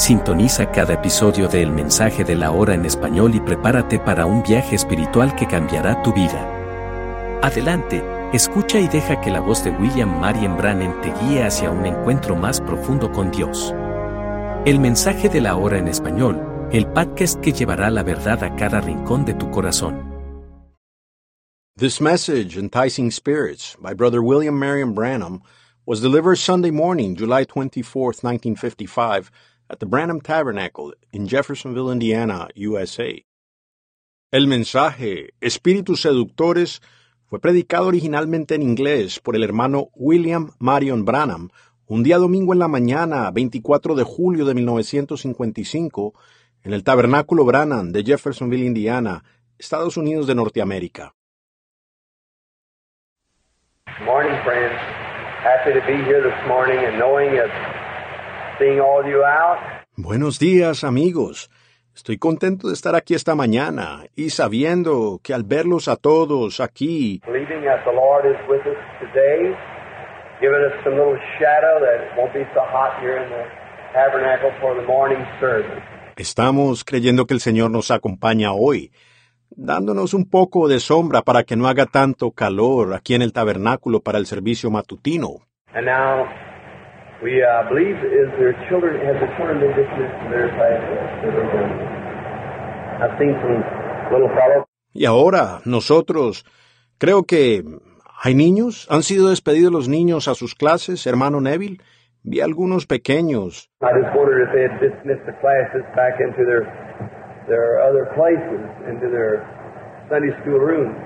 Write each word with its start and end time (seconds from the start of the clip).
Sintoniza 0.00 0.70
cada 0.72 0.94
episodio 0.94 1.46
de 1.46 1.60
El 1.60 1.72
Mensaje 1.72 2.24
de 2.24 2.34
la 2.34 2.52
Hora 2.52 2.72
en 2.72 2.86
español 2.86 3.34
y 3.34 3.40
prepárate 3.40 3.98
para 3.98 4.24
un 4.24 4.42
viaje 4.42 4.74
espiritual 4.74 5.36
que 5.36 5.46
cambiará 5.46 6.02
tu 6.02 6.14
vida. 6.14 7.38
Adelante, 7.42 8.02
escucha 8.32 8.80
y 8.80 8.88
deja 8.88 9.20
que 9.20 9.30
la 9.30 9.40
voz 9.40 9.62
de 9.62 9.72
William 9.72 10.18
Marion 10.18 10.56
Brannan 10.56 10.98
te 11.02 11.12
guíe 11.20 11.44
hacia 11.44 11.70
un 11.70 11.84
encuentro 11.84 12.34
más 12.34 12.62
profundo 12.62 13.12
con 13.12 13.30
Dios. 13.30 13.74
El 14.64 14.80
Mensaje 14.80 15.28
de 15.28 15.42
la 15.42 15.54
Hora 15.56 15.76
en 15.76 15.86
español, 15.86 16.40
el 16.72 16.86
podcast 16.86 17.38
que 17.42 17.52
llevará 17.52 17.90
la 17.90 18.02
verdad 18.02 18.42
a 18.42 18.56
cada 18.56 18.80
rincón 18.80 19.26
de 19.26 19.34
tu 19.34 19.50
corazón. 19.50 20.02
This 21.76 22.00
message, 22.00 22.56
Enticing 22.56 23.10
Spirits, 23.10 23.76
by 23.78 23.92
Brother 23.92 24.22
William 24.22 24.58
Marion 24.58 24.94
Branham, 24.94 25.42
was 25.84 26.00
delivered 26.00 26.36
Sunday 26.36 26.70
morning, 26.70 27.16
July 27.16 27.44
24th, 27.44 28.22
1955, 28.22 29.30
at 29.70 29.78
the 29.78 29.86
Branham 29.86 30.20
Tabernacle 30.20 30.92
in 31.12 31.28
Jeffersonville, 31.28 31.92
Indiana, 31.92 32.48
USA. 32.56 33.24
El 34.32 34.46
mensaje, 34.46 35.30
Espíritus 35.40 36.02
Seductores, 36.02 36.82
fue 37.26 37.38
predicado 37.38 37.86
originalmente 37.86 38.56
en 38.56 38.62
inglés 38.62 39.20
por 39.20 39.36
el 39.36 39.44
hermano 39.44 39.90
William 39.94 40.50
Marion 40.58 41.04
Branham 41.04 41.50
un 41.86 42.02
día 42.02 42.18
domingo 42.18 42.52
en 42.52 42.58
la 42.60 42.68
mañana, 42.68 43.30
24 43.32 43.94
de 43.94 44.04
julio 44.04 44.44
de 44.44 44.54
1955, 44.54 46.14
en 46.62 46.72
el 46.72 46.84
Tabernáculo 46.84 47.44
Branham 47.44 47.90
de 47.90 48.04
Jeffersonville, 48.04 48.64
Indiana, 48.64 49.24
Estados 49.58 49.96
Unidos 49.96 50.28
de 50.28 50.36
Norteamérica. 50.36 51.14
Morning, 54.04 54.38
friends. 54.44 54.78
Happy 55.42 55.72
to 55.72 55.80
be 55.86 55.96
here 56.04 56.22
this 56.22 56.46
morning 56.46 56.78
and 56.78 56.96
knowing 56.98 57.38
of 57.38 57.50
seeing 57.50 57.50
all 57.50 57.58
you 57.60 57.78
out. 58.38 58.49
Buenos 59.96 60.38
días, 60.38 60.84
amigos. 60.84 61.50
Estoy 61.94 62.18
contento 62.18 62.68
de 62.68 62.74
estar 62.74 62.94
aquí 62.94 63.14
esta 63.14 63.34
mañana 63.34 64.04
y 64.14 64.30
sabiendo 64.30 65.18
que 65.22 65.32
al 65.32 65.44
verlos 65.44 65.88
a 65.88 65.96
todos 65.96 66.60
aquí, 66.60 67.20
Believing 67.26 67.64
that 67.64 67.84
the 67.84 67.92
Lord 67.92 68.26
is 68.26 68.36
with 68.48 68.60
us 68.66 68.76
today, 69.00 69.56
giving 70.40 70.62
us 70.62 70.72
some 70.84 70.94
little 70.96 71.18
shadow 71.38 71.80
that 71.80 72.04
it 72.04 72.18
won't 72.18 72.34
be 72.34 72.44
so 72.52 72.60
hot 72.60 73.00
here 73.00 73.16
in 73.16 73.30
the 73.30 73.44
tabernacle 73.94 74.50
for 74.60 74.74
the 74.76 74.86
morning 74.86 75.24
service. 75.40 75.82
estamos 76.16 76.84
creyendo 76.84 77.26
que 77.26 77.34
el 77.34 77.40
Señor 77.40 77.70
nos 77.70 77.90
acompaña 77.90 78.52
hoy, 78.52 78.92
dándonos 79.50 80.12
un 80.12 80.28
poco 80.28 80.68
de 80.68 80.80
sombra 80.80 81.22
para 81.22 81.44
que 81.44 81.56
no 81.56 81.66
haga 81.66 81.86
tanto 81.86 82.30
calor 82.32 82.92
aquí 82.92 83.14
en 83.14 83.22
el 83.22 83.32
tabernáculo 83.32 84.00
para 84.00 84.18
el 84.18 84.26
servicio 84.26 84.70
matutino. 84.70 85.46
And 85.72 85.86
now 85.86 86.26
we 87.22 87.42
uh, 87.42 87.68
believe 87.68 87.96
is 88.00 88.28
there 88.38 88.56
children 88.68 88.96
has 89.04 89.16
the 89.20 89.28
children 89.36 89.60
been 89.60 89.74
dismissed 89.76 90.16
from 90.20 90.30
their 90.30 90.48
side? 90.56 90.80
I've 93.00 93.18
seen 93.18 93.34
some 93.40 93.60
little 94.12 94.28
fellows. 94.28 94.64
Y 94.92 95.04
ahora, 95.04 95.60
nosotros, 95.64 96.44
creo 96.98 97.24
que 97.24 97.62
hay 98.22 98.34
niños, 98.34 98.86
han 98.90 99.02
sido 99.02 99.28
despedidos 99.28 99.72
los 99.72 99.88
niños 99.88 100.28
a 100.28 100.34
sus 100.34 100.54
clases, 100.54 101.06
hermano 101.06 101.40
Neville. 101.40 101.78
Vi 102.22 102.40
algunos 102.40 102.86
pequeños. 102.86 103.70
I 103.80 103.92
just 103.96 104.14
wondered 104.14 104.46
if 104.46 104.52
they 104.52 104.64
had 104.68 104.78
dismissed 104.80 105.24
the 105.24 105.32
classes 105.40 105.84
back 105.96 106.20
into 106.20 106.44
their 106.44 106.68
their 107.48 107.80
other 107.80 108.12
places, 108.14 108.60
into 108.88 109.08
their 109.08 109.40
Sunday 110.10 110.32
school 110.42 110.58
rooms. 110.58 110.96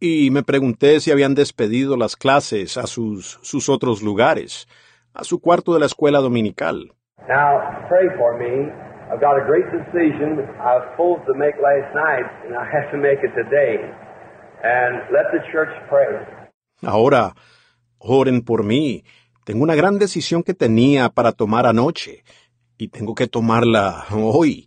Y 0.00 0.30
me 0.30 0.42
pregunté 0.42 1.00
si 1.00 1.12
habían 1.12 1.34
despedido 1.34 1.96
las 1.96 2.16
clases 2.16 2.76
a 2.76 2.86
sus, 2.86 3.38
sus 3.42 3.68
otros 3.68 4.02
lugares, 4.02 4.66
a 5.14 5.24
su 5.24 5.40
cuarto 5.40 5.72
de 5.72 5.80
la 5.80 5.86
escuela 5.86 6.20
dominical. 6.20 6.92
Now, 7.28 7.86
pray 7.88 8.08
for 8.18 8.36
me. 8.36 8.70
I've 9.10 9.20
got 9.20 9.36
a 9.36 9.44
great 9.46 9.66
decision 9.70 10.40
I 10.60 10.76
was 10.76 10.84
supposed 10.90 11.24
to 11.26 11.34
make 11.34 11.54
last 11.62 11.94
night, 11.94 12.26
and 12.44 12.54
I 12.56 12.64
have 12.64 12.90
to 12.90 12.98
make 12.98 13.22
it 13.22 13.32
today. 13.34 13.78
And 14.62 15.02
let 15.12 15.30
the 15.32 15.40
church 15.52 15.70
pray. 15.88 16.18
Ahora, 16.82 17.34
oren 17.98 18.42
por 18.42 18.64
mí. 18.64 19.04
Tengo 19.44 19.62
una 19.62 19.74
gran 19.74 19.98
decisión 19.98 20.42
que 20.42 20.54
tenía 20.54 21.10
para 21.10 21.32
tomar 21.32 21.66
anoche, 21.66 22.24
y 22.78 22.88
tengo 22.88 23.14
que 23.14 23.26
tomarla 23.26 24.04
hoy. 24.12 24.66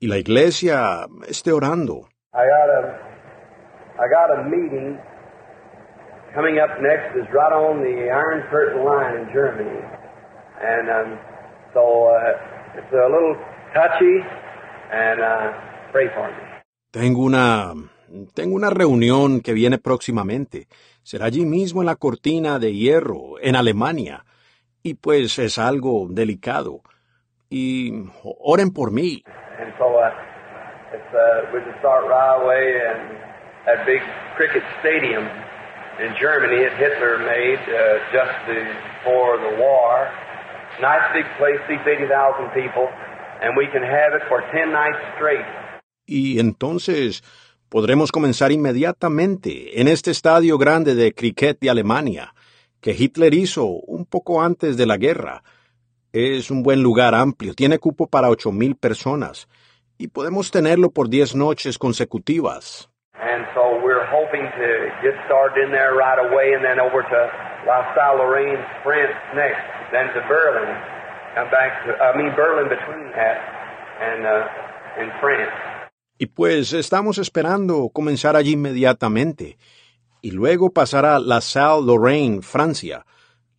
Y 0.00 0.08
la 0.08 0.18
iglesia 0.18 1.06
esté 1.28 1.52
orando. 1.52 2.08
I 2.32 2.46
got 2.46 2.70
a, 2.70 3.00
I 3.98 4.08
got 4.08 4.38
a 4.38 4.44
meeting 4.48 4.98
coming 6.34 6.58
up 6.58 6.70
next. 6.80 7.16
is 7.16 7.26
right 7.32 7.52
on 7.52 7.82
the 7.82 8.10
Iron 8.10 8.42
Curtain 8.50 8.84
line 8.84 9.16
in 9.20 9.32
Germany, 9.32 9.80
and 10.62 10.90
um, 10.90 11.18
so 11.74 12.08
uh, 12.08 12.78
it's 12.78 12.92
a 12.92 13.08
little 13.08 13.36
touchy. 13.74 14.22
And 14.92 15.20
uh, 15.20 15.52
pray 15.92 16.08
for 16.14 16.28
me. 16.28 16.42
Tengo 16.90 17.22
una, 17.22 17.72
tengo 18.34 18.56
una 18.56 18.70
reunión 18.70 19.40
que 19.40 19.52
viene 19.52 19.78
próximamente. 19.78 20.66
Será 21.04 21.26
allí 21.26 21.44
mismo 21.44 21.80
en 21.82 21.86
la 21.86 21.94
cortina 21.94 22.58
de 22.58 22.72
hierro, 22.74 23.38
en 23.40 23.54
Alemania. 23.54 24.24
Y 24.82 24.94
pues 24.94 25.38
es 25.38 25.58
algo 25.58 26.08
delicado. 26.10 26.80
Y 27.50 27.92
oren 28.22 28.72
por 28.72 28.90
mí. 28.90 29.22
And 29.60 29.72
so 29.78 29.86
uh, 29.96 30.10
it's, 30.92 31.14
uh, 31.14 31.52
we 31.52 31.60
just 31.60 31.78
start 31.78 32.04
right 32.08 32.42
away 32.42 32.80
and 32.88 33.16
that 33.66 33.86
big 33.86 34.00
cricket 34.36 34.64
stadium 34.80 35.28
in 36.00 36.14
Germany 36.16 36.64
that 36.64 36.76
Hitler 36.80 37.18
made 37.18 37.60
uh, 37.68 38.00
just 38.10 38.34
before 38.48 39.36
the 39.38 39.52
war. 39.60 40.08
Nice 40.80 41.04
big 41.12 41.26
place, 41.36 41.60
seats 41.68 41.86
80,000 41.86 42.50
people, 42.56 42.88
and 43.42 43.56
we 43.56 43.66
can 43.68 43.82
have 43.82 44.14
it 44.16 44.22
for 44.28 44.40
10 44.50 44.72
nights 44.72 45.00
straight. 45.16 45.44
Y 46.06 46.40
entonces 46.40 47.22
podremos 47.68 48.10
comenzar 48.10 48.50
inmediatamente 48.50 49.80
en 49.80 49.88
este 49.88 50.10
estadio 50.10 50.58
grande 50.58 50.94
de 50.94 51.12
cricket 51.12 51.60
de 51.60 51.70
Alemania, 51.70 52.34
que 52.80 52.92
Hitler 52.92 53.34
hizo 53.34 53.66
un 53.66 54.06
poco 54.06 54.42
antes 54.42 54.76
de 54.76 54.86
la 54.86 54.96
guerra. 54.96 55.42
Es 56.12 56.50
un 56.50 56.62
buen 56.62 56.82
lugar 56.82 57.14
amplio, 57.14 57.54
tiene 57.54 57.78
cupo 57.78 58.08
para 58.08 58.30
ocho 58.30 58.50
mil 58.50 58.74
personas, 58.74 59.48
y 59.98 60.08
podemos 60.08 60.50
tenerlo 60.50 60.90
por 60.90 61.08
diez 61.08 61.36
noches 61.36 61.78
consecutivas. 61.78 62.88
And 63.14 63.46
so 63.54 63.78
we're 63.84 64.06
hoping 64.06 64.48
to 64.58 64.79
get 65.02 65.14
started 65.26 65.64
in 65.64 65.70
there 65.72 65.94
right 65.94 66.18
away 66.18 66.52
and 66.54 66.64
then 66.64 66.80
over 66.80 67.02
to 67.02 67.20
La 67.66 67.94
Salle-Lorraine, 67.94 68.60
France 68.82 69.16
next, 69.34 69.64
then 69.92 70.08
to 70.14 70.20
Berlin. 70.28 70.70
Come 71.34 71.50
back 71.50 71.84
to, 71.86 71.96
I 71.96 72.16
mean, 72.16 72.32
Berlin 72.34 72.68
between 72.68 73.12
that 73.12 73.38
and, 74.00 74.26
uh, 74.26 75.00
and 75.00 75.12
France. 75.20 75.52
Y 76.18 76.26
pues 76.26 76.72
estamos 76.74 77.18
esperando 77.18 77.88
comenzar 77.92 78.36
allí 78.36 78.52
inmediatamente, 78.52 79.56
y 80.20 80.32
luego 80.32 80.70
pasar 80.70 81.06
a 81.06 81.18
La 81.18 81.40
Salle 81.40 81.86
Lorraine, 81.86 82.42
Francia, 82.42 83.06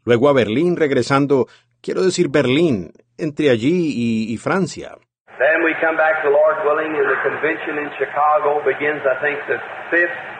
luego 0.05 0.29
a 0.29 0.33
Berlín, 0.33 0.77
regresando, 0.77 1.47
quiero 1.81 2.03
decir 2.03 2.29
Berlín, 2.29 2.91
entre 3.17 3.49
allí 3.49 3.93
y, 3.95 4.33
y 4.33 4.37
Francia. 4.37 4.95
Then 5.39 5.63
we 5.63 5.73
come 5.81 5.97
back, 5.97 6.21
the 6.21 6.29
Lord 6.29 6.61
willing, 6.63 6.93
and 6.93 7.09
the 7.09 7.17
convention 7.23 7.79
in 7.79 7.89
Chicago 7.97 8.61
begins, 8.63 9.01
I 9.09 9.17
think, 9.25 9.39
the 9.47 9.57
5th, 9.89 10.30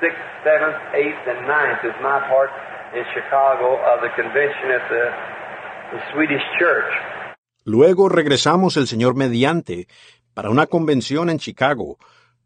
6th, 0.00 0.24
7th, 0.44 0.78
8th, 0.94 1.22
and 1.32 1.40
9th 1.48 1.84
is 1.84 1.96
my 2.02 2.20
part 2.28 2.50
in 2.94 3.04
Chicago 3.14 3.76
of 3.76 4.00
the 4.00 4.10
convention 4.16 4.70
at 4.70 4.84
the, 4.88 5.04
the 5.92 6.00
Swedish 6.12 6.44
church. 6.58 6.92
Luego 7.64 8.08
regresamos 8.08 8.76
el 8.76 8.86
Señor 8.86 9.16
mediante 9.16 9.88
para 10.34 10.50
una 10.50 10.66
convención 10.66 11.30
en 11.30 11.38
Chicago, 11.38 11.98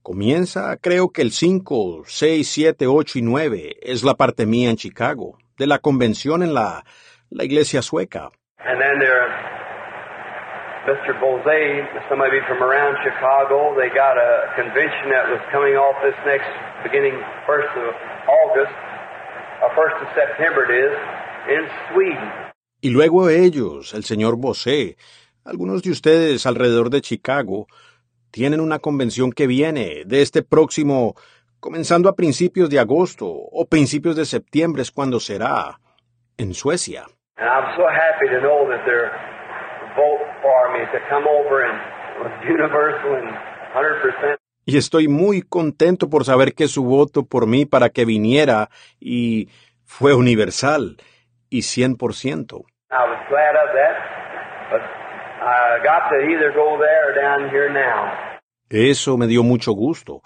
Comienza, 0.02 0.78
creo 0.78 1.10
que 1.10 1.20
el 1.20 1.30
5, 1.30 2.04
6, 2.06 2.48
7, 2.48 2.86
8 2.86 3.18
y 3.18 3.22
9 3.22 3.76
es 3.82 4.02
la 4.02 4.14
parte 4.14 4.46
mía 4.46 4.70
en 4.70 4.76
Chicago, 4.76 5.36
de 5.58 5.66
la 5.66 5.78
convención 5.78 6.42
en 6.42 6.54
la, 6.54 6.84
la 7.28 7.44
iglesia 7.44 7.82
sueca. 7.82 8.30
And 8.58 8.80
then 8.80 8.98
there, 8.98 9.49
Mr. 10.90 11.14
Bose, 11.22 11.86
some 12.08 12.20
of 12.20 12.32
you 12.34 12.42
from 12.48 12.64
around 12.64 12.98
Chicago, 13.04 13.78
they 13.78 13.94
got 13.94 14.18
a 14.18 14.50
convention 14.56 15.06
that 15.14 15.30
was 15.30 15.38
coming 15.52 15.78
off 15.78 15.94
this 16.02 16.18
next 16.26 16.50
beginning 16.82 17.14
1st 17.46 17.72
of 17.78 17.94
August, 18.26 18.74
or 19.62 19.70
1st 19.78 19.96
of 20.02 20.08
September 20.18 20.66
it 20.66 20.72
is, 20.74 20.94
in 21.46 21.62
Sweden. 21.86 22.28
Y 22.82 22.90
luego 22.90 23.28
ellos, 23.28 23.94
el 23.94 24.02
señor 24.02 24.36
Bosé, 24.36 24.96
algunos 25.44 25.84
de 25.84 25.92
ustedes 25.92 26.44
alrededor 26.44 26.90
de 26.90 27.02
Chicago, 27.02 27.68
tienen 28.32 28.58
una 28.58 28.80
convención 28.80 29.30
que 29.30 29.46
viene 29.46 30.02
de 30.06 30.22
este 30.22 30.42
próximo, 30.42 31.14
comenzando 31.60 32.08
a 32.08 32.16
principios 32.16 32.68
de 32.68 32.80
agosto 32.80 33.28
o 33.28 33.64
principios 33.66 34.16
de 34.16 34.24
septiembre 34.24 34.82
es 34.82 34.90
cuando 34.90 35.20
será, 35.20 35.78
en 36.36 36.52
Suecia. 36.52 37.04
And 37.36 37.48
I'm 37.48 37.76
so 37.76 37.86
happy 37.86 38.26
to 38.34 38.40
know 38.40 38.66
that 38.68 38.84
they're 38.84 39.12
vote 39.96 40.29
for 40.42 40.72
me 40.72 40.84
to 40.92 40.98
come 41.08 41.26
over 41.28 41.64
and 41.64 41.78
was 42.22 42.32
universal 42.48 43.14
and 43.16 43.28
100%. 43.74 44.36
Y 44.66 44.76
estoy 44.76 45.08
muy 45.08 45.42
contento 45.42 46.08
por 46.08 46.24
saber 46.24 46.54
que 46.54 46.68
su 46.68 46.84
voto 46.84 47.24
por 47.24 47.46
mí 47.46 47.66
para 47.66 47.88
que 47.88 48.04
viniera 48.04 48.68
y 49.00 49.48
fue 49.84 50.14
universal 50.14 50.96
y 51.48 51.60
100%. 51.62 52.64
I 52.90 53.08
was 53.08 53.18
glad 53.28 53.56
of 53.56 53.72
that, 53.74 54.70
but 54.70 54.82
I 55.42 55.82
got 55.82 56.10
to 56.10 56.16
either 56.28 56.52
go 56.52 56.78
there 56.78 57.10
or 57.10 57.14
down 57.14 57.50
here 57.50 57.72
now. 57.72 58.12
Eso 58.68 59.16
me 59.16 59.26
dio 59.26 59.42
mucho 59.42 59.72
gusto. 59.72 60.22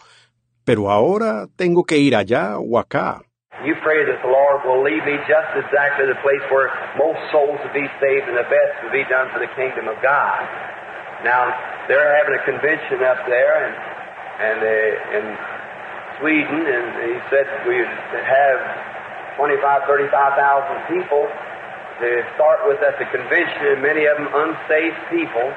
Pero 0.64 0.90
ahora 0.90 1.46
tengo 1.56 1.84
que 1.84 1.98
ir 1.98 2.16
allá 2.16 2.58
o 2.58 2.78
acá. 2.78 3.22
You 3.64 3.72
pray 3.80 4.04
that 4.04 4.20
the 4.20 4.28
Lord 4.28 4.60
will 4.68 4.84
lead 4.84 5.00
me 5.08 5.16
just 5.24 5.50
exactly 5.56 6.04
the 6.04 6.20
place 6.20 6.44
where 6.52 6.68
most 7.00 7.16
souls 7.32 7.56
will 7.64 7.72
be 7.72 7.88
saved 7.96 8.28
and 8.28 8.36
the 8.36 8.44
best 8.44 8.76
will 8.84 8.92
be 8.92 9.08
done 9.08 9.32
for 9.32 9.40
the 9.40 9.48
kingdom 9.56 9.88
of 9.88 9.96
God. 10.04 10.44
Now, 11.24 11.48
they're 11.88 12.12
having 12.12 12.36
a 12.36 12.44
convention 12.44 13.00
up 13.00 13.24
there 13.24 13.56
and, 13.64 13.74
and 14.36 14.58
uh, 14.60 15.16
in 15.16 15.24
Sweden, 16.20 16.60
and 16.60 16.86
he 17.08 17.16
said 17.32 17.48
we 17.64 17.80
have 17.80 18.60
25, 19.40 19.56
35,000 19.88 21.00
people 21.00 21.24
to 21.24 22.08
start 22.36 22.68
with 22.68 22.84
at 22.84 23.00
the 23.00 23.08
convention, 23.08 23.64
and 23.64 23.80
many 23.80 24.04
of 24.04 24.20
them 24.20 24.28
unsaved 24.28 25.00
people. 25.08 25.48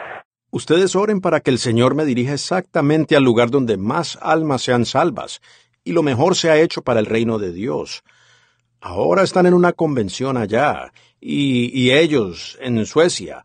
Ustedes 0.50 0.95
oren 0.95 1.19
para 1.19 1.42
que 1.42 1.51
el 1.51 1.57
Señor 1.59 1.94
me 1.94 2.06
dirija 2.06 2.31
exactamente 2.31 3.18
al 3.18 3.24
lugar 3.24 3.51
donde 3.51 3.75
más 3.75 4.18
almas 4.21 4.62
sean 4.62 4.86
salvas 4.86 5.42
y 5.88 5.94
lo 5.94 6.04
mejor 6.04 6.36
se 6.36 6.50
ha 6.50 6.57
hecho 6.57 6.81
para 6.81 7.00
el 7.00 7.06
reino 7.06 7.39
de 7.39 7.54
Dios. 7.54 8.04
Ahora 8.81 9.24
están 9.24 9.45
en 9.45 9.54
una 9.54 9.72
convención 9.72 10.36
allá 10.36 10.92
y, 11.22 11.72
y 11.74 11.94
ellos 11.94 12.57
en 12.62 12.86
Suecia. 12.86 13.44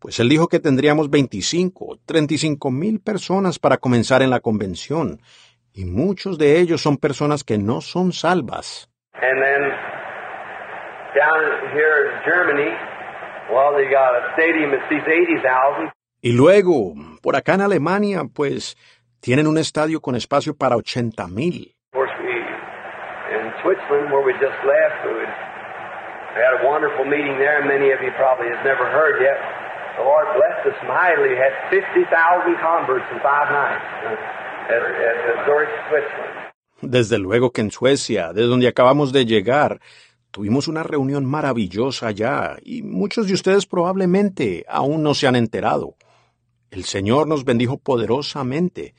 Pues 0.00 0.18
él 0.18 0.28
dijo 0.28 0.48
que 0.48 0.58
tendríamos 0.58 1.08
25, 1.08 2.00
35 2.04 2.70
mil 2.70 3.00
personas 3.00 3.58
para 3.58 3.78
comenzar 3.78 4.22
en 4.22 4.30
la 4.30 4.40
convención 4.40 5.20
y 5.72 5.84
muchos 5.84 6.36
de 6.36 6.58
ellos 6.58 6.82
son 6.82 6.96
personas 6.96 7.44
que 7.44 7.58
no 7.58 7.80
son 7.80 8.12
salvas. 8.12 8.88
And 9.14 9.40
then 9.40 9.62
down 11.14 11.70
here 11.72 12.10
in 12.10 12.24
Germany, 12.24 12.70
well, 13.52 13.72
they 13.72 13.88
got 13.88 14.14
a 14.14 14.32
stadium 14.34 14.72
that 14.72 14.82
seats 14.88 15.06
80,000. 15.06 15.92
Y 16.20 16.32
luego, 16.32 16.94
por 17.22 17.36
acá 17.36 17.54
en 17.54 17.60
Alemania, 17.60 18.22
pues 18.24 18.76
tienen 19.20 19.46
un 19.46 19.58
estadio 19.58 20.00
con 20.00 20.16
espacio 20.16 20.56
para 20.56 20.76
80 20.76 21.28
mil. 21.28 21.74
Of 21.92 22.00
course, 22.00 22.12
we 22.22 22.34
in 23.36 23.43
Switzerland, 23.62 24.10
where 24.10 24.24
we 24.24 24.32
just 24.40 24.58
left, 24.64 24.98
we 25.06 25.22
had 26.34 26.58
a 26.58 26.62
wonderful 26.66 27.04
meeting 27.04 27.38
there. 27.38 27.62
Many 27.64 27.92
of 27.92 28.00
you 28.02 28.10
probably 28.16 28.48
have 28.50 28.64
never 28.64 28.86
heard 28.90 29.20
yet. 29.22 29.38
The 29.96 30.02
Lord 30.02 30.26
blessed 30.34 30.74
us 30.74 30.80
mightily. 30.88 31.38
Had 31.38 31.54
50,000 31.70 32.10
converts 32.58 33.06
in 33.12 33.18
five 33.22 33.48
nights 33.54 33.86
uh, 34.02 34.74
at, 34.74 35.46
Switzerland. 35.46 36.44
Desde 36.82 37.18
luego 37.18 37.52
que 37.52 37.62
en 37.62 37.70
Suecia, 37.70 38.32
de 38.32 38.42
donde 38.42 38.68
acabamos 38.68 39.12
de 39.12 39.24
llegar, 39.24 39.80
tuvimos 40.30 40.68
una 40.68 40.82
reunión 40.82 41.24
maravillosa 41.24 42.08
allá 42.08 42.56
y 42.62 42.82
muchos 42.82 43.28
de 43.28 43.34
ustedes 43.34 43.66
probablemente 43.66 44.64
aún 44.68 45.02
no 45.02 45.14
se 45.14 45.26
han 45.26 45.36
enterado. 45.36 45.94
El 46.70 46.84
Señor 46.84 47.28
nos 47.28 47.44
bendijo 47.44 47.78
poderosamente. 47.78 48.94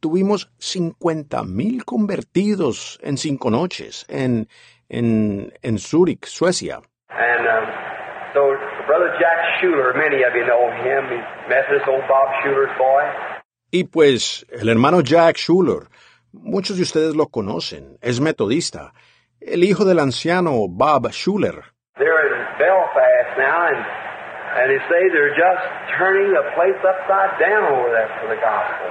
Tuvimos 0.00 0.50
50 0.58 1.42
mil 1.44 1.84
convertidos 1.84 2.98
en 3.02 3.16
cinco 3.16 3.50
noches 3.50 4.06
en, 4.08 4.48
en, 4.88 5.52
en 5.62 5.78
Zurich, 5.78 6.26
Suecia. 6.26 6.80
And 7.10 7.46
um, 7.46 7.66
so, 8.32 8.54
Brother 8.86 9.16
Jack 9.18 9.60
Schuler, 9.60 9.94
many 9.94 10.22
of 10.22 10.34
you 10.34 10.44
know 10.46 10.70
him. 10.70 11.04
He's 11.10 11.48
Methodist, 11.48 11.88
old 11.88 12.06
Bob 12.08 12.28
Schuler's 12.42 12.76
boy. 12.78 13.02
Y 13.70 13.84
pues 13.84 14.46
el 14.50 14.68
hermano 14.68 15.00
Jack 15.02 15.36
Schuler, 15.36 15.88
muchos 16.32 16.76
de 16.76 16.82
ustedes 16.84 17.14
lo 17.16 17.26
conocen, 17.26 17.98
es 18.00 18.20
metodista, 18.20 18.92
el 19.40 19.64
hijo 19.64 19.84
del 19.84 19.98
anciano 19.98 20.68
Bob 20.68 21.10
Schuler. 21.10 21.64
They're 21.96 22.26
in 22.28 22.58
Belfast 22.58 23.36
now, 23.36 23.68
and 23.68 24.08
and 24.58 24.70
they 24.70 24.80
say 24.88 25.02
they're 25.12 25.36
just 25.36 25.62
turning 25.98 26.32
the 26.32 26.44
place 26.54 26.78
upside 26.80 27.38
down 27.38 27.64
over 27.72 27.90
there 27.90 28.08
for 28.20 28.28
the 28.28 28.40
gospel, 28.40 28.88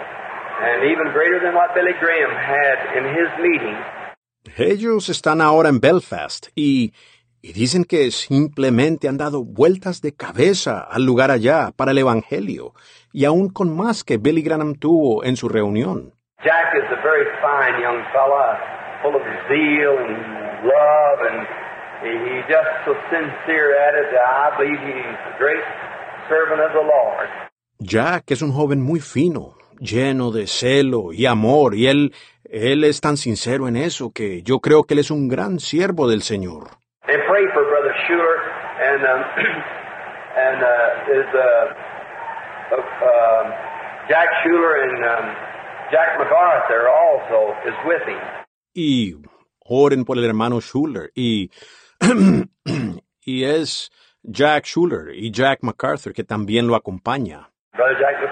and 0.60 0.84
even 0.84 1.12
greater 1.14 1.40
than 1.40 1.54
what 1.54 1.74
Billy 1.74 1.94
Graham 2.00 2.32
had 2.32 2.98
in 2.98 3.06
his 3.06 3.30
meeting. 3.40 3.76
Ellos 4.58 5.10
están 5.10 5.42
ahora 5.42 5.70
en 5.70 5.80
Belfast 5.80 6.48
y, 6.56 6.94
y 7.42 7.54
dicen 7.54 7.84
que 7.84 8.12
simplemente 8.12 9.08
han 9.08 9.18
dado 9.18 9.44
vueltas 9.44 10.02
de 10.02 10.14
cabeza 10.14 10.80
al 10.80 11.04
lugar 11.06 11.32
allá 11.32 11.72
para 11.76 11.92
el 11.92 11.98
Evangelio, 11.98 12.74
y 13.12 13.26
aún 13.26 13.50
con 13.50 13.76
más 13.76 14.04
que 14.04 14.18
Billy 14.18 14.42
Graham 14.42 14.76
tuvo 14.76 15.24
en 15.24 15.36
su 15.36 15.50
reunión. 15.50 16.14
Jack 16.44 16.76
is 16.76 16.86
a 16.92 17.02
very 17.02 17.26
fine 17.42 17.82
young 17.82 18.04
fella, 18.14 18.58
full 19.02 19.16
of 19.16 19.22
zeal 19.50 19.98
and 19.98 20.64
love, 20.64 21.20
and 21.28 21.48
he, 22.02 22.14
he 22.30 22.42
just 22.48 22.70
so 22.86 22.94
sincere 23.10 23.76
at 23.76 23.96
it 23.96 24.12
that 24.14 24.22
I 24.22 24.58
believe 24.58 24.80
he's 24.80 25.18
a 25.34 25.38
great 25.38 25.64
servant 26.30 26.62
of 26.62 26.72
the 26.74 26.86
Lord. 26.86 27.28
Jack 27.80 28.32
es 28.32 28.42
un 28.42 28.52
joven 28.52 28.82
muy 28.82 29.00
fino, 29.00 29.57
lleno 29.80 30.32
de 30.32 30.48
celo 30.48 31.14
y 31.14 31.26
amor, 31.26 31.76
y 31.76 31.88
él, 31.88 32.14
él 32.44 32.84
es 32.84 33.02
tan 33.02 33.18
sincero 33.18 33.68
en 33.68 33.76
eso 33.76 34.12
que 34.14 34.42
yo 34.44 34.60
creo 34.60 34.84
que 34.84 34.94
él 34.94 35.00
es 35.00 35.12
un 35.12 35.28
gran 35.28 35.60
siervo 35.60 36.08
del 36.08 36.22
Señor. 36.22 36.70
And 37.04 37.24
pray 37.28 37.46
for 37.54 37.64
Brother 37.70 37.94
Schuler 38.06 38.38
and 38.84 39.04
and 40.38 40.62
is 41.10 41.26
Jack 44.10 44.30
Schuler 44.44 44.84
and 44.84 45.48
Jack 45.92 46.20
MacArthur 46.20 46.88
also 46.90 47.56
is 47.66 47.76
with 47.86 48.04
him. 48.08 48.20
Y 48.74 49.16
oren 49.60 50.06
por 50.06 50.18
el 50.18 50.26
hermano 50.26 50.60
Schuler, 50.62 51.12
y, 51.16 51.50
y 53.26 53.44
es 53.44 53.90
Jack 54.24 54.66
Schuler 54.66 55.16
y 55.16 55.32
Jack 55.32 55.60
MacArthur 55.62 56.14
que 56.14 56.24
también 56.24 56.68
lo 56.68 56.76
acompaña. 56.76 57.50
Brother 57.74 57.98
Jack 58.00 58.27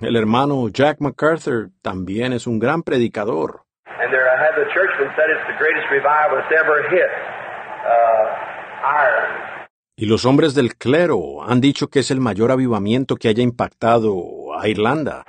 El 0.00 0.16
hermano 0.16 0.68
Jack 0.68 1.00
MacArthur 1.00 1.70
también 1.82 2.32
es 2.32 2.46
un 2.46 2.58
gran 2.58 2.82
predicador. 2.82 3.62
And 3.86 4.10
there, 4.10 4.26
I 4.26 4.36
had 4.36 4.56
the 4.56 4.66
churchman 4.74 5.10
said 5.14 5.30
it's 5.30 5.46
the 5.46 5.58
greatest 5.58 5.86
revival 5.90 6.38
that's 6.38 6.52
ever 6.52 6.82
hit 6.90 7.10
uh, 7.86 8.26
Ireland. 8.82 9.52
Y 9.96 10.06
los 10.06 10.24
hombres 10.24 10.54
del 10.54 10.76
clero 10.76 11.44
han 11.46 11.60
dicho 11.60 11.88
que 11.88 12.00
es 12.00 12.10
el 12.10 12.18
mayor 12.18 12.50
avivamiento 12.50 13.16
que 13.16 13.28
haya 13.28 13.42
impactado 13.42 14.58
a 14.58 14.66
Irlanda. 14.66 15.24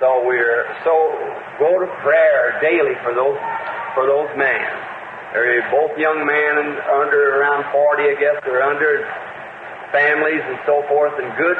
Families 9.94 10.42
and 10.50 10.58
so 10.66 10.82
forth, 10.90 11.14
and 11.22 11.30
good, 11.38 11.58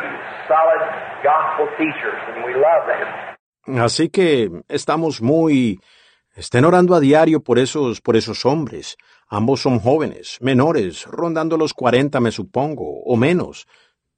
solid 0.51 0.83
gospel 1.23 1.67
teachers, 1.79 2.21
and 2.35 2.45
we 2.45 2.53
love 2.59 2.85
them. 2.91 3.79
Así 3.81 4.11
que 4.11 4.51
estamos 4.69 5.23
muy 5.23 5.79
estén 6.37 6.65
orando 6.65 6.95
a 6.95 7.01
diario 7.01 7.41
por 7.41 7.59
esos 7.59 8.01
por 8.01 8.17
esos 8.17 8.45
hombres. 8.45 8.99
Ambos 9.29 9.63
son 9.63 9.79
jóvenes, 9.79 10.39
menores, 10.43 11.07
rondando 11.07 11.57
los 11.57 11.73
40 11.73 12.21
me 12.21 12.31
supongo, 12.31 13.03
o 13.05 13.17
menos. 13.17 13.67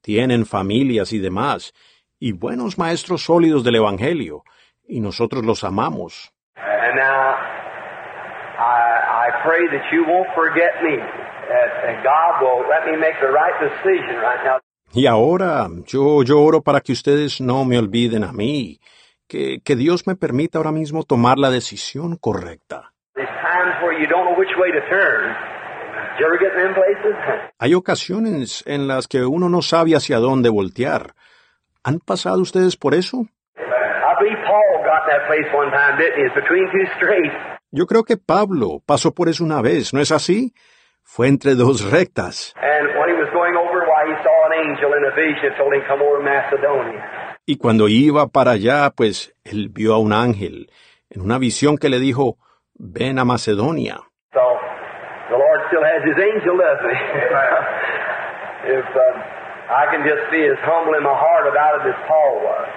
Tienen 0.01 0.45
familias 0.45 1.13
y 1.13 1.19
demás, 1.19 1.73
y 2.19 2.31
buenos 2.33 2.77
maestros 2.77 3.23
sólidos 3.23 3.63
del 3.63 3.75
Evangelio, 3.75 4.43
y 4.87 4.99
nosotros 4.99 5.45
los 5.45 5.63
amamos. 5.63 6.31
And 6.55 6.95
now, 6.95 7.35
I, 8.57 9.27
I 9.27 9.43
pray 9.43 9.67
that 9.71 9.85
you 9.91 10.03
won't 10.05 10.27
forget 10.35 10.81
me, 10.83 10.97
Y 14.93 15.05
ahora 15.05 15.67
yo, 15.85 16.23
yo 16.23 16.41
oro 16.41 16.61
para 16.61 16.81
que 16.81 16.91
ustedes 16.91 17.41
no 17.41 17.65
me 17.65 17.77
olviden 17.77 18.23
a 18.23 18.31
mí, 18.31 18.79
que, 19.27 19.59
que 19.63 19.75
Dios 19.75 20.07
me 20.07 20.15
permita 20.15 20.57
ahora 20.57 20.71
mismo 20.71 21.03
tomar 21.03 21.37
la 21.37 21.49
decisión 21.49 22.17
correcta. 22.17 22.93
There's 23.15 23.29
times 23.41 23.75
where 23.83 23.99
you 23.99 24.07
don't 24.07 24.25
know 24.25 24.37
which 24.37 24.55
way 24.57 24.71
to 24.71 24.81
turn. 24.89 25.35
Did 26.17 26.19
you 26.19 26.25
ever 26.25 26.39
get 26.39 26.53
in 26.55 26.63
them 26.63 26.73
places? 26.73 27.15
Hay 27.59 27.73
ocasiones 27.73 28.63
en 28.65 28.87
las 28.87 29.07
que 29.07 29.25
uno 29.25 29.49
no 29.49 29.61
sabe 29.61 29.95
hacia 29.95 30.17
dónde 30.17 30.49
voltear. 30.49 31.13
¿Han 31.83 31.99
pasado 31.99 32.41
ustedes 32.41 32.75
por 32.77 32.93
eso? 32.93 33.27
Yo 37.71 37.85
creo 37.85 38.03
que 38.03 38.17
Pablo 38.17 38.81
pasó 38.85 39.13
por 39.13 39.29
eso 39.29 39.43
una 39.43 39.61
vez, 39.61 39.93
¿no 39.93 39.99
es 39.99 40.11
así? 40.11 40.53
Fue 41.17 41.27
entre 41.29 41.55
dos 41.55 41.81
rectas. 41.81 42.53
And 42.57 42.89
when 42.95 43.09
he 43.09 43.15
was 43.19 43.27
going 43.33 43.55
over, 43.57 43.79
why 43.89 44.05
he 44.05 44.13
saw 44.21 44.45
an 44.45 44.53
angel 44.53 44.93
in 44.93 45.03
a 45.03 45.15
vision 45.15 45.49
that 45.49 45.57
told 45.57 45.73
him 45.73 45.81
come 45.87 45.99
over 45.99 46.19
to 46.19 46.23
Macedonia. 46.23 47.33
Y 47.47 47.57
cuando 47.57 47.87
iba 47.87 48.27
para 48.27 48.51
allá, 48.51 48.91
pues 48.95 49.33
él 49.43 49.69
vio 49.69 49.95
a 49.95 49.97
un 49.97 50.13
ángel 50.13 50.69
en 51.09 51.21
una 51.21 51.39
visión 51.39 51.79
que 51.79 51.89
le 51.89 51.97
dijo, 51.97 52.37
ven 52.75 53.17
a 53.17 53.25
Macedonia. 53.25 53.97
So 54.31 54.45
the 55.31 55.37
Lord 55.39 55.61
still 55.69 55.81
has 55.81 56.03
his 56.05 56.21
angel, 56.21 56.55
doesn't 56.55 56.85
he? 56.85 56.99
if 58.77 58.85
I 59.73 59.89
can 59.89 60.05
just 60.05 60.29
be 60.29 60.45
as 60.45 60.59
humble 60.61 60.93
in 60.93 61.01
my 61.01 61.17
heart 61.17 61.47
about 61.49 61.81
it 61.81 61.95
as 61.95 61.99
Paul 62.07 62.45
was. 62.45 62.69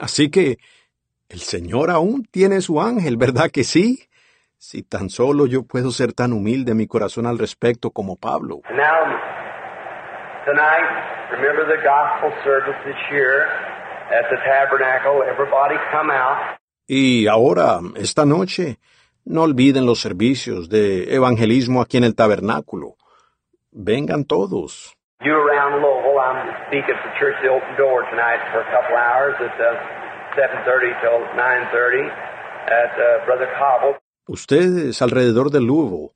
Así 0.00 0.30
que 0.30 0.56
el 1.28 1.40
Señor 1.40 1.90
aún 1.90 2.24
tiene 2.30 2.62
su 2.62 2.80
ángel, 2.80 3.18
¿verdad 3.18 3.50
que 3.50 3.62
sí? 3.62 4.08
Si 4.66 4.82
tan 4.82 5.10
solo 5.10 5.44
yo 5.44 5.64
puedo 5.64 5.90
ser 5.90 6.14
tan 6.14 6.32
humilde 6.32 6.72
en 6.72 6.78
mi 6.78 6.86
corazón 6.86 7.26
al 7.26 7.38
respecto 7.38 7.90
como 7.90 8.16
Pablo. 8.16 8.62
Now, 8.70 9.12
tonight, 10.46 10.88
remember 11.32 11.66
the 11.68 11.82
gospel 11.84 12.32
service 12.42 12.74
this 12.86 12.96
year 13.12 13.44
at 14.08 14.24
the 14.30 14.38
tabernacle. 14.40 15.22
Everybody 15.22 15.76
come 15.92 16.10
out. 16.10 16.56
Y 16.88 17.26
ahora, 17.26 17.78
esta 17.96 18.24
noche, 18.24 18.78
no 19.26 19.42
olviden 19.42 19.84
los 19.84 20.00
servicios 20.00 20.70
de 20.70 21.14
evangelismo 21.14 21.82
aquí 21.82 21.98
en 21.98 22.04
el 22.04 22.14
tabernáculo. 22.14 22.96
Vengan 23.70 24.24
todos. 24.24 24.96
You 25.20 25.34
around 25.34 25.82
Louisville, 25.82 26.18
I'm 26.18 26.48
speaking 26.68 26.96
the 27.04 27.12
Church 27.20 27.36
the 27.42 27.50
Open 27.50 27.76
Door 27.76 28.08
tonight 28.08 28.40
for 28.50 28.62
a 28.62 28.70
couple 28.72 28.96
hours 28.96 29.36
at 29.44 29.60
uh, 29.60 30.40
7.30 30.40 31.00
till 31.02 31.20
9.30 31.36 32.08
at 32.64 32.92
uh, 32.96 33.26
Brother 33.26 33.48
Cobble. 33.58 34.00
Ustedes 34.26 35.02
alrededor 35.02 35.50
de 35.50 35.60
Louisville. 35.60 36.10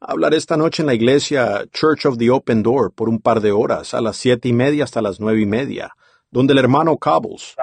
Hablaré 0.00 0.36
esta 0.36 0.56
noche 0.56 0.82
en 0.82 0.86
la 0.86 0.94
iglesia 0.94 1.64
Church 1.72 2.06
of 2.06 2.16
the 2.16 2.30
Open 2.30 2.62
Door 2.62 2.92
por 2.94 3.08
un 3.08 3.20
par 3.20 3.40
de 3.40 3.50
horas, 3.50 3.94
a 3.94 4.00
las 4.00 4.16
siete 4.16 4.48
y 4.48 4.52
media 4.52 4.84
hasta 4.84 5.02
las 5.02 5.18
nueve 5.18 5.40
y 5.40 5.46
media, 5.46 5.90
donde 6.30 6.52
el 6.52 6.60
hermano 6.60 6.96
Cobbles. 6.98 7.56
Uh. 7.58 7.62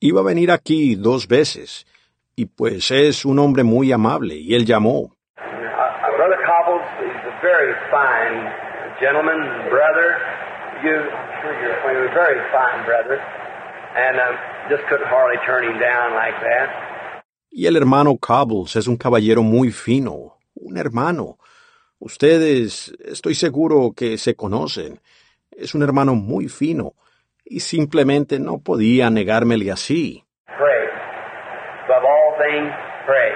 Iba 0.00 0.20
a 0.20 0.24
venir 0.24 0.50
aquí 0.50 0.94
dos 0.94 1.26
veces, 1.26 1.86
y 2.36 2.44
pues 2.44 2.90
es 2.90 3.24
un 3.24 3.38
hombre 3.38 3.62
muy 3.62 3.92
amable, 3.92 4.34
y 4.34 4.54
él 4.54 4.66
llamó. 4.66 4.90
Uh, 5.00 5.08
uh, 5.08 5.92
gentleman, 9.00 9.70
brother. 9.70 10.18
You, 10.84 10.90
I'm 10.90 11.30
sure 11.40 11.54
you're 11.62 11.78
acquainted 11.78 12.12
very 12.12 12.42
fine 12.50 12.84
brother. 12.84 13.22
And 13.94 14.18
um, 14.18 14.36
just 14.70 14.82
couldn't 14.88 15.08
hardly 15.08 15.36
turn 15.44 15.64
him 15.64 15.78
down 15.78 16.14
like 16.14 16.40
that. 16.40 16.92
Y 17.50 17.66
el 17.66 17.76
hermano 17.76 18.16
Cobbles 18.16 18.76
es 18.76 18.86
un 18.88 18.96
caballero 18.96 19.42
muy 19.42 19.70
fino, 19.70 20.38
un 20.54 20.78
hermano. 20.78 21.36
Ustedes, 21.98 22.92
estoy 23.04 23.34
seguro 23.34 23.92
que 23.94 24.16
se 24.16 24.34
conocen. 24.34 25.00
Es 25.50 25.74
un 25.74 25.82
hermano 25.82 26.14
muy 26.14 26.48
fino, 26.48 26.94
y 27.44 27.60
simplemente 27.60 28.38
no 28.38 28.58
podía 28.58 29.10
negármele 29.10 29.70
así. 29.70 30.24
Pray. 30.46 30.88
Above 31.84 32.04
all 32.04 32.34
things, 32.38 32.72
pray. 33.04 33.32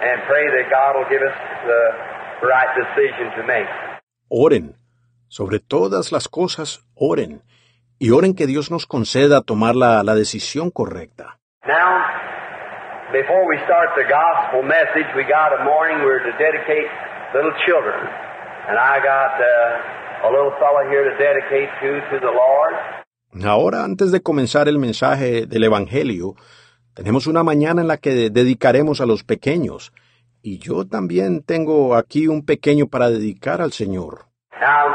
And 0.00 0.22
pray 0.26 0.46
that 0.48 0.70
God 0.70 0.96
will 0.96 1.08
give 1.10 1.22
us 1.22 1.36
the 1.66 2.46
right 2.46 2.70
decision 2.74 3.30
to 3.36 3.46
make. 3.46 3.68
Oren. 4.30 4.74
Sobre 5.28 5.60
todas 5.60 6.10
las 6.10 6.28
cosas, 6.28 6.82
oren. 6.94 7.42
Y 8.04 8.10
oren 8.10 8.34
que 8.34 8.48
Dios 8.48 8.72
nos 8.72 8.84
conceda 8.84 9.42
tomar 9.42 9.76
la, 9.76 10.02
la 10.02 10.16
decisión 10.16 10.72
correcta. 10.72 11.38
Now, 11.64 12.02
before 13.12 13.46
we 13.46 13.58
start 13.64 13.90
the 13.94 14.02
gospel 14.10 14.64
message, 14.64 15.06
we 15.14 15.22
got 15.22 15.54
a 15.54 15.62
morning 15.62 16.02
we're 16.04 16.18
to 16.18 16.32
dedicate 16.36 16.90
little 17.32 17.54
children. 17.64 17.94
And 18.66 18.76
I 18.76 18.98
got 18.98 19.38
uh, 19.38 20.26
a 20.26 20.30
little 20.34 20.50
fellow 20.58 20.82
here 20.90 21.04
to 21.04 21.14
dedicate 21.16 21.70
to 21.80 22.00
to 22.10 22.18
the 22.18 22.32
Lord. 22.32 22.74
Ahora, 23.44 23.84
antes 23.84 24.10
de 24.10 24.20
comenzar 24.20 24.66
el 24.66 24.80
mensaje 24.80 25.46
del 25.46 25.62
Evangelio, 25.62 26.34
tenemos 26.94 27.28
una 27.28 27.44
mañana 27.44 27.82
en 27.82 27.86
la 27.86 27.98
que 27.98 28.30
dedicaremos 28.30 29.00
a 29.00 29.06
los 29.06 29.22
pequeños. 29.22 29.92
Y 30.42 30.58
yo 30.58 30.88
también 30.88 31.44
tengo 31.44 31.94
aquí 31.94 32.26
un 32.26 32.44
pequeño 32.44 32.88
para 32.88 33.10
dedicar 33.10 33.62
al 33.62 33.70
Señor. 33.70 34.26
Now, 34.60 34.90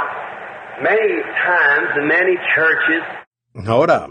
many 0.82 1.22
times 1.46 1.90
in 1.98 2.08
many 2.08 2.36
churches, 2.56 3.04
Ahora, 3.66 4.08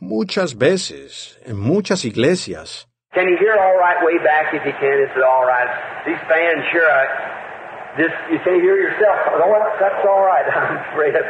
muchas 0.00 0.56
veces, 0.58 1.38
en 1.46 1.56
muchas 1.56 2.04
iglesias, 2.04 2.86
can 3.14 3.28
you 3.28 3.36
hear 3.38 3.54
all 3.54 3.76
right 3.78 4.02
way 4.04 4.18
back 4.24 4.52
if 4.54 4.64
you 4.64 4.72
can? 4.80 4.98
Is 4.98 5.10
it 5.14 5.22
all 5.22 5.44
right? 5.46 5.68
These 6.06 6.18
fans, 6.28 6.64
sure, 6.72 7.06
just, 7.96 8.14
you 8.32 8.38
can't 8.42 8.60
hear 8.62 8.76
yourself. 8.76 9.16
Oh, 9.28 9.76
that's 9.78 10.04
all 10.08 10.24
right. 10.24 10.46
I'm 10.56 10.78
afraid 10.92 11.14
of. 11.14 11.22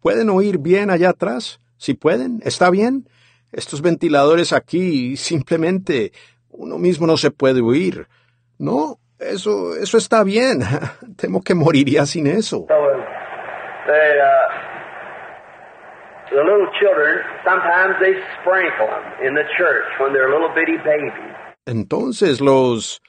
¿pueden 0.00 0.30
oír 0.30 0.58
bien 0.58 0.90
allá 0.90 1.10
atrás? 1.10 1.60
Si 1.78 1.94
pueden, 1.94 2.40
¿está 2.44 2.70
bien? 2.70 3.08
Estos 3.52 3.82
ventiladores 3.82 4.52
aquí, 4.52 5.16
simplemente, 5.16 6.12
uno 6.48 6.78
mismo 6.78 7.06
no 7.06 7.16
se 7.16 7.30
puede 7.30 7.60
oír. 7.60 8.08
No, 8.58 8.98
eso, 9.32 9.74
eso 9.76 9.98
está 9.98 10.24
bien. 10.24 10.60
Temo 11.16 11.42
que 11.42 11.54
moriría 11.54 12.06
sin 12.06 12.26
eso. 12.26 12.66
So, 12.68 12.74
uh, 12.74 12.96
they, 13.86 14.20
uh, 14.20 14.64
the 16.30 16.42
little 16.42 16.68
children, 16.80 17.20
sometimes 17.44 17.94
they 18.00 18.14
sprinkle 18.40 18.86
them 18.86 19.26
in 19.26 19.34
the 19.34 19.44
church 19.56 19.86
when 20.00 20.12
they're 20.12 20.30
little 20.30 20.52
bitty 20.54 20.78
babies. 20.78 21.34
Entonces 21.66 22.40
los, 22.40 23.00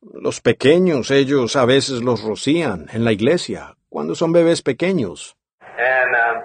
los 0.00 0.40
pequeños, 0.40 1.10
ellos 1.10 1.56
a 1.56 1.64
veces 1.64 2.02
los 2.02 2.22
rocían 2.22 2.88
en 2.92 3.04
la 3.04 3.12
iglesia, 3.12 3.76
cuando 3.88 4.14
son 4.14 4.32
bebés 4.32 4.62
pequeños. 4.62 5.36
And 5.78 6.14
um, 6.14 6.42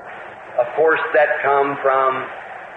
of 0.60 0.68
course, 0.76 1.02
that 1.14 1.42
come 1.44 1.78
from 1.82 2.24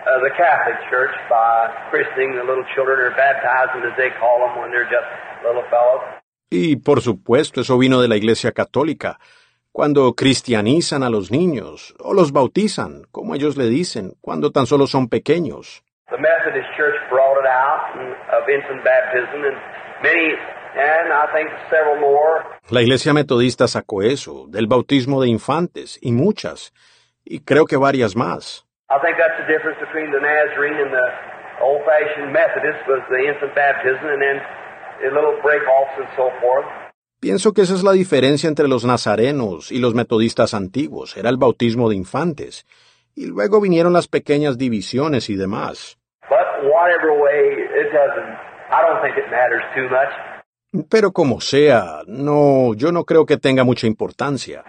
uh, 0.09 0.19
the 0.23 0.31
Catholic 0.37 0.79
Church 0.91 1.15
by 1.29 1.69
christening 1.91 2.37
the 2.37 2.45
little 2.45 2.65
children 2.75 2.99
or 2.99 3.11
baptizing, 3.11 3.83
as 3.85 3.97
they 3.97 4.11
call 4.19 4.47
them, 4.47 4.59
when 4.59 4.71
they're 4.71 4.89
just 4.89 5.07
little 5.45 5.65
fellows. 5.71 6.03
Y 6.51 6.77
por 6.77 7.01
supuesto, 7.01 7.61
eso 7.61 7.79
vino 7.79 8.01
de 8.01 8.09
la 8.09 8.17
iglesia 8.17 8.53
católica, 8.53 9.19
cuando 9.73 10.15
cristianizan 10.15 11.03
a 11.03 11.11
los 11.11 11.31
niños, 11.31 11.95
o 12.01 12.15
los 12.15 12.33
bautizan, 12.33 13.03
como 13.13 13.35
ellos 13.35 13.57
le 13.57 13.69
dicen, 13.69 14.15
cuando 14.21 14.51
tan 14.51 14.67
solo 14.67 14.87
son 14.87 15.09
pequeños. 15.09 15.85
La 22.71 22.83
iglesia 22.83 23.13
metodista 23.13 23.69
sacó 23.69 24.03
eso, 24.03 24.47
del 24.49 24.67
bautismo 24.67 25.21
de 25.21 25.29
infantes, 25.29 25.99
y 26.01 26.13
muchas, 26.13 26.73
y 27.25 27.45
creo 27.45 27.67
que 27.67 27.77
varias 27.77 28.17
más. 28.17 28.67
Pienso 37.21 37.53
que 37.53 37.63
esa 37.63 37.75
es 37.75 37.83
la 37.83 37.93
diferencia 37.93 38.49
entre 38.49 38.69
los 38.69 38.85
nazarenos 38.85 39.73
y 39.73 39.81
los 39.81 39.95
metodistas 39.95 40.55
antiguos, 40.55 41.17
era 41.17 41.31
el 41.31 41.37
bautismo 41.37 41.89
de 41.89 41.97
infantes, 41.97 42.65
y 43.15 43.27
luego 43.27 43.61
vinieron 43.61 43.93
las 43.93 44.07
pequeñas 44.07 44.57
divisiones 44.57 45.29
y 45.29 45.35
demás. 45.35 45.99
Pero 50.91 51.13
como 51.13 51.41
sea, 51.41 52.03
no, 52.07 52.75
yo 52.75 52.93
no 52.93 53.05
creo 53.05 53.27
que 53.27 53.37
tenga 53.37 53.65
mucha 53.65 53.87
importancia. 53.87 54.63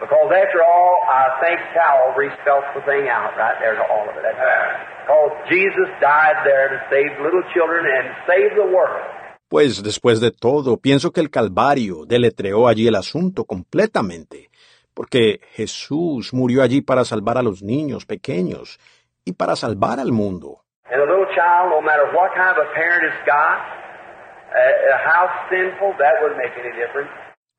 Jesus 5.49 5.89
died 5.99 6.37
there 6.45 6.69
to 6.69 6.79
save 6.93 7.09
little 7.25 7.41
children 7.53 7.81
and 7.85 8.13
save 8.29 8.55
the 8.55 8.69
world. 8.69 9.18
Pues 9.49 9.81
después 9.81 10.21
de 10.21 10.29
todo, 10.29 10.77
pienso 10.77 11.11
que 11.11 11.21
el 11.21 11.31
Calvario 11.31 12.05
deletreó 12.05 12.67
allí 12.67 12.87
el 12.87 12.95
asunto 12.95 13.45
completamente, 13.45 14.51
porque 14.93 15.41
Jesús 15.53 16.35
murió 16.35 16.61
allí 16.61 16.81
para 16.81 17.03
salvar 17.03 17.39
a 17.39 17.41
los 17.41 17.63
niños 17.63 18.05
pequeños 18.05 18.79
y 19.25 19.33
para 19.33 19.55
salvar 19.55 19.99
al 19.99 20.11
mundo. 20.11 20.61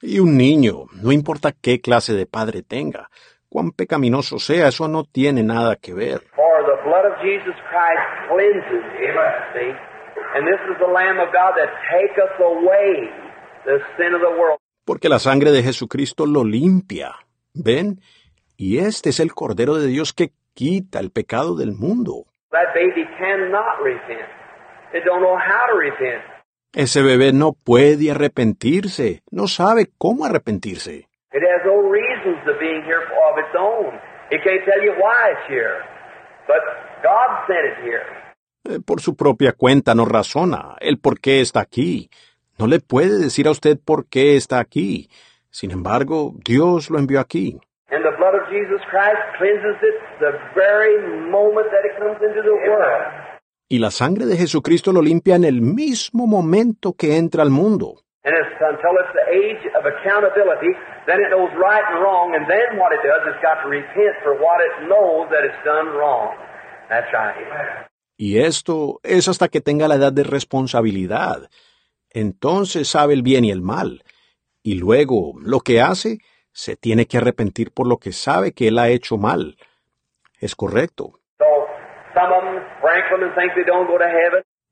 Y 0.00 0.20
un 0.20 0.36
niño, 0.36 0.84
no 1.02 1.10
importa 1.10 1.50
qué 1.60 1.80
clase 1.80 2.14
de 2.14 2.26
padre 2.26 2.62
tenga, 2.62 3.10
cuán 3.48 3.72
pecaminoso 3.72 4.38
sea, 4.38 4.68
eso 4.68 4.86
no 4.86 5.02
tiene 5.02 5.42
nada 5.42 5.74
que 5.74 5.92
ver. 5.92 6.20
And 10.34 10.46
this 10.46 10.60
is 10.70 10.78
the 10.78 10.86
Lamb 10.86 11.18
of 11.18 11.32
God 11.32 11.54
that 11.58 11.70
taketh 11.90 12.38
away 12.38 13.10
the 13.64 13.78
sin 13.96 14.14
of 14.14 14.20
the 14.20 14.30
world. 14.38 14.58
Porque 14.84 15.08
la 15.08 15.18
sangre 15.18 15.50
de 15.50 15.62
Jesucristo 15.62 16.26
lo 16.26 16.44
limpia. 16.44 17.16
¿Ven? 17.54 18.00
Y 18.56 18.78
este 18.78 19.10
es 19.10 19.20
el 19.20 19.32
Cordero 19.34 19.76
de 19.76 19.88
Dios 19.88 20.12
que 20.12 20.30
quita 20.54 21.00
el 21.00 21.10
pecado 21.10 21.56
del 21.56 21.72
mundo. 21.72 22.26
That 22.50 22.74
baby 22.74 23.06
cannot 23.18 23.82
repent. 23.82 24.28
It 24.92 25.04
don't 25.04 25.22
know 25.22 25.36
how 25.36 25.66
to 25.70 25.78
repent. 25.78 26.22
Ese 26.72 27.02
bebé 27.02 27.32
no 27.32 27.52
puede 27.52 28.12
arrepentirse, 28.12 29.22
no 29.32 29.48
sabe 29.48 29.88
cómo 29.98 30.24
arrepentirse. 30.24 31.08
It 31.32 31.42
has 31.42 31.64
no 31.64 31.90
reasons 31.90 32.44
to 32.44 32.52
being 32.60 32.82
here 32.84 33.02
of 33.02 33.38
its 33.38 33.54
own. 33.58 33.94
It 34.30 34.42
can't 34.44 34.64
tell 34.64 34.82
you 34.82 34.92
why 35.00 35.32
it's 35.32 35.48
here. 35.48 35.82
But 36.46 36.62
God 37.02 37.46
sent 37.48 37.66
it 37.66 37.84
here. 37.84 38.06
Eh, 38.64 38.78
Por 38.84 39.00
su 39.00 39.16
propia 39.16 39.52
cuenta 39.52 39.94
no 39.94 40.04
razona 40.04 40.76
el 40.80 40.98
por 40.98 41.20
qué 41.20 41.40
está 41.40 41.60
aquí. 41.60 42.10
No 42.58 42.66
le 42.66 42.80
puede 42.80 43.18
decir 43.18 43.46
a 43.46 43.52
usted 43.52 43.78
por 43.82 44.06
qué 44.06 44.36
está 44.36 44.58
aquí. 44.60 45.08
Sin 45.50 45.70
embargo, 45.70 46.32
Dios 46.44 46.90
lo 46.90 46.98
envió 46.98 47.20
aquí. 47.20 47.58
Y 53.68 53.78
la 53.78 53.90
sangre 53.90 54.26
de 54.26 54.36
Jesucristo 54.36 54.92
lo 54.92 55.00
limpia 55.00 55.36
en 55.36 55.44
el 55.44 55.60
mismo 55.62 56.26
momento 56.26 56.92
que 56.92 57.16
entra 57.16 57.42
al 57.42 57.50
mundo. 57.50 57.94
Y 68.22 68.40
esto 68.40 69.00
es 69.02 69.28
hasta 69.28 69.48
que 69.48 69.62
tenga 69.62 69.88
la 69.88 69.94
edad 69.94 70.12
de 70.12 70.24
responsabilidad. 70.24 71.48
Entonces 72.10 72.86
sabe 72.86 73.14
el 73.14 73.22
bien 73.22 73.46
y 73.46 73.50
el 73.50 73.62
mal. 73.62 74.02
Y 74.62 74.74
luego, 74.74 75.32
lo 75.40 75.60
que 75.60 75.80
hace, 75.80 76.18
se 76.52 76.76
tiene 76.76 77.06
que 77.06 77.16
arrepentir 77.16 77.72
por 77.72 77.86
lo 77.88 77.96
que 77.96 78.12
sabe 78.12 78.52
que 78.52 78.68
él 78.68 78.78
ha 78.78 78.90
hecho 78.90 79.16
mal. 79.16 79.56
Es 80.38 80.54
correcto. 80.54 81.12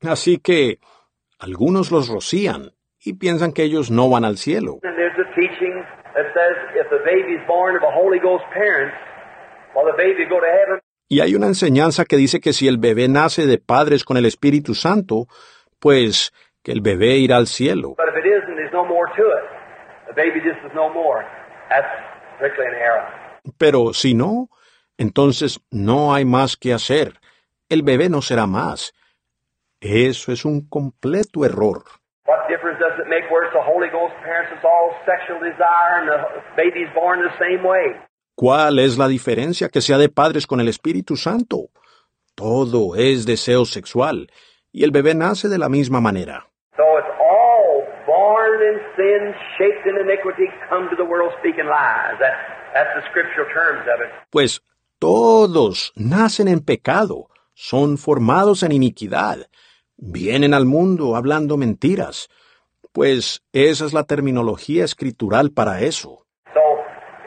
Así 0.03 0.37
que 0.37 0.77
algunos 1.39 1.91
los 1.91 2.07
rocían 2.07 2.73
y 3.03 3.13
piensan 3.13 3.51
que 3.51 3.63
ellos 3.63 3.89
no 3.89 4.11
van 4.11 4.25
al 4.25 4.37
cielo. 4.37 4.77
Y 11.11 11.21
hay 11.21 11.33
una 11.33 11.47
enseñanza 11.47 12.05
que 12.05 12.17
dice 12.17 12.39
que 12.39 12.53
si 12.53 12.67
el 12.67 12.77
bebé 12.77 13.07
nace 13.07 13.47
de 13.47 13.57
padres 13.57 14.03
con 14.03 14.15
el 14.17 14.27
Espíritu 14.27 14.75
Santo, 14.75 15.25
pues 15.79 16.31
que 16.63 16.71
el 16.71 16.81
bebé 16.81 17.17
irá 17.17 17.37
al 17.37 17.47
cielo. 17.47 17.95
But 17.97 18.09
if 18.09 18.23
it 18.23 18.27
isn't, 18.27 18.55
there's 18.55 18.71
no 18.71 18.85
more 18.85 19.09
to 19.17 19.23
it. 19.23 19.45
The 20.07 20.13
baby 20.13 20.39
just 20.39 20.63
is 20.63 20.71
no 20.75 20.93
more. 20.93 21.25
That's 21.69 21.87
strictly 22.35 22.65
an 22.67 22.75
error. 22.75 23.07
Pero 23.57 23.93
si 23.93 24.13
no, 24.13 24.49
entonces 24.99 25.59
no 25.71 26.13
hay 26.13 26.25
más 26.25 26.55
que 26.55 26.73
hacer. 26.73 27.19
El 27.69 27.81
bebé 27.81 28.09
no 28.09 28.21
será 28.21 28.45
más. 28.45 28.93
Eso 29.81 30.31
es 30.31 30.45
un 30.45 30.69
completo 30.69 31.43
error. 31.43 31.85
¿Cuál 38.39 38.79
es 38.79 38.97
la 38.97 39.09
diferencia 39.09 39.67
que 39.67 39.81
sea 39.81 39.97
de 39.97 40.07
padres 40.07 40.47
con 40.47 40.61
el 40.61 40.69
Espíritu 40.69 41.17
Santo? 41.17 41.71
Todo 42.35 42.95
es 42.95 43.25
deseo 43.25 43.65
sexual, 43.65 44.31
y 44.71 44.85
el 44.85 44.91
bebé 44.91 45.13
nace 45.13 45.49
de 45.49 45.57
la 45.57 45.67
misma 45.67 45.99
manera. 45.99 46.47
So 46.77 46.83
it's 46.97 47.11
all 47.19 47.83
born 48.07 48.61
in 48.63 48.79
sin, 48.95 49.35
shaped 49.57 49.85
in 49.85 49.97
iniquity, 49.99 50.47
come 50.69 50.87
to 50.89 50.95
the 50.95 51.03
world 51.03 51.33
speaking 51.39 51.65
lies. 51.65 52.17
That, 52.21 52.31
that's 52.73 52.95
the 52.95 53.01
scriptural 53.09 53.45
terms 53.51 53.85
of 53.93 53.99
it. 53.99 54.09
Pues 54.29 54.61
todos 54.99 55.91
nacen 55.97 56.47
en 56.47 56.61
pecado, 56.61 57.27
son 57.55 57.97
formados 57.97 58.63
en 58.63 58.71
iniquidad, 58.71 59.49
vienen 59.97 60.53
al 60.53 60.65
mundo 60.65 61.17
hablando 61.17 61.57
mentiras. 61.57 62.29
Pues 62.93 63.43
esa 63.51 63.85
es 63.85 63.91
la 63.91 64.05
terminología 64.05 64.85
escritural 64.85 65.51
para 65.51 65.81
eso. 65.81 66.25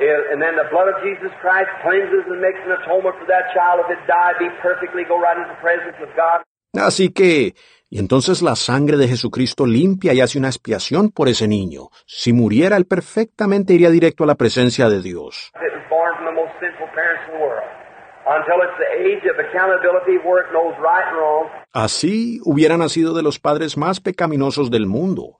So, 0.02 0.32
and 0.32 0.42
then 0.42 0.56
the 0.56 0.68
blood 0.70 0.88
of 0.88 0.98
Jesus 1.02 1.30
Christ 1.40 1.70
cleanses 1.82 2.26
and 2.26 2.40
makes 2.40 2.58
an 2.66 2.72
atonement 2.72 3.14
for 3.18 3.26
that 3.30 3.54
child. 3.54 3.86
If 3.86 3.90
it 3.94 4.02
died, 4.06 4.34
be 4.38 4.50
perfectly, 4.60 5.04
go 5.06 5.20
right 5.20 5.36
into 5.38 5.50
the 5.54 5.60
presence 5.62 5.96
of 6.02 6.10
God. 6.16 6.42
Así 6.74 7.12
que, 7.12 7.54
y 7.90 7.98
entonces 7.98 8.42
la 8.42 8.56
sangre 8.56 8.96
de 8.96 9.06
Jesucristo 9.06 9.66
limpia 9.66 10.14
y 10.14 10.20
hace 10.20 10.38
una 10.38 10.48
expiación 10.48 11.10
por 11.10 11.28
ese 11.28 11.46
niño. 11.46 11.90
Si 12.06 12.32
muriera, 12.32 12.76
él 12.76 12.86
perfectamente 12.86 13.74
iría 13.74 13.90
directo 13.90 14.24
a 14.24 14.26
la 14.26 14.34
presencia 14.34 14.88
de 14.88 15.02
Dios. 15.02 15.52
Así 21.72 22.40
hubiera 22.44 22.76
nacido 22.76 23.14
de 23.14 23.22
los 23.22 23.38
padres 23.38 23.76
más 23.76 24.00
pecaminosos 24.00 24.70
del 24.70 24.86
mundo, 24.86 25.36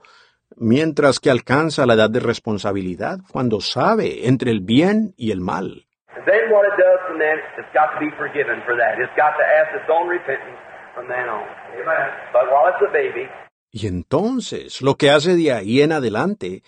mientras 0.57 1.21
que 1.21 1.31
alcanza 1.31 1.87
la 1.87 1.95
edad 1.95 2.11
de 2.11 2.21
responsabilidad 2.21 3.19
cuando 3.31 3.61
sabe 3.61 4.27
entre 4.29 4.51
el 4.51 4.61
bien 4.61 5.15
y 5.17 5.31
el 5.31 5.41
mal. 5.41 5.87
And 6.15 6.25
then 6.27 6.53
what 6.53 6.65
it 6.67 6.77
does 6.77 7.01
from 7.09 7.19
then, 7.19 7.39
it's 7.59 7.73
got 7.73 7.93
to 7.95 7.99
be 7.99 8.11
forgiven 8.17 8.63
for 8.65 8.77
that. 8.77 8.99
It's 8.99 9.15
got 9.17 9.37
to 9.37 9.45
ask 9.45 9.75
its 9.75 9.89
own 9.89 10.09
repentance 10.09 10.61
from 10.95 11.09
then 11.09 11.29
on. 11.29 11.47
Amen. 11.75 12.09
But 12.33 12.51
while 12.51 12.69
it's 12.71 12.83
a 12.83 12.93
baby, 12.93 13.29
Y 13.75 13.87
entonces, 13.87 14.83
lo 14.83 14.97
que 14.97 15.11
hace 15.11 15.35
de 15.35 15.51
ahí 15.51 15.81
en 15.81 15.93
adelante, 15.93 16.63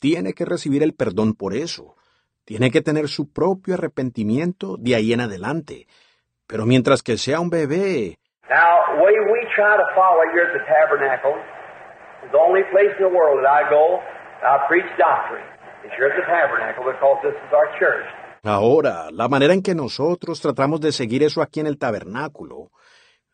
tiene 0.00 0.34
que 0.34 0.44
recibir 0.44 0.82
el 0.82 0.94
perdón 0.94 1.34
por 1.34 1.54
eso. 1.54 1.94
Tiene 2.44 2.72
que 2.72 2.80
tener 2.82 3.06
su 3.08 3.32
propio 3.32 3.74
arrepentimiento 3.74 4.76
de 4.76 4.96
ahí 4.96 5.12
en 5.12 5.20
adelante. 5.20 5.86
Pero 6.48 6.66
mientras 6.66 7.04
que 7.04 7.16
sea 7.18 7.38
un 7.38 7.50
bebé, 7.50 8.18
Now, 8.50 8.98
way 9.00 9.14
we 9.30 9.46
try 9.54 9.76
to 9.76 9.86
follow 9.94 10.26
here 10.34 10.42
at 10.42 10.52
the 10.52 10.64
tabernacle 10.66 11.38
the 12.32 12.38
only 12.38 12.62
place 12.70 12.92
in 12.98 13.04
the 13.04 13.14
world 13.14 13.38
that 13.42 13.48
I 13.48 13.68
go, 13.70 14.00
I 14.42 14.66
preach 14.68 14.86
doctrine. 14.98 15.44
It's 15.84 15.94
here 15.96 16.08
at 16.08 16.16
the 16.16 16.26
tabernacle 16.26 16.84
because 16.84 17.18
this 17.22 17.34
is 17.34 17.52
our 17.52 17.68
church. 17.78 18.06
Ahora, 18.42 19.10
la 19.10 19.28
manera 19.28 19.52
en 19.52 19.62
que 19.62 19.74
nosotros 19.74 20.40
tratamos 20.40 20.80
de 20.80 20.92
seguir 20.92 21.22
eso 21.22 21.42
aquí 21.42 21.60
en 21.60 21.66
el 21.66 21.78
tabernáculo 21.78 22.70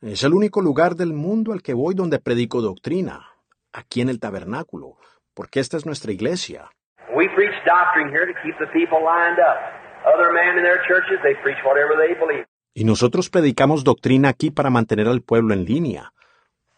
es 0.00 0.24
el 0.24 0.34
único 0.34 0.60
lugar 0.60 0.94
del 0.94 1.12
mundo 1.12 1.52
al 1.52 1.62
que 1.62 1.74
voy 1.74 1.94
donde 1.94 2.18
predico 2.18 2.60
doctrina, 2.60 3.26
aquí 3.72 4.00
en 4.00 4.08
el 4.08 4.18
tabernáculo, 4.18 4.96
porque 5.34 5.60
esta 5.60 5.76
es 5.76 5.86
nuestra 5.86 6.12
iglesia. 6.12 6.70
We 7.14 7.28
preach 7.34 7.54
doctrine 7.64 8.10
here 8.10 8.26
to 8.26 8.34
keep 8.42 8.58
the 8.58 8.66
people 8.72 8.98
lined 8.98 9.38
up. 9.38 9.56
Other 10.04 10.32
men 10.32 10.58
in 10.58 10.64
their 10.64 10.80
churches, 10.86 11.18
they 11.22 11.34
preach 11.42 11.58
whatever 11.64 11.96
they 11.96 12.14
believe. 12.14 12.46
Y 12.74 12.84
nosotros 12.84 13.30
predicamos 13.30 13.84
doctrina 13.84 14.28
aquí 14.28 14.50
para 14.50 14.70
mantener 14.70 15.08
al 15.08 15.22
pueblo 15.22 15.54
en 15.54 15.64
línea. 15.64 16.12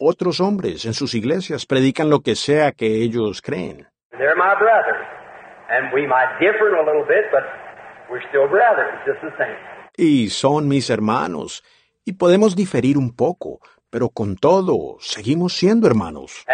Otros 0.01 0.39
hombres 0.39 0.85
en 0.85 0.93
sus 0.93 1.13
iglesias 1.13 1.65
predican 1.65 2.09
lo 2.09 2.21
que 2.21 2.35
sea 2.35 2.71
que 2.71 2.85
ellos 2.85 3.41
creen. 3.41 3.85
Y 9.97 10.29
son 10.29 10.69
mis 10.69 10.89
hermanos, 10.89 11.65
y 12.05 12.13
podemos 12.13 12.55
diferir 12.55 12.97
un 12.97 13.13
poco, 13.13 13.59
pero 13.89 14.07
con 14.07 14.37
todo, 14.37 14.95
seguimos 15.01 15.57
siendo 15.57 15.85
hermanos. 15.85 16.45
Uh. 16.47 16.51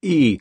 Y, 0.00 0.40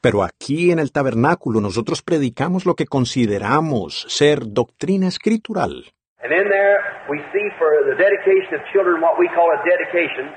pero 0.00 0.24
aquí 0.24 0.72
en 0.72 0.80
el 0.80 0.90
tabernáculo 0.90 1.60
nosotros 1.60 2.02
predicamos 2.02 2.66
lo 2.66 2.74
que 2.74 2.86
consideramos 2.86 4.04
ser 4.08 4.52
doctrina 4.52 5.06
escritural. 5.06 5.92
And 6.22 6.32
in 6.32 6.48
there, 6.48 7.04
we 7.08 7.18
see 7.32 7.46
for 7.58 7.84
the 7.84 7.94
dedication 7.94 8.54
of 8.54 8.60
children 8.72 9.00
what 9.00 9.18
we 9.18 9.28
call 9.28 9.50
a 9.52 9.62
dedication. 9.64 10.32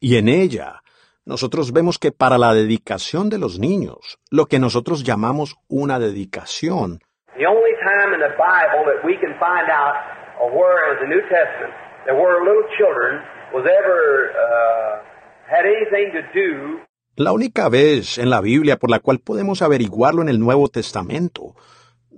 Y 0.00 0.16
en 0.16 0.28
ella, 0.28 0.82
nosotros 1.24 1.72
vemos 1.72 1.98
que 1.98 2.12
para 2.12 2.38
la 2.38 2.54
dedicación 2.54 3.28
de 3.28 3.38
los 3.38 3.58
niños, 3.58 4.18
lo 4.30 4.46
que 4.46 4.58
nosotros 4.58 5.04
llamamos 5.04 5.56
una 5.68 5.98
dedicación, 5.98 7.00
The 7.36 7.46
only 7.46 7.70
time 7.86 8.14
in 8.14 8.20
the 8.20 8.34
Bible 8.34 8.82
that 8.90 9.04
we 9.04 9.14
can 9.16 9.30
find 9.38 9.70
out, 9.70 9.94
or 10.40 10.50
where 10.50 10.90
in 10.94 11.08
the 11.08 11.14
New 11.14 11.22
Testament, 11.28 11.72
that 12.06 12.16
where 12.16 12.42
little 12.42 12.66
children 12.76 13.22
was 13.54 13.62
ever 13.62 14.34
uh, 14.34 15.04
had 15.46 15.64
anything 15.64 16.10
to 16.18 16.22
do 16.34 16.80
la 17.18 17.32
única 17.32 17.68
vez 17.68 18.16
en 18.18 18.30
la 18.30 18.40
Biblia 18.40 18.76
por 18.76 18.90
la 18.90 19.00
cual 19.00 19.18
podemos 19.18 19.60
averiguarlo 19.60 20.22
en 20.22 20.28
el 20.28 20.38
Nuevo 20.38 20.68
Testamento, 20.68 21.56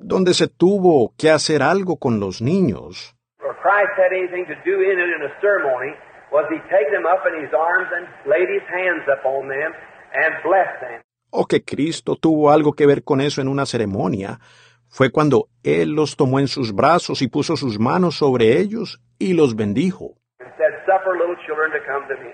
donde 0.02 0.34
se 0.34 0.48
tuvo 0.48 1.12
que 1.16 1.30
hacer 1.30 1.62
algo 1.62 1.96
con 1.96 2.20
los 2.20 2.40
niños, 2.40 3.14
or 3.42 3.54
Christ 3.62 3.92
had 3.96 4.12
anything 4.12 4.46
to 4.46 4.54
do 4.64 4.80
in 4.82 4.98
it 4.98 5.10
in 5.16 5.22
a 5.22 5.40
ceremony 5.40 5.92
was 6.32 6.46
he 6.50 6.58
take 6.70 6.90
them 6.90 7.04
up 7.06 7.26
in 7.26 7.42
his 7.44 7.52
arms 7.52 7.88
and 7.92 8.06
laid 8.26 8.48
his 8.48 8.62
hands 8.72 9.04
upon 9.08 9.48
them 9.48 9.72
and 10.14 10.42
blessed 10.42 10.80
them. 10.80 11.02
O 11.30 11.46
que 11.46 11.62
Cristo 11.64 12.16
tuvo 12.16 12.50
algo 12.50 12.72
que 12.72 12.86
ver 12.86 13.04
con 13.04 13.20
eso 13.20 13.40
en 13.40 13.48
una 13.48 13.66
ceremonia 13.66 14.40
fue 14.88 15.10
cuando 15.10 15.48
Él 15.62 15.94
los 15.94 16.16
tomó 16.16 16.40
en 16.40 16.48
sus 16.48 16.74
brazos 16.74 17.22
y 17.22 17.28
puso 17.28 17.56
sus 17.56 17.78
manos 17.78 18.16
sobre 18.16 18.58
ellos 18.58 19.00
y 19.18 19.34
los 19.34 19.54
bendijo. 19.54 20.16
and 20.40 20.50
said, 20.56 20.72
Suffer 20.86 21.16
little 21.16 21.36
children 21.46 21.70
to 21.70 21.78
come 21.86 22.06
to 22.08 22.16
me. 22.22 22.32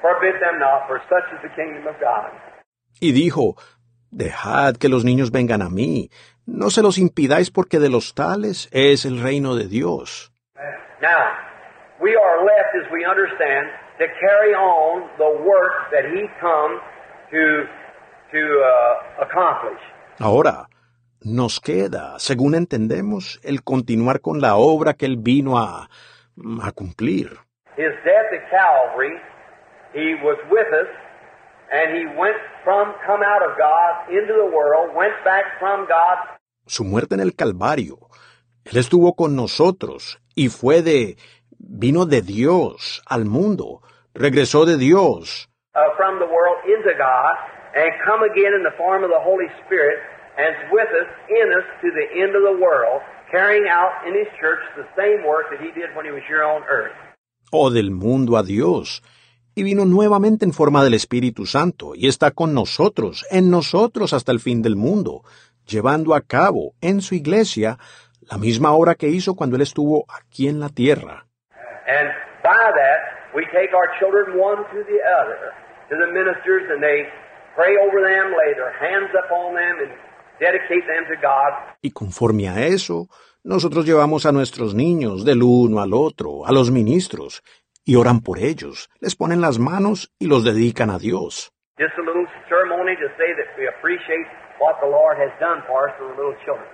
Forbid 0.00 0.34
them 0.40 0.58
not, 0.60 0.86
for 0.86 1.00
such 1.08 1.24
is 1.34 1.40
the 1.42 1.50
kingdom 1.56 1.86
of 1.88 1.98
God. 2.00 2.30
Y 3.00 3.12
dijo, 3.12 3.56
Dejad 4.10 4.76
que 4.76 4.88
los 4.88 5.04
niños 5.04 5.32
vengan 5.32 5.62
a 5.62 5.68
mí, 5.68 6.10
no 6.46 6.70
se 6.70 6.82
los 6.82 6.98
impidáis 6.98 7.50
porque 7.50 7.78
de 7.78 7.88
los 7.88 8.14
tales 8.14 8.68
es 8.72 9.04
el 9.04 9.22
reino 9.22 9.54
de 9.54 9.68
Dios. 9.68 10.32
Now, 11.00 11.36
we 12.00 12.16
are 12.16 12.44
left, 12.44 12.74
as 12.74 12.90
we 12.92 13.04
understand, 13.04 13.68
to 13.98 14.06
carry 14.20 14.54
on 14.54 15.08
the 15.18 15.42
work 15.44 15.90
that 15.90 16.04
he 16.12 16.28
come 16.40 16.80
to, 17.30 17.66
to 18.32 18.62
uh, 18.62 19.24
accomplish. 19.24 19.80
Ahora, 20.18 20.68
nos 21.22 21.60
queda, 21.60 22.18
según 22.18 22.54
entendemos, 22.54 23.40
el 23.42 23.62
continuar 23.62 24.20
con 24.20 24.40
la 24.40 24.56
obra 24.56 24.94
que 24.94 25.06
Él 25.06 25.16
vino 25.18 25.58
a, 25.58 25.88
a 26.62 26.72
cumplir. 26.72 27.38
His 27.76 27.92
death 28.04 28.32
at 28.32 28.50
Calvary, 28.50 29.18
he 29.92 30.14
was 30.22 30.38
with 30.50 30.68
us, 30.72 30.88
and 31.72 31.96
he 31.96 32.06
went 32.16 32.36
from, 32.62 32.94
come 33.04 33.22
out 33.22 33.42
of 33.42 33.58
God 33.58 34.08
into 34.08 34.32
the 34.32 34.46
world, 34.46 34.94
went 34.94 35.14
back 35.24 35.58
from 35.58 35.86
God 35.88 36.33
Su 36.66 36.84
muerte 36.84 37.14
en 37.14 37.20
el 37.20 37.34
Calvario. 37.34 37.98
Él 38.64 38.78
estuvo 38.78 39.14
con 39.14 39.36
nosotros 39.36 40.18
y 40.34 40.48
fue 40.48 40.82
de, 40.82 41.16
vino 41.58 42.06
de 42.06 42.22
Dios 42.22 43.02
al 43.06 43.24
mundo, 43.26 43.82
regresó 44.14 44.64
de 44.64 44.78
Dios, 44.78 45.48
uh, 45.74 45.96
from 45.96 46.18
the 46.18 46.26
world 46.26 46.58
into 46.64 46.96
God 46.96 47.34
and 47.74 47.92
come 48.06 48.22
again 48.24 48.54
in 48.54 48.62
the 48.62 48.74
form 48.76 49.04
of 49.04 49.10
the 49.10 49.20
Holy 49.20 49.48
Spirit 49.66 49.98
and 50.36 50.54
with 50.72 50.88
us, 50.88 51.08
in 51.28 51.52
us, 51.52 51.66
to 51.82 51.90
the 51.90 52.22
end 52.22 52.34
of 52.34 52.42
the 52.42 52.56
world, 52.58 53.02
carrying 53.30 53.68
out 53.68 54.06
in 54.06 54.14
His 54.14 54.28
church 54.40 54.60
the 54.76 54.86
same 54.96 55.24
work 55.26 55.46
that 55.50 55.60
He 55.60 55.70
did 55.72 55.94
when 55.94 56.04
He 56.04 56.12
was 56.12 56.22
here 56.26 56.42
on 56.42 56.62
earth. 56.64 56.94
o 57.50 57.70
del 57.70 57.92
mundo 57.92 58.36
a 58.36 58.42
Dios, 58.42 59.02
y 59.54 59.62
vino 59.62 59.84
nuevamente 59.84 60.44
en 60.44 60.52
forma 60.52 60.82
del 60.82 60.94
Espíritu 60.94 61.46
Santo, 61.46 61.94
y 61.94 62.08
está 62.08 62.32
con 62.32 62.52
nosotros, 62.52 63.24
en 63.30 63.50
nosotros 63.50 64.12
hasta 64.12 64.32
el 64.32 64.40
fin 64.40 64.60
del 64.60 64.74
mundo, 64.74 65.22
llevando 65.66 66.14
a 66.14 66.20
cabo 66.20 66.74
en 66.80 67.00
su 67.00 67.14
iglesia 67.14 67.78
la 68.30 68.38
misma 68.38 68.72
obra 68.72 68.94
que 68.94 69.08
hizo 69.08 69.34
cuando 69.34 69.56
Él 69.56 69.62
estuvo 69.62 70.04
aquí 70.08 70.48
en 70.48 70.60
la 70.60 70.68
tierra. 70.68 71.26
And 71.86 72.08
by 72.42 72.72
that, 72.72 73.34
we 73.34 73.44
take 73.52 73.74
our 73.74 73.90
children 73.98 74.38
one 74.38 74.64
to 74.72 74.84
the 74.84 75.00
other, 75.20 75.52
to 75.90 75.96
the 75.96 76.12
ministers, 76.12 76.64
and 76.70 76.82
they 76.82 77.08
pray 77.54 77.76
over 77.76 78.00
them, 78.00 78.32
lay 78.32 78.54
their 78.54 78.72
hands 78.80 79.10
upon 79.14 79.54
them, 79.54 79.76
and 79.84 79.92
dedicate 80.40 80.86
them 80.86 81.04
to 81.08 81.16
God. 81.20 81.76
Y 81.82 81.90
conforme 81.90 82.48
a 82.48 82.66
eso, 82.66 83.08
nosotros 83.42 83.84
llevamos 83.84 84.24
a 84.24 84.32
nuestros 84.32 84.74
niños 84.74 85.24
del 85.24 85.42
uno 85.42 85.80
al 85.80 85.92
otro, 85.92 86.46
a 86.46 86.52
los 86.52 86.70
ministros, 86.70 87.42
y 87.84 87.96
oran 87.96 88.20
por 88.20 88.38
ellos, 88.38 88.88
les 89.00 89.14
ponen 89.14 89.42
las 89.42 89.58
manos 89.58 90.10
y 90.18 90.26
los 90.26 90.44
dedican 90.44 90.90
a 90.90 90.98
Dios. 90.98 91.52
Just 91.76 91.98
a 91.98 92.02
little 92.02 92.26
ceremony 92.48 92.96
to 92.96 93.08
say 93.18 93.34
that 93.34 93.50
we 93.58 93.66
appreciate 93.66 94.26
what 94.60 94.80
the 94.80 94.86
Lord 94.86 95.18
has 95.18 95.32
done 95.40 95.62
for 95.66 95.88
us 95.88 95.94
for 95.98 96.08
the 96.08 96.16
little 96.16 96.36
children. 96.44 96.68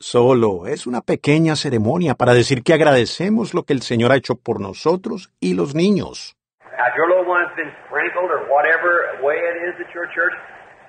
Solo 0.00 0.66
es 0.66 0.86
una 0.86 1.00
pequeña 1.00 1.56
ceremonia 1.56 2.14
para 2.14 2.32
decir 2.32 2.62
que 2.62 2.72
agradecemos 2.72 3.52
lo 3.52 3.64
que 3.64 3.72
el 3.72 3.82
Señor 3.82 4.12
ha 4.12 4.16
hecho 4.16 4.36
por 4.36 4.60
nosotros 4.60 5.30
y 5.40 5.54
los 5.54 5.74
niños. 5.74 6.36
Now, 6.78 6.86
if 6.86 6.94
your 6.96 7.08
little 7.08 7.26
one 7.28 7.42
has 7.44 7.54
been 7.56 7.72
sprinkled 7.86 8.30
or 8.30 8.46
whatever 8.48 9.18
way 9.20 9.34
it 9.34 9.56
is 9.66 9.74
at 9.84 9.92
your 9.92 10.06
church, 10.14 10.32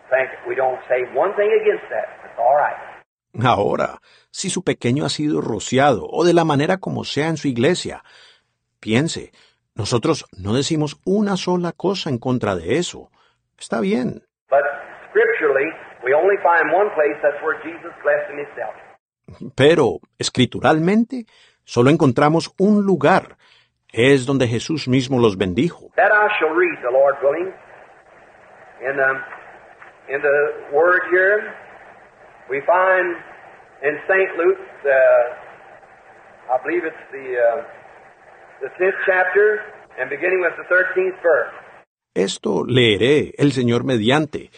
think 0.09 0.29
we 0.47 0.55
don't 0.55 0.79
say 0.87 1.05
one 1.15 1.33
thing 1.35 1.49
against 1.49 1.89
that. 1.89 2.05
It's 2.25 2.37
all 2.37 2.57
right. 2.57 2.77
Ahora, 3.41 3.99
si 4.31 4.49
su 4.49 4.63
pequeño 4.63 5.05
ha 5.05 5.09
sido 5.09 5.41
rociado 5.41 6.07
o 6.09 6.23
de 6.23 6.33
la 6.33 6.45
manera 6.45 6.77
como 6.77 7.03
sea 7.03 7.29
en 7.29 7.37
su 7.37 7.47
iglesia, 7.47 8.03
piense, 8.79 9.31
nosotros 9.75 10.25
no 10.37 10.53
decimos 10.53 10.99
una 11.05 11.37
sola 11.37 11.71
cosa 11.71 12.09
en 12.09 12.17
contra 12.17 12.55
de 12.55 12.77
eso. 12.77 13.11
Está 13.57 13.79
bien. 13.79 14.23
But 14.49 14.65
scripturally, 15.09 15.69
we 16.09 16.15
only 16.15 16.37
find 16.41 16.73
one 16.73 16.89
place 16.97 17.17
that's 17.21 17.37
where 17.43 17.61
Jesus 17.61 17.93
blessed 18.01 18.31
him 18.31 18.39
himself. 18.41 18.75
Pero, 19.55 19.99
escrituralmente, 20.17 21.25
solo 21.63 21.91
encontramos 21.91 22.51
un 22.57 22.83
lugar. 22.83 23.37
Es 23.93 24.25
donde 24.25 24.47
Jesús 24.47 24.87
mismo 24.87 25.19
los 25.19 25.37
bendijo. 25.37 25.91
That 25.95 26.11
I 26.11 26.29
shall 26.39 26.55
read, 26.55 26.77
the 26.81 26.91
Lord 26.91 27.15
willing. 27.21 27.53
In 28.81 28.97
the, 28.97 29.11
in 30.13 30.21
the 30.21 30.75
word 30.75 31.01
here, 31.11 31.53
we 32.49 32.61
find 32.65 33.15
in 33.83 33.97
St. 34.07 34.37
Luke, 34.37 34.57
the, 34.83 34.99
I 36.49 36.57
believe 36.63 36.85
it's 36.85 37.05
the, 37.11 37.65
the 38.61 38.69
10th 38.83 38.97
chapter, 39.05 39.61
and 39.99 40.09
beginning 40.09 40.41
with 40.41 40.53
the 40.57 40.65
13th 40.73 41.21
verse. 41.21 41.53
Esto 42.15 42.65
leeré 42.65 43.33
el 43.37 43.51
Señor 43.51 43.83
mediante. 43.83 44.49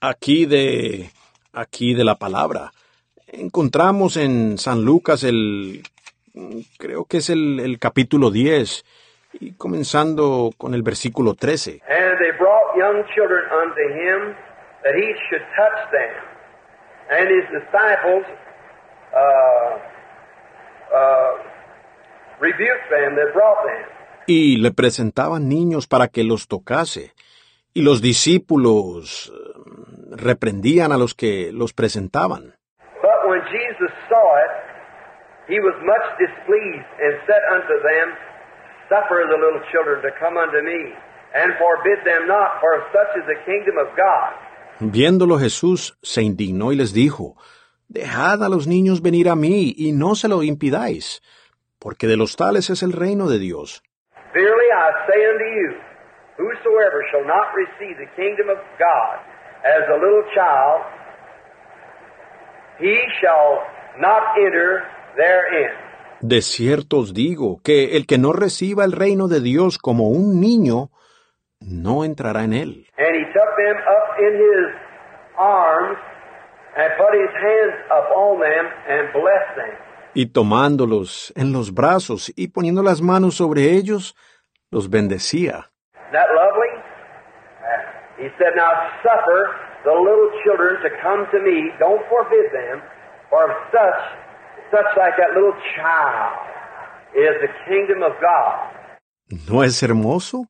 Aquí 0.00 0.46
de, 0.46 1.10
aquí 1.52 1.94
de 1.94 2.04
la 2.04 2.16
palabra. 2.16 2.72
Encontramos 3.26 4.16
en 4.16 4.58
San 4.58 4.84
Lucas 4.84 5.24
el, 5.24 5.82
creo 6.78 7.04
que 7.06 7.18
es 7.18 7.30
el, 7.30 7.60
el 7.60 7.78
capítulo 7.78 8.30
10, 8.30 8.84
y 9.40 9.52
comenzando 9.52 10.50
con 10.56 10.74
el 10.74 10.82
versículo 10.82 11.34
13. 11.34 11.82
And 11.88 12.18
they 12.18 12.32
brought 12.38 12.76
young 12.76 13.04
children 13.14 13.44
unto 13.50 13.80
him 13.80 14.34
that 14.82 14.94
he 14.94 15.14
should 15.28 15.42
touch 15.56 15.90
them. 15.90 16.36
And 17.10 17.28
his 17.28 17.44
disciples 17.52 18.24
uh, 19.14 19.76
uh, 20.94 21.32
rebuked 22.40 22.90
them 22.90 23.16
that 23.16 23.32
brought 23.32 23.64
them. 23.64 23.86
Y 24.26 24.56
le 24.56 24.72
presentaban 24.72 25.48
niños 25.48 25.86
para 25.86 26.08
que 26.08 26.24
los 26.24 26.48
tocase. 26.48 27.12
Y 27.74 27.82
los 27.82 28.00
discípulos 28.00 29.32
reprendían 30.16 30.92
a 30.92 30.96
los 30.96 31.14
que 31.14 31.52
los 31.52 31.72
presentaban. 31.72 32.54
But 33.02 33.28
when 33.28 33.40
Jesus 33.50 33.92
saw 34.08 34.26
it, 34.44 34.52
he 35.48 35.60
was 35.60 35.74
much 35.84 36.06
displeased 36.18 36.90
and 36.98 37.12
said 37.26 37.42
unto 37.52 37.74
them, 37.82 38.06
Suffer 38.88 39.26
the 39.28 39.38
little 39.38 39.62
children 39.70 40.02
to 40.02 40.10
come 40.18 40.36
unto 40.36 40.62
me, 40.62 40.94
and 41.34 41.54
forbid 41.58 42.04
them 42.04 42.26
not, 42.26 42.60
for 42.60 42.82
such 42.92 43.16
is 43.18 43.26
the 43.26 43.38
kingdom 43.44 43.78
of 43.78 43.88
God. 43.96 44.32
Viéndolo 44.80 45.38
Jesús 45.38 45.96
se 46.02 46.22
indignó 46.22 46.72
y 46.72 46.76
les 46.76 46.92
dijo, 46.92 47.36
Dejad 47.88 48.42
a 48.42 48.48
los 48.48 48.66
niños 48.66 49.02
venir 49.02 49.28
a 49.28 49.36
mí 49.36 49.74
y 49.76 49.92
no 49.92 50.14
se 50.14 50.28
lo 50.28 50.42
impidáis, 50.42 51.22
porque 51.78 52.06
de 52.06 52.16
los 52.16 52.36
tales 52.36 52.70
es 52.70 52.82
el 52.82 52.92
reino 52.92 53.28
de 53.28 53.38
Dios. 53.38 53.82
Verily 54.34 54.68
I 54.72 54.90
say 55.06 55.20
unto 55.30 55.44
you, 55.44 55.78
whosoever 56.38 57.02
shall 57.10 57.24
not 57.24 57.54
receive 57.54 57.96
the 57.98 58.10
kingdom 58.16 58.50
of 58.50 58.58
God 58.78 59.35
as 59.66 59.88
a 59.90 59.98
little 59.98 60.22
child, 60.34 60.82
he 62.78 62.94
shall 63.20 63.66
not 63.98 64.22
enter 64.38 64.84
therein. 65.16 65.72
De 66.20 66.40
cierto 66.40 66.98
os 66.98 67.12
digo 67.12 67.60
que 67.62 67.96
el 67.96 68.06
que 68.06 68.18
no 68.18 68.32
reciba 68.32 68.84
el 68.84 68.92
reino 68.92 69.28
de 69.28 69.40
Dios 69.40 69.78
como 69.78 70.08
un 70.08 70.40
niño, 70.40 70.90
no 71.60 72.04
entrará 72.04 72.44
en 72.44 72.52
él. 72.52 72.86
And 72.96 73.14
he 73.16 73.24
took 73.32 73.50
them 73.56 73.76
up 73.76 74.18
in 74.18 74.34
his 74.34 74.66
arms 75.38 75.98
and 76.76 76.92
put 76.96 77.12
his 77.12 77.32
hands 77.34 77.74
upon 77.90 78.40
them 78.40 78.66
and 78.88 79.12
blessed 79.12 79.56
them. 79.56 79.78
Y 80.14 80.26
tomándolos 80.26 81.32
en 81.36 81.52
los 81.52 81.74
brazos 81.74 82.32
y 82.34 82.48
poniendo 82.48 82.82
las 82.82 83.02
manos 83.02 83.34
sobre 83.34 83.72
ellos, 83.72 84.16
los 84.70 84.88
bendecía. 84.88 85.70
That? 86.12 86.26
He 88.18 88.28
said, 88.38 88.56
Now 88.56 88.72
suffer 89.02 89.40
the 89.84 89.92
little 89.92 90.30
children 90.44 90.80
to 90.82 90.90
come 91.02 91.26
to 91.32 91.38
me. 91.40 91.70
Don't 91.78 92.02
forbid 92.08 92.50
them, 92.52 92.82
for 93.30 93.44
such, 93.70 94.00
such 94.70 94.90
like 94.96 95.16
that 95.18 95.34
little 95.34 95.56
child 95.76 96.32
is 97.14 97.34
the 97.44 97.50
kingdom 97.68 98.02
of 98.02 98.12
God. 98.20 98.72
¿No 99.48 99.62
es 99.62 99.82
hermoso? 99.82 100.48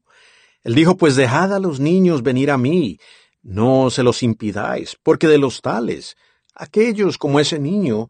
Él 0.62 0.74
dijo, 0.74 0.96
pues 0.96 1.16
dejad 1.16 1.54
a 1.54 1.60
los 1.60 1.80
niños 1.80 2.22
venir 2.22 2.50
a 2.50 2.58
mí, 2.58 2.98
no 3.42 3.90
se 3.90 4.02
los 4.02 4.22
impidáis, 4.22 4.96
porque 5.02 5.28
de 5.28 5.38
los 5.38 5.62
tales, 5.62 6.16
aquellos 6.54 7.18
como 7.18 7.38
ese 7.38 7.58
niño, 7.58 8.08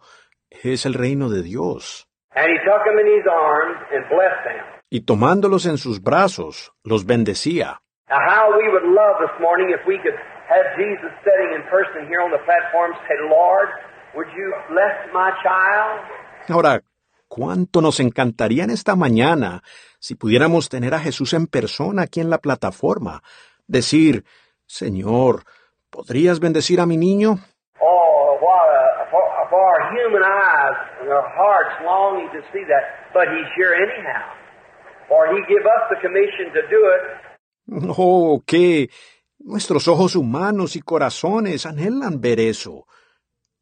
es 0.50 0.86
el 0.86 0.94
reino 0.94 1.28
de 1.28 1.42
Dios. 1.42 2.06
And 2.34 2.46
he 2.48 2.58
took 2.64 2.84
them 2.84 2.98
in 2.98 3.06
his 3.06 3.26
arms 3.26 3.78
and 3.92 4.08
blessed 4.08 4.44
them. 4.44 4.64
Y 4.90 5.02
tomándolos 5.02 5.66
en 5.66 5.78
sus 5.78 6.02
brazos, 6.02 6.72
los 6.84 7.04
bendecía. 7.04 7.82
Now, 8.08 8.22
how 8.22 8.54
we 8.54 8.70
would 8.70 8.86
love 8.86 9.18
this 9.18 9.34
morning 9.42 9.74
if 9.74 9.82
we 9.84 9.98
could 9.98 10.14
have 10.14 10.66
Jesus 10.78 11.10
sitting 11.26 11.58
in 11.58 11.62
person 11.66 12.06
here 12.06 12.22
on 12.22 12.30
the 12.30 12.38
platform 12.46 12.94
say, 13.08 13.18
Lord, 13.28 13.66
would 14.14 14.28
you 14.30 14.54
bless 14.70 14.94
my 15.12 15.34
child? 15.42 16.06
Ahora, 16.48 16.82
cuánto 17.26 17.82
nos 17.82 17.98
encantaría 17.98 18.62
en 18.62 18.70
esta 18.70 18.94
mañana 18.94 19.62
si 19.98 20.14
pudiéramos 20.14 20.68
tener 20.68 20.94
a 20.94 21.00
Jesús 21.00 21.32
en 21.32 21.48
persona 21.48 22.02
aquí 22.02 22.20
en 22.20 22.30
la 22.30 22.38
plataforma. 22.38 23.22
Decir, 23.66 24.22
Señor, 24.66 25.42
¿podrías 25.90 26.38
bendecir 26.38 26.80
a 26.80 26.86
mi 26.86 26.96
niño? 26.96 27.40
Oh, 27.80 28.38
what 28.40 28.70
a, 28.70 29.10
for, 29.10 29.26
for 29.50 29.58
our 29.58 29.90
human 29.90 30.22
eyes 30.22 30.78
and 31.02 31.10
our 31.10 31.26
hearts 31.34 31.74
longing 31.84 32.30
to 32.30 32.40
see 32.52 32.62
that, 32.70 33.10
but 33.12 33.26
He's 33.34 33.50
here 33.56 33.74
anyhow. 33.74 34.30
For 35.08 35.26
He 35.34 35.42
give 35.48 35.66
us 35.66 35.90
the 35.90 35.98
commission 35.98 36.54
to 36.54 36.62
do 36.70 36.86
it. 36.94 37.25
Oh, 37.68 38.42
que 38.46 38.90
nuestros 39.38 39.88
ojos 39.88 40.16
humanos 40.16 40.76
y 40.76 40.80
corazones 40.80 41.66
anhelan 41.66 42.20
ver 42.20 42.40
eso. 42.40 42.86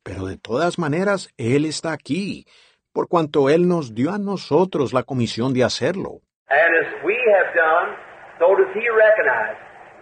Pero 0.03 0.27
de 0.27 0.37
todas 0.37 0.79
maneras, 0.79 1.31
Él 1.39 1.65
está 1.65 1.93
aquí, 1.93 2.47
por 2.93 3.09
cuanto 3.09 3.49
Él 3.49 3.67
nos 3.67 3.95
dio 3.95 4.13
a 4.13 4.19
nosotros 4.19 4.93
la 4.93 5.03
comisión 5.03 5.55
de 5.55 5.65
hacerlo. 5.65 6.21
And 6.49 6.87
as 6.87 7.05
we 7.05 7.17
have 7.33 7.55
done, 7.55 7.97
so 8.39 8.55
does 8.57 8.69
He 8.75 8.87
recognize. 8.91 9.57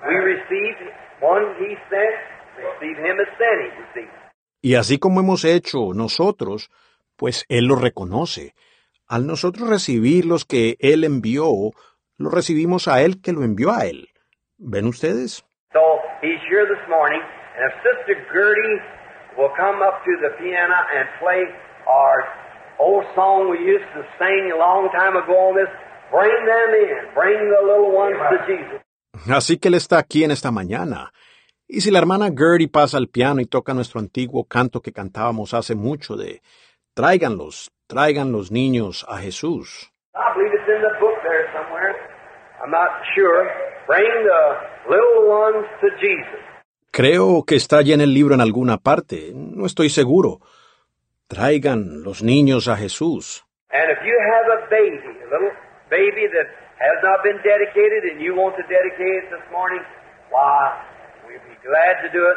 We 0.05 0.17
receive 0.17 0.77
one 1.21 1.55
He 1.61 1.77
sent, 1.89 2.19
receive 2.59 2.99
Him 2.99 3.21
as 3.21 3.29
sent, 3.39 3.61
He 3.63 4.01
received. 4.01 4.23
Y 4.61 4.75
así 4.77 4.99
como 4.99 5.21
hemos 5.21 5.45
hecho 5.45 5.93
nosotros, 5.95 6.71
pues 7.17 7.45
Él 7.49 7.67
lo 7.67 7.77
reconoce. 7.77 8.55
Al 9.07 9.27
nosotros 9.27 9.69
recibir 9.69 10.25
los 10.25 10.45
que 10.45 10.77
Él 10.81 11.05
envió, 11.05 11.47
lo 12.19 12.31
recibimos 12.31 12.89
a 12.89 13.03
Él 13.03 13.21
que 13.21 13.33
lo 13.33 13.43
envió 13.43 13.73
a 13.73 13.87
Él. 13.87 14.09
¿Ven 14.59 14.87
ustedes? 14.87 15.45
So 15.73 15.81
He's 16.23 16.41
here 16.49 16.67
this 16.67 16.85
morning, 16.89 17.21
and 17.57 17.63
if 17.67 17.75
Sister 17.83 18.15
Gertie 18.33 18.79
will 19.37 19.51
come 19.57 19.83
up 19.83 20.05
to 20.05 20.13
the 20.23 20.31
piano 20.39 20.77
and 20.95 21.09
play 21.19 21.43
our 21.87 22.25
old 22.79 23.05
song 23.15 23.51
we 23.51 23.59
used 23.59 23.89
to 23.95 24.03
sing 24.19 24.53
a 24.53 24.59
long 24.59 24.91
time 24.93 25.17
ago 25.17 25.35
on 25.51 25.57
this, 25.57 25.71
bring 26.11 26.39
them 26.47 26.71
in, 26.79 27.15
bring 27.15 27.39
the 27.51 27.63
little 27.67 27.91
ones 27.91 28.17
to 28.31 28.39
Jesus. 28.47 28.81
Así 29.29 29.59
que 29.59 29.69
Él 29.69 29.75
está 29.75 29.99
aquí 29.99 30.25
en 30.25 30.31
esta 30.31 30.51
mañana. 30.51 31.13
Y 31.69 31.81
si 31.81 31.91
la 31.91 31.99
hermana 31.99 32.31
Gertie 32.37 32.69
pasa 32.69 32.99
al 32.99 33.09
piano 33.09 33.41
y 33.41 33.47
toca 33.47 33.73
nuestro 33.73 34.01
antiguo 34.01 34.45
canto 34.45 34.81
que 34.81 34.93
cantábamos 34.93 35.55
hace 35.55 35.75
mucho 35.75 36.17
de 36.17 36.43
Tráiganlos, 36.95 37.73
traigan 37.87 38.33
los 38.33 38.53
niños 38.53 39.07
a 39.09 39.17
Jesús. 39.17 39.91
Creo 46.91 47.45
que 47.47 47.57
está 47.57 47.79
allí 47.79 47.93
en 47.93 48.01
el 48.01 48.13
libro 48.13 48.35
en 48.35 48.41
alguna 48.41 48.79
parte, 48.79 49.33
no 49.35 49.67
estoy 49.67 49.89
seguro. 49.89 50.41
Traigan 51.29 52.03
los 52.03 52.23
niños 52.23 52.69
a 52.69 52.77
Jesús. 52.77 53.45
And 53.71 53.91
if 53.91 53.99
you 54.05 54.15
have 54.21 54.47
a 54.53 54.69
baby, 54.69 55.01
a 55.01 55.29
little 55.33 55.51
baby 55.89 56.29
that 56.29 56.47
has 56.79 57.03
not 57.03 57.23
been 57.25 57.41
dedicated 57.43 58.05
and 58.13 58.21
you 58.21 58.35
want 58.35 58.55
to 58.57 58.63
dedicate 58.69 59.25
it 59.25 59.31
this 59.31 59.47
morning, 59.51 59.81
why, 60.31 60.77
we'd 61.27 61.41
be 61.49 61.57
glad 61.65 62.03
to 62.05 62.13
do 62.13 62.23
it. 62.29 62.37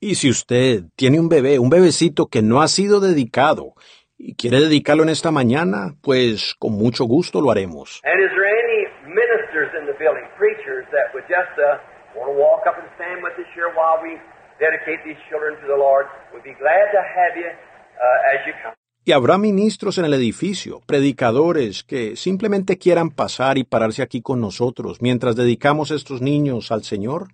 Y 0.00 0.14
si 0.16 0.28
usted 0.28 0.84
tiene 0.94 1.18
un 1.18 1.30
bebé, 1.30 1.58
un 1.58 1.70
bebecito 1.70 2.26
que 2.26 2.42
no 2.42 2.60
ha 2.60 2.68
sido 2.68 3.00
dedicado 3.00 3.72
y 4.18 4.36
quiere 4.36 4.60
dedicarlo 4.60 5.02
en 5.02 5.08
esta 5.08 5.30
mañana, 5.30 5.94
pues 6.02 6.54
con 6.58 6.72
mucho 6.72 7.04
gusto 7.04 7.40
lo 7.40 7.50
haremos. 7.50 8.02
And 8.04 8.22
is 8.22 8.30
there 8.30 8.44
any 8.44 8.86
ministers 9.08 9.72
in 9.78 9.86
the 9.86 9.96
building, 9.98 10.28
preachers 10.36 10.85
that 10.96 11.12
would 11.12 11.28
just 11.28 11.52
uh, 11.60 11.76
want 12.16 12.32
to 12.32 12.36
walk 12.36 12.64
up 12.64 12.80
and 12.80 12.88
stand 12.96 13.20
with 13.20 13.36
us 13.36 13.48
here 13.52 13.68
while 13.76 14.00
we 14.00 14.16
dedicate 14.56 15.04
these 15.04 15.20
children 15.28 15.60
to 15.60 15.66
the 15.68 15.76
Lord? 15.76 16.08
We'd 16.32 16.42
be 16.42 16.56
glad 16.56 16.88
to 16.96 17.00
have 17.04 17.36
you 17.36 17.50
uh, 17.52 18.32
as 18.32 18.40
you 18.48 18.54
come. 18.64 18.74
Y 19.04 19.12
habrá 19.12 19.38
ministros 19.38 19.98
en 19.98 20.04
el 20.04 20.14
edificio, 20.14 20.80
predicadores 20.84 21.84
que 21.84 22.16
simplemente 22.16 22.76
quieran 22.76 23.10
pasar 23.10 23.56
y 23.56 23.62
pararse 23.62 24.02
aquí 24.02 24.20
con 24.20 24.40
nosotros 24.40 25.00
mientras 25.00 25.36
dedicamos 25.36 25.92
estos 25.92 26.20
niños 26.20 26.72
al 26.72 26.82
Señor. 26.82 27.28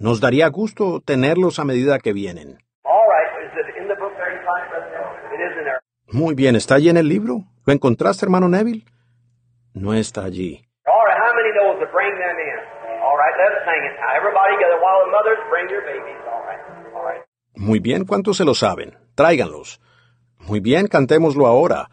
Nos 0.00 0.20
daría 0.20 0.48
gusto 0.48 1.00
tenerlos 1.00 1.60
a 1.60 1.64
medida 1.64 2.00
que 2.00 2.12
vienen. 2.12 2.58
Muy 6.08 6.34
bien, 6.34 6.56
¿está 6.56 6.74
allí 6.74 6.88
en 6.88 6.96
el 6.96 7.08
libro? 7.08 7.44
¿Lo 7.64 7.72
encontraste, 7.72 8.26
hermano 8.26 8.48
Neville? 8.48 8.84
No 9.74 9.94
está 9.94 10.24
allí. 10.24 10.64
All 10.86 11.06
right, 11.06 11.18
how 11.18 11.32
many 11.34 11.52
knows 11.54 11.78
to 11.78 11.86
bring 11.92 12.10
them 12.18 12.36
in? 12.38 12.76
Muy 17.54 17.80
bien, 17.80 18.04
¿cuántos 18.04 18.36
se 18.36 18.44
lo 18.44 18.54
saben? 18.54 18.96
Tráiganlos. 19.14 19.80
Muy 20.38 20.60
bien, 20.60 20.86
cantémoslo 20.86 21.46
ahora. 21.46 21.88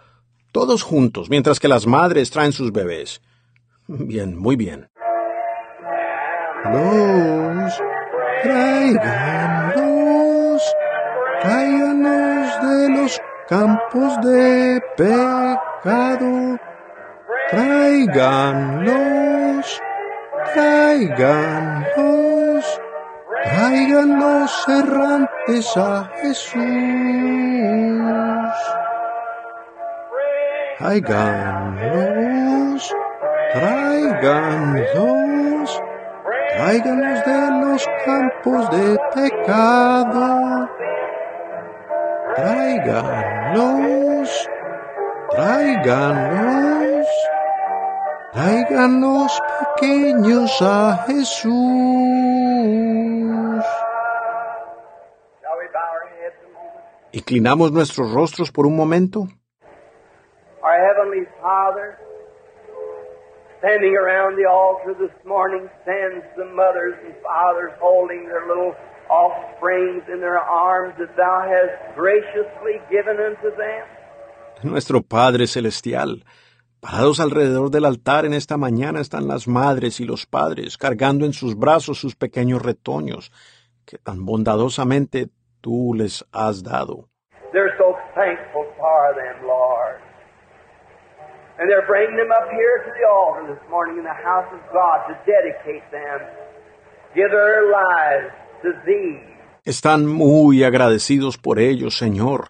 Todos 0.52 0.84
juntos, 0.84 1.30
mientras 1.30 1.60
que 1.60 1.68
las 1.68 1.88
madres 1.88 2.30
traen 2.30 2.52
sus 2.52 2.72
bebés. 2.72 3.22
Bien, 3.88 4.38
muy 4.38 4.56
bien. 4.56 4.88
Los, 6.66 7.82
tráiganlos, 8.44 9.02
tráiganlos 11.42 12.62
de 12.62 12.90
los 12.90 13.20
campos 13.50 14.22
de 14.22 14.80
pecado. 14.96 16.60
Tráiganlos, 17.50 18.94
tráiganlos, 20.54 21.86
tráiganlos 23.44 24.68
errantes 24.68 25.78
a 25.78 26.10
Jesús. 26.22 26.62
Tráiganlos, 30.80 32.14
tráiganlos, 33.54 34.84
tráiganlos 36.58 37.26
de 37.26 37.52
los 37.62 37.82
campos 38.06 38.70
de 38.72 38.98
pecado. 39.14 40.70
Tráiganlos, 42.36 43.50
tráiganlos, 48.34 48.34
tráiganlos 48.34 49.40
pequeños 49.78 50.62
a 50.62 51.06
Jesús. 51.08 51.54
Inclinamos 57.12 57.72
nuestros 57.72 58.12
rostros 58.12 58.52
por 58.52 58.66
un 58.66 58.76
momento. 58.76 59.28
Standing 63.60 63.96
around 63.96 64.36
the 64.36 64.46
altar 64.46 64.94
this 64.94 65.16
morning, 65.26 65.70
stands 65.84 66.26
the 66.36 66.44
mothers 66.44 66.96
and 67.06 67.16
fathers 67.24 67.72
holding 67.80 68.26
their 68.28 68.46
little 68.46 68.76
offsprings 69.10 70.04
in 70.12 70.20
their 70.20 70.38
arms 70.38 70.94
that 71.00 71.16
Thou 71.16 71.48
hast 71.48 71.96
graciously 71.96 72.82
given 72.92 73.16
unto 73.24 73.56
them. 73.56 73.86
Nuestro 74.64 75.00
Padre 75.02 75.46
Celestial. 75.46 76.18
Parados 76.84 77.22
alrededor 77.22 77.72
del 77.72 77.86
altar 77.86 78.26
en 78.26 78.34
esta 78.34 78.58
mañana 78.58 79.00
están 79.00 79.26
las 79.26 79.48
madres 79.48 80.02
y 80.02 80.06
los 80.06 80.26
padres 80.26 80.78
cargando 80.78 81.26
en 81.26 81.32
sus 81.32 81.58
brazos 81.58 81.98
sus 81.98 82.14
pequeños 82.14 82.62
retoños 82.62 83.32
que 83.86 83.98
tan 83.98 84.26
bondadosamente 84.26 85.30
tú 85.62 85.94
les 85.94 86.26
has 86.34 86.62
dado. 86.62 87.08
They're 87.54 87.74
so 87.78 87.96
thankful 88.16 88.66
for 88.76 89.16
them, 89.16 89.48
Lord. 89.48 90.02
And 91.58 91.72
they're 91.72 91.88
bringing 91.88 92.18
them 92.18 92.34
up 92.36 92.52
here 92.52 92.84
to 92.84 92.92
the 92.92 93.06
altar 93.08 93.48
this 93.48 93.64
morning 93.70 93.98
in 93.98 94.04
the 94.04 94.20
house 94.20 94.52
of 94.52 94.60
God 94.74 95.08
to 95.08 95.16
dedicate 95.24 95.90
them, 95.90 96.20
give 97.16 97.32
their 97.32 97.64
lives 97.72 98.34
to 98.62 98.74
Thee. 98.86 99.24
Están 99.64 100.06
muy 100.06 100.66
agradecidos 100.66 101.38
por 101.38 101.60
ellos, 101.60 101.98
Señor, 101.98 102.50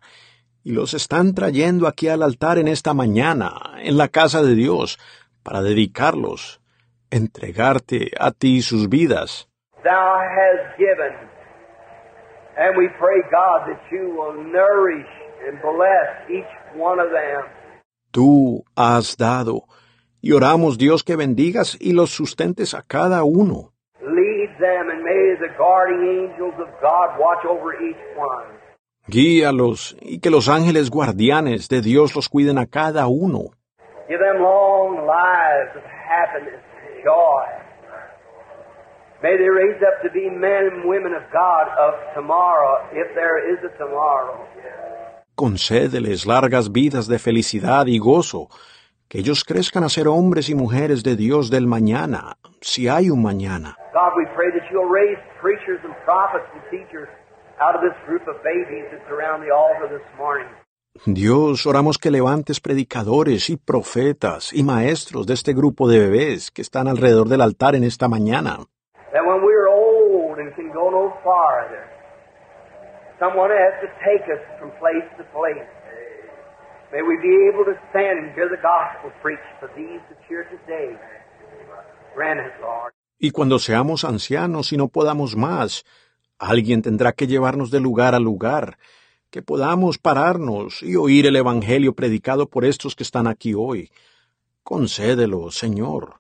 y 0.64 0.72
los 0.72 0.94
están 0.94 1.36
trayendo 1.36 1.88
aquí 1.88 2.08
al 2.08 2.24
altar 2.24 2.58
en 2.58 2.68
esta 2.68 2.94
mañana, 2.94 3.52
en 3.80 3.98
la 3.98 4.08
casa 4.08 4.42
de 4.42 4.56
Dios, 4.56 4.98
para 5.44 5.62
dedicarlos, 5.62 6.62
entregarte 7.12 8.12
a 8.18 8.32
ti 8.32 8.62
sus 8.62 8.88
vidas. 8.90 9.50
Thou 9.84 10.20
hast 10.20 10.78
given. 10.78 11.14
And 12.58 12.78
we 12.78 12.88
pray, 13.00 13.22
God, 13.32 13.68
that 13.68 13.82
you 13.92 14.14
will 14.16 14.42
nourish 14.52 15.10
and 15.46 15.60
bless 15.62 16.30
each 16.30 16.80
one 16.80 17.00
of 17.00 17.10
them. 17.12 17.44
Tú 18.12 18.64
has 18.76 19.18
dado, 19.18 19.64
y 20.22 20.32
oramos, 20.32 20.78
Dios, 20.78 21.04
que 21.04 21.16
bendigas 21.16 21.76
y 21.82 21.94
los 21.94 22.12
sustentes 22.12 22.74
a 22.74 22.84
cada 22.84 23.24
uno. 23.24 23.74
Lead 24.02 24.58
them, 24.60 24.90
and 24.92 25.04
may 25.04 25.36
the 25.40 25.52
guardian 25.58 26.30
angels 26.30 26.54
of 26.60 26.70
God 26.80 27.20
watch 27.20 27.44
over 27.46 27.74
each 27.82 27.98
one. 28.16 28.63
Guíalos 29.08 29.98
y 30.02 30.20
que 30.20 30.30
los 30.30 30.48
ángeles 30.48 30.90
guardianes 30.90 31.68
de 31.68 31.82
Dios 31.82 32.16
los 32.16 32.30
cuiden 32.30 32.58
a 32.58 32.66
cada 32.66 33.08
uno. 33.08 33.52
Give 34.08 34.20
them 34.20 34.42
long 34.42 35.06
lives 35.06 35.76
of 35.76 35.84
happiness 35.84 36.60
and 36.60 37.04
joy. 37.04 37.64
May 39.22 39.38
they 39.38 39.50
raise 39.50 39.82
up 39.82 40.02
to 40.04 40.10
be 40.12 40.30
men 40.30 40.70
and 40.72 40.86
women 40.86 41.14
of 41.14 41.24
God 41.32 41.68
of 41.80 41.96
tomorrow, 42.14 42.84
if 42.92 43.14
there 43.16 43.40
is 43.54 43.60
a 43.64 43.78
tomorrow. 43.78 44.46
concédeles 45.36 46.26
largas 46.26 46.72
vidas 46.72 47.08
de 47.08 47.20
felicidad 47.20 47.88
y 47.88 47.98
gozo, 47.98 48.50
que 49.08 49.20
ellos 49.20 49.44
crezcan 49.44 49.84
a 49.84 49.90
ser 49.90 50.08
hombres 50.08 50.50
y 50.50 50.56
mujeres 50.56 51.04
de 51.04 51.16
Dios 51.16 51.50
del 51.50 51.68
mañana, 51.68 52.38
si 52.62 52.88
hay 52.88 53.10
un 53.10 53.22
mañana. 53.22 53.76
God, 53.94 54.14
we 54.16 54.26
pray 54.36 54.52
that 54.52 54.70
you'll 54.72 54.90
raise 54.90 55.18
preachers 55.42 55.80
and 55.84 55.94
prophets 56.06 56.46
and 56.54 56.64
teachers 56.70 57.10
out 57.60 57.76
of 57.76 57.82
this 57.82 57.98
group 58.06 58.28
of 58.28 58.42
babies 58.44 58.86
that's 58.92 59.10
around 59.10 59.42
the 59.42 59.52
altar 59.54 59.88
this 59.88 60.06
morning. 60.18 60.48
Dios, 61.06 61.66
oramos 61.66 61.98
que 61.98 62.12
levantes 62.12 62.60
predicadores 62.60 63.50
y 63.50 63.58
profetas 63.58 64.54
y 64.54 64.64
maestros 64.64 65.26
de 65.26 65.34
este 65.34 65.54
grupo 65.54 65.88
de 65.90 66.00
bebés 66.00 66.52
que 66.52 66.62
están 66.62 66.88
alrededor 66.88 67.28
del 67.28 67.42
altar 67.42 67.76
en 67.76 67.84
esta 67.84 68.08
mañana. 68.08 68.60
That 69.12 69.26
when 69.26 69.42
we're 69.44 69.68
old 69.68 70.38
and 70.40 70.54
can 70.56 70.72
go 70.72 70.92
no 70.92 71.14
farther, 71.24 71.90
someone 73.20 73.50
has 73.50 73.74
to 73.82 73.88
take 74.06 74.24
us 74.32 74.42
from 74.60 74.70
place 74.80 75.06
to 75.18 75.24
place. 75.34 75.68
May 76.92 77.02
we 77.02 77.18
be 77.18 77.50
able 77.50 77.66
to 77.66 77.74
stand 77.90 78.20
and 78.20 78.34
hear 78.36 78.48
the 78.48 78.62
gospel 78.62 79.10
preached 79.22 79.50
for 79.60 79.70
these 79.76 80.00
that's 80.10 80.22
here 80.30 80.46
today. 80.46 80.96
Grant 82.14 82.40
it, 82.40 82.54
Lord. 82.62 82.94
Y 83.20 83.32
cuando 83.32 83.58
seamos 83.58 84.04
ancianos 84.04 84.74
y 84.74 84.78
no 84.78 84.90
podamos 84.90 85.36
más, 85.36 85.86
alguien 86.40 86.82
tendrá 86.82 87.14
que 87.14 87.28
llevarnos 87.28 87.72
de 87.72 87.80
lugar 87.80 88.16
a 88.16 88.20
lugar, 88.20 88.78
que 89.30 89.42
podamos 89.42 89.98
pararnos 89.98 90.84
y 90.84 90.96
oír 90.96 91.26
el 91.26 91.36
Evangelio 91.36 91.94
predicado 91.94 92.48
por 92.48 92.66
estos 92.66 92.96
que 92.96 93.04
están 93.04 93.28
aquí 93.28 93.54
hoy. 93.54 93.90
Concédelo, 94.64 95.52
Señor. 95.52 96.16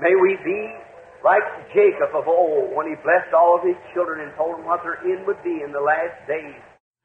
May 0.00 0.14
we 0.14 0.34
be 0.42 0.72
like 1.22 1.44
Jacob 1.74 2.16
of 2.16 2.26
old 2.26 2.74
when 2.74 2.86
he 2.88 2.96
blessed 3.04 3.34
all 3.34 3.54
of 3.54 3.62
his 3.62 3.76
children 3.92 4.20
and 4.20 4.32
told 4.34 4.56
them 4.56 4.64
what 4.64 4.80
their 4.82 4.96
end 5.04 5.26
would 5.26 5.42
be 5.44 5.60
in 5.62 5.72
the 5.72 5.80
last 5.80 6.16
days. 6.26 6.56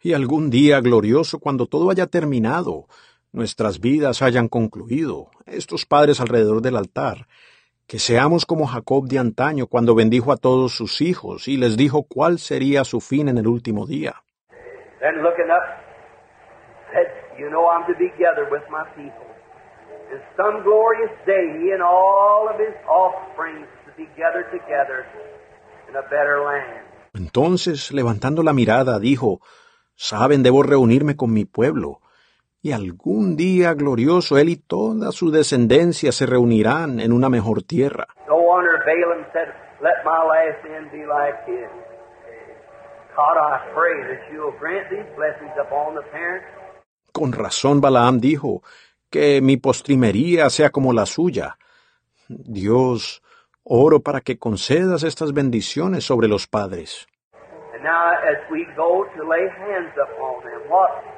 Y 0.02 0.14
algún 0.14 0.50
día 0.50 0.80
glorioso, 0.82 1.40
cuando 1.40 1.66
todo 1.66 1.90
haya 1.90 2.08
terminado, 2.08 2.86
nuestras 3.36 3.82
vidas 3.82 4.22
hayan 4.22 4.48
concluido, 4.48 5.30
estos 5.46 5.86
padres 5.86 6.22
alrededor 6.22 6.62
del 6.62 6.78
altar, 6.78 7.28
que 7.86 8.00
seamos 8.00 8.46
como 8.46 8.66
Jacob 8.66 9.08
de 9.08 9.20
antaño 9.20 9.68
cuando 9.68 9.94
bendijo 9.94 10.32
a 10.32 10.38
todos 10.38 10.74
sus 10.74 11.02
hijos 11.02 11.48
y 11.48 11.58
les 11.58 11.76
dijo 11.76 12.04
cuál 12.04 12.40
sería 12.40 12.86
su 12.86 13.02
fin 13.02 13.28
en 13.28 13.38
el 13.38 13.48
último 13.48 13.86
día. 13.86 14.24
Then 15.02 15.22
looking 15.22 15.52
up, 15.52 15.62
said, 16.94 17.08
You 17.38 17.50
know 17.50 17.70
I'm 17.70 17.86
to 17.86 18.00
be 18.00 18.10
gathered 18.18 18.50
with 18.50 18.64
my 18.72 18.86
people. 18.96 19.28
In 20.12 20.22
some 20.38 20.64
glorious 20.64 21.12
day, 21.28 21.60
he 21.60 21.74
and 21.74 21.84
all 21.84 22.48
of 22.50 22.58
his 22.58 22.74
offspring 22.88 23.66
to 23.86 23.92
be 23.98 24.08
gathered 24.16 24.50
together 24.50 25.06
in 25.90 25.96
a 25.96 26.02
better 26.04 26.42
land. 26.42 26.86
Entonces, 27.14 27.92
levantando 27.92 28.44
la 28.44 28.54
mirada, 28.54 29.00
dijo, 29.00 29.42
Saben, 29.96 30.42
debo 30.42 30.64
reunirme 30.64 31.16
con 31.16 31.34
mi 31.34 31.46
pueblo, 31.46 32.02
y 32.66 32.72
algún 32.72 33.38
día 33.38 33.76
glorioso 33.76 34.40
él 34.40 34.50
y 34.50 34.56
toda 34.56 35.12
su 35.12 35.30
descendencia 35.30 36.12
se 36.12 36.26
reunirán 36.26 37.00
en 37.00 37.14
una 37.14 37.30
mejor 37.30 37.62
tierra. 37.62 38.08
No 38.28 38.38
wonder 38.38 38.80
Balaam 38.84 39.24
said, 39.34 39.50
Let 39.84 40.02
my 40.04 40.26
last 40.26 40.66
end 40.66 40.92
be 40.92 41.06
like 41.06 41.38
his. 41.46 41.70
God, 43.16 43.38
I 43.38 43.60
pray 43.72 44.02
that 44.10 44.34
you'll 44.34 44.58
grant 44.60 44.90
these 44.90 45.06
blessings 45.16 45.54
upon 45.62 45.94
the 45.94 46.02
parents 46.10 46.48
Con 47.12 47.34
razón 47.34 47.82
Balaam 47.82 48.20
dijo, 48.20 48.64
que 49.12 49.42
mi 49.44 49.58
postrimería 49.58 50.50
sea 50.50 50.72
como 50.72 50.92
la 50.92 51.06
suya. 51.06 51.60
Dios, 52.28 53.22
oro 53.64 54.00
para 54.00 54.22
que 54.22 54.40
concedas 54.40 55.04
estas 55.04 55.34
bendiciones 55.34 56.04
sobre 56.04 56.28
los 56.28 56.48
padres. 56.48 57.06
And 57.76 57.84
now, 57.84 58.10
as 58.10 58.42
we 58.50 58.66
go 58.76 59.06
to 59.16 59.30
lay 59.30 59.48
hands 59.50 59.94
upon 60.02 60.42
them, 60.44 60.68
what, 60.68 61.15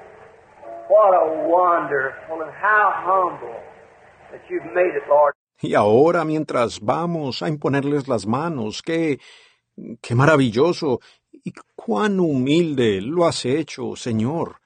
Y 5.61 5.73
ahora, 5.75 6.23
mientras 6.23 6.79
vamos 6.79 7.41
a 7.41 7.47
imponerles 7.47 8.07
las 8.07 8.27
manos, 8.27 8.81
qué, 8.81 9.19
qué 10.01 10.15
maravilloso 10.15 10.99
y 11.31 11.51
cuán 11.75 12.19
humilde 12.19 13.01
lo 13.01 13.25
has 13.25 13.45
hecho, 13.45 13.95
Señor. 13.95 14.57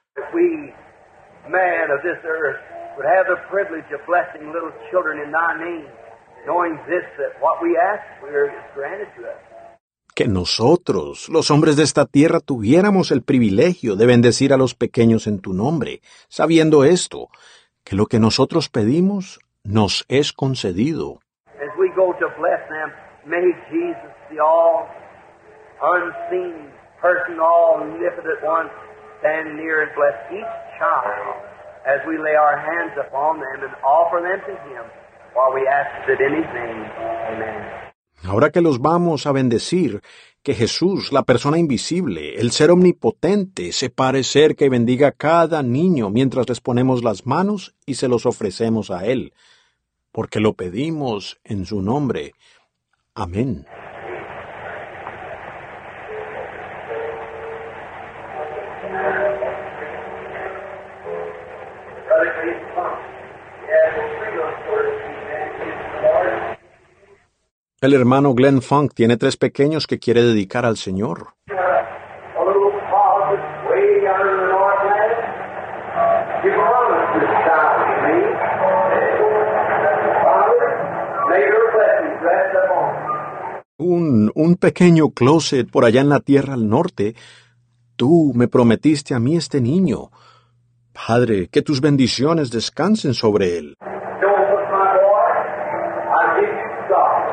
Knowing 6.44 6.74
this, 6.88 7.06
that 7.18 7.40
what 7.40 7.62
we 7.62 7.78
ask 7.78 8.02
for 8.18 8.46
is 8.46 8.50
granted 8.74 9.06
to 9.14 9.22
us. 9.30 9.51
Que 10.14 10.28
nosotros, 10.28 11.28
los 11.30 11.50
hombres 11.50 11.76
de 11.76 11.84
esta 11.84 12.04
tierra, 12.04 12.40
tuviéramos 12.40 13.10
el 13.10 13.22
privilegio 13.22 13.96
de 13.96 14.06
bendecir 14.06 14.52
a 14.52 14.58
los 14.58 14.74
pequeños 14.74 15.26
en 15.26 15.40
tu 15.40 15.54
nombre, 15.54 16.00
sabiendo 16.28 16.84
esto, 16.84 17.28
que 17.82 17.96
lo 17.96 18.06
que 18.06 18.18
nosotros 18.18 18.68
pedimos 18.68 19.40
nos 19.64 20.04
es 20.08 20.32
concedido. 20.32 21.20
As 21.46 21.72
we 21.78 21.88
go 21.96 22.12
to 22.12 22.28
bless 22.38 22.60
them, 22.68 22.92
may 23.26 23.52
Jesus, 23.70 24.12
the 24.28 24.40
all 24.40 24.86
unseen 25.80 26.70
person, 27.00 27.40
all 27.40 27.80
omnipotent 27.80 28.42
one, 28.44 28.68
stand 29.20 29.56
near 29.56 29.82
and 29.82 29.90
bless 29.94 30.14
each 30.30 30.52
child 30.78 31.36
as 31.86 32.00
we 32.06 32.18
lay 32.18 32.34
our 32.34 32.58
hands 32.58 32.92
upon 32.98 33.40
them 33.40 33.64
and 33.64 33.74
offer 33.82 34.20
them 34.20 34.40
to 34.46 34.54
Him 34.70 34.84
while 35.34 35.52
we 35.52 35.66
ask 35.66 36.08
it 36.08 36.20
in 36.20 36.34
His 36.36 36.48
name. 36.54 36.84
Amen. 37.32 37.91
Ahora 38.24 38.50
que 38.50 38.60
los 38.60 38.80
vamos 38.80 39.26
a 39.26 39.32
bendecir, 39.32 40.00
que 40.42 40.54
Jesús, 40.54 41.12
la 41.12 41.24
persona 41.24 41.58
invisible, 41.58 42.36
el 42.40 42.52
ser 42.52 42.70
omnipotente, 42.70 43.72
se 43.72 43.90
pare 43.90 44.22
y 44.66 44.68
bendiga 44.68 45.08
a 45.08 45.12
cada 45.12 45.62
niño 45.62 46.08
mientras 46.10 46.48
les 46.48 46.60
ponemos 46.60 47.02
las 47.02 47.26
manos 47.26 47.74
y 47.84 47.94
se 47.94 48.08
los 48.08 48.26
ofrecemos 48.26 48.90
a 48.90 49.06
Él, 49.06 49.32
porque 50.12 50.40
lo 50.40 50.54
pedimos 50.54 51.38
en 51.44 51.66
su 51.66 51.82
nombre. 51.82 52.32
Amén. 53.14 53.66
Brother 62.08 62.32
Chris 62.40 62.60
Funk, 62.74 62.98
yes, 63.66 63.94
three 64.18 64.30
of 64.30 64.36
those 64.38 64.58
words 64.70 64.94
he 65.02 65.12
dedicated 65.26 65.74
to 65.74 65.90
the 65.90 66.06
Lord. 66.06 66.58
El 67.82 67.94
hermano 67.94 68.32
Glenn 68.32 68.62
Funk 68.62 68.94
tiene 68.94 69.16
tres 69.16 69.36
pequeños 69.36 69.88
que 69.88 69.98
quiere 69.98 70.22
dedicar 70.22 70.64
al 70.64 70.76
Señor. 70.76 71.34
Un, 83.78 84.30
un 84.32 84.54
pequeño 84.56 85.10
closet 85.10 85.68
por 85.68 85.84
allá 85.84 86.02
en 86.02 86.08
la 86.08 86.20
tierra 86.20 86.54
al 86.54 86.68
norte. 86.68 87.16
Tú 87.96 88.30
me 88.32 88.46
prometiste 88.46 89.12
a 89.12 89.18
mí 89.18 89.36
este 89.36 89.60
niño. 89.60 90.12
Padre, 90.92 91.48
que 91.48 91.62
tus 91.62 91.80
bendiciones 91.80 92.52
descansen 92.52 93.14
sobre 93.14 93.58
él. 93.58 93.76
Joseph, 93.80 94.70
my 94.70 94.94
boy, 95.02 95.34
I 96.14 96.38
give 96.38 96.54
you 96.62 96.70
God. 96.88 97.26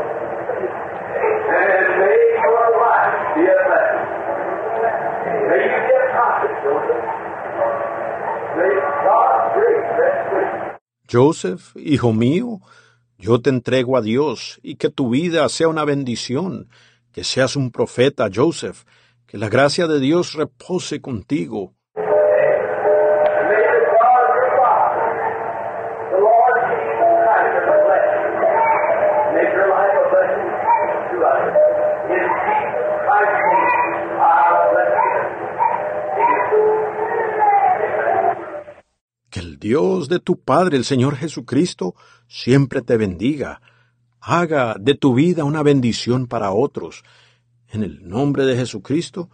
And 1.49 1.87
may 1.99 2.19
your 2.39 2.65
life 2.81 3.17
be 3.35 3.43
a 3.45 3.57
blessing. 3.67 4.09
May 5.49 5.61
you 5.69 5.79
be 5.85 5.95
a 5.99 6.07
prophet, 6.15 6.53
Joseph. 6.63 7.03
May 8.57 8.73
God's 9.05 9.43
grace 9.55 9.89
rest 9.99 10.23
with 10.33 10.51
you. 10.55 10.69
Joseph, 11.11 11.75
hijo 11.75 12.13
mío, 12.13 12.59
yo 13.17 13.41
te 13.41 13.49
entrego 13.49 13.97
a 13.97 14.01
Dios 14.01 14.59
y 14.61 14.75
que 14.75 14.89
tu 14.89 15.09
vida 15.09 15.49
sea 15.49 15.67
una 15.67 15.83
bendición, 15.83 16.69
que 17.11 17.23
seas 17.23 17.55
un 17.55 17.71
profeta, 17.71 18.29
Joseph, 18.33 18.83
que 19.25 19.37
la 19.37 19.49
gracia 19.49 19.87
de 19.87 19.99
Dios 19.99 20.33
repose 20.33 21.01
contigo. 21.01 21.73
El 39.59 39.69
Dios 39.69 40.07
de 40.07 40.19
tu 40.19 40.39
Padre, 40.39 40.77
el 40.77 40.85
Señor 40.85 41.15
Jesucristo, 41.15 41.93
siempre 42.27 42.81
te 42.81 42.97
bendiga. 42.97 43.61
Haga 44.21 44.75
de 44.79 44.95
tu 44.95 45.13
vida 45.13 45.43
una 45.43 45.63
bendición 45.63 46.27
para 46.27 46.51
otros. 46.51 47.03
En 47.71 47.83
el 47.83 48.07
nombre 48.07 48.45
de 48.45 48.55
Jesucristo, 48.55 49.29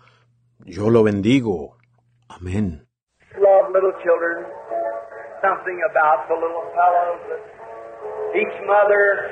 yo 0.66 0.90
lo 0.90 1.04
bendigo. 1.04 1.78
Amén. 2.28 2.88
Love 3.38 3.72
little 3.74 3.94
children. 4.04 4.46
Something 5.42 5.80
about 5.92 6.28
the 6.28 6.36
little 6.36 6.66
fellows 6.74 7.22
that 7.30 8.36
each 8.36 8.56
mother 8.66 9.32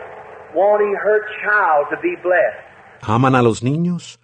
wanting 0.54 0.96
her 0.96 1.22
child 1.42 1.90
to 1.90 1.98
be 2.02 2.16
blessed. 2.22 2.62
¿Aman 3.02 3.36
a 3.36 3.42
los 3.42 3.64
niños? 3.64 4.20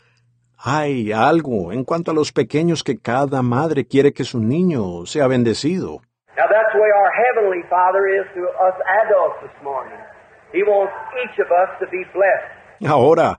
Hay 0.57 1.11
algo 1.11 1.72
en 1.72 1.84
cuanto 1.84 2.11
a 2.11 2.13
los 2.13 2.32
pequeños 2.32 2.84
que 2.84 2.99
cada 2.99 3.41
madre 3.41 3.88
quiere 3.88 4.13
que 4.13 4.24
su 4.24 4.39
niño 4.39 5.05
sea 5.05 5.28
bendecido. 5.28 6.01
Now 6.39 6.47
that's 6.47 6.71
the 6.71 6.79
way 6.79 6.87
our 6.87 7.11
Heavenly 7.11 7.63
Father 7.69 8.07
is 8.07 8.25
to 8.33 8.47
us 8.63 8.75
adults 9.03 9.43
this 9.43 9.57
morning. 9.61 9.99
He 10.53 10.63
wants 10.63 10.93
each 11.21 11.37
of 11.37 11.51
us 11.51 11.67
to 11.81 11.85
be 11.91 12.05
blessed. 12.15 12.87
Ahora, 12.87 13.37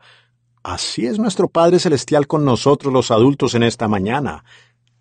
así 0.63 1.07
es 1.07 1.19
nuestro 1.19 1.49
Padre 1.49 1.79
Celestial 1.79 2.27
con 2.27 2.45
nosotros 2.45 2.93
los 2.93 3.11
adultos 3.11 3.55
en 3.55 3.63
esta 3.63 3.89
mañana. 3.89 4.45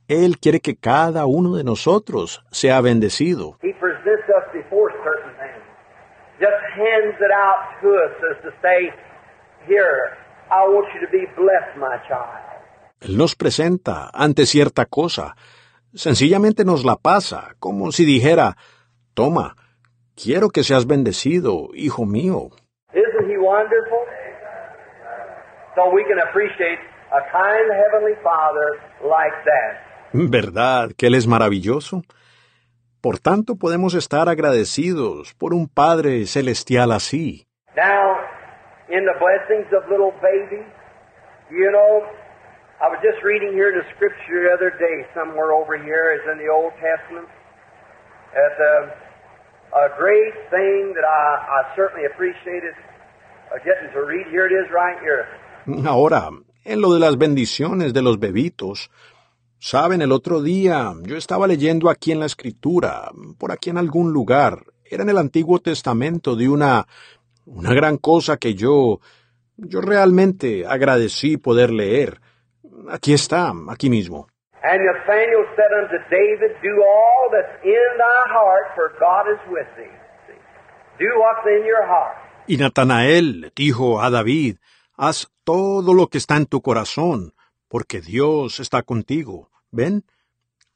Él 0.07 0.39
quiere 0.39 0.61
que 0.61 0.77
cada 0.77 1.25
uno 1.25 1.57
de 1.57 1.65
nosotros 1.65 2.41
sea 2.51 2.79
bendecido. 2.79 3.57
He 3.61 3.73
presents 3.73 4.29
us 4.29 4.47
before 4.53 4.93
certain 5.03 5.35
things. 5.35 5.61
Just 6.39 6.55
hands 6.77 7.19
it 7.19 7.33
out 7.35 7.81
to 7.81 7.89
us 7.89 8.15
as 8.31 8.41
to 8.43 8.51
say, 8.61 8.93
here, 9.67 10.15
I 10.49 10.63
want 10.69 10.87
you 10.93 11.01
to 11.05 11.11
be 11.11 11.27
blessed, 11.35 11.75
my 11.77 11.99
child. 12.07 12.45
Él 13.01 13.17
nos 13.17 13.35
presenta 13.35 14.09
ante 14.13 14.45
cierta 14.45 14.85
cosa. 14.85 15.35
Sencillamente 15.93 16.65
nos 16.65 16.85
la 16.85 16.95
pasa, 16.95 17.55
como 17.59 17.91
si 17.91 18.05
dijera, 18.05 18.57
toma, 19.13 19.55
quiero 20.15 20.49
que 20.49 20.63
seas 20.63 20.85
bendecido, 20.85 21.69
hijo 21.73 22.05
mío. 22.05 22.49
¿Verdad 30.13 30.91
que 30.97 31.07
Él 31.07 31.15
es 31.15 31.27
maravilloso? 31.27 32.01
Por 33.01 33.19
tanto, 33.19 33.55
podemos 33.55 33.93
estar 33.93 34.27
agradecidos 34.27 35.33
por 35.35 35.53
un 35.53 35.69
Padre 35.69 36.25
celestial 36.25 36.91
así. 36.91 37.47
Now, 37.75 38.17
in 38.89 39.05
the 39.05 39.13
blessings 39.19 39.71
of 39.73 39.89
little 39.89 40.11
babies, 40.21 40.67
you 41.49 41.71
know, 41.71 42.03
I 42.79 42.87
was 42.87 42.99
just 43.03 43.19
reading 43.27 43.51
here 43.51 43.75
the 43.75 43.83
scripture 43.93 44.47
the 44.47 44.55
other 44.55 44.71
day, 44.79 45.03
somewhere 45.13 45.51
over 45.51 45.75
here, 45.75 46.15
is 46.15 46.23
in 46.31 46.37
the 46.39 46.47
Old 46.47 46.71
Testament. 46.79 47.27
At 48.31 48.55
uh, 48.55 49.83
a 49.83 49.99
great 49.99 50.31
thing 50.47 50.95
that 50.95 51.03
I, 51.03 51.25
I 51.59 51.75
certainly 51.75 52.05
appreciated 52.05 52.71
uh, 53.51 53.59
getting 53.67 53.91
to 53.91 53.99
read. 54.07 54.27
Here 54.31 54.47
it 54.47 54.55
is, 54.55 54.71
right 54.71 54.95
here. 55.03 55.27
Ahora, 55.85 56.29
en 56.63 56.79
lo 56.79 56.93
de 56.93 57.01
las 57.01 57.17
bendiciones 57.17 57.91
de 57.91 58.01
los 58.01 58.17
bebitos, 58.17 58.89
saben, 59.59 60.01
el 60.01 60.13
otro 60.13 60.41
día 60.41 60.93
yo 61.03 61.17
estaba 61.17 61.47
leyendo 61.47 61.89
aquí 61.89 62.13
en 62.13 62.21
la 62.21 62.27
escritura, 62.27 63.11
por 63.37 63.51
aquí 63.51 63.71
en 63.71 63.77
algún 63.77 64.13
lugar, 64.13 64.63
era 64.85 65.03
en 65.03 65.09
el 65.09 65.17
Antiguo 65.17 65.59
Testamento 65.59 66.37
de 66.37 66.47
una, 66.47 66.87
una 67.45 67.73
gran 67.73 67.97
cosa 67.97 68.37
que 68.37 68.55
yo, 68.55 69.01
yo 69.57 69.81
realmente 69.81 70.65
agradecí 70.65 71.35
poder 71.35 71.71
leer. 71.71 72.21
Aquí 72.87 73.13
está, 73.13 73.51
aquí 73.69 73.89
mismo. 73.89 74.27
And 74.61 74.83
Nathaniel 74.83 75.45
said 75.55 75.71
unto 75.71 75.97
David, 76.09 76.51
Do 76.61 76.83
all 76.83 77.29
that's 77.31 77.63
in 77.63 77.89
thy 77.97 78.21
heart, 78.27 78.75
for 78.75 78.91
God 78.99 79.31
is 79.31 79.39
with 79.49 79.67
thee. 79.77 79.99
Do 80.99 81.07
what's 81.17 81.47
in 81.47 81.65
your 81.65 81.85
heart. 81.87 82.17
Y 82.47 82.57
Natanael 82.57 83.51
dijo 83.55 84.01
a 84.01 84.09
David, 84.09 84.57
haz 84.97 85.29
todo 85.45 85.93
lo 85.93 86.07
que 86.07 86.17
está 86.17 86.35
en 86.35 86.45
tu 86.45 86.61
corazón, 86.61 87.33
porque 87.69 88.01
Dios 88.01 88.59
está 88.59 88.81
contigo. 88.81 89.49
¿Ven? 89.71 90.03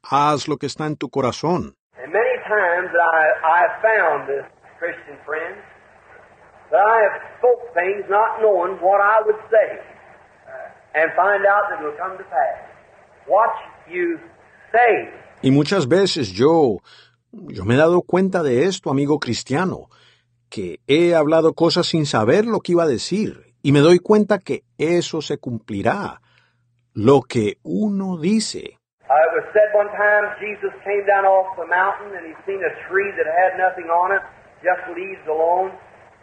Haz 0.04 0.48
lo 0.48 0.58
que 0.58 0.68
está 0.68 0.86
en 0.86 0.96
tu 0.96 1.10
corazón. 1.10 1.76
And 1.98 2.14
many 2.14 2.38
times 2.48 2.90
I 2.94 3.60
have 3.60 3.82
found 3.82 4.28
this, 4.30 4.46
Christian 4.80 5.18
friends, 5.26 5.60
that 6.72 6.80
I 6.80 7.04
have 7.04 7.22
spoke 7.40 7.74
things 7.74 8.06
not 8.10 8.40
knowing 8.40 8.80
what 8.80 9.02
I 9.02 9.20
would 9.26 9.42
say, 9.50 9.80
Y 15.42 15.52
muchas 15.52 15.88
veces 15.88 16.32
yo, 16.32 16.78
yo 17.32 17.66
me 17.66 17.74
he 17.76 17.78
dado 17.78 18.02
cuenta 18.02 18.44
de 18.44 18.66
esto, 18.66 18.90
amigo 18.90 19.20
cristiano, 19.20 19.90
que 20.50 20.80
he 20.88 21.16
hablado 21.16 21.54
cosas 21.54 21.88
sin 21.88 22.06
saber 22.06 22.46
lo 22.46 22.60
que 22.60 22.74
iba 22.74 22.84
a 22.84 22.88
decir, 22.88 23.54
y 23.64 23.72
me 23.72 23.80
doy 23.80 24.00
cuenta 24.00 24.38
que 24.40 24.64
eso 24.78 25.22
se 25.22 25.38
cumplirá, 25.40 26.22
lo 26.94 27.22
que 27.22 27.58
uno 27.64 28.18
dice. 28.18 28.78
It 29.04 29.32
was 29.36 29.46
said 29.52 29.74
one 29.74 29.90
time 29.98 30.30
Jesus 30.40 30.74
came 30.86 31.06
down 31.06 31.26
off 31.26 31.58
the 31.58 31.66
mountain 31.66 32.14
and 32.16 32.26
he 32.26 32.34
seen 32.46 32.62
a 32.62 32.74
tree 32.88 33.10
that 33.18 33.26
had 33.26 33.58
nothing 33.58 33.90
on 33.90 34.14
it, 34.14 34.22
just 34.62 34.86
leaves 34.96 35.26
alone, 35.28 35.74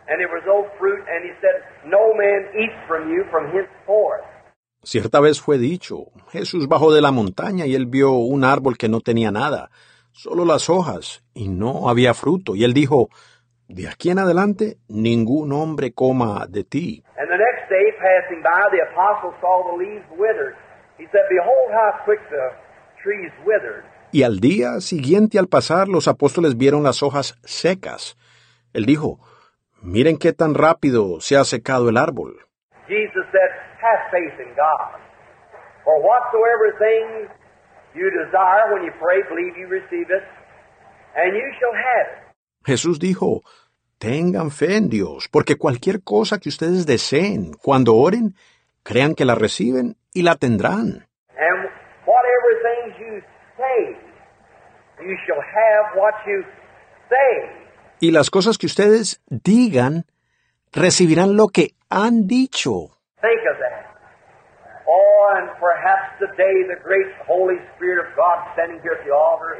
and 0.06 0.18
there 0.22 0.30
was 0.30 0.42
no 0.46 0.66
fruit, 0.78 1.02
and 1.10 1.26
he 1.26 1.34
said, 1.42 1.66
No 1.86 2.14
man 2.14 2.46
eats 2.54 2.78
from 2.86 3.10
you 3.10 3.26
from 3.30 3.50
henceforth. 3.50 4.29
Cierta 4.82 5.20
vez 5.20 5.40
fue 5.40 5.58
dicho, 5.58 6.06
Jesús 6.30 6.66
bajó 6.66 6.92
de 6.92 7.02
la 7.02 7.12
montaña 7.12 7.66
y 7.66 7.74
él 7.74 7.84
vio 7.84 8.12
un 8.12 8.44
árbol 8.44 8.78
que 8.78 8.88
no 8.88 9.00
tenía 9.00 9.30
nada, 9.30 9.70
solo 10.12 10.46
las 10.46 10.70
hojas, 10.70 11.22
y 11.34 11.48
no 11.48 11.90
había 11.90 12.14
fruto, 12.14 12.56
y 12.56 12.64
él 12.64 12.72
dijo, 12.72 13.10
de 13.68 13.88
aquí 13.88 14.10
en 14.10 14.18
adelante 14.18 14.78
ningún 14.88 15.52
hombre 15.52 15.92
coma 15.92 16.46
de 16.48 16.64
ti. 16.64 17.04
Y 24.12 24.22
al 24.22 24.40
día 24.40 24.80
siguiente 24.80 25.38
al 25.38 25.46
pasar 25.46 25.88
los 25.88 26.08
apóstoles 26.08 26.56
vieron 26.56 26.82
las 26.82 27.02
hojas 27.02 27.38
secas. 27.44 28.16
Él 28.72 28.86
dijo, 28.86 29.20
miren 29.82 30.16
qué 30.16 30.32
tan 30.32 30.54
rápido 30.54 31.20
se 31.20 31.36
ha 31.36 31.44
secado 31.44 31.90
el 31.90 31.96
árbol. 31.96 32.46
Jesus 32.88 33.24
said, 33.30 33.59
Have 33.80 34.10
faith 34.10 34.36
in 34.38 34.54
God. 34.56 35.00
For 35.84 35.96
whatsoever 36.02 36.76
things 36.78 37.30
you 37.94 38.10
desire 38.10 38.74
when 38.74 38.84
you 38.84 38.92
pray, 39.00 39.22
believe 39.28 39.56
you 39.56 39.68
receive 39.68 40.10
it, 40.10 40.24
and 41.16 41.34
you 41.34 41.48
shall 41.58 41.72
have 41.72 42.06
it. 42.12 42.20
Jesús 42.66 42.98
dijo, 42.98 43.42
tengan 43.98 44.50
fe 44.50 44.76
en 44.76 44.90
Dios, 44.90 45.28
porque 45.28 45.56
cualquier 45.56 46.02
cosa 46.02 46.38
que 46.38 46.50
ustedes 46.50 46.84
deseen 46.84 47.54
cuando 47.54 47.94
oren, 47.94 48.34
crean 48.82 49.14
que 49.14 49.24
la 49.24 49.34
reciben 49.34 49.96
y 50.12 50.22
la 50.22 50.36
tendrán. 50.36 51.06
And 51.38 51.70
whatever 52.04 52.50
things 52.62 52.98
you 53.00 53.22
say, 53.56 53.96
you 55.00 55.16
shall 55.26 55.40
have 55.40 55.98
what 55.98 56.14
you 56.26 56.44
say. 57.08 57.48
Y 58.00 58.10
las 58.10 58.30
cosas 58.30 58.58
que 58.58 58.66
ustedes 58.66 59.22
digan, 59.28 60.04
recibirán 60.72 61.36
lo 61.36 61.48
que 61.48 61.74
han 61.88 62.26
dicho. 62.26 62.90
Think 63.20 63.40
of 63.50 63.58
that. 63.58 63.69
Oh, 64.90 65.38
and 65.38 65.46
perhaps 65.62 66.18
today 66.18 66.66
the 66.66 66.78
great 66.82 67.06
Holy 67.26 67.58
Spirit 67.76 68.02
of 68.06 68.10
God 68.16 68.42
standing 68.54 68.80
here 68.82 68.98
at 68.98 69.04
the 69.06 69.14
altar. 69.14 69.54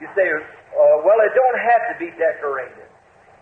You 0.00 0.08
say, 0.16 0.28
uh, 0.32 1.04
well, 1.04 1.20
it 1.20 1.32
don't 1.36 1.60
have 1.60 1.82
to 1.92 1.94
be 2.00 2.10
decorated. 2.16 2.88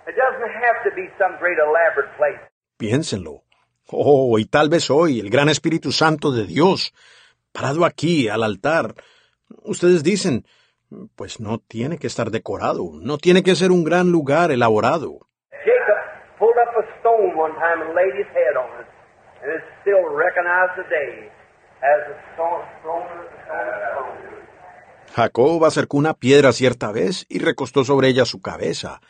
It 0.06 0.16
doesn't 0.18 0.50
have 0.66 0.78
to 0.82 0.90
be 0.94 1.06
some 1.18 1.38
great 1.38 1.58
elaborate 1.58 2.10
place. 2.16 2.42
Piénsenlo. 2.78 3.42
Oh, 3.92 4.36
y 4.38 4.46
tal 4.46 4.68
vez 4.68 4.90
hoy 4.90 5.20
el 5.20 5.30
gran 5.30 5.48
Espíritu 5.48 5.92
Santo 5.92 6.32
de 6.32 6.44
Dios, 6.44 6.92
parado 7.52 7.84
aquí 7.84 8.28
al 8.28 8.42
altar, 8.42 8.94
ustedes 9.62 10.02
dicen, 10.02 10.44
pues 11.14 11.38
no 11.38 11.58
tiene 11.58 11.98
que 11.98 12.06
estar 12.06 12.30
decorado, 12.30 12.90
no 13.00 13.18
tiene 13.18 13.42
que 13.42 13.54
ser 13.54 13.70
un 13.70 13.84
gran 13.84 14.10
lugar 14.10 14.50
elaborado. 14.50 15.20
Jacob 15.64 16.38
pulled 16.38 16.58
up 16.58 16.74
a 16.76 17.00
stone 17.00 17.36
one 17.36 17.54
time 17.54 17.82
and 17.82 17.94
laid 17.94 18.14
his 18.16 18.26
head 18.32 18.56
on 18.56 18.80
it, 18.80 18.86
and 19.42 19.52
it's 19.52 19.73
still 19.84 20.08
recognized 20.16 20.74
today 20.80 21.28
as 21.84 22.00
stone, 22.32 22.64
stone. 22.80 23.04
Jacob 25.14 25.64
acercó 25.64 25.98
una 25.98 26.14
piedra 26.14 26.52
cierta 26.52 26.90
vez 26.90 27.26
y 27.28 27.38
recostó 27.38 27.84
sobre 27.84 28.08
ella 28.08 28.24
su 28.24 28.40
cabeza, 28.40 29.00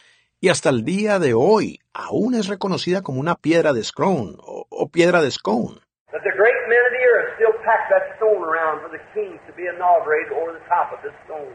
y 0.40 0.50
hasta 0.50 0.68
el 0.68 0.84
día 0.84 1.18
de 1.18 1.32
hoy 1.32 1.80
aún 1.94 2.34
es 2.34 2.48
reconocida 2.48 3.02
como 3.02 3.20
una 3.20 3.36
piedra 3.36 3.72
de 3.72 3.84
scone 3.84 4.36
o, 4.40 4.66
o 4.68 4.88
piedra 4.90 5.22
de 5.22 5.30
scone. 5.30 5.80
But 6.12 6.22
the 6.22 6.34
great 6.36 6.60
men 6.68 6.82
of 6.84 6.92
the 6.92 7.04
earth 7.14 7.34
still 7.38 7.54
pack 7.64 7.88
that 7.90 8.16
stone 8.18 8.42
around 8.42 8.82
for 8.82 8.90
the 8.90 9.02
king 9.14 9.38
to 9.46 9.52
be 9.56 9.66
inaugurated 9.66 10.34
over 10.34 10.52
the 10.52 10.64
top 10.68 10.92
of 10.92 11.00
this 11.02 11.14
stone. 11.24 11.54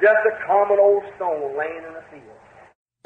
Just 0.00 0.22
a 0.24 0.34
common 0.46 0.78
old 0.78 1.02
stone 1.16 1.54
laying 1.58 1.84
in 1.84 1.92
the 1.92 2.06
field. 2.10 2.25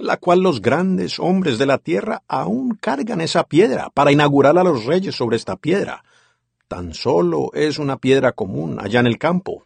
La 0.01 0.17
cual 0.17 0.41
los 0.41 0.61
grandes 0.61 1.19
hombres 1.19 1.59
de 1.59 1.67
la 1.67 1.79
tierra 1.79 2.23
aún 2.29 2.77
cargan 2.77 3.21
esa 3.21 3.45
piedra 3.45 3.89
para 3.95 4.13
inaugurar 4.13 4.57
a 4.59 4.65
los 4.65 4.87
reyes 4.87 5.15
sobre 5.15 5.37
esta 5.37 5.57
piedra. 5.57 6.05
Tan 6.69 6.95
solo 6.95 7.51
es 7.53 7.79
una 7.79 7.97
piedra 7.97 8.33
común 8.33 8.79
allá 8.81 9.01
en 9.01 9.07
el 9.07 9.19
campo. 9.19 9.65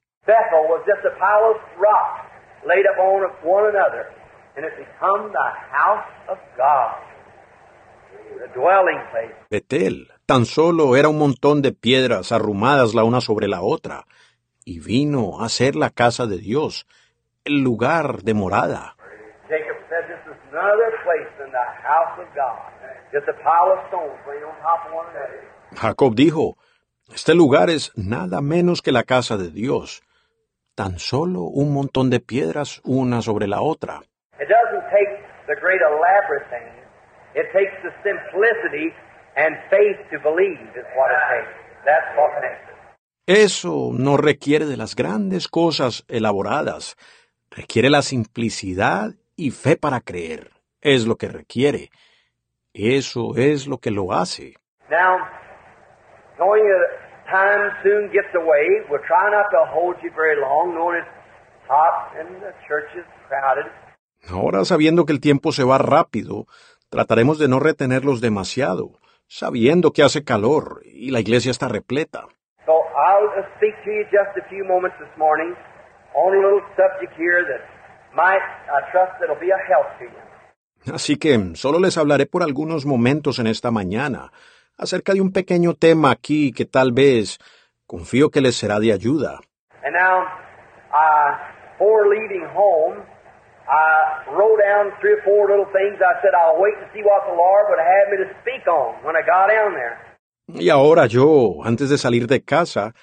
Betel 9.50 10.08
tan 10.26 10.46
solo 10.46 10.96
era 10.96 11.08
un 11.08 11.18
montón 11.18 11.60
de 11.60 11.72
piedras 11.72 12.32
arrumadas 12.32 12.94
la 12.94 13.04
una 13.04 13.20
sobre 13.20 13.48
la 13.48 13.60
otra, 13.60 14.06
y 14.64 14.80
vino 14.80 15.42
a 15.42 15.48
ser 15.50 15.76
la 15.76 15.90
casa 15.90 16.26
de 16.26 16.38
Dios, 16.38 16.86
el 17.44 17.62
lugar 17.62 18.22
de 18.22 18.32
morada. 18.32 18.96
Jacob 19.48 19.76
said, 19.90 20.08
This 20.08 20.16
is 20.24 20.24
there's 20.24 20.52
none 20.52 20.53
other 20.64 20.90
place 21.04 21.30
than 21.38 21.50
the 21.50 21.66
house 21.82 22.18
of 22.18 22.28
God. 22.34 22.72
Just 23.12 23.28
a 23.28 23.36
pile 23.42 23.72
of 23.72 23.80
stones 23.88 24.18
laying 24.26 24.44
on 24.44 24.54
top 24.62 24.86
of 24.86 24.92
one 24.92 25.06
another. 25.12 25.40
Jacob 25.80 26.14
dijo, 26.14 26.56
Este 27.12 27.34
lugar 27.34 27.70
es 27.70 27.92
nada 27.96 28.40
menos 28.40 28.80
que 28.82 28.92
la 28.92 29.02
casa 29.02 29.36
de 29.36 29.50
Dios, 29.50 30.02
tan 30.74 30.98
solo 30.98 31.42
un 31.42 31.72
montón 31.72 32.10
de 32.10 32.20
piedras 32.20 32.80
una 32.84 33.22
sobre 33.22 33.46
la 33.46 33.60
otra. 33.60 34.00
It 34.40 34.48
doesn't 34.48 34.84
take 34.90 35.22
the 35.46 35.54
great 35.60 35.80
elaborate 35.80 36.48
things. 36.50 36.74
It 37.34 37.46
takes 37.52 37.74
the 37.82 37.92
simplicity 38.02 38.92
and 39.36 39.56
faith 39.70 39.98
to 40.10 40.18
believe 40.20 40.60
is 40.74 40.86
what 40.96 41.10
it 41.10 41.22
takes. 41.30 41.54
That's 41.84 42.16
what 42.16 42.40
makes 42.40 42.62
it. 42.68 42.74
Eso 43.26 43.90
no 43.92 44.16
requiere 44.16 44.66
de 44.66 44.76
las 44.76 44.94
grandes 44.94 45.48
cosas 45.48 46.04
elaboradas, 46.08 46.96
requiere 47.50 47.88
la 47.90 48.02
simplicidad 48.02 49.14
y 49.36 49.50
fe 49.50 49.76
para 49.76 50.00
creer. 50.00 50.50
Es 50.84 51.06
lo 51.06 51.16
que 51.16 51.28
requiere. 51.28 51.88
Eso 52.74 53.34
es 53.36 53.66
lo 53.66 53.78
que 53.78 53.90
lo 53.90 54.12
hace. 54.12 54.52
Now, 54.90 55.16
knowing 56.38 56.62
that 56.62 57.04
time 57.32 57.72
soon 57.82 58.12
gets 58.12 58.34
away, 58.34 58.84
we'll 58.90 59.00
try 59.08 59.30
not 59.30 59.48
to 59.50 59.64
hold 59.72 59.96
you 60.02 60.10
very 60.14 60.38
long, 60.38 60.74
knowing 60.74 60.98
it's 60.98 61.08
hot 61.66 62.12
and 62.20 62.28
the 62.42 62.52
church 62.68 62.90
is 62.94 63.06
crowded. 63.28 63.64
Ahora, 64.28 64.66
sabiendo 64.66 65.06
que 65.06 65.14
el 65.14 65.20
tiempo 65.20 65.52
se 65.52 65.64
va 65.64 65.78
rápido, 65.78 66.46
trataremos 66.90 67.38
de 67.38 67.48
no 67.48 67.60
retenerlos 67.60 68.20
demasiado, 68.20 69.00
sabiendo 69.26 69.92
que 69.92 70.02
hace 70.02 70.22
calor 70.22 70.82
y 70.84 71.12
la 71.12 71.20
iglesia 71.20 71.50
está 71.50 71.68
repleta. 71.68 72.26
So 72.66 72.72
I'll 72.72 73.44
speak 73.56 73.74
to 73.84 73.90
you 73.90 74.04
just 74.12 74.36
a 74.36 74.46
few 74.50 74.64
moments 74.66 74.98
this 74.98 75.16
morning 75.16 75.54
on 76.14 76.34
a 76.34 76.40
little 76.40 76.62
subject 76.76 77.16
here 77.16 77.42
that 77.48 77.64
might, 78.14 78.44
I 78.68 78.90
trust, 78.92 79.18
that'll 79.18 79.40
be 79.40 79.50
a 79.50 79.58
help 79.66 79.88
to 79.98 80.04
you. 80.04 80.23
Así 80.92 81.16
que 81.16 81.54
solo 81.54 81.78
les 81.78 81.96
hablaré 81.96 82.26
por 82.26 82.42
algunos 82.42 82.84
momentos 82.84 83.38
en 83.38 83.46
esta 83.46 83.70
mañana 83.70 84.32
acerca 84.76 85.14
de 85.14 85.20
un 85.20 85.32
pequeño 85.32 85.74
tema 85.74 86.10
aquí 86.10 86.52
que 86.52 86.64
tal 86.64 86.92
vez 86.92 87.38
confío 87.86 88.30
que 88.30 88.40
les 88.40 88.56
será 88.56 88.80
de 88.80 88.92
ayuda. 88.92 89.40
And 89.84 89.94
now, 89.94 90.24
uh, 90.92 91.54
leaving 92.08 92.46
home, 92.54 93.02
I 93.68 94.30
wrote 94.30 94.60
down 94.60 94.92
three 95.00 95.14
or 95.14 95.22
four 95.24 95.48
little 95.48 95.66
things. 95.72 96.00
I 96.00 96.20
said 96.20 96.32
I'll 96.34 96.60
wait 96.60 96.74
and 96.80 96.88
see 96.92 97.02
what 97.02 97.24
the 97.26 97.36
Lord 97.36 97.64
would 97.70 97.80
have 97.80 98.06
me 98.12 98.16
to 98.24 98.28
speak 98.40 98.66
on 98.68 99.00
when 99.04 99.16
I 99.16 99.22
got 99.22 99.48
down 99.48 99.74
there. 99.74 99.96
Y 100.46 100.68
ahora 100.68 101.06
yo, 101.06 101.64
antes 101.64 101.88
de 101.88 101.96
salir 101.96 102.26
de 102.26 102.42
casa, 102.42 102.94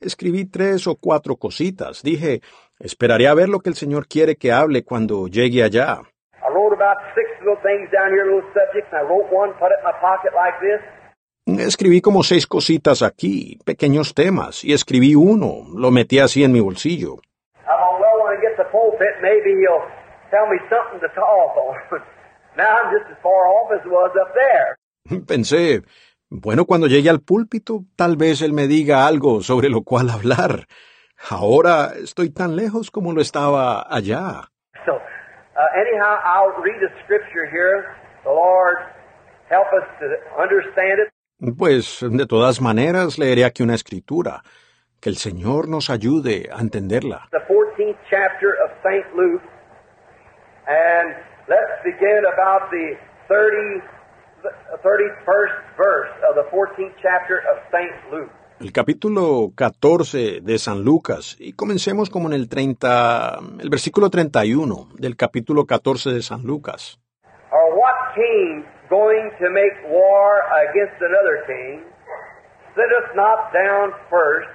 escribí 0.00 0.44
tres 0.44 0.86
o 0.86 0.96
cuatro 0.96 1.36
cositas. 1.36 2.02
Dije, 2.02 2.42
esperaré 2.78 3.26
a 3.28 3.34
ver 3.34 3.48
lo 3.48 3.60
que 3.60 3.70
el 3.70 3.76
Señor 3.76 4.06
quiere 4.06 4.36
que 4.36 4.52
hable 4.52 4.84
cuando 4.84 5.26
llegue 5.26 5.62
allá. 5.62 6.02
Escribí 11.46 12.00
como 12.00 12.22
seis 12.22 12.46
cositas 12.46 13.02
aquí, 13.02 13.58
pequeños 13.64 14.14
temas, 14.14 14.64
y 14.64 14.72
escribí 14.72 15.14
uno, 15.14 15.66
lo 15.74 15.90
metí 15.90 16.18
así 16.18 16.44
en 16.44 16.52
mi 16.52 16.60
bolsillo. 16.60 17.16
I 17.60 17.76
thought, 17.76 18.00
well, 18.00 18.24
when 18.24 18.36
I 18.36 18.40
get 18.40 18.56
to 18.56 18.62
the 18.62 18.70
pulpit, 18.70 19.20
maybe 19.20 19.50
he'll 19.60 19.84
tell 20.30 20.46
me 20.48 20.58
something 20.68 21.00
to 21.00 21.08
talk 21.14 21.56
on. 21.56 21.76
now 22.56 22.68
I'm 22.68 22.92
just 22.92 23.10
as 23.10 23.18
far 23.22 23.46
off 23.48 23.72
as 23.72 23.80
I 23.84 23.88
was 23.88 24.12
up 24.20 24.32
there. 24.34 24.76
Pensé, 25.26 25.82
bueno, 26.28 26.64
cuando 26.64 26.86
llegue 26.86 27.10
al 27.10 27.20
púlpito, 27.20 27.84
tal 27.96 28.16
vez 28.16 28.42
él 28.42 28.52
me 28.52 28.68
diga 28.68 29.06
algo 29.06 29.42
sobre 29.42 29.68
lo 29.68 29.82
cual 29.82 30.10
hablar. 30.10 30.66
Ahora 31.28 31.92
estoy 32.02 32.30
tan 32.30 32.56
lejos 32.56 32.90
como 32.90 33.12
lo 33.12 33.20
estaba 33.20 33.82
allá. 33.82 34.48
So, 34.86 34.92
uh, 35.60 35.80
anyhow, 35.80 36.18
I'll 36.24 36.56
read 36.62 36.80
a 36.82 36.90
scripture 37.04 37.46
here. 37.50 37.96
The 38.24 38.30
Lord 38.30 38.76
help 39.48 39.66
us 39.76 39.86
to 40.00 40.06
understand 40.40 41.00
it. 41.04 41.08
Pues, 41.56 42.00
de 42.00 42.26
todas 42.26 42.60
maneras, 42.60 43.18
leeré 43.18 43.44
aquí 43.44 43.62
una 43.62 43.74
escritura. 43.74 44.42
Que 45.00 45.08
el 45.08 45.16
Señor 45.16 45.68
nos 45.68 45.88
ayude 45.88 46.50
a 46.52 46.60
entenderla. 46.60 47.28
The 47.30 47.40
14th 47.48 47.96
chapter 48.10 48.52
of 48.62 48.70
St. 48.84 49.06
Luke. 49.16 49.42
And 50.68 51.16
let's 51.48 51.80
begin 51.82 52.22
about 52.34 52.70
the 52.70 52.96
30, 53.28 53.80
the 54.42 54.78
31st 54.84 55.76
verse 55.76 56.10
of 56.28 56.36
the 56.36 56.44
14th 56.52 56.94
chapter 57.00 57.38
of 57.48 57.56
St. 57.72 58.12
Luke. 58.12 58.30
El 58.60 58.72
capítulo 58.72 59.52
14 59.56 60.42
de 60.42 60.58
San 60.58 60.84
Lucas. 60.84 61.34
Y 61.40 61.54
comencemos 61.54 62.10
como 62.10 62.28
en 62.28 62.34
el 62.34 62.46
30, 62.46 63.38
el 63.58 63.70
versículo 63.70 64.10
31 64.10 64.90
del 64.98 65.16
capítulo 65.16 65.64
14 65.64 66.10
de 66.10 66.20
San 66.20 66.42
Lucas. 66.42 67.00
Or 67.50 67.74
what 67.74 67.96
king 68.14 68.62
going 68.90 69.30
to 69.40 69.48
make 69.48 69.72
war 69.88 70.44
against 70.68 71.00
another 71.00 71.40
king 71.46 71.80
sitteth 72.76 73.16
not 73.16 73.50
down 73.54 73.94
first 74.10 74.52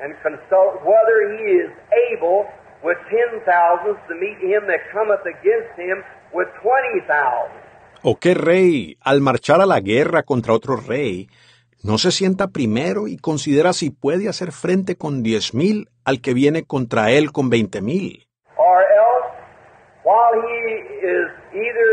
and 0.00 0.16
consult 0.22 0.80
whether 0.88 1.36
he 1.36 1.44
is 1.52 1.70
able 2.10 2.46
with 2.82 2.96
ten 3.10 3.38
thousands 3.44 4.00
to 4.08 4.14
meet 4.14 4.38
him 4.40 4.64
that 4.66 4.80
cometh 4.96 5.20
against 5.28 5.76
him 5.76 6.02
with 6.32 6.48
twenty 6.62 7.04
thousand? 7.06 7.60
¿O 8.02 8.16
qué 8.16 8.32
rey, 8.32 8.96
al 9.02 9.20
marchar 9.20 9.60
a 9.60 9.66
la 9.66 9.80
guerra 9.80 10.22
contra 10.22 10.54
otro 10.54 10.76
rey, 10.76 11.28
no 11.84 11.98
se 11.98 12.12
sienta 12.12 12.48
primero 12.48 13.08
y 13.08 13.16
considera 13.16 13.72
si 13.72 13.90
puede 13.90 14.28
hacer 14.28 14.52
frente 14.52 14.96
con 14.96 15.22
diez 15.22 15.54
mil 15.54 15.88
al 16.04 16.20
que 16.20 16.34
viene 16.34 16.64
contra 16.64 17.10
él 17.10 17.32
con 17.32 17.50
veinte 17.50 17.80
mil? 17.80 18.26
Or 18.56 18.82
else, 18.82 19.28
while 20.04 20.40
he 20.40 21.06
is 21.06 21.28
either 21.52 21.90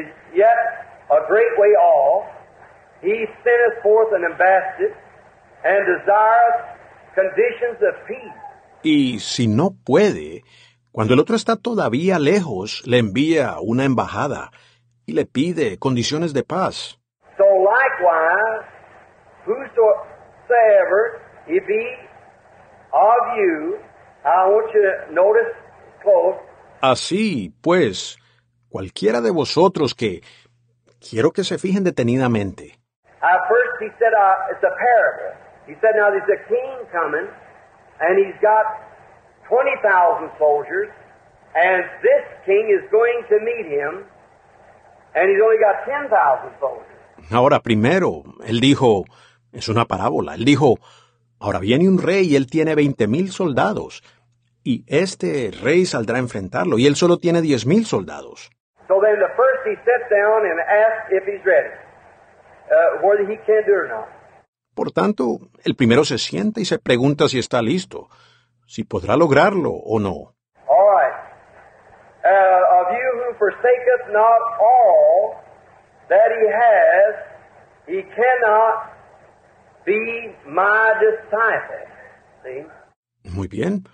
is 0.00 0.06
yet 0.34 0.58
a 1.10 1.20
great 1.28 1.56
way 1.58 1.70
off, 1.76 2.26
he 3.02 3.26
sendeth 3.44 3.82
forth 3.82 4.12
an 4.12 4.24
ambassador 4.24 4.94
and 5.64 5.86
desireth 5.86 6.78
conditions 7.14 7.78
of 7.82 7.94
peace. 8.06 8.48
Y 8.82 9.18
si 9.20 9.48
no 9.48 9.74
puede, 9.84 10.42
cuando 10.92 11.14
el 11.14 11.20
otro 11.20 11.36
está 11.36 11.56
todavía 11.56 12.18
lejos, 12.18 12.82
le 12.86 12.98
envía 12.98 13.56
una 13.60 13.84
embajada 13.84 14.50
y 15.06 15.12
le 15.12 15.26
pide 15.26 15.78
condiciones 15.78 16.32
de 16.32 16.42
paz. 16.42 16.98
So 17.36 17.44
likewise, 17.44 18.47
whosoever 19.48 21.22
he 21.46 21.58
be 21.60 21.84
of 22.92 23.22
you, 23.36 23.78
I 24.24 24.46
want 24.48 24.68
you 24.74 24.82
to 24.82 25.14
notice 25.14 25.52
close, 26.02 26.36
Así, 26.80 27.52
pues, 27.60 28.18
cualquiera 28.68 29.20
de 29.20 29.32
vosotros 29.32 29.94
que... 29.94 30.22
Quiero 31.00 31.32
que 31.32 31.42
se 31.44 31.58
fijen 31.58 31.84
detenidamente. 31.84 32.78
Uh, 33.22 33.26
first, 33.48 33.82
he 33.82 33.88
said 33.98 34.12
uh, 34.14 34.50
it's 34.50 34.62
a 34.62 34.70
parable. 34.70 35.34
He 35.66 35.74
said, 35.80 35.94
now 35.96 36.10
there's 36.10 36.26
a 36.26 36.38
king 36.48 36.86
coming, 36.92 37.26
and 38.00 38.18
he's 38.18 38.34
got 38.40 38.64
20,000 39.48 40.30
soldiers, 40.38 40.88
and 41.54 41.82
this 42.02 42.24
king 42.46 42.70
is 42.70 42.82
going 42.90 43.22
to 43.28 43.38
meet 43.42 43.66
him, 43.66 44.04
and 45.14 45.30
he's 45.30 45.42
only 45.42 45.58
got 45.58 45.86
10,000 45.86 46.10
soldiers. 46.60 46.86
Ahora, 47.30 47.60
primero, 47.60 48.22
él 48.44 48.60
dijo, 48.60 49.04
es 49.52 49.68
una 49.68 49.84
parábola, 49.86 50.34
él 50.34 50.44
dijo, 50.44 50.78
ahora 51.38 51.58
viene 51.58 51.88
un 51.88 51.98
rey 51.98 52.32
y 52.32 52.36
él 52.36 52.46
tiene 52.46 52.74
veinte 52.74 53.06
mil 53.06 53.30
soldados, 53.30 54.02
y 54.62 54.84
este 54.86 55.50
rey 55.50 55.86
saldrá 55.86 56.16
a 56.16 56.20
enfrentarlo, 56.20 56.78
y 56.78 56.86
él 56.86 56.96
solo 56.96 57.18
tiene 57.18 57.40
diez 57.40 57.66
mil 57.66 57.86
soldados. 57.86 58.50
So 58.88 59.00
then 59.00 59.18
the 59.18 59.28
first 59.36 59.66
he 59.66 59.76
sits 59.76 60.08
down 60.10 60.44
and 60.44 60.60
asks 60.60 61.12
if 61.12 61.24
he's 61.26 61.44
ready, 61.44 61.70
whether 63.02 63.24
he 63.30 63.36
can 63.46 63.64
do 63.66 63.72
it 63.72 63.84
or 63.84 63.88
not. 63.88 64.06
Por 64.74 64.92
tanto, 64.92 65.38
el 65.64 65.74
primero 65.74 66.04
se 66.04 66.18
sienta 66.18 66.60
y 66.60 66.64
se 66.64 66.78
pregunta 66.78 67.28
si 67.28 67.38
está 67.38 67.60
listo, 67.62 68.08
si 68.66 68.84
podrá 68.84 69.16
lograrlo 69.16 69.70
o 69.72 69.98
no. 69.98 70.34
He 77.90 78.02
cannot 78.02 78.97
be 79.84 80.34
my 80.46 80.94
disciple. 81.00 81.86
See? 82.44 82.66
Muy 83.30 83.48
bien. 83.48 83.84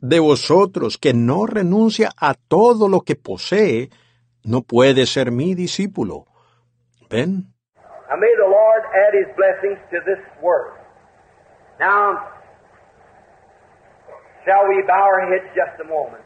De 0.00 0.18
vosotros 0.18 0.98
que 0.98 1.14
no 1.14 1.46
renuncia 1.46 2.10
a 2.16 2.34
todo 2.34 2.88
lo 2.88 3.02
que 3.02 3.14
posee, 3.14 3.90
no 4.44 4.62
puede 4.62 5.06
ser 5.06 5.30
mi 5.30 5.54
discípulo. 5.54 6.26
¿Ven? 7.08 7.52
Now 8.10 8.18
may 8.18 8.34
the 8.36 8.48
Lord 8.48 8.82
add 8.92 9.14
his 9.14 9.28
blessings 9.36 9.78
to 9.90 10.00
this 10.04 10.20
word. 10.42 10.76
Now, 11.80 12.18
shall 14.44 14.68
we 14.68 14.82
bow 14.86 15.02
our 15.02 15.30
heads 15.30 15.48
just 15.54 15.80
a 15.80 15.84
moment? 15.84 16.22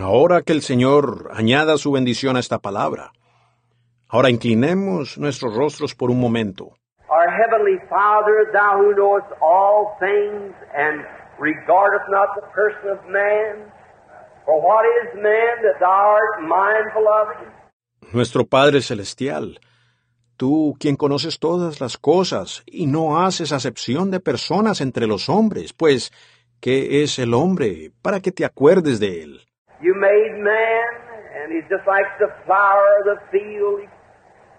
Ahora 0.00 0.42
que 0.42 0.52
el 0.52 0.62
Señor 0.62 1.30
añada 1.32 1.76
su 1.76 1.90
bendición 1.90 2.36
a 2.36 2.40
esta 2.40 2.58
palabra. 2.58 3.12
Ahora 4.08 4.30
inclinemos 4.30 5.18
nuestros 5.18 5.54
rostros 5.54 5.94
por 5.94 6.10
un 6.10 6.20
momento. 6.20 6.77
Our 7.10 7.30
heavenly 7.30 7.78
Father, 7.88 8.50
thou 8.52 8.76
who 8.76 8.94
knowest 8.94 9.32
all 9.40 9.96
things 9.98 10.52
and 10.76 11.06
regardest 11.38 12.04
not 12.10 12.28
the 12.36 12.42
person 12.52 12.90
of 12.90 13.00
man, 13.08 13.72
for 14.44 14.60
what 14.60 14.84
is 15.00 15.14
man 15.14 15.62
that 15.64 15.80
thou 15.80 16.16
art 16.20 16.42
mindful 16.42 17.08
of 17.08 17.28
him? 17.40 17.52
Nuestro 18.12 18.44
Padre 18.44 18.82
Celestial, 18.82 19.58
tú 20.36 20.76
quien 20.78 20.96
conoces 20.96 21.38
todas 21.38 21.80
las 21.80 21.96
cosas 21.96 22.62
y 22.66 22.86
no 22.86 23.24
haces 23.24 23.52
acepción 23.52 24.10
de 24.10 24.20
personas 24.20 24.82
entre 24.82 25.06
los 25.06 25.30
hombres, 25.30 25.72
pues, 25.72 26.12
¿qué 26.60 27.02
es 27.02 27.18
el 27.18 27.32
hombre 27.32 27.90
para 28.02 28.20
que 28.20 28.32
te 28.32 28.44
acuerdes 28.44 29.00
de 29.00 29.22
él? 29.22 29.40
You 29.80 29.94
made 29.94 30.42
man, 30.42 30.84
and 31.40 31.52
he's 31.52 31.68
just 31.70 31.86
like 31.86 32.06
the 32.18 32.28
flower 32.44 33.00
of 33.00 33.04
the 33.06 33.20
field. 33.30 33.88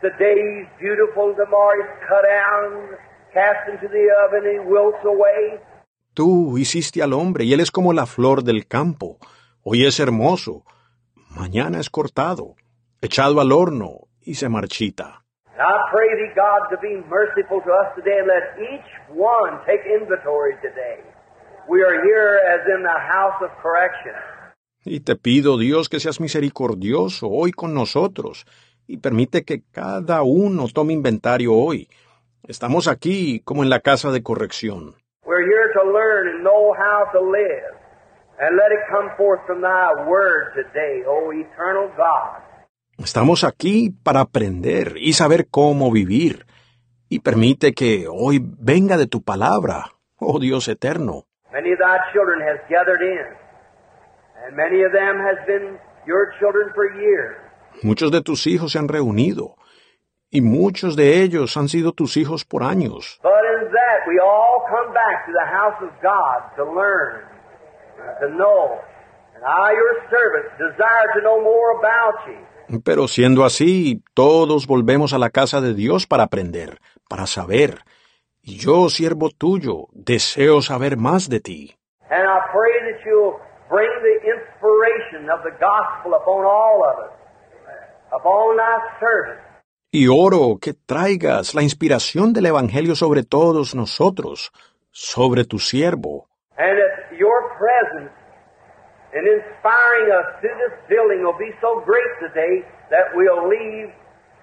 Today 0.02 0.36
he's 0.36 0.70
beautiful, 0.80 1.36
tomorrow 1.36 1.76
he's 1.76 2.08
cut 2.08 2.24
down, 2.24 2.96
cast 3.34 3.68
into 3.68 3.90
the 3.90 4.08
oven, 4.24 4.44
he 4.48 4.60
wilts 4.60 5.04
away. 5.04 5.60
Tú 6.14 6.58
hiciste 6.58 7.04
al 7.04 7.12
hombre 7.12 7.44
y 7.44 7.54
él 7.54 7.60
es 7.60 7.70
como 7.70 7.92
la 7.92 8.06
flor 8.06 8.44
del 8.44 8.66
campo. 8.66 9.18
Hoy 9.62 9.86
es 9.86 10.00
hermoso, 10.00 10.64
mañana 11.30 11.82
es 11.82 11.90
cortado, 11.90 12.56
echado 13.02 13.42
al 13.42 13.52
horno 13.52 14.08
y 14.22 14.36
se 14.36 14.48
marchita. 14.48 15.22
And 15.52 15.68
I 15.68 15.76
pray 15.92 16.08
thee, 16.16 16.34
God, 16.34 16.70
to 16.72 16.78
be 16.82 17.04
merciful 17.10 17.60
to 17.62 17.72
us 17.74 17.94
today 17.98 18.20
and 18.20 18.28
let 18.28 18.56
each 18.72 18.88
one 19.14 19.60
take 19.66 19.84
inventory 19.86 20.56
today. 20.62 21.04
We 21.68 21.84
are 21.84 22.02
here 22.02 22.40
as 22.48 22.66
in 22.74 22.84
the 22.84 22.98
house 22.98 23.36
of 23.44 23.52
correction. 23.62 24.16
Y 24.86 25.02
te 25.02 25.18
pido, 25.18 25.58
Dios, 25.58 25.90
que 25.90 26.00
seas 26.00 26.22
misericordioso 26.22 27.28
hoy 27.28 27.52
con 27.52 27.74
nosotros 27.74 28.46
y 28.90 28.98
permite 28.98 29.44
que 29.44 29.62
cada 29.72 30.24
uno 30.24 30.68
tome 30.74 30.94
inventario 30.94 31.54
hoy. 31.54 31.88
Estamos 32.48 32.88
aquí 32.88 33.40
como 33.46 33.62
en 33.62 33.70
la 33.70 33.82
casa 33.82 34.10
de 34.10 34.24
corrección. 34.24 34.96
We're 35.24 35.44
here 35.46 35.72
to 35.76 35.84
learn 35.92 36.28
and 36.28 36.44
know 36.44 36.74
how 36.74 37.06
to 37.14 37.22
live. 37.22 37.78
And 38.42 38.58
let 38.58 38.72
it 38.72 38.80
come 38.90 39.12
forth 39.16 39.42
from 39.46 39.62
thy 39.62 39.94
word 40.10 40.56
today, 40.56 41.04
O 41.06 41.32
eternal 41.32 41.92
God. 41.96 42.42
Estamos 42.98 43.44
aquí 43.44 43.92
para 44.04 44.22
aprender 44.22 44.96
y 44.98 45.14
saber 45.14 45.48
cómo 45.52 45.92
vivir. 45.92 46.48
Y 47.10 47.20
permite 47.20 47.74
que 47.74 48.08
hoy 48.10 48.42
venga 48.42 48.98
de 48.98 49.06
tu 49.06 49.22
palabra, 49.22 49.92
oh 50.18 50.40
Dios 50.40 50.68
eterno. 50.68 51.26
Many 51.54 51.74
of 51.74 51.80
thy 51.80 51.98
children 52.12 52.42
has 52.42 52.60
gathered 52.70 53.02
in, 53.02 53.26
and 54.46 54.56
many 54.56 54.84
of 54.84 54.92
them 54.94 55.20
has 55.20 55.38
been 55.46 55.78
your 56.08 56.34
children 56.40 56.72
for 56.74 56.86
years. 57.00 57.49
Muchos 57.82 58.12
de 58.12 58.22
tus 58.22 58.46
hijos 58.48 58.74
se 58.74 58.80
han 58.80 58.88
reunido, 58.88 59.56
y 60.30 60.42
muchos 60.42 60.96
de 60.96 61.22
ellos 61.22 61.56
han 61.58 61.70
sido 61.70 61.94
tus 61.94 62.18
hijos 62.18 62.46
por 62.46 62.64
años. 62.64 63.20
But 63.24 63.32
in 63.62 63.72
that, 63.72 64.08
we 64.08 64.20
all 64.20 64.64
come 64.70 64.94
back 64.94 65.26
to 65.26 65.32
the 65.32 65.46
house 65.46 65.82
of 65.82 65.92
God 66.02 66.56
to 66.58 66.64
learn, 66.74 67.24
and 68.00 68.20
to 68.22 68.38
know. 68.38 68.80
And 69.36 69.44
I, 69.46 69.74
your 69.74 70.10
servant, 70.10 70.58
desire 70.58 71.08
to 71.16 71.22
know 71.22 71.42
more 71.42 71.78
about 71.80 72.28
you. 72.28 72.82
Pero 72.84 73.08
siendo 73.08 73.46
así, 73.46 74.04
todos 74.14 74.68
volvemos 74.68 75.14
a 75.14 75.18
la 75.18 75.30
casa 75.32 75.62
de 75.62 75.74
Dios 75.74 76.06
para 76.06 76.24
aprender, 76.24 76.80
para 77.10 77.26
saber. 77.26 77.80
Y 78.44 78.58
yo, 78.58 78.90
siervo 78.90 79.30
tuyo, 79.32 79.88
deseo 79.94 80.62
saber 80.62 80.98
más 80.98 81.30
de 81.30 81.40
ti. 81.40 81.76
And 82.12 82.28
I 82.28 82.40
pray 82.52 82.94
that 82.94 83.06
you'll 83.06 83.40
bring 83.70 83.90
the 84.02 84.18
inspiration 84.28 85.30
of 85.30 85.44
the 85.44 85.52
gospel 85.60 86.14
upon 86.14 86.46
all 86.46 86.84
of 86.84 87.06
us. 87.06 87.19
Y 89.92 90.08
oro 90.08 90.58
que 90.62 90.74
traigas 90.74 91.56
la 91.56 91.64
inspiración 91.64 92.34
del 92.34 92.48
Evangelio 92.48 92.96
sobre 92.96 93.24
todos 93.24 93.76
nosotros, 93.76 94.52
sobre 94.92 95.46
tu 95.46 95.60
siervo. 95.60 96.28
And 96.58 96.78
that 96.78 97.18
your 97.18 97.56
presence 97.58 98.12
in 99.14 99.26
inspiring 99.26 100.12
us 100.12 100.28
through 100.42 100.58
this 100.60 100.76
building 100.90 101.24
will 101.24 101.38
be 101.38 101.52
so 101.62 101.82
great 101.86 102.12
today 102.20 102.66
that 102.92 103.10
we'll 103.16 103.48
leave 103.48 103.90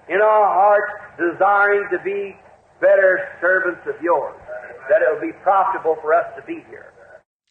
in 0.09 0.19
our 0.21 0.47
hearts 0.49 0.91
desiring 1.17 1.87
to 1.91 1.99
be 2.03 2.35
better 2.81 3.19
servants 3.39 3.81
of 3.87 3.95
yours, 4.01 4.35
that 4.89 5.01
it'll 5.01 5.21
be 5.21 5.33
profitable 5.43 5.95
for 6.01 6.13
us 6.13 6.25
to 6.35 6.41
be 6.45 6.63
here. 6.69 6.91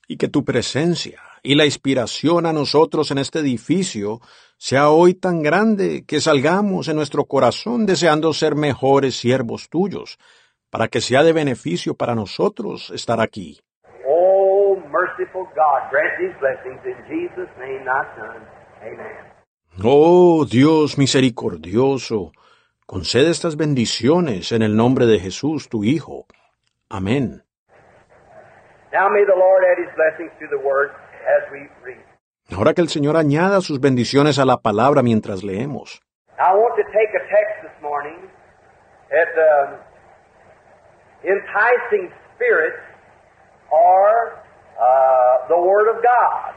y 0.09 0.17
que 0.17 0.29
tu 0.29 0.45
presencia 0.45 1.21
y 1.47 1.55
la 1.55 1.64
inspiración 1.64 2.44
a 2.44 2.53
nosotros 2.53 3.12
en 3.12 3.18
este 3.18 3.38
edificio 3.38 4.20
sea 4.59 4.90
hoy 4.90 5.14
tan 5.14 5.42
grande 5.42 6.05
que 6.05 6.20
salgamos 6.20 6.88
en 6.88 6.97
nuestro 6.97 7.24
corazón 7.24 7.86
deseando 7.86 8.32
ser 8.32 8.57
mejores 8.57 9.16
siervos 9.16 9.68
tuyos, 9.70 10.18
para 10.70 10.88
que 10.88 11.01
sea 11.01 11.22
de 11.22 11.32
beneficio 11.32 11.94
para 11.94 12.16
nosotros 12.16 12.90
estar 12.90 13.20
aquí. 13.20 13.61
Oh, 14.09 14.76
merciful 14.90 15.47
God, 15.55 15.88
grant 15.92 16.18
these 16.18 16.34
blessings 16.40 16.80
in 16.84 16.99
Jesus' 17.07 17.49
name, 17.59 17.84
thy 17.84 18.03
Son. 18.16 18.42
Amen. 18.82 19.36
Oh 19.84 20.44
Dios 20.51 20.99
misericordioso, 20.99 22.32
concede 22.86 23.30
estas 23.30 23.57
bendiciones 23.57 24.51
en 24.51 24.62
el 24.62 24.74
nombre 24.74 25.07
de 25.07 25.20
Jesús, 25.20 25.68
tu 25.68 25.84
Hijo. 25.84 26.26
Amén. 26.88 27.44
Now 28.92 29.09
may 29.11 29.24
the 29.24 29.36
Lord 29.36 29.62
add 29.62 29.78
his 29.78 29.94
blessings 29.94 30.32
to 30.40 30.49
the 30.49 30.59
word. 30.59 30.90
Ahora 32.55 32.74
que 32.74 32.81
el 32.81 32.89
Señor 32.89 33.16
añada 33.16 33.61
sus 33.61 33.81
bendiciones 33.81 34.39
a 34.39 34.45
la 34.45 34.59
palabra 34.59 35.03
mientras 35.03 35.43
leemos. 35.43 36.01
I 36.39 36.55
want 36.55 36.77
to 36.77 36.85
take 36.93 37.11
a 37.16 37.24
text 37.29 37.62
this 37.62 37.83
morning 37.83 38.31
at 39.11 39.31
um, 39.37 39.81
enticing 41.24 42.12
spirits 42.35 42.83
or 43.72 44.37
uh, 44.79 45.49
the 45.49 45.59
Word 45.59 45.89
of 45.89 46.03
God. 46.03 46.55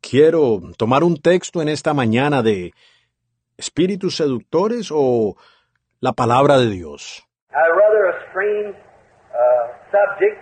Quiero 0.00 0.60
tomar 0.76 1.04
un 1.04 1.16
texto 1.16 1.62
en 1.62 1.68
esta 1.68 1.94
mañana 1.94 2.42
de 2.42 2.72
espíritus 3.56 4.16
seductores 4.16 4.90
o 4.92 5.36
la 6.00 6.12
palabra 6.12 6.58
de 6.58 6.68
Dios. 6.68 7.22
A 7.52 7.68
rather 7.74 8.06
a 8.06 8.28
strange 8.28 8.74
uh, 8.74 9.68
subject, 9.92 10.40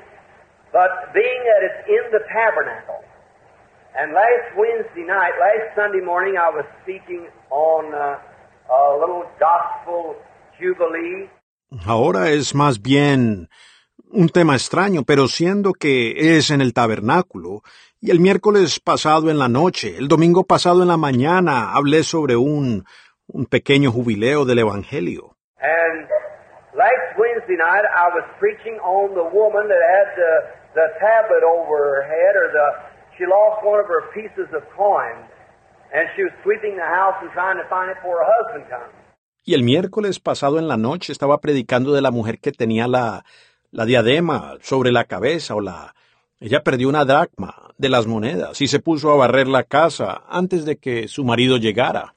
but 0.73 1.13
being 1.13 1.43
that 1.45 1.63
it's 1.69 1.89
in 1.89 2.11
the 2.13 2.25
tabernacle. 2.33 3.05
And 3.99 4.13
last 4.13 4.57
Wednesday 4.57 5.05
night, 5.05 5.33
last 5.39 5.75
Sunday 5.75 6.01
morning, 6.01 6.37
I 6.37 6.49
was 6.51 6.65
speaking 6.83 7.27
on 7.51 7.93
uh, 7.93 8.19
a 8.71 8.99
little 9.01 9.25
gospel 9.39 10.15
jubilee. 10.59 11.29
Ahora 11.87 12.31
es 12.31 12.55
más 12.55 12.81
bien 12.81 13.49
un 14.13 14.29
tema 14.29 14.55
extraño, 14.55 15.03
pero 15.05 15.29
siendo 15.29 15.73
que 15.73 16.37
es 16.37 16.51
en 16.51 16.61
el 16.61 16.73
tabernáculo, 16.73 17.63
y 18.01 18.11
el 18.11 18.21
miércoles 18.21 18.81
pasado 18.81 19.31
en 19.31 19.39
la 19.39 19.49
noche, 19.49 19.97
el 19.99 20.09
domingo 20.09 20.45
pasado 20.45 20.83
en 20.83 20.89
la 20.89 20.97
mañana, 20.97 21.73
hablé 21.75 22.03
sobre 22.03 22.37
un, 22.37 22.85
un 23.27 23.47
pequeño 23.47 23.93
jubileo 23.93 24.45
del 24.45 24.61
Evangelio. 24.61 25.37
And 25.61 26.09
last 26.75 27.19
Wednesday 27.19 27.57
night, 27.57 27.85
I 27.85 28.09
was 28.15 28.25
preaching 28.39 28.79
on 28.81 29.15
the 29.15 29.29
woman 29.37 29.69
that 29.69 29.83
had 29.83 30.09
the, 30.17 30.35
the 30.75 30.87
tablet 30.99 31.43
over 31.45 31.77
her 31.77 32.03
head, 32.07 32.37
or 32.37 32.51
the 32.51 32.90
she 33.21 33.27
lost 33.27 33.61
one 33.63 33.79
of 33.79 33.87
her 33.87 34.09
pieces 34.17 34.49
of 34.57 34.65
coin, 34.75 35.17
and 35.93 36.09
she 36.17 36.25
was 36.25 36.33
sweeping 36.43 36.77
the 36.77 36.89
house 36.89 37.17
and 37.21 37.31
trying 37.33 37.59
to 37.61 37.69
find 37.69 37.91
it 37.93 37.97
before 38.01 38.17
her 38.25 38.29
husband 38.41 38.65
comes. 38.73 38.97
Y 39.45 39.55
el 39.55 39.63
miércoles 39.63 40.21
pasado 40.21 40.59
en 40.59 40.69
la 40.69 40.77
noche 40.77 41.13
estaba 41.13 41.41
predicando 41.41 41.93
de 41.93 42.01
la 42.01 42.11
mujer 42.11 42.39
que 42.41 42.53
tenía 42.53 42.87
la, 42.87 43.25
la 43.71 43.85
diadema 43.85 44.57
sobre 44.61 44.91
la 44.93 45.05
cabeza 45.05 45.55
o 45.55 45.61
la... 45.61 45.95
Ella 46.41 46.63
perdió 46.63 46.89
una 46.89 47.05
dracma 47.05 47.55
de 47.77 47.89
las 47.91 48.07
monedas 48.07 48.61
y 48.63 48.69
se 48.69 48.81
puso 48.81 49.13
a 49.13 49.17
barrer 49.17 49.47
la 49.49 49.65
casa 49.65 50.23
antes 50.29 50.65
de 50.65 50.79
que 50.79 51.09
su 51.09 51.25
marido 51.25 51.59
llegara. 51.59 52.15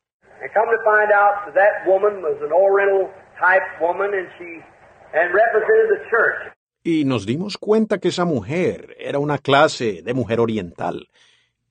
And 5.15 6.52
Y 6.83 7.05
nos 7.05 7.25
dimos 7.25 7.57
cuenta 7.57 7.99
que 7.99 8.09
esa 8.09 8.25
mujer 8.25 8.95
era 8.99 9.17
una 9.17 9.37
clase 9.37 10.01
de 10.03 10.13
mujer 10.13 10.41
oriental. 10.41 11.07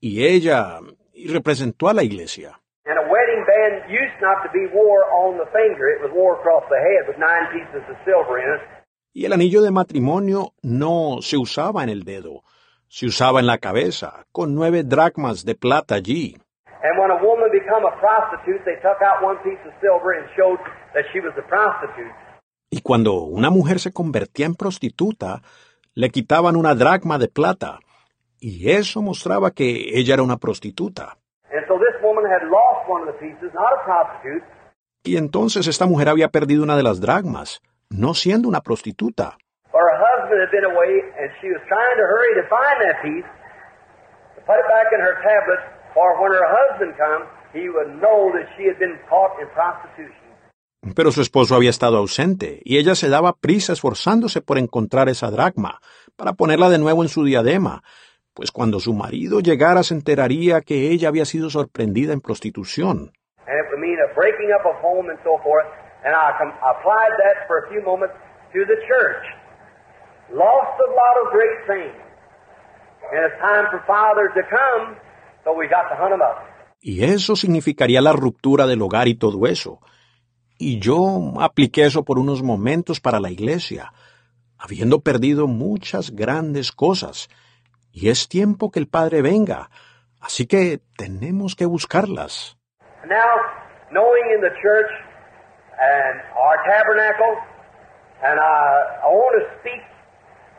Y 0.01 0.25
ella 0.25 0.81
representó 1.29 1.89
a 1.89 1.95
la 1.95 2.03
iglesia. 2.03 2.59
And 2.87 2.99
a 2.99 3.03
wedding 3.03 3.45
band 3.47 3.91
used 3.91 4.19
not 4.21 4.43
to 4.43 4.51
be 4.53 4.67
wore 4.75 5.05
on 5.13 5.39
the 5.39 5.47
finger; 5.53 5.87
it 5.95 6.03
was 6.03 6.11
wore 6.13 6.35
across 6.41 6.65
the 6.69 6.79
head 6.81 7.07
with 7.07 7.19
nine 7.19 7.47
pieces 7.53 7.83
of 7.89 7.97
silver 8.05 8.39
in 8.43 8.55
it. 8.55 8.61
Y 9.13 9.27
el 9.27 9.33
anillo 9.35 9.61
de 9.61 9.71
matrimonio 9.71 10.55
no 10.63 11.19
se 11.21 11.37
usaba 11.37 11.83
en 11.83 11.91
el 11.91 12.05
dedo, 12.05 12.43
se 12.89 13.07
usaba 13.07 13.41
en 13.41 13.47
la 13.47 13.59
cabeza, 13.59 14.25
con 14.33 14.55
nueve 14.55 14.83
dracmas 14.83 15.45
de 15.45 15.55
plata 15.55 15.95
allí. 15.97 16.37
Y 22.75 22.81
cuando 22.81 23.25
una 23.25 23.51
mujer 23.51 23.81
se 23.81 23.93
convertía 23.93 24.47
en 24.47 24.55
prostituta, 24.55 25.43
le 25.95 26.09
quitaban 26.09 26.57
una 26.57 26.75
dracma 26.75 27.19
de 27.19 27.29
plata, 27.29 27.81
y 28.41 28.71
eso 28.71 29.03
mostraba 29.03 29.51
que 29.51 29.91
ella 29.99 30.15
era 30.15 30.23
una 30.23 30.39
prostituta. 30.39 31.19
And 31.53 31.67
so 31.69 31.75
this 31.75 32.01
woman 32.03 32.25
had 32.25 32.49
lost 32.49 32.89
one 32.89 33.03
of 33.03 33.09
the 33.13 33.19
pieces, 33.21 33.53
not 33.53 33.75
a 33.77 33.85
prostitute, 33.85 34.43
Y 35.05 35.19
entonces 35.19 35.67
esta 35.67 35.85
mujer 35.85 36.09
había 36.09 36.29
perdido 36.29 36.63
una 36.63 36.75
de 36.79 36.83
las 36.83 36.99
dracmas, 37.03 37.61
no 37.91 38.15
siendo 38.15 38.49
una 38.49 38.63
prostituta. 38.63 39.37
Pero 50.97 51.13
su 51.13 51.23
esposo 51.23 51.55
había 51.55 51.71
estado 51.71 51.97
ausente, 51.99 52.61
y 52.65 52.79
ella 52.79 52.95
se 52.95 53.09
daba 53.09 53.35
prisa 53.35 53.73
esforzándose 53.73 54.41
por 54.41 54.59
encontrar 54.59 55.09
esa 55.09 55.31
dracma, 55.31 55.81
para 56.17 56.33
ponerla 56.33 56.71
de 56.71 56.79
nuevo 56.79 57.03
en 57.03 57.09
su 57.09 57.25
diadema, 57.25 57.83
pues 58.35 58.51
cuando 58.51 58.81
su 58.81 58.93
marido 58.93 59.41
llegara 59.41 59.83
se 59.85 59.95
enteraría 59.95 60.61
que 60.61 60.91
ella 60.91 61.09
había 61.09 61.25
sido 61.25 61.51
sorprendida 61.51 62.13
en 62.13 62.21
prostitución. 62.21 63.13
And 63.47 63.59
it 63.59 63.67
would 63.71 63.81
mean 63.81 63.99
a 63.99 64.13
breaking 64.15 64.51
up 64.53 64.67
of 64.67 64.77
home 64.83 65.11
and 65.11 65.19
so 65.23 65.39
forth. 65.43 65.67
And 66.05 66.15
I 66.15 66.35
com- 66.39 66.55
applied 66.63 67.15
that 67.23 67.47
for 67.47 67.59
a 67.65 67.69
few 67.71 67.83
moments 67.83 68.15
to 68.53 68.61
the 68.67 68.79
church. 68.87 69.25
Lost 70.31 70.75
a 70.81 70.91
lot 70.91 71.15
of 71.23 71.33
great 71.33 71.59
things. 71.67 71.95
And 73.13 73.21
it's 73.27 73.39
time 73.41 73.67
for 73.71 73.83
fathers 73.87 74.33
to 74.35 74.43
come, 74.49 74.97
so 75.45 75.53
we 75.53 75.69
got 75.69 75.91
to 75.91 75.97
hunt 75.97 76.11
them 76.11 76.23
up. 76.23 76.43
Y 76.81 77.05
eso 77.05 77.37
significaría 77.37 78.01
la 78.01 78.13
ruptura 78.13 78.67
del 78.67 78.83
hogar 78.83 79.07
y 79.07 79.15
todo 79.15 79.47
eso. 79.47 79.81
Y 80.65 80.79
yo 80.79 80.95
apliqué 81.41 81.87
eso 81.87 82.05
por 82.05 82.21
unos 82.21 82.41
momentos 82.41 83.01
para 83.01 83.19
la 83.19 83.33
iglesia, 83.33 83.93
habiendo 84.57 85.01
perdido 85.01 85.49
muchas 85.49 86.13
grandes 86.13 86.71
cosas. 86.71 87.29
Y 87.91 88.11
es 88.11 88.29
tiempo 88.29 88.71
que 88.71 88.79
el 88.79 88.87
Padre 88.87 89.23
venga. 89.23 89.71
Así 90.21 90.47
que 90.47 90.79
tenemos 90.97 91.57
que 91.57 91.67
buscarlas. 91.67 92.57
Now, 93.09 93.35
knowing 93.91 94.23
in 94.37 94.41
the 94.41 94.55
church 94.63 94.91
and 95.81 96.23
our 96.39 96.57
tabernacle, 96.65 97.35
and 98.23 98.39
I, 98.39 99.03
I 99.03 99.09
want 99.11 99.43
to 99.43 99.47
speak 99.59 99.83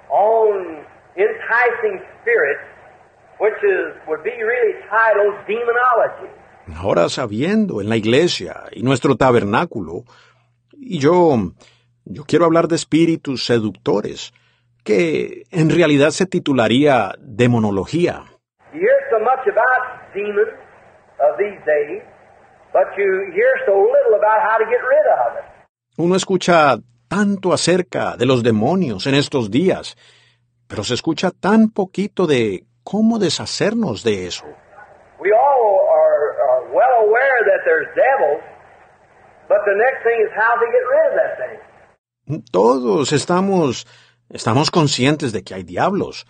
on 0.10 0.84
enticing 1.16 2.04
spirits, 2.20 2.68
which 3.40 3.56
is 3.64 3.96
would 4.06 4.22
be 4.22 4.36
really 4.44 4.76
titled 4.92 5.40
demonology. 5.48 6.43
Ahora 6.76 7.10
sabiendo 7.10 7.82
en 7.82 7.90
la 7.90 7.98
iglesia 7.98 8.64
y 8.72 8.84
nuestro 8.84 9.16
tabernáculo, 9.16 10.04
y 10.72 11.00
yo, 11.00 11.36
yo 12.06 12.24
quiero 12.26 12.46
hablar 12.46 12.68
de 12.68 12.76
espíritus 12.76 13.46
seductores, 13.46 14.34
que 14.84 15.44
en 15.52 15.70
realidad 15.70 16.10
se 16.10 16.26
titularía 16.26 17.14
demonología. 17.20 18.24
Uno 25.98 26.16
escucha 26.16 26.78
tanto 27.08 27.54
acerca 27.54 28.18
de 28.18 28.26
los 28.26 28.44
demonios 28.44 29.06
en 29.08 29.16
estos 29.16 29.52
días, 29.52 29.96
pero 30.68 30.84
se 30.84 30.96
escucha 30.96 31.32
tan 31.32 31.70
poquito 31.70 32.26
de 32.26 32.66
cómo 32.84 33.20
deshacernos 33.20 34.04
de 34.04 34.28
eso. 34.28 34.46
We 35.20 35.32
all 35.32 35.88
are, 35.94 36.14
are 36.18 36.33
well 36.74 37.06
aware 37.06 37.40
that 37.46 37.62
there's 37.66 37.88
devils, 37.96 38.42
but 39.48 39.62
the 39.66 39.76
next 39.78 40.04
thing 40.04 40.20
is 40.26 40.32
how 40.36 40.56
to 40.56 40.66
get 40.66 40.84
rid 40.94 41.06
of 41.12 41.16
that 41.22 41.34
thing. 41.42 41.60
Todos 42.52 43.12
estamos, 43.12 43.86
estamos 44.30 44.72
conscientes 44.72 45.32
de 45.32 45.44
que 45.44 45.56
hay 45.56 45.64
diablos, 45.64 46.26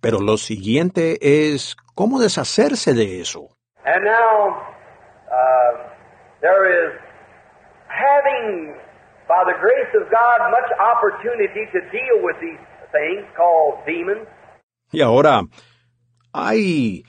pero 0.00 0.20
lo 0.20 0.36
siguiente 0.36 1.18
es 1.20 1.76
cómo 1.94 2.18
deshacerse 2.18 2.94
de 2.94 3.20
eso. 3.20 3.50
And 3.84 4.04
now 4.04 4.56
uh, 5.30 5.88
there 6.40 6.66
is 6.66 6.98
having, 7.88 8.74
by 9.28 9.44
the 9.44 9.56
grace 9.60 9.92
of 9.94 10.10
God, 10.10 10.50
much 10.50 10.70
opportunity 10.80 11.66
to 11.72 11.80
deal 11.90 12.22
with 12.22 12.36
these 12.40 12.58
things 12.92 13.24
called 13.36 13.78
demons. 13.86 14.26
Y 14.90 15.02
ahora 15.02 15.42
hay, 16.32 17.04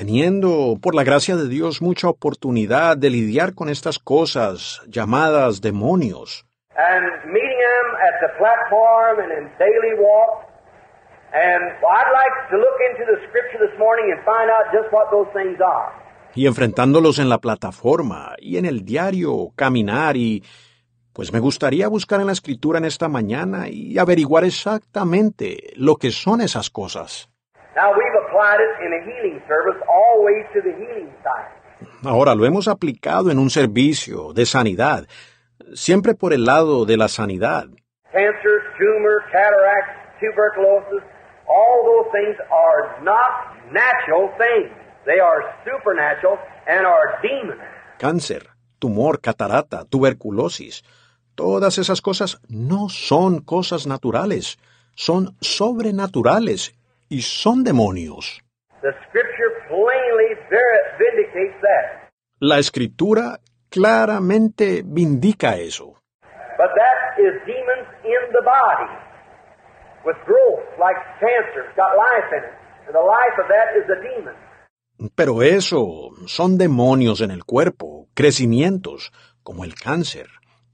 teniendo 0.00 0.78
por 0.80 0.94
la 0.94 1.04
gracia 1.04 1.36
de 1.36 1.46
Dios 1.46 1.82
mucha 1.82 2.08
oportunidad 2.08 2.96
de 2.96 3.10
lidiar 3.10 3.54
con 3.54 3.68
estas 3.68 3.98
cosas 3.98 4.80
llamadas 4.88 5.60
demonios. 5.60 6.46
and 6.74 7.04
meeting 7.26 7.58
them 7.68 7.86
at 8.08 8.16
the 8.24 8.30
platform 8.38 9.20
and 9.22 9.30
in 9.30 9.44
daily 9.58 9.94
walk. 10.00 10.48
And 11.34 11.62
I'd 11.84 12.12
like 12.22 12.36
to 12.50 12.56
look 12.56 12.78
into 12.88 13.04
the 13.12 13.18
scripture 13.28 13.60
this 13.60 13.78
morning 13.78 14.06
and 14.10 14.24
find 14.24 14.48
out 14.48 14.72
just 14.72 14.90
what 14.90 15.10
those 15.10 15.28
things 15.34 15.60
are. 15.60 15.92
y 16.34 16.46
enfrentándolos 16.46 17.18
en 17.18 17.28
la 17.28 17.36
plataforma 17.38 18.36
y 18.38 18.56
en 18.56 18.64
el 18.64 18.86
diario, 18.86 19.52
caminar 19.54 20.16
y 20.16 20.42
pues 21.12 21.30
me 21.30 21.40
gustaría 21.40 21.88
buscar 21.88 22.20
en 22.22 22.28
la 22.28 22.32
escritura 22.32 22.78
en 22.78 22.86
esta 22.86 23.08
mañana 23.08 23.68
y 23.68 23.98
averiguar 23.98 24.44
exactamente 24.44 25.74
lo 25.76 25.96
que 25.96 26.10
son 26.10 26.40
esas 26.40 26.70
cosas. 26.70 27.28
Now 27.76 27.92
applied 28.40 28.60
it 28.60 28.86
in 28.86 28.92
a 28.92 29.00
healing 29.04 29.40
service 29.46 29.80
always 29.88 30.44
to 30.54 30.60
the 30.62 30.72
healing 30.72 31.12
side. 31.22 31.48
Ahora 32.04 32.34
lo 32.34 32.44
hemos 32.44 32.68
aplicado 32.68 33.30
en 33.30 33.38
un 33.38 33.50
servicio 33.50 34.32
de 34.32 34.46
sanidad, 34.46 35.06
siempre 35.74 36.14
por 36.14 36.32
el 36.32 36.44
lado 36.44 36.84
de 36.84 36.96
la 36.96 37.08
sanidad. 37.08 37.68
Cancers, 38.12 38.64
tumors, 38.78 39.24
cataracts, 39.30 40.20
tuberculosis, 40.20 41.02
all 41.48 41.84
those 41.84 42.10
things 42.12 42.36
are 42.50 43.02
not 43.02 43.72
natural 43.72 44.30
things. 44.36 44.70
They 45.06 45.20
are 45.20 45.42
supernatural 45.64 46.38
and 46.66 46.86
are 46.86 47.20
demons. 47.22 47.60
Cáncer, 47.98 48.48
tumor, 48.78 49.20
catarata, 49.20 49.84
tuberculosis, 49.84 50.82
todas 51.34 51.78
esas 51.78 52.00
cosas 52.00 52.40
no 52.48 52.88
son 52.88 53.40
cosas 53.40 53.86
naturales, 53.86 54.58
son 54.94 55.36
sobrenaturales 55.40 56.74
y 57.10 57.20
son 57.20 57.62
demonios. 57.64 58.40
The 58.80 58.92
scripture 59.08 59.52
plainly 59.68 60.34
ver- 60.48 60.96
vindicates 60.98 61.60
that. 61.60 62.10
La 62.40 62.58
escritura 62.58 63.40
claramente 63.68 64.82
vindica 64.84 65.56
eso. 65.56 65.96
But 66.56 66.70
that 66.76 67.18
is 67.18 67.34
demons 67.44 67.88
in 68.04 68.32
the 68.32 68.42
body 68.42 68.90
with 70.06 70.16
growth 70.24 70.64
like 70.78 70.96
cancer. 71.20 71.66
It's 71.66 71.76
got 71.76 71.92
life 71.96 72.30
in 72.32 72.44
it. 72.44 72.54
And 72.86 72.94
the 72.94 73.04
life 73.04 73.36
of 73.38 73.48
that 73.48 73.76
is 73.76 73.84
a 73.90 74.00
demon. 74.00 74.34
Pero 75.14 75.42
eso 75.42 76.10
son 76.26 76.58
demonios 76.58 77.20
en 77.22 77.30
el 77.30 77.44
cuerpo, 77.44 78.08
crecimientos, 78.14 79.12
como 79.42 79.64
el 79.64 79.74
cáncer. 79.74 80.26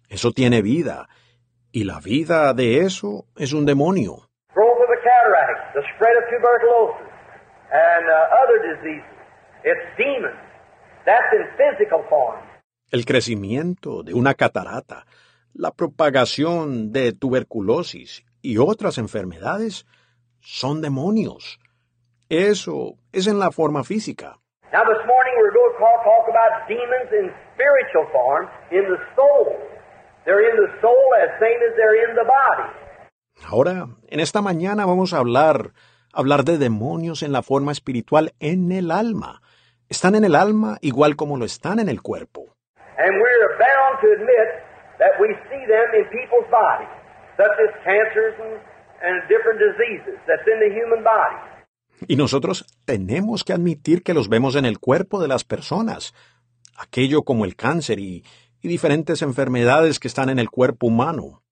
Eso 0.09 0.32
tiene 0.32 0.62
vida. 0.62 1.09
Y 1.72 1.84
la 1.84 2.01
vida 2.01 2.53
de 2.55 2.80
eso 2.80 3.26
es 3.37 3.53
un 3.53 3.66
demonio. 3.66 4.28
Growth 4.55 4.80
of 4.80 4.89
the 4.89 5.01
cataract, 5.03 5.66
the 5.77 5.85
spread 5.95 6.16
of 6.16 6.24
tuberculosis, 6.33 7.05
and 7.68 8.05
uh, 8.09 8.41
other 8.41 8.59
diseases. 8.64 9.16
It's 9.62 9.85
demons. 10.01 10.41
That's 11.05 11.29
in 11.37 11.45
physical 11.61 12.03
form. 12.09 12.41
El 12.91 13.05
crecimiento 13.05 14.03
de 14.03 14.14
una 14.14 14.35
catarata, 14.35 15.05
la 15.53 15.72
propagación 15.72 16.93
de 16.93 17.12
tuberculosis 17.12 18.24
y 18.41 18.57
otras 18.59 18.97
enfermedades 18.97 19.85
son 20.41 20.81
demonios. 20.81 21.59
Eso 22.31 22.95
es 23.12 23.27
en 23.27 23.39
la 23.39 23.51
forma 23.51 23.85
física. 23.85 24.39
Now 24.72 24.83
this 24.85 25.05
morning 25.07 25.35
we're 25.37 25.53
going 25.53 25.72
to 25.74 25.79
talk, 25.79 26.05
talk 26.05 26.27
about 26.29 26.68
demons 26.68 27.11
in 27.12 27.31
spiritual 27.55 28.07
form 28.12 28.49
in 28.70 28.85
the 28.89 28.99
soul. 29.14 29.59
They're 30.24 30.49
in 30.51 30.57
the 30.57 30.72
soul 30.81 31.07
as 31.22 31.39
same 31.39 31.61
as 31.68 31.77
they're 31.77 32.09
in 32.09 32.16
the 32.16 32.24
body. 32.24 32.86
Ahora, 33.49 33.86
en 34.09 34.18
esta 34.18 34.42
mañana 34.42 34.86
vamos 34.86 35.12
a 35.12 35.18
hablar, 35.18 35.70
hablar 36.12 36.42
de 36.42 36.59
demonios 36.59 37.22
en 37.22 37.30
la 37.30 37.42
forma 37.42 37.70
espiritual 37.70 38.34
en 38.40 38.72
el 38.72 38.90
alma. 38.90 39.40
Están 39.88 40.16
en 40.16 40.24
el 40.24 40.34
alma 40.34 40.78
igual 40.80 41.14
como 41.14 41.36
lo 41.36 41.44
están 41.44 41.78
en 41.78 41.88
el 41.88 42.03
cuerpo. 42.03 42.57
And 42.99 43.14
we're 43.22 43.57
bound 43.57 44.01
to 44.01 44.09
admit 44.18 44.49
that 44.99 45.12
we 45.20 45.28
see 45.49 45.62
them 45.66 45.94
in 45.94 46.05
people's 46.11 46.51
bodies, 46.51 46.90
such 47.36 47.55
as 47.62 47.70
cancers 47.84 48.34
and, 48.42 48.59
and 49.07 49.28
different 49.28 49.61
diseases 49.61 50.18
that's 50.26 50.42
in 50.49 50.59
the 50.59 50.74
human 50.74 51.05
body. 51.05 51.36
Y 52.09 52.16
nosotros 52.16 52.66
tenemos 52.84 53.44
que 53.44 53.53
admitir 53.53 54.03
que 54.03 54.12
los 54.12 54.28
vemos 54.28 54.57
en 54.57 54.64
el 54.64 54.80
cuerpo 54.80 55.22
de 55.22 55.28
las 55.28 55.44
personas. 55.44 56.14
Aquello 56.76 57.22
como 57.22 57.44
el 57.44 57.55
cáncer 57.55 58.01
y, 58.01 58.24
y 58.61 58.66
diferentes 58.66 59.22
enfermedades 59.22 60.01
que 60.01 60.09
están 60.09 60.30
en 60.30 60.40
el 60.40 60.51
cuerpo 60.51 60.88
humano. 60.88 61.44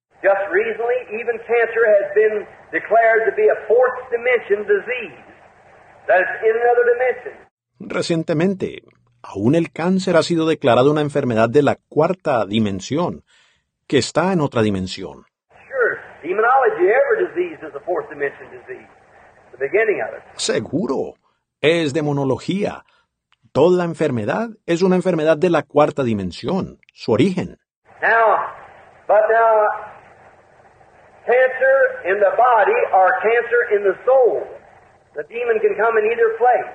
Cancer 1.65 1.85
has 2.03 2.13
been 2.13 2.47
declared 2.71 3.25
to 3.25 3.35
be 3.35 3.47
a 3.47 3.67
fourth 3.67 3.97
dimension 4.11 4.65
disease. 4.67 5.25
That 6.07 6.21
it's 6.21 6.43
in 6.43 6.53
another 6.53 6.85
dimension. 6.93 7.33
Recientemente, 7.79 8.83
aún 9.23 9.55
el 9.55 9.71
cáncer 9.71 10.15
ha 10.15 10.23
sido 10.23 10.47
declarado 10.47 10.91
una 10.91 11.01
enfermedad 11.01 11.49
de 11.49 11.63
la 11.63 11.77
cuarta 11.89 12.45
dimensión, 12.45 13.23
que 13.87 13.97
está 13.97 14.31
en 14.33 14.41
otra 14.41 14.61
dimensión. 14.61 15.25
Sure, 15.67 15.99
demonology, 16.21 16.85
every 16.85 17.27
disease 17.27 17.59
is 17.67 17.73
a 17.75 17.79
fourth 17.79 18.09
dimension 18.09 18.49
disease. 18.51 18.87
The 19.51 19.57
beginning 19.57 20.01
of 20.01 20.15
it. 20.15 20.23
Seguro, 20.35 21.15
es 21.61 21.93
demonología. 21.93 22.83
Toda 23.51 23.85
enfermedad 23.85 24.49
es 24.65 24.83
una 24.83 24.97
enfermedad 24.97 25.37
de 25.37 25.49
la 25.49 25.63
cuarta 25.63 26.03
dimensión, 26.03 26.79
su 26.93 27.13
origen. 27.13 27.57
Now, 28.01 28.37
but 29.07 29.21
now, 29.31 29.94
cancer 31.25 31.77
in 32.05 32.19
the 32.21 32.33
body 32.37 32.79
or 32.93 33.07
cancer 33.21 33.61
in 33.75 33.81
the 33.83 33.95
soul. 34.05 34.45
The 35.15 35.23
demon 35.23 35.59
can 35.59 35.75
come 35.75 35.97
in 35.97 36.05
either 36.05 36.37
place. 36.37 36.69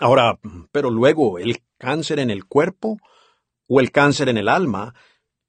Ahora, 0.00 0.38
pero 0.72 0.90
luego, 0.90 1.38
el 1.38 1.58
cáncer 1.78 2.18
en 2.18 2.30
el 2.30 2.46
cuerpo 2.46 2.96
o 3.68 3.80
el 3.80 3.92
cáncer 3.92 4.28
en 4.28 4.38
el 4.38 4.48
alma, 4.48 4.94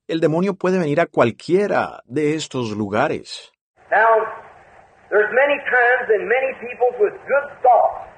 el 0.07 0.19
demonio 0.19 0.55
puede 0.55 0.77
venir 0.77 0.99
a 0.99 1.05
cualquiera 1.05 2.01
de 2.05 2.35
estos 2.35 2.71
lugares. 2.75 3.51
Now, 3.89 4.25
there's 5.09 5.31
many 5.33 5.57
times 5.69 6.09
and 6.09 6.27
many 6.27 6.53
people 6.59 6.89
with 6.99 7.13
good 7.13 7.47
thoughts 7.61 8.09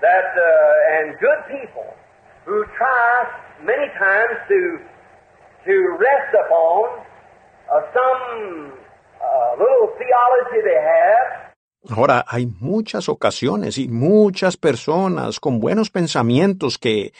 that 0.00 0.32
uh, 0.34 0.96
and 0.98 1.18
good 1.20 1.40
people 1.48 1.86
who 2.46 2.64
try 2.76 3.24
many 3.62 3.86
times 3.98 4.36
to 4.48 4.80
to 5.66 5.74
rest 6.00 6.32
upon 6.34 7.04
uh, 7.70 7.80
some 7.92 8.79
Ahora, 11.88 12.24
hay 12.28 12.46
muchas 12.46 13.08
ocasiones 13.08 13.78
y 13.78 13.88
muchas 13.88 14.56
personas 14.56 15.40
con 15.40 15.60
buenos 15.60 15.90
pensamientos 15.90 16.78
que, 16.78 17.12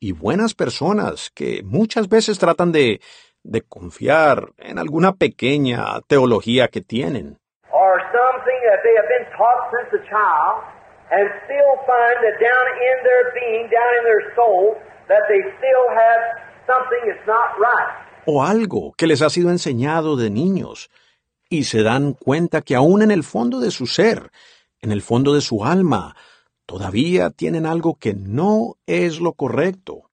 y 0.00 0.12
buenas 0.12 0.54
personas 0.54 1.30
que 1.34 1.62
muchas 1.64 2.08
veces 2.08 2.38
tratan 2.38 2.72
de, 2.72 3.00
de 3.42 3.62
confiar 3.62 4.52
en 4.58 4.78
alguna 4.78 5.12
pequeña 5.12 6.00
teología 6.06 6.68
que 6.68 6.80
tienen. 6.80 7.38
or 7.72 8.00
something 8.12 8.60
that 8.70 8.80
they 8.84 8.94
have 8.96 9.08
been 9.08 9.26
taught 9.36 9.68
since 9.74 9.90
a 9.92 10.02
child 10.08 10.64
and 11.10 11.28
still 11.44 11.72
find 11.84 12.16
that 12.24 12.36
down 12.40 12.66
in 12.88 12.96
their 13.04 13.24
being, 13.36 13.68
down 13.68 13.92
in 14.00 14.04
their 14.04 14.24
soul, 14.34 14.74
that 15.08 15.22
they 15.28 15.42
still 15.58 15.86
have 15.92 16.20
something 16.66 17.02
that's 17.06 17.26
not 17.26 17.52
right. 17.58 18.06
o 18.26 18.42
algo 18.42 18.92
que 18.96 19.06
les 19.06 19.22
ha 19.22 19.30
sido 19.30 19.50
enseñado 19.50 20.16
de 20.16 20.30
niños, 20.30 20.90
y 21.48 21.64
se 21.64 21.82
dan 21.82 22.12
cuenta 22.12 22.62
que 22.62 22.74
aún 22.74 23.02
en 23.02 23.10
el 23.10 23.22
fondo 23.22 23.60
de 23.60 23.70
su 23.70 23.86
ser, 23.86 24.30
en 24.80 24.92
el 24.92 25.02
fondo 25.02 25.34
de 25.34 25.40
su 25.40 25.64
alma, 25.64 26.16
todavía 26.66 27.30
tienen 27.30 27.66
algo 27.66 27.96
que 27.98 28.14
no 28.14 28.76
es 28.86 29.20
lo 29.20 29.32
correcto. 29.32 30.10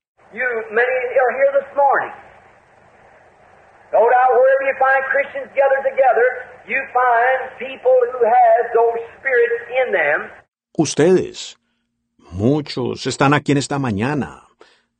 Ustedes, 10.75 11.57
muchos 12.17 13.05
están 13.05 13.33
aquí 13.33 13.51
en 13.51 13.59
esta 13.59 13.77
mañana. 13.77 14.43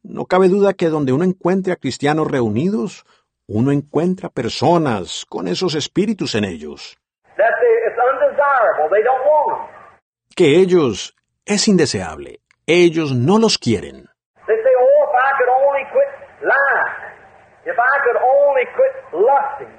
No 0.04 0.26
cabe 0.26 0.50
duda 0.50 0.74
que 0.74 0.90
donde 0.90 1.14
uno 1.14 1.24
encuentre 1.24 1.74
a 1.74 1.78
cristianos 1.78 2.30
reunidos, 2.30 3.06
uno 3.48 3.72
encuentra 3.72 4.30
personas 4.30 5.26
con 5.28 5.48
esos 5.48 5.76
espíritus 5.76 6.36
en 6.36 6.46
ellos, 6.46 6.98
que 10.36 10.60
ellos 10.60 11.16
es 11.46 11.68
indeseable, 11.68 12.40
ellos 12.66 13.14
no 13.14 13.38
los 13.40 13.58
quieren. 13.58 14.10
They 14.46 14.56
say, 14.56 14.72
if 14.72 15.14
I 15.14 15.32
could 15.38 15.50
only 15.50 15.84
quit 15.92 16.10
lying, 16.42 17.14
if 17.66 17.78
I 17.78 17.96
could 18.04 18.18
only 18.18 18.66
quit 18.76 18.94
lusting, 19.14 19.74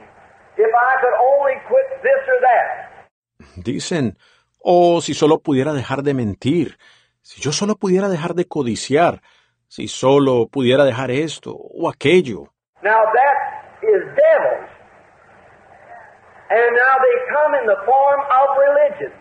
if 0.56 0.72
I 0.72 1.00
could 1.00 1.16
only 1.20 1.54
quit 1.68 2.02
this 2.02 2.22
or 2.28 2.40
that. 2.40 3.64
Dicen, 3.64 4.18
oh, 4.62 5.00
si 5.00 5.14
solo 5.14 5.38
pudiera 5.40 5.72
dejar 5.72 6.02
de 6.02 6.14
mentir, 6.14 6.78
si 7.22 7.40
yo 7.40 7.52
solo 7.52 7.76
pudiera 7.76 8.08
dejar 8.08 8.34
de 8.34 8.46
codiciar, 8.46 9.22
si 9.68 9.88
solo 9.88 10.48
pudiera 10.48 10.84
dejar 10.84 11.10
esto 11.10 11.52
o 11.54 11.88
aquello. 11.88 12.52
Now 12.82 13.04
that 13.14 13.53
is 13.84 14.02
devils. 14.16 14.70
And 16.50 16.76
now 16.76 16.94
they 17.04 17.16
come 17.32 17.54
in 17.60 17.66
the 17.66 17.80
form 17.84 18.20
of 18.20 18.46
religion 18.66 19.12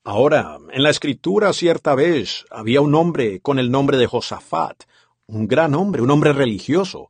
Ahora, 0.03 0.57
en 0.71 0.83
la 0.83 0.89
escritura 0.89 1.51
cierta 1.53 1.95
vez 1.95 2.45
había 2.51 2.81
un 2.81 2.93
hombre 2.95 3.39
con 3.41 3.59
el 3.59 3.71
nombre 3.71 3.97
de 3.97 4.07
Josafat, 4.07 4.83
un 5.27 5.47
gran 5.47 5.73
hombre, 5.73 6.01
un 6.01 6.11
hombre 6.11 6.33
religioso, 6.33 7.09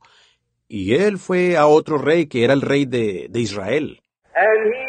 y 0.68 0.94
él 0.94 1.18
fue 1.18 1.56
a 1.56 1.66
otro 1.66 1.98
rey 1.98 2.26
que 2.26 2.44
era 2.44 2.54
el 2.54 2.62
rey 2.62 2.86
de, 2.86 3.26
de 3.28 3.40
Israel. 3.40 4.00
And 4.36 4.68
he, 4.72 4.84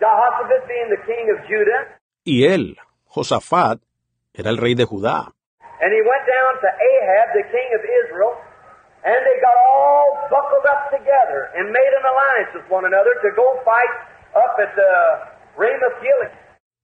Jehoshaphat 0.00 0.62
being 0.66 0.88
the 0.90 1.02
king 1.06 1.26
of 1.36 1.38
Judah, 1.48 1.98
Y 2.24 2.44
él, 2.44 2.76
Josafat, 3.06 3.80
era 4.34 4.50
el 4.50 4.56
rey 4.56 4.74
de 4.74 4.84
Judá. 4.84 5.32
and 5.80 5.92
he 5.94 6.02
went 6.02 6.24
down 6.26 6.52
to 6.60 6.68
Ahab, 6.90 7.26
the 7.38 7.44
king 7.54 7.68
of 7.78 7.82
Israel, 8.02 8.32
and 9.04 9.14
they 9.26 9.36
got 9.40 9.54
all 9.70 10.08
buckled 10.28 10.66
up 10.66 10.90
together 10.90 11.50
and 11.56 11.70
made 11.70 11.92
an 12.00 12.04
alliance 12.04 12.50
with 12.54 12.66
one 12.68 12.84
another 12.84 13.14
to 13.22 13.28
go 13.36 13.46
fight 13.64 13.94
up 14.34 14.56
at 14.58 14.74
Ramoth 15.56 16.00
Gilead. 16.02 16.32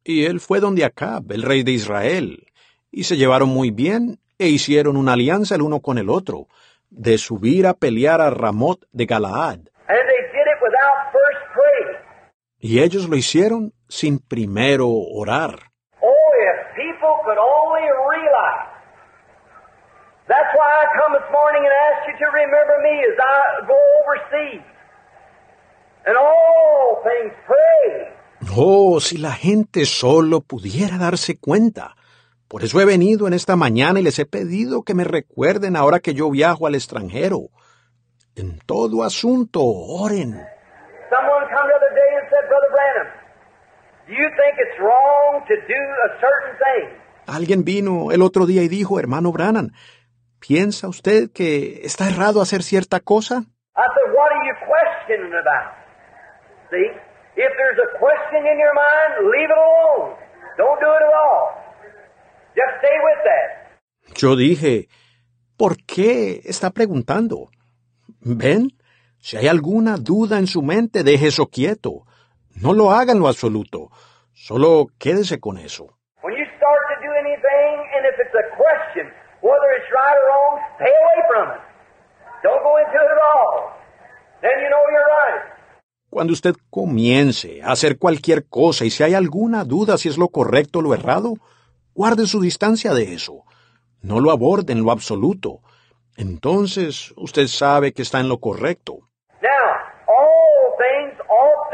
Y 0.07 0.27
él 0.27 0.39
fue 0.41 0.61
donde 0.61 0.85
Acab, 0.85 1.33
el 1.33 1.43
rey 1.43 1.63
de 1.65 1.73
Israel, 1.73 2.47
y 2.93 3.05
se 3.05 3.17
llevaron 3.17 3.49
muy 3.49 3.71
bien 3.71 4.19
e 4.39 4.49
hicieron 4.49 4.97
una 4.97 5.15
alianza 5.15 5.55
el 5.57 5.63
uno 5.63 5.81
con 5.81 5.99
el 5.99 6.09
otro, 6.11 6.47
de 6.91 7.19
subir 7.19 7.67
a 7.67 7.75
pelear 7.75 8.21
a 8.21 8.31
Ramot 8.31 8.85
de 8.93 9.07
Galaad. 9.07 9.59
And 9.89 10.05
they 10.09 10.23
did 10.33 10.47
it 10.47 10.61
without 10.63 11.11
first 11.13 11.43
praying. 11.53 11.99
Y 12.65 12.81
ellos 12.81 13.11
lo 13.11 13.17
hicieron 13.17 13.75
sin 13.91 14.19
primero 14.19 14.89
orar. 14.89 15.71
Oh, 16.01 16.31
if 16.51 16.75
people 16.75 17.15
could 17.27 17.37
only 17.37 17.85
realize. 18.09 18.73
That's 20.27 20.51
why 20.57 20.71
I 20.81 20.87
come 20.99 21.13
this 21.13 21.31
morning 21.31 21.63
and 21.63 21.75
ask 21.93 22.09
you 22.09 22.17
to 22.25 22.31
remember 22.33 22.77
me 22.81 22.95
as 23.05 23.17
I 23.21 23.67
go 23.69 23.77
overseas. 24.01 24.65
And 26.07 26.17
all 26.17 27.03
things 27.05 27.35
pray. 27.45 28.49
Oh, 28.57 28.99
si 28.99 29.19
la 29.19 29.33
gente 29.33 29.85
solo 29.85 30.41
pudiera 30.41 30.97
darse 30.97 31.39
cuenta. 31.39 31.97
Por 32.49 32.65
eso 32.65 32.81
he 32.81 32.87
venido 32.87 33.27
en 33.27 33.35
esta 33.35 33.57
mañana 33.57 34.01
y 34.01 34.05
les 34.05 34.19
he 34.19 34.25
pedido 34.25 34.85
que 34.85 34.95
me 34.95 35.05
recuerden 35.05 35.77
ahora 35.77 36.01
que 36.01 36.15
yo 36.15 36.31
viajo 36.31 36.67
al 36.67 36.77
extranjero. 36.77 37.51
En 38.37 38.59
todo 38.61 39.05
asunto, 39.05 39.61
oren. 39.63 40.47
Someone 41.11 41.47
come 41.47 41.69
the 41.69 41.77
other 41.77 41.95
day 41.95 42.11
and 42.19 42.27
said, 42.31 42.45
Brother 42.49 42.71
Branham, 42.75 43.09
do 44.04 44.04
you 44.15 44.29
think 44.39 44.55
it's 44.59 44.79
wrong 44.79 45.45
to 45.47 45.55
do 45.67 45.83
a 46.07 46.11
certain 46.21 46.55
thing? 46.59 47.05
Alguien 47.27 47.65
vino 47.65 48.13
el 48.13 48.23
otro 48.23 48.47
día 48.47 48.63
y 48.63 48.69
dijo, 48.69 48.99
hermano 48.99 49.33
Brannan, 49.33 49.73
¿piensa 50.41 50.89
usted 50.89 51.31
que 51.33 51.81
está 51.85 52.09
errado 52.09 52.41
hacer 52.41 52.63
cierta 52.63 53.01
cosa? 53.01 53.45
I 53.77 53.83
said, 53.95 54.15
what 54.15 54.31
are 54.31 54.45
you 54.47 54.55
questioning 54.67 55.33
about? 55.33 55.75
See? 56.71 56.89
If 57.37 57.51
there's 57.59 57.79
a 57.83 57.99
question 57.99 58.47
in 58.47 58.59
your 58.61 58.75
mind, 58.75 59.27
leave 59.33 59.51
it 59.51 59.59
alone. 59.59 60.15
Don't 60.57 60.79
do 60.81 60.87
it 60.87 61.03
at 61.03 61.15
all. 61.15 61.65
Just 62.55 62.79
stay 62.79 62.97
with 63.03 63.21
that. 63.25 64.17
Yo 64.17 64.37
dije, 64.37 64.89
¿por 65.57 65.77
qué 65.85 66.43
está 66.45 66.71
preguntando? 66.71 67.51
¿Ven? 68.21 68.71
Si 69.19 69.37
hay 69.37 69.49
alguna 69.49 69.97
duda 69.97 70.39
en 70.39 70.47
su 70.47 70.63
mente, 70.63 71.03
deje 71.03 71.29
eso 71.29 71.47
quieto. 71.47 72.07
No 72.61 72.73
lo 72.73 72.91
haga 72.93 73.13
en 73.13 73.19
lo 73.19 73.29
absoluto. 73.29 73.91
Solo 74.33 74.87
quédese 74.99 75.41
con 75.41 75.59
eso. 75.59 75.97
Cuando 86.11 86.33
usted 86.33 86.55
comience 86.71 87.61
a 87.63 87.73
hacer 87.73 87.99
cualquier 87.99 88.47
cosa 88.49 88.85
y 88.85 88.91
si 88.91 89.03
hay 89.03 89.15
alguna 89.15 89.65
duda 89.65 89.99
si 89.99 90.09
es 90.09 90.17
lo 90.17 90.29
correcto 90.29 90.79
o 90.79 90.83
lo 90.83 90.95
errado, 90.95 91.35
guarde 91.93 92.27
su 92.27 92.41
distancia 92.41 92.95
de 92.95 93.15
eso. 93.15 93.43
No 94.01 94.21
lo 94.21 94.31
aborde 94.31 94.73
en 94.73 94.85
lo 94.85 94.93
absoluto. 94.93 95.61
Entonces 96.17 97.13
usted 97.17 97.49
sabe 97.49 97.93
que 97.93 98.03
está 98.03 98.21
en 98.21 98.29
lo 98.29 98.39
correcto. 98.39 98.99
Now, 99.43 99.75
all 100.07 100.77
things 100.79 101.19
ought 101.29 101.71
to 101.73 101.74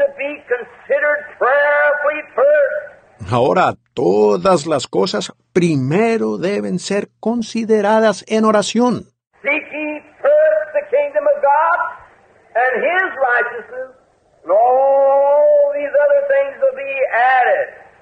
Ahora, 3.29 3.75
todas 3.93 4.65
las 4.65 4.87
cosas 4.87 5.31
primero 5.53 6.37
deben 6.37 6.79
ser 6.79 7.09
consideradas 7.19 8.25
en 8.27 8.45
oración. 8.45 9.05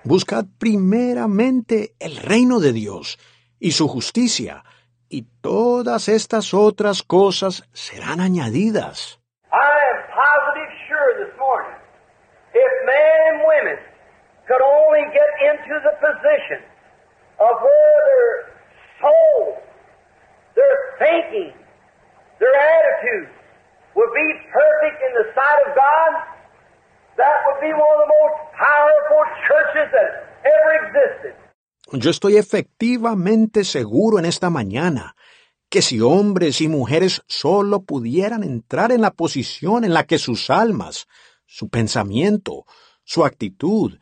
Buscad 0.03 0.45
primeramente 0.57 1.93
el 1.99 2.18
reino 2.18 2.60
de 2.60 2.74
Dios 2.74 3.20
y 3.60 3.72
su 3.72 3.88
justicia, 3.88 4.64
y 5.10 5.28
todas 5.41 6.07
estas 6.10 6.53
otras 6.53 7.03
cosas 7.03 7.70
serán 7.74 8.20
añadidas. 8.20 9.20
I 9.51 9.55
am 9.55 9.99
positive 10.10 10.74
sure 10.88 11.26
this 11.26 11.34
morning, 11.38 11.78
if 12.53 12.72
and 13.00 13.41
women 13.47 13.78
could 14.47 14.62
only 14.62 15.04
get 15.14 15.30
into 15.50 15.76
the 15.88 15.93
position 16.02 16.60
of 17.39 17.54
where 17.64 18.00
their 18.10 18.32
soul, 19.00 19.62
their 20.56 20.76
thinking, 21.00 21.54
their 22.39 22.56
attitude 22.56 23.30
would 23.95 24.12
be 24.14 24.30
perfect 24.52 24.97
in 25.08 25.12
the 25.16 25.28
sight 25.36 25.60
of 25.68 25.76
God, 25.76 26.12
that 27.18 27.36
would 27.45 27.60
be 27.62 27.72
one 27.72 27.93
of 27.95 28.02
the 28.04 28.12
most 28.12 28.38
powerful 28.56 29.24
churches 29.47 29.88
that 29.95 30.10
ever 30.43 30.72
existed. 30.84 31.34
Yo 31.91 32.12
estoy 32.12 32.38
efectivamente 32.38 33.64
seguro 33.64 34.20
en 34.20 34.26
esta 34.26 34.50
mañana 34.50 35.16
que 35.70 35.82
si 35.82 36.02
hombres 36.02 36.62
y 36.62 36.68
mujeres 36.68 37.24
solo 37.28 37.82
pudieran 37.84 38.43
entrar 38.43 38.91
en 38.91 39.02
la 39.02 39.12
posición 39.12 39.84
en 39.84 39.93
la 39.93 40.06
que 40.06 40.18
sus 40.18 40.50
almas, 40.50 41.08
su 41.45 41.70
pensamiento, 41.70 42.66
su 43.10 43.26
actitud, 43.26 43.97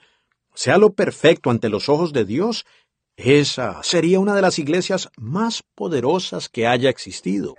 sea 0.53 0.78
lo 0.78 0.89
perfecto 0.89 1.49
ante 1.49 1.70
los 1.70 1.88
ojos 1.88 2.12
de 2.12 2.26
Dios, 2.26 2.66
esa 3.16 3.82
sería 3.82 4.20
una 4.20 4.36
de 4.36 4.41
las 4.41 4.60
iglesias 4.60 5.10
más 5.16 5.64
poderosas 5.76 6.49
que 6.49 6.68
haya 6.68 6.89
existido. 6.89 7.55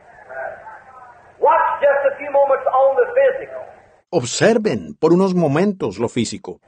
Observen 4.11 4.95
por 5.01 5.15
unos 5.15 5.35
momentos 5.35 5.99
lo 5.99 6.11
físico. 6.11 6.61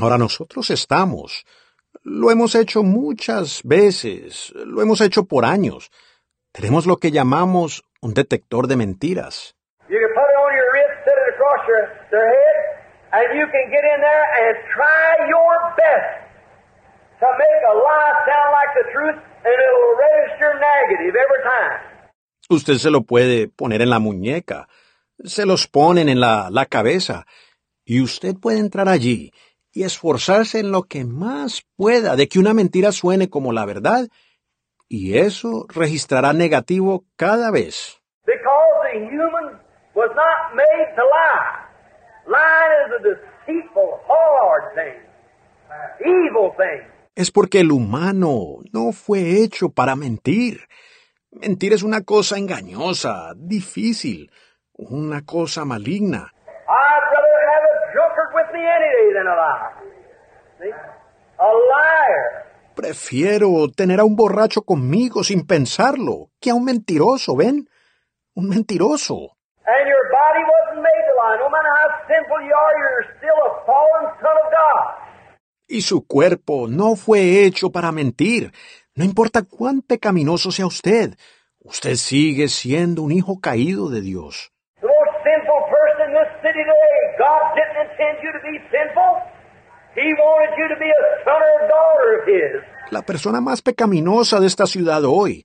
Ahora 0.00 0.18
nosotros 0.18 0.70
estamos. 0.70 1.46
Lo 2.02 2.32
hemos 2.32 2.56
hecho 2.56 2.82
muchas 2.82 3.62
veces, 3.62 4.52
lo 4.56 4.82
hemos 4.82 5.00
hecho 5.00 5.24
por 5.24 5.44
años. 5.44 5.90
Tenemos 6.58 6.86
lo 6.86 6.96
que 6.96 7.12
llamamos 7.12 7.84
un 8.00 8.14
detector 8.14 8.66
de 8.66 8.74
mentiras. 8.74 9.54
Usted 22.50 22.74
se 22.74 22.90
lo 22.90 23.02
puede 23.02 23.46
poner 23.46 23.80
en 23.80 23.90
la 23.90 24.00
muñeca, 24.00 24.66
se 25.22 25.46
los 25.46 25.68
ponen 25.68 26.08
en 26.08 26.18
la, 26.18 26.48
la 26.50 26.66
cabeza, 26.66 27.24
y 27.84 28.00
usted 28.00 28.34
puede 28.34 28.58
entrar 28.58 28.88
allí 28.88 29.32
y 29.70 29.84
esforzarse 29.84 30.58
en 30.58 30.72
lo 30.72 30.82
que 30.82 31.04
más 31.04 31.62
pueda 31.76 32.16
de 32.16 32.26
que 32.26 32.40
una 32.40 32.52
mentira 32.52 32.90
suene 32.90 33.30
como 33.30 33.52
la 33.52 33.64
verdad, 33.64 34.08
y 34.88 35.18
eso 35.18 35.66
registrará 35.68 36.32
negativo 36.32 37.04
cada 37.16 37.50
vez. 37.50 38.00
Because 38.24 38.90
the 38.92 38.98
human 39.06 39.58
was 39.94 40.10
not 40.14 40.54
made 40.54 40.94
to 40.96 41.02
lie. 41.02 41.68
Lying 42.26 42.72
is 42.84 42.92
a 42.98 43.02
deceitful, 43.02 44.00
hard 44.06 44.74
thing, 44.74 45.00
evil 46.04 46.52
thing. 46.56 46.86
Es 47.14 47.30
porque 47.30 47.60
el 47.60 47.72
humano 47.72 48.58
no 48.72 48.92
fue 48.92 49.42
hecho 49.42 49.70
para 49.70 49.96
mentir. 49.96 50.68
Mentir 51.30 51.72
es 51.72 51.82
una 51.82 52.02
cosa 52.02 52.38
engañosa, 52.38 53.32
difícil, 53.36 54.30
una 54.72 55.24
cosa 55.24 55.64
maligna. 55.64 56.32
A 61.40 61.52
liar. 61.52 62.37
Prefiero 62.78 63.66
tener 63.74 63.98
a 63.98 64.04
un 64.04 64.14
borracho 64.14 64.62
conmigo 64.62 65.24
sin 65.24 65.44
pensarlo 65.44 66.30
que 66.40 66.50
a 66.50 66.54
un 66.54 66.64
mentiroso, 66.64 67.34
¿ven? 67.34 67.68
Un 68.36 68.48
mentiroso. 68.48 69.36
Y 75.66 75.80
su 75.80 76.06
cuerpo 76.06 76.68
no 76.68 76.94
fue 76.94 77.44
hecho 77.44 77.70
para 77.72 77.90
mentir. 77.90 78.52
No 78.94 79.04
importa 79.04 79.42
cuán 79.42 79.82
pecaminoso 79.82 80.52
sea 80.52 80.66
usted, 80.66 81.16
usted 81.58 81.96
sigue 81.96 82.46
siendo 82.46 83.02
un 83.02 83.10
hijo 83.10 83.40
caído 83.40 83.90
de 83.90 84.02
Dios. 84.02 84.52
The 84.80 84.86
most 84.86 85.18
sinful 85.26 85.62
person 85.66 86.10
in 86.10 86.14
this 86.14 86.30
city 86.42 86.62
today, 86.62 86.98
God 87.18 87.42
didn't 87.58 87.90
intend 87.90 88.22
you 88.22 88.30
to 88.30 88.40
be 88.46 88.54
sinful. 88.70 89.27
La 92.90 93.02
persona 93.02 93.40
más 93.40 93.62
pecaminosa 93.62 94.40
de 94.40 94.46
esta 94.46 94.66
ciudad 94.66 95.04
hoy. 95.04 95.44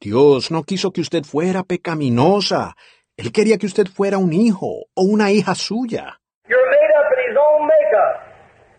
Dios 0.00 0.50
no 0.50 0.62
quiso 0.62 0.92
que 0.92 1.00
usted 1.00 1.24
fuera 1.24 1.62
pecaminosa. 1.62 2.74
Él 3.16 3.30
quería 3.30 3.58
que 3.58 3.66
usted 3.66 3.86
fuera 3.86 4.18
un 4.18 4.32
hijo 4.32 4.86
o 4.94 5.02
una 5.02 5.30
hija 5.30 5.54
suya. 5.54 6.18
You're 6.48 6.64
made 6.70 6.92
up 6.98 7.12
in 7.12 7.30
His 7.30 7.36
own 7.36 7.66
makeup. 7.66 8.14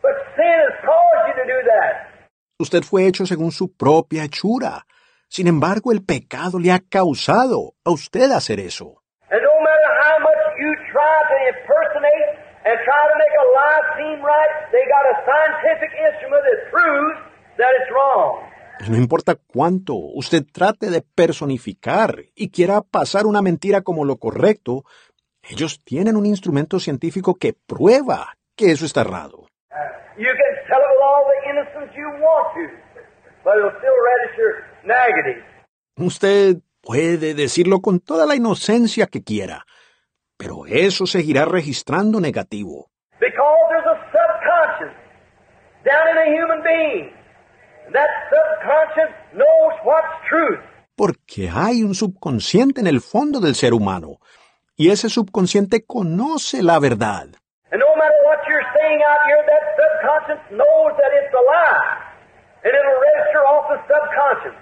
But 0.01 0.15
sin 0.35 0.57
has 0.65 0.75
caused 0.83 1.23
you 1.27 1.33
to 1.37 1.45
do 1.47 1.59
that. 1.69 2.27
Usted 2.59 2.83
fue 2.83 3.07
hecho 3.07 3.25
según 3.25 3.51
su 3.51 3.75
propia 3.75 4.23
hechura. 4.23 4.85
Sin 5.29 5.47
embargo, 5.47 5.91
el 5.91 6.03
pecado 6.03 6.59
le 6.59 6.71
ha 6.71 6.79
causado 6.79 7.73
a 7.85 7.91
usted 7.91 8.31
hacer 8.31 8.59
eso. 8.59 9.01
And 9.29 9.41
no 9.41 9.55
matter 9.61 9.89
how 10.01 10.19
much 10.19 10.41
you 10.59 10.71
try 10.91 11.15
to 11.29 11.37
impersonate 11.53 12.29
and 12.65 12.75
try 12.85 13.01
to 13.09 13.15
make 13.17 13.32
seem 13.97 14.19
right, 14.21 14.53
they 14.71 14.83
got 14.87 15.05
a 15.09 15.15
scientific 15.25 15.91
instrument 15.97 16.43
that 16.43 16.71
proves 16.71 17.17
that 17.57 17.71
it's 17.79 17.91
wrong. 17.91 18.49
Y 18.85 18.89
no 18.89 18.97
importa 18.97 19.35
cuánto 19.35 19.93
usted 19.95 20.43
trate 20.51 20.89
de 20.89 21.01
personificar 21.01 22.25
y 22.35 22.49
quiera 22.49 22.81
pasar 22.81 23.25
una 23.25 23.41
mentira 23.41 23.81
como 23.81 24.03
lo 24.03 24.17
correcto, 24.17 24.83
ellos 25.43 25.79
tienen 25.83 26.15
un 26.15 26.25
instrumento 26.25 26.79
científico 26.79 27.35
que 27.35 27.53
prueba 27.53 28.35
que 28.55 28.71
eso 28.71 28.85
está 28.85 29.01
errado. 29.01 29.47
You 30.17 30.29
can 30.29 30.53
tell 30.67 30.79
it 30.79 30.89
with 30.89 31.03
all 31.03 31.25
the 31.25 31.49
innocence 31.49 31.91
you 31.97 32.07
want 32.21 32.53
to, 32.53 32.63
but 33.43 33.57
it'll 33.57 33.71
still 33.79 33.97
register 34.13 34.63
negative. 34.85 35.43
Usted 35.97 36.57
puede 36.81 37.33
decirlo 37.33 37.79
con 37.81 37.99
toda 37.99 38.25
la 38.25 38.35
inocencia 38.35 39.07
que 39.07 39.23
quiera, 39.23 39.65
pero 40.37 40.65
eso 40.67 41.05
seguirá 41.05 41.45
registrando 41.45 42.19
negativo. 42.19 42.89
Because 43.19 43.63
there's 43.69 43.87
a 43.87 43.97
subconscious 44.11 44.91
down 44.91 44.91
in 44.91 44.91
a 44.91 44.91
human 44.91 44.91
being. 44.91 44.91
And 44.91 44.91
that 44.91 44.91
subconscious 44.91 44.91
knows 44.91 44.91
what's 44.91 44.91
truth. 44.91 44.99
Porque 50.95 51.49
hay 51.49 51.83
un 51.83 51.95
subconsciente 51.95 52.81
en 52.81 52.87
el 52.87 53.01
fondo 53.01 53.39
del 53.39 53.55
ser 53.55 53.73
humano, 53.73 54.19
y 54.75 54.89
ese 54.89 55.09
subconsciente 55.09 55.85
conoce 55.85 56.63
la 56.63 56.79
verdad. 56.79 57.27
And 57.71 57.79
no 57.79 57.95
matter 57.97 58.19
what 58.25 58.39
you're 58.47 58.65
saying 58.75 59.01
out 59.01 59.19
here, 59.25 59.43
that 59.47 59.63
subconscious 59.75 60.41
knows 60.51 60.95
that 60.97 61.11
it's 61.19 61.33
a 61.33 61.41
lie. 61.41 62.13
And 62.63 62.73
it'll 62.73 63.01
register 63.01 63.41
off 63.45 63.65
the 63.69 63.79
subconscious. 63.87 64.55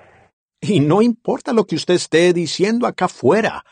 Y 0.61 0.79
no 0.79 1.01
importa 1.01 1.53
lo 1.53 1.65
que 1.65 1.75
usted 1.75 1.95
esté 1.95 2.33
diciendo 2.33 2.87
acá 2.87 3.05
afuera, 3.05 3.65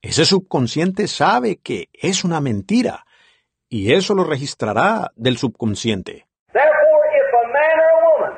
ese 0.00 0.24
subconsciente 0.24 1.08
sabe 1.08 1.58
que 1.58 1.88
es 1.92 2.24
una 2.24 2.40
mentira, 2.40 3.04
y 3.68 3.92
eso 3.92 4.14
lo 4.14 4.24
registrará 4.24 5.12
del 5.16 5.38
subconsciente. 5.38 6.25
Therefore, 6.56 7.02
if 7.20 7.28
a 7.36 7.46
man 7.52 7.76
or 7.84 7.90
a 7.92 8.00
woman 8.08 8.34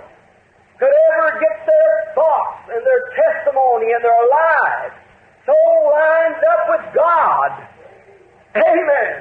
could 0.75 0.91
ever 0.91 1.39
get 1.39 1.57
their 1.71 1.91
thoughts 2.19 2.67
and 2.67 2.83
their 2.83 3.03
testimony 3.15 3.95
and 3.95 4.03
their 4.03 4.25
lives 4.27 4.95
so 5.47 5.55
lined 5.55 6.43
up 6.51 6.63
with 6.67 6.85
God, 6.99 7.51
amen, 8.59 9.15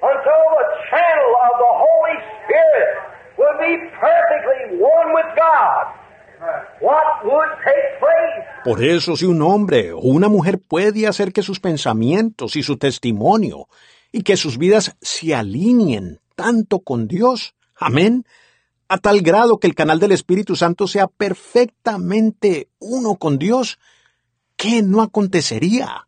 until 0.00 0.42
the 0.48 0.68
channel 0.88 1.32
of 1.44 1.54
the 1.60 1.72
Holy 1.76 2.16
Spirit 2.40 2.92
would 3.36 3.56
be 3.60 3.74
perfectly 4.00 4.80
one 4.80 5.12
with 5.12 5.28
God? 5.36 5.92
Por 8.64 8.82
eso 8.82 9.14
si 9.14 9.26
un 9.26 9.42
hombre 9.42 9.92
o 9.92 10.00
una 10.00 10.28
mujer 10.28 10.58
puede 10.58 11.06
hacer 11.06 11.32
que 11.32 11.42
sus 11.42 11.60
pensamientos 11.60 12.56
y 12.56 12.62
su 12.62 12.78
testimonio 12.78 13.68
y 14.10 14.22
que 14.22 14.36
sus 14.36 14.58
vidas 14.58 14.96
se 15.00 15.34
alineen 15.34 16.18
tanto 16.34 16.80
con 16.80 17.06
Dios, 17.06 17.54
amén, 17.82 18.24
a 18.88 18.98
tal 18.98 19.20
grado 19.22 19.58
que 19.58 19.66
el 19.66 19.74
canal 19.74 19.98
del 19.98 20.12
Espíritu 20.12 20.56
Santo 20.56 20.86
sea 20.86 21.06
perfectamente 21.06 22.68
uno 22.78 23.16
con 23.16 23.38
Dios, 23.38 23.78
¿qué 24.56 24.82
no 24.82 25.02
acontecería? 25.02 26.06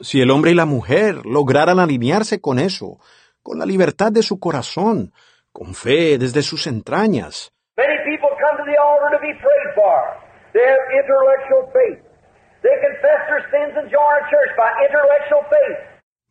Si 0.00 0.20
el 0.20 0.30
hombre 0.30 0.52
y 0.52 0.54
la 0.54 0.64
mujer 0.64 1.26
lograran 1.26 1.80
alinearse 1.80 2.40
con 2.40 2.60
eso, 2.60 3.00
con 3.42 3.58
la 3.58 3.66
libertad 3.66 4.12
de 4.12 4.22
su 4.22 4.38
corazón, 4.38 5.12
con 5.52 5.74
fe 5.74 6.18
desde 6.18 6.42
sus 6.42 6.68
entrañas. 6.68 7.52
Many 7.76 7.98
people 8.04 8.30
come 8.38 8.58
to 8.58 8.64
the 8.64 8.78
altar 8.78 9.10
to 9.10 9.20
be 9.20 9.34
prayed 9.42 9.74
for. 9.74 9.98
They 10.52 10.62
have 10.62 10.78
intellectual 10.94 11.70
faith. 11.72 12.07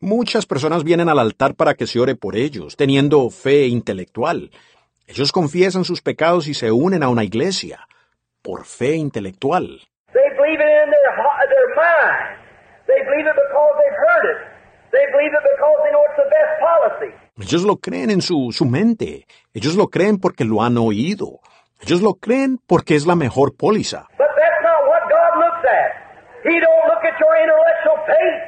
Muchas 0.00 0.46
personas 0.46 0.84
vienen 0.84 1.08
al 1.08 1.18
altar 1.18 1.54
para 1.54 1.74
que 1.74 1.86
se 1.86 1.98
ore 1.98 2.14
por 2.14 2.36
ellos, 2.36 2.76
teniendo 2.76 3.28
fe 3.30 3.66
intelectual. 3.66 4.50
Ellos 5.06 5.32
confiesan 5.32 5.84
sus 5.84 6.02
pecados 6.02 6.46
y 6.46 6.54
se 6.54 6.70
unen 6.70 7.02
a 7.02 7.08
una 7.08 7.24
iglesia 7.24 7.86
por 8.42 8.64
fe 8.64 8.94
intelectual. 8.94 9.80
They 10.12 10.30
believe 10.36 10.60
it 10.60 10.84
in 10.84 10.90
their, 10.90 11.12
heart- 11.16 11.48
their 11.48 11.68
mind. 11.74 12.38
They 12.86 13.02
believe 13.04 13.26
it 13.26 13.34
because 13.34 13.72
they've 13.80 13.98
heard 14.06 14.24
it. 14.30 14.38
They 14.92 15.06
believe 15.12 15.32
it 15.34 15.42
because 15.42 15.76
they 15.82 15.90
know 15.90 16.04
it's 16.06 16.16
the 16.16 16.30
best 16.30 16.54
policy. 16.60 17.14
Ellos 17.40 17.62
lo 17.64 17.76
creen 17.78 18.10
en 18.10 18.22
su, 18.22 18.52
su 18.52 18.64
mente. 18.66 19.26
Ellos 19.52 19.74
lo 19.74 19.88
creen 19.88 20.18
porque 20.18 20.44
lo 20.44 20.62
han 20.62 20.78
oído. 20.78 21.40
Ellos 21.80 22.02
lo 22.02 22.14
creen 22.14 22.58
porque 22.66 22.94
es 22.94 23.06
la 23.06 23.16
mejor 23.16 23.56
póliza. 23.56 24.06
But 24.16 24.28
that's 24.36 24.62
not 24.62 24.86
what 24.88 25.02
God 25.10 25.38
looks 25.38 25.64
at. 25.68 26.37
He 26.48 26.56
don't 26.60 26.84
look 26.88 27.04
at 27.04 27.16
your 27.20 27.34
intellectual 27.44 27.98
faith. 28.08 28.40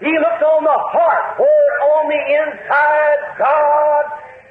He 0.00 0.12
looks 0.14 0.42
on 0.46 0.62
the 0.62 0.78
heart, 0.94 1.38
where 1.42 1.72
on 1.96 2.04
the 2.06 2.22
inside 2.40 3.20
God 3.38 4.04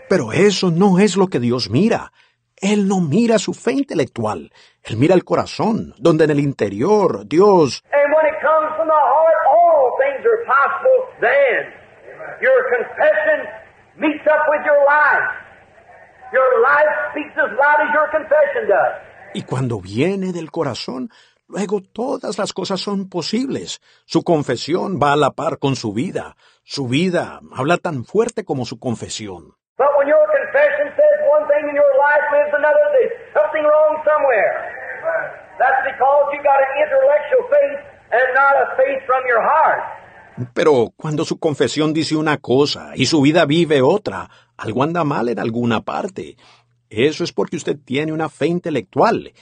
Pero 0.10 0.32
eso 0.34 0.72
no 0.72 0.99
es 0.99 1.16
lo 1.16 1.28
que 1.28 1.39
Dios 1.39 1.70
mira. 1.70 2.12
Él 2.60 2.88
no 2.88 2.99
mira 3.01 3.39
su 3.39 3.53
fe 3.53 3.72
intelectual. 3.74 4.51
Él 4.84 4.97
mira 4.97 5.14
el 5.14 5.24
corazón, 5.24 5.93
donde 5.99 6.26
en 6.26 6.32
el 6.32 6.39
interior 6.39 7.26
Dios 7.28 7.84
And 7.93 8.14
when 8.14 8.26
it 8.26 8.39
comes 8.41 8.76
from 8.76 8.88
the 8.88 8.93
heart, 8.93 9.39
all 9.47 9.91
things 10.03 10.26
are 10.26 10.43
possible 10.45 10.99
then. 11.22 11.64
Your 12.41 12.60
confession 12.76 13.39
meets 13.99 14.26
up 14.28 14.43
with 14.49 14.64
your 14.66 14.84
life. 14.86 15.30
Your 16.34 16.62
life 16.62 16.93
speaks 17.12 17.36
as 17.38 17.51
loud 17.55 17.80
as 17.88 17.93
your 17.93 18.10
confession 18.12 18.68
does. 18.68 19.08
Y 19.34 19.43
cuando 19.43 19.80
viene 19.80 20.32
del 20.34 20.51
corazón, 20.51 21.10
luego 21.48 21.82
todas 21.82 22.38
las 22.38 22.54
cosas 22.54 22.80
son 22.80 23.10
posibles. 23.10 23.82
Su 24.06 24.24
confesión 24.24 25.00
va 25.02 25.14
a 25.14 25.18
la 25.18 25.32
par 25.32 25.60
con 25.60 25.76
su 25.76 25.93
vida. 25.93 26.36
Su 26.64 26.88
vida 26.88 27.39
habla 27.56 27.78
tan 27.78 28.04
fuerte 28.06 28.43
como 28.43 28.66
su 28.66 28.80
confesión. 28.80 29.56
Pero 40.54 40.93
cuando 40.95 41.26
su 41.26 41.39
confesión 41.39 41.93
dice 41.93 42.16
una 42.16 42.38
cosa 42.38 42.91
y 42.95 43.06
su 43.06 43.22
vida 43.22 43.45
vive 43.45 43.82
otra, 43.82 44.30
algo 44.56 44.84
anda 44.84 45.04
mal 45.04 45.30
en 45.30 45.39
alguna 45.39 45.82
parte. 45.82 46.38
Eso 46.89 47.24
es 47.24 47.34
porque 47.34 47.58
usted 47.58 47.78
tiene 47.84 48.14
una 48.14 48.30
fe 48.30 48.48
intelectual 48.48 49.34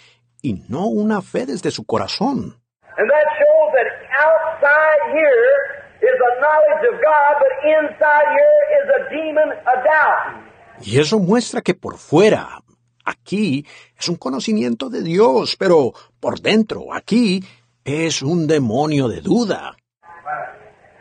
y 0.46 0.64
no 0.70 0.88
una 0.88 1.22
fe 1.22 1.46
desde 1.46 1.72
su 1.72 1.86
corazón. 1.86 2.56
And 2.98 3.10
that 3.10 3.28
shows 3.40 3.70
that 3.74 3.90
outside 4.24 5.02
here 5.12 5.50
is 6.02 6.18
a 6.30 6.34
knowledge 6.40 6.84
of 6.92 6.96
God, 7.02 7.34
but 7.42 7.54
inside 7.66 8.28
here 8.40 8.60
is 8.80 8.86
a 8.90 9.02
demon, 9.10 9.50
a 9.52 9.76
doubting. 9.84 10.46
Y 10.82 11.00
eso 11.00 11.20
muestra 11.20 11.62
que 11.62 11.74
por 11.74 11.98
fuera, 11.98 12.62
aquí, 13.06 13.66
es 13.98 14.08
un 14.08 14.18
conocimiento 14.18 14.90
de 14.90 15.02
Dios, 15.02 15.56
pero 15.58 15.94
por 16.20 16.40
dentro, 16.40 16.94
aquí, 16.94 17.44
es 17.84 18.22
un 18.22 18.48
demonio 18.48 19.08
de 19.08 19.22
duda. 19.22 19.76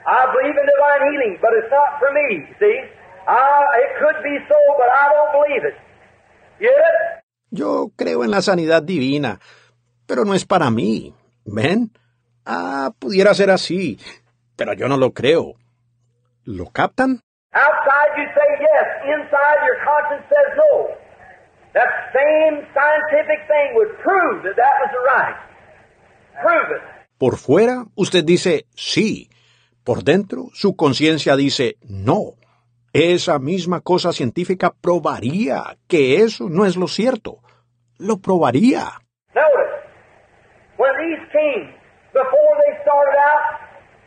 I 0.06 0.26
believe 0.32 0.56
in 0.56 0.66
divine 0.66 1.02
healing, 1.12 1.38
but 1.40 1.50
it's 1.56 1.70
not 1.70 1.98
for 1.98 2.12
me, 2.12 2.46
see? 2.58 2.80
I, 3.26 3.64
it 3.84 3.98
could 4.00 4.22
be 4.22 4.36
so, 4.48 4.56
but 4.76 4.88
I 4.88 5.08
don't 5.12 5.32
believe 5.32 5.64
it. 5.64 5.76
Get 6.60 6.70
it? 6.70 7.23
Yo 7.54 7.92
creo 7.94 8.24
en 8.24 8.32
la 8.32 8.42
sanidad 8.42 8.82
divina, 8.82 9.38
pero 10.06 10.24
no 10.24 10.34
es 10.34 10.44
para 10.44 10.72
mí. 10.72 11.14
¿Ven? 11.44 11.92
Ah, 12.44 12.90
pudiera 12.98 13.32
ser 13.32 13.50
así, 13.50 13.96
pero 14.56 14.72
yo 14.72 14.88
no 14.88 14.96
lo 14.96 15.12
creo. 15.12 15.54
¿Lo 16.42 16.66
captan? 16.70 17.20
Outside 17.52 18.10
you 18.18 18.26
say 18.34 18.50
yes, 18.58 18.88
inside 19.06 19.58
your 19.66 19.78
conscience 19.86 20.26
says 20.28 20.50
no. 20.56 20.72
That 21.74 21.90
same 22.12 22.66
scientific 22.74 23.46
thing 23.46 23.76
would 23.76 23.92
prove 24.02 24.42
that 24.42 24.56
that 24.56 24.74
was 24.82 24.90
the 24.90 25.02
right. 25.14 25.36
Prove 26.42 26.76
it. 26.76 26.82
Por 27.18 27.36
fuera, 27.36 27.86
usted 27.94 28.24
dice 28.24 28.66
sí. 28.74 29.30
Por 29.84 30.02
dentro, 30.02 30.48
su 30.54 30.74
conciencia 30.74 31.36
dice 31.36 31.76
no. 31.82 32.34
Esa 32.92 33.38
misma 33.38 33.80
cosa 33.80 34.12
científica 34.12 34.74
probaría 34.80 35.78
que 35.86 36.16
eso 36.16 36.48
no 36.48 36.66
es 36.66 36.74
lo 36.74 36.88
cierto. 36.88 37.43
Lo 38.04 38.18
probaría. 38.18 39.00
Notice, 39.34 39.74
when 40.76 40.92
these 41.00 41.24
kings, 41.32 41.72
before 42.12 42.52
they 42.60 42.72
started 42.84 43.16
out, 43.32 43.64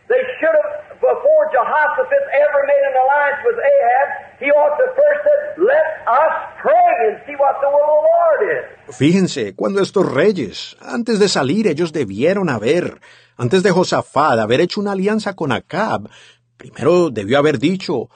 they 0.07 0.21
should 0.39 0.53
have, 0.53 1.01
before 1.01 1.43
Jehoshaphat 1.51 2.23
ever 2.45 2.61
made 2.69 2.83
an 2.91 2.95
alliance 3.03 3.41
with 3.43 3.57
Ahab, 3.57 4.07
he 4.39 4.49
ought 4.53 4.77
to 4.77 4.85
first 4.93 5.19
said, 5.25 5.41
let 5.65 5.87
us 6.05 6.33
pray 6.61 7.09
and 7.09 7.17
see 7.25 7.35
what 7.35 7.57
the 7.59 7.69
will 7.73 7.89
of 7.89 8.03
the 8.05 8.13
Lord 8.13 8.39
is. 8.53 8.95
Fíjense, 8.95 9.55
cuando 9.55 9.81
estos 9.81 10.05
reyes, 10.13 10.77
antes 10.79 11.19
de 11.19 11.27
salir, 11.27 11.67
ellos 11.67 11.91
debieron 11.91 12.49
haber, 12.49 12.99
antes 13.35 13.63
de 13.63 13.71
Josafat 13.71 14.39
haber 14.39 14.61
hecho 14.61 14.79
una 14.79 14.91
alianza 14.91 15.35
con 15.35 15.51
Acab, 15.51 16.07
primero 16.55 17.09
debió 17.09 17.39
haber 17.39 17.57
dicho, 17.57 18.09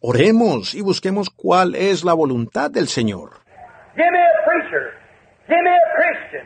oremos 0.00 0.74
y 0.74 0.80
busquemos 0.80 1.28
cuál 1.30 1.74
es 1.74 2.02
la 2.02 2.14
voluntad 2.14 2.70
del 2.70 2.88
Señor. 2.88 3.34
Give 3.94 4.10
me 4.10 4.18
a 4.18 4.44
preacher. 4.44 4.97
Give 5.48 5.62
me 5.64 5.72
a 5.72 5.86
Christian. 5.96 6.44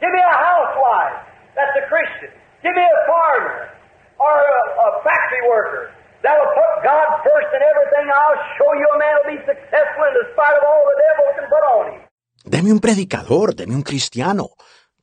Give 0.00 0.12
me 0.16 0.22
a 0.24 0.36
housewife. 0.36 1.18
That's 1.56 1.76
a 1.76 1.84
Christian. 1.92 2.32
Give 2.64 2.72
me 2.72 2.84
a 2.84 3.00
farmer 3.04 3.68
or 4.16 4.36
a, 4.36 4.60
a 4.80 4.88
factory 5.04 5.44
worker. 5.44 5.92
That'll 6.24 6.52
put 6.52 6.72
God 6.84 7.08
first 7.24 7.48
in 7.52 7.60
everything. 7.60 8.04
I'll 8.08 8.40
show 8.56 8.70
you 8.80 8.86
a 8.88 8.98
man 8.98 9.12
will 9.20 9.30
be 9.36 9.40
successful 9.44 10.04
in 10.08 10.14
spite 10.32 10.56
of 10.56 10.64
all 10.64 10.84
the 10.88 10.96
devil 11.04 11.26
can 11.36 11.46
put 11.48 11.64
on 11.76 11.84
him. 11.92 12.00
Deme 12.44 12.72
un 12.72 12.80
predicador, 12.80 13.54
deme 13.54 13.74
un 13.74 13.82
cristiano, 13.82 14.56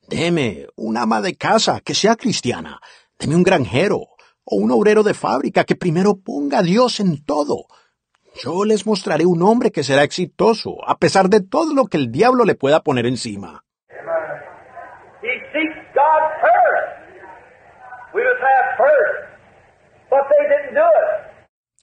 deme 0.07 0.67
una 0.75 1.03
ama 1.03 1.21
de 1.21 1.35
casa 1.35 1.81
que 1.81 1.93
sea 1.93 2.15
cristiana, 2.15 2.79
deme 3.19 3.35
un 3.35 3.43
granjero 3.43 3.99
o 4.43 4.55
un 4.55 4.71
obrero 4.71 5.03
de 5.03 5.13
fábrica 5.13 5.63
que 5.63 5.75
primero 5.75 6.15
ponga 6.15 6.59
a 6.59 6.63
Dios 6.63 6.99
en 6.99 7.23
todo. 7.23 7.65
Yo 8.43 8.65
les 8.65 8.85
mostraré 8.85 9.25
un 9.25 9.41
hombre 9.41 9.71
que 9.71 9.83
será 9.83 10.03
exitoso, 10.03 10.77
a 10.87 10.97
pesar 10.97 11.29
de 11.29 11.41
todo 11.41 11.73
lo 11.73 11.85
que 11.85 11.97
el 11.97 12.11
diablo 12.11 12.45
le 12.45 12.55
pueda 12.55 12.81
poner 12.81 13.05
encima. 13.05 13.63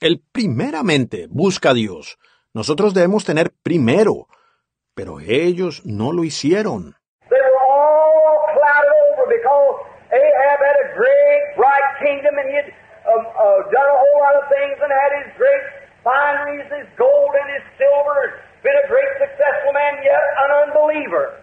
Él 0.01 0.22
primeramente 0.32 1.26
busca 1.28 1.70
a 1.70 1.74
Dios. 1.74 2.18
Nosotros 2.52 2.94
debemos 2.94 3.24
tener 3.24 3.52
primero, 3.62 4.28
pero 4.94 5.18
ellos 5.20 5.82
no 5.85 6.12
lo 6.12 6.24
hicieron. 6.24 6.94
Ahab 10.14 10.60
had 10.62 10.78
a 10.78 10.89
great, 10.94 11.43
bright 11.59 11.89
kingdom 11.98 12.39
and 12.39 12.47
he 12.47 12.55
had 12.55 12.70
um, 13.10 13.26
uh, 13.26 13.59
done 13.66 13.89
a 13.90 13.98
whole 13.98 14.18
lot 14.22 14.35
of 14.39 14.47
things 14.47 14.78
and 14.78 14.90
had 14.94 15.10
his 15.18 15.28
great 15.35 15.84
fineries, 16.05 16.68
his 16.68 16.89
gold 17.01 17.32
and 17.32 17.48
his 17.56 17.64
silver, 17.81 18.20
been 18.62 18.76
a 18.85 18.86
great 18.93 19.12
successful 19.18 19.72
man, 19.72 20.05
yet 20.05 20.22
an 20.44 20.51
unbeliever. 20.68 21.40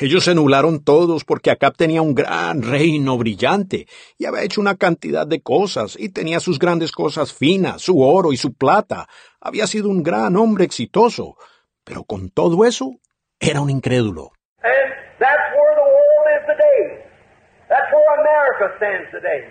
Ellos 0.00 0.24
se 0.24 0.34
nublaron 0.34 0.84
todos 0.84 1.24
porque 1.24 1.50
Acab 1.50 1.74
tenía 1.76 2.02
un 2.02 2.14
gran 2.14 2.62
reino 2.62 3.16
brillante 3.16 3.86
y 4.18 4.26
había 4.26 4.42
hecho 4.42 4.60
una 4.60 4.76
cantidad 4.76 5.26
de 5.26 5.40
cosas 5.40 5.96
y 5.98 6.10
tenía 6.10 6.40
sus 6.40 6.58
grandes 6.58 6.92
cosas 6.92 7.32
finas, 7.32 7.82
su 7.82 8.02
oro 8.02 8.32
y 8.32 8.36
su 8.36 8.52
plata. 8.54 9.06
Había 9.40 9.66
sido 9.66 9.88
un 9.88 10.02
gran 10.02 10.36
hombre 10.36 10.64
exitoso, 10.64 11.36
pero 11.84 12.04
con 12.04 12.30
todo 12.30 12.66
eso 12.66 12.96
era 13.40 13.60
un 13.60 13.70
incrédulo. 13.70 14.32
And 14.62 14.92
that's 15.18 15.48
where 15.54 15.74
the 15.76 15.88
world 15.88 16.26
is 16.34 16.46
today. 16.46 17.04
That's 17.68 17.90
where 17.92 18.20
America 18.20 18.76
stands 18.76 19.10
today. 19.12 19.48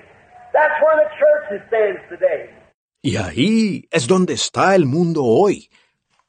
That's 0.53 0.76
where 0.84 0.97
the 0.99 1.09
church 1.17 1.67
stands 1.67 2.01
today. 2.09 2.55
Y 3.06 3.18
ahí 3.18 3.88
es 3.91 4.07
donde 4.07 4.34
está 4.34 4.73
el 4.73 4.88
mundo 4.88 5.23
hoy. 5.23 5.69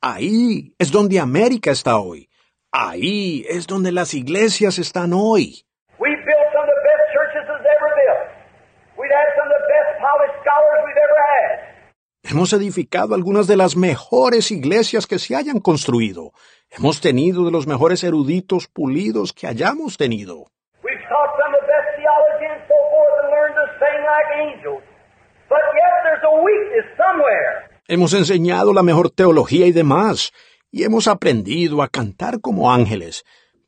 Ahí 0.02 0.74
es 0.78 0.92
donde 0.92 1.18
América 1.18 1.70
está 1.70 1.98
hoy. 1.98 2.28
Ahí 2.70 3.46
es 3.48 3.66
donde 3.66 3.92
las 3.92 4.12
iglesias 4.12 4.78
están 4.78 5.14
hoy. 5.14 5.64
Hemos 12.24 12.52
edificado 12.52 13.14
algunas 13.14 13.46
de 13.46 13.56
las 13.56 13.74
mejores 13.74 14.50
iglesias 14.50 15.06
que 15.06 15.18
se 15.18 15.34
hayan 15.34 15.60
construido. 15.60 16.32
Hemos 16.68 17.00
tenido 17.00 17.46
de 17.46 17.52
los 17.52 17.66
mejores 17.66 18.04
eruditos 18.04 18.68
pulidos 18.68 19.32
que 19.32 19.46
hayamos 19.46 19.96
tenido. 19.96 20.44
Hemos 27.88 28.14
enseñado 28.14 28.74
la 28.74 28.82
mejor 28.82 29.10
teología 29.10 29.66
y 29.66 29.72
demás, 29.72 30.32
y 30.72 30.82
hemos 30.82 31.06
aprendido 31.06 31.82
a 31.82 31.88
cantar 31.88 32.40
como 32.40 32.72
ángeles, 32.72 33.24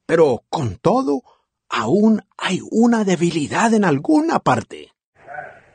pero 0.07 0.43
con 0.51 0.77
todo, 0.77 1.23
aún 1.69 2.23
hay 2.37 2.59
una 2.71 3.05
debilidad 3.05 3.73
en 3.75 3.85
alguna 3.85 4.41
parte. 4.41 4.91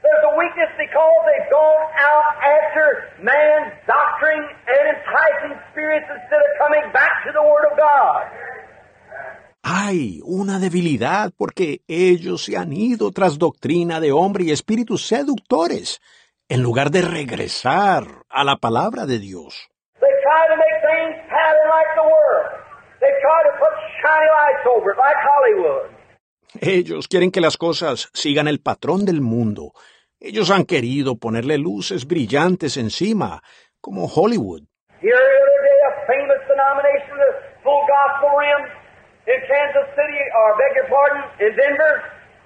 There's 0.01 0.25
a 0.25 0.37
weakness 0.37 0.71
because 0.77 1.19
they've 1.25 1.49
gone 1.49 1.87
out 2.03 2.35
after 2.43 2.85
man's 3.23 3.71
doctrine 3.87 4.43
and 4.67 4.83
enticing 4.91 5.55
spirits 5.71 6.07
instead 6.11 6.43
of 6.43 6.51
coming 6.59 6.91
back 6.91 7.23
to 7.25 7.31
the 7.31 7.41
Word 7.41 7.71
of 7.71 7.77
God. 7.77 8.27
Hay 9.63 10.19
una 10.25 10.59
debilidad 10.59 11.31
porque 11.37 11.81
ellos 11.87 12.43
se 12.43 12.57
han 12.57 12.73
ido 12.73 13.11
tras 13.13 13.37
doctrina 13.37 14.01
de 14.01 14.11
hombre 14.11 14.43
y 14.43 14.51
espíritus 14.51 15.07
seductores, 15.07 16.01
en 16.53 16.61
lugar 16.61 16.91
de 16.91 17.01
regresar 17.01 18.03
a 18.29 18.43
la 18.43 18.57
palabra 18.57 19.07
de 19.07 19.17
Dios. 19.17 19.71
They 19.99 20.13
try 20.21 20.41
to 20.51 20.55
make 20.55 20.77
things 20.85 21.15
pattern 21.27 21.67
like 21.75 21.91
the 21.97 22.05
world. 22.05 22.49
They 23.01 23.13
try 23.25 23.39
to 23.49 23.53
put 23.57 23.73
shiny 23.97 24.29
lights 24.37 24.65
over 24.69 24.91
it 24.93 24.99
like 25.01 25.17
Hollywood. 25.31 25.89
Ellos 26.61 27.07
quieren 27.07 27.31
que 27.31 27.41
las 27.41 27.57
cosas 27.57 28.11
sigan 28.13 28.47
el 28.47 28.59
patrón 28.59 29.03
del 29.03 29.21
mundo. 29.21 29.73
Ellos 30.19 30.51
han 30.51 30.65
querido 30.65 31.15
ponerle 31.17 31.57
luces 31.57 32.05
brillantes 32.05 32.77
encima, 32.77 33.41
como 33.81 34.05
Hollywood. 34.05 34.61
Kansas 39.49 39.89
City, 39.95 40.23
or 40.37 40.57
beg 40.57 40.75
your 40.75 40.87
pardon, 40.89 41.23
in 41.39 41.55
Denver, 41.55 41.93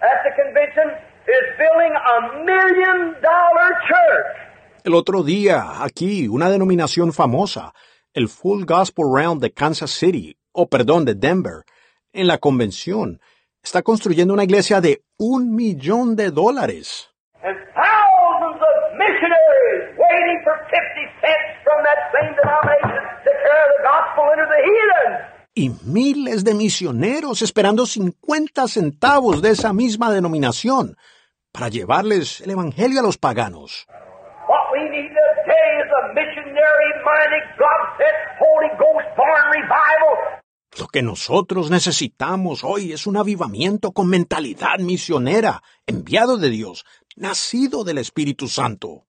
at 0.02 0.24
the 0.24 0.32
convention, 0.40 0.88
is 1.28 1.46
building 1.60 1.92
a 1.92 2.18
million 2.46 3.14
dollar 3.22 3.70
church. 3.84 4.48
El 4.86 4.94
otro 4.96 5.24
día, 5.24 5.84
aquí, 5.84 6.30
una 6.30 6.50
denominación 6.50 7.12
famosa, 7.12 7.74
el 8.14 8.30
Full 8.30 8.64
Gospel 8.64 9.06
Round 9.14 9.42
de 9.42 9.52
Kansas 9.52 9.92
City, 9.92 10.38
o 10.54 10.68
perdón, 10.70 11.04
de 11.04 11.16
Denver, 11.16 11.66
en 12.14 12.28
la 12.28 12.38
convención, 12.38 13.20
está 13.62 13.82
construyendo 13.82 14.34
una 14.34 14.46
iglesia 14.46 14.80
de 14.80 15.04
un 15.18 15.54
millón 15.54 16.16
de 16.16 16.32
dólares. 16.32 17.10
And 17.44 17.58
thousands 17.76 18.62
of 18.62 18.96
missionaries 18.96 20.00
waiting 20.00 20.40
for 20.46 20.56
50 20.72 20.80
cents 21.20 21.60
from 21.66 21.84
that 21.84 22.00
same 22.16 22.34
denomination 22.40 23.04
to 23.26 23.32
carry 23.44 23.68
the 23.76 23.84
gospel 23.84 24.24
into 24.32 24.48
the 24.48 24.62
heathen. 24.64 25.38
Y 25.54 25.70
miles 25.84 26.46
de 26.46 26.54
misioneros 26.54 27.42
esperando 27.42 27.86
50 27.86 28.68
centavos 28.70 29.42
de 29.42 29.50
esa 29.50 29.74
misma 29.74 30.12
denominación 30.12 30.96
para 31.58 31.70
llevarles 31.70 32.42
el 32.42 32.52
Evangelio 32.52 33.00
a 33.00 33.04
los 33.04 33.18
paganos. 33.18 33.88
Lo 40.80 40.88
que 40.88 41.02
nosotros 41.02 41.72
necesitamos 41.72 42.64
hoy 42.64 42.94
es 42.94 43.08
un 43.08 43.18
avivamiento 43.18 43.92
con 43.92 44.08
mentalidad 44.08 44.78
misionera, 44.78 45.64
enviado 45.88 46.38
de 46.38 46.52
Dios, 46.52 46.86
nacido 47.16 47.84
del 47.84 47.98
Espíritu 47.98 48.48
Santo. 48.48 49.06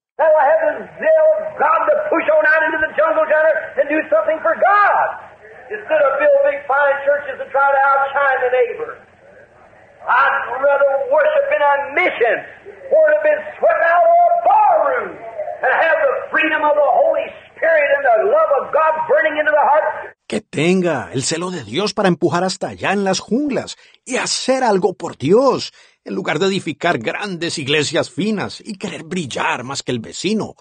instead 5.69 6.01
of 6.01 6.17
build 6.17 6.41
big 6.49 6.65
fine 6.65 6.97
churches 7.05 7.37
and 7.45 7.51
try 7.53 7.61
to 7.61 7.81
outshine 7.93 8.41
the 8.41 8.51
neighbor. 8.57 9.08
I'd 10.09 10.37
rather 10.65 10.93
worship 11.13 11.49
in 11.53 11.61
a 11.61 11.75
mission. 11.93 12.37
Or 12.89 13.05
to 13.05 13.13
have 13.13 13.25
been 13.29 13.43
swept 13.61 13.83
out 13.93 14.05
of 14.09 14.17
a 14.17 14.33
barroom 14.49 15.09
and 15.61 15.73
have 15.85 15.99
the 16.01 16.15
freedom 16.33 16.65
of 16.65 16.73
the 16.73 16.91
Holy 16.97 17.29
Spirit 17.53 17.89
and 17.93 18.05
the 18.09 18.19
love 18.33 18.51
of 18.57 18.73
God 18.73 18.93
burning 19.05 19.37
into 19.37 19.53
the 19.53 19.65
heart. 19.69 20.17
Que 20.27 20.41
tenga 20.41 21.11
el 21.13 21.23
celo 21.23 21.51
de 21.51 21.63
Dios 21.63 21.93
para 21.93 22.09
empujar 22.09 22.43
hasta 22.43 22.69
allá 22.69 22.93
en 22.93 23.05
las 23.05 23.21
junglas 23.21 23.77
y 24.07 24.17
hacer 24.17 24.65
algo 24.65 24.95
por 24.95 25.19
Dios, 25.19 25.75
en 26.05 26.15
lugar 26.15 26.39
de 26.39 26.47
edificar 26.47 26.99
grandes 26.99 27.59
iglesias 27.59 28.11
finas 28.11 28.63
y 28.65 28.79
querer 28.79 29.05
brillar 29.05 29.63
más 29.63 29.83
que 29.83 29.93
el 29.93 30.01
vecino. 30.01 30.55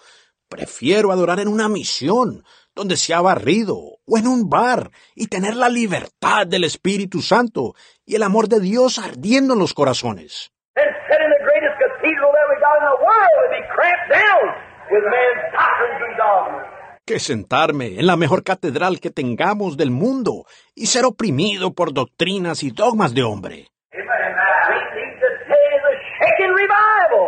Prefiero 0.48 1.10
adorar 1.10 1.40
en 1.40 1.48
una 1.48 1.68
misión, 1.68 2.44
donde 2.74 2.96
se 2.96 3.12
ha 3.12 3.20
barrido, 3.20 3.76
o 4.06 4.18
en 4.18 4.26
un 4.26 4.48
bar, 4.48 4.90
y 5.14 5.26
tener 5.26 5.56
la 5.56 5.68
libertad 5.68 6.46
del 6.46 6.64
Espíritu 6.64 7.20
Santo 7.22 7.74
y 8.08 8.16
el 8.16 8.22
amor 8.22 8.48
de 8.48 8.58
Dios 8.60 8.98
ardiendo 8.98 9.52
en 9.52 9.60
los 9.60 9.74
corazones. 9.74 10.50
and 10.76 10.90
sit 11.10 11.20
in 11.20 11.30
the 11.36 11.42
greatest 11.44 11.76
cathedral 11.78 12.30
that 12.32 12.46
we 12.48 12.56
got 12.64 12.76
in 12.80 12.86
the 12.88 12.98
world 13.04 13.36
and 13.44 13.52
be 13.52 13.64
cramped 13.74 14.08
down 14.10 14.44
with 14.90 15.04
man's 15.04 15.44
doctrines 15.52 16.00
and 16.06 16.16
dogmas. 16.16 16.66
que 17.04 17.18
sentarme 17.20 17.98
en 18.00 18.06
la 18.06 18.16
mejor 18.16 18.42
catedral 18.42 19.00
que 19.00 19.10
tengamos 19.10 19.76
del 19.76 19.90
mundo 19.90 20.46
y 20.74 20.86
ser 20.86 21.04
oprimido 21.04 21.72
por 21.74 21.92
doctrinas 21.92 22.62
y 22.62 22.70
dogmas 22.70 23.12
de 23.14 23.22
hombre. 23.22 23.68
We 23.92 24.00
need 24.00 25.14
today 25.20 25.68
the 25.84 25.94
shaking 26.18 26.52
revival. 26.54 27.26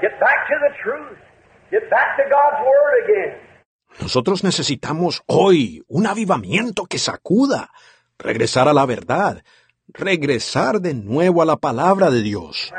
Get 0.00 0.18
back 0.20 0.46
to 0.48 0.54
the 0.66 0.72
truth. 0.82 1.18
Get 1.70 1.90
back 1.90 2.16
to 2.16 2.22
God's 2.24 2.60
Word 2.64 3.04
again. 3.04 3.48
Nosotros 4.00 4.44
necesitamos 4.44 5.22
hoy 5.26 5.82
un 5.88 6.06
avivamiento 6.06 6.84
que 6.86 6.98
sacuda, 6.98 7.70
regresar 8.18 8.68
a 8.68 8.72
la 8.72 8.86
verdad, 8.86 9.42
regresar 9.94 10.80
de 10.80 10.94
nuevo 10.94 11.42
a 11.42 11.46
la 11.46 11.56
palabra 11.56 12.10
de 12.10 12.22
Dios. 12.22 12.72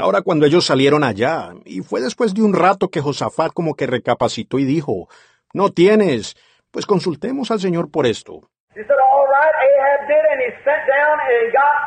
Ahora 0.00 0.22
cuando 0.22 0.46
ellos 0.46 0.66
salieron 0.66 1.04
allá, 1.04 1.50
y 1.64 1.80
fue 1.82 2.00
después 2.00 2.34
de 2.34 2.42
un 2.42 2.54
rato 2.54 2.88
que 2.88 3.00
Josafat 3.00 3.52
como 3.52 3.74
que 3.74 3.86
recapacitó 3.86 4.58
y 4.58 4.64
dijo, 4.64 5.08
no 5.52 5.70
tienes, 5.70 6.36
pues 6.70 6.86
consultemos 6.86 7.50
al 7.50 7.60
Señor 7.60 7.90
por 7.90 8.06
esto. 8.06 8.40
He 8.74 8.82
said, 8.82 8.98
All 8.98 9.26
right, 9.30 9.54
Ahab 9.54 10.08
did, 10.08 10.24
and 10.32 10.40
he 10.42 10.50
sent 10.66 10.82
down 10.90 11.14
and 11.14 11.52
got 11.54 11.78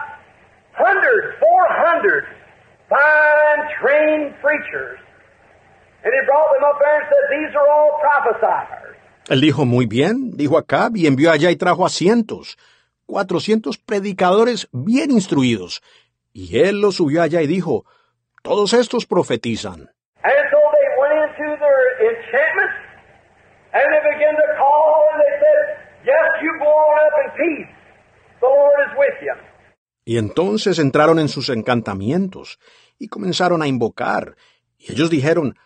hundreds, 0.72 1.36
four 1.36 1.68
hundred 1.68 2.24
fine 2.88 3.62
trained 3.82 4.34
preachers. 4.40 5.00
Él 9.30 9.42
dijo, 9.42 9.66
muy 9.66 9.86
bien, 9.86 10.32
dijo 10.32 10.58
Acab, 10.58 10.96
y 10.96 11.08
envió 11.08 11.32
allá 11.32 11.52
y 11.52 11.56
trajo 11.56 11.86
a 11.86 11.90
cientos, 11.90 12.58
cuatrocientos 13.06 13.78
predicadores 13.78 14.70
bien 14.72 15.12
instruidos. 15.12 15.82
Y 16.34 16.60
él 16.60 16.82
los 16.82 16.96
subió 16.96 17.22
allá 17.22 17.42
y 17.42 17.48
dijo, 17.48 17.86
todos 18.44 18.74
estos 18.74 19.06
profetizan. 19.06 19.90
And 20.24 20.44
so 20.52 20.60
they 20.74 20.88
went 21.00 21.30
into 21.30 21.58
their 21.60 21.82
enchantments, 22.10 22.78
and 23.74 23.86
they 23.92 24.02
began 24.16 24.36
to 24.36 24.48
call, 24.58 25.04
and 25.14 25.22
they 25.22 25.34
said, 25.40 25.88
Yes, 26.08 26.42
you 26.42 26.52
go 26.60 26.72
on 26.72 27.00
up 27.04 27.16
in 27.26 27.30
peace. 27.36 27.72
The 28.40 28.48
Lord 28.48 28.80
is 28.88 28.98
with 28.98 29.18
you. 29.22 29.34
Y 30.06 30.18
entonces 30.18 30.80
entraron 30.80 31.20
en 31.20 31.28
sus 31.28 31.50
encantamientos 31.50 32.60
y 32.98 33.10
comenzaron 33.10 33.62
a 33.62 33.68
invocar. 33.68 34.38
Y 34.78 34.94
ellos 34.94 35.10
dijeron, 35.10 35.58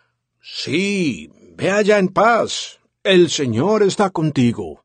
sí, 0.41 1.29
ve 1.55 1.71
allá 1.71 1.97
en 1.97 2.09
paz, 2.09 2.79
el 3.03 3.29
Señor 3.29 3.83
está 3.83 4.09
contigo. 4.09 4.83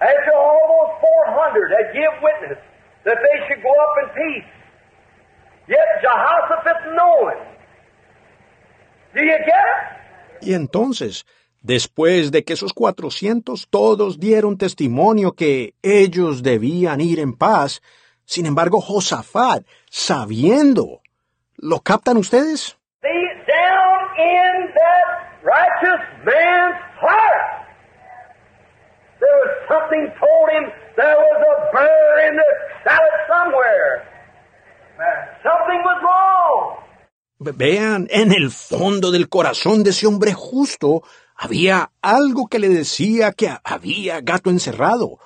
After 0.00 0.32
400 0.32 1.70
had 1.76 1.92
give 1.92 2.14
witness 2.22 2.58
that 3.04 3.18
they 3.20 3.36
should 3.46 3.62
go 3.62 3.68
up 3.68 3.94
in 4.02 4.08
peace, 4.16 4.48
yet 5.68 6.00
Jehoshaphat 6.00 6.94
knowing. 6.96 7.38
Do 9.14 9.20
you 9.20 9.38
get 9.44 9.60
it? 10.40 10.46
Y 10.48 10.54
entonces, 10.54 11.26
después 11.60 12.30
de 12.30 12.44
que 12.44 12.54
esos 12.54 12.72
cuatrocientos 12.72 13.68
todos 13.68 14.18
dieron 14.18 14.56
testimonio 14.56 15.32
que 15.32 15.74
ellos 15.82 16.42
debían 16.42 17.02
ir 17.02 17.20
en 17.20 17.34
paz, 17.34 17.82
sin 18.24 18.46
embargo 18.46 18.80
Josafat, 18.80 19.66
sabiendo, 19.90 21.02
¿lo 21.56 21.80
captan 21.80 22.16
ustedes? 22.16 22.78
In 24.20 24.52
that 24.80 25.06
righteous 25.42 26.02
man's 26.24 26.76
heart, 27.00 27.46
there 29.20 29.36
was 29.42 29.52
something 29.72 30.04
told 30.20 30.46
him 30.54 30.64
there 30.96 31.16
was 31.16 31.38
a 31.52 31.56
burr 31.72 32.28
in 32.28 32.36
the 32.36 32.50
salad 32.84 33.16
somewhere. 33.32 33.90
Something 35.42 35.80
was 35.88 35.98
wrong. 36.04 36.76
Ve- 37.38 37.52
Vean, 37.56 38.06
en 38.10 38.32
el 38.32 38.50
fondo 38.50 39.10
del 39.10 39.28
corazón 39.30 39.82
de 39.82 39.90
ese 39.90 40.06
hombre 40.06 40.34
justo 40.34 41.02
había 41.36 41.90
algo 42.02 42.48
que 42.50 42.58
le 42.58 42.68
decía 42.68 43.32
que 43.32 43.48
había 43.64 44.20
gato 44.20 44.50
encerrado. 44.50 45.18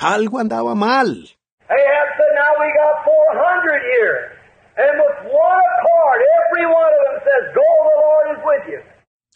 Algo 0.00 0.38
andaba 0.38 0.74
mal. 0.74 1.28
Ahab 1.68 2.08
said, 2.16 2.32
now 2.34 2.52
we 2.58 2.72
got 2.72 3.04
400 3.04 3.82
here. 3.92 4.37
And 4.78 4.94
with 5.02 5.18
one 5.26 5.60
accord, 5.74 6.18
every 6.38 6.66
one 6.66 6.92
of 6.94 7.02
them 7.06 7.18
says, 7.26 7.42
go, 7.54 7.66
the 7.90 7.96
Lord 8.06 8.26
is 8.34 8.40
with 8.46 8.64
you. 8.70 8.80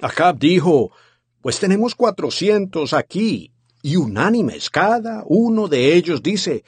Ahab 0.00 0.38
dijo, 0.38 0.90
pues 1.42 1.58
tenemos 1.58 1.94
cuatrocientos 1.94 2.92
aquí, 2.92 3.52
y 3.82 3.96
unánimes, 3.96 4.70
cada 4.70 5.24
uno 5.26 5.66
de 5.66 5.94
ellos 5.94 6.22
dice, 6.22 6.62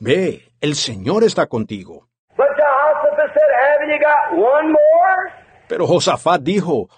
Ve, 0.00 0.52
el 0.60 0.74
Señor 0.76 1.24
está 1.24 1.46
contigo. 1.46 2.06
But 2.36 2.48
Jehoshaphat 2.56 3.34
said, 3.34 3.50
Haven't 3.66 3.90
you 3.90 3.98
got 3.98 4.32
one 4.32 4.72
more? 4.72 5.32
Pero 5.68 5.86
Josafat 5.86 6.42
dijo, 6.42 6.88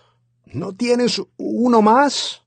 ¿no 0.47 0.73
tienes 0.73 1.23
uno 1.39 1.83
más? 1.83 2.43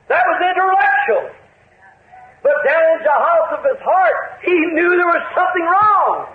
That 0.09 0.24
was 0.27 0.41
intellectual. 0.41 1.37
But 2.43 2.53
down 2.65 2.82
in 2.82 3.05
Jehoshaphat's 3.05 3.82
heart, 3.85 4.41
he 4.43 4.53
knew 4.74 4.97
there 4.97 5.07
was 5.07 5.23
something 5.35 5.65
wrong. 5.65 6.27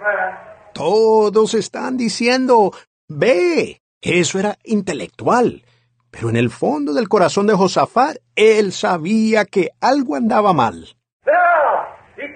Amen. 0.00 0.38
Todos 0.72 1.54
están 1.54 1.96
diciendo, 1.96 2.72
ve, 3.08 3.80
eso 4.02 4.38
era 4.38 4.58
intelectual. 4.64 5.64
Pero 6.10 6.30
en 6.30 6.36
el 6.36 6.50
fondo 6.50 6.92
del 6.92 7.08
corazón 7.08 7.46
de 7.46 7.54
Josafat, 7.54 8.18
él 8.36 8.72
sabía 8.72 9.44
que 9.44 9.70
algo 9.80 10.16
andaba 10.16 10.52
mal. 10.52 10.96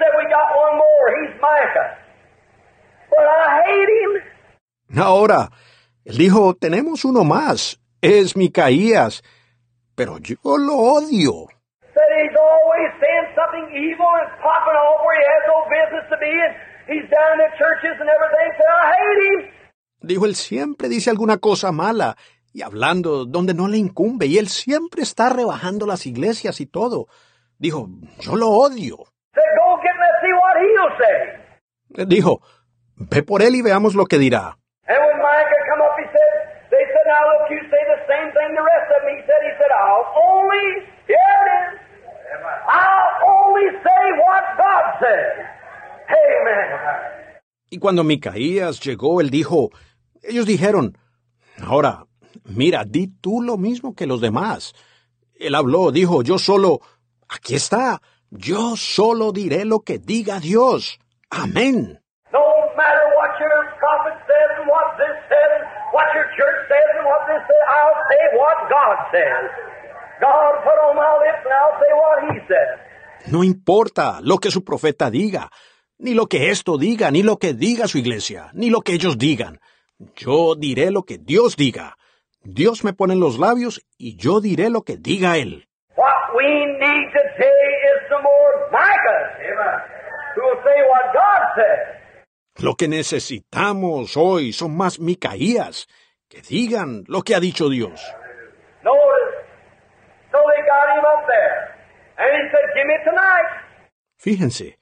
Said, 0.08 0.16
We 0.16 0.24
got 0.30 0.48
one 0.56 0.74
more. 0.80 1.06
He's 1.20 1.34
Micah. 1.40 1.88
But 3.10 3.26
I 3.28 3.62
hate 3.64 3.92
him. 4.00 4.12
Ahora, 4.96 5.50
él 6.04 6.16
dijo, 6.16 6.54
tenemos 6.54 7.04
uno 7.04 7.24
más, 7.24 7.78
es 8.00 8.36
Micaías, 8.36 9.22
pero 9.94 10.18
yo 10.18 10.36
lo 10.56 10.76
odio. 10.76 11.48
He's 12.18 12.36
always 12.36 12.90
saying 13.00 13.28
something 13.36 13.68
evil 13.76 14.08
and 14.20 14.30
popping 14.40 14.74
off 14.74 15.04
where 15.04 15.18
he 15.18 15.26
has 15.28 15.44
no 15.46 15.58
business 15.68 16.06
to 16.08 16.16
be, 16.18 16.32
and 16.32 16.54
he's 16.88 17.08
down 17.10 17.32
in 17.34 17.38
the 17.38 17.52
churches 17.58 18.00
and 18.00 18.08
everything. 18.08 18.48
Said, 18.56 18.70
I 18.70 18.92
hate 18.96 19.22
him. 19.28 19.50
Dijo, 20.00 20.26
él 20.26 20.34
siempre 20.36 20.88
dice 20.88 21.10
alguna 21.10 21.38
cosa 21.38 21.70
mala 21.72 22.16
y 22.52 22.62
hablando 22.62 23.26
donde 23.26 23.52
no 23.52 23.68
le 23.68 23.76
incumbe, 23.78 24.26
y 24.26 24.38
él 24.38 24.48
siempre 24.48 25.02
está 25.02 25.28
rebajando 25.28 25.86
las 25.86 26.06
iglesias 26.06 26.60
y 26.60 26.66
todo. 26.66 27.08
Dijo, 27.58 27.88
yo 28.20 28.36
lo 28.36 28.48
odio. 28.50 29.04
Said, 29.34 29.44
Go 29.58 29.76
get 29.82 29.92
him 29.94 29.97
and 29.97 29.97
see 30.22 30.32
what 30.32 30.56
he'll 30.62 30.94
say. 30.98 32.06
Dijo, 32.06 32.40
ve 32.96 33.22
por 33.22 33.42
él 33.42 33.54
y 33.54 33.62
veamos 33.62 33.94
lo 33.94 34.06
que 34.06 34.18
dirá. 34.18 34.56
And 34.86 34.98
when 34.98 35.18
Micah 35.18 35.62
come 35.70 35.82
up, 35.82 35.96
he 35.98 36.06
said, 36.08 36.30
they 36.70 36.84
said, 36.88 37.04
now 37.06 37.22
look, 37.28 37.50
you 37.50 37.60
say 37.68 37.82
the 37.84 38.00
same 38.08 38.32
thing 38.32 38.54
the 38.56 38.64
rest 38.64 38.88
of 38.88 39.02
them. 39.04 39.16
He 39.16 39.22
said, 39.28 39.40
he 39.44 39.52
said, 39.60 39.70
I'll 39.72 40.08
only, 40.16 40.86
here 41.06 41.16
it 41.16 41.48
is, 41.60 41.80
I'll 42.66 43.12
only 43.24 43.68
say 43.84 44.02
what 44.16 44.44
God 44.56 44.84
says. 45.00 45.44
Amen. 46.08 46.68
Y 47.70 47.78
cuando 47.78 48.02
Micaías 48.02 48.80
llegó, 48.80 49.20
él 49.20 49.28
dijo, 49.30 49.70
ellos 50.22 50.46
dijeron, 50.46 50.96
ahora, 51.62 52.06
mira, 52.44 52.84
di 52.84 53.08
tú 53.20 53.42
lo 53.42 53.58
mismo 53.58 53.94
que 53.94 54.06
los 54.06 54.22
demás. 54.22 54.74
Él 55.38 55.54
habló, 55.54 55.92
dijo, 55.92 56.22
yo 56.22 56.38
solo, 56.38 56.80
aquí 57.28 57.54
está, 57.54 58.00
yo 58.30 58.76
solo 58.76 59.32
diré 59.32 59.64
lo 59.64 59.80
que 59.80 59.98
diga 59.98 60.40
Dios. 60.40 60.98
Amén. 61.30 62.00
No 62.32 62.44
matter 62.76 63.04
what 63.16 63.32
your 63.40 63.58
prophet 63.78 64.16
says 64.28 64.50
and 64.60 64.68
what 64.68 64.96
this 64.96 65.16
says, 65.28 65.60
what 65.92 66.06
your 66.14 66.28
church 66.36 66.60
says 66.68 66.88
and 66.98 67.06
what 67.06 67.22
this 67.28 67.42
says, 67.48 67.64
I'll 67.68 68.00
say 68.08 68.22
what 68.36 68.58
God 68.68 68.96
says. 69.12 69.44
God 70.20 70.52
put 70.64 70.76
on 70.88 70.96
my 70.96 71.12
lips 71.24 71.42
and 71.44 71.54
I'll 71.54 71.78
say 71.80 71.92
what 71.96 72.18
He 72.32 72.38
says. 72.48 73.32
No 73.32 73.44
importa 73.44 74.20
lo 74.22 74.38
que 74.38 74.50
su 74.50 74.64
profeta 74.64 75.10
diga, 75.10 75.50
ni 75.98 76.14
lo 76.14 76.26
que 76.26 76.50
esto 76.50 76.78
diga, 76.78 77.10
ni 77.10 77.22
lo 77.22 77.38
que 77.38 77.54
diga 77.54 77.88
su 77.88 77.98
iglesia, 77.98 78.50
ni 78.54 78.70
lo 78.70 78.80
que 78.80 78.92
ellos 78.92 79.18
digan. 79.18 79.60
Yo 80.16 80.54
diré 80.54 80.90
lo 80.90 81.02
que 81.02 81.18
Dios 81.18 81.56
diga. 81.56 81.96
Dios 82.42 82.84
me 82.84 82.92
pone 82.92 83.14
en 83.14 83.20
los 83.20 83.38
labios 83.38 83.82
y 83.96 84.16
yo 84.16 84.40
diré 84.40 84.70
lo 84.70 84.82
que 84.82 84.96
diga 84.96 85.36
Él. 85.36 85.67
What 86.38 86.44
we 86.44 86.66
need 86.66 87.10
today 87.10 87.64
is 87.90 88.08
some 88.08 88.22
more. 88.22 88.70
Amen. 88.70 89.80
Who 90.36 90.42
will 90.42 90.62
say 90.62 90.82
what 90.88 91.12
God 91.12 91.42
says. 91.56 92.62
Lo 92.62 92.74
que 92.74 92.88
necesitamos 92.88 94.16
hoy 94.16 94.52
son 94.52 94.76
más 94.76 95.00
Micaías, 95.00 95.88
que 96.28 96.40
digan 96.42 97.04
lo 97.08 97.22
que 97.22 97.34
ha 97.34 97.40
dicho 97.40 97.68
Dios. 97.68 98.00
Fíjense, 104.16 104.78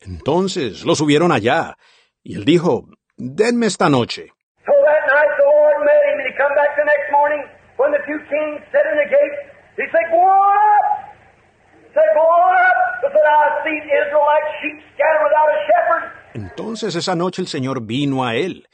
entonces 0.00 0.84
lo 0.84 0.94
subieron 0.94 1.32
allá, 1.32 1.76
y 2.22 2.36
él 2.36 2.44
dijo, 2.44 2.84
denme 3.16 3.66
esta 3.66 3.88
noche. 3.88 4.32
He 9.76 9.82
said, 9.90 10.06
Go 10.10 10.73
Entonces 16.34 16.94
esa 16.96 17.14
noche 17.14 17.42
el 17.42 17.48
Señor 17.48 17.82
vino 17.82 18.24
a 18.24 18.34
él, 18.34 18.68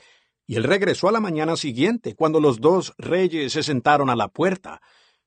y 0.46 0.56
él 0.56 0.64
regresó 0.64 1.08
a 1.08 1.12
la 1.12 1.20
mañana 1.20 1.56
siguiente, 1.56 2.14
cuando 2.16 2.40
los 2.40 2.60
dos 2.60 2.94
reyes 2.98 3.52
se 3.52 3.62
sentaron 3.62 4.10
a 4.10 4.16
la 4.16 4.28
puerta. 4.28 4.80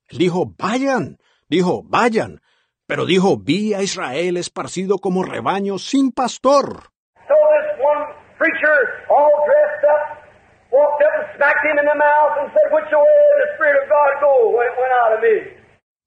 Él 0.09 0.17
dijo, 0.17 0.53
vayan, 0.57 1.17
dijo, 1.47 1.83
vayan, 1.83 2.41
pero 2.87 3.05
dijo, 3.05 3.37
vi 3.37 3.73
a 3.73 3.81
Israel 3.81 4.37
esparcido 4.37 4.97
como 4.97 5.23
rebaño 5.23 5.77
sin 5.77 6.11
pastor. 6.11 6.91
So 7.27 7.35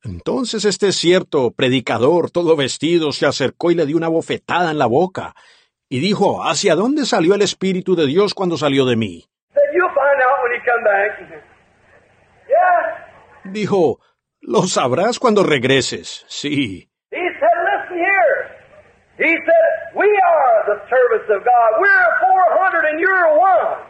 Entonces 0.07 0.65
este 0.65 0.93
cierto 0.93 1.51
predicador, 1.51 2.31
todo 2.31 2.55
vestido, 2.55 3.11
se 3.11 3.27
acercó 3.27 3.73
y 3.73 3.75
le 3.75 3.87
dio 3.87 3.97
una 3.97 4.07
bofetada 4.07 4.71
en 4.71 4.79
la 4.79 4.87
boca, 4.87 5.35
y 5.89 5.99
dijo, 5.99 6.45
¿hacia 6.45 6.77
dónde 6.77 7.07
salió 7.07 7.35
el 7.35 7.43
Espíritu 7.43 7.97
de 7.97 8.07
Dios 8.07 8.33
cuando 8.33 8.57
salió 8.57 8.85
de 8.85 8.95
mí? 8.97 9.29
Dijo, 13.45 14.01
lo 14.41 14.63
sabrás 14.63 15.19
cuando 15.19 15.43
regreses. 15.43 16.25
Sí. 16.29 16.89
He 17.11 17.17
said, 17.41 17.57
Listen 17.67 17.99
here. 17.99 18.37
He 19.19 19.33
said, 19.33 19.73
We 19.95 20.07
are 20.07 20.67
the 20.67 20.79
servants 20.89 21.31
of 21.31 21.43
God. 21.43 21.81
We're 21.81 22.11
400 22.55 22.91
and 22.91 23.01
you're 23.01 23.39
one. 23.39 23.87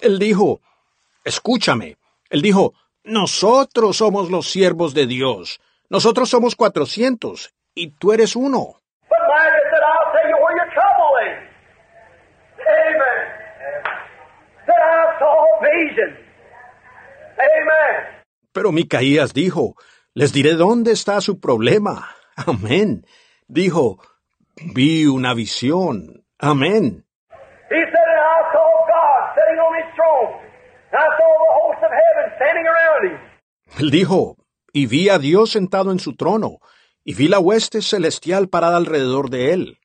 Él 0.00 0.18
dijo, 0.18 0.60
escúchame. 1.24 1.96
Él 2.28 2.42
dijo, 2.42 2.74
nosotros 3.04 3.98
somos 3.98 4.30
los 4.30 4.50
siervos 4.50 4.94
de 4.94 5.06
Dios. 5.06 5.60
Nosotros 5.88 6.28
somos 6.28 6.56
cuatrocientos 6.56 7.54
y 7.74 7.90
tú 7.90 8.12
eres 8.12 8.34
uno. 8.34 8.80
Pero 18.52 18.70
Micaías 18.70 19.34
dijo, 19.34 19.74
les 20.14 20.32
diré 20.32 20.52
dónde 20.52 20.92
está 20.92 21.20
su 21.20 21.40
problema. 21.40 22.08
Amén. 22.36 23.04
Dijo, 23.48 23.98
vi 24.74 25.06
una 25.06 25.34
visión. 25.34 26.24
Amén. 26.38 27.04
He 27.70 27.82
said, 27.90 28.08
and 28.14 28.20
I 28.20 28.40
saw 28.54 28.70
God 28.86 29.20
sitting 29.34 29.58
on 29.58 29.74
his 29.74 29.90
throne. 29.96 30.44
And 30.92 31.02
I 31.02 31.08
saw 31.18 31.30
the 31.42 31.52
host 31.58 31.80
of 31.82 31.90
heaven 31.90 32.26
standing 32.36 32.66
around 32.66 33.10
him. 33.10 33.18
Él 33.78 33.90
dijo, 33.90 34.36
y 34.72 34.86
vi 34.86 35.08
a 35.08 35.18
Dios 35.18 35.50
sentado 35.50 35.90
en 35.90 35.98
su 35.98 36.14
trono, 36.14 36.58
y 37.02 37.14
vi 37.14 37.26
la 37.28 37.40
hueste 37.40 37.82
celestial 37.82 38.48
parada 38.48 38.76
alrededor 38.76 39.30
de 39.30 39.52
él. 39.52 39.78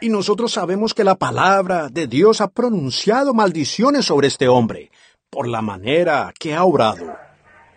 Y 0.00 0.08
nosotros 0.08 0.52
sabemos 0.52 0.94
que 0.94 1.04
la 1.04 1.14
palabra 1.14 1.88
de 1.90 2.06
Dios 2.06 2.40
ha 2.40 2.48
pronunciado 2.48 3.34
maldiciones 3.34 4.06
sobre 4.06 4.28
este 4.28 4.48
hombre, 4.48 4.90
por 5.30 5.46
la 5.46 5.60
manera 5.60 6.32
que 6.38 6.54
ha 6.54 6.64
obrado. 6.64 7.18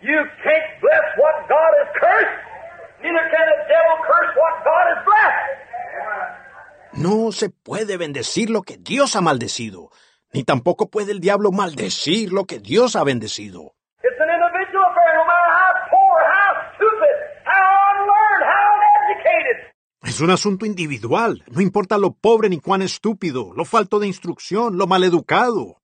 You 0.02 0.16
No 6.92 7.30
se 7.30 7.50
puede 7.50 7.96
bendecir 7.96 8.50
lo 8.50 8.62
que 8.62 8.76
Dios 8.76 9.14
ha 9.14 9.20
maldecido, 9.20 9.90
ni 10.32 10.42
tampoco 10.42 10.90
puede 10.90 11.12
el 11.12 11.20
diablo 11.20 11.52
maldecir 11.52 12.32
lo 12.32 12.46
que 12.46 12.58
Dios 12.58 12.96
ha 12.96 13.04
bendecido. 13.04 13.74
Es 20.02 20.20
un 20.20 20.30
asunto 20.30 20.66
individual. 20.66 21.44
No 21.46 21.60
importa 21.60 21.96
lo 21.96 22.12
pobre 22.12 22.48
ni 22.48 22.58
cuán 22.58 22.82
estúpido, 22.82 23.52
lo 23.54 23.64
falto 23.64 24.00
de 24.00 24.08
instrucción, 24.08 24.76
lo 24.76 24.86
maleducado. 24.86 25.76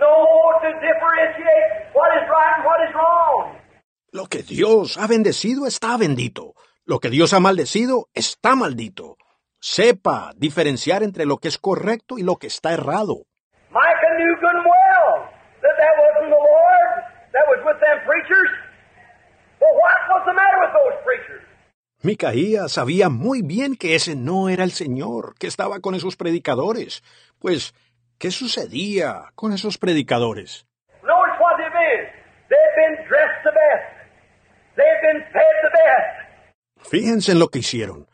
No 0.00 0.58
to 0.62 0.72
differentiate 0.80 1.92
what 1.92 2.08
is 2.16 2.24
right 2.28 2.56
and 2.56 2.64
what 2.64 2.80
is 2.88 2.94
wrong. 2.94 3.59
Lo 4.12 4.26
que 4.26 4.42
Dios 4.42 4.98
ha 4.98 5.06
bendecido 5.06 5.68
está 5.68 5.96
bendito. 5.96 6.54
Lo 6.84 6.98
que 6.98 7.10
Dios 7.10 7.32
ha 7.32 7.38
maldecido 7.38 8.08
está 8.12 8.56
maldito. 8.56 9.16
Sepa 9.60 10.32
diferenciar 10.36 11.04
entre 11.04 11.26
lo 11.26 11.36
que 11.36 11.46
es 11.46 11.58
correcto 11.58 12.18
y 12.18 12.24
lo 12.24 12.36
que 12.36 12.48
está 12.48 12.72
errado. 12.72 13.26
Micah 13.70 14.14
knew 14.18 14.34
good 14.40 14.56
and 14.56 14.66
well 14.66 15.30
that 15.62 15.76
that 15.78 15.94
wasn't 16.02 16.30
the 16.30 16.42
Lord 16.42 16.90
that 17.30 17.44
was 17.46 17.60
with 17.64 17.78
them 17.78 17.98
preachers. 18.04 18.50
Well, 19.60 19.74
what 19.78 19.98
was 20.10 20.22
the 20.26 20.34
matter 20.34 20.58
with 20.58 20.72
those 20.74 21.04
preachers? 21.04 21.46
Micaías 22.02 22.72
sabía 22.72 23.10
muy 23.10 23.42
bien 23.42 23.76
que 23.76 23.94
ese 23.94 24.16
no 24.16 24.48
era 24.48 24.64
el 24.64 24.72
Señor, 24.72 25.36
que 25.38 25.46
estaba 25.46 25.78
con 25.78 25.94
esos 25.94 26.16
predicadores. 26.16 27.04
Pues, 27.38 27.74
¿qué 28.18 28.32
sucedía 28.32 29.30
con 29.36 29.52
esos 29.52 29.78
predicadores? 29.78 30.66
Notice 31.04 31.38
what 31.38 31.58
they've 31.58 31.70
been. 31.70 32.20
They've 32.48 32.74
been 32.74 33.06
dressed 33.06 33.44
the 33.44 33.52
best. 33.52 33.54
They've 33.54 33.54
been 33.54 33.54
fed 33.54 33.56
the 33.56 33.58
best. 33.58 34.00
Fíjense 36.82 37.32
en 37.32 37.38
lo 37.38 37.48
que 37.48 37.60
hicieron. 37.60 38.06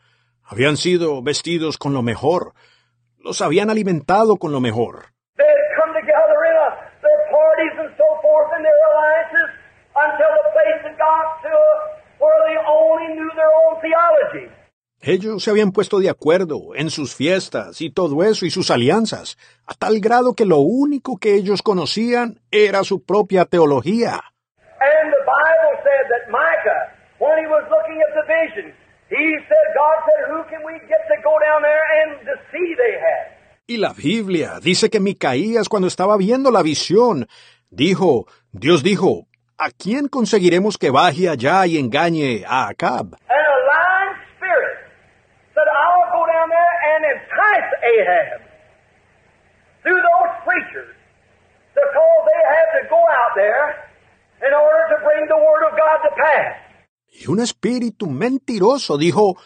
Habían 0.43 0.77
sido 0.77 1.21
vestidos 1.21 1.77
con 1.77 1.93
lo 1.93 2.01
mejor. 2.01 2.53
Los 3.17 3.41
habían 3.41 3.69
alimentado 3.69 4.37
con 4.37 4.51
lo 4.51 4.59
mejor. 4.59 5.07
Ellos 15.01 15.43
se 15.43 15.51
habían 15.51 15.71
puesto 15.71 15.99
de 15.99 16.09
acuerdo 16.09 16.75
en 16.75 16.89
sus 16.89 17.15
fiestas 17.15 17.81
y 17.81 17.91
todo 17.91 18.23
eso 18.23 18.45
y 18.45 18.49
sus 18.49 18.71
alianzas, 18.71 19.37
a 19.65 19.73
tal 19.73 19.99
grado 19.99 20.33
que 20.33 20.45
lo 20.45 20.57
único 20.57 21.17
que 21.17 21.35
ellos 21.35 21.61
conocían 21.61 22.41
era 22.51 22.83
su 22.83 23.03
propia 23.03 23.45
teología. 23.45 24.21
And 24.79 25.16
Micah, 26.29 26.91
when 27.19 27.37
he 27.39 27.47
was 27.47 27.63
looking 27.69 27.99
at 28.01 28.11
the 28.13 28.25
vision, 28.27 28.73
he 29.09 29.37
said, 29.47 29.65
God 29.75 29.97
said, 30.07 30.21
who 30.31 30.43
can 30.51 30.61
we 30.65 30.73
get 30.87 31.01
to 31.07 31.17
go 31.23 31.35
down 31.39 31.61
there 31.61 31.83
and 32.01 32.09
to 32.27 32.33
see 32.51 32.75
they 32.75 32.99
had? 32.99 33.37
Y 33.69 33.77
la 33.77 33.93
Biblia 33.93 34.59
dice 34.61 34.89
que 34.89 34.99
Micaías 34.99 35.67
cuando 35.67 35.87
estaba 35.87 36.17
viendo 36.17 36.51
la 36.51 36.61
visión, 36.61 37.27
dijo, 37.69 38.27
Dios 38.51 38.81
dijo, 38.83 39.27
¿a 39.57 39.71
quién 39.71 40.07
conseguiremos 40.07 40.77
que 40.77 40.89
baje 40.89 41.27
allá 41.27 41.65
y 41.65 41.77
engañe 41.77 42.45
a 42.47 42.69
Acab? 42.69 43.15
And 43.29 43.45
a 43.47 43.59
lying 43.67 44.15
spirit 44.37 44.77
said, 45.53 45.67
I'll 45.67 46.11
go 46.11 46.25
down 46.27 46.49
there 46.49 46.73
and 46.95 47.05
entice 47.11 47.69
Ahab 47.83 48.41
through 49.83 50.01
those 50.01 50.31
preachers 50.45 50.97
they 52.27 52.41
had 52.43 52.67
to 52.81 52.89
go 52.89 52.99
out 52.99 53.33
there 53.35 53.87
in 54.41 54.53
order 54.53 54.83
to 54.91 54.97
bring 55.03 55.27
the 55.27 55.35
word 55.35 55.63
of 55.67 55.73
God 55.73 55.99
to 56.03 56.15
pass. 56.15 56.67
Y 57.09 57.27
un 57.27 57.39
espíritu 57.39 58.07
mentiroso 58.07 58.97
dijo, 58.97 59.37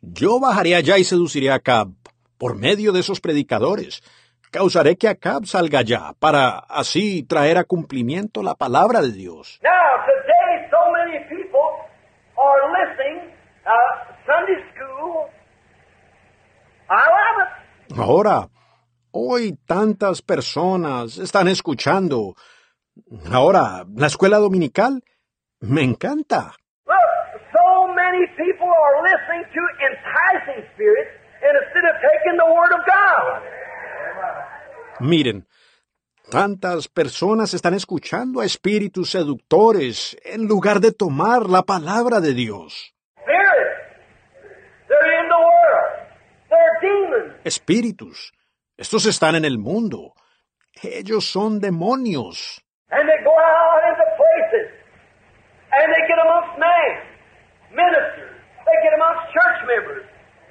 yo 0.00 0.38
bajaré 0.38 0.76
allá 0.76 0.98
y 0.98 1.04
seduciré 1.04 1.50
a 1.50 1.54
Acab 1.54 1.88
por 2.38 2.54
medio 2.54 2.92
de 2.92 3.00
esos 3.00 3.20
predicadores. 3.20 4.02
Causaré 4.50 4.96
que 4.96 5.08
Acab 5.08 5.44
salga 5.44 5.80
allá 5.80 6.12
para 6.18 6.58
así 6.58 7.22
traer 7.24 7.58
a 7.58 7.64
cumplimiento 7.64 8.42
la 8.42 8.54
palabra 8.54 9.02
de 9.02 9.12
Dios. 9.12 9.58
Now, 9.62 9.70
today, 10.06 10.68
so 10.70 10.78
many 10.92 11.18
people 11.28 11.68
are 12.38 12.62
listening, 12.72 13.34
uh, 13.66 14.14
Sunday 14.24 14.62
school. 14.72 15.28
I 16.88 16.94
love 16.94 17.42
it. 17.42 17.98
Ahora, 17.98 18.48
hoy 19.10 19.58
tantas 19.66 20.22
personas 20.22 21.18
están 21.18 21.48
escuchando. 21.48 22.34
Ahora, 23.32 23.84
la 23.94 24.06
escuela 24.06 24.38
dominical 24.38 25.02
me 25.60 25.82
encanta. 25.82 26.52
Miren, 35.00 35.46
tantas 36.30 36.88
personas 36.88 37.54
están 37.54 37.74
escuchando 37.74 38.40
a 38.40 38.44
espíritus 38.44 39.10
seductores 39.10 40.16
en 40.24 40.46
lugar 40.46 40.80
de 40.80 40.92
tomar 40.92 41.48
la 41.48 41.62
palabra 41.62 42.20
de 42.20 42.34
Dios. 42.34 42.94
Espíritus, 47.44 48.32
estos 48.76 49.06
están 49.06 49.36
en 49.36 49.44
el 49.44 49.58
mundo. 49.58 50.14
Ellos 50.82 51.24
son 51.24 51.60
demonios. 51.60 52.60
And 52.90 53.08
they 53.08 53.22
go 53.22 53.32
out 53.36 53.82
into 53.90 54.04
places 54.38 54.78
and 55.72 55.92
they 55.92 56.02
get 56.08 56.18
amongst 56.18 56.58
men, 56.58 56.90
ministers. 57.70 58.32
They 58.64 58.76
get 58.82 58.94
amongst 58.94 59.32
church 59.32 59.58
members. 59.66 60.04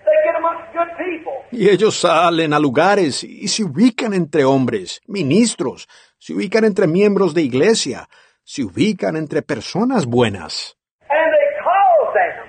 They 0.05 0.17
get 0.23 0.35
amongst 0.37 0.65
good 0.73 0.91
people. 0.97 1.33
Y 1.51 1.69
ellos 1.69 1.99
salen 1.99 2.53
a 2.53 2.59
lugares 2.59 3.23
y 3.23 3.47
se 3.47 3.63
ubican 3.63 4.13
entre 4.13 4.43
hombres, 4.43 5.01
ministros, 5.07 5.87
se 6.17 6.33
ubican 6.33 6.63
entre 6.63 6.87
miembros 6.87 7.33
de 7.33 7.41
iglesia, 7.41 8.07
se 8.43 8.63
ubican 8.63 9.17
entre 9.17 9.41
personas 9.41 10.05
buenas. 10.05 10.75
And 11.09 11.33
they 11.33 11.49
cause 11.61 12.13
them 12.13 12.47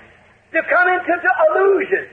to 0.53 0.61
come 0.69 0.89
into 0.89 1.15
the 1.21 1.33
illusion. 1.49 2.07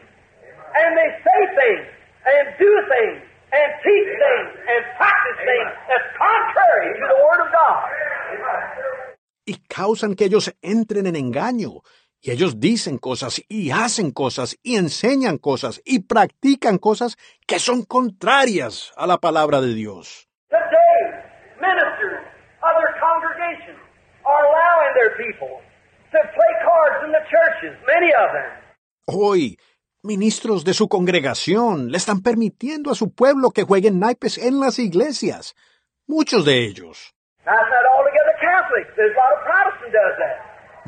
And 0.75 0.97
they 0.97 1.09
say 1.23 1.41
things 1.55 1.87
and 2.25 2.57
do 2.57 2.71
things 2.89 3.21
and 3.53 3.69
teach 3.83 4.09
things 4.17 4.49
and 4.67 4.81
practice 4.97 5.39
things 5.45 5.71
that's 5.87 6.09
contrary 6.17 6.93
to 6.99 7.05
the 7.07 7.19
Word 7.21 7.45
of 7.45 7.51
God. 7.53 9.14
Y 9.45 9.57
causan 9.67 10.15
que 10.15 10.25
ellos 10.25 10.53
entren 10.61 11.05
en 11.07 11.15
engaño. 11.15 11.81
Y 12.19 12.31
ellos 12.31 12.59
dicen 12.59 12.97
cosas 12.97 13.39
y 13.47 13.69
hacen 13.69 14.09
cosas 14.11 14.57
y 14.63 14.77
enseñan 14.77 15.37
cosas 15.37 15.79
y 15.85 15.99
practican 15.99 16.79
cosas 16.79 17.17
que 17.45 17.59
son 17.59 17.83
contrarias 17.83 18.91
a 18.97 19.05
la 19.05 19.19
palabra 19.19 19.61
de 19.61 19.75
Dios. 19.75 20.27
Today, 20.49 21.21
ministers 21.61 22.25
of 22.63 22.73
their 22.81 22.95
congregations 22.99 23.77
are 24.25 24.41
allowing 24.49 24.91
their 24.97 25.13
people 25.21 25.61
to 26.11 26.19
play 26.33 26.53
cards 26.65 27.05
in 27.05 27.11
the 27.11 27.23
churches, 27.29 27.77
many 27.85 28.09
of 28.17 28.33
them. 28.33 28.65
Hoy, 29.05 29.59
ministros 30.01 30.63
de 30.63 30.73
su 30.73 30.87
congregación 30.87 31.91
le 31.91 31.97
están 31.97 32.23
permitiendo 32.23 32.89
a 32.89 32.95
su 32.95 33.13
pueblo 33.13 33.51
que 33.51 33.63
jueguen 33.63 33.99
naipes 33.99 34.39
en 34.39 34.59
las 34.59 34.79
iglesias. 34.79 35.55
Muchos 36.07 36.43
de 36.43 36.65
ellos. 36.65 37.13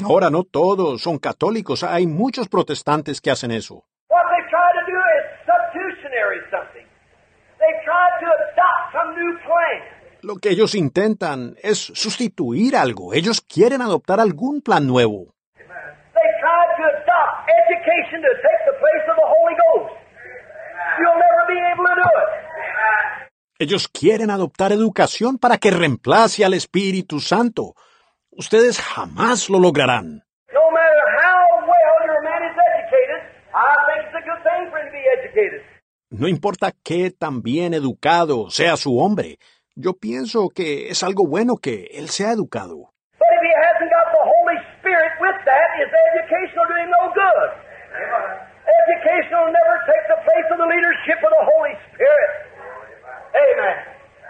Ahora 0.03 0.29
no 0.29 0.43
todos 0.43 1.01
son 1.01 1.17
católicos, 1.17 1.84
hay 1.84 2.07
muchos 2.07 2.47
protestantes 2.47 3.19
que 3.19 3.31
hacen 3.31 3.51
eso. 3.51 3.84
What 4.09 4.23
they 4.29 4.43
try 4.49 4.69
to 4.77 4.84
do 4.88 4.97
is 5.17 5.23
substitutionary 5.45 6.39
something. 6.51 6.88
They 7.59 7.73
try 7.84 8.07
to 8.21 8.27
adopt 8.47 8.93
some 8.93 9.15
new 9.19 9.38
plan. 9.43 9.97
Lo 10.21 10.35
que 10.38 10.49
ellos 10.49 10.75
intentan 10.75 11.55
es 11.61 11.77
sustituir 11.79 12.75
algo, 12.75 13.13
ellos 13.13 13.41
quieren 13.41 13.81
adoptar 13.81 14.19
algún 14.19 14.61
plan 14.61 14.88
nuevo. 14.88 15.34
They 15.57 16.29
try 16.41 16.63
to 16.77 16.84
adopt 16.84 17.49
education 17.67 18.21
to 18.21 18.34
take 18.45 18.61
the 18.65 18.77
place 18.79 19.05
of 19.09 19.15
the 19.15 19.27
Holy 19.27 19.55
Ghost. 19.63 19.93
You'll 20.99 21.19
never 21.19 21.43
be 21.47 21.59
able 21.73 21.85
to 21.85 21.95
do 21.95 22.09
it. 22.21 22.47
Ellos 23.59 23.88
quieren 23.88 24.29
adoptar 24.29 24.71
educación 24.71 25.39
para 25.39 25.57
que 25.57 25.71
reemplace 25.71 26.45
al 26.45 26.53
Espíritu 26.53 27.19
Santo. 27.19 27.73
Ustedes 28.38 28.80
jamás 28.80 29.49
lo 29.49 29.57
lograrán. 29.57 30.23
No 36.11 36.27
importa 36.27 36.72
qué 36.84 37.09
tan 37.09 37.41
bien 37.41 37.73
educado 37.73 38.51
sea 38.51 38.77
su 38.77 38.99
hombre, 38.99 39.39
yo 39.76 39.93
pienso 39.93 40.49
que 40.49 40.89
es 40.89 41.01
algo 41.01 41.26
bueno 41.26 41.57
que 41.57 41.89
él 41.93 42.09
sea 42.09 42.31
educado. 42.31 42.93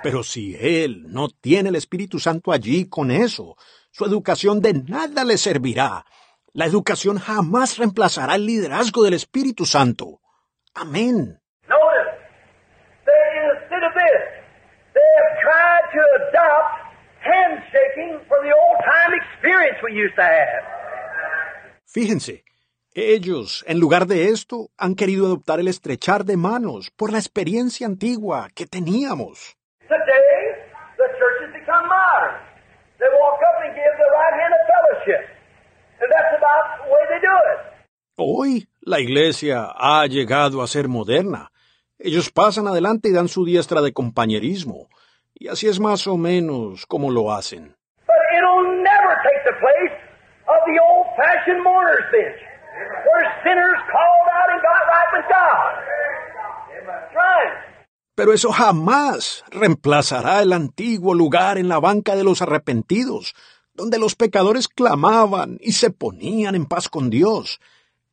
Pero 0.01 0.23
si 0.23 0.55
él 0.55 1.03
no 1.09 1.27
tiene 1.27 1.67
el 1.69 1.75
Espíritu 1.75 2.19
Santo 2.19 2.53
allí 2.53 2.88
con 2.88 3.11
eso, 3.11 3.57
su 3.98 4.06
educación 4.06 4.61
de 4.61 4.76
nada 4.76 5.24
le 5.24 5.40
servirá. 5.40 6.06
La 6.53 6.65
educación 6.65 7.18
jamás 7.18 7.80
reemplazará 7.80 8.36
el 8.36 8.45
liderazgo 8.45 9.03
del 9.03 9.15
Espíritu 9.15 9.65
Santo. 9.65 10.19
Amén. 10.76 11.41
Fíjense, 21.88 22.44
ellos, 22.94 23.65
en 23.68 23.80
lugar 23.80 24.06
de 24.06 24.30
esto, 24.30 24.69
han 24.78 24.94
querido 24.94 25.26
adoptar 25.26 25.60
el 25.60 25.68
estrechar 25.68 26.24
de 26.24 26.38
manos 26.38 26.91
por 26.91 27.11
la 27.11 27.18
experiencia 27.18 27.88
antigua 27.88 28.49
que 28.53 28.68
teníamos. 28.68 29.57
Today, 29.88 29.98
the 30.98 31.07
church 31.18 31.48
has 31.48 31.53
become 31.53 31.88
modern. 31.88 32.48
They 32.99 33.10
walk 33.22 33.40
up 33.45 33.57
and 33.64 33.76
give 33.76 33.94
the 33.98 34.10
right 34.10 34.36
hand 34.41 34.53
of 34.57 34.61
fellowship. 34.74 35.24
And 36.02 36.10
that's 36.11 36.34
about 36.38 36.65
the 36.82 36.90
way 36.94 37.03
they 37.10 37.19
do 37.22 37.36
it. 37.53 37.60
Hoy, 38.18 38.68
la 38.82 38.99
iglesia 38.99 39.72
ha 39.76 40.06
llegado 40.07 40.61
a 40.64 40.68
ser 40.68 40.88
moderna. 40.88 41.52
Ellos 41.99 42.32
pasan 42.32 42.68
adelante 42.68 43.10
y 43.10 43.14
dan 43.14 43.28
su 43.28 43.45
diestra 43.45 43.82
de 43.82 43.94
compañerismo. 43.94 44.90
Y 45.36 45.48
así 45.49 45.68
es 45.68 45.80
más 45.80 46.07
o 46.07 46.18
menos 46.18 46.86
como 46.88 47.11
lo 47.11 47.32
hacen. 47.32 47.76
But 48.07 48.18
it'll 48.36 48.82
never 48.82 49.14
take 49.22 49.44
the 49.45 49.57
place 49.60 49.94
of 50.48 50.60
the 50.65 50.80
old-fashioned 50.82 51.61
mourner's 51.64 52.06
bench, 52.11 52.41
where 53.06 53.26
sinners 53.44 53.78
called 53.91 54.28
out 54.34 54.49
and 54.49 54.61
got 54.61 54.82
right 54.90 55.11
with 55.14 55.28
God. 55.30 55.74
Right. 57.14 57.76
Pero 58.18 58.34
eso 58.34 58.52
jamás 58.52 59.45
reemplazará 59.52 60.41
el 60.41 60.52
antiguo 60.52 61.14
lugar 61.14 61.60
en 61.60 61.69
la 61.69 61.80
banca 61.80 62.15
de 62.15 62.23
los 62.23 62.41
arrepentidos, 62.41 63.35
donde 63.76 63.99
los 63.99 64.15
pecadores 64.15 64.68
clamaban 64.68 65.60
y 65.61 65.73
se 65.73 65.91
ponían 65.91 66.56
en 66.56 66.65
paz 66.65 66.89
con 66.89 67.11
Dios. 67.11 67.61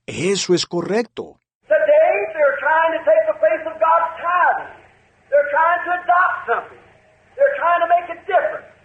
Eso 0.05 0.53
es 0.53 0.67
correcto. 0.67 1.41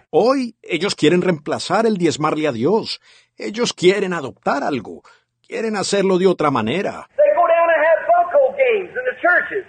Hoy 0.09 0.55
ellos 0.63 0.95
quieren 0.95 1.21
reemplazar 1.21 1.85
el 1.85 1.97
diezmarle 1.97 2.47
a 2.47 2.53
Dios. 2.53 3.01
Ellos 3.37 3.73
quieren 3.73 4.13
adoptar 4.13 4.63
algo. 4.63 5.01
Quieren 5.45 5.75
hacerlo 5.75 6.17
de 6.17 6.27
otra 6.27 6.49
manera. 6.49 7.09
They 7.17 7.35
go 7.35 7.45
down 7.45 7.69
and 7.75 7.83
have 7.83 8.07
bunco 8.07 8.55
games 8.55 8.91
in 8.91 9.03
the 9.03 9.19
churches. 9.19 9.65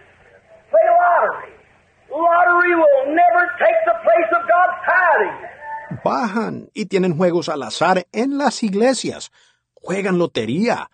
Play 0.80 0.90
lottery. 0.96 1.52
Lottery 2.10 2.74
will 2.74 3.14
never 3.14 3.42
take 3.58 3.78
the 3.84 3.96
place 4.02 4.30
of 4.32 4.42
God's 4.48 4.78
tithing. 4.86 6.00
Bajan 6.04 6.70
y 6.74 6.86
tienen 6.86 7.16
juegos 7.16 7.48
al 7.48 7.62
azar 7.62 8.06
en 8.12 8.38
las 8.38 8.62
iglesias. 8.62 9.30
Juegan 9.74 10.18
lotería. 10.18 10.90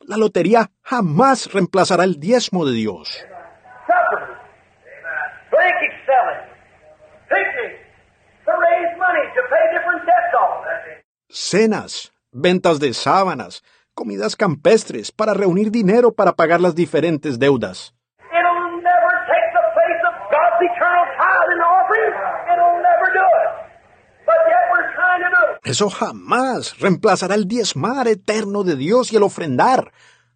La 0.00 0.16
lotería 0.16 0.70
jamás 0.82 1.52
reemplazará 1.52 2.04
el 2.04 2.18
diezmo 2.18 2.66
de 2.66 2.72
Dios. 2.72 3.24
Cenas, 11.28 12.12
ventas 12.32 12.78
de 12.78 12.92
sábanas, 12.92 13.62
comidas 13.94 14.36
campestres 14.36 15.12
para 15.12 15.32
reunir 15.34 15.70
dinero 15.70 16.12
para 16.12 16.32
pagar 16.32 16.60
las 16.60 16.74
diferentes 16.74 17.38
deudas. 17.38 17.94
It'll 18.32 18.80
never 18.80 19.12
take 19.28 19.48
the 19.52 19.64
place 19.76 20.02
of 20.08 20.14
God's 20.32 20.60
eternal 20.64 21.04
tithe 21.20 21.50
and 21.52 21.62
offering. 21.62 22.12
It'll 22.52 22.80
never 22.80 23.06
do 23.12 23.26
it. 23.44 23.50
But 24.24 24.40
yet 24.48 24.64
we're 24.72 24.88
trying 24.96 25.20
to 25.20 25.28
do 25.28 25.36
it. 25.36 25.42
Eso 25.64 25.88
jamás 25.90 26.78
reemplazará 26.80 27.34
el 27.36 27.46
diezmar 27.46 28.08
eterno 28.08 28.64
de 28.64 28.76
Dios 28.76 29.12
y 29.12 29.16
el 29.16 29.22
ofrendar. 29.22 29.92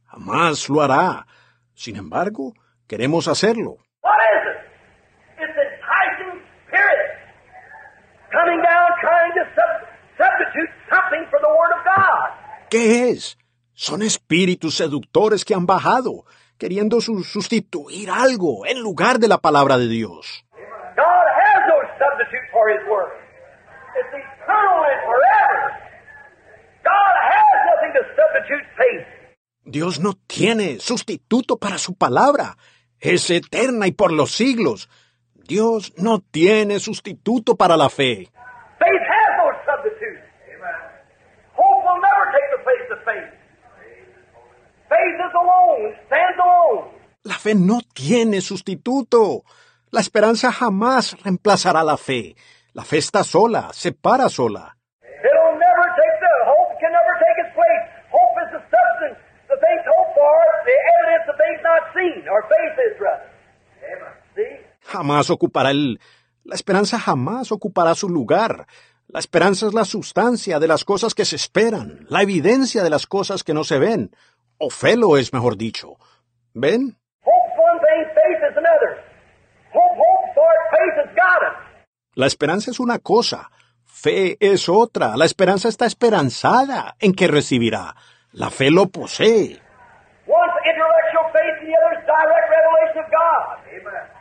Jamás 0.07 0.69
lo 0.69 0.81
hará. 0.83 1.27
Sin 1.75 1.97
embargo, 1.97 2.55
queremos 2.87 3.27
hacerlo. 3.27 3.79
¿Qué 12.71 13.11
es? 13.11 13.39
Son 13.75 14.03
espíritus 14.03 14.77
seductores 14.77 15.45
que 15.45 15.55
han 15.55 15.67
bajado, 15.67 16.25
queriendo 16.59 17.01
su- 17.01 17.23
sustituir 17.25 18.11
algo 18.11 18.67
en 18.67 18.81
lugar 18.81 19.19
de 19.19 19.29
la 19.29 19.39
palabra 19.39 19.77
de 19.79 19.89
Dios. 19.89 20.45
God 20.97 21.27
has 21.43 21.61
no 21.69 21.77
substitute 22.01 22.49
for 22.53 22.71
His 22.71 22.81
Word. 22.89 23.13
It's 24.01 24.13
eternal 24.17 24.81
and 24.91 25.01
forever. 25.05 25.61
God 26.83 27.15
has 27.21 27.57
nothing 27.69 27.93
to 27.99 28.03
substitute 28.17 28.57
faith. 28.57 28.65
Dios 29.65 30.01
no 30.01 30.15
tiene 30.27 30.79
sustituto 30.79 31.59
para 31.59 31.79
su 31.79 31.95
palabra. 31.95 32.57
Es 33.01 33.31
eterna 33.31 33.87
y 33.87 33.93
por 33.93 34.13
los 34.13 34.33
siglos. 34.33 34.89
Dios 35.35 35.93
no 35.97 36.21
tiene 36.21 36.81
sustituto 36.81 37.57
para 37.57 37.77
la 37.77 37.89
fe. 37.89 38.29
La 47.23 47.39
fe 47.39 47.55
no 47.55 47.81
tiene 47.95 48.41
sustituto. 48.41 49.43
La 49.91 50.01
esperanza 50.01 50.53
jamás 50.53 51.17
reemplazará 51.23 51.83
la 51.83 51.97
fe. 51.97 52.37
La 52.73 52.85
fe 52.85 52.99
está 52.99 53.25
sola, 53.25 53.71
se 53.73 53.93
para 53.93 54.29
sola. 54.29 54.77
It'll 55.01 55.57
never 55.57 55.87
take 55.97 56.17
the 56.21 56.35
hope 56.45 56.77
can 56.79 56.93
never 56.93 57.15
take 57.17 57.39
its 57.41 57.55
place. 57.57 57.85
Hope 58.13 58.37
is 58.45 58.51
the 58.53 58.63
substance, 58.69 59.19
the 59.49 59.57
things 59.57 59.83
hoped 59.89 60.13
for, 60.13 60.37
the 60.69 60.77
evidence 60.93 61.27
of 61.33 61.36
things 61.36 61.36
not 61.36 61.36
seen, 61.36 61.36
or 61.36 61.36
faith 61.36 61.36
is 61.36 61.36
rather. 61.36 61.36
See? 61.36 61.36
Jamás 64.83 65.31
ocupará 65.31 65.71
el... 65.71 66.01
La 66.45 66.55
esperanza 66.55 66.99
jamás 66.99 67.51
ocupará 67.51 67.95
su 67.95 68.09
lugar. 68.09 68.67
La 69.09 69.19
esperanza 69.19 69.67
es 69.67 69.75
la 69.75 69.85
sustancia 69.85 70.59
de 70.59 70.69
las 70.69 70.85
cosas 70.85 71.15
que 71.15 71.25
se 71.25 71.37
esperan, 71.37 72.07
la 72.09 72.23
evidencia 72.23 72.83
de 72.83 72.91
las 72.91 73.07
cosas 73.07 73.43
que 73.43 73.55
no 73.55 73.65
se 73.65 73.79
ven. 73.79 74.11
O 74.59 74.71
fe 74.71 74.97
lo 74.97 75.17
es, 75.17 75.33
mejor 75.33 75.57
dicho. 75.57 75.97
¿Ven? 76.55 76.97
Hope's 77.23 77.57
one 77.59 77.81
thing, 77.81 78.05
faith 78.15 78.43
is 78.51 78.57
another. 78.57 79.03
Hope 79.73 79.97
hopes 79.97 80.35
for 80.35 80.51
it, 80.55 80.65
faith 80.71 81.07
has 81.07 81.15
got 81.15 81.43
it. 81.43 81.67
La 82.15 82.27
esperanza 82.27 82.71
es 82.71 82.81
una 82.81 82.99
cosa, 82.99 83.51
fe 83.85 84.37
es 84.41 84.69
otra. 84.69 85.17
La 85.17 85.25
esperanza 85.25 85.69
está 85.69 85.87
esperanzada 85.87 86.97
en 86.99 87.13
que 87.13 87.29
recibirá. 87.29 87.95
La 88.33 88.51
fe 88.51 88.71
lo 88.71 88.87
posee. 88.87 89.61
One's 90.27 90.59
intellectual 90.67 91.31
faith 91.33 91.57
and 91.61 91.69
the 91.69 91.77
other's 91.77 91.87
direct 91.87 91.93
revelation 91.93 91.93
of 91.93 91.93
God. 91.93 91.93
Amen. 91.93 91.95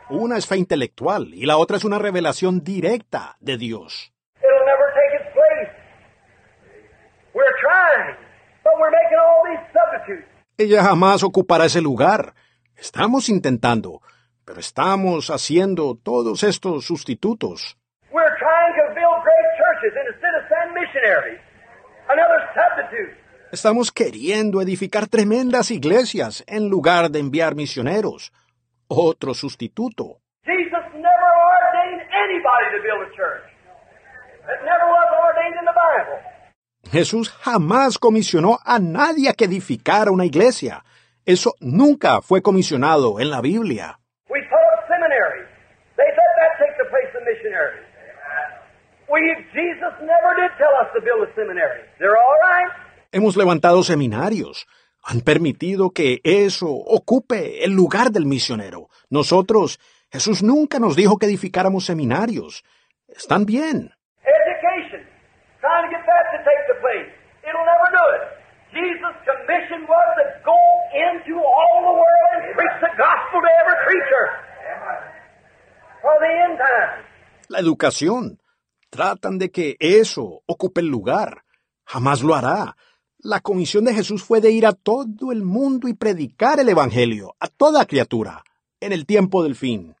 Una 0.08 0.36
es 0.36 0.46
fe 0.46 0.56
intelectual 0.56 1.34
y 1.34 1.46
la 1.46 1.56
otra 1.56 1.76
es 1.76 1.84
una 1.84 1.98
revelación 1.98 2.62
directa 2.62 3.36
de 3.40 3.56
Dios. 3.56 4.12
It'll 4.38 4.64
never 4.64 4.86
take 4.94 5.22
its 5.22 5.32
place. 5.34 5.70
We're 7.34 7.56
trying, 7.60 8.16
but 8.62 8.72
we're 8.78 8.90
making 8.90 9.18
all 9.18 9.42
these 9.50 9.64
substitutes. 9.72 10.28
Ella 10.58 10.84
jamás 10.84 11.22
ocupará 11.22 11.64
ese 11.64 11.80
lugar. 11.80 12.34
Estamos 12.76 13.28
intentando, 13.28 14.00
pero 14.44 14.60
estamos 14.60 15.28
haciendo 15.30 15.96
todos 16.02 16.44
estos 16.44 16.86
sustitutos. 16.86 17.76
We're 18.12 18.36
trying 18.38 18.74
to 18.78 18.94
build 18.94 19.22
great 19.24 19.48
churches 19.58 19.92
and 19.98 20.06
instead 20.14 20.34
of 20.38 20.48
send 20.48 20.72
missionaries. 20.72 21.40
Another 22.08 22.40
substitute. 22.54 23.25
Estamos 23.52 23.92
queriendo 23.92 24.60
edificar 24.60 25.06
tremendas 25.06 25.70
iglesias 25.70 26.42
en 26.48 26.68
lugar 26.68 27.10
de 27.10 27.20
enviar 27.20 27.54
misioneros. 27.54 28.32
Otro 28.88 29.34
sustituto. 29.34 30.18
Jesús 36.90 37.30
jamás 37.30 37.98
comisionó 37.98 38.58
a 38.64 38.78
nadie 38.80 39.28
a 39.28 39.32
que 39.32 39.44
edificara 39.44 40.10
una 40.10 40.24
iglesia. 40.24 40.84
Eso 41.24 41.54
nunca 41.60 42.22
fue 42.22 42.42
comisionado 42.42 43.20
en 43.20 43.30
la 43.30 43.40
Biblia. 43.40 43.98
We 44.28 44.42
put 44.42 44.62
up 44.74 44.86
seminaries. 44.88 45.46
They 45.96 46.06
let 46.06 46.32
that 46.42 46.58
take 46.58 46.74
the 46.78 46.88
place 46.90 47.10
of 47.14 47.22
missionaries. 47.22 47.86
We, 49.08 49.22
Jesus 49.54 49.94
never 50.02 50.34
did 50.34 50.50
tell 50.58 50.74
us 50.82 50.90
to 50.94 51.00
build 51.00 51.28
a 51.28 51.30
seminary. 51.34 51.82
They're 51.98 52.16
all 52.16 52.38
right. 52.42 52.85
Hemos 53.12 53.36
levantado 53.36 53.82
seminarios. 53.82 54.66
Han 55.02 55.20
permitido 55.20 55.90
que 55.90 56.20
eso 56.24 56.68
ocupe 56.68 57.64
el 57.64 57.72
lugar 57.72 58.10
del 58.10 58.26
misionero. 58.26 58.88
Nosotros, 59.08 59.78
Jesús 60.10 60.42
nunca 60.42 60.78
nos 60.78 60.96
dijo 60.96 61.16
que 61.16 61.26
edificáramos 61.26 61.84
seminarios. 61.84 62.64
Están 63.08 63.46
bien. 63.46 63.92
Education. 64.22 65.06
Trying 65.60 65.84
to 65.84 65.90
get 65.90 66.04
that 66.04 66.24
to 66.32 66.38
take 66.42 66.64
the 66.66 66.78
place. 66.80 67.10
It'll 67.46 67.64
never 67.64 67.88
do 67.94 68.04
it. 68.16 68.36
Jesus' 68.74 69.18
commission 69.24 69.86
was 69.86 70.08
to 70.18 70.24
go 70.44 70.58
into 70.92 71.38
all 71.38 71.78
the 71.86 71.94
world 71.94 72.30
and 72.34 72.54
preach 72.56 72.78
the 72.80 72.92
gospel 72.98 73.40
to 73.40 73.50
every 73.62 73.78
creature. 73.86 74.26
For 76.02 76.14
the 76.20 76.30
end 76.44 76.58
time. 76.58 77.04
La 77.48 77.60
educación. 77.60 78.40
Tratan 78.90 79.38
de 79.38 79.50
que 79.50 79.76
eso 79.80 80.42
ocupe 80.46 80.80
el 80.80 80.88
lugar. 80.88 81.42
Jamás 81.84 82.22
lo 82.22 82.34
hará. 82.34 82.76
La 83.28 83.40
comisión 83.40 83.84
de 83.84 83.92
Jesús 83.92 84.22
fue 84.22 84.40
de 84.40 84.52
ir 84.52 84.66
a 84.66 84.72
todo 84.72 85.32
el 85.32 85.42
mundo 85.42 85.88
y 85.88 85.94
predicar 85.94 86.60
el 86.60 86.68
Evangelio 86.68 87.34
a 87.40 87.48
toda 87.48 87.84
criatura 87.84 88.44
en 88.78 88.92
el 88.92 89.04
tiempo 89.04 89.42
del 89.42 89.56
fin. 89.56 89.96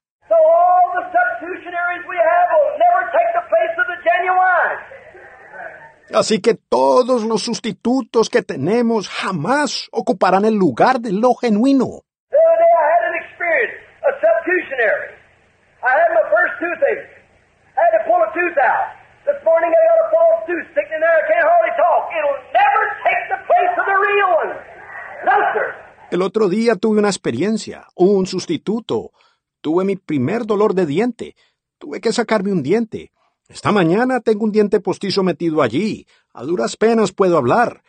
Así 6.14 6.40
que 6.40 6.54
todos 6.54 7.24
los 7.24 7.42
sustitutos 7.42 8.30
que 8.30 8.42
tenemos 8.42 9.08
jamás 9.08 9.88
ocuparán 9.90 10.44
el 10.44 10.54
lugar 10.54 11.00
de 11.00 11.10
lo 11.10 11.34
genuino. 11.34 12.02
I 15.86 15.92
had 15.92 16.10
my 16.14 16.26
first 16.30 16.54
toothache. 16.60 17.10
I 17.76 17.80
had 17.80 17.92
to 17.98 18.02
pull 18.06 18.22
a 18.22 18.30
tooth 18.34 18.58
out. 18.58 18.95
This 19.26 19.40
morning 19.44 19.70
I 19.74 19.80
got 19.90 19.98
a 20.06 20.08
false 20.14 20.40
tooth 20.46 20.66
sticking 20.72 20.94
in 20.96 21.00
there. 21.02 21.16
I 21.18 21.24
can't 21.30 21.46
hardly 21.50 21.72
talk. 21.84 22.02
It'll 22.18 22.40
never 22.54 22.82
take 23.06 23.24
the 23.34 23.40
place 23.50 23.74
of 23.80 23.86
the 23.90 23.98
real 24.08 24.28
one. 24.42 24.52
No, 25.26 25.36
sir. 25.54 25.66
El 26.12 26.22
otro 26.22 26.48
día 26.48 26.76
tuve 26.76 27.00
una 27.00 27.08
experiencia, 27.08 27.86
un 27.96 28.26
sustituto. 28.26 29.10
Tuve 29.60 29.84
mi 29.84 29.96
primer 29.96 30.46
dolor 30.46 30.74
de 30.74 30.86
diente. 30.86 31.34
Tuve 31.78 32.00
que 32.00 32.12
sacarme 32.12 32.52
un 32.52 32.62
diente. 32.62 33.10
Esta 33.48 33.72
mañana 33.72 34.20
tengo 34.20 34.44
un 34.44 34.52
diente 34.52 34.78
postizo 34.80 35.24
metido 35.24 35.62
allí. 35.62 36.06
A 36.32 36.44
duras 36.44 36.76
penas 36.76 37.10
puedo 37.12 37.36
hablar. 37.36 37.82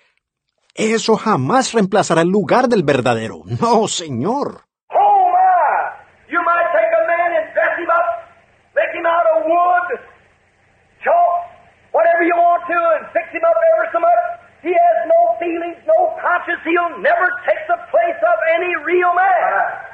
Eso 0.74 1.16
jamás 1.18 1.74
reemplazará 1.74 2.22
el 2.22 2.30
lugar 2.30 2.68
del 2.68 2.82
verdadero. 2.84 3.44
No, 3.62 3.88
señor. 3.88 4.66
Oh 4.90 5.30
my! 5.30 6.32
You 6.32 6.40
might 6.42 6.70
take 6.74 6.94
a 6.94 7.04
man 7.08 7.32
and 7.38 7.54
dress 7.54 7.78
him 7.78 7.90
up, 7.90 8.08
make 8.76 8.94
him 8.98 9.06
out 9.06 9.26
of 9.34 9.46
wood, 9.46 10.00
chalk, 11.04 11.46
you 12.24 12.36
want 12.36 12.64
to, 12.68 12.80
and 12.98 13.06
fix 13.14 13.26
him 13.32 13.44
up 13.44 13.58
ever 13.74 13.86
so 13.92 14.00
much. 14.00 14.22
He 14.64 14.74
has 14.74 14.98
no 15.06 15.38
feelings, 15.40 15.78
no 15.86 16.16
conscience. 16.22 16.62
He'll 16.66 16.98
never 17.02 17.28
take 17.46 17.64
the 17.68 17.80
place 17.92 18.22
of 18.22 18.38
any 18.58 18.74
real 18.86 19.14
man. 19.14 19.88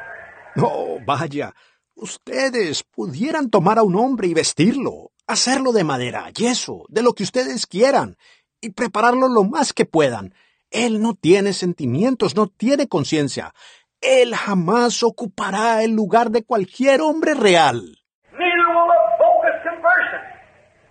No, 0.56 1.00
vaya. 1.06 1.54
Ustedes 1.96 2.84
pudieran 2.84 3.50
tomar 3.50 3.78
a 3.78 3.84
un 3.84 3.96
hombre 3.96 4.28
y 4.28 4.34
vestirlo, 4.34 5.12
hacerlo 5.28 5.72
de 5.74 5.84
madera, 5.84 6.30
yeso, 6.32 6.86
de 6.90 7.04
lo 7.04 7.14
que 7.14 7.24
ustedes 7.24 7.68
quieran, 7.68 8.18
y 8.62 8.72
prepararlo 8.72 9.28
lo 9.28 9.44
más 9.44 9.74
que 9.74 9.86
puedan. 9.86 10.34
Él 10.72 11.02
no 11.02 11.14
tiene 11.14 11.54
sentimientos, 11.54 12.36
no 12.36 12.48
tiene 12.48 12.88
conciencia. 12.88 13.54
Él 14.02 14.36
jamás 14.36 15.04
ocupará 15.04 15.84
el 15.84 15.92
lugar 15.92 16.30
de 16.32 16.44
cualquier 16.44 17.02
hombre 17.02 17.36
real. 17.36 18.00
Neither 18.34 18.68
will 18.68 18.90
a 18.90 19.18
bogus 19.20 19.62
conversion 19.64 20.22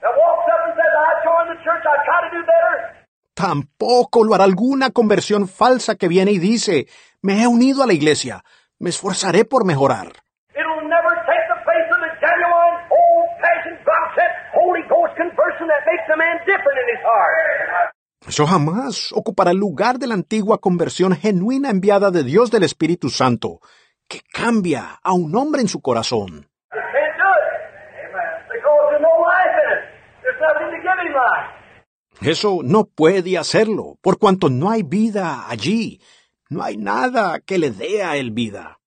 that 0.00 0.12
walks 0.16 0.46
up 0.48 0.60
and 0.66 0.74
says, 0.78 0.92
I 0.96 1.12
joined 1.24 1.50
the 1.50 1.62
church, 1.64 1.66
I 1.66 1.66
try 1.66 1.66
to 1.66 1.66
do 1.66 1.66
better. 1.66 1.70
Tampoco 3.34 4.24
lo 4.24 4.34
hará 4.34 4.44
alguna 4.44 4.90
conversión 4.90 5.48
falsa 5.48 5.96
que 5.96 6.08
viene 6.08 6.32
y 6.32 6.38
dice, 6.38 6.86
me 7.22 7.42
he 7.42 7.46
unido 7.46 7.82
a 7.82 7.86
la 7.86 7.92
iglesia, 7.92 8.44
me 8.78 8.90
esforzaré 8.90 9.44
por 9.44 9.64
mejorar. 9.64 10.08
It'll 10.54 10.86
never 10.86 11.12
take 11.26 11.46
the 11.48 11.58
place 11.64 11.88
of 11.90 12.00
the 12.04 12.12
genuine, 12.20 12.76
old-fashioned, 12.92 13.80
God-sent, 13.84 14.32
Holy 14.54 14.82
Ghost 14.82 15.16
conversion 15.16 15.66
that 15.66 15.82
makes 15.86 16.06
a 16.12 16.16
man 16.16 16.38
different 16.46 16.78
in 16.82 16.88
his 16.94 17.02
heart. 17.02 17.92
Eso 18.28 18.46
jamás 18.46 19.12
ocupará 19.12 19.50
el 19.50 19.56
lugar 19.56 19.98
de 19.98 20.06
la 20.06 20.14
antigua 20.14 20.58
conversión 20.58 21.16
genuina 21.16 21.70
enviada 21.70 22.10
de 22.10 22.22
Dios 22.22 22.50
del 22.50 22.62
Espíritu 22.62 23.08
Santo, 23.08 23.60
que 24.08 24.20
cambia 24.32 25.00
a 25.02 25.12
un 25.12 25.34
hombre 25.34 25.62
en 25.62 25.68
su 25.68 25.80
corazón. 25.80 26.46
Eso 32.24 32.60
no 32.62 32.84
puede 32.84 33.36
hacerlo, 33.36 33.98
por 34.00 34.18
cuanto 34.18 34.48
no 34.48 34.70
hay 34.70 34.84
vida 34.84 35.48
allí. 35.48 36.00
No 36.48 36.62
hay 36.62 36.76
nada 36.76 37.40
que 37.40 37.58
le 37.58 37.70
dé 37.70 38.02
a 38.02 38.16
él 38.16 38.30
vida. 38.30 38.78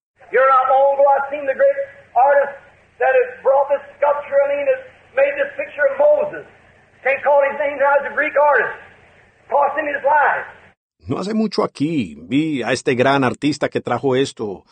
No 11.00 11.20
hace 11.20 11.34
mucho 11.34 11.64
aquí 11.64 12.16
vi 12.18 12.64
a 12.64 12.72
este 12.72 12.96
gran 12.96 13.24
artista 13.24 13.70
que 13.70 13.82
trajo 13.82 14.16
esto, 14.16 14.64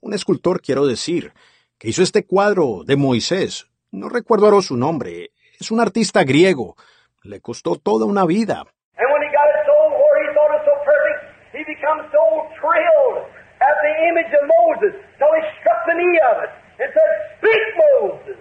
un 0.00 0.12
escultor 0.12 0.60
quiero 0.60 0.86
decir, 0.86 1.32
que 1.78 1.88
hizo 1.88 2.02
este 2.02 2.26
cuadro 2.26 2.84
de 2.84 2.96
Moisés. 2.96 3.66
No 3.90 4.08
recuerdo 4.08 4.46
ahora 4.46 4.62
su 4.62 4.76
nombre. 4.76 5.30
Es 5.58 5.70
un 5.70 5.80
artista 5.80 6.24
griego. 6.24 6.76
Le 7.24 7.40
costó 7.40 7.76
toda 7.76 8.04
una 8.04 8.24
vida. 8.26 8.64
And 8.98 9.06
when 9.12 9.22
he 9.22 9.30
got 9.30 9.46
it 9.46 9.62
sold 9.64 9.92
where 9.94 10.18
he 10.22 10.28
thought 10.34 10.52
it 10.58 10.64
so 10.66 10.74
perfect, 10.84 11.20
he 11.54 11.62
becomes 11.64 12.10
so 12.10 12.50
thrilled 12.58 13.22
at 13.62 13.76
the 13.78 13.92
image 14.10 14.32
of 14.34 14.42
Moses 14.58 14.92
till 15.18 15.30
he 15.38 15.42
struck 15.60 15.80
the 15.86 15.94
knee 15.94 16.18
of 16.30 16.42
it 16.42 16.50
and 16.82 16.90
said, 16.90 17.10
Speak, 17.38 17.66
Moses. 17.78 18.38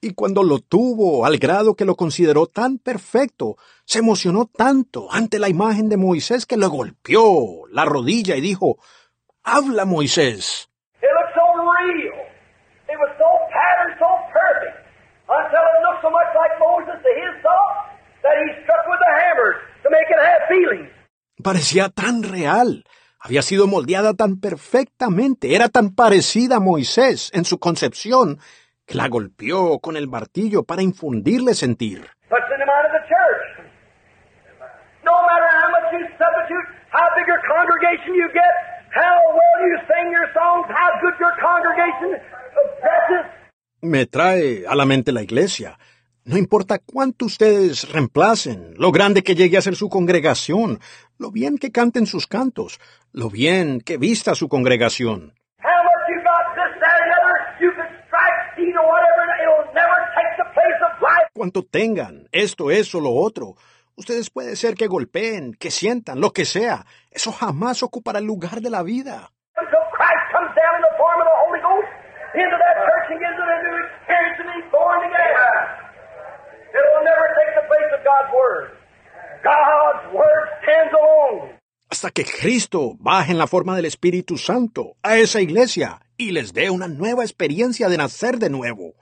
Y 0.00 0.14
cuando 0.14 0.42
lo 0.42 0.58
tuvo, 0.60 1.24
al 1.24 1.38
grado 1.38 1.74
que 1.74 1.84
lo 1.84 1.96
consideró 1.96 2.46
tan 2.46 2.78
perfecto, 2.78 3.56
se 3.84 4.00
emocionó 4.00 4.46
tanto 4.46 5.08
ante 5.10 5.38
la 5.38 5.48
imagen 5.48 5.88
de 5.88 5.96
Moisés 5.96 6.46
que 6.46 6.56
le 6.56 6.66
golpeó 6.66 7.66
la 7.70 7.84
rodilla 7.84 8.36
y 8.36 8.40
dijo, 8.40 8.76
Habla, 9.44 9.84
Moisés. 9.84 10.68
It 12.86 12.98
was 13.00 13.10
so 13.18 13.26
patterned, 13.50 13.96
so 13.98 14.06
perfect, 14.30 14.76
until 15.26 15.64
it 15.66 15.80
looked 15.82 16.02
so 16.02 16.10
much 16.10 16.30
like 16.36 16.54
Moses 16.60 16.94
to 17.02 17.10
his 17.16 17.34
thought 17.42 17.93
that 18.24 18.36
he 18.42 18.48
struck 18.64 18.84
with 18.88 19.00
the 19.04 19.12
hammer 19.20 19.50
to 19.84 19.88
make 19.90 20.08
it 20.08 20.18
have 20.18 20.42
feelings. 20.48 20.90
Parecía 21.42 21.90
tan 21.90 22.22
real. 22.22 22.84
Había 23.20 23.42
sido 23.42 23.66
moldeada 23.66 24.14
tan 24.14 24.40
perfectamente. 24.40 25.54
Era 25.54 25.68
tan 25.68 25.94
parecida 25.94 26.56
a 26.56 26.60
Moisés 26.60 27.30
en 27.32 27.44
su 27.44 27.58
concepción 27.58 28.38
que 28.86 28.96
la 28.96 29.08
golpeó 29.08 29.78
con 29.80 29.96
el 29.96 30.08
martillo 30.08 30.64
para 30.64 30.82
infundirle 30.82 31.54
sentir. 31.54 32.00
But 32.28 32.40
in 32.52 32.58
the 32.60 32.66
mind 32.66 32.86
of 32.88 32.92
the 32.92 33.04
church, 33.08 33.44
no 35.04 35.16
matter 35.28 35.48
how 35.58 35.68
much 35.76 35.86
you 35.92 36.02
substitute, 36.20 36.68
how 36.92 37.06
big 37.16 37.26
your 37.28 37.40
congregation 37.48 38.12
you 38.14 38.28
get, 38.32 38.54
how 38.92 39.16
well 39.32 39.56
you 39.68 39.76
sing 39.88 40.06
your 40.12 40.28
songs, 40.32 40.66
how 40.68 40.90
good 41.00 41.16
your 41.20 41.34
congregation 41.40 42.10
dresses, 42.80 43.24
Me 43.80 44.06
trae 44.06 44.64
a 44.66 44.74
la 44.74 44.86
mente 44.86 45.12
la 45.12 45.22
iglesia. 45.22 45.78
No 46.26 46.38
importa 46.38 46.78
cuánto 46.78 47.26
ustedes 47.26 47.92
reemplacen, 47.92 48.74
lo 48.78 48.92
grande 48.92 49.22
que 49.22 49.34
llegue 49.34 49.58
a 49.58 49.62
ser 49.62 49.76
su 49.76 49.90
congregación, 49.90 50.80
lo 51.18 51.30
bien 51.30 51.58
que 51.58 51.70
canten 51.70 52.06
sus 52.06 52.26
cantos, 52.26 52.80
lo 53.12 53.28
bien 53.28 53.80
que 53.80 53.98
vista 53.98 54.34
su 54.34 54.48
congregación. 54.48 55.34
Cuanto 61.34 61.62
tengan 61.62 62.26
esto, 62.32 62.70
eso, 62.70 63.00
lo 63.00 63.12
otro, 63.12 63.56
ustedes 63.96 64.30
puede 64.30 64.56
ser 64.56 64.74
que 64.76 64.86
golpeen, 64.86 65.52
que 65.52 65.70
sientan, 65.70 66.20
lo 66.20 66.30
que 66.30 66.46
sea, 66.46 66.86
eso 67.10 67.32
jamás 67.32 67.82
ocupará 67.82 68.18
el 68.18 68.24
lugar 68.24 68.60
de 68.62 68.70
la 68.70 68.82
vida. 68.82 69.30
until 69.56 69.84
Christ 69.94 70.24
comes 70.34 70.50
down 70.58 70.72
in 70.78 70.82
the 70.82 70.94
form 70.98 71.18
of 71.20 71.26
the 71.30 71.38
Holy 71.46 71.60
Ghost 71.62 71.90
into 72.34 72.56
that 72.58 72.76
church 72.82 73.06
and 73.14 73.18
gives 73.22 73.38
it 73.38 73.48
a 73.48 73.58
new 73.62 73.76
experience 73.86 74.38
and 74.42 74.48
he's 74.50 74.68
born 74.74 74.98
again. 75.06 75.84
It 76.74 76.82
will 76.90 77.04
never 77.06 77.26
take 77.38 77.52
the 77.54 77.66
place 77.70 77.86
of 77.86 77.92
God's 77.92 77.92
Word. 77.92 77.92
God's 77.92 77.92
Word 77.92 77.92
stands 77.92 77.92
alone. 77.92 77.92
Hasta 81.94 82.10
que 82.10 82.24
Cristo 82.24 82.96
baje 82.98 83.30
en 83.30 83.38
la 83.38 83.46
forma 83.46 83.76
del 83.76 83.84
Espíritu 83.84 84.36
Santo 84.36 84.96
a 85.02 85.16
esa 85.16 85.40
iglesia 85.40 86.00
y 86.16 86.32
les 86.32 86.52
dé 86.52 86.68
una 86.70 86.88
nueva 86.88 87.22
experiencia 87.22 87.88
de 87.88 87.96
nacer 87.96 88.38
de 88.38 88.50
nuevo. 88.50 88.94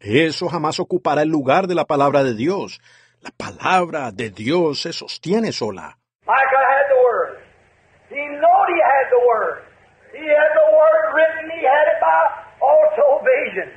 Eso 0.00 0.48
jamás 0.48 0.80
ocupará 0.80 1.22
el 1.22 1.28
lugar 1.28 1.68
de 1.68 1.76
la 1.76 1.84
palabra 1.84 2.24
de 2.24 2.34
Dios. 2.34 2.80
La 3.20 3.30
palabra 3.30 4.10
de 4.10 4.30
Dios 4.30 4.82
se 4.82 4.92
sostiene 4.92 5.52
sola. 5.52 5.98
Micah 6.26 6.64
had 6.72 6.86
the 6.88 7.00
Word. 7.06 7.38
He 8.10 8.22
knowed 8.40 8.66
he 8.74 8.80
had 8.82 9.06
the 9.14 9.22
Word. 9.28 9.62
He 10.12 10.26
had 10.26 10.52
the 10.58 10.66
Word 10.74 11.04
written. 11.14 11.44
He 11.54 11.62
had 11.64 11.86
it 11.94 12.00
by 12.00 12.20
also 12.60 13.22
vision. 13.22 13.70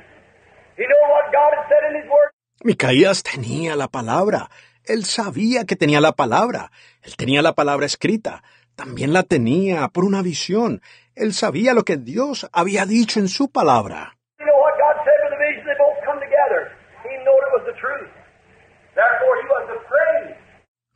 He 0.76 0.82
knew 0.82 1.04
what 1.08 1.30
God 1.32 1.54
had 1.54 1.68
said 1.68 1.82
in 1.90 2.02
His 2.02 2.10
Word. 2.10 2.30
Micaías 2.64 3.22
tenía 3.22 3.76
la 3.76 3.86
palabra. 3.86 4.50
Él 4.86 5.04
sabía 5.04 5.64
que 5.64 5.74
tenía 5.74 6.00
la 6.00 6.12
palabra. 6.12 6.70
Él 7.02 7.16
tenía 7.16 7.42
la 7.42 7.54
palabra 7.54 7.86
escrita. 7.86 8.44
También 8.76 9.12
la 9.12 9.24
tenía 9.24 9.88
por 9.88 10.04
una 10.04 10.22
visión. 10.22 10.80
Él 11.16 11.32
sabía 11.32 11.74
lo 11.74 11.82
que 11.82 11.96
Dios 11.96 12.48
había 12.52 12.86
dicho 12.86 13.18
en 13.18 13.28
su 13.28 13.50
palabra. 13.50 14.16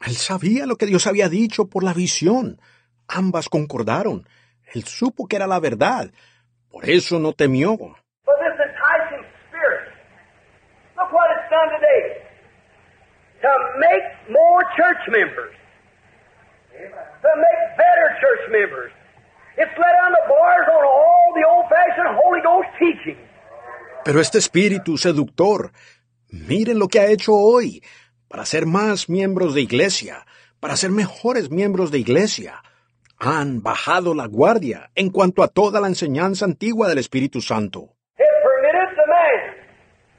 Él 0.06 0.14
sabía 0.14 0.66
lo 0.66 0.76
que 0.76 0.86
Dios 0.86 1.06
había 1.06 1.28
dicho 1.28 1.66
por 1.66 1.82
la 1.82 1.92
visión. 1.92 2.60
Ambas 3.08 3.48
concordaron. 3.48 4.28
Él 4.72 4.84
supo 4.84 5.26
que 5.26 5.36
era 5.36 5.46
la 5.46 5.58
verdad. 5.58 6.10
Por 6.70 6.88
eso 6.88 7.18
no 7.18 7.32
temió. 7.32 7.76
But 7.76 8.36
this 8.38 8.54
enticing 8.54 9.24
spirit, 9.48 9.90
look 10.96 11.12
what 11.12 11.26
it's 11.34 11.50
done 11.50 11.70
today. 11.74 12.29
To 13.42 13.52
make 13.78 14.06
more 14.28 14.62
church 14.76 15.02
members. 15.08 15.54
To 16.76 17.32
make 17.36 17.60
better 17.76 18.06
church 18.20 18.44
members. 18.50 18.92
It's 19.56 19.76
let 19.76 19.92
down 20.00 20.12
the 20.12 20.26
bars 20.28 20.66
on 20.68 20.84
all 20.84 21.28
the 21.34 21.44
old-fashioned 21.48 22.10
Holy 22.22 22.40
Ghost 22.42 22.68
teaching. 22.78 23.18
Pero 24.04 24.20
este 24.20 24.38
espíritu 24.38 24.96
seductor, 24.96 25.72
miren 26.30 26.78
lo 26.78 26.88
que 26.88 27.00
ha 27.00 27.06
hecho 27.06 27.32
hoy. 27.34 27.82
para 28.30 28.46
ser 28.46 28.64
más 28.64 29.08
miembros 29.08 29.54
de 29.54 29.62
iglesia, 29.62 30.24
para 30.60 30.76
ser 30.76 30.90
mejores 30.90 31.50
miembros 31.50 31.90
de 31.90 31.98
iglesia. 31.98 32.62
Han 33.18 33.60
bajado 33.60 34.14
la 34.14 34.26
guardia 34.26 34.90
en 34.94 35.10
cuanto 35.10 35.42
a 35.42 35.48
toda 35.48 35.80
la 35.80 35.88
enseñanza 35.88 36.44
antigua 36.44 36.88
del 36.88 36.98
Espíritu 36.98 37.42
Santo. 37.42 37.96
It 38.16 38.24
permitted 38.42 38.96
the 38.96 39.06
man 39.10 39.40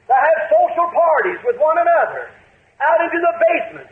to 0.06 0.12
have 0.12 0.38
social 0.52 0.88
parties 0.92 1.40
with 1.42 1.56
one 1.58 1.78
another 1.80 2.28
out 2.88 3.00
into 3.06 3.18
the 3.18 3.34
basement 3.46 3.88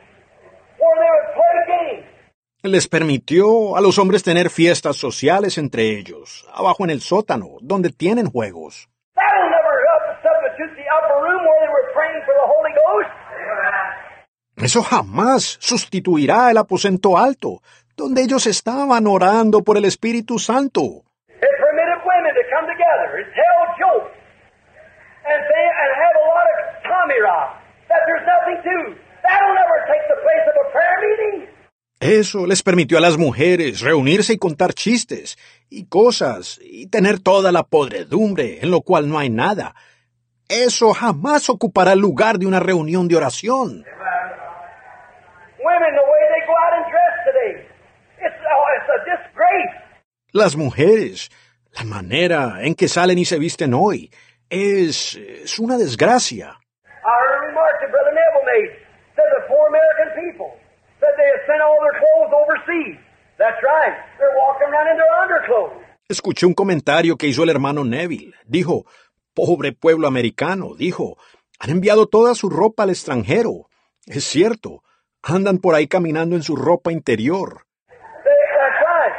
where 0.78 0.96
they 1.00 1.10
would 1.14 1.30
play 1.38 1.54
games. 1.68 2.06
Les 2.62 2.88
permitió 2.88 3.76
a 3.76 3.80
los 3.80 3.98
hombres 3.98 4.22
tener 4.22 4.50
fiestas 4.50 4.96
sociales 4.96 5.56
entre 5.56 5.98
ellos, 5.98 6.46
abajo 6.52 6.84
en 6.84 6.90
el 6.90 7.00
sótano, 7.00 7.56
donde 7.62 7.90
tienen 7.90 8.26
juegos. 8.26 8.88
They. 9.14 9.60
Eso 14.56 14.82
jamás 14.82 15.56
sustituirá 15.58 16.50
el 16.50 16.58
aposento 16.58 17.16
alto, 17.16 17.62
donde 17.96 18.22
ellos 18.22 18.46
estaban 18.46 19.06
orando 19.06 19.62
por 19.62 19.78
el 19.78 19.86
Espíritu 19.86 20.38
Santo. 20.38 21.04
And 25.22 25.42
say 25.46 25.62
and 25.62 25.92
have 25.94 26.16
a 26.16 26.26
lot 26.26 26.46
of 26.48 27.59
Tommy 27.90 27.98
rock 27.98 27.98
that 27.98 28.02
there's 28.06 28.26
nothing 28.26 28.58
to. 28.62 28.96
That'll 29.22 29.54
never 29.54 29.76
take 29.86 30.04
the 30.08 30.18
place 30.22 30.44
of 30.48 30.54
a 30.56 30.70
prayer 30.72 30.98
meeting. 31.02 31.48
Eso 32.02 32.46
les 32.46 32.62
permitió 32.62 32.96
a 32.96 33.00
las 33.00 33.18
mujeres 33.18 33.82
reunirse 33.82 34.32
y 34.32 34.38
contar 34.38 34.72
chistes 34.72 35.36
y 35.68 35.86
cosas 35.86 36.58
y 36.62 36.86
tener 36.86 37.20
toda 37.20 37.52
la 37.52 37.62
podredumbre 37.64 38.60
en 38.62 38.70
lo 38.70 38.80
cual 38.80 39.08
no 39.08 39.18
hay 39.18 39.28
nada. 39.28 39.74
Eso 40.48 40.94
jamás 40.94 41.50
ocupará 41.50 41.92
el 41.92 41.98
lugar 41.98 42.38
de 42.38 42.46
una 42.46 42.58
reunión 42.58 43.06
de 43.06 43.16
oración. 43.16 43.84
Women, 45.62 45.92
the 45.94 46.06
way 46.08 46.22
they 46.32 46.42
go 46.46 46.54
out 46.56 46.72
and 46.72 46.86
dress 46.90 47.14
today, 47.26 47.68
it's, 48.18 48.34
it's 48.34 48.88
a 48.88 48.98
disgrace. 49.04 49.74
Las 50.32 50.56
mujeres, 50.56 51.30
la 51.76 51.84
manera 51.84 52.62
en 52.62 52.74
que 52.74 52.88
salen 52.88 53.18
y 53.18 53.26
se 53.26 53.38
visten 53.38 53.74
hoy, 53.74 54.10
es, 54.48 55.16
es 55.16 55.58
una 55.58 55.76
desgracia. 55.76 56.56
I 57.00 57.08
heard 57.08 57.32
a 57.32 57.46
remark 57.48 57.80
that 57.80 57.90
Brother 57.90 58.12
Neville 58.12 58.44
made. 58.44 58.72
Said 59.20 59.32
the 59.36 59.44
poor 59.52 59.68
American 59.68 60.08
people 60.16 60.50
said 61.00 61.12
they 61.20 61.28
had 61.28 61.42
sent 61.44 61.60
all 61.60 61.76
their 61.84 61.96
clothes 62.00 62.32
overseas. 62.32 62.96
That's 63.36 63.60
right. 63.60 63.94
They're 64.16 64.36
walking 64.44 64.68
around 64.72 64.88
in 64.92 64.96
their 64.96 65.12
underclothes. 65.20 65.84
Escuché 66.08 66.46
un 66.46 66.54
comentario 66.54 67.16
que 67.16 67.26
hizo 67.28 67.42
el 67.42 67.50
hermano 67.50 67.84
Neville. 67.84 68.32
Dijo, 68.46 68.86
pobre 69.34 69.72
pueblo 69.72 70.06
americano, 70.08 70.74
dijo, 70.74 71.18
han 71.58 71.70
enviado 71.70 72.06
toda 72.06 72.34
su 72.34 72.48
ropa 72.48 72.84
al 72.84 72.90
extranjero. 72.90 73.68
Es 74.06 74.24
cierto, 74.24 74.82
andan 75.22 75.58
por 75.58 75.74
ahí 75.74 75.86
caminando 75.86 76.34
en 76.36 76.42
su 76.42 76.56
ropa 76.56 76.90
interior. 76.92 77.66
They, 78.24 78.40
that's 78.56 78.80
right. 78.80 79.14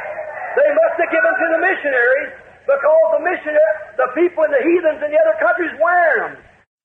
They 0.56 0.70
must 0.74 0.96
have 0.98 1.10
given 1.14 1.32
to 1.42 1.46
the 1.54 1.60
missionaries 1.62 2.30
because 2.66 3.06
the 3.14 3.22
missionary, 3.22 3.74
the 3.96 4.08
people 4.18 4.44
in 4.44 4.50
the 4.50 4.62
heathens 4.66 5.00
in 5.04 5.10
the 5.14 5.18
other 5.22 5.38
countries 5.38 5.72
wearing 5.78 6.34
them. 6.34 6.44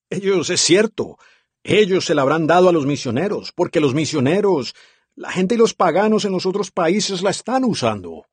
Ellos, 0.10 0.49
es 0.52 0.61
cierto, 0.61 1.18
ellos 1.64 2.06
se 2.06 2.16
la 2.16 2.22
habrán 2.22 2.48
dado 2.48 2.70
a 2.70 2.72
los 2.72 2.86
misioneros, 2.86 3.52
porque 3.52 3.80
los 3.80 3.94
misioneros, 3.94 4.76
la 5.16 5.32
gente 5.32 5.56
y 5.56 5.58
los 5.58 5.74
paganos 5.74 6.26
en 6.26 6.32
los 6.32 6.46
otros 6.46 6.72
países 6.72 7.22
la 7.22 7.32
están 7.32 7.64
usando. 7.64 8.26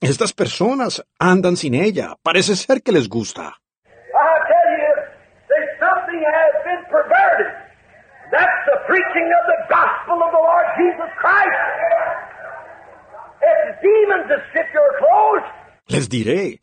Estas 0.00 0.32
personas 0.32 1.04
andan 1.18 1.56
sin 1.56 1.74
ella, 1.74 2.16
parece 2.22 2.56
ser 2.56 2.82
que 2.82 2.92
les 2.92 3.08
gusta. 3.08 3.56
Les 15.86 16.08
diré, 16.08 16.60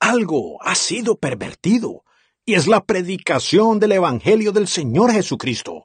algo 0.00 0.58
ha 0.62 0.74
sido 0.74 1.16
pervertido, 1.16 2.04
y 2.44 2.54
es 2.54 2.66
la 2.66 2.80
predicación 2.80 3.78
del 3.78 3.92
Evangelio 3.92 4.52
del 4.52 4.66
Señor 4.66 5.12
Jesucristo. 5.12 5.84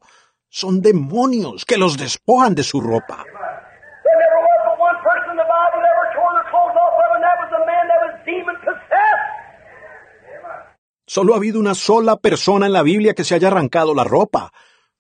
Son 0.50 0.82
demonios 0.82 1.66
que 1.66 1.78
los 1.78 1.98
despojan 1.98 2.56
de 2.56 2.64
su 2.64 2.82
ropa. 2.82 3.24
Solo 11.06 11.34
ha 11.34 11.38
habido 11.38 11.60
una 11.60 11.74
sola 11.74 12.18
persona 12.18 12.66
en 12.66 12.74
la 12.74 12.84
Biblia 12.84 13.14
que 13.14 13.24
se 13.24 13.36
haya 13.36 13.48
arrancado 13.48 13.94
la 13.94 14.04
ropa. 14.04 14.52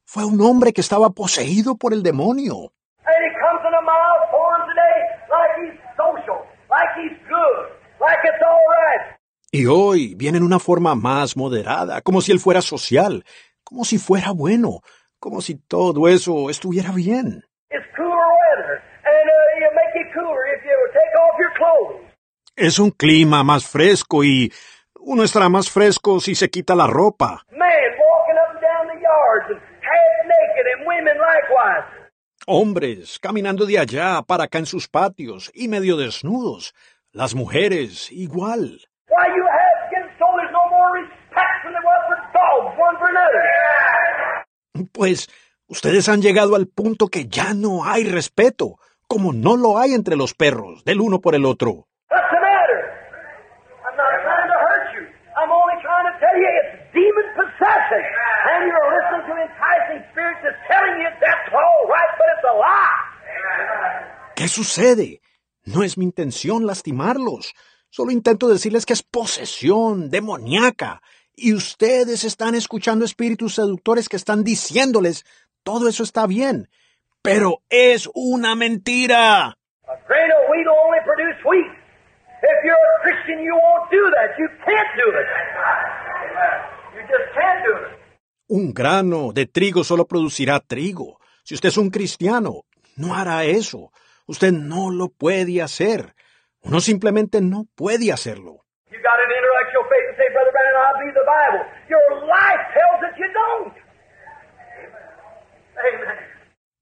Fue 0.05 0.23
un 0.25 0.39
hombre 0.41 0.73
que 0.73 0.81
estaba 0.81 1.09
poseído 1.09 1.75
por 1.75 1.93
el 1.93 2.01
demonio. 2.01 2.71
And 3.05 3.23
he 3.23 3.31
comes 3.39 3.63
in 3.67 3.73
a 3.73 3.81
mild 3.81 4.23
form 4.31 4.67
today 4.67 4.97
like 5.31 5.53
he's 5.63 5.79
social, 5.95 6.43
like 6.69 6.91
he's 6.95 7.17
good, 7.27 7.71
like 7.99 8.19
it's 8.23 8.41
all 8.43 8.63
right. 8.67 9.17
Y 9.57 9.65
hoy 9.65 10.13
viene 10.13 10.37
en 10.37 10.43
una 10.43 10.59
forma 10.59 10.93
más 10.93 11.35
moderada, 11.35 12.01
como 12.01 12.21
si 12.21 12.31
él 12.31 12.39
fuera 12.39 12.61
social, 12.61 13.25
como 13.63 13.85
si 13.85 13.97
fuera 13.97 14.29
bueno, 14.29 14.81
como 15.19 15.41
si 15.41 15.55
todo 15.55 16.07
eso 16.07 16.51
estuviera 16.51 16.91
bien. 16.91 17.43
Uh. 17.71 18.13
Es 22.55 22.77
un 22.77 22.91
clima 22.91 23.43
más 23.43 23.65
fresco 23.65 24.23
y 24.23 24.53
uno 24.99 25.23
estará 25.23 25.49
más 25.49 25.71
fresco 25.71 26.19
si 26.19 26.35
se 26.35 26.51
quita 26.51 26.75
la 26.75 26.85
ropa. 26.85 27.43
Hombres 32.45 33.17
caminando 33.19 33.65
de 33.65 33.79
allá 33.79 34.21
para 34.21 34.43
acá 34.43 34.59
en 34.59 34.67
sus 34.67 34.87
patios 34.87 35.49
y 35.55 35.67
medio 35.67 35.97
desnudos. 35.97 36.75
Las 37.11 37.33
mujeres 37.33 38.11
igual. 38.11 38.86
Why 39.09 39.27
you 39.35 39.43
have 39.47 39.77
so 40.19 40.25
there's 40.35 40.51
no 40.51 40.65
more 40.69 40.89
respect 40.97 41.57
than 41.63 41.73
there 41.73 41.85
was 41.85 42.01
for 42.09 42.17
dogs, 42.33 42.73
one 42.77 42.95
for 42.97 43.07
another. 43.09 43.43
Pues 44.91 45.29
ustedes 45.67 46.09
han 46.09 46.21
llegado 46.21 46.55
al 46.55 46.67
punto 46.67 47.07
que 47.07 47.27
ya 47.27 47.53
no 47.53 47.85
hay 47.85 48.03
respeto, 48.03 48.79
como 49.07 49.33
no 49.33 49.55
lo 49.55 49.77
hay 49.77 49.93
entre 49.93 50.15
los 50.15 50.33
perros, 50.33 50.83
del 50.83 51.01
uno 51.01 51.19
por 51.19 51.35
el 51.35 51.45
otro. 51.45 51.87
What's 52.09 52.29
the 52.33 52.41
matter? 52.41 52.81
I'm 53.85 53.95
not 53.95 54.11
trying 54.25 54.49
to 54.49 54.57
hurt 54.57 54.85
you. 54.95 55.03
I'm 55.37 55.51
only 55.51 55.77
trying 55.81 56.07
to 56.11 56.15
tell 56.19 56.35
you 56.35 56.49
it's 56.59 56.93
demon 56.93 57.27
possession. 57.37 58.03
And 58.49 58.67
you're 58.67 58.89
listening 58.89 59.23
to 59.29 59.33
enticing 59.37 60.01
spirits 60.11 60.41
that's 60.43 60.61
telling 60.67 60.97
you 60.99 61.09
that's 61.21 61.47
all 61.53 61.81
right, 61.87 62.11
but 62.17 62.27
it's 62.33 62.45
a 62.45 62.55
lie. 62.57 63.17
¿Qué 64.35 64.47
sucede? 64.47 65.21
No 65.65 65.83
es 65.83 65.97
mi 65.97 66.05
intención 66.05 66.65
lastimarlos. 66.65 67.53
Solo 67.89 68.11
intento 68.11 68.47
decirles 68.47 68.85
que 68.85 68.93
es 68.93 69.03
posesión 69.03 70.09
demoníaca. 70.09 71.01
Y 71.35 71.53
ustedes 71.53 72.23
están 72.23 72.55
escuchando 72.55 73.05
espíritus 73.05 73.55
seductores 73.55 74.09
que 74.09 74.17
están 74.17 74.43
diciéndoles 74.43 75.25
todo 75.67 75.89
eso 75.89 76.03
está 76.03 76.25
bien. 76.27 76.69
Pero 77.21 77.61
es 77.69 78.09
una 78.13 78.55
mentira. 78.55 79.57
Un 88.47 88.73
grano 88.73 89.33
de 89.33 89.45
trigo 89.45 89.83
solo 89.83 90.07
producirá 90.07 90.61
trigo. 90.61 91.19
Si 91.43 91.53
usted 91.53 91.67
es 91.67 91.77
un 91.77 91.89
cristiano, 91.89 92.63
no 92.95 93.13
hará 93.13 93.43
eso. 93.43 93.91
Usted 94.25 94.53
no 94.53 94.89
lo 94.89 95.09
puede 95.09 95.61
hacer. 95.61 96.15
Uno 96.67 96.81
simplemente 96.81 97.39
no 97.39 97.65
puede 97.75 98.11
hacerlo. 98.11 98.65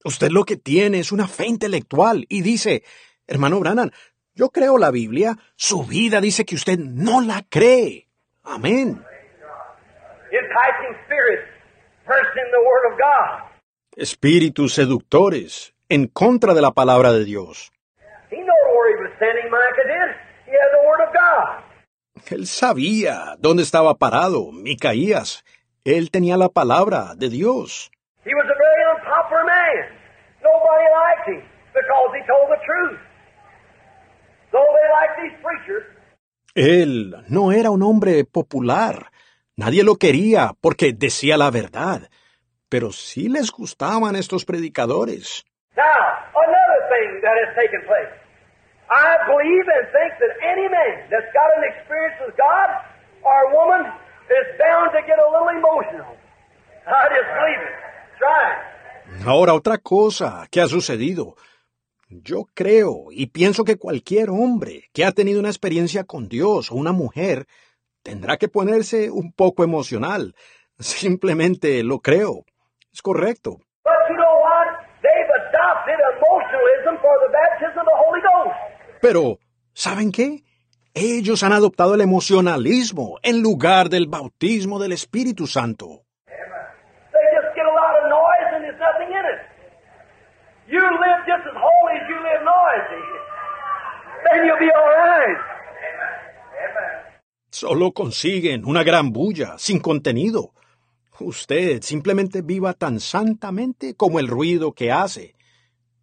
Usted 0.04 0.30
lo 0.30 0.44
que 0.44 0.58
tiene 0.58 1.00
es 1.00 1.12
una 1.12 1.28
fe 1.28 1.46
intelectual 1.46 2.26
y 2.30 2.42
dice, 2.42 2.84
hermano 3.28 3.60
Brannan, 3.60 3.92
yo 4.34 4.50
creo 4.50 4.78
la 4.78 4.90
Biblia, 4.90 5.38
su 5.56 5.84
vida 5.84 6.20
dice 6.20 6.46
que 6.46 6.56
usted 6.56 6.80
no 6.80 7.22
la 7.22 7.44
cree. 7.48 8.08
Amén. 8.44 9.04
Espíritus 13.96 14.74
seductores 14.74 15.74
en 15.90 16.08
contra 16.08 16.54
de 16.54 16.62
la 16.62 16.72
palabra 16.72 17.14
de 17.14 17.24
Dios. 17.24 17.72
Él 22.32 22.48
sabía 22.48 23.36
dónde 23.40 23.64
estaba 23.64 23.96
parado, 23.96 24.52
Micaías. 24.52 25.44
Él 25.84 26.10
tenía 26.12 26.38
la 26.38 26.50
palabra 26.50 27.14
de 27.16 27.30
Dios. 27.30 27.92
He 28.26 28.34
was 28.34 28.46
a 28.46 28.58
very 28.58 28.84
unpopular 28.96 29.46
man. 29.46 29.86
Nobody 30.42 30.88
liked 30.90 31.28
him 31.28 31.44
because 31.74 32.10
he 32.18 32.26
told 32.26 32.50
the 32.50 32.60
truth. 32.66 33.00
Though 34.52 34.66
they 34.74 34.88
liked 34.90 35.18
these 35.22 35.38
preachers, 35.44 35.84
Él 36.56 37.24
no 37.28 37.52
era 37.52 37.70
un 37.70 37.84
hombre 37.84 38.24
popular. 38.24 39.12
Nadie 39.58 39.84
lo 39.84 39.98
quería 39.98 40.54
porque 40.62 40.94
decía 40.94 41.38
la 41.38 41.52
verdad, 41.52 42.10
pero 42.70 42.92
sí 42.92 43.30
les 43.30 43.52
gustaban 43.52 44.16
estos 44.16 44.46
predicadores. 44.46 45.46
Now, 45.76 45.84
another 46.34 46.82
thing 46.90 47.22
that 47.22 47.36
has 47.46 47.56
taken 47.56 47.82
place. 47.86 48.25
I 48.90 49.18
believe 49.26 49.66
and 49.66 49.86
think 49.90 50.12
that 50.22 50.34
any 50.46 50.70
man 50.70 51.10
that's 51.10 51.32
got 51.34 51.50
an 51.58 51.64
experience 51.74 52.18
with 52.26 52.38
God 52.38 52.70
or 53.26 53.50
woman 53.54 53.82
is 54.30 54.46
bound 54.62 54.92
to 54.94 55.02
get 55.06 55.18
a 55.18 55.26
little 55.26 55.50
emotional. 55.50 56.14
I 56.86 57.10
just 57.10 57.30
believe 57.34 57.62
it. 57.66 57.76
Try 58.22 58.42
it. 58.54 58.76
Ahora 59.26 59.54
otra 59.54 59.78
cosa 59.80 60.48
que 60.52 60.62
ha 60.62 60.68
sucedido. 60.68 61.36
Yo 62.10 62.46
creo 62.54 63.08
y 63.12 63.28
pienso 63.28 63.64
que 63.64 63.78
cualquier 63.78 64.30
hombre 64.30 64.84
que 64.94 65.04
ha 65.06 65.12
tenido 65.12 65.40
una 65.40 65.50
experiencia 65.50 66.04
con 66.04 66.28
Dios 66.30 66.72
o 66.72 66.76
una 66.76 66.92
mujer 66.92 67.48
tendrá 68.04 68.38
que 68.38 68.48
ponerse 68.48 69.10
un 69.10 69.34
poco 69.34 69.64
emocional. 69.64 70.36
Simplemente 70.80 71.84
lo 71.84 72.00
creo. 72.00 72.46
Es 72.94 73.02
correcto. 73.02 73.58
But 73.84 73.94
you 74.10 74.16
know 74.16 74.38
what? 74.42 74.86
They've 75.02 75.34
adopted 75.50 75.98
emotionalism 76.18 77.02
for 77.02 77.16
the 77.26 77.32
baptism 77.34 77.80
of 77.80 77.86
the 77.86 77.98
Holy 77.98 78.22
Ghost. 78.22 78.76
Pero, 79.02 79.40
¿saben 79.74 80.12
qué? 80.12 80.44
Ellos 80.94 81.44
han 81.44 81.54
adoptado 81.54 81.96
el 81.96 82.02
emocionalismo 82.02 83.20
en 83.22 83.42
lugar 83.42 83.90
del 83.90 84.08
bautismo 84.08 84.80
del 84.80 84.94
Espíritu 84.94 85.48
Santo. 85.48 86.06
Solo 97.50 97.94
consiguen 97.94 98.66
una 98.66 98.84
gran 98.84 99.14
bulla, 99.14 99.58
sin 99.58 99.80
contenido. 99.80 100.52
Usted 101.20 101.82
simplemente 101.82 102.42
viva 102.42 102.74
tan 102.74 103.00
santamente 103.00 103.96
como 103.96 104.20
el 104.20 104.28
ruido 104.28 104.74
que 104.74 104.92
hace. 104.92 105.36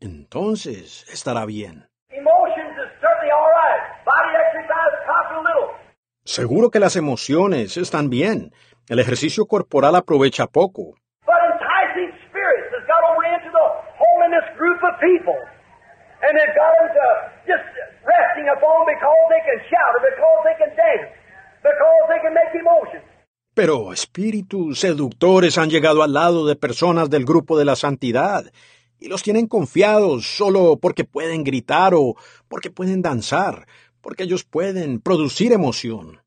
Entonces 0.01 1.05
estará 1.13 1.45
bien. 1.45 1.87
Emotions 2.09 2.73
is 2.81 2.91
certainly 3.01 3.31
all 3.31 3.51
right. 3.53 3.83
Body 4.07 4.33
exercise 4.33 4.95
costs 5.07 5.33
a 5.37 5.43
little. 5.45 5.77
Seguro 6.25 6.71
que 6.71 6.79
las 6.79 6.95
emociones 6.95 7.77
están 7.77 8.09
bien. 8.09 8.53
El 8.89 9.01
ejercicio 9.01 9.47
corporal 9.47 9.97
aprovecha 9.97 10.47
poco. 10.47 10.95
Pero 23.55 23.93
espíritus 23.93 24.79
seductores 24.79 25.59
han 25.59 25.71
llegado 25.71 26.05
al 26.05 26.13
lado 26.13 26.47
de 26.47 26.55
personas 26.55 27.11
del 27.11 27.25
grupo 27.25 27.59
de 27.59 27.65
la 27.65 27.75
santidad 27.75 28.45
y 29.01 29.09
los 29.09 29.25
tienen 29.25 29.49
confiados 29.49 30.25
solo 30.25 30.79
porque 30.81 31.03
pueden 31.05 31.43
gritar 31.43 31.95
o 31.95 32.15
porque 32.49 32.71
pueden 32.71 33.03
danzar, 33.03 33.67
porque 34.03 34.25
ellos 34.25 34.45
pueden 34.45 35.01
producir 35.01 35.53
emoción. 35.53 36.21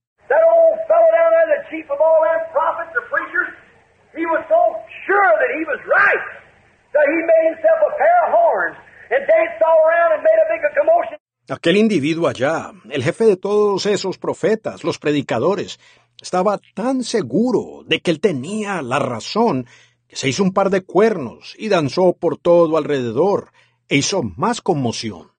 Aquel 11.47 11.77
individuo 11.77 12.27
allá, 12.27 12.71
el 12.89 13.03
jefe 13.03 13.25
de 13.25 13.37
todos 13.37 13.85
esos 13.85 14.17
profetas, 14.17 14.83
los 14.83 14.97
predicadores, 14.97 15.79
estaba 16.19 16.59
tan 16.73 17.03
seguro 17.03 17.83
de 17.85 17.99
que 17.99 18.09
él 18.09 18.19
tenía 18.19 18.81
la 18.81 18.97
razón 18.97 19.67
que 20.07 20.15
se 20.15 20.29
hizo 20.29 20.41
un 20.41 20.53
par 20.53 20.71
de 20.71 20.81
cuernos 20.83 21.55
y 21.59 21.69
danzó 21.69 22.13
por 22.13 22.37
todo 22.37 22.77
alrededor 22.77 23.51
e 23.89 23.97
hizo 23.97 24.23
más 24.23 24.61
conmoción. 24.61 25.31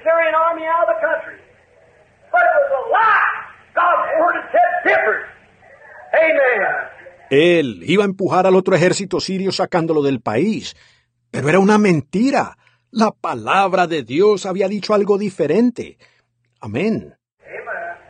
Assyrian 0.00 0.34
army 0.34 0.64
out 0.64 0.88
of 0.88 0.96
the 0.96 1.00
country. 1.04 1.36
But 2.32 2.40
it 2.40 2.52
was 2.56 2.70
a 2.72 2.82
lie. 2.88 3.36
God's 3.74 4.08
word 4.18 4.36
said 4.52 4.72
different. 4.88 5.26
Amen. 6.16 6.90
Él 7.30 7.82
iba 7.84 8.02
a 8.02 8.06
empujar 8.06 8.46
al 8.46 8.56
otro 8.56 8.74
ejército 8.74 9.20
sirio 9.20 9.52
sacándolo 9.52 10.02
del 10.02 10.20
país, 10.20 10.74
pero 11.30 11.48
era 11.48 11.60
una 11.60 11.78
mentira. 11.78 12.56
La 12.90 13.12
palabra 13.12 13.86
de 13.86 14.02
Dios 14.02 14.46
había 14.46 14.66
dicho 14.66 14.94
algo 14.94 15.16
diferente. 15.16 15.96
Amén. 16.60 17.14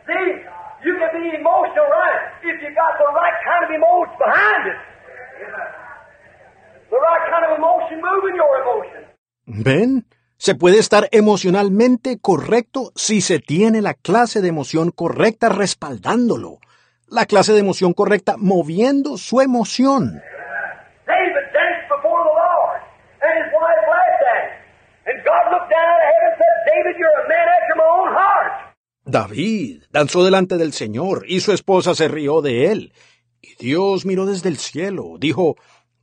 See, 0.07 0.13
you 0.83 0.97
can 0.97 1.21
be 1.21 1.37
emotional 1.37 1.85
right 1.85 2.33
if 2.41 2.59
you 2.63 2.69
got 2.73 2.97
the 2.97 3.05
right 3.13 3.37
kind 3.45 3.63
of 3.65 3.71
emotion 3.75 4.17
behind 4.17 4.67
it. 4.71 4.79
The 6.89 6.97
right 6.97 7.29
kind 7.29 7.45
of 7.45 7.57
emotion 7.59 8.01
moving 8.01 8.35
your 8.35 8.61
emotion. 8.63 9.05
¿Ven? 9.45 10.05
Se 10.41 10.55
puede 10.55 10.79
estar 10.79 11.07
emocionalmente 11.11 12.17
correcto 12.19 12.91
si 12.95 13.21
se 13.21 13.37
tiene 13.37 13.79
la 13.79 13.93
clase 13.93 14.41
de 14.41 14.47
emoción 14.47 14.89
correcta 14.89 15.49
respaldándolo. 15.49 16.57
La 17.07 17.27
clase 17.27 17.53
de 17.53 17.59
emoción 17.59 17.93
correcta 17.93 18.37
moviendo 18.39 19.17
su 19.17 19.39
emoción. 19.39 20.19
David 29.05 29.83
danzó 29.91 30.25
delante 30.25 30.57
del 30.57 30.73
Señor 30.73 31.23
y 31.27 31.41
su 31.41 31.51
esposa 31.51 31.93
se 31.93 32.07
rió 32.07 32.41
de 32.41 32.71
él. 32.71 32.93
Y 33.43 33.63
Dios 33.63 34.07
miró 34.07 34.25
desde 34.25 34.49
el 34.49 34.57
cielo, 34.57 35.17
dijo, 35.19 35.55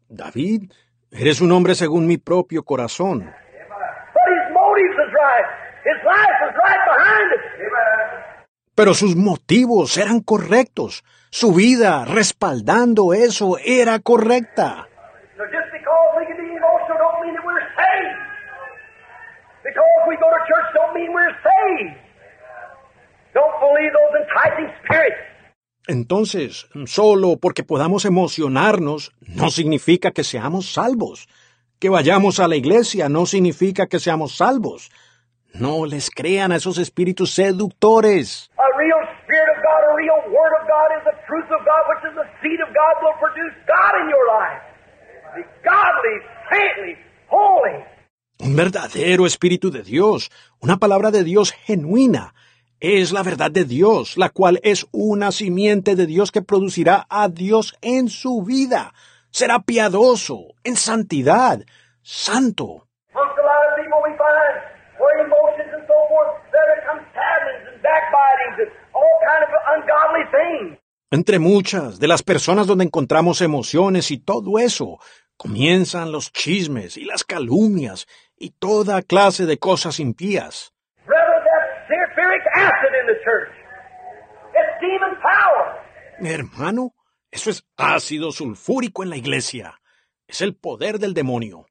David, 0.09 0.71
eres 1.11 1.41
un 1.41 1.51
hombre 1.51 1.75
según 1.75 2.07
mi 2.07 2.19
propio 2.19 2.63
corazón. 2.63 3.35
But 4.15 4.29
his 4.33 4.53
motives 4.53 4.97
was 4.97 5.08
right. 5.08 5.08
His 5.08 5.08
life 5.08 5.08
was 5.08 5.08
right 5.08 5.08
behind 5.08 5.08
it. 5.08 5.08
Pero 8.75 8.95
sus 8.95 9.17
motivos 9.17 9.97
eran 9.97 10.21
correctos. 10.21 11.05
Su 11.31 11.53
vida 11.53 12.05
respaldando 12.05 13.13
eso 13.13 13.59
era 13.59 13.99
correcta. 13.99 14.89
So 15.37 15.45
just 15.51 15.71
because 15.73 16.09
we 16.19 16.27
can 16.27 16.37
be 16.37 16.57
emotional 16.57 16.99
don't 16.99 17.21
mean 17.25 17.35
that 17.35 17.45
we're 17.45 17.67
saved. 17.75 18.19
Because 19.65 20.01
we 20.09 20.17
go 20.17 20.31
to 20.31 20.41
church 20.47 20.69
don't 20.75 20.95
mean 20.95 21.13
we're 21.13 21.35
saved. 21.43 21.97
Don't 23.35 23.57
believe 23.61 23.93
those 23.93 24.15
enticing 24.23 24.71
spirits. 24.85 25.29
Entonces, 25.89 26.69
solo 26.87 27.39
porque 27.39 27.65
podamos 27.65 28.05
emocionarnos 28.05 29.13
no 29.21 29.51
significa 29.51 30.13
que 30.13 30.23
seamos 30.23 30.73
salvos. 30.73 31.29
Que 31.79 31.89
vayamos 31.89 32.41
a 32.41 32.49
la 32.49 32.57
iglesia 32.57 33.09
no 33.09 33.27
significa 33.27 33.87
que 33.87 33.99
seamos 33.99 34.37
salvos. 34.37 34.91
No 35.55 35.87
les 35.87 36.11
crean 36.11 36.53
a 36.53 36.57
esos 36.57 36.79
espíritus 36.79 37.35
seductores. 37.35 38.51
Un 48.41 48.57
verdadero 48.57 49.27
espíritu 49.27 49.71
de 49.71 49.83
Dios, 49.83 50.31
una 50.61 50.77
palabra 50.77 51.11
de 51.11 51.25
Dios 51.25 51.53
genuina, 51.53 52.35
es 52.81 53.11
la 53.11 53.25
verdad 53.25 53.51
de 53.51 53.65
Dios, 53.65 54.17
la 54.17 54.29
cual 54.31 54.61
es 54.63 54.87
una 54.93 55.33
simiente 55.33 55.97
de 55.97 56.07
Dios 56.07 56.31
que 56.31 56.43
producirá 56.43 57.07
a 57.11 57.29
Dios 57.29 57.77
en 57.83 58.09
su 58.09 58.43
vida. 58.43 58.95
Será 59.31 59.61
piadoso, 59.61 60.55
en 60.63 60.77
santidad, 60.77 61.61
santo. 62.03 62.87
Amongst 65.09 65.33
a 65.33 65.39
lot 65.39 65.49
of 65.49 65.57
people 65.57 65.57
we 65.57 65.57
find 65.59 65.65
where 65.65 65.65
emotions 65.65 65.71
and 65.73 65.85
so 65.89 65.99
forth, 66.09 66.31
there 66.53 66.69
becomes 66.77 67.03
stabbings 67.13 67.65
and 67.73 67.83
backbitings 67.83 68.57
and 68.61 68.71
all 68.93 69.17
kind 69.25 69.43
of 69.45 69.51
ungodly 69.73 70.25
things. 70.31 70.79
Entre 71.11 71.39
muchas 71.39 71.99
de 71.99 72.07
las 72.07 72.23
personas 72.23 72.67
donde 72.67 72.85
encontramos 72.85 73.41
emociones 73.41 74.11
y 74.11 74.19
todo 74.19 74.59
eso, 74.59 74.99
comienzan 75.39 76.13
los 76.13 76.33
chismes 76.33 76.99
y 76.99 77.05
las 77.05 77.25
calumnias 77.25 78.07
y 78.37 78.51
toda 78.51 79.01
clase 79.03 79.47
de 79.47 79.59
cosas 79.59 80.01
impías. 80.01 80.75
Hermano, 86.21 86.93
eso 87.31 87.51
es 87.51 87.65
ácido 87.77 88.33
sulfúrico 88.33 89.03
en 89.03 89.11
la 89.11 89.17
iglesia. 89.17 89.81
Es 90.27 90.43
el 90.43 90.55
poder 90.57 90.99
del 90.99 91.15
demonio. 91.15 91.65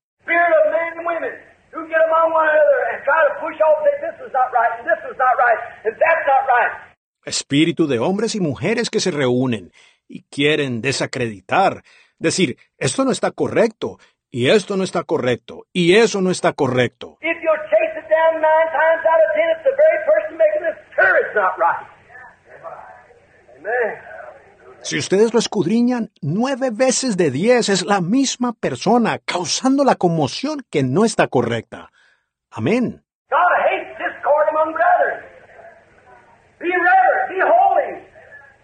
Spirit 3.08 3.16
of 3.16 3.16
men 3.16 3.16
and 3.16 3.16
women 3.16 3.16
who 3.16 3.16
get 3.16 3.16
among 3.16 3.16
one 3.16 3.16
another 3.16 3.16
and 3.16 3.16
try 3.16 3.22
to 3.24 3.40
push 3.40 3.60
off, 3.64 3.78
say 3.84 3.96
this 4.04 4.18
is 4.28 4.34
not 4.34 4.52
right, 4.52 4.74
and 4.80 4.86
this 4.88 5.02
is 5.08 5.18
not 5.18 5.36
right, 5.40 5.60
and 5.86 5.96
that's 5.96 6.26
not 6.28 6.44
right. 6.52 6.74
Espíritu 7.26 7.88
de 7.88 8.00
hombres 8.00 8.36
y 8.36 8.40
mujeres 8.40 8.90
que 8.90 9.00
se 9.00 9.12
reúnen 9.12 9.72
y 10.08 10.24
quieren 10.30 10.82
desacreditar, 10.82 11.84
decir, 12.20 12.58
esto 12.78 13.04
no 13.04 13.12
está 13.12 13.32
correcto, 13.32 13.98
y 14.32 14.50
esto 14.50 14.78
no 14.78 14.84
está 14.84 15.04
correcto, 15.04 15.66
y 15.74 15.96
eso 15.96 16.22
no 16.22 16.32
está 16.32 16.54
correcto. 16.54 17.18
If 17.22 17.38
you'll 17.42 17.64
chase 17.70 18.00
it 18.00 18.08
down 18.10 18.42
nine 18.42 18.70
times 18.72 19.04
out 19.06 19.22
of 19.24 19.30
ten, 19.36 19.48
it's 19.56 19.64
the 19.64 19.76
very 19.76 20.00
person 20.06 20.38
making 20.38 20.64
this 20.68 20.78
sure 20.96 21.18
it's 21.20 21.36
not 21.36 21.58
right. 21.58 21.88
Amen. 23.60 24.18
Si 24.84 24.98
ustedes 24.98 25.34
lo 25.34 25.40
escudriñan, 25.40 26.12
nueve 26.22 26.70
veces 26.72 27.18
de 27.18 27.32
diez 27.32 27.68
es 27.68 27.84
la 27.86 28.00
misma 28.00 28.54
persona 28.54 29.20
causando 29.20 29.84
la 29.84 29.96
conmoción 29.96 30.64
que 30.70 30.84
no 30.84 31.04
está 31.04 31.28
correcta. 31.28 31.92
Amén. 32.58 33.04
God 33.30 33.54
hates 33.70 33.94
discord 34.02 34.46
among 34.50 34.74
brethren. 34.74 35.22
Be 36.58 36.74
reverent, 36.74 37.26
be 37.30 37.40
holy. 37.46 37.92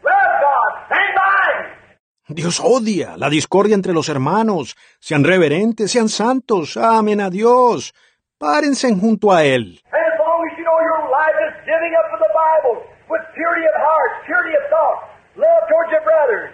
Love 0.01 0.33
God, 0.41 0.71
stand 0.89 1.13
by. 1.13 2.33
Dios 2.33 2.59
odia 2.59 3.17
la 3.17 3.29
discordia 3.29 3.75
entre 3.75 3.93
los 3.93 4.09
hermanos. 4.09 4.75
Sean 4.99 5.23
reverentes, 5.23 5.91
sean 5.91 6.09
santos, 6.09 6.75
amen 6.75 7.21
a 7.21 7.29
Dios. 7.29 7.93
Párense 8.39 8.89
junto 8.95 9.31
a 9.31 9.43
Él. 9.45 9.79
And 9.91 10.01
as 10.01 10.17
long 10.17 10.41
as 10.41 10.57
you 10.57 10.65
know 10.65 10.79
your 10.89 11.01
life 11.13 11.37
is 11.47 11.53
giving 11.69 11.93
up 11.93 12.09
for 12.09 12.17
the 12.17 12.33
Bible 12.33 12.75
with 13.11 13.21
purity 13.35 13.65
of 13.69 13.75
heart, 13.77 14.11
purity 14.25 14.55
of 14.57 14.65
thought, 14.73 14.99
love 15.37 15.63
towards 15.69 15.91
your 15.91 16.01
brothers, 16.01 16.49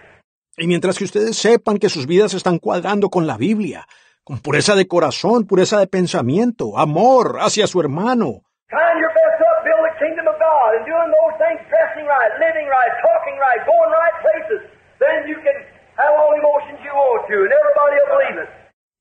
Y 0.57 0.67
mientras 0.67 0.97
que 0.97 1.05
ustedes 1.05 1.37
sepan 1.37 1.77
que 1.77 1.87
sus 1.87 2.05
vidas 2.05 2.33
están 2.33 2.59
cuadrando 2.59 3.09
con 3.09 3.25
la 3.25 3.37
Biblia, 3.37 3.87
con 4.29 4.37
pureza 4.41 4.75
de 4.75 4.87
corazón, 4.87 5.47
pureza 5.47 5.79
de 5.79 5.87
pensamiento, 5.87 6.77
amor 6.77 7.37
hacia 7.41 7.65
su 7.65 7.81
hermano, 7.81 8.43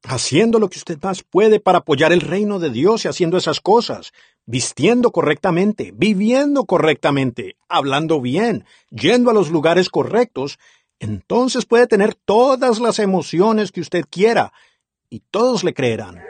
haciendo 0.08 0.58
lo 0.58 0.70
que 0.70 0.78
usted 0.78 0.96
más 1.02 1.22
puede 1.22 1.60
para 1.60 1.78
apoyar 1.80 2.10
el 2.10 2.22
reino 2.22 2.58
de 2.58 2.70
Dios 2.70 3.04
y 3.04 3.08
haciendo 3.08 3.36
esas 3.36 3.60
cosas, 3.60 4.14
vistiendo 4.46 5.10
correctamente, 5.10 5.90
viviendo 5.94 6.64
correctamente, 6.64 7.56
hablando 7.68 8.22
bien, 8.22 8.64
yendo 8.88 9.30
a 9.30 9.34
los 9.34 9.50
lugares 9.50 9.90
correctos, 9.90 10.58
entonces 11.00 11.66
puede 11.66 11.86
tener 11.86 12.14
todas 12.14 12.80
las 12.80 12.98
emociones 12.98 13.72
que 13.72 13.82
usted 13.82 14.06
quiera 14.08 14.54
y 15.10 15.20
todos 15.30 15.64
le 15.64 15.74
creerán. 15.74 16.22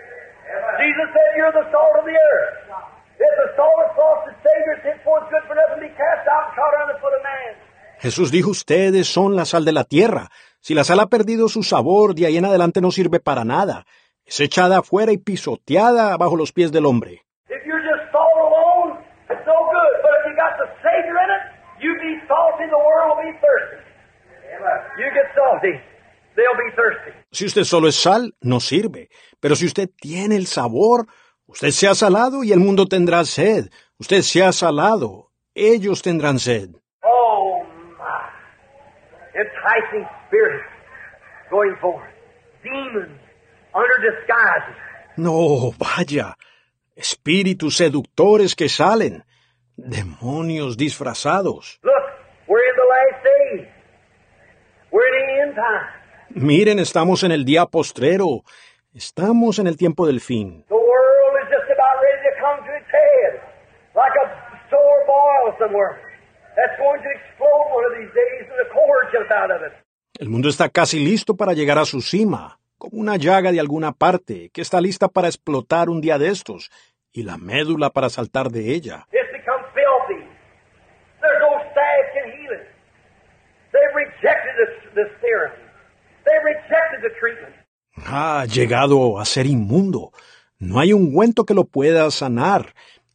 Jesús 7.99 8.31
dijo, 8.31 8.51
ustedes 8.51 9.09
son 9.09 9.35
la 9.35 9.45
sal 9.45 9.65
de 9.65 9.73
la 9.73 9.85
tierra. 9.85 10.29
Si 10.61 10.75
la 10.75 10.85
sal 10.85 11.01
ha 11.01 11.07
perdido 11.07 11.49
su 11.49 11.63
sabor, 11.63 12.15
de 12.15 12.27
ahí 12.27 12.37
en 12.37 12.45
adelante 12.45 12.81
no 12.81 12.91
sirve 12.91 13.21
para 13.21 13.45
nada. 13.45 13.85
Es 14.25 14.41
echada 14.41 14.79
afuera 14.79 15.11
y 15.13 15.19
pisoteada 15.19 16.17
bajo 16.17 16.37
los 16.37 16.53
pies 16.53 16.71
del 16.71 16.87
hombre. 16.87 17.25
If 17.49 17.65
you're 17.67 17.83
just 17.83 18.13
salt 18.13 18.37
alone, 18.37 19.01
it's 19.31 19.43
no 19.47 19.57
good. 19.73 19.93
But 20.03 20.13
if 20.21 20.31
you 20.31 20.37
got 20.37 20.55
the 20.61 20.69
Savior 20.85 21.17
in 21.17 21.31
it, 21.33 21.43
you 21.81 21.91
be 21.99 22.21
salty, 22.29 22.69
the 22.69 22.77
world 22.77 23.17
will 23.17 23.25
be 23.25 23.35
thirsty. 23.41 23.83
You 24.99 25.09
get 25.15 25.33
salty, 25.35 25.81
they'll 26.37 26.61
be 26.61 26.71
thirsty. 26.77 27.18
Si 27.31 27.45
usted 27.45 27.65
solo 27.65 27.89
es 27.89 27.97
sal, 27.97 28.35
no 28.41 28.61
sirve. 28.61 29.11
Pero 29.41 29.55
si 29.55 29.67
usted 29.67 29.91
tiene 30.01 30.37
el 30.37 30.47
sabor, 30.47 31.07
usted 31.47 31.71
sea 31.71 31.95
salado 31.95 32.43
y 32.43 32.53
el 32.53 32.59
mundo 32.59 32.87
tendrá 32.87 33.25
sed. 33.25 33.71
Usted 33.99 34.23
sea 34.23 34.53
salado, 34.53 35.31
ellos 35.55 36.03
tendrán 36.03 36.39
sed. 36.39 36.71
Oh 37.03 37.65
my. 37.99 38.31
Enticing 39.35 40.07
spirits 40.27 40.65
going 41.51 41.77
forth. 41.81 42.09
Demons 42.63 43.21
under 43.75 43.99
disguises. 44.03 44.77
No, 45.17 45.73
vaya. 45.79 46.37
Espíritus 46.97 47.77
seductores 47.77 48.55
que 48.55 48.69
salen. 48.69 49.25
Demonios 49.77 50.77
disfrazados. 50.77 51.79
Look, 51.83 51.95
we're 52.49 52.59
in 52.59 52.77
the 52.77 52.89
last 52.89 53.25
days. 53.25 53.69
We're 54.91 55.07
in 55.21 55.27
the 55.27 55.43
end 55.43 55.55
time. 55.55 55.98
Miren, 56.40 56.78
estamos 56.78 57.24
en 57.24 57.32
el 57.32 57.44
día 57.44 57.66
postrero. 57.66 58.44
Estamos 58.94 59.59
en 59.59 59.66
el 59.66 59.77
tiempo 59.77 60.06
del 60.06 60.20
fin. 60.20 60.65
The 60.69 60.74
world 60.74 61.35
is 61.43 61.48
just 61.51 61.69
about 61.69 61.98
ready 62.01 62.23
to 62.23 62.32
come 62.39 62.59
to 62.65 62.73
its 62.78 62.86
head, 62.86 63.43
like 63.97 64.15
a 64.23 64.27
sore 64.70 65.02
boil 65.05 65.59
somewhere. 65.59 65.98
That's 66.55 66.78
going 66.78 67.02
to 67.02 67.10
explode 67.10 67.66
one 67.74 67.85
of 67.86 67.93
these 67.98 68.15
days, 68.15 68.47
and 68.47 68.59
the 68.59 68.70
core 68.73 69.10
jump 69.12 69.31
out 69.32 69.51
of 69.51 69.66
it. 69.66 69.73
El 70.20 70.28
mundo 70.28 70.48
está 70.48 70.69
casi 70.69 71.05
listo 71.05 71.36
para 71.36 71.55
llegar 71.55 71.78
a 71.78 71.85
su 71.85 72.01
cima, 72.02 72.60
como 72.78 73.01
una 73.01 73.16
llaga 73.16 73.51
de 73.51 73.59
alguna 73.59 73.90
parte 73.90 74.51
que 74.52 74.62
está 74.62 74.81
lista 74.81 75.09
para 75.09 75.27
explotar 75.27 75.89
un 75.89 76.01
día 76.01 76.19
de 76.19 76.28
estos, 76.28 76.70
y 77.12 77.24
la 77.24 77.36
médula 77.36 77.90
para 77.90 78.10
saltar 78.10 78.51
de 78.51 78.74
ella. 78.74 79.09
It's 79.10 79.32
become 79.32 79.65
filthy. 79.74 80.23
There's 81.20 81.40
no 81.40 81.59
staff 81.73 82.05
can 82.15 82.31
heal 82.31 82.52
it. 82.52 82.69
They've 83.73 83.94
rejected 83.97 84.55
this, 84.56 84.94
this 84.94 85.10
therapy. 85.20 85.62
They've 85.62 85.66
rejected 85.66 85.66
the 85.66 85.66
treatment. 85.66 86.18
Ha 88.07 88.45
llegado 88.47 89.19
a 89.19 89.25
ser 89.25 89.47
inmundo. 89.47 90.13
No 90.59 90.81
hay 90.81 90.93
ungüento 90.93 91.45
que 91.45 91.55
lo 91.55 91.65
pueda 91.65 92.11
sanar. 92.11 92.75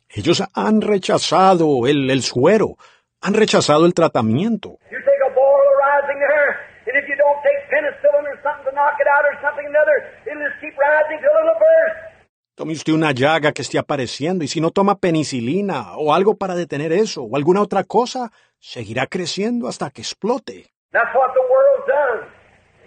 Ellos 0.10 0.44
han 0.54 0.82
rechazado 0.82 1.88
el, 1.88 2.10
el 2.10 2.22
suero, 2.22 2.78
han 3.22 3.34
rechazado 3.34 3.86
el 3.86 3.94
tratamiento. 3.94 4.78
You 4.92 5.00
take 5.00 5.24
a 5.26 5.34
boil 5.34 5.66
arising 5.76 6.20
there, 6.20 6.52
and 6.86 6.96
if 7.02 7.10
you 7.10 7.16
don't 7.18 7.42
take 7.42 7.66
penicillin 7.72 8.26
or 8.28 8.38
something 8.44 8.66
to 8.70 8.76
knock 8.76 8.96
it 9.02 9.08
out 9.08 9.26
or 9.26 9.36
something 9.42 9.66
another, 9.66 9.98
it'll 10.28 10.44
just 10.46 10.62
keep 10.62 10.76
rising 10.78 11.18
till 11.20 11.34
it'll 11.34 11.58
burst. 11.58 12.14
Tome 12.56 12.74
usted 12.74 12.94
una 12.94 13.12
llaga 13.12 13.52
que 13.52 13.64
esté 13.64 13.80
apareciendo 13.80 14.44
y 14.44 14.48
si 14.48 14.62
no 14.62 14.70
toma 14.70 15.00
penicilina 15.00 15.98
o 15.98 16.14
algo 16.14 16.38
para 16.38 16.54
detener 16.54 16.94
eso 16.94 17.24
o 17.24 17.36
alguna 17.36 17.62
otra 17.64 17.84
cosa, 17.84 18.32
seguirá 18.60 19.08
creciendo 19.08 19.68
hasta 19.68 19.90
que 19.90 20.04
explote. 20.04 20.70
That's 20.92 21.10
what 21.16 21.34
the 21.34 21.42
world's 21.42 21.88
done. 21.88 22.43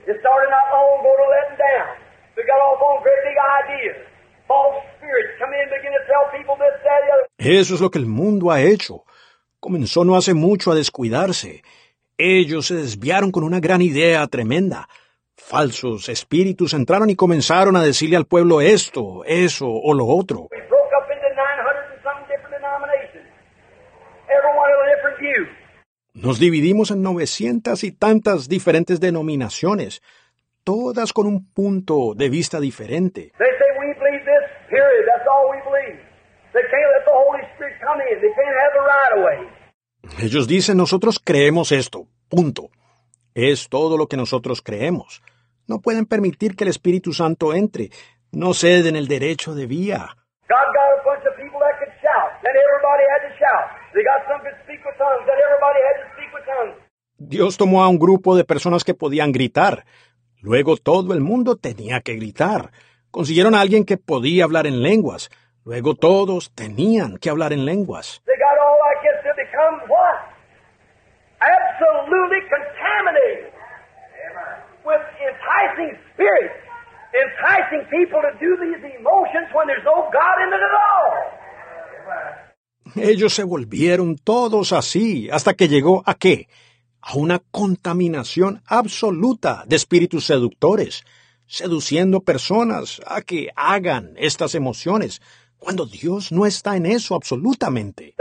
It 0.07 0.17
started 0.23 0.51
not 0.55 0.67
long 0.71 1.01
ago 1.03 1.13
to 1.19 1.27
let 1.35 1.45
them 1.51 1.59
down. 1.59 1.91
They 2.37 2.45
got 2.47 2.63
off 2.63 2.79
on 2.79 3.03
great 3.03 3.23
big 3.27 3.39
ideas. 3.63 3.99
False 4.47 4.79
spirits 4.95 5.35
come 5.41 5.51
in 5.51 5.67
and 5.67 5.71
begin 5.75 5.91
to 5.99 6.03
tell 6.07 6.31
people 6.31 6.55
this, 6.63 6.79
that, 6.87 7.01
the 7.03 7.11
other. 7.11 7.27
Eso 7.39 7.75
es 7.75 7.81
lo 7.81 7.91
que 7.91 7.99
el 7.99 8.07
mundo 8.07 8.53
ha 8.53 8.61
hecho. 8.63 9.05
Comenzó 9.59 10.05
no 10.05 10.15
hace 10.15 10.35
mucho 10.35 10.71
a 10.71 10.77
descuidarse. 10.77 11.63
Ellos 12.19 12.67
se 12.69 12.77
desviaron 12.77 13.33
con 13.33 13.43
una 13.43 13.59
gran 13.59 13.83
idea 13.83 14.25
tremenda. 14.29 14.89
Falsos 15.37 16.09
espíritus 16.09 16.73
entraron 16.73 17.11
y 17.11 17.17
comenzaron 17.17 17.75
a 17.75 17.83
decirle 17.83 18.17
al 18.17 18.27
pueblo 18.27 18.61
esto, 18.61 19.25
eso 19.27 19.67
o 19.69 19.93
lo 19.93 20.07
otro. 20.07 20.49
We 20.53 20.63
broke 20.69 20.95
up 20.97 21.11
into 21.11 21.29
900 21.35 21.93
and 21.93 22.03
some 22.03 22.23
different 22.31 22.55
denominations. 22.55 23.27
Everyone 24.31 24.71
with 24.71 24.87
a 24.87 24.97
different 24.97 25.19
view. 25.19 25.56
Nos 26.17 26.41
dividimos 26.41 26.91
en 26.91 27.03
novecientas 27.03 27.85
y 27.85 27.93
tantas 27.93 28.49
diferentes 28.49 29.01
denominaciones, 29.01 30.01
todas 30.65 31.13
con 31.13 31.27
un 31.27 31.53
punto 31.53 32.15
de 32.17 32.31
vista 32.31 32.59
diferente. 32.59 33.33
They 33.37 33.53
say 33.59 33.69
we 33.79 33.93
believe 34.01 34.25
this, 34.25 34.49
period. 34.71 35.05
That's 35.05 35.29
all 35.29 35.51
we 35.51 35.61
believe. 35.63 36.01
They 36.55 36.63
can't 36.73 36.89
let 36.97 37.05
the 37.05 37.13
Holy 37.13 37.45
Spirit 37.55 37.75
come 37.85 38.01
in. 38.11 38.19
They 38.23 38.33
can't 38.33 38.57
have 38.65 38.73
the 38.73 38.85
right 38.89 39.13
of 39.13 39.25
way. 39.27 40.25
Ellos 40.25 40.49
dicen 40.49 40.79
nosotros 40.79 41.21
creemos 41.23 41.71
esto, 41.71 42.07
punto. 42.31 42.71
Es 43.35 43.69
todo 43.69 43.99
lo 43.99 44.07
que 44.07 44.17
nosotros 44.17 44.63
creemos. 44.63 45.23
No 45.69 45.81
pueden 45.83 46.07
permitir 46.07 46.57
que 46.57 46.65
el 46.65 46.71
Espíritu 46.71 47.13
Santo 47.13 47.53
entre. 47.53 47.91
No 48.33 48.55
ceden 48.55 48.97
el 48.97 49.07
derecho 49.07 49.55
de 49.55 49.67
vía. 49.67 50.17
They 53.97 54.05
got 54.05 54.29
some 54.29 54.45
could 54.45 54.53
speak 54.61 54.85
with 54.85 54.93
tongues. 55.01 55.25
Then 55.25 55.41
everybody 55.41 55.81
had 55.81 55.97
to 55.97 56.05
speak 56.05 56.05
with 56.05 56.05
tongues. 56.05 56.06
Dios 57.29 57.57
tomó 57.57 57.83
a 57.83 57.89
un 57.89 57.99
grupo 57.99 58.37
de 58.37 58.45
personas 58.45 58.85
que 58.85 58.95
podían 58.95 59.33
gritar. 59.33 59.85
Luego 60.41 60.77
todo 60.77 61.13
el 61.13 61.21
mundo 61.21 61.57
tenía 61.57 62.01
que 62.01 62.15
gritar. 62.15 62.71
Consiguieron 63.11 63.57
a 63.57 63.61
alguien 63.61 63.85
que 63.85 63.97
podía 63.97 64.45
hablar 64.45 64.69
en 64.69 64.81
lenguas. 64.81 65.29
Luego 65.65 65.97
todos 65.97 66.53
tenían 66.55 67.19
que 67.19 67.29
hablar 67.29 67.53
en 67.53 67.65
lenguas. 67.65 68.23
Ellos 82.95 83.35
se 83.35 83.43
volvieron 83.43 84.15
todos 84.17 84.73
así 84.73 85.29
hasta 85.33 85.55
que 85.55 85.67
llegó 85.67 86.05
a 86.07 86.15
qué? 86.15 86.47
A 87.09 87.17
una 87.17 87.39
contaminación 87.53 88.63
absoluta 88.67 89.63
de 89.69 89.77
espíritus 89.77 90.27
seductores, 90.27 91.05
seduciendo 91.47 92.23
personas 92.23 93.01
a 93.07 93.21
que 93.23 93.51
hagan 93.55 94.15
estas 94.17 94.57
emociones, 94.57 95.23
cuando 95.57 95.87
Dios 95.87 96.33
no 96.33 96.47
está 96.47 96.75
en 96.75 96.85
eso 96.85 97.15
absolutamente. 97.15 98.17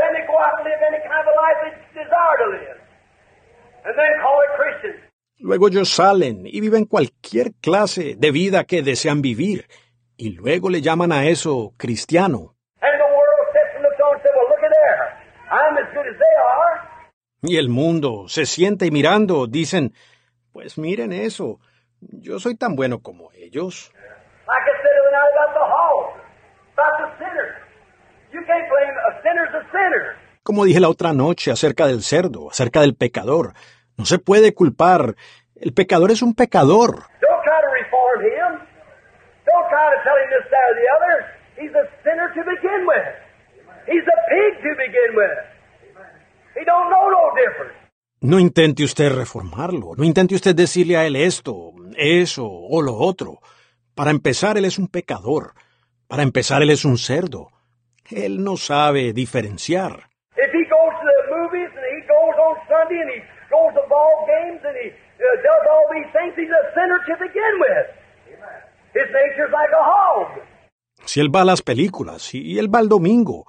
Luego 5.40 5.68
ellos 5.68 5.90
salen 5.90 6.46
y 6.46 6.62
viven 6.62 6.86
cualquier 6.86 7.54
clase 7.62 8.16
de 8.16 8.32
vida 8.32 8.66
que 8.66 8.84
desean 8.84 9.24
vivir, 9.24 9.66
y 10.16 10.30
luego 10.30 10.70
le 10.70 10.82
llaman 10.82 11.12
a 11.12 11.26
eso 11.26 11.74
cristiano. 11.76 12.56
And 12.82 12.94
the 13.00 13.10
world 13.18 13.48
sits 13.52 13.74
and 13.78 13.84
looks 13.84 14.00
on 14.00 14.14
and 14.14 14.22
says, 14.22 14.32
well, 14.38 14.48
look 14.54 14.64
at 14.64 14.70
there. 14.70 15.06
I'm 15.50 15.76
as 15.78 15.90
good 15.92 16.06
as 16.06 16.18
they 16.22 16.36
are. 16.38 16.96
Y 17.42 17.58
el 17.58 17.70
mundo 17.70 18.26
se 18.28 18.46
siente 18.46 18.86
y 18.86 18.92
mirando, 18.92 19.48
dicen, 19.48 19.94
pues 20.52 20.78
miren 20.78 21.12
eso, 21.12 21.60
yo 22.02 22.40
soy 22.40 22.56
tan 22.56 22.76
bueno 22.76 23.00
como 23.00 23.32
ellos. 23.34 23.92
Como 30.44 30.66
dije 30.66 30.80
la 30.80 30.90
otra 30.90 31.14
noche 31.14 31.52
acerca 31.52 31.88
del 31.88 32.02
cerdo, 32.04 32.50
acerca 32.50 32.82
del 32.82 32.96
pecador, 32.96 33.54
no 33.98 34.06
se 34.06 34.20
puede 34.20 34.54
culpar. 34.54 35.16
El 35.56 35.74
pecador 35.74 36.12
es 36.12 36.22
un 36.22 36.36
pecador. 36.36 37.04
He's 43.88 44.02
a 44.02 44.18
pig 44.30 44.64
to 44.64 44.70
begin 44.78 45.16
with. 45.16 45.55
No 48.22 48.40
intente 48.40 48.84
usted 48.84 49.12
reformarlo, 49.12 49.94
no 49.96 50.04
intente 50.04 50.36
usted 50.36 50.56
decirle 50.56 50.98
a 50.98 51.06
él 51.06 51.16
esto, 51.16 51.74
eso 51.96 52.48
o 52.48 52.82
lo 52.82 52.96
otro. 52.96 53.40
Para 53.94 54.12
empezar, 54.12 54.58
él 54.58 54.66
es 54.66 54.80
un 54.80 54.88
pecador. 54.88 55.54
Para 56.08 56.24
empezar, 56.24 56.62
él 56.64 56.70
es 56.72 56.86
un 56.86 56.98
cerdo. 56.98 57.50
Él 58.10 58.44
no 58.44 58.58
sabe 58.58 59.14
diferenciar. 59.14 60.10
If 60.38 60.52
he 60.52 60.64
goes 60.66 60.94
to 61.02 61.06
the 61.06 61.36
movies 61.36 61.70
and 61.70 61.86
he 61.94 62.02
goes 62.08 62.36
on 62.38 62.56
Sunday 62.68 63.02
and 63.02 63.12
he 63.12 63.22
goes 63.50 63.74
to 63.74 63.82
ball 63.88 64.26
games 64.28 64.62
and 64.66 64.76
he 64.82 64.90
does 65.22 65.64
all 65.70 65.86
these 65.94 66.12
things, 66.12 66.34
he's 66.36 66.50
a 66.52 66.66
sinner 66.74 67.00
to 67.08 67.14
begin 67.22 67.54
with. 67.60 67.88
His 68.94 69.10
nature's 69.12 69.52
like 69.52 69.72
a 69.72 69.84
hog. 69.84 70.42
Si 71.06 71.20
él 71.20 71.34
va 71.34 71.42
a 71.42 71.46
las 71.46 71.62
películas, 71.62 72.34
y 72.34 72.58
él 72.58 72.74
va 72.74 72.80
al 72.80 72.90
domingo, 72.90 73.46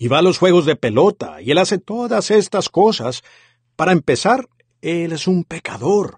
y 0.00 0.08
va 0.08 0.20
a 0.20 0.22
los 0.22 0.38
juegos 0.38 0.64
de 0.64 0.76
pelota, 0.76 1.42
y 1.42 1.50
él 1.50 1.58
hace 1.58 1.78
todas 1.78 2.30
estas 2.30 2.70
cosas, 2.70 3.22
para 3.76 3.92
empezar, 3.92 4.46
él 4.80 5.12
es 5.12 5.26
un 5.26 5.44
pecador. 5.44 6.16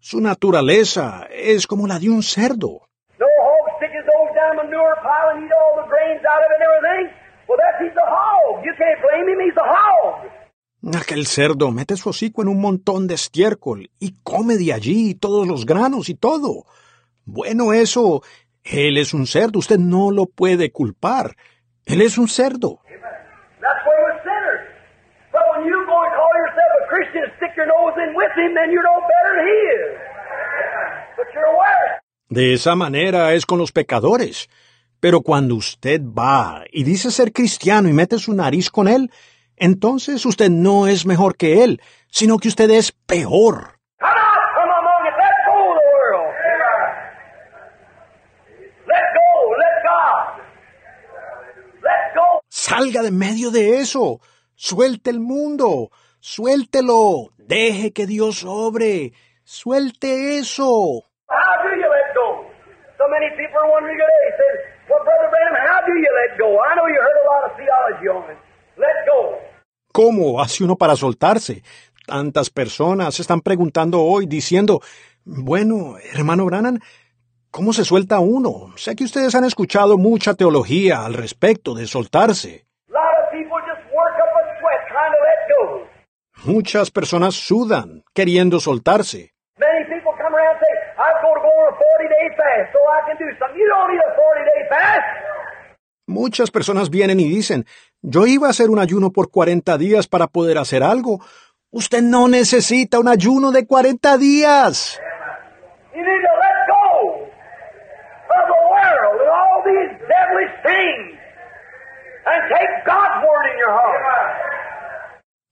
Su 0.00 0.22
naturaleza 0.22 1.28
es 1.30 1.66
como 1.66 1.86
la 1.86 1.98
de 1.98 2.08
un 2.08 2.22
cerdo. 2.22 2.88
Aquel 10.98 11.26
cerdo 11.26 11.70
mete 11.70 11.96
su 11.98 12.08
hocico 12.08 12.40
en 12.40 12.48
un 12.48 12.62
montón 12.62 13.06
de 13.06 13.14
estiércol 13.14 13.90
y 14.00 14.14
come 14.22 14.56
de 14.56 14.72
allí 14.72 15.14
todos 15.14 15.46
los 15.46 15.66
granos 15.66 16.08
y 16.08 16.14
todo. 16.14 16.64
Bueno, 17.26 17.74
eso, 17.74 18.22
él 18.64 18.96
es 18.96 19.12
un 19.12 19.26
cerdo, 19.26 19.58
usted 19.58 19.78
no 19.78 20.10
lo 20.12 20.24
puede 20.24 20.72
culpar. 20.72 21.36
Él 21.84 22.00
es 22.00 22.16
un 22.16 22.28
cerdo. 22.28 22.80
That's 23.60 23.84
why 23.84 23.94
we're 24.00 24.16
sinners. 24.22 24.64
But 25.32 25.44
when 25.52 25.66
you 25.66 25.76
go 25.84 25.96
and 25.98 26.12
call 26.14 26.32
yourself 26.40 26.70
a 26.78 26.84
Christian 26.86 26.86
and 26.86 26.86
stick 26.86 26.86
your 26.86 26.86
nose 26.86 26.86
in 26.86 26.86
with 26.86 26.86
him, 26.86 26.86
then 26.86 26.86
you're 26.86 26.86
no 26.86 26.86
better 26.86 26.86
than 26.86 26.86
he 26.86 26.86
is. 26.86 26.86
But 26.86 26.86
you're 26.86 26.86
worse. 26.86 26.87
De 32.28 32.52
esa 32.54 32.74
manera 32.74 33.32
es 33.34 33.46
con 33.46 33.58
los 33.58 33.72
pecadores. 33.72 34.48
Pero 35.00 35.20
cuando 35.20 35.54
usted 35.54 36.00
va 36.00 36.64
y 36.72 36.82
dice 36.82 37.10
ser 37.10 37.32
cristiano 37.32 37.88
y 37.88 37.92
mete 37.92 38.18
su 38.18 38.34
nariz 38.34 38.70
con 38.70 38.88
él, 38.88 39.10
entonces 39.56 40.26
usted 40.26 40.50
no 40.50 40.86
es 40.88 41.06
mejor 41.06 41.36
que 41.36 41.62
él, 41.62 41.80
sino 42.10 42.38
que 42.38 42.48
usted 42.48 42.70
es 42.70 42.92
peor. 42.92 43.78
Salga 52.48 53.02
de 53.02 53.10
medio 53.10 53.50
de 53.50 53.78
eso. 53.78 54.20
Suelte 54.54 55.10
el 55.10 55.20
mundo. 55.20 55.90
Suéltelo. 56.20 57.30
Deje 57.38 57.92
que 57.92 58.06
Dios 58.06 58.44
obre. 58.44 59.12
Suelte 59.44 60.38
eso. 60.38 61.04
How 61.28 61.62
do 61.62 61.70
you 61.76 61.88
let 61.88 62.14
go? 62.14 62.44
So 62.98 63.04
many 63.08 63.30
people 63.36 63.58
are 63.58 63.70
wondering 63.70 63.98
today. 63.98 64.78
Well, 64.88 65.02
Brother 65.04 65.30
Branham, 65.30 65.56
how 65.66 65.80
do 65.86 65.92
you 65.96 66.10
let 66.20 66.38
go? 66.38 66.48
I 66.60 66.74
know 66.74 66.86
you 66.88 67.00
heard 67.00 67.18
a 67.22 67.26
lot 67.32 67.42
of 67.48 67.56
theology 67.56 68.08
on 68.08 68.30
it. 68.32 68.38
Let 68.76 69.06
go. 69.06 69.38
¿Cómo 69.92 70.40
hace 70.40 70.64
uno 70.64 70.76
para 70.76 70.96
soltarse? 70.96 71.62
Tantas 72.06 72.50
personas 72.50 73.20
están 73.20 73.40
preguntando 73.40 74.02
hoy 74.02 74.26
diciendo, 74.26 74.80
bueno, 75.24 75.96
hermano 76.14 76.44
Branham, 76.46 76.78
¿cómo 77.50 77.72
se 77.72 77.84
suelta 77.84 78.18
uno? 78.20 78.72
Sé 78.76 78.96
que 78.96 79.04
ustedes 79.04 79.34
han 79.34 79.44
escuchado 79.44 79.98
mucha 79.98 80.34
teología 80.34 81.04
al 81.04 81.14
respecto 81.14 81.74
de 81.74 81.86
soltarse. 81.86 82.67
Need 93.88 93.98
a 93.98 94.14
40 94.14 94.44
day 94.44 94.68
fast. 94.68 95.06
Muchas 96.06 96.50
personas 96.50 96.90
vienen 96.90 97.18
y 97.20 97.28
dicen, 97.28 97.66
yo 98.02 98.26
iba 98.26 98.46
a 98.46 98.50
hacer 98.50 98.70
un 98.70 98.78
ayuno 98.78 99.10
por 99.10 99.30
40 99.30 99.76
días 99.78 100.06
para 100.06 100.28
poder 100.28 100.58
hacer 100.58 100.82
algo. 100.82 101.18
Usted 101.70 102.02
no 102.02 102.28
necesita 102.28 102.98
un 102.98 103.08
ayuno 103.08 103.50
de 103.50 103.66
40 103.66 104.16
días. 104.16 105.00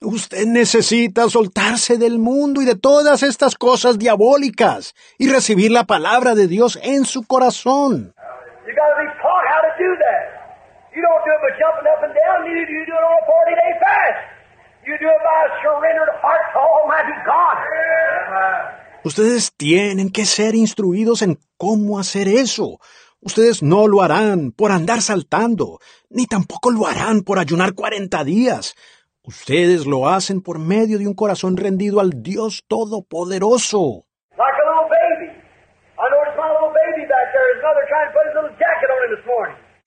Usted 0.03 0.47
necesita 0.47 1.29
soltarse 1.31 1.97
del 1.97 2.19
mundo 2.19 2.61
y 2.61 2.67
de 2.67 2.77
todas 2.77 3.23
estas 3.23 3.55
cosas 3.55 3.99
diabólicas 3.99 4.95
y 5.17 5.31
recibir 5.31 5.71
la 5.71 5.85
palabra 5.85 6.35
de 6.35 6.49
Dios 6.49 6.79
en 6.83 7.07
su 7.07 7.27
corazón. 7.27 8.13
You 8.67 8.75
got 8.75 8.93
to 8.93 9.01
be 9.01 9.09
taught 9.23 9.47
how 9.49 9.63
to 9.65 9.73
do 9.79 9.91
that. 9.97 10.37
You 10.95 11.01
don't 11.01 11.25
do 11.25 11.33
it 11.33 11.41
by 11.41 11.53
jumping 11.57 11.89
up 11.89 12.03
and 12.05 12.13
down, 12.13 12.45
neither 12.45 12.67
do 12.67 12.73
you 12.73 12.85
do 12.85 12.93
it 12.93 13.05
on 13.05 13.15
a 13.17 13.25
40 13.25 13.55
day 13.57 13.73
fast. 13.81 14.21
You 14.85 14.95
do 15.01 15.09
it 15.09 15.23
by 15.25 15.39
a 15.45 15.51
surrendered 15.65 16.13
heart 16.21 16.45
to 16.53 16.59
Almighty 16.61 17.17
God. 17.25 17.57
Ustedes 19.03 19.53
tienen 19.57 20.11
que 20.11 20.27
ser 20.27 20.55
instruidos 20.55 21.23
en 21.23 21.39
cómo 21.57 21.99
hacer 21.99 22.29
eso. 22.29 22.81
Ustedes 23.21 23.63
no 23.63 23.89
lo 23.89 24.03
harán 24.03 24.53
por 24.53 24.73
andar 24.73 25.01
saltando, 25.01 25.81
ni 26.11 26.27
tampoco 26.27 26.71
lo 26.71 26.87
harán 26.87 27.23
por 27.23 27.39
ayunar 27.39 27.75
40 27.75 28.25
días. 28.25 28.75
Ustedes 29.27 29.87
lo 29.87 30.09
hacen 30.09 30.41
por 30.41 30.61
medio 30.61 31.01
de 31.01 31.09
un 31.09 31.15
corazón 31.15 31.57
rendido 31.57 31.99
al 31.99 32.23
Dios 32.23 32.63
Todopoderoso. 32.69 34.05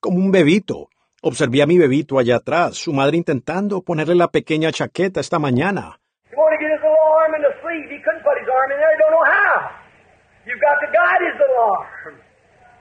Como 0.01 0.17
un 0.17 0.31
bebito. 0.31 0.89
Observé 1.21 1.61
a 1.61 1.65
mi 1.65 1.77
bebito 1.77 2.19
allá 2.19 2.35
atrás, 2.35 2.75
su 2.75 2.91
madre 2.91 3.15
intentando 3.15 3.81
ponerle 3.81 4.15
la 4.15 4.27
pequeña 4.27 4.73
chaqueta 4.73 5.21
esta 5.21 5.39
mañana. 5.39 5.97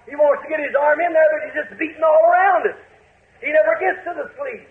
He 0.09 0.17
wants 0.17 0.43
to 0.43 0.49
get 0.49 0.59
his 0.59 0.75
arm 0.75 0.99
in 1.05 1.13
there, 1.13 1.29
but 1.31 1.41
he's 1.45 1.53
just 1.53 1.79
beating 1.79 2.03
all 2.03 2.33
around 2.33 2.65
it. 2.65 2.77
He 3.45 3.53
never 3.53 3.77
gets 3.79 4.01
to 4.09 4.15
the 4.17 4.27
sleeve. 4.41 4.65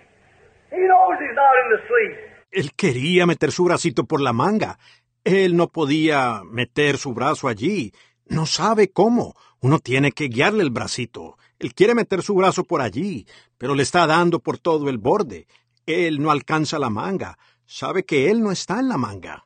Él 2.52 2.74
quería 2.74 3.26
meter 3.26 3.52
su 3.52 3.64
bracito 3.64 4.06
por 4.06 4.22
la 4.22 4.34
manga. 4.34 4.78
Él 5.24 5.56
no 5.56 5.68
podía 5.68 6.42
meter 6.46 6.98
su 6.98 7.14
brazo 7.14 7.48
allí. 7.48 7.92
No 8.26 8.46
sabe 8.46 8.92
cómo. 8.92 9.36
Uno 9.62 9.80
tiene 9.80 10.12
que 10.12 10.26
guiarle 10.26 10.64
el 10.64 10.70
bracito. 10.70 11.38
Él 11.60 11.74
quiere 11.74 11.96
meter 11.96 12.22
su 12.22 12.36
brazo 12.36 12.64
por 12.64 12.82
allí, 12.82 13.26
pero 13.58 13.74
le 13.74 13.84
está 13.84 14.06
dando 14.06 14.40
por 14.40 14.60
todo 14.60 14.90
el 14.90 14.98
borde. 14.98 15.48
Él 15.86 16.22
no 16.22 16.32
alcanza 16.32 16.78
la 16.80 16.90
manga. 16.90 17.38
Sabe 17.66 18.06
que 18.06 18.30
él 18.30 18.42
no 18.42 18.52
está 18.52 18.80
en 18.80 18.90
la 18.90 18.98
manga. 18.98 19.46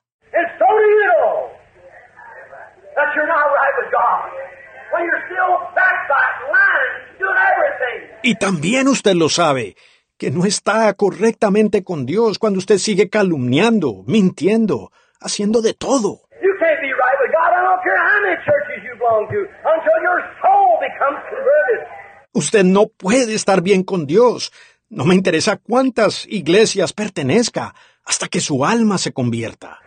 Y 8.23 8.35
también 8.35 8.87
usted 8.87 9.13
lo 9.13 9.29
sabe, 9.29 9.75
que 10.21 10.29
no 10.29 10.45
está 10.45 10.93
correctamente 10.93 11.83
con 11.83 12.05
Dios 12.05 12.37
cuando 12.37 12.59
usted 12.59 12.77
sigue 12.77 13.09
calumniando, 13.09 14.03
mintiendo, 14.05 14.91
haciendo 15.19 15.63
de 15.63 15.73
todo. 15.73 16.21
You 16.43 16.53
can't 16.59 16.79
be 16.79 16.93
right 16.93 17.17
with 17.23 17.33
God. 17.33 17.49
I 17.49 17.63
don't 17.65 17.81
care 17.81 17.97
how 17.97 18.21
many 18.21 18.37
churches 18.45 18.83
you 18.85 18.93
belong 18.99 19.25
to 19.33 19.39
until 19.65 19.97
your 20.07 20.21
soul 20.39 20.77
becomes 20.79 21.21
converted. 21.27 21.87
Usted 22.33 22.63
no 22.65 22.85
puede 22.85 23.33
estar 23.33 23.63
bien 23.63 23.81
con 23.81 24.05
Dios. 24.05 24.51
No 24.89 25.05
me 25.05 25.15
interesa 25.15 25.57
cuántas 25.57 26.27
iglesias 26.27 26.93
pertenezca 26.93 27.73
hasta 28.05 28.27
que 28.27 28.41
su 28.41 28.63
alma 28.63 28.99
se 28.99 29.13
convierta. 29.13 29.79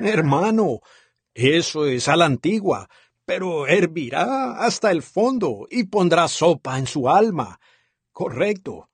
Hermano, 0.00 0.80
eso 1.34 1.86
es 1.86 2.08
a 2.08 2.16
la 2.16 2.26
antigua, 2.26 2.88
pero 3.24 3.66
hervirá 3.66 4.58
hasta 4.58 4.90
el 4.90 5.02
fondo 5.02 5.66
y 5.70 5.84
pondrá 5.84 6.28
sopa 6.28 6.78
en 6.78 6.86
su 6.86 7.08
alma. 7.08 7.58
Correcto. 8.12 8.88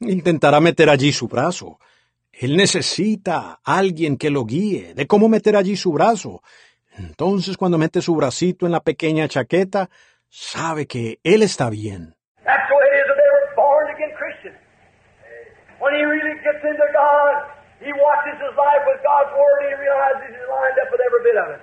Intentará 0.00 0.60
meter 0.60 0.90
allí 0.90 1.12
su 1.12 1.26
brazo. 1.26 1.78
Él 2.32 2.56
necesita 2.56 3.60
a 3.64 3.78
alguien 3.78 4.18
que 4.18 4.30
lo 4.30 4.44
guíe 4.44 4.94
de 4.94 5.06
cómo 5.06 5.28
meter 5.28 5.56
allí 5.56 5.76
su 5.76 5.92
brazo. 5.92 6.42
Entonces 6.98 7.56
cuando 7.56 7.78
mete 7.78 8.02
su 8.02 8.14
bracito 8.14 8.66
en 8.66 8.72
la 8.72 8.80
pequeña 8.80 9.26
chaqueta, 9.28 9.88
sabe 10.28 10.86
que 10.86 11.18
él 11.22 11.42
está 11.42 11.70
bien. 11.70 12.14
That's 12.44 12.68
the 12.68 12.74
way 12.74 12.86
it 12.92 13.00
is 13.00 13.08
with 13.08 13.20
every 13.24 13.56
born 13.56 13.86
again 13.94 14.12
Christian. 14.16 14.54
When 15.86 15.94
he 15.94 16.04
really 16.04 16.34
gets 16.42 16.64
into 16.64 16.86
God, 16.92 17.46
he 17.78 17.92
watches 17.92 18.34
his 18.42 18.54
life 18.58 18.82
with 18.90 18.98
God's 19.06 19.30
Word 19.38 19.58
and 19.62 19.70
he 19.70 19.78
realizes 19.86 20.34
he's 20.34 20.48
lined 20.50 20.78
up 20.82 20.90
with 20.90 21.00
every 21.06 21.22
bit 21.22 21.36
of 21.38 21.48
it. 21.54 21.62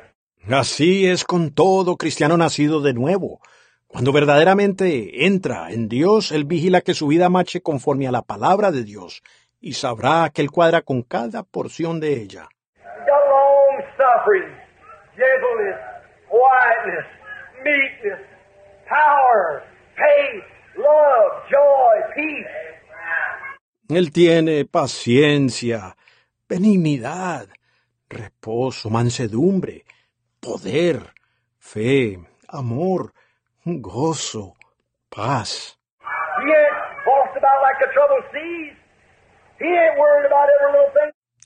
Así 0.49 1.11
es 1.11 1.25
con 1.25 1.53
todo 1.53 1.97
cristiano 1.97 2.37
nacido 2.37 2.81
de 2.81 2.93
nuevo. 2.93 3.41
Cuando 3.85 4.13
verdaderamente 4.13 5.25
entra 5.25 5.71
en 5.71 5.89
Dios, 5.89 6.31
Él 6.31 6.45
vigila 6.45 6.79
que 6.79 6.93
su 6.93 7.07
vida 7.07 7.27
marche 7.27 7.61
conforme 7.61 8.07
a 8.07 8.11
la 8.11 8.21
palabra 8.21 8.71
de 8.71 8.85
Dios 8.85 9.23
y 9.59 9.73
sabrá 9.73 10.29
que 10.33 10.41
Él 10.41 10.51
cuadra 10.51 10.83
con 10.83 11.01
cada 11.01 11.43
porción 11.43 11.99
de 11.99 12.13
ella. 12.13 12.47
Power, 18.87 19.63
faith, 19.97 20.43
love, 20.77 21.43
joy, 21.49 22.13
peace. 22.15 22.73
Él 23.95 24.11
tiene 24.11 24.65
paciencia, 24.65 25.95
benignidad, 26.48 27.48
reposo, 28.10 28.90
mansedumbre, 28.90 29.86
poder, 30.40 31.14
fe, 31.60 32.20
amor, 32.48 33.14
gozo, 33.65 34.56
paz. 35.10 35.78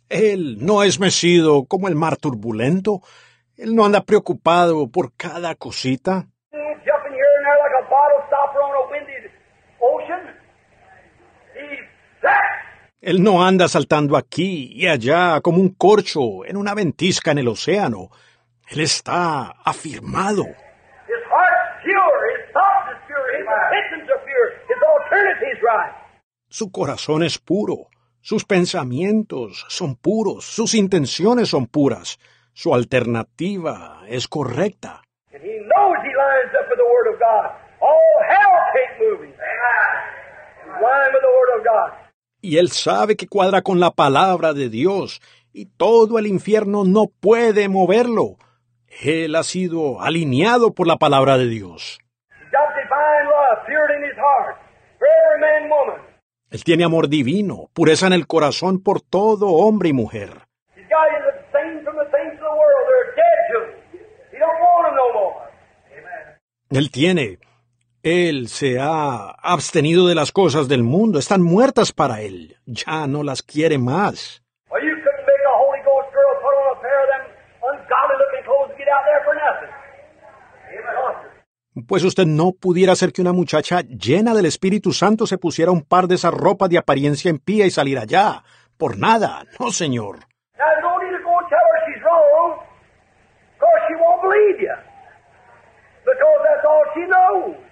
Él 0.09 0.57
no 0.61 0.83
es 0.83 0.99
mecido 0.99 1.65
como 1.65 1.87
el 1.87 1.95
mar 1.95 2.15
turbulento. 2.17 3.01
Él 3.57 3.75
no 3.75 3.85
anda 3.85 4.01
preocupado 4.01 4.87
por 4.89 5.11
cada 5.17 5.55
cosita. 5.55 6.27
He 6.51 6.57
ain't 6.57 6.79
jumping 6.85 7.11
here 7.11 7.33
and 7.37 7.45
there 7.45 7.59
like 7.59 7.75
a 7.83 7.89
bottle 7.89 8.21
stopper 8.27 8.61
on 8.61 8.73
a 8.75 8.91
windy 8.91 9.27
ocean. 9.81 10.33
He's 11.53 11.85
set. 12.21 12.86
Él 12.99 13.21
no 13.21 13.45
anda 13.45 13.67
saltando 13.67 14.17
aquí 14.17 14.71
y 14.73 14.87
allá 14.87 15.39
como 15.41 15.59
un 15.59 15.75
corcho 15.75 16.43
en 16.45 16.57
una 16.57 16.73
ventisca 16.73 17.31
en 17.31 17.37
el 17.37 17.47
océano. 17.47 18.09
Él 18.69 18.81
está 18.81 19.53
afirmado. 19.63 20.43
Su 26.49 26.71
corazón 26.71 27.23
es 27.23 27.37
puro. 27.37 27.87
Sus 28.19 28.45
pensamientos 28.45 29.65
son 29.69 29.95
puros. 29.95 30.45
Sus 30.45 30.73
intenciones 30.73 31.49
son 31.49 31.67
puras. 31.67 32.19
Su 32.53 32.73
alternativa 32.73 34.01
es 34.07 34.27
correcta. 34.27 35.03
Y 42.47 42.59
él 42.59 42.69
sabe 42.71 43.17
que 43.17 43.27
cuadra 43.27 43.61
con 43.61 43.81
la 43.81 43.91
palabra 43.91 44.53
de 44.53 44.69
Dios, 44.69 45.21
y 45.51 45.65
todo 45.65 46.17
el 46.17 46.27
infierno 46.27 46.85
no 46.85 47.07
puede 47.19 47.67
moverlo. 47.67 48.37
Él 49.03 49.35
ha 49.35 49.43
sido 49.43 49.99
alineado 50.01 50.73
por 50.73 50.87
la 50.87 50.95
palabra 50.95 51.37
de 51.37 51.47
Dios. 51.47 51.99
Él 56.49 56.63
tiene 56.63 56.85
amor 56.85 57.09
divino, 57.09 57.69
pureza 57.73 58.07
en 58.07 58.13
el 58.13 58.25
corazón 58.27 58.81
por 58.81 59.01
todo 59.01 59.47
hombre 59.47 59.89
y 59.89 59.93
mujer. 59.93 60.29
Él 66.69 66.91
tiene. 66.91 67.39
Él 68.09 68.47
se 68.47 68.79
ha 68.79 69.31
abstenido 69.31 70.07
de 70.07 70.15
las 70.15 70.31
cosas 70.31 70.69
del 70.69 70.81
mundo, 70.81 71.19
están 71.19 71.41
muertas 71.41 71.91
para 71.91 72.21
él, 72.21 72.55
ya 72.65 73.05
no 73.05 73.21
las 73.21 73.43
quiere 73.43 73.77
más. 73.77 74.41
Pues 81.85 82.05
usted 82.05 82.25
no 82.25 82.53
pudiera 82.53 82.93
hacer 82.93 83.11
que 83.11 83.21
una 83.21 83.33
muchacha 83.33 83.81
llena 83.81 84.33
del 84.33 84.45
Espíritu 84.45 84.93
Santo 84.93 85.27
se 85.27 85.37
pusiera 85.37 85.71
un 85.73 85.83
par 85.83 86.07
de 86.07 86.15
esas 86.15 86.33
ropas 86.33 86.69
de 86.69 86.77
apariencia 86.77 87.29
impía 87.29 87.65
y 87.65 87.71
salir 87.71 87.99
allá. 87.99 88.41
Por 88.77 88.97
nada, 88.97 89.43
no 89.59 89.69
señor. 89.71 90.19
Now, 97.07 97.66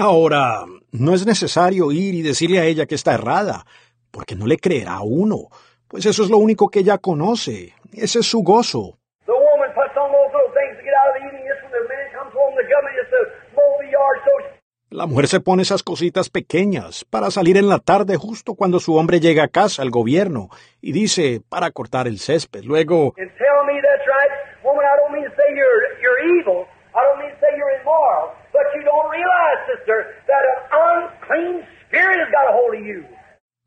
Ahora, 0.00 0.64
no 0.92 1.14
es 1.14 1.26
necesario 1.26 1.92
ir 1.92 2.14
y 2.14 2.22
decirle 2.22 2.60
a 2.60 2.64
ella 2.64 2.86
que 2.86 2.94
está 2.94 3.14
errada, 3.14 3.64
porque 4.10 4.34
no 4.34 4.46
le 4.46 4.58
creerá 4.58 4.94
a 4.94 5.02
uno, 5.02 5.48
pues 5.88 6.06
eso 6.06 6.22
es 6.22 6.30
lo 6.30 6.38
único 6.38 6.68
que 6.68 6.80
ella 6.80 6.98
conoce, 6.98 7.74
ese 7.92 8.20
es 8.20 8.26
su 8.26 8.42
gozo. 8.42 8.98
The 9.26 9.32
woman 9.32 9.70
puts 9.74 9.96
on 9.96 10.10
those 10.10 10.32
little 10.32 10.52
things 10.52 10.76
to 10.78 10.82
get 10.82 10.94
out 10.96 11.08
of 11.08 11.20
the 11.20 11.26
evening 11.28 11.44
just 11.46 11.62
when 11.62 11.72
the 11.72 11.88
man 11.88 12.08
comes 12.12 12.32
home, 12.34 12.54
the 12.56 12.66
government 12.66 12.96
just 13.00 13.10
to 13.10 13.20
mow 13.54 13.70
the 13.80 13.90
yard 13.90 14.18
so 14.24 14.62
La 14.90 15.06
mujer 15.06 15.26
se 15.28 15.40
pone 15.40 15.62
esas 15.62 15.82
cositas 15.82 16.28
pequeñas 16.28 17.06
para 17.08 17.30
salir 17.30 17.56
en 17.56 17.68
la 17.68 17.78
tarde 17.78 18.16
justo 18.16 18.54
cuando 18.54 18.78
su 18.78 18.96
hombre 18.96 19.20
llega 19.20 19.44
a 19.44 19.48
casa, 19.48 19.80
al 19.80 19.90
gobierno, 19.90 20.48
y 20.82 20.92
dice, 20.92 21.40
para 21.48 21.70
cortar 21.70 22.06
el 22.08 22.18
césped. 22.18 22.64
Luego, 22.64 23.14
and 23.16 23.30
tell 23.38 23.64
me 23.66 23.80
that's 23.80 24.04
right. 24.06 24.64
Woman, 24.64 24.84
I 24.84 24.96
don't 25.00 25.12
mean 25.12 25.24
to 25.24 25.34
say 25.34 25.48
you're 25.54 25.80
you're 26.02 26.40
evil. 26.40 26.66
I 26.94 27.00
don't 27.04 27.18
mean 27.20 27.30
to 27.30 27.38
say 27.40 27.50
you're 27.56 27.80
immoral. 27.80 28.36
But 28.52 28.68
you 28.76 28.82
don't 28.84 29.08
realize, 29.10 29.58
sister, 29.66 30.12
that 30.28 30.42
an 30.44 30.58
unclean 30.72 31.66
spirit 31.88 32.18
has 32.20 32.30
got 32.30 32.48
a 32.48 32.52
hold 32.52 32.74
of 32.76 32.84
you. 32.84 33.04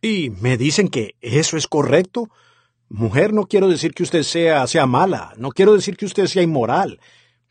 y 0.02 0.30
me 0.40 0.56
dicen 0.58 0.90
que 0.90 1.16
eso 1.22 1.58
es 1.58 1.68
correcto. 1.68 2.30
Mujer, 2.90 3.34
no 3.34 3.46
quiero 3.48 3.68
decir 3.68 3.94
que 3.96 4.04
usted 4.04 4.22
sea, 4.22 4.68
sea 4.68 4.86
mala, 4.86 5.34
no 5.38 5.50
quiero 5.50 5.74
decir 5.74 5.98
que 5.98 6.06
usted 6.06 6.28
sea 6.28 6.44
inmoral, 6.44 7.00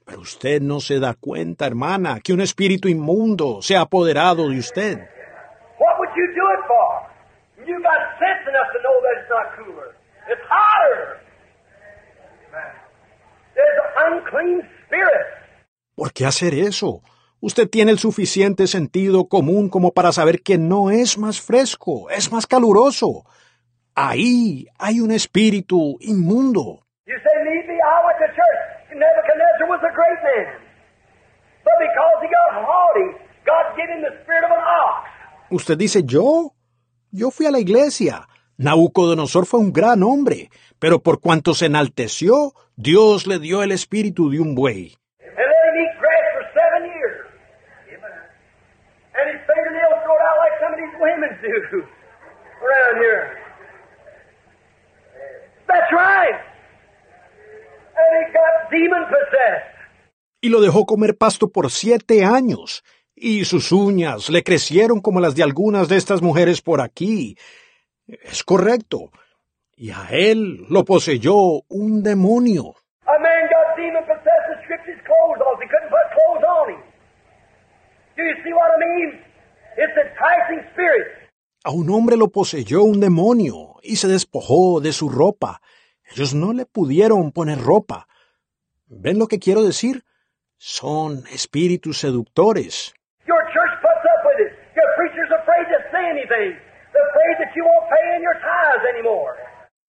pero 0.05 0.21
usted 0.21 0.63
no 0.63 0.79
se 0.79 1.01
da 1.01 1.15
cuenta, 1.15 1.67
hermana, 1.67 2.21
que 2.23 2.33
un 2.33 2.41
espíritu 2.41 2.89
inmundo 2.89 3.61
se 3.61 3.75
ha 3.77 3.81
apoderado 3.81 4.49
de 4.49 4.59
usted. 4.59 4.99
What 5.81 5.99
would 5.99 6.11
you 6.15 6.27
do 6.33 6.47
it 6.55 6.63
for? 6.69 7.67
You 7.67 7.83
got 7.83 8.01
sense 8.21 8.49
enough 8.49 8.71
to 8.71 8.79
know 8.85 8.97
that 9.03 9.15
it's 9.19 9.31
not 9.31 9.47
cooler. 9.59 9.91
It's 10.31 10.47
hotter. 10.49 11.19
There's 13.55 13.79
an 13.83 14.13
unclean 14.13 14.63
spirit. 14.87 15.27
¿Por 15.95 16.13
qué 16.13 16.27
hacer 16.27 16.55
eso? 16.55 17.03
Usted 17.41 17.69
tiene 17.69 17.91
el 17.91 17.99
suficiente 17.99 18.67
sentido 18.67 19.29
común 19.29 19.69
como 19.69 19.93
para 19.93 20.13
saber 20.13 20.43
que 20.43 20.59
no 20.59 20.91
es 20.91 21.19
más 21.19 21.41
fresco, 21.41 22.11
es 22.11 22.33
más 22.33 22.47
caluroso. 22.47 23.25
Ahí 23.95 24.67
hay 24.79 25.01
un 25.01 25.11
espíritu 25.13 25.97
inmundo. 26.01 26.81
You 27.07 27.15
say, 27.23 27.45
need 27.45 27.69
me? 27.69 27.75
I 27.75 28.01
went 28.07 28.19
to 28.19 28.27
church. 28.35 28.97
Nebuchadnezzar 28.97 29.69
was 29.69 29.81
a 29.83 29.93
great 29.95 30.21
man. 30.25 30.65
But 31.63 31.77
because 31.79 32.19
he 32.23 32.29
got 32.29 32.65
haughty, 32.65 33.09
God 33.45 33.77
gave 33.77 33.89
him 33.89 34.03
the 34.03 34.13
spirit 34.23 34.45
of 34.45 34.51
an 34.51 34.65
ox. 34.65 35.11
Usted 35.51 35.77
dice, 35.79 36.03
¿yo? 36.05 36.55
Yo 37.11 37.31
fui 37.31 37.47
a 37.47 37.51
la 37.51 37.59
iglesia. 37.59 38.27
Nabucodonosor 38.57 39.47
fue 39.47 39.61
un 39.61 39.73
gran 39.73 40.03
hombre, 40.03 40.49
pero 40.79 41.01
por 41.01 41.21
cuanto 41.21 41.55
se 41.55 41.67
enalteció, 41.67 42.55
Dios 42.77 43.27
le 43.27 43.39
dio 43.39 43.63
el 43.63 43.73
espíritu 43.73 44.31
de 44.31 44.41
un 44.41 44.55
buey. 44.55 44.97
And 45.21 45.37
let 45.37 45.45
him 45.45 45.77
eat 45.83 45.95
grass 46.01 46.27
for 46.35 46.45
seven 46.55 46.83
years. 46.89 47.27
And 49.15 49.25
his 49.31 49.43
fingernails 49.47 49.99
growed 50.07 50.23
out 50.23 50.39
like 50.43 50.57
some 50.63 50.73
of 50.75 50.79
these 50.79 50.94
women 51.05 51.31
do 51.43 51.81
around 52.65 52.97
here. 53.05 53.25
That's 55.69 55.91
right. 55.93 56.39
And 58.01 58.11
he 58.19 58.25
got 58.33 58.71
demon 58.71 59.05
possessed. 59.15 59.73
Y 60.41 60.49
lo 60.51 60.61
dejó 60.61 60.85
comer 60.85 61.17
pasto 61.17 61.49
por 61.49 61.71
siete 61.71 62.25
años, 62.25 62.85
y 63.15 63.45
sus 63.45 63.73
uñas 63.73 64.29
le 64.29 64.43
crecieron 64.43 65.01
como 65.01 65.21
las 65.21 65.35
de 65.35 65.43
algunas 65.43 65.89
de 65.89 65.97
estas 65.97 66.21
mujeres 66.21 66.61
por 66.61 66.81
aquí. 66.81 67.37
Es 68.07 68.43
correcto. 68.45 69.11
Y 69.77 69.91
a 69.91 70.09
él 70.11 70.67
lo 70.69 70.85
poseyó 70.85 71.63
un 71.69 72.03
demonio. 72.03 72.75
A 73.07 73.19
man 73.19 73.49
got 73.51 73.77
demon 73.77 74.05
possessed 74.05 74.49
and 74.53 74.61
stripped 74.65 74.87
his 74.87 75.01
clothes 75.05 75.41
off. 75.41 75.59
He 75.61 75.69
couldn't 75.69 75.91
put 75.91 76.07
clothes 76.13 76.45
on 76.45 76.75
him. 76.75 76.83
Do 78.17 78.23
you 78.23 78.37
see 78.45 78.53
what 78.53 78.71
I 78.71 78.79
mean? 78.79 79.34
It's 79.77 79.97
enticing 79.97 80.63
spirits. 80.73 81.31
A 81.65 81.71
un 81.71 81.89
hombre 81.91 82.17
lo 82.17 82.29
poseyó 82.29 82.83
un 82.83 83.01
demonio 83.01 83.77
y 83.83 83.97
se 83.97 84.09
despojó 84.09 84.81
de 84.81 84.93
su 84.93 85.09
ropa. 85.09 85.61
Ellos 86.11 86.35
no 86.35 86.53
le 86.53 86.67
pudieron 86.67 87.33
poner 87.33 87.59
ropa. 87.61 88.07
¿Ven 88.87 89.19
lo 89.19 89.27
que 89.27 89.39
quiero 89.39 89.63
decir? 89.63 90.05
Son 90.59 91.25
espíritus 91.33 91.99
seductores. 91.99 92.95
Your 93.27 93.43
church 93.53 93.75
puts 93.81 94.05
up 94.05 94.25
with 94.27 94.47
it. 94.47 94.53
Your 94.77 94.89
preacher's 94.97 95.33
afraid 95.41 95.67
to 95.73 95.79
say 95.91 96.05
anything. 96.11 96.57
They're 96.93 97.09
afraid 97.11 97.37
that 97.41 97.51
you 97.57 97.65
won't 97.65 97.89
pay 97.89 98.17
in 98.17 98.23
your 98.23 98.37
tithes 98.41 98.85
anymore. 98.95 99.35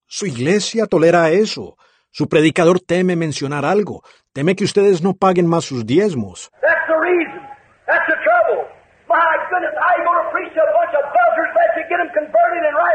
Su 0.08 0.26
iglesia 0.26 0.88
tolera 0.88 1.30
eso. 1.32 1.78
Su 2.10 2.30
predicador 2.30 2.80
teme 2.80 3.16
mencionar 3.16 3.66
algo. 3.66 4.02
Teme 4.32 4.56
que 4.56 4.64
ustedes 4.64 5.04
no 5.04 5.14
paguen 5.14 5.48
más 5.48 5.66
sus 5.66 5.86
diezmos. 5.86 6.50
That's 6.62 6.88
the 6.88 6.96
reason. 6.96 7.42
That's 7.86 8.08
the 8.08 8.16
trouble. 8.24 8.72
My 9.08 9.20
goodness, 9.52 9.76
how 9.76 9.92
you 10.00 10.04
going 10.08 10.24
to 10.24 10.32
preach 10.32 10.54
to 10.56 10.62
a 10.64 10.72
bunch 10.72 10.94
of 10.96 11.04
buzzards 11.12 11.54
that 11.54 11.70
you 11.76 11.84
get 11.92 12.00
them 12.00 12.10
converted 12.16 12.62
and 12.66 12.74
right 12.74 12.74
with 12.74 12.74
God 12.74 12.74
to 12.74 12.74
begin 12.74 12.95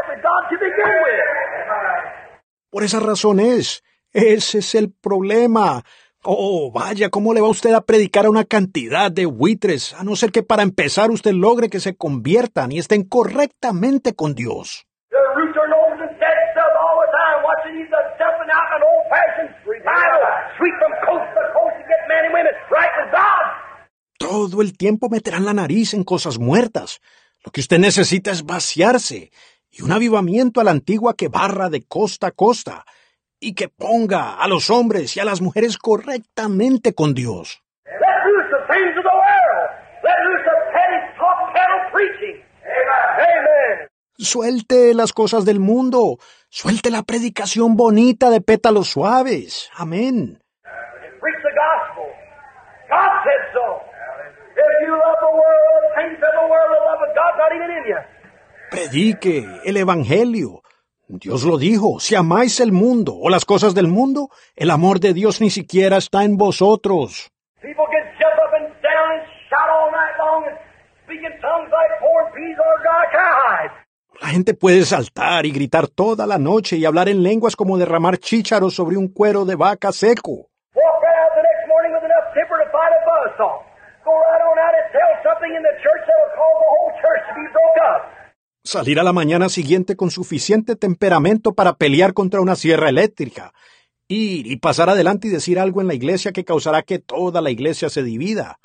Por 2.69 2.83
esa 2.83 2.99
razón 2.99 3.39
es. 3.39 3.83
Ese 4.13 4.59
es 4.59 4.75
el 4.75 4.91
problema. 4.91 5.83
Oh, 6.23 6.71
vaya, 6.71 7.09
¿cómo 7.09 7.33
le 7.33 7.41
va 7.41 7.47
usted 7.47 7.73
a 7.73 7.81
predicar 7.81 8.25
a 8.25 8.29
una 8.29 8.45
cantidad 8.45 9.11
de 9.11 9.25
buitres, 9.25 9.93
a 9.95 10.03
no 10.03 10.15
ser 10.15 10.31
que 10.31 10.43
para 10.43 10.61
empezar 10.61 11.09
usted 11.09 11.31
logre 11.31 11.69
que 11.69 11.79
se 11.79 11.95
conviertan 11.95 12.71
y 12.71 12.77
estén 12.77 13.03
correctamente 13.03 14.13
con 14.13 14.35
Dios? 14.35 14.85
Todo 24.19 24.61
el 24.61 24.77
tiempo 24.77 25.09
meterán 25.09 25.45
la 25.45 25.53
nariz 25.53 25.95
en 25.95 26.03
cosas 26.03 26.37
muertas. 26.37 27.01
Lo 27.43 27.51
que 27.51 27.61
usted 27.61 27.79
necesita 27.79 28.29
es 28.29 28.45
vaciarse 28.45 29.31
y 29.71 29.81
un 29.81 29.91
avivamiento 29.91 30.59
a 30.59 30.63
la 30.63 30.71
antigua 30.71 31.15
que 31.15 31.29
barra 31.29 31.69
de 31.69 31.83
costa 31.83 32.27
a 32.27 32.31
costa 32.31 32.85
y 33.39 33.55
que 33.55 33.69
ponga 33.69 34.35
a 34.35 34.47
los 34.47 34.69
hombres 34.69 35.15
y 35.17 35.19
a 35.19 35.25
las 35.25 35.41
mujeres 35.41 35.77
correctamente 35.77 36.93
con 36.93 37.13
Dios. 37.13 37.63
Suelte 44.17 44.93
las 44.93 45.13
cosas 45.13 45.45
del 45.45 45.59
mundo. 45.59 46.17
Suelte 46.49 46.91
la 46.91 47.01
predicación 47.01 47.75
bonita 47.75 48.29
de 48.29 48.41
pétalos 48.41 48.89
suaves. 48.89 49.71
Amén. 49.75 50.39
Predique 58.71 59.45
el 59.65 59.75
Evangelio. 59.75 60.61
Dios 61.09 61.43
lo 61.43 61.57
dijo, 61.57 61.99
si 61.99 62.15
amáis 62.15 62.61
el 62.61 62.71
mundo 62.71 63.13
o 63.13 63.29
las 63.29 63.43
cosas 63.43 63.75
del 63.75 63.89
mundo, 63.89 64.29
el 64.55 64.71
amor 64.71 65.01
de 65.01 65.13
Dios 65.13 65.41
ni 65.41 65.49
siquiera 65.49 65.97
está 65.97 66.23
en 66.23 66.37
vosotros. 66.37 67.29
People 67.61 67.83
can 67.91 68.07
jump 68.17 68.39
up 68.39 68.53
and 68.55 68.71
down 68.81 69.11
and 69.11 69.27
shout 69.49 69.67
all 69.67 69.91
night 69.91 70.15
long 70.23 70.45
and 70.47 70.57
speak 71.03 71.19
in 71.19 71.35
tongues 71.41 71.67
like 71.67 71.99
corn 71.99 72.31
peas 72.33 72.57
or 72.57 72.79
dry 72.81 73.03
cowhide. 73.11 73.71
La 74.21 74.29
gente 74.29 74.53
puede 74.53 74.85
saltar 74.85 75.45
y 75.45 75.51
gritar 75.51 75.89
toda 75.89 76.25
la 76.25 76.37
noche 76.37 76.77
y 76.77 76.85
hablar 76.85 77.09
en 77.09 77.23
lenguas 77.23 77.57
como 77.57 77.77
derramar 77.77 78.19
chícharos 78.19 78.73
sobre 78.73 78.95
un 78.95 79.09
cuero 79.09 79.43
de 79.43 79.55
vaca 79.55 79.91
seco. 79.91 80.47
Go 84.03 84.17
right 84.17 84.41
on 84.41 84.57
out 84.57 84.73
and 84.73 84.89
tell 84.91 85.13
something 85.21 85.53
in 85.53 85.61
the 85.61 85.75
church 85.77 86.03
that 86.07 86.17
will 86.17 86.33
cause 86.33 86.57
the 86.57 86.69
whole 86.73 86.91
church 87.03 87.21
to 87.29 87.33
be 87.37 87.45
broke 87.53 87.77
up. 87.85 88.20
Salir 88.63 88.99
a 88.99 89.03
la 89.03 89.11
mañana 89.11 89.49
siguiente 89.49 89.95
con 89.95 90.11
suficiente 90.11 90.75
temperamento 90.75 91.53
para 91.53 91.77
pelear 91.77 92.13
contra 92.13 92.41
una 92.41 92.55
sierra 92.55 92.89
eléctrica. 92.89 93.53
Ir 94.07 94.45
y 94.45 94.57
pasar 94.57 94.87
adelante 94.87 95.27
y 95.27 95.31
decir 95.31 95.57
algo 95.57 95.81
en 95.81 95.87
la 95.87 95.95
iglesia 95.95 96.31
que 96.31 96.45
causará 96.45 96.83
que 96.83 96.99
toda 96.99 97.41
la 97.41 97.49
iglesia 97.49 97.89
se 97.89 98.03
divida. 98.03 98.59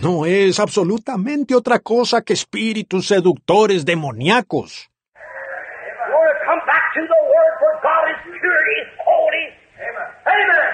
No 0.00 0.24
es 0.24 0.60
absolutamente 0.60 1.54
otra 1.54 1.80
cosa 1.80 2.22
que 2.22 2.32
espíritus 2.32 3.08
seductores 3.08 3.84
demoníacos. 3.84 4.88
You 5.14 6.14
want 6.14 6.30
to 6.30 6.44
come 6.46 6.62
back 6.66 6.94
to 6.94 7.00
the 7.00 7.22
Word 7.26 7.54
where 7.60 7.78
God 7.82 8.06
is 8.10 8.18
purity, 8.40 8.80
holy. 9.04 9.44
Amen. 9.78 10.08
Amen. 10.26 10.72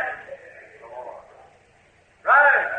Right. 2.24 2.78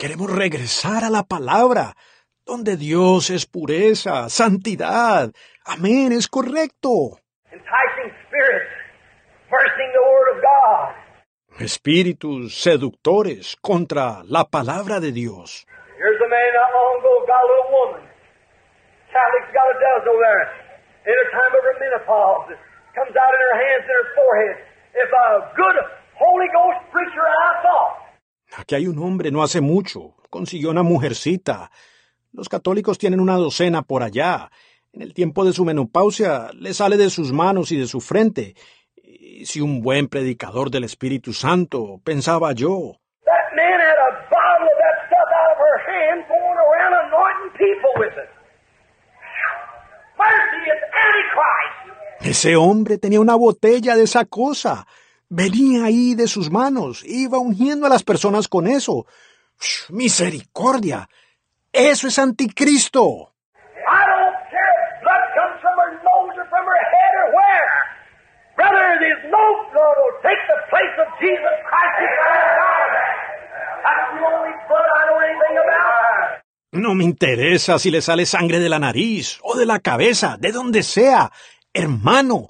Queremos 0.00 0.34
regresar 0.34 1.04
a 1.04 1.10
la 1.10 1.24
palabra, 1.24 1.92
donde 2.46 2.78
Dios 2.78 3.28
es 3.28 3.44
pureza, 3.44 4.30
santidad. 4.30 5.28
Amén, 5.66 6.12
es 6.12 6.26
correcto. 6.26 7.20
Espíritus 11.58 12.62
seductores 12.62 13.56
contra 13.60 14.22
la 14.24 14.44
palabra 14.44 15.00
de 15.00 15.12
Dios. 15.12 15.66
Here's 15.98 16.16
a 16.16 16.28
man 16.32 16.48
not 16.56 16.72
long 16.72 17.00
ago 17.00 17.12
got 17.28 17.44
a 17.44 17.48
little 17.52 17.70
woman. 17.76 18.02
Catholic's 19.12 19.52
got 19.52 19.68
a 19.68 19.76
dozen 19.84 20.08
over 20.08 20.24
there. 20.24 20.48
In 21.04 21.12
her 21.12 21.28
time 21.28 21.52
of 21.52 21.60
her 21.60 21.76
menopause, 21.76 22.56
it 22.56 22.60
comes 22.96 23.12
out 23.12 23.32
in 23.36 23.40
her 23.52 23.56
hands 23.68 23.84
and 23.84 23.96
her 24.00 24.08
forehead. 24.16 24.56
If 24.96 25.10
a 25.12 25.26
good 25.60 25.76
Holy 26.16 26.48
Ghost 26.56 26.88
preacher 26.88 27.20
I 27.20 27.60
thought. 27.60 28.09
Aquí 28.56 28.74
hay 28.74 28.86
un 28.86 28.98
hombre 28.98 29.30
no 29.30 29.42
hace 29.42 29.60
mucho. 29.60 30.14
Consiguió 30.28 30.70
una 30.70 30.82
mujercita. 30.82 31.70
Los 32.32 32.48
católicos 32.48 32.98
tienen 32.98 33.20
una 33.20 33.34
docena 33.34 33.82
por 33.82 34.02
allá. 34.02 34.50
En 34.92 35.02
el 35.02 35.14
tiempo 35.14 35.44
de 35.44 35.52
su 35.52 35.64
menopausia 35.64 36.50
le 36.54 36.74
sale 36.74 36.96
de 36.96 37.10
sus 37.10 37.32
manos 37.32 37.70
y 37.72 37.76
de 37.76 37.86
su 37.86 38.00
frente. 38.00 38.54
Y 38.96 39.46
si 39.46 39.60
un 39.60 39.80
buen 39.80 40.08
predicador 40.08 40.70
del 40.70 40.84
Espíritu 40.84 41.32
Santo, 41.32 42.00
pensaba 42.04 42.52
yo. 42.52 42.96
Ese 52.20 52.54
hombre 52.54 52.98
tenía 52.98 53.20
una 53.20 53.34
botella 53.34 53.96
de 53.96 54.04
esa 54.04 54.24
cosa. 54.24 54.86
Venía 55.30 55.84
ahí 55.84 56.16
de 56.16 56.26
sus 56.26 56.50
manos. 56.50 57.04
Iba 57.04 57.38
ungiendo 57.38 57.86
a 57.86 57.88
las 57.88 58.02
personas 58.02 58.48
con 58.48 58.66
eso. 58.66 59.06
Misericordia. 59.88 61.08
Eso 61.72 62.08
es 62.08 62.18
anticristo. 62.18 63.32
No 76.72 76.94
me 76.94 77.04
interesa 77.04 77.78
si 77.78 77.90
le 77.92 78.02
sale 78.02 78.26
sangre 78.26 78.58
de 78.58 78.68
la 78.68 78.80
nariz 78.80 79.38
o 79.42 79.56
de 79.56 79.66
la 79.66 79.78
cabeza, 79.78 80.36
de 80.40 80.50
donde 80.50 80.82
sea. 80.82 81.30
Hermano, 81.72 82.48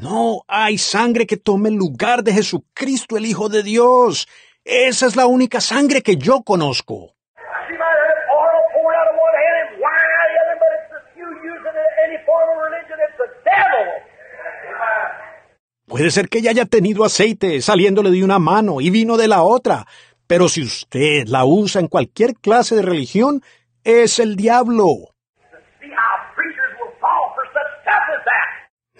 no 0.00 0.44
hay 0.48 0.78
sangre 0.78 1.26
que 1.26 1.36
tome 1.36 1.68
el 1.68 1.74
lugar 1.74 2.22
de 2.22 2.32
Jesucristo, 2.32 3.16
el 3.16 3.26
Hijo 3.26 3.48
de 3.48 3.62
Dios. 3.62 4.26
Esa 4.64 5.06
es 5.06 5.16
la 5.16 5.26
única 5.26 5.60
sangre 5.60 6.02
que 6.02 6.16
yo 6.16 6.42
conozco. 6.42 7.14
Puede 15.86 16.10
ser 16.10 16.30
que 16.30 16.38
ella 16.38 16.52
haya 16.52 16.64
tenido 16.64 17.04
aceite 17.04 17.60
saliéndole 17.60 18.10
de 18.10 18.24
una 18.24 18.38
mano 18.38 18.80
y 18.80 18.88
vino 18.88 19.18
de 19.18 19.28
la 19.28 19.42
otra, 19.42 19.86
pero 20.26 20.48
si 20.48 20.62
usted 20.62 21.26
la 21.26 21.44
usa 21.44 21.82
en 21.82 21.88
cualquier 21.88 22.34
clase 22.36 22.76
de 22.76 22.80
religión, 22.80 23.42
es 23.84 24.18
el 24.18 24.36
diablo. 24.36 24.86
See 25.80 25.90
how 25.90 26.34
preachers 26.34 26.72
will 26.80 26.94
fall 26.98 27.34
for 27.34 27.44
such 27.52 27.82
stuff 27.82 28.08
as 28.08 28.24
that. 28.24 28.48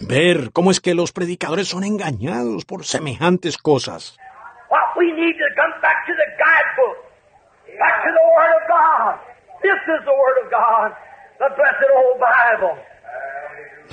Ver 0.07 0.51
cómo 0.53 0.71
es 0.71 0.81
que 0.81 0.95
los 0.95 1.13
predicadores 1.13 1.69
son 1.69 1.85
engañados 1.85 2.65
por 2.65 2.85
semejantes 2.85 3.57
cosas. 3.57 4.17
What 4.69 4.97
we 4.97 5.13
need 5.13 5.35
to 5.35 5.49
come 5.55 5.73
back 5.81 6.07
to 6.07 6.13
the 6.13 6.29
guidebook, 6.39 6.99
back 7.79 8.03
to 8.03 8.11
the 8.11 8.25
Word 8.37 8.53
of 8.59 8.69
God. 8.69 9.21
This 9.63 9.81
is 9.87 10.05
the 10.05 10.11
Word 10.11 10.45
of 10.45 10.51
God, 10.51 10.93
the 11.39 11.55
blessed 11.55 11.91
old 11.95 12.19
Bible. 12.19 12.83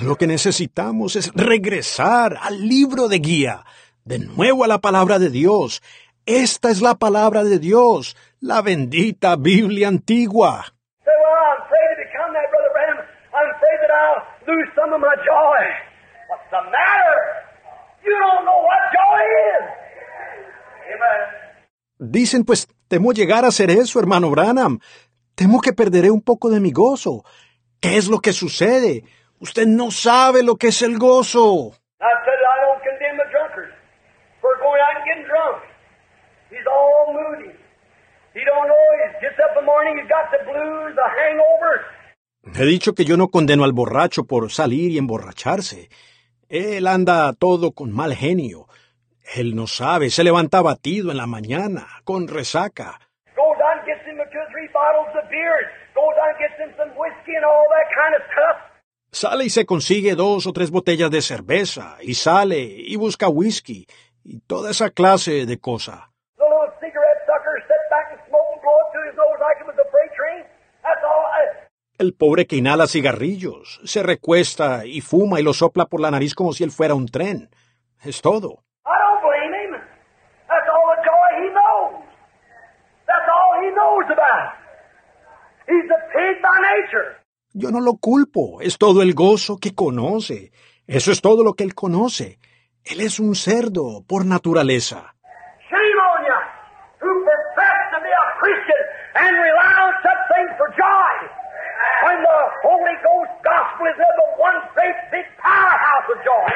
Lo 0.04 0.16
que 0.16 0.26
necesitamos 0.26 1.16
es 1.16 1.30
regresar 1.34 2.38
al 2.42 2.66
libro 2.66 3.08
de 3.08 3.18
guía, 3.18 3.64
de 4.04 4.18
nuevo 4.18 4.64
a 4.64 4.68
la 4.68 4.78
palabra 4.78 5.18
de 5.18 5.30
Dios. 5.30 5.82
Esta 6.26 6.70
es 6.70 6.80
la 6.80 6.94
palabra 6.94 7.44
de 7.44 7.58
Dios, 7.58 8.16
la 8.40 8.62
bendita 8.62 9.36
Biblia 9.36 9.88
antigua. 9.88 10.64
I'm 13.32 13.46
afraid 13.46 13.78
that 13.80 13.92
I'll 13.94 14.20
lose 14.46 14.68
some 14.74 14.92
of 14.92 15.00
my 15.00 15.14
joy. 15.24 15.89
The 16.50 16.62
matter? 16.70 17.18
You 18.04 18.16
don't 18.18 18.44
know 18.44 18.60
what 18.66 18.80
joy 18.92 19.20
is. 19.54 19.64
Amen. 20.94 22.10
Dicen, 22.12 22.44
pues 22.44 22.66
Temo 22.90 23.12
llegar 23.12 23.44
a 23.44 23.48
hacer 23.48 23.70
eso, 23.70 24.00
hermano 24.00 24.30
Branham. 24.30 24.80
Temo 25.36 25.60
que 25.60 25.72
perderé 25.72 26.10
un 26.10 26.22
poco 26.22 26.50
de 26.50 26.58
mi 26.58 26.72
gozo. 26.72 27.22
¿Qué 27.80 27.96
es 27.96 28.08
lo 28.08 28.18
que 28.18 28.32
sucede? 28.32 29.04
Usted 29.38 29.64
no 29.68 29.92
sabe 29.92 30.42
lo 30.42 30.56
que 30.56 30.68
es 30.68 30.82
el 30.82 30.98
gozo. 30.98 31.70
I 32.00 32.10
said 32.24 32.40
I 32.42 32.56
don't 32.66 32.82
condemn 32.82 33.16
the 33.16 33.30
drunkard 33.30 33.70
for 34.40 34.58
going 34.58 34.80
out 34.82 34.96
and 34.96 35.04
getting 35.06 35.26
drunk. 35.30 35.62
He's 36.50 36.66
all 36.66 37.14
moody. 37.14 37.54
He 38.34 38.42
don't 38.44 38.66
know. 38.66 38.86
He 38.98 39.22
gets 39.22 39.38
up 39.38 39.54
in 39.54 39.62
the 39.62 39.66
morning. 39.66 39.94
He's 40.02 40.10
got 40.10 40.34
the 40.34 40.42
blues, 40.50 40.96
the 40.96 41.08
hangover. 41.14 41.86
He 42.58 42.64
dicho 42.66 42.96
que 42.96 43.04
yo 43.04 43.16
no 43.16 43.28
condeno 43.28 43.62
al 43.62 43.72
borracho 43.72 44.24
por 44.24 44.50
salir 44.50 44.90
y 44.90 44.98
emborracharse. 44.98 45.90
Él 46.50 46.88
anda 46.88 47.32
todo 47.32 47.70
con 47.70 47.92
mal 47.92 48.12
genio. 48.12 48.66
Él 49.36 49.54
no 49.54 49.68
sabe, 49.68 50.10
se 50.10 50.24
levanta 50.24 50.60
batido 50.60 51.12
en 51.12 51.16
la 51.16 51.26
mañana, 51.26 51.86
con 52.02 52.26
resaca. 52.26 52.98
Goes 53.36 53.56
out 53.62 53.78
and 53.78 53.86
gets 53.86 54.04
him 54.04 54.16
two 54.16 54.38
or 54.38 54.50
three 54.50 54.66
bottles 54.74 55.14
of 55.14 55.30
beer. 55.30 55.70
Goes 55.94 56.18
out 56.18 56.30
and 56.30 56.38
gets 56.42 56.58
him 56.58 56.74
some 56.76 56.90
whiskey 56.98 57.36
and 57.36 57.44
all 57.44 57.66
that 57.70 57.88
kind 57.94 58.14
of 58.16 58.22
stuff. 58.34 58.56
Sale 59.12 59.44
y 59.44 59.50
se 59.50 59.64
consigue 59.64 60.16
dos 60.16 60.46
o 60.48 60.52
tres 60.52 60.72
botellas 60.72 61.10
de 61.12 61.22
cerveza, 61.22 61.98
y 62.02 62.14
sale 62.14 62.58
y 62.58 62.96
busca 62.96 63.28
whisky, 63.28 63.86
y 64.24 64.40
toda 64.40 64.72
esa 64.72 64.90
clase 64.90 65.46
de 65.46 65.58
cosa. 65.60 66.10
The 66.36 66.44
little 66.44 66.74
cigarette 66.80 67.22
sucker 67.26 67.62
sit 67.62 67.82
back 67.90 68.10
and 68.10 68.20
smoke 68.26 68.50
and 68.54 68.62
blow 68.62 68.74
it 68.74 68.90
through 68.90 69.06
his 69.06 69.16
nose 69.16 69.38
like 69.38 69.58
it 69.62 69.66
was 69.66 69.78
a 69.78 69.86
freight 69.90 70.12
train. 70.18 70.42
That's 70.82 71.02
all. 71.06 71.26
I, 71.30 71.42
El 72.00 72.14
pobre 72.14 72.46
que 72.46 72.56
inhala 72.56 72.86
cigarrillos, 72.86 73.78
se 73.84 74.02
recuesta 74.02 74.86
y 74.86 75.02
fuma 75.02 75.38
y 75.38 75.42
lo 75.42 75.52
sopla 75.52 75.84
por 75.84 76.00
la 76.00 76.10
nariz 76.10 76.34
como 76.34 76.54
si 76.54 76.64
él 76.64 76.70
fuera 76.70 76.94
un 76.94 77.04
tren. 77.04 77.50
Es 78.02 78.22
todo. 78.22 78.64
Yo 87.52 87.70
no 87.70 87.80
lo 87.80 87.92
culpo, 88.00 88.62
es 88.62 88.78
todo 88.78 89.02
el 89.02 89.12
gozo 89.12 89.58
que 89.58 89.74
conoce. 89.74 90.52
Eso 90.86 91.12
es 91.12 91.20
todo 91.20 91.44
lo 91.44 91.52
que 91.52 91.64
él 91.64 91.74
conoce. 91.74 92.38
Él 92.82 93.02
es 93.02 93.20
un 93.20 93.34
cerdo 93.34 94.04
por 94.08 94.24
naturaleza. 94.24 95.14
Shame 95.68 96.00
on 96.00 96.24
you 96.24 96.40
who 97.02 97.24
profess 97.24 97.92
to 97.92 98.00
be 98.00 98.08
a 98.08 98.24
Christian 98.40 98.82
and 99.16 99.36
rely 99.36 99.74
on 99.84 99.92
such 100.00 100.22
things 100.32 100.52
for 100.56 100.68
joy. 100.80 101.40
When 102.04 102.22
the 102.22 102.49
Holy 102.62 102.96
Ghost 103.02 103.32
gospel 103.42 103.86
is 103.88 103.96
the 103.96 104.26
one 104.36 104.60
great 104.74 104.98
big 105.10 105.26
powerhouse 105.40 106.08
of 106.12 106.18
joy. 106.24 106.50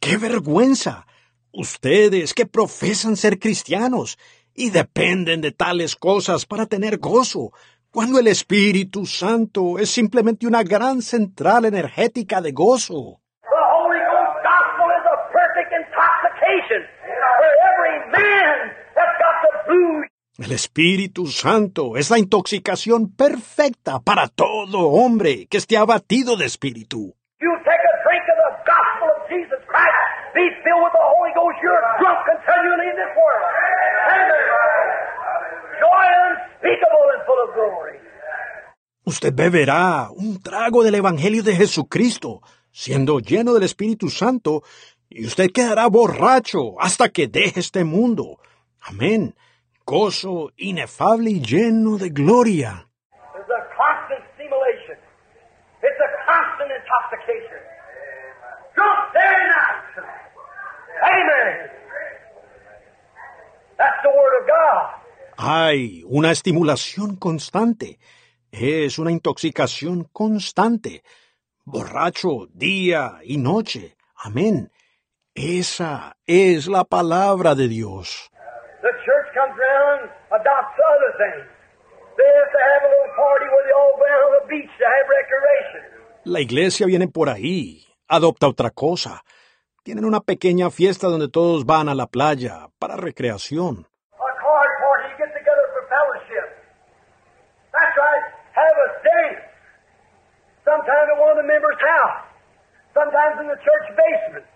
¡Qué 0.00 0.16
vergüenza! 0.18 1.06
Ustedes 1.52 2.34
que 2.34 2.46
profesan 2.46 3.16
ser 3.16 3.38
cristianos 3.38 4.18
y 4.54 4.70
dependen 4.70 5.40
de 5.40 5.52
tales 5.52 5.96
cosas 5.96 6.44
para 6.44 6.66
tener 6.66 6.98
gozo, 6.98 7.52
cuando 7.90 8.18
el 8.18 8.26
Espíritu 8.26 9.06
Santo 9.06 9.78
es 9.78 9.90
simplemente 9.90 10.46
una 10.46 10.62
gran 10.62 11.02
central 11.02 11.64
energética 11.64 12.40
de 12.40 12.52
gozo. 12.52 13.20
The 13.42 13.62
Holy 13.76 14.00
Ghost 14.00 14.36
gospel 14.44 14.88
is 14.98 15.06
a 15.06 15.18
perfect 15.32 15.72
intoxication 15.72 16.82
for 17.38 17.50
every 17.70 17.96
man 18.12 18.56
that's 18.94 19.16
got 19.22 19.36
the 19.44 19.52
blues. 19.68 20.08
El 20.38 20.50
Espíritu 20.52 21.26
Santo 21.26 21.98
es 21.98 22.08
la 22.08 22.18
intoxicación 22.18 23.12
perfecta 23.14 24.00
para 24.00 24.28
todo 24.28 24.88
hombre 24.88 25.46
que 25.46 25.58
esté 25.58 25.76
abatido 25.76 26.36
de 26.36 26.46
espíritu. 26.46 27.14
Usted 39.04 39.34
beberá 39.34 40.08
un 40.16 40.42
trago 40.42 40.82
del 40.82 40.94
Evangelio 40.94 41.42
de 41.42 41.56
Jesucristo, 41.56 42.40
siendo 42.70 43.18
lleno 43.20 43.52
del 43.52 43.64
Espíritu 43.64 44.08
Santo, 44.08 44.62
y 45.10 45.26
usted 45.26 45.50
quedará 45.52 45.88
borracho 45.88 46.80
hasta 46.80 47.10
que 47.10 47.28
deje 47.28 47.60
este 47.60 47.84
mundo. 47.84 48.38
Amén. 48.80 49.34
Gozo 49.92 50.50
inefable 50.56 51.30
y 51.30 51.40
lleno 51.42 51.98
de 51.98 52.08
gloria. 52.08 52.88
It's 53.36 53.50
a 53.50 53.62
constant 53.76 54.24
stimulation. 54.32 54.96
It's 55.82 56.00
a 56.00 56.10
constant 56.24 56.70
intoxication. 56.80 57.60
Drunk 58.74 59.12
day 59.12 59.34
and 59.36 59.48
night. 59.52 59.84
Amen. 61.12 61.70
That's 63.76 64.00
the 64.02 64.08
Word 64.08 64.34
of 64.40 64.44
God. 64.48 64.86
Hay 65.36 66.02
una 66.06 66.30
estimulación 66.30 67.16
constante. 67.16 67.98
Es 68.50 68.98
una 68.98 69.12
intoxicación 69.12 70.04
constante. 70.04 71.02
Borracho 71.66 72.48
día 72.54 73.18
y 73.24 73.36
noche. 73.36 73.94
Amén. 74.16 74.72
Esa 75.34 76.16
es 76.24 76.66
la 76.66 76.84
palabra 76.84 77.54
de 77.54 77.68
Dios. 77.68 78.30
Comes 79.52 79.60
around, 79.60 80.10
adopts 80.32 80.78
other 80.80 81.12
things. 81.20 81.44
They 82.16 82.24
have 82.24 82.50
to 82.56 82.60
have 82.72 82.82
a 82.84 82.88
little 82.88 83.12
party 83.16 83.46
where 83.52 83.64
they 83.68 83.74
all 83.76 83.94
go 84.00 84.04
down 84.08 84.22
on 84.28 84.32
the 84.40 84.46
beach 84.48 84.72
to 84.80 84.84
have 84.84 85.06
recreation. 85.20 85.82
La 86.24 86.40
iglesia 86.40 86.86
viene 86.86 87.08
por 87.08 87.28
ahí, 87.28 87.84
adopta 88.08 88.46
otra 88.48 88.70
cosa. 88.70 89.22
Tienen 89.82 90.04
una 90.04 90.20
pequeña 90.20 90.70
fiesta 90.70 91.08
donde 91.08 91.28
todos 91.28 91.66
van 91.66 91.88
a 91.88 91.94
la 91.94 92.06
playa 92.06 92.68
para 92.78 92.96
recreación. 92.96 93.86
A 94.14 94.32
card 94.40 94.72
party, 94.80 95.10
you 95.10 95.16
get 95.18 95.32
together 95.34 95.66
for 95.74 95.82
fellowship. 95.88 96.48
That's 97.72 97.96
right. 97.98 98.24
Have 98.54 98.76
a 98.78 98.88
dance. 99.04 99.42
Sometimes 100.64 101.08
at 101.12 101.20
one 101.20 101.30
of 101.30 101.36
the 101.36 101.46
members' 101.46 101.80
house. 101.80 102.24
Sometimes 102.94 103.40
in 103.40 103.48
the 103.48 103.58
church 103.60 103.96
basement. 103.96 104.46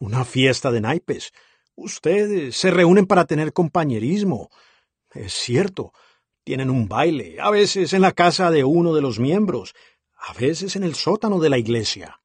Una 0.00 0.24
fiesta 0.24 0.70
de 0.70 0.80
naipes. 0.80 1.32
Ustedes 1.80 2.56
se 2.56 2.72
reúnen 2.72 3.06
para 3.06 3.24
tener 3.24 3.52
compañerismo. 3.52 4.50
Es 5.12 5.32
cierto, 5.32 5.92
tienen 6.42 6.70
un 6.70 6.88
baile, 6.88 7.36
a 7.40 7.50
veces 7.50 7.92
en 7.92 8.02
la 8.02 8.10
casa 8.10 8.50
de 8.50 8.64
uno 8.64 8.94
de 8.94 9.00
los 9.00 9.20
miembros, 9.20 9.74
a 10.16 10.32
veces 10.32 10.74
en 10.74 10.82
el 10.82 10.96
sótano 10.96 11.38
de 11.38 11.50
la 11.50 11.58
iglesia. 11.58 12.18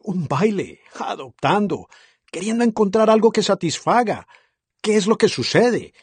Un 0.00 0.26
baile, 0.26 0.80
adoptando, 0.98 1.86
queriendo 2.32 2.64
encontrar 2.64 3.08
algo 3.08 3.30
que 3.30 3.42
satisfaga. 3.42 4.26
¿Qué 4.82 4.96
es 4.96 5.06
lo 5.06 5.16
que 5.16 5.28
sucede? 5.28 5.94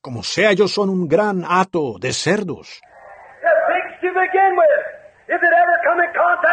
Como 0.00 0.22
sea, 0.22 0.52
ellos 0.52 0.72
son 0.72 0.88
un 0.88 1.08
gran 1.08 1.44
hato 1.44 1.98
de 1.98 2.12
cerdos. 2.12 2.80
They're 3.40 3.64
pigs 3.68 3.96
to 4.02 4.08
begin 4.12 4.52
with. 4.56 4.84
If 5.32 5.40
it 5.40 5.52
ever 5.62 5.76
come 5.84 6.04
in 6.04 6.10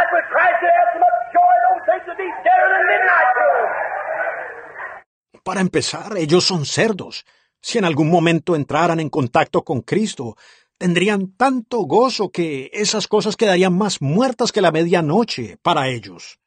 contact 0.08 0.14
with 0.14 0.26
Christ, 0.30 0.64
it 0.64 0.72
has 0.80 0.90
so 0.94 1.00
much 1.00 1.34
joy, 1.34 1.54
don't 1.70 1.84
think 1.86 2.04
to 2.06 2.16
be 2.16 2.28
deader 2.44 2.68
than 2.74 2.84
midnight 2.88 3.30
to 3.36 3.46
them. 3.56 5.44
Para 5.44 5.62
empezar, 5.62 6.18
ellos 6.18 6.44
son 6.44 6.66
cerdos. 6.66 7.26
Si 7.62 7.78
en 7.78 7.86
algún 7.86 8.10
momento 8.10 8.56
entraran 8.56 9.00
en 9.00 9.10
contacto 9.10 9.64
con 9.64 9.82
Cristo, 9.82 10.36
tendrían 10.78 11.36
tanto 11.38 11.80
gozo 11.80 12.30
que 12.30 12.70
esas 12.74 13.08
cosas 13.08 13.36
quedarían 13.36 13.78
más 13.78 14.02
muertas 14.02 14.52
que 14.52 14.62
la 14.62 14.72
medianoche 14.72 15.58
para 15.62 15.88
ellos. 15.88 16.40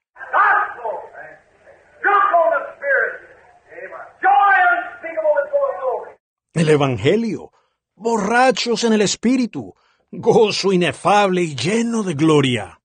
El 6.53 6.69
Evangelio, 6.69 7.53
borrachos 7.95 8.85
en 8.85 8.93
el 8.93 9.01
Espíritu, 9.01 9.75
gozo 10.11 10.73
inefable 10.73 11.43
y 11.43 11.55
lleno 11.55 12.03
de 12.03 12.15
gloria. 12.15 12.81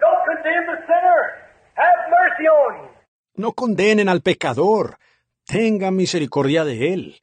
Don't 0.00 0.24
condemn 0.24 0.66
the 0.66 0.78
sinner. 0.86 1.20
Have 1.74 1.98
mercy 2.10 2.46
on 2.46 2.72
him. 2.78 2.90
No 3.36 3.52
condenen 3.52 4.08
al 4.08 4.22
pecador, 4.22 4.98
tengan 5.44 5.94
misericordia 5.94 6.64
de 6.64 6.92
él. 6.94 7.22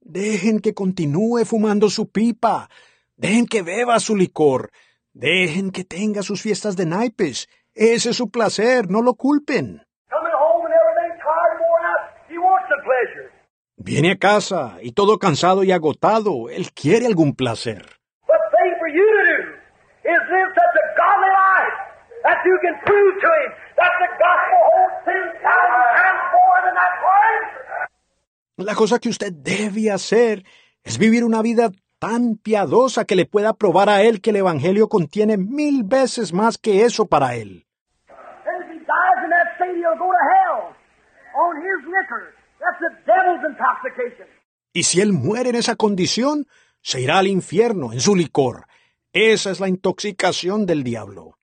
Dejen 0.00 0.60
que 0.60 0.74
continúe 0.74 1.44
fumando 1.44 1.90
su 1.90 2.10
pipa, 2.10 2.68
dejen 3.16 3.46
que 3.46 3.62
beba 3.62 4.00
su 4.00 4.16
licor, 4.16 4.70
dejen 5.12 5.70
que 5.70 5.84
tenga 5.84 6.22
sus 6.22 6.40
fiestas 6.40 6.76
de 6.76 6.86
naipes. 6.86 7.48
Ese 7.74 8.10
es 8.10 8.16
su 8.16 8.30
placer, 8.30 8.88
no 8.88 9.02
lo 9.02 9.14
culpen. 9.14 9.82
Coming 10.08 10.32
home 10.32 10.66
and 10.66 10.74
everything 10.74 11.18
tired 11.20 11.52
and 11.52 11.60
worn 11.60 11.84
out, 11.84 12.02
he 12.30 12.38
wants 12.38 12.66
some 12.70 12.82
pleasure. 12.82 13.30
Viene 13.80 14.12
a 14.12 14.18
casa 14.18 14.78
y 14.82 14.92
todo 14.92 15.18
cansado 15.18 15.62
y 15.62 15.70
agotado, 15.70 16.50
él 16.50 16.72
quiere 16.72 17.06
algún 17.06 17.34
placer. 17.34 17.86
La 28.56 28.74
cosa 28.74 28.98
que 28.98 29.08
usted 29.08 29.32
debe 29.32 29.92
hacer 29.92 30.42
es 30.82 30.98
vivir 30.98 31.24
una 31.24 31.40
vida 31.40 31.70
tan 32.00 32.36
piadosa 32.36 33.04
que 33.04 33.14
le 33.14 33.26
pueda 33.26 33.54
probar 33.54 33.88
a 33.88 34.02
él 34.02 34.20
que 34.20 34.30
el 34.30 34.36
Evangelio 34.36 34.88
contiene 34.88 35.36
mil 35.36 35.84
veces 35.84 36.32
más 36.32 36.58
que 36.58 36.82
eso 36.82 37.06
para 37.06 37.36
él. 37.36 37.64
Y 44.72 44.82
si 44.82 45.00
él 45.00 45.12
muere 45.12 45.50
en 45.50 45.56
esa 45.56 45.76
condición, 45.76 46.46
se 46.82 47.00
irá 47.00 47.18
al 47.18 47.26
infierno 47.26 47.92
en 47.92 48.00
su 48.00 48.14
licor. 48.14 48.66
Esa 49.12 49.50
es 49.50 49.60
la 49.60 49.68
intoxicación 49.68 50.66
del 50.66 50.84
diablo. 50.84 51.38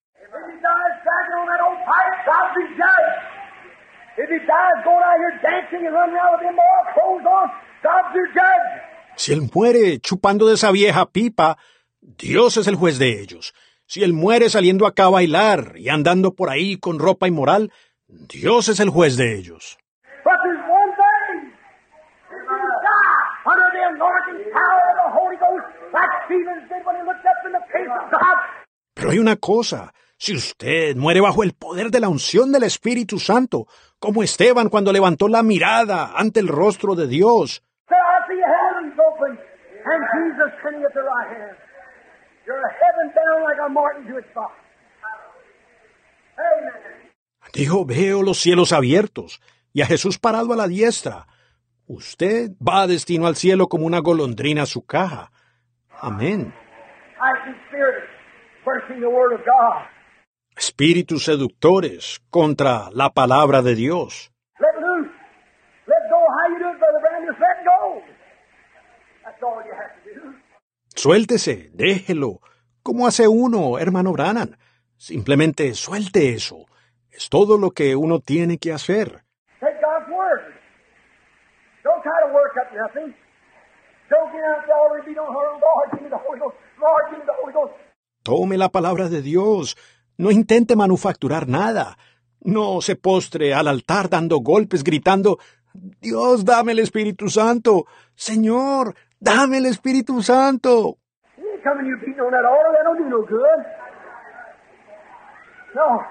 Si 9.16 9.34
él 9.34 9.50
muere 9.54 10.00
chupando 10.00 10.48
de 10.48 10.54
esa 10.56 10.72
vieja 10.72 11.06
pipa, 11.06 11.58
Dios 12.02 12.58
es 12.58 12.68
el 12.68 12.76
juez 12.76 13.00
de 13.00 13.20
ellos. 13.22 13.54
Si 13.88 14.04
él 14.04 14.14
muere 14.14 14.50
saliendo 14.50 14.88
acá 14.88 15.06
a 15.06 15.10
bailar 15.10 15.74
y 15.76 15.90
andando 15.90 16.34
por 16.34 16.50
ahí 16.50 16.78
con 16.78 17.00
ropa 17.00 17.28
inmoral, 17.28 17.72
Dios 18.08 18.68
es 18.70 18.80
el 18.80 18.90
juez 18.90 19.18
de 19.18 19.36
ellos. 19.36 19.78
But 20.24 20.34
there's 20.44 20.58
one 20.66 20.92
thing. 20.98 21.54
If 22.34 22.42
you 22.50 22.58
die 22.82 23.46
under 23.46 23.70
the 23.70 23.84
anointing 23.94 24.50
power 24.52 24.86
of 24.90 24.98
the 24.98 25.10
Holy 25.14 25.38
Ghost, 25.38 25.54
like 25.54 25.54
Stephen 25.54 25.54
did 25.54 25.54
when 25.54 25.54
he 25.54 25.54
looked 25.54 25.54
up 25.54 25.54
in 25.54 25.54
the 25.54 25.54
face 25.54 25.54
of 25.54 25.54
God, 25.54 25.85
Pero 28.94 29.10
hay 29.12 29.20
una 29.20 29.36
cosa, 29.36 29.94
si 30.18 30.36
usted 30.36 30.96
muere 30.96 31.22
bajo 31.22 31.44
el 31.44 31.54
poder 31.54 31.92
de 31.92 32.00
la 32.00 32.10
unción 32.10 32.52
del 32.52 32.64
Espíritu 32.64 33.20
Santo, 33.20 33.68
como 34.00 34.24
Esteban 34.24 34.70
cuando 34.70 34.92
levantó 34.92 35.28
la 35.28 35.44
mirada 35.44 36.14
ante 36.16 36.40
el 36.40 36.48
rostro 36.48 36.96
de 36.96 37.08
Dios, 37.08 37.64
dijo, 47.54 47.86
veo 47.86 48.22
los 48.22 48.40
cielos 48.40 48.72
abiertos 48.74 49.42
y 49.74 49.82
a 49.82 49.86
Jesús 49.86 50.18
parado 50.20 50.54
a 50.54 50.56
la 50.56 50.68
diestra. 50.68 51.28
Usted 51.88 52.52
va 52.66 52.84
a 52.84 52.88
destino 52.88 53.28
al 53.28 53.36
cielo 53.36 53.68
como 53.68 53.86
una 53.86 54.00
golondrina 54.00 54.64
a 54.64 54.66
su 54.66 54.86
caja. 54.86 55.32
Amén. 56.06 56.54
I 57.20 57.32
see 57.44 57.56
spirits 57.68 58.06
quenching 58.64 59.02
the 59.02 59.10
word 59.10 59.34
of 59.34 59.42
God. 59.44 59.88
Espíritus 60.56 61.24
seductores 61.24 62.22
contra 62.30 62.92
la 62.92 63.10
palabra 63.10 63.64
de 63.64 63.74
Dios. 63.74 64.32
Let 64.60 64.80
loose. 64.80 65.10
Let 65.88 66.04
go. 66.12 66.20
How 66.22 66.54
you 66.54 66.60
do 66.60 66.70
it, 66.70 66.78
Brother 66.78 67.02
Brand? 67.02 67.26
Just 67.26 67.40
let 67.42 67.66
go. 67.66 68.02
That's 69.24 69.42
all 69.42 69.64
you 69.66 69.74
have 69.74 69.96
to 70.04 70.14
do. 70.14 70.36
Suéltese, 70.96 71.72
déjelo. 71.74 72.40
¿Cómo 72.84 73.08
hace 73.08 73.28
uno, 73.28 73.80
hermano 73.80 74.12
Brannan? 74.12 74.60
Simplemente 74.98 75.74
suelte 75.74 76.36
eso. 76.36 76.68
Es 77.10 77.30
todo 77.30 77.58
lo 77.58 77.72
que 77.72 77.96
uno 77.96 78.20
tiene 78.20 78.60
que 78.60 78.72
hacer. 78.72 79.24
Take 79.60 79.82
God's 79.82 80.08
word. 80.12 80.54
Don't 81.84 82.04
try 82.04 82.28
to 82.28 82.32
work 82.32 82.54
up 82.62 82.72
nothing. 82.76 83.16
Tome 88.24 88.58
la 88.58 88.70
palabra 88.70 89.10
de 89.10 89.22
Dios. 89.22 89.78
No 90.18 90.32
intente 90.32 90.76
manufacturar 90.76 91.48
nada. 91.48 91.98
No 92.42 92.82
se 92.82 92.96
postre 92.96 93.54
al 93.54 93.68
altar 93.68 94.10
dando 94.10 94.38
golpes, 94.38 94.84
gritando, 94.84 95.40
Dios, 95.74 96.46
dame 96.46 96.72
el 96.72 96.80
Espíritu 96.80 97.30
Santo. 97.30 97.86
Señor, 98.14 98.96
dame 99.20 99.58
el 99.58 99.66
Espíritu 99.66 100.22
Santo. 100.22 100.98
No 105.76 106.08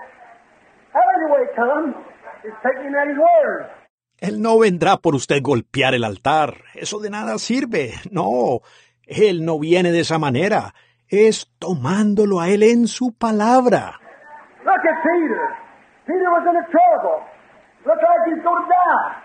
Él 4.24 4.40
no 4.40 4.58
vendrá 4.58 4.96
por 4.96 5.14
usted 5.14 5.42
golpear 5.42 5.92
el 5.92 6.02
altar. 6.02 6.64
Eso 6.74 6.98
de 6.98 7.10
nada 7.10 7.36
sirve. 7.38 7.92
No. 8.10 8.60
Él 9.06 9.44
no 9.44 9.58
viene 9.58 9.92
de 9.92 10.00
esa 10.00 10.18
manera. 10.18 10.74
Es 11.08 11.52
tomándolo 11.58 12.40
a 12.40 12.48
Él 12.48 12.62
en 12.62 12.88
su 12.88 13.12
palabra. 13.12 14.00
Look 14.64 14.80
at 14.80 15.02
Peter. 15.02 15.44
Peter 16.06 16.30
was 16.30 16.42
in 16.48 16.56
a 16.56 16.66
trouble. 16.70 17.20
Looked 17.84 18.02
like 18.02 18.24
he's 18.24 18.42
going 18.42 18.62
to 18.62 18.68
die. 18.70 19.24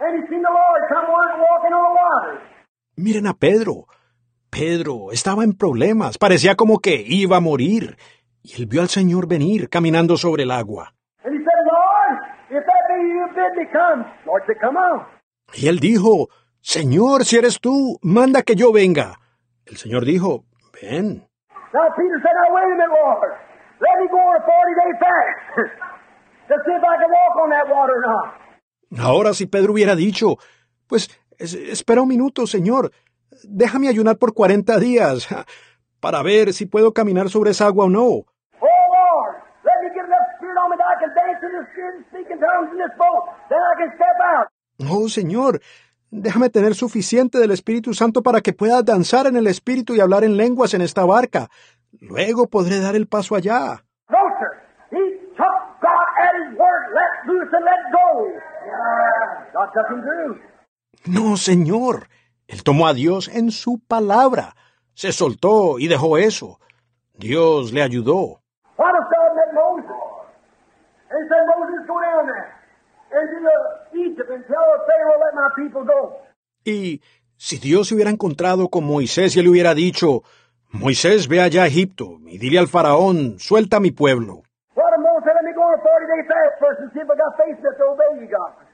And 0.00 0.20
he 0.20 0.28
seen 0.28 0.42
the 0.42 0.50
Lord 0.50 0.82
come 0.88 1.06
walking 1.06 1.72
on 1.72 1.82
the 1.84 1.94
water. 1.94 2.40
Miren 2.96 3.28
a 3.28 3.34
Pedro. 3.34 3.86
Pedro 4.50 5.12
estaba 5.12 5.44
en 5.44 5.52
problemas. 5.52 6.18
Parecía 6.18 6.56
como 6.56 6.80
que 6.80 7.04
iba 7.06 7.36
a 7.36 7.40
morir. 7.40 7.96
Y 8.42 8.60
él 8.60 8.66
vio 8.66 8.82
al 8.82 8.88
Señor 8.88 9.28
venir 9.28 9.68
caminando 9.68 10.16
sobre 10.16 10.42
el 10.42 10.50
agua. 10.50 10.92
And 11.22 11.34
he 11.34 11.38
said, 11.38 11.60
Lord, 11.64 12.18
if 12.50 12.64
that 12.66 12.84
be 12.88 12.93
you 12.93 12.93
bid 12.93 12.93
me 12.93 12.93
come. 12.93 12.93
Lord 12.93 12.93
said, 12.93 12.93
come 12.93 12.93
on. 12.93 12.93
Y 15.54 15.68
él 15.68 15.78
dijo, 15.78 16.28
Señor, 16.60 17.24
si 17.24 17.36
eres 17.36 17.60
tú, 17.60 17.98
manda 18.02 18.42
que 18.42 18.54
yo 18.56 18.72
venga. 18.72 19.18
El 19.66 19.76
Señor 19.76 20.04
dijo, 20.04 20.44
ven. 20.80 21.26
Now 21.72 21.88
Peter 21.96 22.18
said, 22.22 22.34
now 22.34 22.54
wait 22.54 22.64
a 22.64 22.68
minute, 22.70 22.88
Lord. 22.90 23.32
Let 23.80 24.00
me 24.00 24.08
go 24.08 24.18
on 24.18 24.36
a 24.36 24.42
40-day 24.44 24.92
fast 25.00 25.38
to 26.48 26.54
see 26.64 26.72
if 26.72 26.82
I 26.84 26.96
can 27.02 27.10
walk 27.10 27.34
on 27.42 27.50
that 27.50 27.68
water 27.68 27.94
or 27.94 28.02
not. 28.06 29.00
Ahora 29.04 29.34
si 29.34 29.46
Pedro 29.46 29.72
hubiera 29.72 29.96
dicho, 29.96 30.38
pues 30.86 31.08
es- 31.38 31.54
espera 31.54 32.02
un 32.02 32.08
minuto, 32.08 32.46
Señor, 32.46 32.92
déjame 33.42 33.88
ayunar 33.88 34.18
por 34.18 34.34
40 34.34 34.78
días 34.78 35.26
para 36.00 36.22
ver 36.22 36.52
si 36.52 36.66
puedo 36.66 36.92
caminar 36.92 37.28
sobre 37.28 37.50
esa 37.50 37.66
agua 37.66 37.86
o 37.86 37.90
no. 37.90 38.02
Oh, 38.04 38.24
Lord, 38.62 39.42
let 39.64 39.74
me 39.82 39.90
get 39.94 40.04
enough 40.06 40.28
spirit 40.38 40.56
on 40.62 40.70
me 40.70 40.76
that 40.76 40.86
I 40.86 40.96
can 41.00 41.10
dance 41.14 41.42
in 41.42 41.52
the 41.58 41.66
spirit 41.72 41.94
and 41.96 42.04
speak 42.10 42.30
in 42.30 42.33
tongues 42.33 42.33
in 42.33 42.33
this 42.33 42.33
boat. 42.33 42.33
Then 42.33 42.33
I 42.33 42.33
can 42.33 42.33
step 42.33 42.33
out. 42.33 42.33
Oh, 44.90 45.08
Señor, 45.08 45.60
déjame 46.10 46.50
tener 46.50 46.74
suficiente 46.74 47.38
del 47.38 47.50
Espíritu 47.50 47.94
Santo 47.94 48.22
para 48.22 48.40
que 48.40 48.52
pueda 48.52 48.82
danzar 48.82 49.26
en 49.26 49.36
el 49.36 49.46
Espíritu 49.46 49.94
y 49.94 50.00
hablar 50.00 50.24
en 50.24 50.36
lenguas 50.36 50.74
en 50.74 50.80
esta 50.80 51.04
barca. 51.04 51.48
Luego 52.00 52.48
podré 52.48 52.80
dar 52.80 52.96
el 52.96 53.06
paso 53.06 53.34
allá. 53.34 53.84
No, 61.06 61.36
Señor. 61.36 62.08
Él 62.46 62.62
tomó 62.62 62.86
a 62.86 62.94
Dios 62.94 63.28
en 63.28 63.50
su 63.50 63.78
palabra. 63.78 64.54
Se 64.94 65.12
soltó 65.12 65.78
y 65.78 65.88
dejó 65.88 66.18
eso. 66.18 66.60
Dios 67.14 67.72
le 67.72 67.82
ayudó. 67.82 68.40
What 68.76 68.94
if 68.94 69.06
God 69.08 69.34
met 69.36 69.54
Moses? 69.54 69.90
And 71.14 71.22
he 71.22 71.28
said, 71.30 71.46
Moses, 71.46 71.86
go 71.86 71.94
down 72.02 72.26
there 72.26 72.50
into 73.14 73.54
Egypt 73.94 74.30
and 74.34 74.42
tell 74.50 74.66
Pharaoh, 74.82 75.20
let 75.22 75.34
my 75.38 75.48
people 75.54 75.84
go. 75.86 76.18
Y 76.64 77.02
si 77.36 77.58
Dios 77.58 77.86
se 77.88 77.94
hubiera 77.94 78.10
encontrado 78.10 78.68
con 78.68 78.84
Moisés 78.84 79.36
y 79.36 79.42
le 79.42 79.48
hubiera 79.48 79.74
dicho, 79.74 80.24
Moisés, 80.72 81.28
ve 81.28 81.40
allá 81.40 81.62
a 81.62 81.66
Egipto 81.68 82.18
y 82.26 82.38
dile 82.38 82.58
al 82.58 82.66
faraón, 82.66 83.38
suelta 83.38 83.76
a 83.76 83.80
mi 83.80 83.92
pueblo. 83.92 84.42
What 84.74 84.90
if 84.92 84.98
Moses 84.98 85.22
said, 85.24 85.34
let 85.36 85.44
me 85.44 85.54
go 85.54 85.62
on 85.62 85.74
a 85.74 85.82
40-day 85.82 86.26
fast 86.26 86.58
first 86.58 86.80
and 86.80 86.90
see 86.92 87.00
if 87.00 87.08
I 87.08 87.14
got 87.14 87.36
faith 87.38 87.60
enough 87.60 87.76
to 87.78 87.84
obey 87.92 88.24
you, 88.24 88.28
God? 88.28 88.66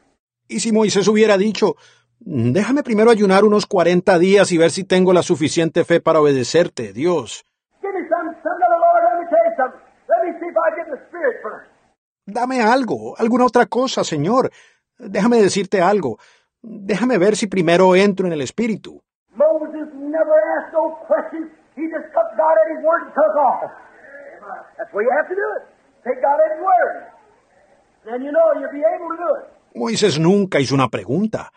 Y 0.49 0.61
si 0.61 0.73
Moisés 0.73 1.07
hubiera 1.09 1.37
dicho, 1.37 1.77
déjame 2.21 2.83
primero 2.83 3.11
ayunar 3.11 3.45
unos 3.45 3.67
40 3.67 4.19
días 4.19 4.51
y 4.51 4.57
ver 4.57 4.71
si 4.71 4.85
tengo 4.85 5.13
la 5.13 5.23
suficiente 5.23 5.85
fe 5.85 6.01
para 6.01 6.21
obedecerte, 6.21 6.95
Dios. 6.95 7.45
Dame 12.33 12.61
algo, 12.61 13.17
alguna 13.19 13.45
otra 13.45 13.67
cosa, 13.67 14.05
Señor. 14.05 14.51
Déjame 14.99 15.43
decirte 15.43 15.81
algo. 15.81 16.19
Déjame 16.63 17.19
ver 17.19 17.37
si 17.37 17.47
primero 17.47 17.97
entro 17.97 18.27
en 18.27 18.33
el 18.33 18.43
Espíritu. 18.43 19.03
Moisés 29.75 30.19
nunca 30.19 30.61
hizo 30.61 30.75
una 30.75 30.89
pregunta. 30.89 31.53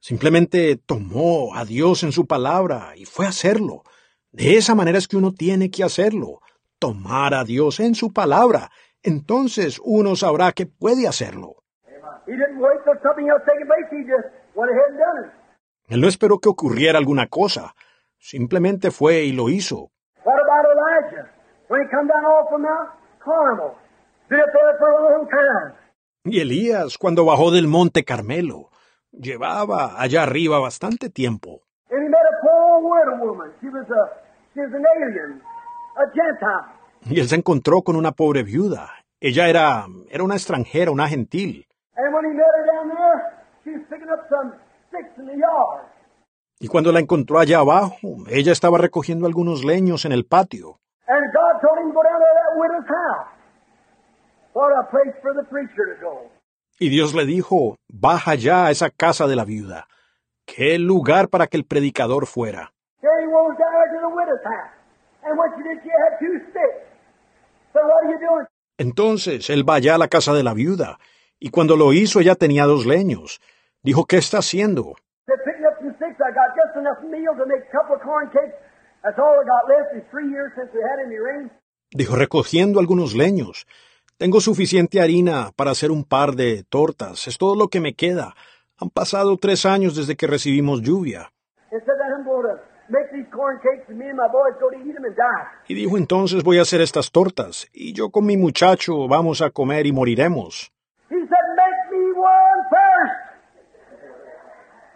Simplemente 0.00 0.76
tomó 0.76 1.54
a 1.54 1.64
Dios 1.64 2.02
en 2.02 2.12
su 2.12 2.26
palabra 2.26 2.92
y 2.96 3.04
fue 3.04 3.26
a 3.26 3.30
hacerlo. 3.30 3.82
De 4.30 4.56
esa 4.56 4.74
manera 4.74 4.98
es 4.98 5.08
que 5.08 5.16
uno 5.16 5.32
tiene 5.32 5.70
que 5.70 5.84
hacerlo. 5.84 6.40
Tomar 6.78 7.34
a 7.34 7.44
Dios 7.44 7.80
en 7.80 7.94
su 7.94 8.12
palabra. 8.12 8.70
Entonces 9.02 9.80
uno 9.84 10.16
sabrá 10.16 10.52
que 10.52 10.66
puede 10.66 11.06
hacerlo. 11.06 11.56
He 12.26 12.32
didn't 12.32 12.60
wait 12.60 12.82
till 12.84 12.98
something 13.02 13.28
else 13.28 13.42
taking 13.46 13.66
place. 13.66 13.88
He 13.90 14.04
just 14.04 14.28
went 14.54 14.70
ahead 14.70 14.90
and 14.90 14.98
done 14.98 15.24
it. 15.24 15.32
Él 15.88 16.00
no 16.02 16.08
esperó 16.08 16.38
que 16.40 16.50
ocurriera 16.50 16.98
alguna 16.98 17.28
cosa. 17.28 17.74
Simplemente 18.18 18.90
fue 18.90 19.24
y 19.24 19.32
lo 19.32 19.48
hizo. 19.48 19.90
What 20.24 20.36
about 20.36 20.66
Elijah? 20.66 21.30
When 21.68 21.82
he 21.82 21.88
come 21.88 22.08
down 22.08 22.24
off 22.24 22.50
from 22.50 22.62
Mount 22.62 22.90
Carmel. 23.24 23.74
Been 24.28 24.40
up 24.40 24.50
there 24.52 24.76
for 24.78 24.90
a 24.90 25.18
long 25.18 25.28
time. 25.28 25.74
Y 26.24 26.40
Elías, 26.40 26.98
cuando 26.98 27.24
bajó 27.24 27.50
del 27.50 27.66
monte 27.68 28.04
Carmelo, 28.04 28.68
llevaba 29.12 29.98
allá 29.98 30.24
arriba 30.24 30.58
bastante 30.58 31.08
tiempo. 31.08 31.62
And 31.90 32.02
he 32.02 32.08
met 32.10 32.20
a 32.20 32.36
poor 32.42 32.80
widow 32.82 33.24
woman. 33.24 33.50
She 33.62 33.68
was 33.68 33.86
a 33.88 34.02
she 34.52 34.60
was 34.60 34.72
an 34.74 34.84
alien, 34.84 35.40
a 35.96 36.04
Gentile. 36.12 36.77
Y 37.10 37.20
él 37.20 37.28
se 37.28 37.36
encontró 37.36 37.82
con 37.82 37.96
una 37.96 38.12
pobre 38.12 38.42
viuda. 38.42 38.90
Ella 39.20 39.48
era, 39.48 39.86
era 40.10 40.24
una 40.24 40.34
extranjera, 40.34 40.90
una 40.90 41.08
gentil. 41.08 41.66
And 41.96 42.14
when 42.14 42.24
he 42.24 42.34
met 42.34 42.46
her 42.46 42.66
down 42.66 42.88
there, 42.88 43.44
she 43.64 43.70
was 43.70 43.82
picking 43.88 44.08
up 44.08 44.28
some 44.28 44.52
sticks 44.88 45.18
in 45.18 45.26
the 45.26 45.36
yard. 45.36 45.86
Y 46.60 46.68
cuando 46.68 46.92
la 46.92 47.00
encontró 47.00 47.38
allá 47.38 47.58
abajo, 47.58 48.24
ella 48.28 48.52
estaba 48.52 48.78
recogiendo 48.78 49.26
algunos 49.26 49.64
leños 49.64 50.04
en 50.04 50.12
el 50.12 50.24
patio. 50.24 50.80
And 51.06 51.32
God 51.32 51.60
told 51.60 51.78
him 51.80 51.88
to 51.88 51.94
go 51.94 52.02
down 52.02 52.20
to 52.20 52.26
that 52.34 52.60
widow's 52.60 52.88
house. 52.88 53.38
What 54.54 54.72
a 54.72 54.90
place 54.90 55.14
for 55.22 55.34
the 55.34 55.44
preacher 55.48 55.96
to 55.96 56.04
go. 56.04 56.30
Y 56.80 56.90
Dios 56.90 57.14
le 57.14 57.26
dijo, 57.26 57.76
baja 57.88 58.34
ya 58.34 58.66
a 58.66 58.70
esa 58.70 58.90
casa 58.90 59.26
de 59.26 59.36
la 59.36 59.44
viuda. 59.44 59.88
Qué 60.46 60.78
lugar 60.78 61.28
para 61.28 61.46
que 61.46 61.56
el 61.56 61.64
predicador 61.64 62.26
fuera. 62.26 62.72
Entonces 68.78 69.50
él 69.50 69.68
va 69.68 69.74
allá 69.74 69.96
a 69.96 69.98
la 69.98 70.08
casa 70.08 70.32
de 70.32 70.42
la 70.42 70.54
viuda, 70.54 70.98
y 71.38 71.50
cuando 71.50 71.76
lo 71.76 71.92
hizo 71.92 72.20
ella 72.20 72.34
tenía 72.34 72.64
dos 72.64 72.86
leños. 72.86 73.40
Dijo, 73.82 74.06
¿qué 74.06 74.16
está 74.16 74.38
haciendo? 74.38 74.96
Dijo, 81.90 82.16
recogiendo 82.16 82.80
algunos 82.80 83.14
leños. 83.14 83.66
Tengo 84.18 84.40
suficiente 84.40 85.00
harina 85.00 85.52
para 85.54 85.70
hacer 85.70 85.90
un 85.90 86.04
par 86.04 86.34
de 86.34 86.64
tortas. 86.64 87.28
Es 87.28 87.38
todo 87.38 87.54
lo 87.54 87.68
que 87.68 87.80
me 87.80 87.94
queda. 87.94 88.34
Han 88.78 88.90
pasado 88.90 89.36
tres 89.36 89.64
años 89.64 89.94
desde 89.96 90.16
que 90.16 90.26
recibimos 90.26 90.82
lluvia. 90.82 91.30
Y 95.66 95.74
dijo, 95.74 95.98
entonces 95.98 96.42
voy 96.42 96.58
a 96.58 96.62
hacer 96.62 96.80
estas 96.80 97.10
tortas, 97.10 97.68
y 97.72 97.92
yo 97.92 98.10
con 98.10 98.24
mi 98.24 98.36
muchacho 98.36 99.06
vamos 99.08 99.42
a 99.42 99.50
comer 99.50 99.86
y 99.86 99.92
moriremos. 99.92 100.72
He 101.10 101.16
said, 101.16 101.46
make 101.56 101.90
me 101.90 102.12
one 102.18 102.62
first. 102.70 103.28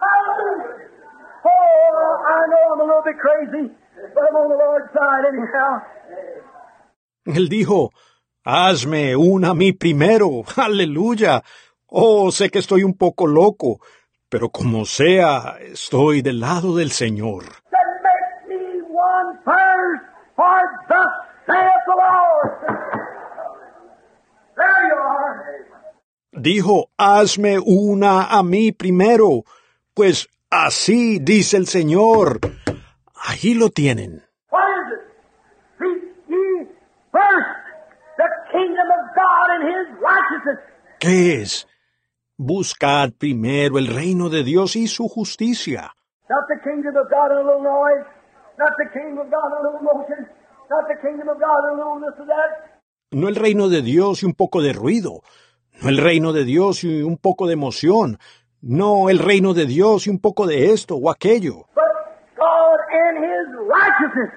Hallelujah. 0.00 0.82
Oh, 1.44 2.18
I 2.28 2.40
know 2.48 2.64
I'm 2.72 2.80
a 2.80 2.84
little 2.84 3.02
bit 3.04 3.18
crazy, 3.18 3.74
but 4.14 4.22
I'm 4.28 4.36
on 4.36 4.48
the 4.48 4.56
Lord's 4.56 4.92
side 4.92 5.24
anyhow. 5.28 5.82
Él 7.24 7.48
dijo, 7.48 7.92
hazme 8.44 9.16
una 9.16 9.50
a 9.50 9.54
mí 9.54 9.72
primero. 9.72 10.44
Aleluya. 10.56 11.42
Oh, 11.86 12.30
sé 12.30 12.50
que 12.50 12.58
estoy 12.58 12.84
un 12.84 12.94
poco 12.94 13.26
loco, 13.26 13.80
pero 14.28 14.48
como 14.48 14.84
sea, 14.86 15.58
estoy 15.60 16.22
del 16.22 16.40
lado 16.40 16.76
del 16.76 16.90
Señor. 16.90 17.44
For 20.42 20.60
thus 20.90 21.12
saith 21.46 21.84
the 21.90 21.96
Lord. 22.06 22.50
There 24.58 24.80
you 24.90 24.98
are. 24.98 25.34
Dijo, 26.34 26.90
hazme 26.98 27.58
una 27.58 28.24
a 28.24 28.42
mí 28.42 28.72
primero, 28.72 29.44
pues 29.94 30.28
así 30.50 31.18
dice 31.20 31.56
el 31.58 31.66
Señor. 31.66 32.40
Ahí 33.14 33.54
lo 33.54 33.68
tienen. 33.68 34.24
What 34.50 34.64
is 34.78 34.86
it? 34.94 35.02
Seek 35.78 36.02
ye 36.28 36.66
first 37.12 37.52
the 38.16 38.28
kingdom 38.50 38.88
of 38.98 39.04
God 39.14 39.46
and 39.54 39.62
his 39.72 39.86
righteousness. 40.00 40.58
¿Qué 40.98 41.42
es? 41.42 41.66
Buscad 42.36 43.12
primero 43.12 43.78
el 43.78 43.86
reino 43.86 44.28
de 44.28 44.42
Dios 44.42 44.74
y 44.74 44.88
su 44.88 45.08
justicia. 45.08 45.94
Not 46.28 46.48
the 46.48 46.58
kingdom 46.64 46.96
of 46.96 47.10
God 47.10 47.30
little 48.58 48.58
noise. 48.58 48.58
Not 48.58 48.72
the 48.78 48.88
kingdom 48.92 49.18
of 49.18 49.30
God 49.30 49.52
and 49.52 49.66
a 49.66 49.70
little 49.70 49.82
motion. 49.82 50.28
Not 50.70 50.88
the 50.88 50.96
kingdom 51.00 51.28
of 51.28 51.40
God 51.40 51.60
and 51.70 51.80
a 51.80 51.84
little 51.84 52.00
this 52.00 52.20
or 52.20 52.26
that. 52.26 52.80
No 53.12 53.28
el 53.28 53.36
reino 53.36 53.68
de 53.68 53.82
Dios 53.82 54.22
y 54.22 54.26
un 54.26 54.34
poco 54.34 54.62
de 54.62 54.72
ruido. 54.72 55.22
No 55.82 55.88
el 55.88 55.98
reino 55.98 56.32
de 56.32 56.44
Dios 56.44 56.84
y 56.84 57.02
un 57.02 57.18
poco 57.18 57.46
de 57.46 57.54
emoción. 57.54 58.18
No 58.62 59.10
el 59.10 59.18
reino 59.18 59.54
de 59.54 59.66
Dios 59.66 60.06
y 60.06 60.10
un 60.10 60.20
poco 60.20 60.46
de 60.46 60.72
esto 60.72 60.96
o 60.96 61.10
aquello. 61.10 61.66
But 61.74 61.84
God 62.36 62.78
and 62.90 63.18
his 63.18 63.46
righteousness. 63.68 64.32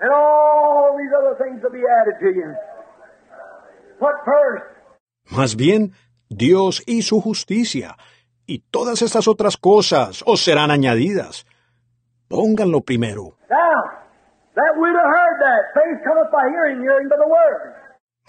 And 0.00 0.12
all 0.12 0.96
these 0.96 1.12
other 1.12 1.36
things 1.36 1.62
will 1.62 1.72
be 1.72 1.84
added 2.00 2.16
to 2.20 2.30
you. 2.32 2.54
What 3.98 4.14
first? 4.24 4.64
Más 5.30 5.56
bien, 5.56 5.92
Dios 6.28 6.82
y 6.86 7.02
su 7.02 7.20
justicia. 7.20 7.96
Y 8.46 8.60
todas 8.70 9.02
estas 9.02 9.28
otras 9.28 9.56
cosas 9.56 10.22
os 10.26 10.42
serán 10.42 10.70
añadidas. 10.70 11.44
Pónganlo 12.30 12.82
primero. 12.82 13.34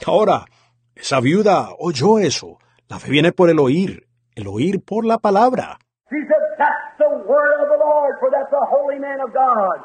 Ahora, 0.08 0.46
esa 0.96 1.20
viuda 1.20 1.70
oyó 1.78 2.18
eso. 2.18 2.58
La 2.88 2.98
fe 2.98 3.12
viene 3.12 3.32
por 3.32 3.52
el 3.52 3.60
oír, 3.60 4.08
el 4.34 4.48
oír 4.48 4.84
por 4.84 5.06
la 5.06 5.20
palabra. 5.20 5.78
She 6.10 6.18
said, 6.28 6.42
That's 6.58 6.98
the 6.98 7.10
word 7.30 7.62
of 7.62 7.70
the 7.70 7.78
Lord, 7.78 8.16
for 8.20 8.32
that's 8.32 8.52
a 8.52 8.66
holy 8.66 8.98
man 8.98 9.22
of 9.22 9.32
God. 9.34 9.78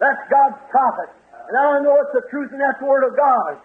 That's 0.00 0.24
God's 0.30 0.56
prophet. 0.70 1.10
And 1.46 1.58
I 1.58 1.84
know 1.84 2.00
it's 2.00 2.14
the 2.14 2.26
truth 2.30 2.50
and 2.50 2.62
that's 2.62 2.80
the 2.80 2.86
word 2.86 3.04
of 3.04 3.14
God. 3.14 3.60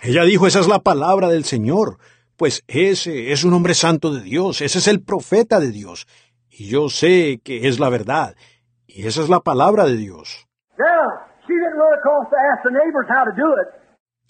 Ella 0.00 0.24
dijo, 0.24 0.46
esa 0.46 0.60
es 0.60 0.68
la 0.68 0.78
palabra 0.78 1.28
del 1.28 1.44
Señor, 1.44 1.98
pues 2.36 2.62
ese 2.68 3.32
es 3.32 3.42
un 3.42 3.52
hombre 3.52 3.74
santo 3.74 4.14
de 4.14 4.20
Dios, 4.20 4.60
ese 4.60 4.78
es 4.78 4.86
el 4.86 5.02
profeta 5.02 5.58
de 5.58 5.70
Dios, 5.70 6.06
y 6.50 6.68
yo 6.68 6.88
sé 6.88 7.40
que 7.42 7.68
es 7.68 7.78
la 7.80 7.88
verdad, 7.88 8.36
y 8.94 9.06
esa 9.08 9.22
es 9.22 9.28
la 9.28 9.40
palabra 9.40 9.84
de 9.84 9.96
Dios. 9.96 10.46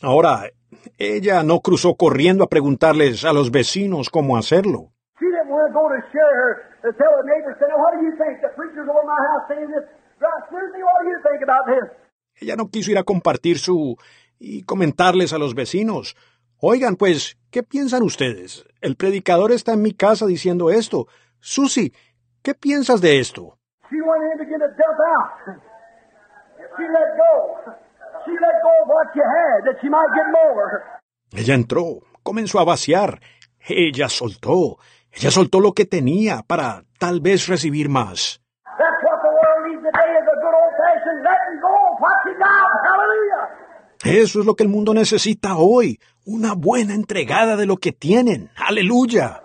Ahora, 0.03 0.51
ella 0.99 1.43
no 1.43 1.61
cruzó 1.61 1.97
corriendo 1.97 2.45
a 2.45 2.49
preguntarles 2.49 3.25
a 3.25 3.33
los 3.33 3.51
vecinos 3.51 4.09
cómo 4.09 4.37
hacerlo. 4.37 4.91
She 5.21 5.27
didn't 5.27 5.51
want 5.51 5.69
to 5.69 5.79
go 5.79 5.89
to 5.89 6.01
share 6.11 6.35
her, 6.35 6.53
to 6.83 6.93
tell 6.97 7.13
the 7.21 7.27
neighbors, 7.29 7.57
say, 7.61 7.71
what 7.77 7.93
do 7.95 8.05
you 8.05 8.13
think? 8.17 8.41
The 8.41 8.49
preacher's 8.57 8.89
over 8.89 9.05
my 9.05 9.21
house 9.29 9.45
saying 9.49 9.69
this. 9.69 9.85
Right, 10.19 10.43
Susie, 10.49 10.83
what 10.83 11.03
do 11.03 11.11
you 11.11 11.21
think 11.23 11.43
about 11.45 11.65
this? 11.69 11.87
Ella 12.41 12.57
no 12.57 12.69
quiso 12.69 12.91
ir 12.91 12.99
a 12.99 13.05
compartir 13.05 13.59
su 13.59 13.97
y 14.39 14.65
comentarles 14.65 15.33
a 15.33 15.39
los 15.39 15.55
vecinos. 15.55 16.17
Oigan, 16.59 16.97
pues, 16.97 17.37
¿qué 17.51 17.63
piensan 17.63 18.03
ustedes? 18.03 18.65
El 18.81 18.97
predicador 18.97 19.53
está 19.53 19.75
en 19.75 19.83
mi 19.83 19.93
casa 19.93 20.27
diciendo 20.27 20.71
esto. 20.71 21.07
Susie, 21.39 21.93
¿qué 22.43 22.55
piensas 22.55 23.01
de 23.01 23.21
esto? 23.21 23.59
She 23.95 24.03
went 24.03 24.27
in 24.27 24.39
to 24.43 24.47
get 24.51 24.59
a 24.59 24.71
dump 24.75 24.99
out. 25.15 25.55
She 26.75 26.83
let 26.83 27.11
go. 27.15 27.33
She 28.27 28.33
let 28.43 28.57
go 28.67 28.73
of 28.83 28.89
what 28.91 29.07
she 29.15 29.23
had, 29.23 29.59
that 29.71 29.77
she 29.81 29.89
might 29.89 30.11
get 30.19 30.27
more. 30.35 30.83
Ella 31.31 31.55
entró, 31.55 32.03
comenzó 32.25 32.59
a 32.59 32.65
vaciar. 32.65 33.21
Ella 33.61 34.09
soltó. 34.09 34.79
Ella 35.13 35.31
soltó 35.31 35.61
lo 35.61 35.75
que 35.75 35.85
tenía 35.85 36.43
para 36.43 36.83
tal 36.99 37.21
vez 37.21 37.47
recibir 37.47 37.89
más. 37.89 38.41
That's 38.67 39.01
what 39.05 39.23
the 39.23 39.31
world 39.31 39.63
needs 39.69 39.83
today 39.87 40.11
is 40.11 40.27
a 40.27 40.37
good 40.43 40.55
old-fashioned 40.59 41.23
letting 41.23 41.61
go 41.63 41.71
of 41.71 42.01
what 42.01 42.19
you 42.27 42.35
got. 42.37 42.67
Hallelujah. 42.91 44.23
Eso 44.25 44.41
es 44.41 44.47
lo 44.47 44.57
que 44.57 44.65
el 44.65 44.71
mundo 44.71 44.93
necesita 44.93 45.55
hoy. 45.57 46.01
Una 46.27 46.55
buena 46.55 46.95
entregada 46.95 47.57
de 47.57 47.67
lo 47.67 47.77
que 47.77 47.93
tienen. 47.93 48.51
Aleluya. 48.57 49.41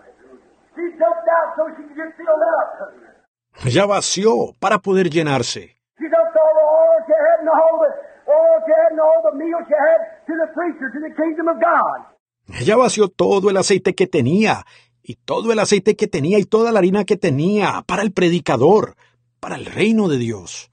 Ella 3.66 3.86
vació 3.86 4.54
para 4.60 4.80
poder 4.80 5.10
llenarse. 5.10 5.76
Of 11.40 11.58
God. 11.58 12.60
Ella 12.60 12.76
vació 12.76 13.08
todo 13.08 13.50
el 13.50 13.58
aceite 13.58 13.96
que 13.96 14.08
tenía, 14.08 14.66
y 15.02 15.16
todo 15.16 15.52
el 15.52 15.60
aceite 15.60 15.96
que 15.96 16.08
tenía 16.08 16.38
y 16.38 16.46
toda 16.46 16.72
la 16.72 16.80
harina 16.80 17.04
que 17.06 17.18
tenía 17.18 17.84
para 17.88 18.04
el 18.04 18.12
predicador, 18.12 18.96
para 19.40 19.56
el 19.56 19.66
reino 19.66 20.08
de 20.08 20.18
Dios. 20.18 20.72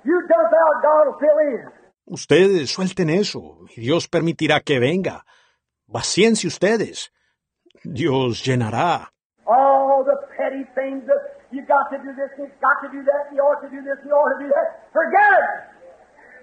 You 0.08 0.22
dump 0.30 0.52
out, 0.64 0.76
God 0.84 1.04
will 1.08 1.20
fill 1.20 1.40
in. 1.52 1.66
Ustedes 2.06 2.72
suelten 2.72 3.10
eso 3.10 3.66
y 3.76 3.82
Dios 3.82 4.08
permitirá 4.08 4.62
que 4.62 4.80
venga. 4.80 5.26
Vacíense 5.86 6.48
ustedes. 6.48 7.12
Dios 7.84 8.46
llenará. 8.46 9.12
All 9.46 10.06
the 10.06 10.16
petty 10.38 10.64
things 10.76 11.06
that 11.08 11.22
you 11.52 11.62
got 11.68 11.90
to 11.92 11.98
do 11.98 12.16
this, 12.16 12.32
you 12.38 12.48
got 12.62 12.80
to 12.84 12.90
do 12.90 13.04
that, 13.04 13.36
you 13.36 13.42
ought 13.42 13.62
to 13.62 13.70
do 13.70 13.82
this, 13.84 14.00
you 14.06 14.12
ought 14.12 14.32
to 14.38 14.46
do 14.46 14.50
that. 14.50 14.88
Forget 14.94 15.32
it. 15.40 15.78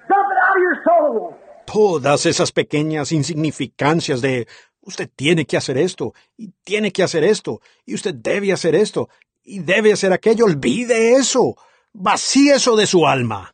Dump 0.08 0.28
it 0.30 0.38
out 0.44 0.56
of 0.56 0.62
your 0.62 0.78
soul. 0.84 1.38
Todas 1.64 2.26
esas 2.26 2.52
pequeñas 2.52 3.12
insignificancias 3.12 4.20
de 4.20 4.46
usted 4.82 5.08
tiene 5.16 5.46
que 5.46 5.56
hacer 5.56 5.78
esto 5.78 6.12
y 6.36 6.52
tiene 6.64 6.92
que 6.92 7.02
hacer 7.02 7.24
esto 7.24 7.60
y 7.86 7.94
usted 7.94 8.14
debe 8.14 8.52
hacer 8.52 8.74
esto 8.74 9.08
y 9.44 9.60
debe 9.60 9.92
hacer 9.92 10.12
aquello. 10.12 10.46
Olvide 10.46 11.12
eso. 11.14 11.54
Vacíe 11.92 12.54
eso 12.54 12.76
de 12.76 12.86
su 12.86 13.06
alma. 13.06 13.52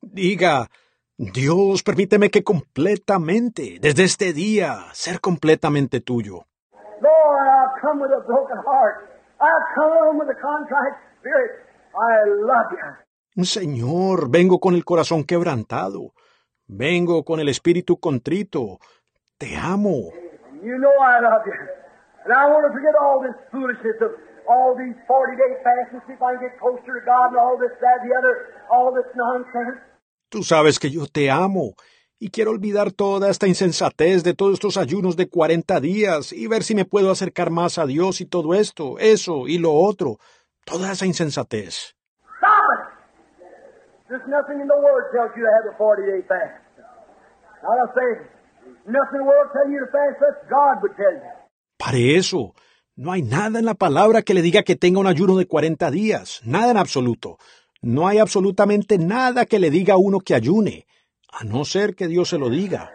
Diga, 0.00 0.68
Dios, 1.16 1.82
permíteme 1.82 2.30
que 2.30 2.44
completamente, 2.44 3.78
desde 3.80 4.04
este 4.04 4.32
día, 4.32 4.84
ser 4.92 5.20
completamente 5.20 6.00
tuyo. 6.00 6.44
Señor, 13.42 14.30
vengo 14.30 14.58
con 14.60 14.74
el 14.74 14.84
corazón 14.84 15.24
quebrantado. 15.24 16.12
Vengo 16.66 17.24
con 17.24 17.40
el 17.40 17.48
espíritu 17.48 17.98
contrito. 17.98 18.78
Te 19.38 19.56
amo. 19.56 20.10
You 20.62 20.78
know 20.78 20.94
I 21.00 21.20
love 21.20 21.42
you. 21.46 21.58
And 22.24 22.34
I 22.34 22.46
want 22.50 22.66
to 22.66 22.72
forget 22.74 22.94
all 23.00 23.22
this 23.22 23.36
foolishness 23.50 23.98
of 24.02 24.10
all 24.48 24.74
these 24.74 24.96
40 25.06 25.36
day 25.36 25.52
fasts 25.62 25.92
and 25.92 26.02
see 26.06 26.14
if 26.14 26.22
I 26.22 26.34
can 26.34 26.48
get 26.48 26.58
closer 26.58 26.98
to 26.98 27.02
God 27.04 27.30
and 27.30 27.38
all 27.38 27.56
this, 27.58 27.70
that, 27.80 27.98
the 28.02 28.12
other, 28.16 28.34
all 28.70 28.92
this 28.92 29.06
nonsense. 29.14 29.78
Tú 30.30 30.42
sabes 30.42 30.78
que 30.78 30.90
yo 30.90 31.06
te 31.06 31.30
amo 31.30 31.74
y 32.18 32.30
quiero 32.30 32.50
olvidar 32.50 32.92
toda 32.92 33.30
esta 33.30 33.46
insensatez 33.46 34.24
de 34.24 34.34
todos 34.34 34.54
estos 34.54 34.76
ayunos 34.76 35.16
de 35.16 35.28
40 35.28 35.80
días 35.80 36.32
y 36.32 36.48
ver 36.48 36.64
si 36.64 36.74
me 36.74 36.84
puedo 36.84 37.10
acercar 37.10 37.50
más 37.50 37.78
a 37.78 37.86
Dios 37.86 38.20
y 38.20 38.26
todo 38.26 38.54
esto, 38.54 38.98
eso 38.98 39.46
y 39.46 39.58
lo 39.58 39.72
otro, 39.72 40.18
toda 40.64 40.92
esa 40.92 41.06
insensatez. 41.06 41.94
Stop 42.38 42.52
it! 42.74 42.98
There's 44.08 44.26
nothing 44.26 44.60
in 44.60 44.66
the 44.66 44.76
Word 44.76 45.12
tells 45.12 45.30
you 45.36 45.44
to 45.44 45.50
have 45.50 45.72
a 45.72 45.76
40 45.78 46.02
day 46.02 46.22
fast. 46.26 46.60
Not 47.62 47.78
a 47.78 47.92
thing. 47.94 48.37
Pare 51.78 52.16
eso. 52.16 52.54
No 52.96 53.12
hay 53.12 53.22
nada 53.22 53.58
en 53.58 53.64
la 53.64 53.74
palabra 53.74 54.22
que 54.22 54.34
le 54.34 54.42
diga 54.42 54.62
que 54.62 54.76
tenga 54.76 54.98
un 54.98 55.06
ayuno 55.06 55.36
de 55.36 55.46
40 55.46 55.90
días, 55.90 56.40
nada 56.44 56.70
en 56.72 56.78
absoluto. 56.78 57.38
No 57.80 58.08
hay 58.08 58.18
absolutamente 58.18 58.98
nada 58.98 59.46
que 59.46 59.60
le 59.60 59.70
diga 59.70 59.94
a 59.94 59.98
uno 59.98 60.18
que 60.18 60.34
ayune, 60.34 60.86
a 61.30 61.44
no 61.44 61.64
ser 61.64 61.94
que 61.94 62.08
Dios 62.08 62.30
se 62.30 62.38
lo 62.38 62.48
diga. 62.48 62.90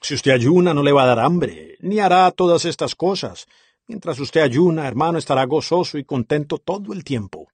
Si 0.00 0.14
usted 0.14 0.32
ayuna 0.32 0.72
no 0.72 0.82
le 0.82 0.92
va 0.92 1.02
a 1.02 1.06
dar 1.06 1.18
hambre, 1.18 1.76
ni 1.80 2.00
hará 2.00 2.30
todas 2.30 2.64
estas 2.64 2.94
cosas. 2.94 3.46
Mientras 3.86 4.18
usted 4.20 4.40
ayuna, 4.40 4.86
hermano, 4.86 5.18
estará 5.18 5.44
gozoso 5.44 5.98
y 5.98 6.04
contento 6.04 6.58
todo 6.58 6.92
el 6.92 7.04
tiempo. 7.04 7.48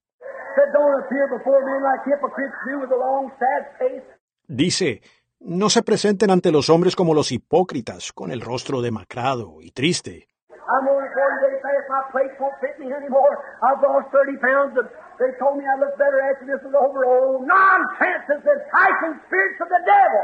Dice, 4.47 5.01
no 5.39 5.69
se 5.69 5.83
presenten 5.83 6.31
ante 6.31 6.51
los 6.51 6.69
hombres 6.69 6.95
como 6.95 7.13
los 7.13 7.31
hipócritas, 7.31 8.11
con 8.13 8.31
el 8.31 8.41
rostro 8.41 8.81
demacrado 8.81 9.61
y 9.61 9.71
triste. 9.71 10.27
I'm 10.67 10.83
on 10.87 10.99
a 10.99 11.07
40 11.07 11.47
day 11.47 11.55
fast. 11.63 11.87
My 11.87 12.03
plate 12.11 12.33
won't 12.39 12.59
fit 12.59 12.75
me 12.79 12.91
anymore. 12.91 13.33
I've 13.63 13.79
lost 13.79 14.11
30 14.11 14.35
pounds. 14.43 14.75
And 14.75 14.87
they 15.15 15.31
told 15.39 15.55
me 15.55 15.63
I'd 15.63 15.79
look 15.79 15.95
better 15.95 16.19
after 16.19 16.43
this 16.43 16.59
was 16.59 16.75
over. 16.75 16.99
Nonsense. 17.39 18.27
It's 18.27 18.43
the 18.43 18.51
enticing 18.51 19.15
spirits 19.27 19.59
of 19.63 19.69
the 19.71 19.81
devil. 19.87 20.23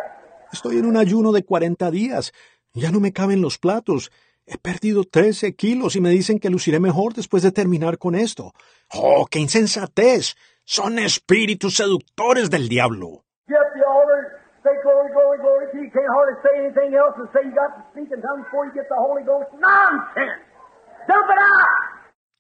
Estoy 0.52 0.78
en 0.80 0.86
un 0.86 0.98
ayuno 0.98 1.32
de 1.32 1.44
40 1.46 1.90
días. 1.92 2.34
Ya 2.74 2.92
no 2.92 3.00
me 3.00 3.14
caben 3.14 3.42
los 3.42 3.58
platos. 3.58 4.12
He 4.46 4.58
perdido 4.58 5.06
13 5.06 5.56
kilos 5.56 5.96
y 5.96 6.02
me 6.02 6.10
dicen 6.10 6.40
que 6.40 6.50
luciré 6.50 6.82
mejor 6.82 7.14
después 7.14 7.44
de 7.44 7.54
terminar 7.54 7.98
con 7.98 8.14
esto. 8.14 8.52
¡Oh, 8.96 9.26
qué 9.30 9.40
insensatez! 9.40 10.36
Son 10.66 11.00
espíritus 11.00 11.76
seductores 11.76 12.50
del 12.50 12.70
diablo. 12.70 13.26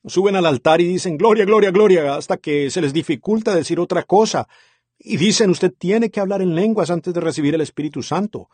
Suben 0.05 0.35
al 0.35 0.45
altar 0.45 0.81
y 0.81 0.87
dicen 0.87 1.17
gloria, 1.17 1.45
gloria, 1.45 1.71
gloria, 1.71 2.15
hasta 2.15 2.37
que 2.37 2.69
se 2.69 2.81
les 2.81 2.93
dificulta 2.93 3.55
decir 3.55 3.79
otra 3.79 4.03
cosa. 4.03 4.47
Y 4.97 5.17
dicen 5.17 5.49
usted 5.49 5.71
tiene 5.77 6.11
que 6.11 6.19
hablar 6.19 6.41
en 6.41 6.55
lenguas 6.55 6.91
antes 6.91 7.13
de 7.13 7.19
recibir 7.19 7.55
el 7.55 7.61
Espíritu 7.61 8.03
Santo. 8.03 8.47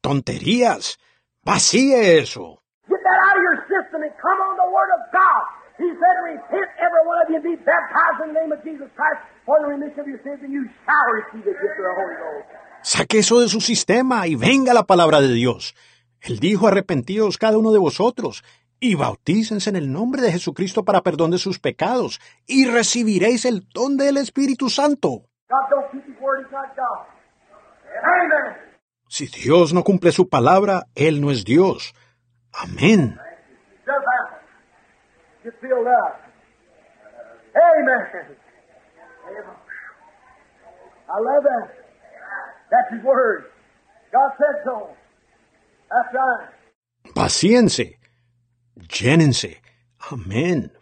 ¡Tonterías! 0.00 0.98
¡Vacíe 1.42 2.18
eso! 2.18 2.62
Get 2.86 2.98
that 3.02 3.18
out 3.28 3.36
of 3.36 3.42
your 3.42 3.60
system 3.68 4.02
and 4.02 4.12
come 4.20 4.40
on 4.40 4.56
the 4.56 4.70
Word 4.72 4.90
of 4.96 5.12
God. 5.12 5.63
He 5.76 5.90
said, 5.90 6.16
Repent, 6.22 6.70
every 6.78 7.02
one 7.02 7.18
of 7.22 7.28
you, 7.30 7.36
and 7.36 7.44
be 7.44 7.56
baptized 7.56 8.22
in 8.22 8.32
the 8.32 8.40
name 8.40 8.52
of 8.52 8.62
Jesus 8.62 8.88
Christ 8.94 9.20
for 9.44 9.58
the 9.60 9.66
remission 9.66 10.00
of 10.00 10.06
your 10.06 10.22
sins, 10.22 10.38
and 10.42 10.52
you 10.52 10.64
shall 10.86 11.06
receive 11.18 11.44
the 11.44 11.50
gift 11.50 11.76
of 11.78 11.84
the 11.84 11.94
Holy 11.98 12.16
Ghost. 12.22 12.64
Saque 12.82 13.18
eso 13.18 13.40
de 13.40 13.48
su 13.48 13.60
sistema 13.60 14.26
y 14.26 14.36
venga 14.36 14.74
la 14.74 14.84
palabra 14.84 15.20
de 15.20 15.32
Dios. 15.32 15.74
Él 16.20 16.38
dijo, 16.38 16.68
arrepentíos 16.68 17.38
cada 17.38 17.58
uno 17.58 17.72
de 17.72 17.78
vosotros 17.78 18.44
y 18.78 18.94
bautícense 18.94 19.70
en 19.70 19.76
el 19.76 19.90
nombre 19.90 20.22
de 20.22 20.30
Jesucristo 20.30 20.84
para 20.84 21.02
perdón 21.02 21.30
de 21.30 21.38
sus 21.38 21.58
pecados 21.58 22.20
y 22.46 22.66
recibiréis 22.66 23.46
el 23.46 23.66
don 23.72 23.96
del 23.96 24.18
Espíritu 24.18 24.68
Santo. 24.68 25.22
Si 29.08 29.26
Dios 29.26 29.72
no 29.72 29.82
cumple 29.82 30.12
su 30.12 30.28
palabra, 30.28 30.84
Él 30.94 31.20
no 31.20 31.30
es 31.30 31.44
Dios. 31.44 31.94
Amén. 32.52 33.18
Get 35.44 35.52
filled 35.60 35.86
up. 35.86 36.20
Amen. 37.54 38.36
I 41.06 41.20
love 41.20 41.44
that. 41.44 41.68
That's 42.70 42.94
His 42.94 43.04
Word. 43.04 43.44
God 44.10 44.30
said 44.38 44.64
so. 44.64 44.88
That's 45.90 46.14
right. 46.14 46.48
Paciencia. 47.14 47.98
Llénense. 48.88 49.60
Amén. 50.10 50.72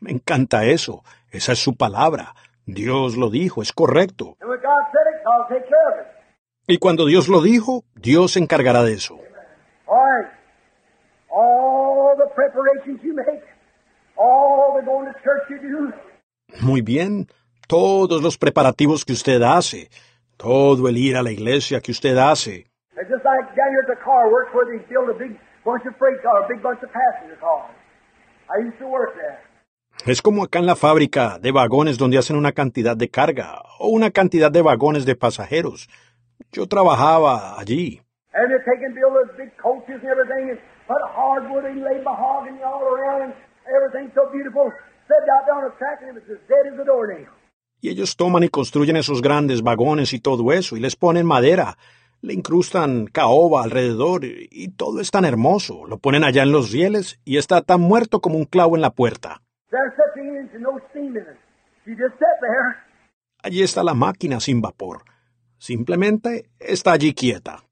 Me 0.00 0.12
encanta 0.12 0.64
eso. 0.64 1.02
Esa 1.32 1.52
es 1.52 1.58
su 1.58 1.76
palabra. 1.76 2.34
Dios 2.66 3.16
lo 3.16 3.30
dijo, 3.30 3.62
es 3.62 3.72
correcto. 3.72 4.36
And 4.40 4.48
when 4.48 4.60
God 4.60 4.84
said 4.92 5.06
it, 5.12 5.26
I'll 5.26 5.48
take 5.48 5.68
care 5.68 6.00
of 6.00 6.06
it. 6.06 6.12
Y 6.66 6.78
cuando 6.78 7.06
Dios 7.06 7.28
lo 7.28 7.42
dijo, 7.42 7.84
Dios 7.94 8.32
se 8.32 8.38
encargará 8.38 8.84
de 8.84 8.94
eso. 8.94 9.18
All 9.86 9.98
right. 9.98 10.30
All 11.30 12.16
the 12.16 12.32
preparations 12.34 13.02
you 13.02 13.12
make, 13.14 13.42
Muy 16.60 16.82
bien. 16.82 17.26
Todos 17.66 18.22
los 18.22 18.36
preparativos 18.38 19.04
que 19.04 19.12
usted 19.12 19.42
hace, 19.42 19.88
todo 20.36 20.88
el 20.88 20.96
ir 20.98 21.16
a 21.16 21.22
la 21.22 21.32
iglesia 21.32 21.80
que 21.80 21.92
usted 21.92 22.16
hace, 22.18 22.66
it's 22.96 23.10
just 23.10 23.24
like 23.24 23.44
down 23.56 23.70
here 23.70 23.82
at 23.82 23.88
the 23.88 24.04
car 24.04 24.30
works 24.30 24.52
where 24.54 24.66
they 24.66 24.84
build 24.86 25.08
a 25.08 25.18
big 25.18 25.38
bunch 25.64 25.84
of 25.86 25.96
freight 25.98 26.22
car, 26.22 26.44
a 26.44 26.48
big 26.48 26.62
bunch 26.62 26.82
of 26.82 26.90
passenger 26.92 27.36
cars. 27.40 27.74
I 28.48 28.66
used 28.66 28.78
to 28.78 28.86
work 28.86 29.14
there. 29.16 29.40
es 30.06 30.20
como 30.20 30.44
acá 30.44 30.58
en 30.58 30.66
la 30.66 30.76
fábrica 30.76 31.38
de 31.38 31.50
vagones 31.50 31.96
donde 31.98 32.18
hacen 32.18 32.36
una 32.36 32.52
cantidad 32.52 32.96
de 32.96 33.08
carga 33.08 33.62
o 33.78 33.88
una 33.88 34.10
cantidad 34.10 34.50
de 34.50 34.60
vagones 34.62 35.06
de 35.06 35.16
pasajeros. 35.16 35.88
Yo 36.52 36.66
trabajaba 36.66 37.58
allí. 37.58 38.02
And 43.74 43.82
and 43.82 43.94
and 43.94 44.06
everything 44.06 44.10
and 44.10 44.14
and 44.14 44.14
and 44.14 44.14
so 44.14 44.32
beautiful. 44.32 44.72
Out 45.10 45.56
on 45.56 45.64
the 45.64 45.78
track 45.78 45.98
and 46.00 46.16
it 46.16 46.22
was 46.22 46.38
as 46.38 46.48
dead 46.48 46.72
as 46.72 46.80
a 46.80 46.84
doornail. 46.84 47.28
Y 47.80 47.90
ellos 47.90 48.16
toman 48.16 48.42
y 48.42 48.48
construyen 48.48 48.96
esos 48.96 49.20
grandes 49.20 49.62
vagones 49.62 50.14
y 50.14 50.20
todo 50.20 50.52
eso, 50.52 50.76
y 50.76 50.80
les 50.80 50.96
ponen 50.96 51.26
madera, 51.26 51.76
le 52.22 52.32
incrustan 52.32 53.06
caoba 53.06 53.62
alrededor, 53.62 54.24
y 54.24 54.68
todo 54.68 55.00
es 55.00 55.10
tan 55.10 55.26
hermoso. 55.26 55.84
Lo 55.86 55.98
ponen 55.98 56.24
allá 56.24 56.44
en 56.44 56.52
los 56.52 56.72
rieles 56.72 57.20
y 57.24 57.36
está 57.36 57.60
tan 57.60 57.82
muerto 57.82 58.20
como 58.20 58.38
un 58.38 58.46
clavo 58.46 58.76
en 58.76 58.80
la 58.80 58.90
puerta. 58.90 59.42
Allí 63.42 63.62
está 63.62 63.84
la 63.84 63.94
máquina 63.94 64.40
sin 64.40 64.62
vapor. 64.62 65.02
Simplemente 65.58 66.48
está 66.58 66.92
allí 66.92 67.12
quieta. 67.12 67.62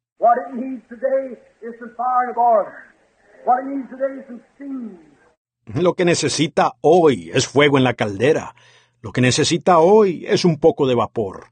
Lo 5.66 5.94
que 5.94 6.05
necesita 6.05 6.73
hoy 6.81 7.31
es 7.32 7.47
fuego 7.47 7.78
en 7.78 7.84
la 7.84 7.94
caldera. 7.94 8.55
Lo 9.00 9.12
que 9.12 9.20
necesita 9.20 9.78
hoy 9.78 10.26
es 10.26 10.44
un 10.44 10.58
poco 10.58 10.89
de 10.89 10.97
vapor. 10.97 11.47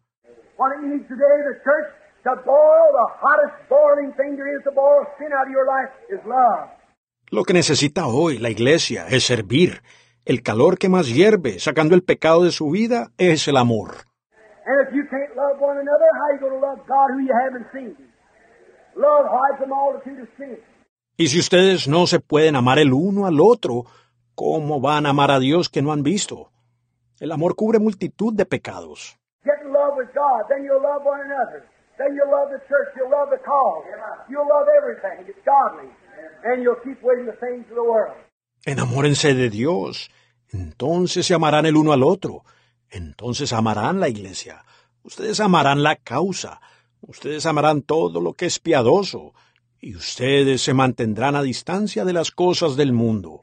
Lo 7.31 7.45
que 7.45 7.53
necesita 7.53 8.07
hoy 8.07 8.39
la 8.39 8.51
iglesia 8.51 9.07
es 9.09 9.25
servir. 9.25 9.83
El 10.25 10.43
calor 10.43 10.77
que 10.77 10.89
más 10.89 11.15
hierve, 11.15 11.61
sacando 11.61 11.95
el 11.95 12.03
pecado 12.03 12.45
de 12.45 12.51
su 12.51 12.69
vida, 12.71 13.11
es 13.17 13.47
el 13.47 13.57
amor. 13.57 13.95
Y 21.17 21.27
si 21.29 21.39
ustedes 21.39 21.89
no 21.89 22.07
se 22.07 22.21
pueden 22.21 22.57
amar 22.57 22.79
el 22.79 22.93
uno 22.93 23.27
al 23.27 23.41
otro, 23.41 23.85
¿cómo 24.35 24.81
van 24.81 25.07
a 25.07 25.11
amar 25.11 25.31
a 25.31 25.39
Dios 25.39 25.69
que 25.69 25.83
no 25.83 25.93
han 25.93 26.03
visto? 26.03 26.51
El 27.19 27.33
amor 27.33 27.55
cubre 27.55 27.79
multitud 27.79 28.33
de 28.35 28.47
pecados. 28.47 29.19
Enamórense 38.65 39.35
de 39.35 39.51
Dios. 39.51 40.11
Entonces 40.51 41.27
se 41.27 41.35
amarán 41.35 41.67
el 41.67 41.77
uno 41.77 41.93
al 41.93 42.03
otro. 42.03 42.45
Entonces 42.91 43.53
amarán 43.53 44.01
la 44.01 44.09
iglesia. 44.09 44.65
Ustedes 45.03 45.41
amarán 45.41 45.83
la 45.83 45.97
causa. 45.97 46.61
Ustedes 47.01 47.47
amarán 47.47 47.83
todo 47.83 48.21
lo 48.21 48.35
que 48.35 48.47
es 48.47 48.59
piadoso. 48.59 49.35
Y 49.81 49.95
ustedes 49.95 50.63
se 50.63 50.75
mantendrán 50.75 51.37
a 51.37 51.43
distancia 51.43 52.05
de 52.05 52.13
las 52.13 52.31
cosas 52.31 52.77
del 52.77 52.93
mundo. 52.93 53.43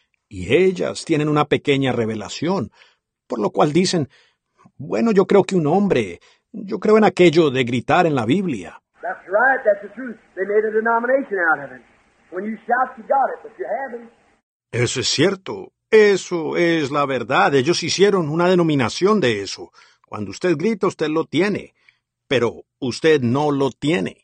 y 0.31 0.55
ellas 0.55 1.03
tienen 1.03 1.27
una 1.27 1.43
pequeña 1.43 1.91
revelación, 1.91 2.71
por 3.27 3.39
lo 3.39 3.49
cual 3.49 3.73
dicen, 3.73 4.07
bueno, 4.77 5.11
yo 5.11 5.25
creo 5.27 5.43
que 5.43 5.57
un 5.57 5.67
hombre, 5.67 6.21
yo 6.53 6.79
creo 6.79 6.97
en 6.97 7.03
aquello 7.03 7.51
de 7.51 7.65
gritar 7.65 8.05
en 8.05 8.15
la 8.15 8.25
Biblia. 8.25 8.81
Eso 14.71 15.01
es 15.01 15.07
cierto. 15.07 15.73
Eso 15.89 16.55
es 16.55 16.91
la 16.91 17.05
verdad. 17.05 17.53
Ellos 17.53 17.83
hicieron 17.83 18.29
una 18.29 18.47
denominación 18.47 19.19
de 19.19 19.41
eso. 19.41 19.71
Cuando 20.07 20.31
usted 20.31 20.55
grita, 20.55 20.87
usted 20.87 21.09
lo 21.09 21.25
tiene. 21.25 21.73
Pero 22.29 22.63
usted 22.79 23.19
no 23.19 23.51
lo 23.51 23.69
tiene. 23.71 24.15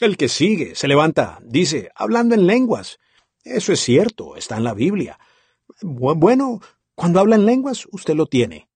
El 0.00 0.16
que 0.16 0.28
sigue 0.28 0.74
se 0.74 0.88
levanta, 0.88 1.38
dice, 1.42 1.90
hablando 1.94 2.34
en 2.34 2.46
lenguas. 2.46 2.98
Eso 3.44 3.72
es 3.72 3.80
cierto, 3.80 4.34
está 4.34 4.56
en 4.56 4.64
la 4.64 4.72
Biblia. 4.72 5.18
Bueno, 5.82 6.60
cuando 6.94 7.20
habla 7.20 7.36
en 7.36 7.44
lenguas, 7.44 7.86
usted 7.92 8.14
lo 8.14 8.26
tiene. 8.26 8.68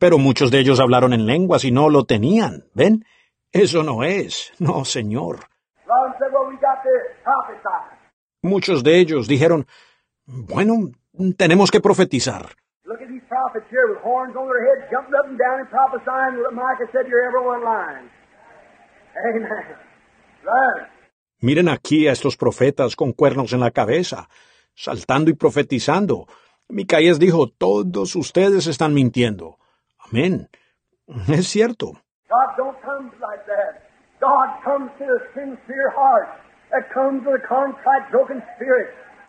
Pero 0.00 0.18
muchos 0.18 0.50
de 0.50 0.60
ellos 0.60 0.80
hablaron 0.80 1.12
en 1.12 1.26
lenguas 1.26 1.64
y 1.64 1.70
no 1.70 1.90
lo 1.90 2.04
tenían. 2.04 2.64
¿Ven? 2.72 3.04
Eso 3.52 3.82
no 3.82 4.02
es. 4.02 4.52
No, 4.58 4.84
señor. 4.86 5.40
Muchos 8.42 8.82
de 8.82 8.98
ellos 8.98 9.28
dijeron, 9.28 9.66
bueno, 10.26 10.90
tenemos 11.36 11.70
que 11.70 11.80
profetizar. 11.80 12.50
Miren 21.40 21.68
aquí 21.68 22.08
a 22.08 22.12
estos 22.12 22.36
profetas 22.36 22.96
con 22.96 23.12
cuernos 23.12 23.52
en 23.52 23.60
la 23.60 23.70
cabeza, 23.70 24.28
saltando 24.74 25.30
y 25.30 25.34
profetizando. 25.34 26.26
Micaías 26.68 27.18
dijo, 27.18 27.48
todos 27.48 28.16
ustedes 28.16 28.66
están 28.66 28.94
mintiendo. 28.94 29.58
Amén. 29.98 30.48
Es 31.28 31.48
cierto. 31.48 31.92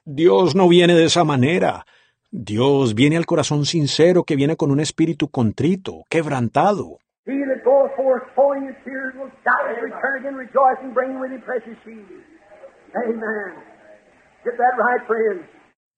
Dios 0.06 0.56
no 0.56 0.68
viene 0.68 0.96
de 0.96 1.06
esa 1.06 1.24
manera. 1.24 1.86
Dios 2.32 2.94
viene 2.94 3.18
al 3.18 3.26
corazón 3.26 3.66
sincero 3.66 4.24
que 4.24 4.36
viene 4.36 4.56
con 4.56 4.70
un 4.70 4.80
espíritu 4.80 5.30
contrito, 5.30 6.04
quebrantado. 6.10 7.00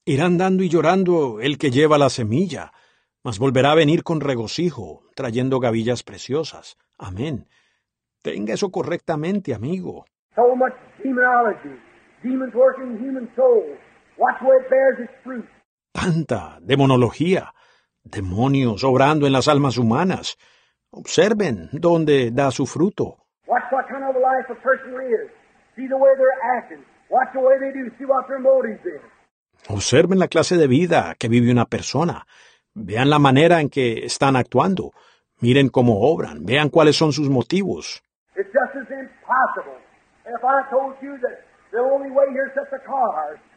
Irán 0.05 0.37
dando 0.37 0.63
y 0.63 0.69
llorando 0.69 1.41
el 1.41 1.57
que 1.57 1.69
lleva 1.69 1.97
la 1.97 2.09
semilla, 2.09 2.71
mas 3.23 3.37
volverá 3.37 3.73
a 3.73 3.75
venir 3.75 4.03
con 4.03 4.21
regocijo, 4.21 5.03
trayendo 5.15 5.59
gavillas 5.59 6.01
preciosas. 6.01 6.77
Amén. 6.97 7.47
Tenga 8.21 8.53
eso 8.53 8.71
correctamente, 8.71 9.53
amigo. 9.53 10.05
Tanta 15.91 16.57
demonología, 16.61 17.53
demonios 18.03 18.83
obrando 18.83 19.27
en 19.27 19.33
las 19.33 19.47
almas 19.47 19.77
humanas. 19.77 20.37
Observen 20.89 21.69
dónde 21.73 22.31
da 22.31 22.51
su 22.51 22.65
fruto. 22.65 23.17
Observen 29.67 30.19
la 30.19 30.27
clase 30.27 30.57
de 30.57 30.67
vida 30.67 31.15
que 31.19 31.27
vive 31.27 31.51
una 31.51 31.65
persona. 31.65 32.25
Vean 32.73 33.09
la 33.09 33.19
manera 33.19 33.59
en 33.59 33.69
que 33.69 34.05
están 34.05 34.35
actuando. 34.35 34.91
Miren 35.41 35.69
cómo 35.69 36.01
obran. 36.01 36.45
Vean 36.45 36.69
cuáles 36.69 36.95
son 36.95 37.11
sus 37.11 37.29
motivos. 37.29 38.01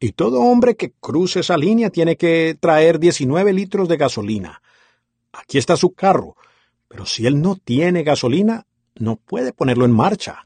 Y 0.00 0.12
todo 0.12 0.40
hombre 0.40 0.76
que 0.76 0.92
cruce 0.92 1.40
esa 1.40 1.56
línea 1.56 1.90
tiene 1.90 2.16
que 2.16 2.56
traer 2.60 2.98
19 2.98 3.52
litros 3.52 3.88
de 3.88 3.96
gasolina. 3.96 4.62
Aquí 5.32 5.58
está 5.58 5.76
su 5.76 5.92
carro, 5.92 6.36
pero 6.88 7.04
si 7.04 7.26
él 7.26 7.42
no 7.42 7.56
tiene 7.56 8.04
gasolina, 8.04 8.64
no 8.96 9.16
puede 9.16 9.52
ponerlo 9.52 9.84
en 9.84 9.92
marcha. 9.92 10.44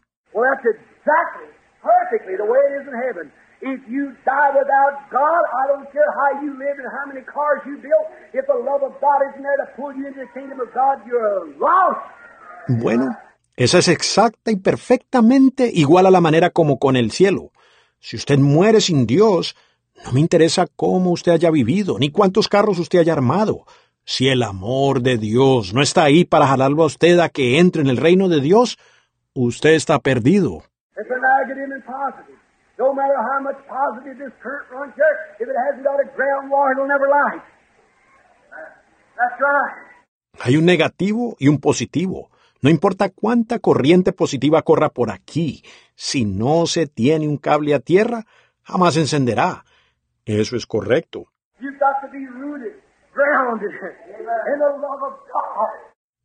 If 3.65 3.79
you 3.89 4.11
die 4.25 4.51
without 4.59 5.09
God, 5.13 5.43
I 5.55 5.69
don't 5.69 5.89
care 5.93 6.11
how 6.19 6.43
you 6.43 6.53
live 6.59 6.83
and 6.83 6.91
how 6.91 7.07
many 7.07 7.25
cars 7.25 7.63
you 7.65 7.77
built, 7.77 8.11
if 8.35 8.45
the 8.49 8.59
love 8.59 8.83
of 8.83 9.01
God 9.01 9.23
isn't 9.31 9.41
there 9.41 9.57
to 9.65 9.71
pull 9.77 9.95
you 9.95 10.09
into 10.09 10.19
the 10.19 10.33
kingdom 10.35 10.59
of 10.59 10.75
God, 10.75 10.99
you're 11.07 11.47
lost. 11.61 12.01
Bueno, 12.67 13.17
esa 13.55 13.79
es 13.79 13.87
exacta 13.87 14.51
y 14.51 14.57
perfectamente 14.57 15.71
igual 15.73 16.07
a 16.07 16.11
la 16.11 16.21
manera 16.21 16.51
como 16.51 16.81
con 16.81 16.97
el 16.97 17.13
cielo. 17.13 17.53
Si 18.03 18.17
usted 18.17 18.41
muere 18.41 18.81
sin 18.81 19.07
Dios, 19.07 19.55
no 20.05 20.11
me 20.11 20.19
interesa 20.19 20.67
cómo 20.75 21.13
usted 21.13 21.31
haya 21.31 21.53
vivido, 21.53 22.01
ni 22.01 22.11
cuántos 22.11 22.49
carros 22.49 22.81
usted 22.81 22.99
haya 22.99 23.13
armado. 23.13 23.65
Si 24.05 24.29
el 24.29 24.43
amor 24.43 25.03
de 25.03 25.19
Dios 25.19 25.73
no 25.73 25.83
está 25.83 26.03
ahí 26.03 26.25
para 26.25 26.49
jalarlo 26.49 26.83
a 26.83 26.87
usted 26.87 27.21
a 27.21 27.29
que 27.29 27.61
entre 27.61 27.81
en 27.81 27.89
el 27.89 27.97
reino 27.97 28.29
de 28.29 28.41
Dios, 28.41 28.77
usted 29.35 29.75
está 29.75 30.01
perdido. 30.01 30.65
Hay 40.41 40.57
un 40.57 40.65
negativo 40.65 41.37
y 41.39 41.47
un 41.47 41.61
positivo. 41.61 42.31
No 42.63 42.69
importa 42.69 43.11
cuánta 43.11 43.61
corriente 43.61 44.13
positiva 44.13 44.63
corra 44.63 44.89
por 44.89 45.13
aquí, 45.13 45.63
si 45.95 46.25
no 46.25 46.67
se 46.67 46.87
tiene 46.87 47.29
un 47.29 47.37
cable 47.37 47.75
a 47.75 47.81
tierra, 47.81 48.25
jamás 48.63 48.97
encenderá. 48.97 49.65
Eso 50.25 50.57
es 50.57 50.67
correcto. 50.67 51.27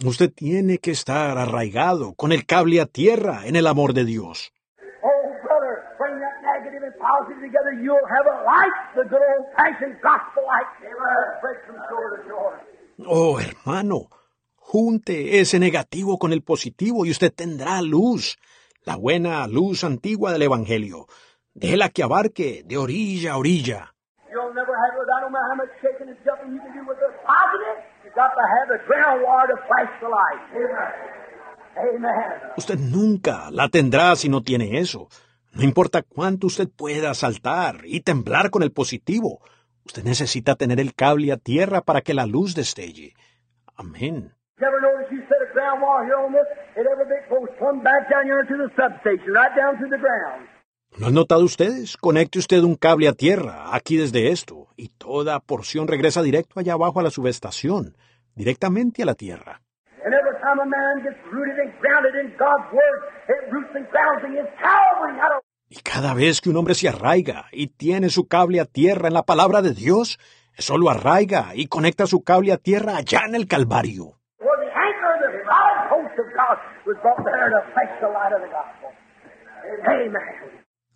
Usted 0.05 0.31
tiene 0.31 0.77
que 0.77 0.91
estar 0.91 1.37
arraigado 1.37 2.13
con 2.13 2.31
el 2.31 2.45
cable 2.45 2.81
a 2.81 2.85
tierra 2.85 3.41
en 3.45 3.55
el 3.55 3.67
amor 3.67 3.93
de 3.93 4.05
Dios. 4.05 4.53
Oh. 5.01 5.27
Oh, 13.05 13.39
hermano, 13.39 14.09
junte 14.55 15.39
ese 15.39 15.59
negativo 15.59 16.17
con 16.17 16.33
el 16.33 16.41
positivo 16.41 17.05
y 17.05 17.11
usted 17.11 17.33
tendrá 17.33 17.81
luz, 17.81 18.37
la 18.87 18.95
buena 18.95 19.45
luz 19.47 19.83
antigua 19.83 20.31
del 20.31 20.43
Evangelio. 20.43 21.07
Déjela 21.53 21.89
que 21.89 22.03
abarque 22.03 22.63
de 22.63 22.77
orilla 22.77 23.33
a 23.33 23.37
orilla. 23.37 23.93
Usted 32.55 32.79
nunca 32.79 33.51
la 33.51 33.67
tendrá 33.67 34.15
si 34.15 34.29
no 34.29 34.41
tiene 34.41 34.79
eso. 34.79 35.09
No 35.51 35.63
importa 35.63 36.01
cuánto 36.01 36.47
usted 36.47 36.69
pueda 36.69 37.13
saltar 37.13 37.81
y 37.83 37.99
temblar 37.99 38.51
con 38.51 38.63
el 38.63 38.71
positivo, 38.71 39.41
usted 39.83 40.05
necesita 40.05 40.55
tener 40.55 40.79
el 40.79 40.95
cable 40.95 41.33
a 41.33 41.37
tierra 41.37 41.81
para 41.81 41.99
que 41.99 42.13
la 42.13 42.25
luz 42.25 42.55
destelle. 42.55 43.15
Amén. 43.75 44.33
You 45.67 45.73
ever 45.73 45.81
notice 45.81 45.99
you 45.99 45.99
set 45.99 45.99
a 45.99 45.99
ground 45.99 45.99
wire 45.99 46.05
here 46.05 46.25
on 46.25 46.31
this? 46.31 46.47
It 46.75 46.87
every 46.87 47.05
bit 47.05 47.29
goes 47.29 47.49
plumb 47.57 47.83
back 47.83 48.09
down 48.09 48.25
here 48.25 48.43
to 48.43 48.57
the 48.57 48.69
substation, 48.75 49.33
right 49.33 49.55
down 49.55 49.77
to 49.77 49.89
the 49.89 49.97
ground. 49.97 50.47
¿No 50.97 51.07
han 51.07 51.13
notado 51.13 51.43
ustedes? 51.43 51.97
Conecte 51.97 52.39
usted 52.39 52.63
un 52.63 52.75
cable 52.75 53.07
a 53.07 53.13
tierra, 53.13 53.75
aquí 53.75 53.97
desde 53.97 54.29
esto, 54.29 54.67
y 54.77 54.89
toda 54.89 55.39
porción 55.39 55.87
regresa 55.87 56.23
directo 56.23 56.59
allá 56.59 56.73
abajo 56.73 56.99
a 56.99 57.03
la 57.03 57.09
subestación, 57.09 57.97
directamente 58.35 59.03
a 59.03 59.05
la 59.05 59.15
tierra. 59.15 59.61
And 60.05 60.13
every 60.13 60.39
time 60.39 60.59
a 60.61 60.65
man 60.65 61.03
gets 61.03 61.17
rooted 61.31 61.59
and 61.59 61.73
grounded 61.81 62.15
in 62.15 62.31
God's 62.37 62.71
Word, 62.71 62.99
it 63.27 63.51
roots 63.51 63.75
and 63.75 63.87
grounds 63.89 64.23
in 64.25 64.37
His 64.37 64.47
Calvary. 64.59 65.19
How 65.19 65.39
to 65.39 65.47
Y 65.69 65.81
cada 65.81 66.13
vez 66.13 66.39
que 66.39 66.49
un 66.49 66.55
hombre 66.55 66.75
se 66.75 66.87
arraiga 66.87 67.47
y 67.51 67.67
tiene 67.67 68.09
su 68.09 68.27
cable 68.27 68.61
a 68.61 68.65
tierra 68.65 69.09
en 69.09 69.13
la 69.13 69.23
palabra 69.23 69.61
de 69.61 69.73
Dios, 69.73 70.17
eso 70.55 70.77
lo 70.77 70.89
arraiga 70.89 71.51
y 71.55 71.67
conecta 71.67 72.07
su 72.07 72.23
cable 72.23 72.53
a 72.53 72.57
tierra 72.57 72.95
allá 72.95 73.23
en 73.27 73.35
el 73.35 73.47
Calvario. 73.47 74.17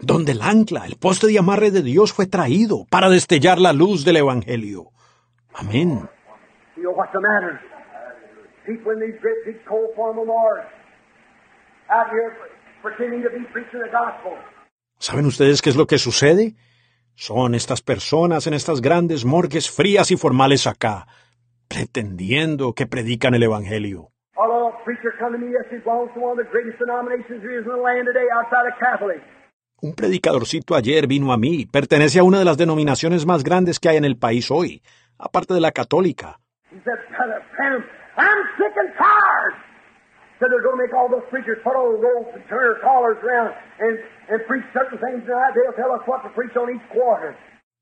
Donde 0.02 0.32
el 0.32 0.42
ancla, 0.42 0.86
el 0.86 0.98
poste 0.98 1.28
de 1.28 1.40
amarre 1.40 1.72
de 1.72 1.82
Dios 1.84 2.14
fue 2.14 2.26
traído 2.26 2.86
para 2.90 3.10
destellar 3.10 3.60
la 3.60 3.74
luz 3.74 4.04
del 4.04 4.18
Evangelio. 4.18 4.92
Amén. 5.54 6.10
¿Saben 14.98 15.26
ustedes 15.26 15.62
qué 15.62 15.70
es 15.70 15.76
lo 15.76 15.88
que 15.88 15.98
sucede? 15.98 16.56
Son 17.16 17.54
estas 17.54 17.82
personas 17.82 18.48
en 18.48 18.54
estas 18.54 18.82
grandes 18.82 19.26
morgues 19.26 19.70
frías 19.70 20.12
y 20.12 20.18
formales 20.18 20.66
acá, 20.66 21.08
pretendiendo 21.68 22.74
que 22.74 22.88
predican 22.88 23.36
el 23.36 23.44
Evangelio. 23.44 24.11
Un 29.82 29.96
predicadorcito 29.96 30.76
ayer 30.76 31.08
vino 31.08 31.34
a 31.34 31.38
mí, 31.38 31.66
pertenece 31.66 32.20
a 32.20 32.24
una 32.24 32.40
de 32.40 32.46
las 32.46 32.58
denominaciones 32.58 33.26
más 33.26 33.44
grandes 33.44 33.80
que 33.80 33.90
hay 33.90 33.98
en 33.98 34.06
el 34.06 34.18
país 34.18 34.52
hoy, 34.52 34.82
aparte 35.18 35.54
de 35.54 35.62
la 35.62 35.72
católica. 35.72 36.40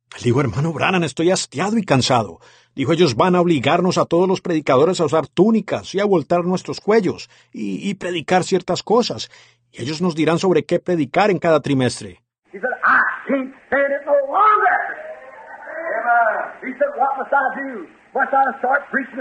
Quarter. 0.10 0.24
Dijo, 0.24 0.42
hermano 0.42 0.74
Branham, 0.74 1.04
estoy 1.04 1.32
hastiado 1.32 1.78
y 1.78 1.84
cansado. 1.84 2.40
Dijo, 2.76 2.94
ellos 2.94 3.16
van 3.16 3.36
a 3.36 3.42
obligarnos 3.42 3.98
a 3.98 4.06
todos 4.06 4.28
los 4.28 4.42
predicadores 4.42 5.00
a 5.00 5.06
usar 5.06 5.28
túnicas 5.28 5.94
y 5.96 6.00
a 6.00 6.06
voltar 6.06 6.44
nuestros 6.46 6.80
cuellos 6.80 7.30
y, 7.52 7.90
y 7.90 7.94
predicar 7.96 8.44
ciertas 8.44 8.84
cosas. 8.84 9.30
Y 9.72 9.82
ellos 9.82 10.02
nos 10.02 10.16
dirán 10.16 10.40
sobre 10.40 10.66
qué 10.66 10.80
predicar 10.80 11.30
en 11.32 11.40
cada 11.40 11.62
trimestre. 11.62 12.22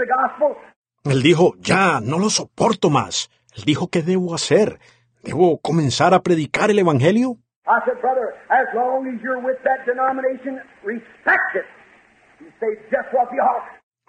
Gospel? 0.05 0.79
Él 1.05 1.21
dijo, 1.21 1.55
ya, 1.59 2.01
no 2.01 2.19
lo 2.19 2.29
soporto 2.29 2.89
más. 2.89 3.29
Él 3.55 3.63
dijo, 3.63 3.87
¿qué 3.87 4.01
debo 4.01 4.35
hacer? 4.35 4.79
¿Debo 5.23 5.59
comenzar 5.59 6.13
a 6.13 6.21
predicar 6.21 6.71
el 6.71 6.79
Evangelio? 6.79 7.37
I 7.69 7.85
said, 7.85 8.01
brother, 8.01 8.33
as 8.49 8.65
long 8.73 9.05
as 9.07 9.21
you're 9.21 9.41
with 9.45 9.61
that 9.63 9.85
denomination, 9.85 10.59
respect 10.83 11.53
it. 11.53 11.65
You 12.41 12.49
say 12.59 12.81
just 12.89 13.13
what 13.13 13.29
you 13.31 13.41
are. 13.41 13.61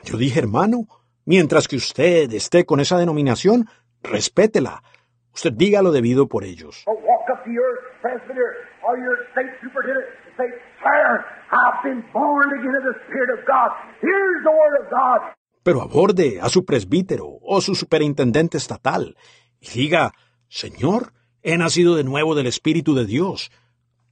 Yo 0.03 0.17
dije, 0.17 0.41
hermano, 0.41 0.87
mientras 1.27 1.69
que 1.69 1.77
usted 1.77 2.33
esté 2.33 2.65
con 2.65 2.81
esa 2.81 2.97
denominación, 2.97 3.67
respétela. 4.03 4.83
Usted 5.35 5.53
diga 5.53 5.83
lo 5.83 5.93
debido 5.93 6.27
por 6.27 6.45
ellos. 6.45 6.85
Or 6.87 6.97
walk 6.97 7.29
up 7.31 7.45
to 7.45 7.51
your 7.51 7.79
presbyter 8.01 8.51
or 8.83 8.99
your 8.99 9.17
state 9.33 9.53
superintendent 9.61 10.09
and 10.27 10.37
say, 10.39 10.49
Sir, 10.83 11.25
I've 11.53 11.83
been 11.85 12.03
born 12.15 12.49
again 12.59 12.75
of 12.81 12.85
the 12.85 12.97
Spirit 13.07 13.39
of 13.39 13.45
God. 13.47 13.71
Here's 14.01 14.43
the 14.43 14.51
Word 14.51 14.85
of 14.85 14.91
God. 14.91 15.21
Pero 15.63 15.83
aborde 15.83 16.41
a 16.41 16.49
su 16.49 16.65
presbítero 16.65 17.27
o 17.43 17.61
su 17.61 17.75
superintendente 17.75 18.57
estatal 18.57 19.17
y 19.61 19.69
diga, 19.69 20.13
Señor, 20.49 21.13
he 21.43 21.57
nacido 21.59 21.97
de 21.97 22.05
nuevo 22.05 22.35
del 22.35 22.47
Espíritu 22.47 22.95
de 22.95 23.07
Dios. 23.07 23.51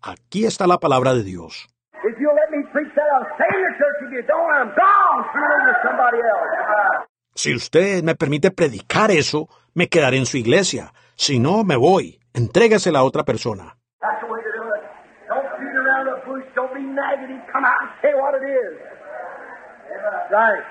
Aquí 0.00 0.44
está 0.44 0.66
la 0.66 0.78
palabra 0.78 1.14
de 1.14 1.24
Dios. 1.24 1.68
If 2.04 2.16
you'll 2.18 2.34
let 2.34 2.50
me 2.56 2.64
preach 2.72 2.94
that, 2.94 3.08
I'll 3.12 3.26
stay 3.34 3.48
in 3.50 3.62
the 3.62 3.74
church. 3.76 3.96
If 4.06 4.12
you 4.12 4.22
don't, 4.22 4.52
I'm 4.52 4.68
gone. 4.68 5.26
Turn 5.32 5.50
over 5.50 5.72
to 5.72 5.78
somebody 5.82 6.18
else. 6.18 7.06
Si 7.34 7.54
usted 7.54 8.02
me 8.04 8.14
permite 8.14 8.50
predicar 8.50 9.10
eso, 9.10 9.48
me 9.74 9.88
quedaré 9.88 10.16
en 10.18 10.26
su 10.26 10.36
iglesia. 10.38 10.92
Si 11.16 11.38
no, 11.38 11.64
me 11.64 11.76
voy. 11.76 12.20
Entrégasela 12.32 13.00
a 13.00 13.04
otra 13.04 13.24
persona. 13.24 13.76
That's 14.00 14.20
the 14.20 14.26
way 14.32 14.40
to 14.42 14.50
do 14.56 14.68
it. 14.74 14.82
Don't 15.28 15.58
beat 15.58 15.74
around 15.74 16.06
the 16.06 16.26
bush. 16.26 16.44
Don't 16.54 16.72
be 16.72 16.80
negative. 16.80 17.42
Come 17.52 17.64
out 17.64 17.82
and 17.82 17.90
say 18.00 18.14
what 18.14 18.34
it 18.34 18.46
is. 18.46 18.78
Right. 20.30 20.64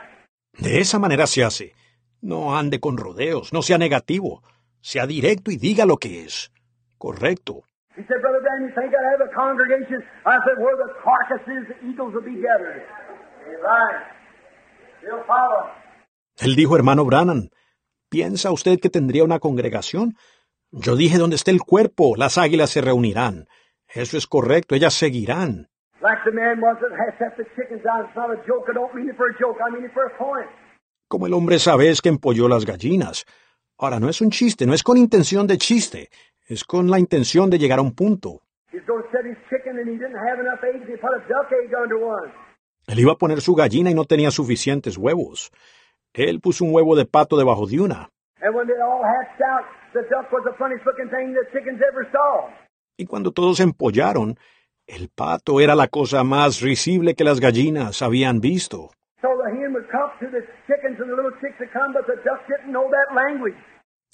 De 0.57 0.79
esa 0.79 0.97
manera 0.99 1.27
se 1.27 1.43
hace. 1.43 1.73
No 2.21 2.57
ande 2.57 2.79
con 2.79 2.97
rodeos, 2.97 3.53
no 3.53 3.61
sea 3.61 3.77
negativo. 3.77 4.41
Sea 4.87 5.05
directo 5.05 5.51
y 5.51 5.57
diga 5.57 5.85
lo 5.85 5.97
que 5.97 6.23
es. 6.23 6.49
Correcto. 6.97 7.65
He 7.97 8.03
said, 8.03 8.21
Brother 8.21 8.39
Branham, 8.39 8.69
you 8.69 8.73
think 8.73 8.93
I'd 8.95 9.11
have 9.11 9.21
a 9.21 9.33
congregation? 9.35 10.01
I 10.25 10.37
said, 10.45 10.63
where 10.63 10.77
the 10.77 10.93
carcasses, 11.03 11.67
the 11.67 11.75
eagles 11.89 12.13
will 12.13 12.23
be 12.23 12.39
gathered. 12.39 12.83
Right. 13.61 14.05
You'll 15.03 15.25
follow. 15.27 15.73
Él 16.39 16.55
dijo, 16.55 16.77
hermano 16.77 17.03
Brannan, 17.03 17.49
¿piensa 18.07 18.49
usted 18.49 18.79
que 18.79 18.89
tendría 18.89 19.25
una 19.25 19.39
congregación? 19.39 20.15
Yo 20.71 20.95
dije, 20.95 21.17
donde 21.17 21.35
esté 21.35 21.51
el 21.51 21.63
cuerpo, 21.63 22.15
las 22.15 22.37
águilas 22.37 22.69
se 22.69 22.79
reunirán. 22.79 23.47
Eso 23.89 24.15
es 24.15 24.25
correcto, 24.25 24.73
ellas 24.73 24.93
seguirán. 24.93 25.67
Like 25.99 26.21
the 26.23 26.31
man 26.31 26.61
was 26.61 26.77
that 26.79 26.95
has 26.97 27.13
set 27.19 27.35
the 27.35 27.43
chickens 27.57 27.85
out. 27.85 28.05
It's 28.07 28.15
not 28.15 28.31
a 28.31 28.37
joke. 28.47 28.69
I 28.69 28.73
don't 28.73 28.95
mean 28.95 29.09
it 29.09 29.17
for 29.17 29.27
a 29.27 29.37
joke. 29.37 29.57
I 29.59 29.69
mean 29.69 29.83
it 29.83 29.91
for 29.93 30.05
a 30.05 30.17
point. 30.17 30.47
Como 31.09 31.27
el 31.27 31.33
hombre 31.33 31.59
sabes 31.59 32.01
que 32.01 32.07
empolló 32.07 32.47
las 32.47 32.63
gallinas. 32.63 33.25
Ahora, 33.79 33.99
no 33.99 34.09
es 34.09 34.21
un 34.21 34.31
chiste, 34.31 34.65
no 34.65 34.73
es 34.73 34.81
con 34.81 34.97
intención 34.97 35.45
de 35.45 35.59
chiste, 35.59 36.09
es 36.47 36.63
con 36.63 36.89
la 36.89 36.97
intención 36.97 37.47
de 37.51 37.59
llegar 37.59 37.77
a 37.77 37.83
un 37.83 37.93
punto. 37.93 38.41
He 38.71 38.77
He's 38.77 38.87
going 38.87 39.03
to 39.03 39.09
set 39.11 39.23
his 39.23 39.37
chicken 39.49 39.77
and 39.77 39.87
he 39.87 39.97
didn't 39.97 40.17
have 40.17 40.39
enough 40.39 40.63
eggs. 40.63 40.87
He 40.89 40.97
put 40.97 41.13
a 41.13 41.21
duck 41.29 41.51
egg 41.51 41.71
under 41.79 41.97
one. 41.97 42.31
Él 42.87 42.99
iba 42.99 43.11
a 43.11 43.17
poner 43.17 43.39
su 43.39 43.53
gallina 43.53 43.91
y 43.91 43.93
no 43.93 44.05
tenía 44.05 44.31
suficientes 44.31 44.97
huevos. 44.97 45.51
Él 46.13 46.39
puso 46.41 46.65
un 46.65 46.73
huevo 46.73 46.95
de 46.95 47.05
pato 47.05 47.37
debajo 47.37 47.67
de 47.67 47.79
una. 47.79 48.09
And 48.41 48.55
when 48.55 48.65
they 48.65 48.81
all 48.81 49.03
hatched 49.03 49.41
out, 49.45 49.65
the 49.93 50.01
duck 50.09 50.31
was 50.31 50.43
the 50.43 50.57
funniest 50.57 50.83
looking 50.83 51.09
thing 51.11 51.33
the 51.33 51.45
chickens 51.51 51.79
ever 51.87 52.09
saw. 52.11 52.49
Y 52.97 53.05
cuando 53.05 53.31
todos 53.31 53.57
se 53.57 53.63
empollaron, 53.63 54.39
el 54.87 55.09
pato 55.09 55.59
era 55.59 55.75
la 55.75 55.87
cosa 55.87 56.23
más 56.23 56.61
risible 56.61 57.13
que 57.13 57.23
las 57.23 57.39
gallinas 57.39 58.01
habían 58.01 58.41
visto. 58.41 58.89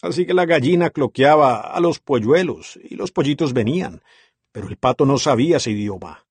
Así 0.04 0.26
que 0.26 0.34
la 0.34 0.46
gallina 0.46 0.90
cloqueaba 0.90 1.62
a 1.62 1.80
los 1.80 2.00
polluelos 2.00 2.78
y 2.84 2.98
los 2.98 3.14
pollitos 3.14 3.54
venían, 3.54 4.02
pero 4.52 4.68
el 4.68 4.76
pato 4.76 5.06
no 5.06 5.18
sabía 5.18 5.56
ese 5.58 5.72
idioma. 5.72 6.26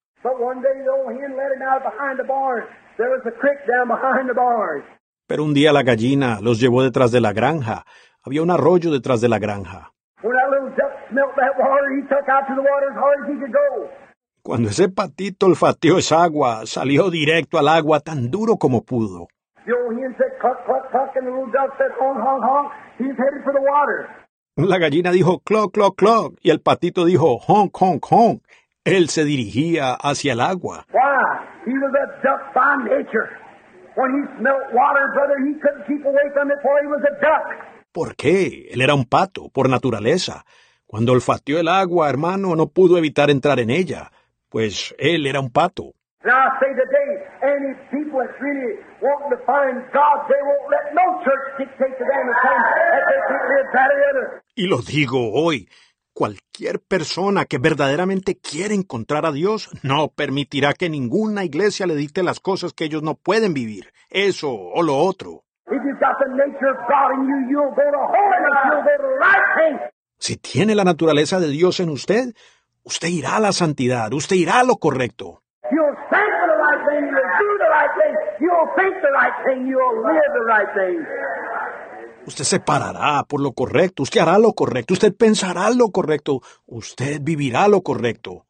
Pero 5.26 5.44
un 5.44 5.54
día 5.54 5.72
la 5.72 5.82
gallina 5.82 6.38
los 6.42 6.60
llevó 6.60 6.82
detrás 6.82 7.12
de 7.12 7.22
la 7.22 7.32
granja. 7.32 7.86
Había 8.22 8.42
un 8.42 8.50
arroyo 8.50 8.90
detrás 8.90 9.22
de 9.22 9.30
la 9.30 9.38
granja. 9.38 9.90
Cuando 14.42 14.68
ese 14.68 14.90
patito 14.90 15.46
olfateó 15.46 15.96
esa 15.96 16.22
agua, 16.22 16.66
salió 16.66 17.08
directo 17.08 17.58
al 17.58 17.68
agua 17.68 18.00
tan 18.00 18.30
duro 18.30 18.58
como 18.58 18.84
pudo. 18.84 19.28
The 19.66 19.72
old 19.72 19.94
hen 19.94 20.14
said 20.18 20.38
cluck, 20.40 20.64
cluck, 20.66 20.90
cluck, 20.90 21.14
and 21.14 21.26
the 21.26 21.30
little 21.30 21.50
duck 21.52 21.70
said 21.78 21.92
honk, 21.98 22.18
honk, 22.18 22.42
honk. 22.42 22.72
He's 22.98 23.16
headed 23.16 23.44
for 23.44 23.52
the 23.52 23.62
water. 23.62 24.08
La 24.56 24.78
gallina 24.78 25.12
dijo 25.12 25.40
cloc, 25.44 25.72
cloc, 25.72 25.96
cloc, 25.96 26.34
y 26.42 26.50
el 26.50 26.60
patito 26.60 27.04
dijo 27.04 27.38
honk, 27.38 27.72
honk, 27.80 28.04
honk. 28.10 28.42
Él 28.84 29.08
se 29.08 29.24
dirigía 29.24 29.94
hacia 29.94 30.32
el 30.32 30.40
agua. 30.40 30.84
Why? 30.92 31.46
He 31.64 31.72
was 31.78 31.92
a 31.94 32.22
duck 32.22 32.52
by 32.52 32.76
nature. 32.84 33.30
When 33.94 34.10
he 34.10 34.38
smelt 34.38 34.72
water, 34.72 35.06
brother, 35.14 35.38
he 35.46 35.54
couldn't 35.60 35.86
keep 35.86 36.04
away 36.04 36.28
from 36.34 36.50
it, 36.50 36.58
for 36.62 36.80
he 36.82 36.88
was 36.88 37.02
a 37.04 37.14
duck. 37.20 37.72
¿Por 37.92 38.16
qué? 38.16 38.68
Él 38.72 38.82
era 38.82 38.94
un 38.94 39.04
pato, 39.04 39.48
por 39.50 39.68
naturaleza. 39.68 40.44
Cuando 40.86 41.12
olfateó 41.12 41.60
el 41.60 41.68
agua, 41.68 42.10
hermano, 42.10 42.56
no 42.56 42.66
pudo 42.66 42.98
evitar 42.98 43.30
entrar 43.30 43.60
en 43.60 43.70
ella, 43.70 44.10
pues 44.48 44.94
él 44.98 45.26
era 45.26 45.40
un 45.40 45.50
pato. 45.50 45.94
And 46.24 46.30
I 46.30 46.54
say 46.60 46.70
today, 46.70 47.10
any 47.42 47.74
people 47.90 48.20
that's 48.22 48.38
really 48.40 48.78
wanting 49.02 49.30
to 49.34 49.42
find 49.44 49.82
God, 49.92 50.16
they 50.30 50.38
won't 50.38 50.70
let 50.70 50.94
no 50.94 51.18
church 51.24 51.46
dictate 51.58 51.98
to 51.98 52.04
them 52.04 52.26
they 52.30 54.02
other. 54.10 54.42
Y 54.54 54.66
lo 54.68 54.78
digo 54.82 55.32
hoy, 55.32 55.68
cualquier 56.12 56.80
persona 56.80 57.46
que 57.46 57.58
verdaderamente 57.58 58.38
quiere 58.38 58.74
encontrar 58.74 59.26
a 59.26 59.32
Dios 59.32 59.70
no 59.82 60.08
permitirá 60.08 60.74
que 60.74 60.88
ninguna 60.88 61.44
iglesia 61.44 61.86
le 61.86 61.96
dicte 61.96 62.22
las 62.22 62.38
cosas 62.38 62.72
que 62.72 62.84
ellos 62.84 63.02
no 63.02 63.14
pueden 63.14 63.54
vivir, 63.54 63.92
eso 64.10 64.50
o 64.52 64.82
lo 64.82 64.98
otro. 64.98 65.42
If 65.66 65.80
you've 65.84 65.98
got 65.98 66.18
the 66.18 66.28
nature 66.36 66.70
of 66.70 66.76
God 66.88 67.14
in 67.18 67.26
you, 67.26 67.50
you'll 67.50 67.74
go 67.74 67.82
to 67.82 67.98
holiness, 67.98 68.58
you'll 68.66 68.82
go 68.82 68.96
to 68.96 69.02
the 69.02 69.18
right 69.18 69.46
thing. 69.56 69.78
Si 70.18 70.36
tiene 70.36 70.74
la 70.74 70.84
naturaleza 70.84 71.40
de 71.40 71.48
Dios 71.48 71.80
en 71.80 71.88
usted, 71.88 72.34
usted 72.84 73.08
irá 73.08 73.36
a 73.36 73.40
la 73.40 73.52
santidad, 73.52 74.12
usted 74.12 74.36
irá 74.36 74.60
a 74.60 74.64
lo 74.64 74.76
correcto. 74.76 75.42
You'll 75.70 75.96
stand 76.08 76.32
for 76.38 76.48
the 76.52 76.58
right 76.60 76.82
thing, 76.86 77.08
you'll 77.08 77.32
do 77.40 77.48
the 77.58 77.70
right 77.70 77.90
thing, 77.96 78.14
you'll 78.40 78.68
think 78.76 78.92
the 78.92 78.92
right 78.92 78.92
thing, 78.92 78.92
you'll 78.92 78.92
live 78.92 78.92
the 78.92 78.92
right 78.92 78.92
thing. 78.92 78.92
Usted 82.26 82.44
se 82.44 82.60
parará 82.60 83.24
por 83.28 83.40
lo 83.40 83.52
correcto, 83.52 84.04
usted 84.04 84.20
hará 84.20 84.38
lo 84.38 84.52
correcto, 84.52 84.94
usted 84.94 85.12
pensará 85.16 85.70
lo 85.70 85.90
correcto, 85.90 86.40
usted 86.66 87.18
vivirá 87.20 87.66
lo 87.68 87.82
correcto. 87.82 88.46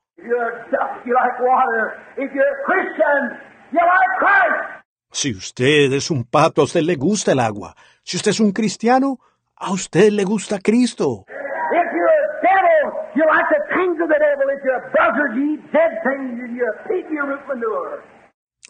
Si 5.10 5.31
usted 5.31 5.92
es 5.92 6.10
un 6.10 6.24
pato, 6.24 6.60
a 6.60 6.65
usted 6.65 6.82
le 6.82 6.97
gusta 6.97 7.32
el 7.32 7.41
agua. 7.41 7.74
Si 8.02 8.16
usted 8.16 8.31
es 8.31 8.41
un 8.41 8.52
cristiano, 8.52 9.18
a 9.57 9.73
usted 9.73 10.10
le 10.10 10.24
gusta 10.24 10.58
Cristo. 10.58 11.24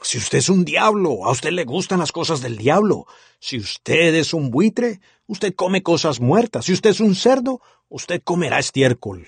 Si 0.03 0.19
usted 0.19 0.39
es 0.39 0.49
un 0.49 0.65
diablo, 0.65 1.25
a 1.25 1.31
usted 1.31 1.51
le 1.51 1.65
gustan 1.65 2.01
las 2.01 2.13
cosas 2.13 2.43
del 2.43 2.57
diablo. 2.57 3.07
Si 3.39 3.59
usted 3.59 4.15
es 4.15 4.35
un 4.35 4.51
buitre, 4.51 5.01
usted 5.27 5.55
come 5.55 5.83
cosas 5.83 6.21
muertas. 6.21 6.65
Si 6.65 6.73
usted 6.73 6.91
es 6.91 7.01
un 7.01 7.15
cerdo, 7.15 7.61
usted 7.89 8.21
comerá 8.23 8.59
estiércol. 8.59 9.27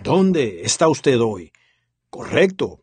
¿Dónde 0.00 0.62
está 0.62 0.88
usted 0.88 1.20
hoy? 1.20 1.52
Correcto. 2.10 2.80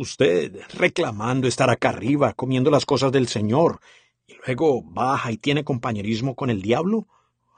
Usted 0.00 0.62
reclamando 0.78 1.46
estar 1.46 1.68
acá 1.68 1.90
arriba, 1.90 2.32
comiendo 2.32 2.70
las 2.70 2.86
cosas 2.86 3.12
del 3.12 3.28
Señor, 3.28 3.80
y 4.26 4.34
luego 4.46 4.80
baja 4.82 5.30
y 5.30 5.36
tiene 5.36 5.62
compañerismo 5.62 6.34
con 6.34 6.48
el 6.48 6.62
diablo. 6.62 7.06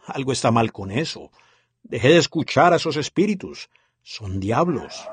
Algo 0.09 0.33
está 0.33 0.51
mal 0.51 0.73
con 0.73 0.91
eso. 0.91 1.31
Deje 1.85 2.09
de 2.09 2.19
escuchar 2.19 2.73
a 2.73 2.77
esos 2.77 2.97
espíritus. 2.97 3.71
Son 4.03 4.41
diablos. 4.41 5.09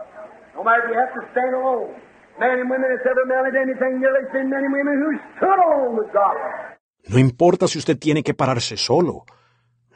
No 7.10 7.20
importa 7.20 7.68
si 7.68 7.78
usted 7.78 8.00
tiene 8.00 8.24
que 8.24 8.34
pararse 8.34 8.76
solo. 8.76 9.26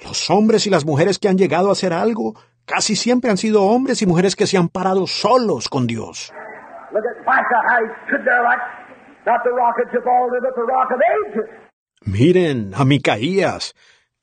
Los 0.03 0.29
hombres 0.29 0.67
y 0.67 0.69
las 0.69 0.85
mujeres 0.85 1.17
que 1.17 1.29
han 1.29 1.39
llegado 1.39 1.69
a 1.69 1.71
hacer 1.71 1.93
algo 1.93 2.35
casi 2.65 2.95
siempre 2.95 3.31
han 3.31 3.37
sido 3.37 3.63
hombres 3.63 4.03
y 4.03 4.05
mujeres 4.05 4.35
que 4.35 4.45
se 4.45 4.57
han 4.57 4.69
parado 4.69 5.07
solos 5.07 5.67
con 5.67 5.87
Dios. 5.87 6.31
Miren 12.05 12.73
a 12.75 12.85
Micaías, 12.85 13.73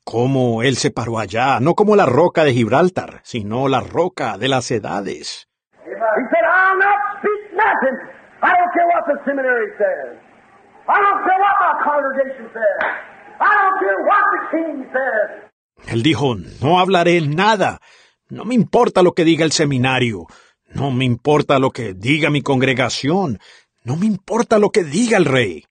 cómo 0.03 0.61
él 0.63 0.75
se 0.75 0.91
paró 0.91 1.19
allá, 1.19 1.59
no 1.59 1.73
como 1.73 1.95
la 1.95 2.05
roca 2.05 2.43
de 2.43 2.53
Gibraltar, 2.53 3.19
sino 3.23 3.67
la 3.67 3.81
roca 3.81 4.37
de 4.37 4.47
las 4.47 4.69
edades. 4.71 5.47
He 5.83 6.23
said, 6.29 6.45
I'll 6.45 6.77
not 6.77 6.99
speak 7.19 7.53
nothing. 7.53 7.97
I 8.41 8.51
don't 8.51 8.71
care 8.73 8.87
what 8.87 9.05
the 9.07 9.17
seminary 9.25 9.69
says. 9.77 10.17
I 10.87 10.99
don't 10.99 11.23
care 11.23 11.39
what 11.39 11.55
my 11.61 11.73
congregation 11.83 12.49
says. 12.53 12.79
I 13.39 13.51
don't 13.61 13.79
care 13.79 13.99
what 14.09 14.23
the 14.33 14.41
king 14.51 14.85
says. 14.91 15.51
Él 15.87 16.03
dijo, 16.03 16.35
no 16.61 16.79
hablaré 16.79 17.21
nada. 17.21 17.79
No 18.29 18.45
me 18.45 18.55
importa 18.55 19.01
lo 19.03 19.13
que 19.13 19.23
diga 19.23 19.45
el 19.45 19.51
seminario. 19.51 20.27
No 20.73 20.91
me 20.91 21.05
importa 21.05 21.59
lo 21.59 21.71
que 21.71 21.93
diga 21.93 22.29
mi 22.29 22.41
congregación. 22.41 23.39
No 23.83 23.95
me 23.97 24.05
importa 24.05 24.59
lo 24.59 24.69
que 24.69 24.83
diga 24.83 25.17
el 25.17 25.25
rey. 25.25 25.65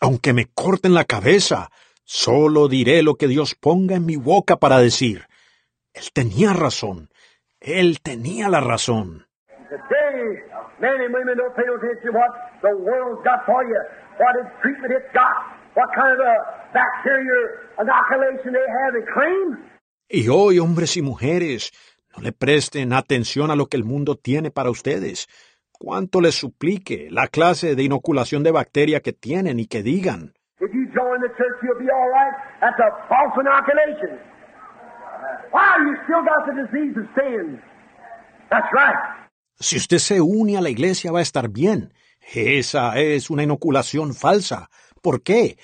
Aunque 0.00 0.32
me 0.32 0.46
corten 0.46 0.94
la 0.94 1.04
cabeza, 1.04 1.70
solo 2.04 2.68
diré 2.68 3.02
lo 3.02 3.14
que 3.14 3.28
Dios 3.28 3.54
ponga 3.54 3.96
en 3.96 4.06
mi 4.06 4.16
boca 4.16 4.56
para 4.56 4.78
decir. 4.78 5.26
Él 5.92 6.12
tenía 6.12 6.52
razón. 6.52 7.08
Él 7.60 8.00
tenía 8.02 8.48
la 8.48 8.60
razón. 8.60 9.26
What 14.18 14.34
treatment 14.62 14.92
it's 14.92 15.12
got, 15.12 15.34
what 15.74 15.88
kind 15.94 16.12
of 16.12 16.20
a 16.20 16.36
bacteria 16.72 17.38
inoculation 17.78 18.52
they 18.52 18.66
have 18.80 18.94
and 18.94 19.06
claim. 19.12 19.76
Y 20.08 20.28
hoy, 20.28 20.58
hombres 20.58 20.96
y 20.96 21.02
mujeres, 21.02 21.72
no 22.16 22.22
le 22.22 22.32
presten 22.32 22.92
atención 22.92 23.50
a 23.50 23.56
lo 23.56 23.66
que 23.66 23.76
el 23.76 23.84
mundo 23.84 24.16
tiene 24.16 24.50
para 24.50 24.70
ustedes. 24.70 25.26
Cuánto 25.72 26.20
les 26.20 26.34
suplique 26.34 27.08
la 27.10 27.28
clase 27.28 27.74
de 27.74 27.82
inoculación 27.82 28.42
de 28.42 28.52
bacteria 28.52 29.00
que 29.00 29.12
tienen 29.12 29.60
y 29.60 29.66
que 29.66 29.82
digan. 29.82 30.32
If 30.60 30.72
you 30.72 30.86
join 30.94 31.20
the 31.20 31.28
church, 31.36 31.60
you'll 31.62 31.78
be 31.78 31.90
all 31.90 32.08
right. 32.08 32.32
That's 32.60 32.80
a 32.80 32.90
false 33.08 33.34
inoculation. 33.38 34.18
Why? 35.52 35.76
You 35.84 35.96
still 36.04 36.24
got 36.24 36.46
the 36.46 36.54
disease 36.64 36.96
of 36.96 37.06
sin. 37.14 37.60
That's 38.50 38.72
right. 38.72 38.96
Si 39.58 39.76
usted 39.76 39.98
se 39.98 40.20
une 40.20 40.56
a 40.56 40.62
la 40.62 40.70
iglesia 40.70 41.12
va 41.12 41.18
a 41.18 41.22
estar 41.22 41.48
bien. 41.48 41.92
Esa 42.34 42.98
es 42.98 43.30
una 43.30 43.44
inoculación 43.44 44.14
falsa. 44.14 44.68
¿Por 45.00 45.22
qué? 45.22 45.56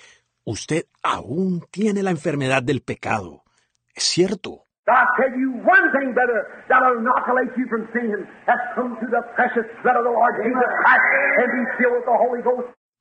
Usted 0.45 0.87
aún 1.03 1.65
tiene 1.71 2.03
la 2.03 2.11
enfermedad 2.11 2.63
del 2.63 2.83
pecado. 2.83 3.43
Es 3.95 4.05
cierto. 4.05 4.67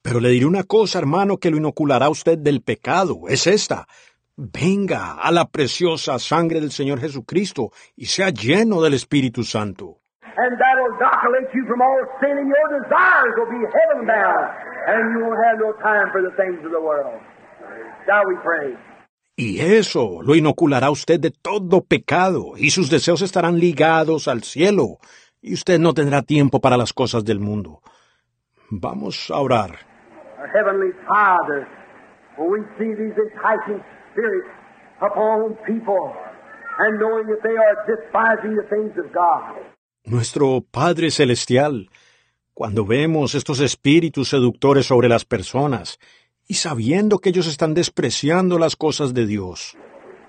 Pero 0.04 0.20
le 0.20 0.30
diré 0.30 0.46
una 0.46 0.64
cosa, 0.64 1.00
hermano, 1.00 1.38
que 1.38 1.52
lo 1.52 1.58
inoculará 1.58 2.10
usted 2.10 2.38
del 2.38 2.62
pecado. 2.62 3.28
Es 3.28 3.48
esta. 3.48 3.88
Venga 4.36 5.14
a 5.14 5.32
la 5.32 5.46
preciosa 5.50 6.18
sangre 6.20 6.60
del 6.60 6.72
Señor 6.72 7.00
Jesucristo 7.00 7.72
y 7.96 8.06
sea 8.06 8.30
lleno 8.30 8.82
del 8.82 8.96
Espíritu 8.96 9.44
Santo. 9.44 10.01
And 10.42 10.58
that'll 10.58 10.98
inoculate 10.98 11.54
you 11.54 11.64
from 11.68 11.82
all 11.82 12.02
sin, 12.20 12.34
and 12.42 12.50
your 12.50 12.68
desires 12.82 13.34
will 13.38 13.52
be 13.52 13.62
heaven 13.62 14.08
bound, 14.08 14.48
and 14.90 15.14
you 15.14 15.26
won't 15.26 15.38
have 15.46 15.60
no 15.60 15.72
time 15.84 16.10
for 16.12 16.22
the 16.24 16.34
things 16.36 16.66
of 16.66 16.72
the 16.72 16.82
world. 16.82 17.22
Shall 18.08 18.26
we 18.26 18.36
pray? 18.42 18.76
Y 19.38 19.60
eso 19.60 20.22
lo 20.24 20.34
inoculará 20.34 20.90
usted 20.90 21.20
de 21.20 21.30
todo 21.30 21.82
pecado, 21.82 22.54
y 22.58 22.72
sus 22.72 22.90
deseos 22.90 23.22
estarán 23.22 23.60
ligados 23.60 24.28
al 24.28 24.42
cielo, 24.42 24.98
y 25.42 25.54
usted 25.54 25.80
no 25.80 25.94
tendrá 25.94 26.24
tiempo 26.24 26.60
para 26.60 26.76
las 26.76 26.92
cosas 26.92 27.24
del 27.24 27.40
mundo. 27.40 27.82
Vamos 28.72 29.30
a 29.30 29.40
orar. 29.40 29.78
Our 30.40 30.48
Heavenly 30.48 30.92
Father, 31.08 31.68
when 32.38 32.50
we 32.50 32.60
see 32.80 32.96
these 32.96 33.14
enticing 33.16 33.84
spirits 34.12 34.50
upon 35.02 35.56
people, 35.68 36.16
and 36.80 37.00
knowing 37.00 37.28
that 37.28 37.44
they 37.44 37.56
are 37.56 37.78
despising 37.86 38.56
the 38.56 38.64
things 38.70 38.98
of 38.98 39.14
God, 39.14 39.56
Nuestro 40.04 40.62
Padre 40.72 41.12
Celestial, 41.12 41.90
cuando 42.54 42.86
vemos 42.86 43.36
estos 43.36 43.60
espíritus 43.60 44.30
seductores 44.30 44.88
sobre 44.88 45.08
las 45.08 45.26
personas, 45.26 46.00
y 46.48 46.56
sabiendo 46.56 47.20
que 47.20 47.30
ellos 47.30 47.48
están 47.48 47.74
despreciando 47.76 48.58
las 48.58 48.76
cosas 48.76 49.14
de 49.14 49.28
Dios, 49.28 49.78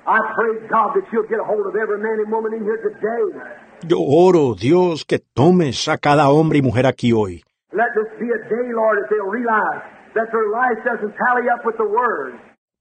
I 0.05 0.19
pray, 0.37 0.69
God, 0.69 0.95
that 0.95 1.09
you'll 1.13 1.27
get 1.29 1.39
a 1.39 1.45
hold 1.45 1.67
of 1.67 1.75
every 1.77 1.99
man 1.99 2.19
and 2.21 2.31
woman 2.31 2.53
in 2.53 2.65
here 2.65 2.79
today. 2.83 3.63
yo 3.87 3.99
oro, 4.01 4.55
Dios, 4.55 5.05
que 5.05 5.19
tomes 5.21 5.89
a 5.89 5.97
cada 5.97 6.29
hombre 6.29 6.59
y 6.59 6.63
mujer 6.63 6.87
aquí 6.87 7.13
hoy. 7.13 7.43
Let 7.73 7.95
this 7.95 8.13
be 8.21 8.27
a 8.27 8.39
day, 8.49 8.73
Lord, 8.75 8.99
that 8.99 9.09
they'll 9.09 9.31
realize 9.31 9.83
that 10.15 10.29
their 10.33 10.51
life 10.51 10.83
doesn't 10.85 11.15
tally 11.17 11.49
up 11.49 11.65
with 11.65 11.77
the 11.77 11.85
Word. 11.85 12.35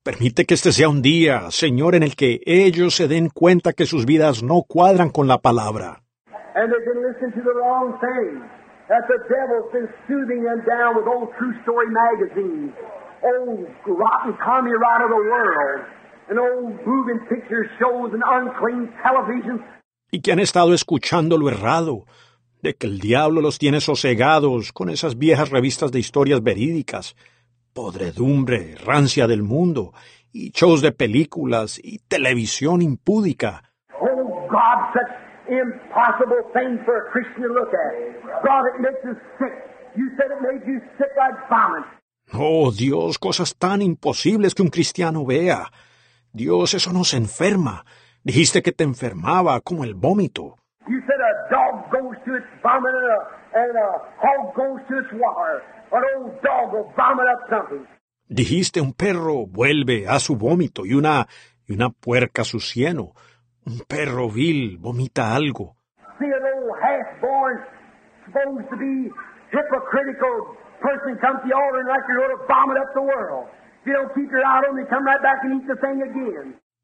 Permite 0.03 0.45
que 0.45 0.55
este 0.55 0.71
sea 0.71 0.89
un 0.89 1.01
día, 1.01 1.51
Señor, 1.51 1.95
en 1.95 2.03
el 2.03 2.15
que 2.15 2.41
ellos 2.45 2.95
se 2.95 3.07
den 3.07 3.29
cuenta 3.29 3.73
que 3.73 3.85
sus 3.85 4.05
vidas 4.05 4.43
no 4.43 4.63
cuadran 4.67 5.09
con 5.09 5.27
la 5.27 5.37
palabra. 5.37 6.01
And 6.55 6.71
they've 6.71 6.87
been 6.87 7.03
listening 7.03 7.33
to 7.39 7.43
the 7.43 7.55
wrong 7.55 7.97
things. 7.99 8.43
That 8.89 9.07
the 9.07 9.19
devil's 9.29 9.71
been 9.71 9.87
soothing 10.07 10.43
them 10.43 10.63
down 10.67 10.97
with 10.97 11.07
old 11.07 11.31
true 11.39 11.55
story 11.63 11.87
magazines, 11.87 12.75
old 13.23 13.67
rotten 13.87 14.35
right 14.35 15.01
of 15.01 15.09
the 15.09 15.23
world, 15.31 15.85
and 16.27 16.37
old 16.37 16.75
moving 16.85 17.19
picture 17.29 17.69
shows 17.79 18.11
and 18.11 18.23
unclean 18.25 18.91
television. 19.01 19.63
y 20.11 20.21
que 20.21 20.33
han 20.33 20.39
estado 20.39 20.73
escuchando 20.73 21.37
lo 21.37 21.49
errado, 21.49 22.05
de 22.61 22.75
que 22.75 22.85
el 22.85 22.99
diablo 22.99 23.41
los 23.41 23.57
tiene 23.57 23.79
sosegados 23.79 24.73
con 24.73 24.89
esas 24.89 25.17
viejas 25.17 25.49
revistas 25.49 25.91
de 25.91 25.99
historias 25.99 26.43
verídicas, 26.43 27.15
podredumbre, 27.73 28.75
rancia 28.75 29.25
del 29.25 29.41
mundo, 29.41 29.93
y 30.33 30.51
shows 30.51 30.81
de 30.81 30.91
películas 30.91 31.79
y 31.81 31.99
televisión 31.99 32.81
impúdica. 32.81 33.63
Oh 33.99 34.47
God, 34.49 34.93
such 34.93 35.20
impossible 35.47 36.43
things 36.53 36.79
for 36.85 36.97
a 36.97 37.11
Christian 37.11 37.43
to 37.43 37.53
look 37.53 37.73
at. 37.73 38.43
God, 38.43 38.63
it 38.73 38.81
makes 38.81 39.03
us 39.05 39.17
sick. 39.39 39.53
You 39.95 40.09
said 40.17 40.31
it 40.31 40.41
made 40.41 40.65
you 40.65 40.79
sick 40.97 41.11
like 41.17 41.35
vomit. 41.49 41.85
Oh 42.33 42.71
Dios, 42.71 43.17
cosas 43.17 43.55
tan 43.57 43.81
imposibles 43.81 44.55
que 44.55 44.63
un 44.63 44.69
cristiano 44.69 45.25
vea. 45.25 45.69
Dios, 46.31 46.73
eso 46.73 46.93
nos 46.93 47.13
enferma. 47.13 47.83
Dijiste 48.23 48.61
que 48.61 48.71
te 48.71 48.83
enfermaba 48.83 49.59
como 49.61 49.83
el 49.83 49.95
vómito. 49.95 50.57
You 50.87 51.01
said 51.01 51.19
a 51.19 51.49
dog 51.51 51.91
goes 51.91 52.17
to 52.25 52.35
its 52.35 52.47
vomit 52.63 52.93
and 52.93 53.11
a, 53.11 53.59
and 53.59 53.77
a 53.77 53.89
hog 54.21 54.55
goes 54.55 54.79
to 54.87 54.99
its 54.99 55.11
water. 55.13 55.61
An 55.91 56.03
old 56.15 56.41
dog 56.41 56.73
will 56.73 56.93
vomit 56.95 57.27
up 57.27 57.49
something. 57.49 57.85
Dijiste 58.29 58.79
un 58.79 58.93
perro 58.93 59.45
vuelve 59.45 60.07
a 60.07 60.19
su 60.19 60.37
vómito 60.37 60.85
y 60.85 60.93
una 60.93 61.27
y 61.67 61.73
una 61.73 61.89
puerca 61.89 62.43
a 62.43 62.45
su 62.45 62.61
cieno. 62.61 63.13
Un 63.65 63.79
perro 63.87 64.29
vil 64.29 64.77
vomita 64.77 65.35
algo. 65.35 65.75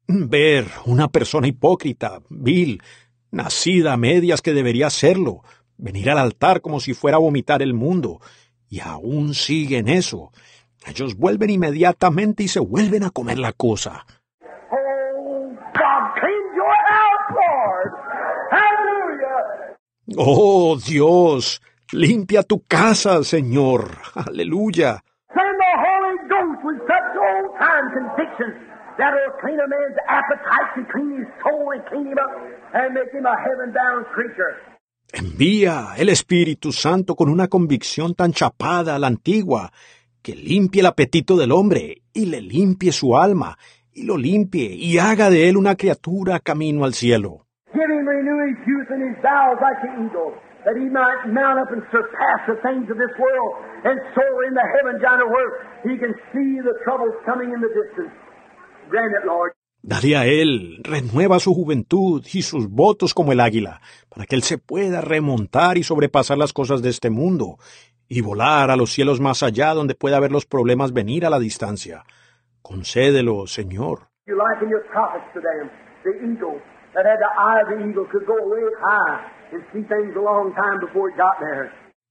Ver 0.06 0.66
una 0.86 1.08
persona 1.08 1.46
hipócrita, 1.46 2.20
vil, 2.30 2.80
nacida 3.30 3.92
a 3.92 3.96
medias 3.96 4.40
que 4.40 4.54
debería 4.54 4.90
serlo, 4.90 5.42
venir 5.76 6.10
al 6.10 6.18
altar 6.18 6.60
como 6.60 6.80
si 6.80 6.94
fuera 6.94 7.16
a 7.16 7.20
vomitar 7.20 7.62
el 7.62 7.74
mundo, 7.74 8.20
y 8.68 8.80
aún 8.80 9.34
siguen 9.34 9.88
eso. 9.88 10.30
Ellos 10.86 11.16
vuelven 11.16 11.50
inmediatamente 11.50 12.42
y 12.44 12.48
se 12.48 12.60
vuelven 12.60 13.04
a 13.04 13.10
comer 13.10 13.38
la 13.38 13.52
cosa. 13.52 14.06
Up 32.18 32.32
and 32.72 32.94
make 32.94 33.12
him 33.12 33.26
a 33.26 33.36
heaven-bound 33.36 34.06
creature. 34.14 34.56
Envía 35.12 35.94
el 35.96 36.08
Espíritu 36.08 36.72
Santo 36.72 37.14
con 37.14 37.28
una 37.28 37.48
convicción 37.48 38.14
tan 38.14 38.32
chapada 38.32 38.96
a 38.96 38.98
la 38.98 39.06
antigua, 39.06 39.72
que 40.22 40.34
limpie 40.34 40.80
el 40.80 40.86
apetito 40.86 41.36
del 41.36 41.52
hombre 41.52 42.02
y 42.12 42.26
le 42.26 42.40
limpie 42.40 42.92
su 42.92 43.16
alma, 43.16 43.58
y 43.92 44.04
lo 44.04 44.16
limpie 44.16 44.74
y 44.74 44.98
haga 44.98 45.28
de 45.30 45.48
él 45.48 45.56
una 45.56 45.76
criatura 45.76 46.40
camino 46.40 46.84
al 46.84 46.94
cielo. 46.94 47.47
Give 47.78 47.90
him 47.94 48.08
renew 48.08 48.38
his 48.50 48.58
youth 48.66 48.90
and 48.90 49.02
his 49.06 49.22
bowels 49.22 49.62
like 49.62 49.78
eagle, 50.02 50.34
that 50.66 50.74
he 50.74 50.90
might 50.90 51.30
mount 51.30 51.62
up 51.62 51.70
and 51.70 51.82
surpass 51.94 52.40
the 52.50 52.58
things 52.66 52.90
of 52.90 52.98
this 52.98 53.14
world 53.22 53.54
and 53.86 53.94
soar 54.18 54.42
in 54.48 54.54
the 54.54 54.66
heavens 54.74 54.98
he 55.86 55.94
can 55.96 56.12
see 56.34 56.58
the 56.58 56.74
troubles 56.82 57.14
coming 57.24 57.54
in 57.54 57.60
the 57.60 57.70
distance. 57.70 58.10
Grant 58.90 59.14
it, 59.14 59.24
Lord. 59.24 59.52
Dale 59.80 60.16
a 60.16 60.26
él, 60.26 60.80
renueva 60.82 61.38
su 61.38 61.54
juventud 61.54 62.26
y 62.34 62.42
sus 62.42 62.68
votos 62.68 63.14
como 63.14 63.30
el 63.30 63.38
águila, 63.38 63.80
para 64.08 64.26
que 64.26 64.34
él 64.34 64.42
se 64.42 64.58
pueda 64.58 65.00
remontar 65.00 65.78
y 65.78 65.84
sobrepasar 65.84 66.36
las 66.36 66.52
cosas 66.52 66.82
de 66.82 66.88
este 66.88 67.10
mundo, 67.10 67.58
y 68.08 68.22
volar 68.22 68.72
a 68.72 68.76
los 68.76 68.90
cielos 68.90 69.20
más 69.20 69.44
allá 69.44 69.72
donde 69.72 69.94
pueda 69.94 70.18
ver 70.18 70.32
los 70.32 70.46
problemas 70.46 70.92
venir 70.92 71.24
a 71.24 71.30
la 71.30 71.38
distancia. 71.38 72.02
Concédelo, 72.60 73.46
Señor. 73.46 74.08
You 74.26 74.36
liken 74.36 74.68
your 74.68 74.84
prophets 74.90 75.32
to 75.32 75.40
them, 75.40 75.70
the 76.02 76.10
eagle 76.26 76.60
that 76.94 77.04
had 77.06 77.18
the 77.18 77.32
eye 77.36 77.60
of 77.62 77.68
the 77.68 77.88
eagle 77.88 78.06
could 78.10 78.26
go 78.26 78.36
way 78.46 78.64
high 78.80 79.30
and 79.52 79.62
see 79.72 79.82
things 79.88 80.14
a 80.16 80.20
long 80.20 80.52
time 80.54 80.78
before 80.80 81.10
it 81.10 81.16
got 81.16 81.38
there. 81.40 81.70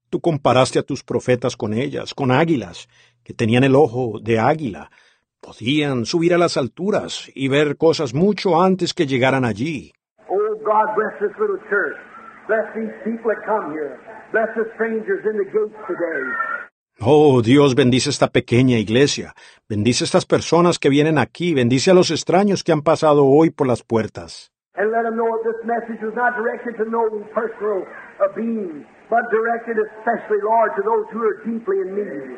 Tú 0.10 0.22
comparaste 0.22 0.80
a 0.80 0.84
tus 0.84 1.04
profetas 1.04 1.58
con 1.58 1.74
ellas, 1.74 2.14
con 2.14 2.32
águilas, 2.32 2.88
que 3.24 3.34
tenían 3.34 3.64
el 3.64 3.76
ojo 3.76 4.20
de 4.22 4.40
águila. 4.40 4.90
Podían 5.42 6.06
subir 6.06 6.34
a 6.34 6.38
las 6.38 6.58
alturas 6.58 7.30
y 7.36 7.50
ver 7.50 7.78
cosas 7.78 8.14
mucho 8.14 8.62
antes 8.62 8.94
que 8.94 9.06
llegaran 9.06 9.44
allí. 9.44 9.94
Oh, 10.30 10.56
God, 10.64 10.96
bless 10.96 11.14
this 11.20 11.38
little 11.40 11.60
church. 11.70 11.98
Bless 12.48 12.66
these 12.74 12.94
people 13.04 13.30
that 13.34 13.46
come 13.46 13.74
here. 13.74 14.00
Bless 14.32 14.48
the 14.56 14.66
strangers 14.76 15.24
in 15.26 15.38
the 15.38 15.46
gates 15.46 15.76
today. 15.88 16.58
Oh, 17.00 17.42
Dios 17.44 17.76
bendice 17.76 18.10
esta 18.10 18.30
pequeña 18.32 18.80
iglesia, 18.80 19.36
bendice 19.70 20.04
estas 20.04 20.26
personas 20.26 20.80
que 20.80 20.90
vienen 20.90 21.20
aquí, 21.20 21.54
bendice 21.54 21.92
a 21.92 21.94
los 21.94 22.10
extraños 22.10 22.64
que 22.64 22.72
han 22.72 22.82
pasado 22.82 23.26
hoy 23.26 23.52
por 23.52 23.68
las 23.68 23.84
puertas. 23.84 24.52
And 24.78 24.92
let 24.92 25.04
them 25.04 25.18
know 25.18 25.26
that 25.26 25.44
this 25.50 25.62
message 25.66 26.02
was 26.06 26.14
not 26.16 26.38
directed 26.38 26.78
to 26.78 26.86
no 26.90 27.10
personal 27.34 27.82
uh, 28.22 28.30
being, 28.36 28.86
but 29.10 29.26
directed 29.32 29.78
especially, 29.82 30.38
Lord, 30.46 30.70
to 30.78 30.84
those 30.86 31.06
who 31.12 31.22
are 31.26 31.42
deeply 31.44 31.82
in 31.82 31.96
need. 31.96 32.38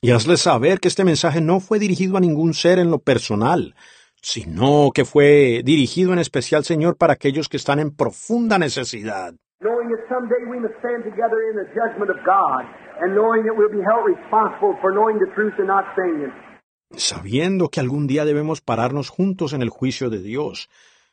Y 0.00 0.12
hazles 0.12 0.42
saber 0.42 0.78
que 0.80 0.88
este 0.88 1.02
mensaje 1.02 1.40
no 1.40 1.60
fue 1.60 1.78
dirigido 1.78 2.16
a 2.16 2.20
ningún 2.20 2.54
ser 2.54 2.78
en 2.78 2.90
lo 2.90 2.98
personal, 2.98 3.74
sino 4.22 4.90
que 4.94 5.04
fue 5.04 5.62
dirigido 5.64 6.12
en 6.12 6.18
especial, 6.18 6.62
Señor, 6.64 6.96
para 6.96 7.14
aquellos 7.14 7.48
que 7.48 7.56
están 7.56 7.80
en 7.80 7.90
profunda 7.90 8.58
necesidad. 8.58 9.34
Knowing 9.60 9.88
that 9.88 10.04
someday 10.08 10.44
we 10.48 10.60
must 10.60 10.74
stand 10.78 11.02
together 11.02 11.40
in 11.50 11.56
the 11.56 11.66
judgment 11.74 12.10
of 12.10 12.18
God, 12.24 12.62
and 13.00 13.14
knowing 13.16 13.42
that 13.44 13.56
we'll 13.56 13.72
be 13.72 13.82
held 13.82 14.06
responsible 14.06 14.76
for 14.80 14.92
knowing 14.92 15.18
the 15.18 15.26
truth 15.34 15.54
and 15.58 15.66
not 15.66 15.84
saying 15.96 16.28
it. 16.28 16.48
sabiendo 16.96 17.68
que 17.68 17.80
algún 17.80 18.06
día 18.06 18.24
debemos 18.24 18.60
pararnos 18.60 19.08
juntos 19.08 19.52
en 19.52 19.62
el 19.62 19.68
juicio 19.68 20.10
de 20.10 20.20
Dios, 20.20 20.68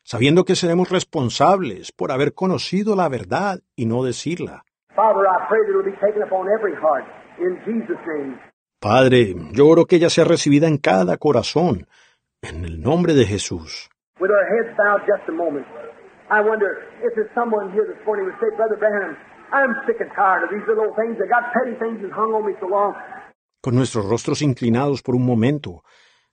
sabiendo 0.05 0.45
que 0.45 0.55
seremos 0.55 0.89
responsables 0.89 1.91
por 1.91 2.11
haber 2.11 2.33
conocido 2.33 2.95
la 2.95 3.09
verdad 3.09 3.59
y 3.75 3.87
no 3.87 4.03
decirla. 4.03 4.63
Padre, 8.79 9.35
yo 9.51 9.67
oro 9.67 9.85
que 9.85 9.95
ella 9.97 10.09
sea 10.09 10.23
recibida 10.23 10.67
en 10.67 10.77
cada 10.77 11.17
corazón, 11.17 11.87
en 12.41 12.63
el 12.63 12.81
nombre 12.81 13.13
de 13.13 13.25
Jesús. 13.25 13.89
With 14.17 14.31
our 14.31 14.47
heads 14.47 14.77
bowed 14.77 15.01
just 15.05 15.27
a 15.27 15.33
moment, 15.33 15.67
I 16.31 16.39
wonder 16.39 16.87
if 17.03 17.13
there's 17.15 17.33
someone 17.35 17.73
here 17.73 17.83
this 17.83 17.99
morning 18.05 18.25
who 18.25 18.31
would 18.31 18.39
say, 18.39 18.55
Brother 18.55 18.77
Branham, 18.77 19.17
I'm 19.51 19.75
sick 19.85 19.99
and 19.99 20.09
tired 20.15 20.43
of 20.45 20.51
these 20.55 20.63
little 20.69 20.95
things. 20.95 21.19
They 21.19 21.27
got 21.27 21.51
petty 21.51 21.75
things 21.75 21.99
that 22.01 22.15
hung 22.15 22.31
on 22.31 22.45
me 22.47 22.53
so 22.61 22.67
long. 22.67 22.95
con 23.65 23.73
nuestros 23.73 24.05
rostros 24.05 24.43
inclinados 24.43 25.01
por 25.01 25.15
un 25.15 25.25
momento. 25.25 25.83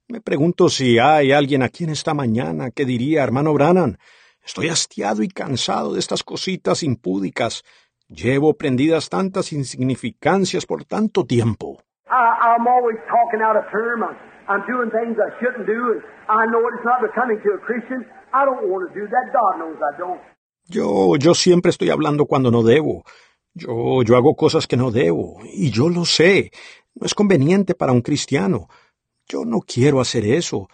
Me 0.08 0.20
pregunto 0.20 0.68
si 0.68 0.98
hay 0.98 1.32
alguien 1.32 1.62
aquí 1.62 1.84
en 1.84 1.90
esta 1.90 2.14
mañana 2.14 2.70
que 2.70 2.84
diría, 2.84 3.22
hermano 3.22 3.54
Brannan, 3.54 3.98
estoy 4.44 4.68
hastiado 4.68 5.22
y 5.22 5.28
cansado 5.28 5.94
de 5.94 6.00
estas 6.00 6.22
cositas 6.22 6.82
impúdicas. 6.82 7.62
Llevo 8.08 8.54
prendidas 8.54 9.08
tantas 9.08 9.52
insignificancias 9.52 10.66
por 10.66 10.84
tanto 10.84 11.24
tiempo. 11.24 11.82
I, 12.10 12.58
I'm 12.58 12.66
always 12.66 12.98
talking 13.08 13.40
out 13.40 13.56
of 13.56 13.64
term. 13.70 14.02
I'm, 14.02 14.16
I'm 14.48 14.62
doing 14.66 14.90
things 14.90 15.16
I 15.16 15.32
shouldn't 15.40 15.66
do, 15.66 15.92
and 15.92 16.02
I 16.28 16.44
know 16.50 16.60
it's 16.68 16.84
not 16.84 17.00
becoming 17.00 17.40
to 17.40 17.54
a 17.54 17.60
Christian. 17.64 18.04
I 18.34 18.44
don't 18.44 18.68
want 18.68 18.92
to 18.92 19.00
do 19.00 19.06
that. 19.08 19.32
God 19.32 19.58
knows 19.58 19.78
I 19.80 19.96
don't. 19.98 20.20
Yo, 20.68 21.16
yo 21.16 21.34
siempre 21.34 21.70
estoy 21.70 21.90
hablando 21.90 22.26
cuando 22.26 22.50
no 22.50 22.62
debo. 22.62 23.04
Yo, 23.54 24.02
yo 24.02 24.16
hago 24.16 24.34
cosas 24.34 24.66
que 24.66 24.76
no 24.76 24.90
debo, 24.90 25.40
y 25.44 25.70
yo 25.70 25.88
lo 25.88 26.04
sé. 26.04 26.50
No 26.94 27.06
es 27.06 27.14
conveniente 27.14 27.74
para 27.74 27.92
un 27.92 28.02
cristiano. 28.02 28.68
Yo 29.32 29.46
no 29.46 29.60
quiero 29.60 30.00
hacer 30.00 30.24
eso. 30.26 30.68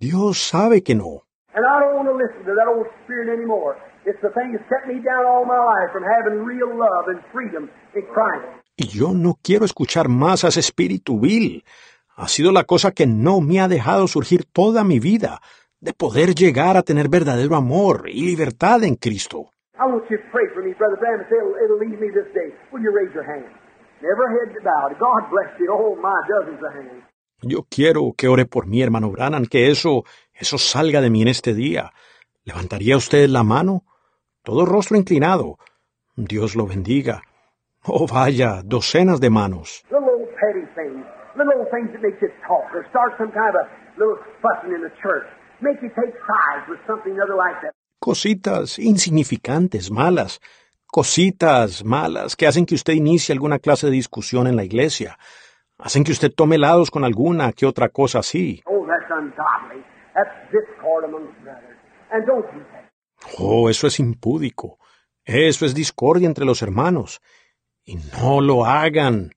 Dios 0.00 0.38
sabe 0.38 0.82
que 0.82 0.96
no. 0.96 1.22
And 1.54 1.64
I 1.64 1.78
don't 1.78 1.94
want 1.94 2.08
to 2.08 2.16
listen 2.16 2.42
to 2.44 2.54
that 2.58 2.66
old 2.66 2.88
spirit 3.04 3.28
anymore. 3.28 3.76
It's 4.04 4.20
the 4.20 4.30
thing 4.30 4.50
that's 4.52 4.68
kept 4.68 4.88
me 4.88 4.98
down 4.98 5.24
all 5.24 5.44
my 5.46 5.62
life 5.62 5.92
from 5.92 6.02
having 6.02 6.42
real 6.44 6.76
love 6.76 7.06
and 7.06 7.22
freedom 7.32 7.70
in 7.94 8.02
Christ. 8.12 8.50
Y 8.76 8.88
yo 8.88 9.14
no 9.14 9.38
quiero 9.40 9.64
escuchar 9.64 10.08
más 10.08 10.42
a 10.42 10.48
ese 10.48 10.58
espíritu 10.58 11.20
vil. 11.20 11.62
Ha 12.16 12.26
sido 12.26 12.50
la 12.50 12.64
cosa 12.64 12.90
que 12.90 13.06
no 13.06 13.40
me 13.40 13.60
ha 13.60 13.68
dejado 13.68 14.08
surgir 14.08 14.44
toda 14.44 14.82
mi 14.82 14.98
vida, 14.98 15.40
de 15.80 15.92
poder 15.92 16.34
llegar 16.34 16.76
a 16.76 16.82
tener 16.82 17.08
verdadero 17.08 17.54
amor 17.54 18.08
y 18.08 18.26
libertad 18.26 18.82
en 18.82 18.96
Cristo. 18.96 19.50
I 19.78 19.86
want 19.86 20.10
you 20.10 20.18
to 20.18 20.24
pray 20.32 20.46
for 20.52 20.62
me, 20.62 20.74
Brother 20.74 20.96
Bram, 20.98 21.20
and 21.20 21.28
say 21.30 21.36
it'll, 21.38 21.54
it'll 21.62 21.78
leave 21.78 22.00
me 22.00 22.10
this 22.10 22.26
day. 22.34 22.50
Will 22.72 22.82
you 22.82 22.90
raise 22.90 23.14
your 23.14 23.24
hand? 23.26 23.46
Never 24.02 24.26
head 24.30 24.54
bowed. 24.62 24.98
God 24.98 25.30
bless 25.30 25.50
you. 25.58 25.70
Oh, 25.70 25.94
my, 25.96 26.14
dozens 26.28 26.62
of 26.62 26.72
hands. 26.74 26.93
Yo 27.46 27.66
quiero 27.68 28.12
que 28.16 28.28
ore 28.28 28.46
por 28.46 28.66
mí, 28.66 28.82
hermano 28.82 29.10
Brannan, 29.10 29.46
que 29.46 29.70
eso, 29.70 30.04
eso 30.32 30.58
salga 30.58 31.00
de 31.00 31.10
mí 31.10 31.22
en 31.22 31.28
este 31.28 31.54
día. 31.54 31.92
¿Levantaría 32.44 32.96
usted 32.96 33.28
la 33.28 33.42
mano? 33.42 33.84
Todo 34.42 34.64
rostro 34.64 34.96
inclinado. 34.96 35.58
Dios 36.16 36.54
lo 36.56 36.66
bendiga. 36.66 37.22
Oh, 37.84 38.06
vaya, 38.06 38.62
docenas 38.64 39.20
de 39.20 39.30
manos. 39.30 39.84
Cositas 47.98 48.78
insignificantes, 48.78 49.90
malas. 49.90 50.40
Cositas 50.86 51.84
malas 51.84 52.36
que 52.36 52.46
hacen 52.46 52.66
que 52.66 52.74
usted 52.74 52.92
inicie 52.92 53.32
alguna 53.32 53.58
clase 53.58 53.86
de 53.86 53.92
discusión 53.92 54.46
en 54.46 54.56
la 54.56 54.64
iglesia. 54.64 55.18
Hacen 55.78 56.04
que 56.04 56.12
usted 56.12 56.32
tome 56.32 56.58
lados 56.58 56.90
con 56.90 57.04
alguna 57.04 57.52
que 57.52 57.66
otra 57.66 57.88
cosa 57.88 58.20
así. 58.20 58.62
Oh. 58.66 58.84
Oh, 63.38 63.68
eso 63.68 63.86
es 63.86 63.98
impúdico. 63.98 64.78
Eso 65.24 65.66
es 65.66 65.74
discordia 65.74 66.26
entre 66.26 66.44
los 66.44 66.62
hermanos. 66.62 67.20
Y 67.84 67.96
no 67.96 68.40
lo 68.40 68.64
hagan. 68.64 69.30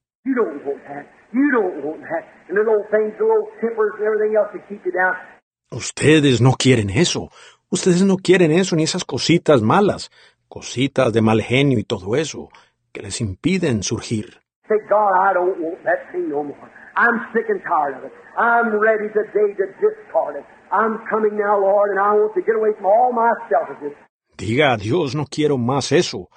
Ustedes 5.72 6.42
no 6.42 6.54
quieren 6.54 6.90
eso. 6.90 7.30
Ustedes 7.70 8.04
no 8.04 8.18
quieren 8.18 8.52
eso 8.52 8.76
ni 8.76 8.84
esas 8.84 9.04
cositas 9.04 9.62
malas, 9.62 10.10
cositas 10.48 11.12
de 11.12 11.22
mal 11.22 11.42
genio 11.42 11.78
y 11.80 11.84
todo 11.84 12.16
eso, 12.16 12.50
que 12.94 13.02
les 13.02 13.20
impiden 13.20 13.84
surgir. 13.84 14.40
Say, 14.68 14.76
God, 14.90 15.12
I 15.20 15.34
don't 15.34 15.60
want 15.62 15.84
that 15.86 16.12
thing 16.12 16.30
no 16.30 16.44
more. 16.44 16.70
I'm 16.96 17.28
sick 17.34 17.46
and 17.48 17.62
tired 17.64 17.96
of 17.98 18.04
it. 18.06 18.12
I'm 18.38 18.76
ready 18.80 19.08
today 19.14 19.54
to 19.56 19.66
discard 19.80 20.36
it. 20.36 20.46
I'm 20.72 21.00
coming 21.10 21.38
now, 21.38 21.60
Lord, 21.60 21.92
and 21.92 22.00
I 22.00 22.12
want 22.14 22.34
to 22.36 22.42
get 22.42 22.56
away 22.56 22.72
from 22.76 22.86
all 22.86 23.14
my 23.14 23.32
selfishness. 23.50 23.94
Diga 24.38 24.78
Dios, 24.78 25.16
no 25.16 25.26
quiero 25.26 25.58
más 25.58 25.92
eso. 25.92 26.30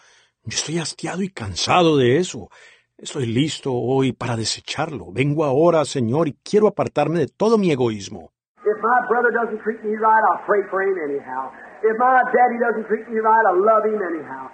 Yo 0.45 0.57
estoy 0.57 0.79
hastiado 0.79 1.23
y 1.23 1.29
cansado 1.29 1.97
de 1.97 2.19
eso. 2.19 2.49
Estoy 2.97 3.27
listo 3.27 3.73
hoy 3.73 4.13
para 4.13 4.37
desecharlo. 4.37 5.11
Vengo 5.13 5.45
ahora, 5.45 5.85
Señor, 5.85 6.29
y 6.29 6.37
quiero 6.45 6.69
apartarme 6.69 7.19
de 7.19 7.27
todo 7.27 7.59
mi 7.59 7.73
egoísmo. 7.73 8.31
If 8.63 8.77
my 8.83 9.09
brother 9.09 9.33
doesn't 9.33 9.63
treat 9.65 9.83
me 9.83 9.97
right, 9.97 10.23
I'll 10.31 10.45
pray 10.47 10.63
for 10.71 10.83
him 10.83 10.95
anyhow. 11.09 11.51
If 11.83 11.97
my 11.99 12.21
daddy 12.31 12.59
doesn't 12.61 12.87
treat 12.89 13.09
me 13.09 13.19
right, 13.21 13.45
I'll 13.49 13.65
love 13.65 13.85
him 13.87 14.01
anyhow. 14.01 14.51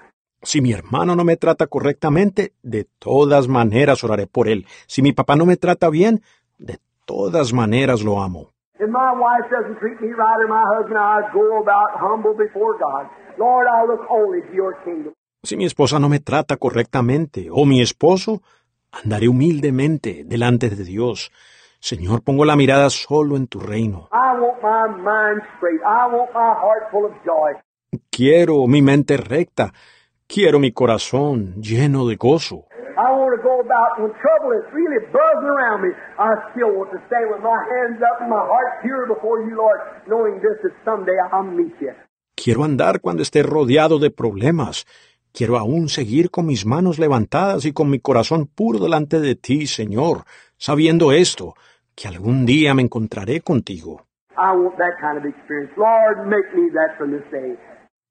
Si 0.46 0.60
mi 0.60 0.70
hermano 0.72 1.16
no 1.16 1.24
me 1.24 1.36
trata 1.36 1.66
correctamente, 1.66 2.52
de 2.62 2.86
todas 3.00 3.48
maneras 3.48 4.04
oraré 4.04 4.28
por 4.28 4.46
él. 4.46 4.64
Si 4.86 5.02
mi 5.02 5.12
papá 5.12 5.34
no 5.34 5.44
me 5.44 5.56
trata 5.56 5.90
bien, 5.90 6.22
de 6.56 6.78
todas 7.04 7.52
maneras 7.52 8.04
lo 8.04 8.22
amo. 8.22 8.52
Si 15.42 15.56
mi 15.56 15.64
esposa 15.64 15.98
no 15.98 16.08
me 16.08 16.20
trata 16.20 16.56
correctamente, 16.58 17.48
o 17.50 17.64
mi 17.64 17.80
esposo, 17.80 18.40
andaré 18.92 19.26
humildemente 19.26 20.22
delante 20.24 20.70
de 20.70 20.84
Dios. 20.84 21.32
Señor, 21.80 22.22
pongo 22.22 22.44
la 22.44 22.54
mirada 22.54 22.88
solo 22.90 23.36
en 23.36 23.48
tu 23.48 23.58
reino. 23.58 24.08
Quiero 28.10 28.64
mi 28.68 28.80
mente 28.80 29.16
recta. 29.16 29.72
Quiero 30.28 30.58
mi 30.58 30.72
corazón 30.72 31.54
lleno 31.62 32.06
de 32.06 32.16
gozo. 32.16 32.66
I 32.98 33.12
want 33.12 33.36
to 33.36 33.42
go 33.42 33.60
about 33.60 34.00
when 34.00 34.10
trouble 34.24 34.52
is 34.58 34.64
really 34.72 34.98
buzzing 35.12 35.48
around 35.48 35.82
me. 35.82 35.90
I 36.18 36.34
still 36.50 36.72
want 36.74 36.90
to 36.92 36.98
stand 37.06 37.30
with 37.30 37.42
my 37.42 37.60
hands 37.72 38.02
up 38.02 38.20
and 38.20 38.30
my 38.30 38.40
heart 38.40 38.82
pure 38.82 39.06
before 39.06 39.44
you, 39.46 39.54
Lord, 39.54 39.78
knowing 40.08 40.40
this 40.40 40.58
that 40.62 40.72
someday 40.84 41.16
I'll 41.30 41.44
meet 41.44 41.74
you. 41.80 41.92
Quiero 42.34 42.64
andar 42.64 43.00
cuando 43.00 43.22
esté 43.22 43.42
rodeado 43.42 43.98
de 43.98 44.10
problemas. 44.10 44.86
Quiero 45.32 45.58
aún 45.58 45.88
seguir 45.88 46.30
con 46.30 46.46
mis 46.46 46.66
manos 46.66 46.98
levantadas 46.98 47.64
y 47.64 47.72
con 47.72 47.90
mi 47.90 48.00
corazón 48.00 48.46
puro 48.46 48.78
delante 48.78 49.20
de 49.20 49.36
ti, 49.36 49.66
Señor, 49.66 50.24
sabiendo 50.56 51.12
esto, 51.12 51.54
que 51.94 52.08
algún 52.08 52.46
día 52.46 52.74
me 52.74 52.82
encontraré 52.82 53.42
contigo. 53.42 54.06
I 54.38 54.52
want 54.52 54.76
that 54.76 54.98
kind 55.00 55.16
of 55.16 55.24
experience. 55.24 55.72
Lord, 55.78 56.26
make 56.26 56.52
me 56.54 56.68
that 56.72 56.98
from 56.98 57.12
this 57.12 57.24
day. 57.30 57.56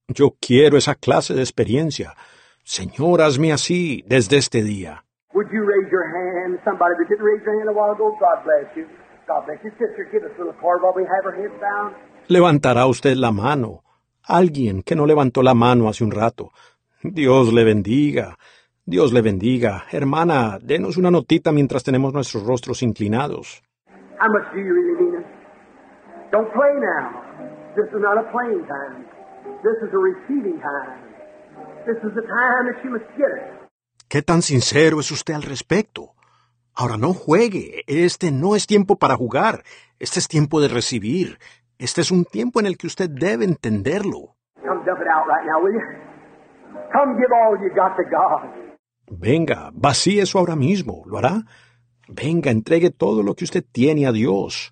Yo 0.08 0.35
quiero 0.40 0.77
esa 0.77 0.93
clase 0.93 1.34
de 1.34 1.42
experiencia. 1.42 2.14
Señor, 2.64 3.22
hazme 3.22 3.51
así 3.51 4.03
desde 4.08 4.38
este 4.38 4.61
día. 4.61 5.03
Would 5.34 5.48
you 5.51 5.66
raise 5.66 5.90
your 5.92 6.06
hand? 6.06 6.59
Somebody 6.64 6.93
that 7.00 7.09
didn't 7.09 7.25
raise 7.25 7.43
their 7.43 7.58
hand 7.58 7.69
a 7.69 7.74
while 7.74 7.92
ago, 7.92 8.16
God 8.19 8.43
bless 8.45 8.75
you. 8.77 8.85
God 9.27 9.45
bless 9.45 9.64
you. 9.64 9.72
Sister, 9.72 10.08
give 10.11 10.24
us 10.24 10.32
a 10.38 10.43
little 10.43 10.53
card 10.61 10.82
while 10.82 10.93
we 10.95 11.03
have 11.03 11.25
our 11.25 11.35
heads 11.35 11.59
down. 11.59 11.95
Levantará 12.27 12.85
usted 12.85 13.16
la 13.17 13.32
mano. 13.32 13.84
Alguien 14.24 14.84
que 14.84 14.95
no 14.95 15.06
levantó 15.06 15.42
la 15.43 15.53
mano 15.56 15.90
hace 15.90 16.03
un 16.03 16.11
rato. 16.11 16.51
Dios 17.01 17.51
le 17.51 17.64
bendiga. 17.64 18.38
Dios 18.85 19.11
le 19.11 19.22
bendiga. 19.22 19.85
Hermana, 19.92 20.59
denos 20.61 20.98
una 20.98 21.09
notita 21.09 21.51
mientras 21.51 21.84
tenemos 21.84 22.14
nuestros 22.14 22.45
rostros 22.45 22.84
inclinados. 22.84 23.64
How 24.19 24.30
much 24.30 24.53
do 24.53 24.59
you 24.59 24.74
really 24.74 25.01
mean 25.01 25.22
it? 25.22 25.27
Don't 26.32 26.51
play 26.53 26.74
now. 26.80 27.22
This 27.75 27.88
is 27.88 28.01
not 28.01 28.17
a 28.17 28.32
playing 28.32 28.66
time. 28.67 29.14
¿Qué 34.07 34.21
tan 34.21 34.41
sincero 34.41 34.99
es 34.99 35.11
usted 35.11 35.33
al 35.33 35.43
respecto? 35.43 36.13
Ahora 36.75 36.97
no 36.97 37.13
juegue. 37.13 37.83
Este 37.87 38.31
no 38.31 38.55
es 38.55 38.67
tiempo 38.67 38.97
para 38.97 39.15
jugar. 39.15 39.63
Este 39.99 40.19
es 40.19 40.27
tiempo 40.27 40.61
de 40.61 40.67
recibir. 40.67 41.39
Este 41.79 42.01
es 42.01 42.11
un 42.11 42.25
tiempo 42.25 42.59
en 42.59 42.65
el 42.65 42.77
que 42.77 42.87
usted 42.87 43.09
debe 43.09 43.45
entenderlo. 43.45 44.35
Come 44.61 44.83
dump 44.85 45.01
it 45.01 45.07
out 45.07 45.25
right 45.27 45.45
now, 45.45 45.63
will 45.63 45.73
you? 45.73 45.81
Come 46.91 47.15
give 47.17 47.31
all 47.33 47.57
you 47.59 47.69
got 47.75 47.95
to 47.97 48.03
God. 48.03 48.65
Venga, 49.09 49.71
vacíe 49.73 50.21
eso 50.21 50.39
ahora 50.39 50.55
mismo. 50.55 51.03
¿Lo 51.05 51.17
hará? 51.17 51.43
Venga, 52.07 52.51
entregue 52.51 52.91
todo 52.91 53.23
lo 53.23 53.33
que 53.33 53.45
usted 53.45 53.63
tiene 53.71 54.05
a 54.07 54.11
Dios. 54.11 54.71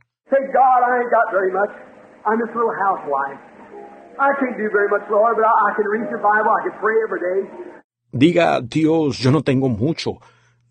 Diga, 8.11 8.61
Dios, 8.61 9.17
yo 9.19 9.31
no 9.31 9.41
tengo 9.41 9.69
mucho. 9.69 10.19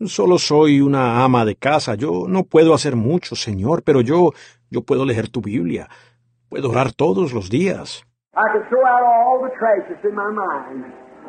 Solo 0.06 0.38
soy 0.38 0.80
una 0.80 1.24
ama 1.24 1.44
de 1.44 1.56
casa. 1.56 1.94
Yo 1.94 2.26
no 2.28 2.44
puedo 2.44 2.74
hacer 2.74 2.96
mucho, 2.96 3.36
Señor, 3.36 3.82
pero 3.82 4.00
yo, 4.00 4.30
yo 4.70 4.82
puedo 4.82 5.04
leer 5.04 5.28
tu 5.28 5.40
Biblia. 5.40 5.88
Puedo 6.48 6.70
orar 6.70 6.92
todos 6.92 7.32
los 7.32 7.48
días. 7.50 8.04
I 8.34 8.48
can 8.52 8.62
throw 8.68 8.84
out 8.86 9.02
all 9.04 9.42
the 9.42 9.52
trash 9.58 9.84
that's 9.88 10.04
in 10.04 10.14
my 10.14 10.30
mind. 10.32 10.86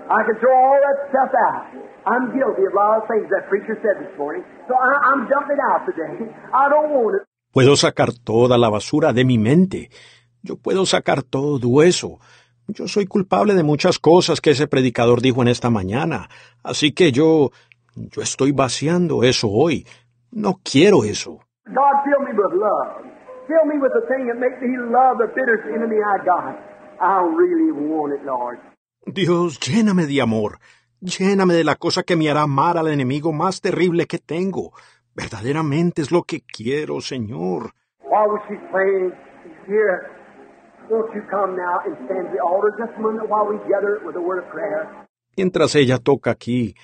I 0.09 0.23
can 0.25 0.35
throw 0.39 0.55
all 0.55 0.79
that 0.79 1.09
stuff 1.09 1.31
out. 1.35 1.67
I'm 2.05 2.31
guilty 2.31 2.63
of 2.65 2.73
a 2.73 2.75
lot 2.75 3.01
of 3.01 3.07
things 3.07 3.27
that 3.29 3.47
preacher 3.49 3.75
said 3.83 3.99
this 4.03 4.17
morning. 4.17 4.43
So 4.67 4.73
I, 4.75 5.11
I'm 5.11 5.27
dumping 5.27 5.57
it 5.57 5.63
out 5.71 5.85
today. 5.85 6.31
I 6.53 6.69
don't 6.69 6.91
want 6.91 7.21
it. 7.21 7.27
Puedo 7.53 7.75
sacar 7.75 8.13
toda 8.13 8.57
la 8.57 8.69
basura 8.69 9.13
de 9.13 9.23
mi 9.25 9.37
mente. 9.37 9.89
Yo 10.43 10.57
puedo 10.57 10.85
sacar 10.85 11.23
todo 11.23 11.81
eso. 11.81 12.19
Yo 12.67 12.87
soy 12.87 13.07
culpable 13.07 13.55
de 13.55 13.63
muchas 13.63 13.97
cosas 13.97 14.39
que 14.39 14.51
ese 14.51 14.67
predicador 14.67 15.21
dijo 15.21 15.41
en 15.41 15.47
esta 15.47 15.69
mañana. 15.69 16.29
Así 16.63 16.91
que 16.91 17.11
yo, 17.11 17.51
yo 17.95 18.21
estoy 18.21 18.51
vaciando 18.51 19.23
eso 19.23 19.49
hoy. 19.49 19.85
No 20.31 20.59
quiero 20.63 21.03
eso. 21.03 21.39
God, 21.65 22.03
fill 22.03 22.25
me 22.25 22.33
with 22.33 22.53
love. 22.53 23.05
Fill 23.47 23.65
me 23.65 23.79
with 23.79 23.91
the 23.93 24.05
thing 24.07 24.27
that 24.27 24.37
makes 24.37 24.61
me 24.61 24.77
love 24.77 25.17
the 25.17 25.27
bitterest 25.33 25.65
enemy 25.73 25.97
I 25.97 26.23
got. 26.25 26.55
I 26.99 27.21
really 27.35 27.71
want 27.71 28.13
it, 28.13 28.25
Lord. 28.25 28.59
Dios, 29.05 29.59
lléname 29.59 30.05
de 30.05 30.21
amor. 30.21 30.59
Lléname 31.01 31.53
de 31.53 31.65
la 31.65 31.75
cosa 31.75 32.03
que 32.03 32.15
me 32.15 32.29
hará 32.29 32.43
amar 32.43 32.77
al 32.77 32.87
enemigo 32.87 33.33
más 33.33 33.59
terrible 33.59 34.07
que 34.07 34.19
tengo. 34.19 34.71
Verdaderamente 35.13 36.01
es 36.01 36.11
lo 36.11 36.23
que 36.23 36.41
quiero, 36.41 37.01
Señor. 37.01 37.73
While 38.01 38.39
she's 38.47 38.59
praying, 38.71 39.11
she's 39.43 39.67
here. 39.67 40.12
Mientras 45.35 45.75
ella 45.75 45.97
toca 45.97 46.31
aquí, 46.31 46.75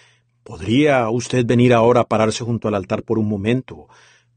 ¿podría 0.44 1.10
usted 1.10 1.46
venir 1.46 1.74
ahora 1.74 2.02
a 2.02 2.06
pararse 2.06 2.44
junto 2.44 2.68
al 2.68 2.76
altar 2.76 3.04
por 3.04 3.20
un 3.20 3.28
momento, 3.28 3.88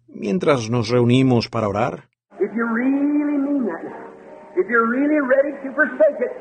mientras 0.09 0.69
nos 0.69 0.89
reunimos 0.89 1.49
para 1.49 1.69
orar? 1.69 2.09
If 2.41 2.51
you 2.57 2.67
really 2.67 3.39
mean 3.39 3.67
that 3.67 3.83
now, 3.85 4.13
if 4.57 4.69
you're 4.69 4.89
really 4.89 5.21
ready 5.21 5.53
to 5.63 5.75
forsake 5.75 6.21
it, 6.21 6.33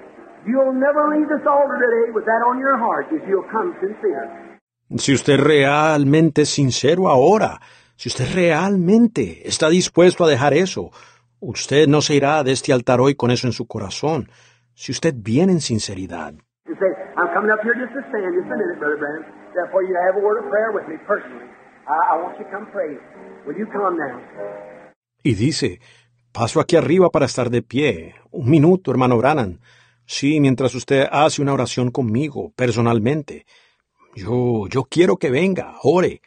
you'll 0.46 0.74
never 0.74 1.10
leave 1.16 1.28
this 1.28 1.46
altar 1.46 1.78
today 1.78 2.12
with 2.14 2.26
that 2.26 2.42
on 2.46 2.60
your 2.60 2.78
heart 2.78 3.08
if 3.12 3.22
you'll 3.28 3.48
come 3.52 3.74
sincere. 3.80 4.60
Si 4.98 5.14
usted 5.14 5.40
realmente 5.40 6.42
es 6.42 6.50
sincero 6.50 7.08
ahora, 7.08 7.62
si 7.96 8.10
usted 8.10 8.26
realmente 8.34 9.48
está 9.48 9.70
dispuesto 9.70 10.26
a 10.26 10.28
dejar 10.28 10.54
eso, 10.54 10.92
usted 11.42 11.88
no 11.88 12.02
se 12.02 12.16
irá 12.16 12.44
de 12.44 12.54
este 12.54 12.72
altar 12.72 13.02
hoy 13.02 13.16
con 13.16 13.32
eso 13.32 13.48
en 13.48 13.54
su 13.54 13.68
corazón. 13.68 14.30
Si 14.74 14.92
usted 14.92 15.14
viene 15.18 15.52
en 15.52 15.62
sinceridad. 15.62 16.34
You 16.66 16.76
say, 16.76 16.92
I'm 17.18 17.34
coming 17.34 17.52
up 17.52 17.60
here 17.64 17.76
just 17.76 17.94
to 17.94 18.02
stand 18.10 18.32
just 18.34 18.48
a 18.48 18.56
minute, 18.56 18.80
Brother 18.80 18.98
Branham, 18.98 19.26
for 19.72 19.84
you 19.84 19.94
to 19.94 20.02
have 20.08 20.16
a 20.16 20.24
word 20.24 20.40
of 20.44 20.50
prayer 20.50 20.72
with 20.72 20.88
me 20.88 20.98
personally. 21.06 21.50
I, 21.88 22.16
I 22.16 22.22
want 22.22 22.40
you 22.40 22.46
to 22.46 22.52
come 22.52 22.68
pray. 22.72 22.98
Will 23.46 23.58
you 23.58 23.68
come 23.68 23.98
now? 23.98 24.22
Y 25.24 25.36
dice, 25.36 25.82
paso 26.32 26.62
aquí 26.62 26.78
arriba 26.78 27.10
para 27.10 27.26
estar 27.26 27.50
de 27.50 27.62
pie. 27.62 28.16
Un 28.32 28.50
minuto, 28.50 28.92
hermano 28.92 29.18
Branham. 29.18 29.60
Sí, 30.06 30.40
mientras 30.40 30.74
usted 30.76 31.08
hace 31.12 31.42
una 31.42 31.54
oración 31.54 31.92
conmigo, 31.92 32.52
personalmente. 32.56 33.46
Yo, 34.16 34.68
yo 34.68 34.84
quiero 34.84 35.18
que 35.18 35.32
venga, 35.32 35.76
ore. 35.84 36.22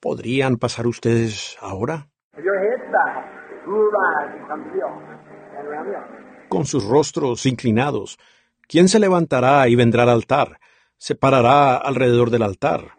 ¿Podrían 0.00 0.56
pasar 0.56 0.86
ustedes 0.86 1.56
ahora? 1.60 2.08
Your 2.36 2.58
heads 2.58 2.75
Con 6.48 6.64
sus 6.64 6.84
rostros 6.84 7.46
inclinados. 7.46 8.18
¿Quién 8.68 8.88
se 8.88 8.98
levantará 8.98 9.68
y 9.68 9.76
vendrá 9.76 10.04
al 10.04 10.10
altar? 10.10 10.58
Se 10.96 11.14
parará 11.14 11.76
alrededor 11.76 12.30
del 12.30 12.42
altar. 12.42 12.92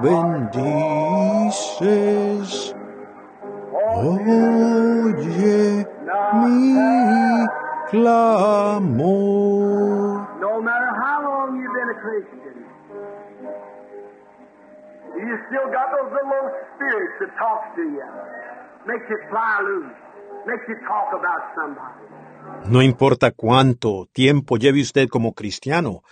bendices. 0.01 1.21
Oye 3.95 5.85
mi 6.33 7.47
clamor. 7.89 9.11
No 10.39 10.61
matter 10.61 10.91
how 11.03 11.17
long 11.23 11.59
you've 11.59 11.75
been 11.79 11.89
a 11.89 11.99
Christian, 12.05 12.55
you 15.17 15.33
still 15.47 15.67
got 15.71 15.87
those 15.95 16.11
little 16.15 16.33
old 16.41 16.53
spirits 16.75 17.15
that 17.21 17.31
talks 17.37 17.75
to 17.75 17.83
you, 17.83 18.07
makes 18.87 19.05
you 19.09 19.17
fly 19.29 19.59
loose, 19.61 19.95
makes 20.47 20.65
you 20.67 20.75
talk 20.87 21.13
about 21.13 21.41
somebody. 21.55 21.99
No 22.65 22.81
importa 22.81 23.31
cuánto 23.31 24.07
tiempo 24.13 24.57
lleve 24.57 24.81
usted 24.81 25.09
como 25.09 25.33
cristiano, 25.33 26.03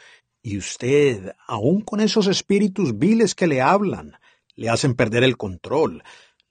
y 0.50 0.58
usted, 0.58 1.34
aun 1.48 1.82
con 1.82 2.00
esos 2.00 2.26
espíritus 2.28 2.98
viles 2.98 3.36
que 3.36 3.46
le 3.46 3.62
hablan, 3.62 4.14
le 4.56 4.70
hacen 4.70 4.96
perder 4.96 5.24
el 5.24 5.38
control, 5.38 6.02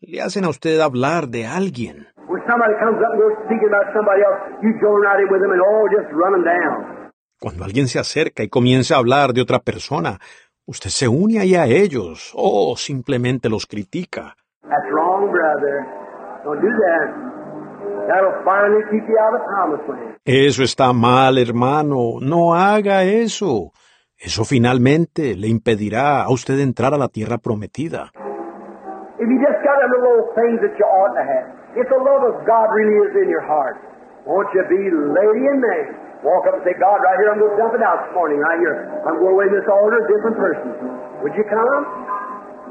le 0.00 0.22
hacen 0.22 0.44
a 0.44 0.50
usted 0.50 0.78
hablar 0.78 1.28
de 1.28 1.46
alguien. 1.46 2.06
When 2.28 2.42
somebody 2.46 2.74
comes 2.78 2.98
up 3.02 3.10
and 3.12 3.20
goes 3.20 3.34
speaking 3.46 3.68
about 3.68 3.88
somebody 3.92 4.20
else, 4.22 4.38
you 4.62 4.70
join 4.78 5.02
right 5.02 5.18
in 5.18 5.28
with 5.32 5.40
them 5.42 5.50
and 5.50 5.62
just 5.90 6.08
run 6.12 6.32
them 6.32 6.44
down. 6.44 7.10
Cuando 7.40 7.64
alguien 7.64 7.88
se 7.88 7.98
acerca 7.98 8.44
y 8.44 8.48
comienza 8.48 8.94
a 8.94 8.98
hablar 8.98 9.32
de 9.32 9.40
otra 9.40 9.58
persona, 9.58 10.20
usted 10.64 10.90
se 10.90 11.08
une 11.08 11.40
ahí 11.40 11.56
a 11.56 11.66
ellos 11.66 12.30
o 12.34 12.76
simplemente 12.76 13.48
los 13.48 13.66
critica. 13.66 14.36
That's 14.62 14.90
wrong, 14.92 15.30
brother. 15.32 15.86
Don't 16.44 16.60
do 16.60 16.68
that. 16.68 17.28
That'll 18.08 18.44
finally 18.44 18.82
keep 18.90 19.08
you 19.08 19.18
out 19.18 19.34
of 19.34 19.40
the 19.40 19.46
promised 19.52 19.88
land. 19.88 20.16
Eso 20.24 20.62
está 20.62 20.92
mal, 20.92 21.36
hermano. 21.38 22.20
No 22.20 22.54
haga 22.54 23.02
eso. 23.04 23.72
Eso 24.18 24.44
finalmente 24.44 25.36
le 25.36 25.46
impedirá 25.46 26.22
a 26.22 26.30
usted 26.30 26.58
entrar 26.58 26.92
a 26.92 26.98
la 26.98 27.08
tierra 27.08 27.38
prometida. 27.38 28.10
If 29.18 29.26
you 29.30 29.38
just 29.38 29.62
got 29.62 29.78
them 29.78 29.90
little 29.94 30.10
old 30.10 30.34
things 30.34 30.58
that 30.58 30.74
you 30.74 30.86
ought 30.86 31.14
to 31.14 31.22
have, 31.22 31.46
if 31.78 31.86
the 31.86 31.98
love 32.02 32.26
of 32.26 32.42
God 32.42 32.66
really 32.74 32.98
is 33.06 33.14
in 33.14 33.30
your 33.30 33.46
heart, 33.46 33.78
won't 34.26 34.50
you 34.54 34.62
be 34.66 34.90
lady 34.90 35.46
and 35.46 35.60
man? 35.62 35.86
Walk 36.26 36.46
up 36.50 36.54
and 36.58 36.64
say, 36.66 36.74
God, 36.78 36.98
right 36.98 37.14
here, 37.22 37.30
I'm 37.30 37.38
going 37.38 37.54
to 37.54 37.58
dump 37.62 37.74
it 37.78 37.82
out 37.82 38.02
this 38.02 38.14
morning, 38.14 38.42
right 38.42 38.58
here. 38.58 38.90
I'm 39.06 39.22
going 39.22 39.34
away 39.38 39.46
to 39.46 39.54
this 39.54 39.70
altar, 39.70 40.02
a 40.02 40.06
different 40.10 40.36
person. 40.36 40.70
Would 41.22 41.34
you 41.38 41.46
come? 41.46 41.86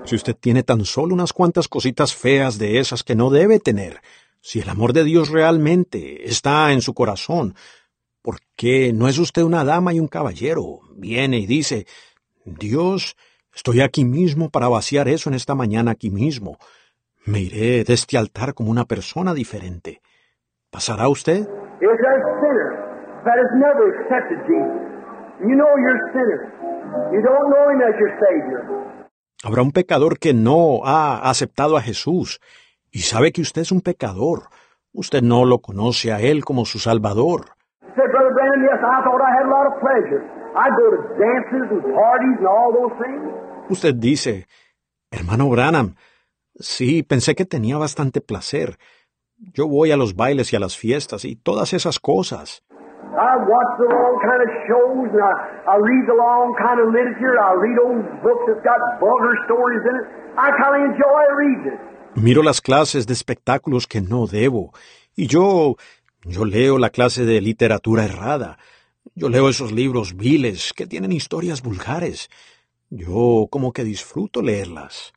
Si 0.03 0.15
usted 0.15 0.35
tiene 0.35 0.63
tan 0.63 0.83
solo 0.83 1.13
unas 1.13 1.31
cuantas 1.31 1.69
cositas 1.69 2.13
feas 2.13 2.57
de 2.57 2.79
esas 2.79 3.03
que 3.03 3.15
no 3.15 3.29
debe 3.29 3.59
tener, 3.59 4.01
si 4.41 4.59
el 4.59 4.69
amor 4.69 4.91
de 4.91 5.05
Dios 5.05 5.29
realmente 5.29 6.27
está 6.27 6.73
en 6.73 6.81
su 6.81 6.93
corazón, 6.93 7.55
¿por 8.21 8.37
qué 8.57 8.91
no 8.93 9.07
es 9.07 9.17
usted 9.17 9.43
una 9.43 9.63
dama 9.63 9.93
y 9.93 9.99
un 9.99 10.07
caballero? 10.07 10.79
Viene 10.97 11.37
y 11.37 11.45
dice, 11.45 11.85
Dios, 12.43 13.15
estoy 13.53 13.81
aquí 13.81 14.03
mismo 14.03 14.49
para 14.49 14.67
vaciar 14.67 15.07
eso 15.07 15.29
en 15.29 15.35
esta 15.35 15.53
mañana 15.53 15.91
aquí 15.91 16.09
mismo. 16.09 16.57
Me 17.23 17.39
iré 17.39 17.83
de 17.83 17.93
este 17.93 18.17
altar 18.17 18.55
como 18.55 18.71
una 18.71 18.85
persona 18.85 19.35
diferente. 19.35 20.01
¿Pasará 20.71 21.07
usted? 21.07 21.47
Habrá 29.43 29.61
un 29.61 29.71
pecador 29.71 30.17
que 30.17 30.33
no 30.33 30.83
ha 30.83 31.29
aceptado 31.29 31.77
a 31.77 31.81
Jesús 31.81 32.39
y 32.91 32.99
sabe 32.99 33.31
que 33.31 33.41
usted 33.41 33.61
es 33.61 33.71
un 33.71 33.81
pecador. 33.81 34.49
Usted 34.93 35.21
no 35.21 35.45
lo 35.45 35.59
conoce 35.59 36.11
a 36.11 36.19
Él 36.21 36.43
como 36.43 36.65
su 36.65 36.79
Salvador. 36.79 37.45
Usted 43.69 43.95
dice, 43.95 44.47
hermano 45.11 45.49
Branham, 45.49 45.95
sí, 46.55 47.03
pensé 47.03 47.35
que 47.35 47.45
tenía 47.45 47.77
bastante 47.77 48.21
placer. 48.21 48.77
Yo 49.53 49.67
voy 49.67 49.91
a 49.91 49.97
los 49.97 50.15
bailes 50.15 50.51
y 50.53 50.55
a 50.55 50.59
las 50.59 50.75
fiestas 50.75 51.25
y 51.25 51.35
todas 51.35 51.73
esas 51.73 51.99
cosas. 51.99 52.63
I 53.17 53.37
watch 53.49 53.71
the 53.79 53.87
wrong 53.87 54.19
kind 54.21 54.41
of 54.41 54.49
shows 54.67 55.09
and 55.13 55.21
I, 55.21 55.33
I 55.65 55.77
read 55.77 56.05
the 56.05 56.13
wrong 56.13 56.53
kind 56.57 56.79
of 56.79 56.93
literature. 56.93 57.33
I 57.39 57.53
read 57.53 57.77
old 57.79 58.05
books 58.21 58.45
that's 58.47 58.61
got 58.63 58.77
vulgar 58.99 59.33
stories 59.45 59.81
in 59.89 59.95
it. 60.01 60.05
I 60.37 60.51
kind 60.61 60.73
of 60.77 60.81
enjoy 60.91 61.21
reading 61.37 61.73
it. 61.73 61.79
Miro 62.15 62.43
las 62.43 62.61
clases 62.61 63.07
de 63.07 63.13
espectáculos 63.13 63.87
que 63.87 64.01
no 64.01 64.27
debo. 64.27 64.73
Y 65.15 65.27
yo, 65.27 65.77
yo 66.23 66.45
leo 66.45 66.77
la 66.77 66.89
clase 66.89 67.25
de 67.25 67.41
literatura 67.41 68.05
errada. 68.05 68.57
Yo 69.15 69.29
leo 69.29 69.49
esos 69.49 69.71
libros 69.71 70.15
viles 70.15 70.73
que 70.75 70.87
tienen 70.87 71.11
historias 71.11 71.61
vulgares. 71.61 72.29
Yo 72.89 73.47
como 73.49 73.73
que 73.73 73.83
disfruto 73.83 74.41
leerlas. 74.41 75.13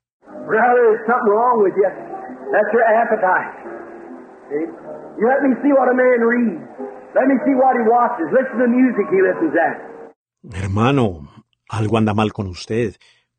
Hermano, 10.53 11.29
algo 11.69 11.99
anda 11.99 12.15
mal 12.15 12.33
con 12.33 12.47
usted. 12.47 12.95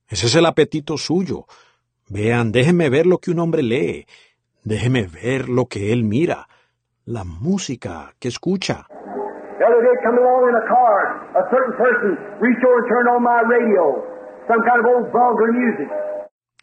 Ese 0.07 0.27
es 0.27 0.35
el 0.35 0.45
apetito 0.45 0.97
suyo. 0.97 1.45
Vean, 2.09 2.51
déjeme 2.51 2.89
ver 2.89 3.05
lo 3.05 3.17
que 3.17 3.31
un 3.31 3.39
hombre 3.39 3.63
lee. 3.63 4.05
Déjeme 4.63 5.07
ver 5.07 5.49
lo 5.49 5.65
que 5.65 5.91
él 5.93 6.03
mira. 6.03 6.47
La 7.05 7.23
música 7.23 8.13
que 8.19 8.27
escucha. 8.27 8.87
The 9.61 9.67
other 9.67 9.83
day, 9.85 9.93
coming 10.01 10.25
along 10.25 10.49
in 10.49 10.55
a 10.57 10.65
car, 10.65 11.21
a 11.37 11.43
certain 11.53 11.77
person 11.77 12.17
reached 12.41 12.65
over 12.65 12.81
and 12.81 12.87
turned 12.89 13.09
on 13.13 13.21
my 13.21 13.41
radio. 13.45 13.93
Some 14.49 14.57
kind 14.65 14.79
of 14.81 14.85
old 14.89 15.11
vulgar 15.13 15.53
music. 15.53 15.87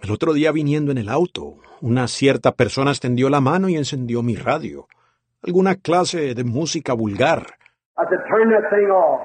El 0.03 0.11
otro 0.11 0.33
día 0.33 0.51
viniendo 0.51 0.91
en 0.91 0.99
el 0.99 1.09
auto, 1.09 1.59
una 1.81 2.09
cierta 2.09 2.57
persona 2.57 2.91
extendió 2.91 3.31
la 3.31 3.41
mano 3.41 3.69
y 3.69 3.77
encendió 3.77 4.25
mi 4.25 4.35
radio. 4.35 4.89
Alguna 5.45 5.77
clase 5.77 6.35
de 6.35 6.43
música 6.43 6.93
vulgar. 6.93 7.47
I 7.97 8.03
said, 8.11 8.19
turn 8.29 8.51
that 8.51 8.69
thing 8.69 8.91
off. 8.91 9.21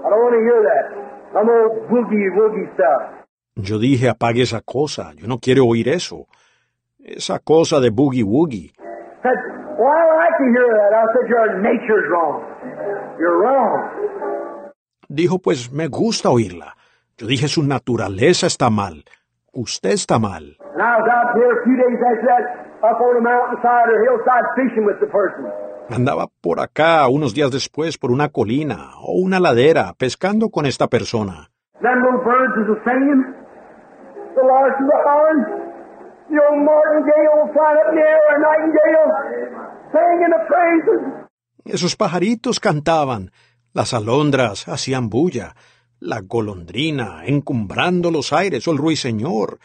I 0.00 0.08
don't 0.08 0.22
want 0.24 0.32
to 0.32 0.40
hear 0.40 0.62
that. 0.64 0.86
Some 1.34 1.50
old 1.50 1.90
boogie 1.90 2.30
woogie 2.38 2.72
stuff. 2.72 3.26
Yo 3.56 3.78
dije, 3.78 4.08
apague 4.08 4.40
esa 4.40 4.62
cosa. 4.62 5.12
Yo 5.14 5.26
no 5.26 5.40
quiero 5.40 5.66
oír 5.66 5.88
eso. 5.88 6.26
Esa 7.04 7.38
cosa 7.38 7.80
de 7.80 7.90
boogie 7.90 8.24
woogie. 8.24 8.72
Said, 9.22 9.65
well, 9.78 9.92
I 9.92 10.16
like 10.24 10.36
to 10.38 10.48
hear 10.54 10.68
that. 10.78 10.90
I 10.94 11.04
said, 11.12 11.26
your 11.28 11.60
nature's 11.60 12.06
wrong. 12.10 12.42
You're 13.18 13.38
wrong. 13.42 14.72
Dijo, 15.08 15.38
pues 15.38 15.70
me 15.72 15.88
gusta 15.88 16.30
oírla. 16.30 16.76
Yo 17.18 17.26
dije, 17.26 17.48
su 17.48 17.62
naturaleza 17.62 18.46
está 18.46 18.70
mal. 18.70 19.04
Usted 19.52 19.90
está 19.90 20.18
mal. 20.18 20.56
And 20.74 20.82
I 20.82 20.96
was 21.00 21.08
out 21.08 21.32
there 21.34 21.60
a 21.60 21.64
few 21.64 21.76
days 21.76 21.98
after 22.04 22.26
that, 22.28 22.44
up 22.84 23.00
on 23.00 23.14
the 23.14 23.22
mountainside 23.22 23.88
or 23.88 24.04
hillside 24.04 24.44
fishing 24.56 24.84
with 24.84 25.00
the 25.00 25.06
person. 25.06 25.46
Andaba 25.88 26.26
por 26.42 26.60
acá 26.60 27.06
unos 27.08 27.32
días 27.32 27.50
después 27.50 27.96
por 27.96 28.10
una 28.10 28.28
colina 28.28 28.90
o 29.00 29.12
una 29.22 29.38
ladera 29.40 29.94
pescando 29.96 30.50
con 30.50 30.66
esta 30.66 30.88
persona. 30.88 31.48
Them 31.80 32.02
little 32.02 32.24
birds 32.24 32.56
is 32.60 32.68
a 32.76 32.78
singing. 32.84 33.22
The 34.34 34.42
larks 34.42 34.76
is 34.80 34.90
a 34.92 35.00
hollering. 35.08 35.65
The 36.28 36.38
old 36.42 36.62
martingale 36.64 37.52
flying 37.54 37.78
up 37.78 37.88
in 37.90 37.96
the 37.96 38.02
air, 38.02 38.24
a 38.34 38.38
nightingale, 38.42 39.06
singing 39.92 40.32
the 40.34 40.42
praises. 40.50 41.00
Esos 41.64 41.96
pajaritos 41.96 42.60
cantaban, 42.60 43.30
las 43.72 43.94
alondras 43.94 44.68
hacían 44.68 45.08
bulla, 45.08 45.54
la 46.00 46.20
golondrina 46.20 47.24
encumbrando 47.24 48.10
los 48.10 48.32
aires 48.32 48.66
o 48.68 48.72
el 48.72 48.78
ruiseñor, 48.78 49.58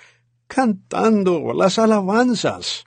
cantando 0.47 1.53
las 1.53 1.79
alabanzas. 1.79 2.85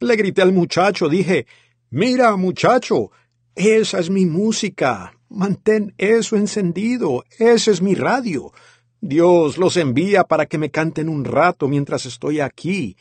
Le 0.00 0.16
grité 0.16 0.42
al 0.42 0.52
muchacho, 0.52 1.08
dije, 1.08 1.46
mira 1.90 2.36
muchacho, 2.36 3.10
esa 3.56 3.98
es 3.98 4.10
mi 4.10 4.26
música, 4.26 5.12
mantén 5.28 5.92
eso 5.98 6.36
encendido, 6.36 7.24
ese 7.38 7.72
es 7.72 7.82
mi 7.82 7.94
radio. 7.94 8.52
Dios 9.00 9.58
los 9.58 9.76
envía 9.76 10.24
para 10.24 10.46
que 10.46 10.58
me 10.58 10.70
canten 10.70 11.08
un 11.08 11.24
rato 11.24 11.66
mientras 11.66 12.06
estoy 12.06 12.40
aquí. 12.40 12.96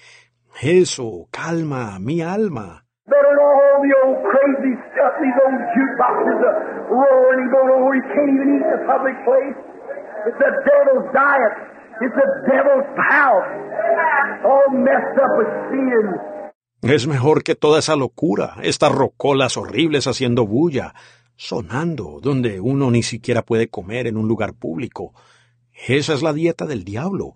Eso 0.62 1.28
calma 1.32 2.00
mi 2.00 2.22
alma. 2.22 2.84
Es 16.82 17.08
mejor 17.08 17.44
que 17.44 17.56
toda 17.56 17.80
esa 17.80 17.96
locura, 17.96 18.56
estas 18.62 18.92
rocolas 18.92 19.58
horribles 19.58 20.06
haciendo 20.06 20.46
bulla, 20.46 20.94
sonando 21.36 22.20
donde 22.22 22.60
uno 22.60 22.92
ni 22.92 23.02
siquiera 23.02 23.42
puede 23.42 23.68
comer 23.68 24.06
en 24.06 24.16
un 24.16 24.28
lugar 24.28 24.54
público. 24.54 25.14
Esa 25.88 26.14
es 26.14 26.22
la 26.22 26.34
dieta 26.34 26.66
del 26.66 26.84
diablo. 26.84 27.34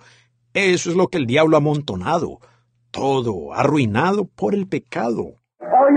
Eso 0.53 0.91
es 0.91 0.95
lo 0.95 1.07
que 1.07 1.17
el 1.17 1.25
diablo 1.25 1.57
ha 1.57 1.59
amontonado. 1.59 2.39
Todo 2.91 3.53
arruinado 3.53 4.25
por 4.25 4.53
el 4.53 4.67
pecado. 4.67 5.23
Oh. 5.59 5.87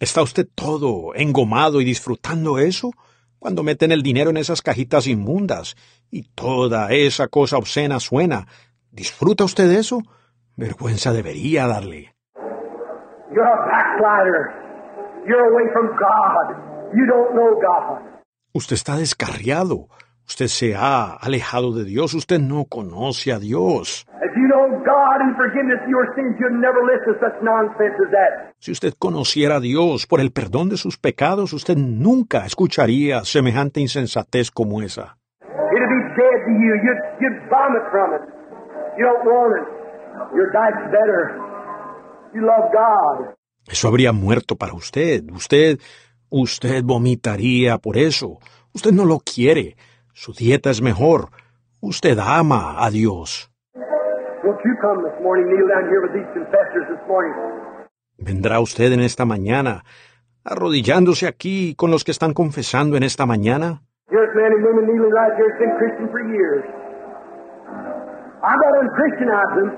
¿Está 0.00 0.22
usted 0.22 0.46
todo 0.54 1.14
engomado 1.14 1.80
y 1.80 1.84
disfrutando 1.84 2.58
eso? 2.58 2.90
Cuando 3.44 3.62
meten 3.62 3.92
el 3.92 4.02
dinero 4.02 4.30
en 4.30 4.38
esas 4.38 4.62
cajitas 4.62 5.06
inmundas 5.06 5.76
y 6.10 6.22
toda 6.22 6.90
esa 6.92 7.28
cosa 7.28 7.58
obscena 7.58 8.00
suena. 8.00 8.46
¿Disfruta 8.90 9.44
usted 9.44 9.70
eso? 9.70 10.00
Vergüenza 10.56 11.12
debería 11.12 11.66
darle. 11.66 12.14
You're 13.34 13.46
a 13.46 13.66
backslider. 13.66 14.48
You're 15.26 15.44
away 15.52 15.70
from 15.74 15.88
God. 15.88 16.56
You 16.94 17.04
don't 17.04 17.34
know 17.34 17.60
God. 17.60 18.00
Usted 18.54 18.76
está 18.76 18.96
descarriado. 18.96 19.88
Usted 20.26 20.46
se 20.46 20.74
ha 20.74 21.12
alejado 21.12 21.74
de 21.74 21.84
Dios. 21.84 22.14
Usted 22.14 22.40
no 22.40 22.64
conoce 22.64 23.30
a 23.30 23.38
Dios. 23.38 24.06
If 24.54 24.60
you 24.60 24.68
know 24.68 24.84
God 24.84 25.20
and 25.20 25.36
forgiveness 25.36 25.80
of 25.82 25.88
your 25.88 26.06
sins, 26.14 26.36
you'd 26.38 26.60
never 26.60 26.78
listen 26.86 27.14
to 27.14 27.18
such 27.18 27.42
nonsense 27.42 27.96
as 27.98 28.10
that. 28.12 28.54
Si 28.60 28.70
usted 28.70 28.94
conociera 28.98 29.56
a 29.56 29.60
Dios 29.60 30.06
por 30.06 30.20
el 30.20 30.30
perdón 30.30 30.68
de 30.68 30.76
sus 30.76 30.96
pecados, 30.96 31.52
usted 31.52 31.76
nunca 31.76 32.46
escucharía 32.46 33.24
semejante 33.24 33.80
insensatez 33.80 34.50
como 34.52 34.80
esa. 34.80 35.16
It'd 35.42 35.88
be 35.88 36.02
dead 36.14 36.38
to 36.46 36.52
you. 36.62 36.72
You'd, 36.84 37.00
you'd 37.20 37.50
vomit 37.50 37.82
from 37.90 38.14
it. 38.14 38.22
You 38.96 39.04
don't 39.04 39.24
want 39.26 39.58
it. 39.58 39.66
Your 40.36 40.52
diet's 40.52 40.86
better. 40.92 41.36
You 42.32 42.42
love 42.46 42.70
God. 42.72 43.34
Eso 43.66 43.88
habría 43.88 44.12
muerto 44.12 44.56
para 44.56 44.74
usted. 44.74 45.24
Usted, 45.32 45.80
usted 46.30 46.84
vomitaría 46.84 47.78
por 47.78 47.96
eso. 47.96 48.38
Usted 48.72 48.92
no 48.92 49.04
lo 49.04 49.18
quiere. 49.18 49.76
Su 50.12 50.32
dieta 50.32 50.70
es 50.70 50.80
mejor. 50.80 51.30
Usted 51.80 52.18
ama 52.20 52.84
a 52.84 52.90
Dios. 52.90 53.50
Vendrá 58.18 58.60
usted 58.60 58.92
en 58.92 59.00
esta 59.00 59.24
mañana, 59.24 59.84
arrodillándose 60.44 61.26
aquí 61.26 61.74
con 61.76 61.90
los 61.90 62.04
que 62.04 62.12
están 62.12 62.32
confesando 62.32 62.96
en 62.96 63.02
esta 63.02 63.26
mañana. 63.26 63.82
Here's 64.10 64.34
men 64.36 64.52
and 64.52 64.62
women 64.62 64.84
kneeling 64.86 65.10
right 65.10 65.32
here, 65.36 65.48
has 65.50 65.58
been 65.58 65.74
Christian 65.80 66.08
for 66.12 66.20
years. 66.28 66.62
I'm 68.44 68.60
not 68.60 68.74
unchristianizing 68.84 69.56
them, 69.56 69.70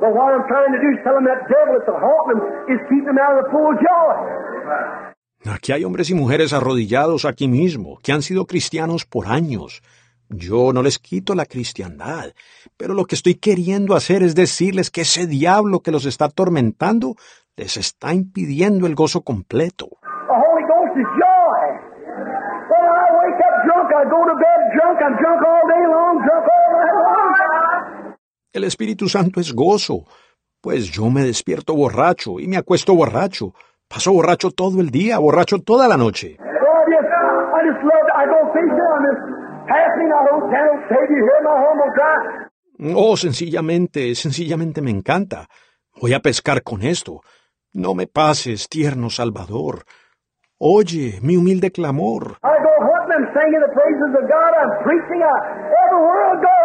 but 0.00 0.14
what 0.14 0.30
I'm 0.32 0.46
trying 0.46 0.72
to 0.72 0.80
do 0.80 0.88
is 0.94 1.02
tell 1.02 1.14
them 1.18 1.26
that 1.26 1.42
devil 1.50 1.74
that's 1.74 1.90
haunting 1.90 2.38
them 2.38 2.70
is 2.70 2.80
keeping 2.86 3.10
them 3.10 3.18
out 3.18 3.34
of 3.34 3.44
the 3.44 3.48
full 3.50 3.74
joy. 3.74 4.14
Aquí 5.52 5.72
hay 5.72 5.84
hombres 5.84 6.10
y 6.10 6.14
mujeres 6.14 6.52
arrodillados 6.52 7.24
aquí 7.24 7.48
mismo, 7.48 7.98
que 8.02 8.12
han 8.12 8.22
sido 8.22 8.46
cristianos 8.46 9.04
por 9.04 9.26
años. 9.26 9.82
Yo 10.30 10.72
no 10.74 10.82
les 10.82 10.98
quito 10.98 11.34
la 11.34 11.46
cristiandad, 11.46 12.32
pero 12.76 12.92
lo 12.92 13.06
que 13.06 13.14
estoy 13.14 13.36
queriendo 13.36 13.94
hacer 13.94 14.22
es 14.22 14.34
decirles 14.34 14.90
que 14.90 15.00
ese 15.00 15.26
diablo 15.26 15.80
que 15.80 15.90
los 15.90 16.04
está 16.04 16.26
atormentando 16.26 17.14
les 17.56 17.76
está 17.78 18.12
impidiendo 18.12 18.86
el 18.86 18.94
gozo 18.94 19.22
completo. 19.22 19.88
El 28.52 28.64
Espíritu 28.64 29.08
Santo 29.08 29.40
es 29.40 29.54
gozo, 29.54 30.04
pues 30.60 30.90
yo 30.90 31.08
me 31.08 31.22
despierto 31.22 31.74
borracho 31.74 32.38
y 32.38 32.48
me 32.48 32.58
acuesto 32.58 32.94
borracho. 32.94 33.54
Paso 33.88 34.12
borracho 34.12 34.50
todo 34.50 34.80
el 34.82 34.90
día, 34.90 35.18
borracho 35.18 35.58
toda 35.60 35.88
la 35.88 35.96
noche. 35.96 36.36
Oh, 42.94 43.16
sencillamente, 43.16 44.14
sencillamente 44.14 44.80
me 44.80 44.90
encanta. 44.90 45.48
Voy 46.00 46.14
a 46.14 46.20
pescar 46.20 46.62
con 46.62 46.82
esto. 46.82 47.20
No 47.72 47.94
me 47.94 48.06
pases, 48.06 48.68
tierno 48.68 49.10
Salvador. 49.10 49.84
Oye, 50.58 51.18
mi 51.22 51.36
humilde 51.36 51.70
clamor. 51.70 52.38
I 52.42 52.56
go 52.62 52.74
hunting 52.80 53.14
and 53.14 53.28
singing 53.34 53.60
the 53.60 53.72
praises 53.74 54.10
of 54.16 54.24
God. 54.28 54.52
I'm 54.58 54.82
preaching 54.82 55.22
I, 55.22 55.36
everywhere 55.84 56.22
I 56.24 56.36
go. 56.42 56.58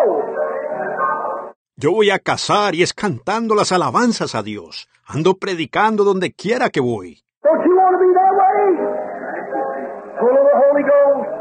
Yo 1.75 1.91
voy 1.91 2.09
a 2.11 2.19
cazar 2.19 2.75
y 2.75 2.83
es 2.83 2.93
cantando 2.93 3.56
las 3.56 3.72
alabanzas 3.72 4.35
a 4.35 4.43
Dios. 4.43 4.88
Ando 5.06 5.35
predicando 5.35 6.03
donde 6.03 6.32
quiera 6.32 6.69
que 6.69 6.80
voy. 6.80 7.23
Don't 7.43 7.64
you 7.65 7.75
want 7.75 7.93
to 7.93 7.99
be 7.99 8.14
that 8.14 8.33
way? 8.40 8.77
Full 10.19 10.38
of 10.38 10.45
the 10.45 10.56
Holy 10.61 10.83
Ghost, 10.83 11.27
estimulation. 11.27 11.32
My. 11.32 11.32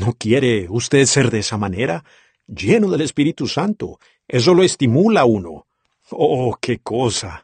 ¿No 0.00 0.12
quiere 0.18 0.66
usted 0.70 1.04
ser 1.04 1.30
de 1.30 1.40
esa 1.40 1.58
manera? 1.58 2.02
lleno 2.46 2.90
del 2.90 3.02
Espíritu 3.02 3.46
Santo. 3.46 3.98
Eso 4.28 4.54
lo 4.54 4.62
estimula 4.62 5.22
a 5.22 5.24
uno. 5.24 5.66
Oh, 6.10 6.56
qué 6.60 6.78
cosa. 6.78 7.42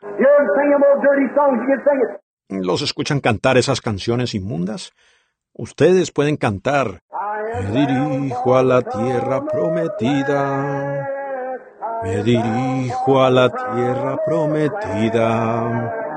¿Los 2.48 2.82
escuchan 2.82 3.20
cantar 3.20 3.56
esas 3.58 3.80
canciones 3.80 4.34
inmundas? 4.34 4.92
Ustedes 5.52 6.10
pueden 6.12 6.36
cantar. 6.36 7.00
Me 7.54 7.62
dirijo 7.72 8.56
a 8.56 8.62
la 8.62 8.82
tierra 8.82 9.44
prometida. 9.44 11.08
Me 12.02 12.22
dirijo 12.22 13.22
a 13.22 13.30
la 13.30 13.48
tierra 13.50 14.18
prometida. 14.24 16.07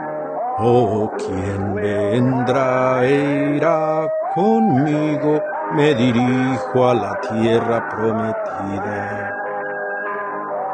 Oh, 0.63 1.09
¿quién 1.17 1.73
vendrá 1.73 3.03
e 3.03 3.55
irá 3.55 4.07
conmigo? 4.35 5.41
Me 5.73 5.95
dirijo 5.95 6.87
a 6.87 6.93
la 6.93 7.19
tierra 7.19 7.89
prometida. 7.89 9.31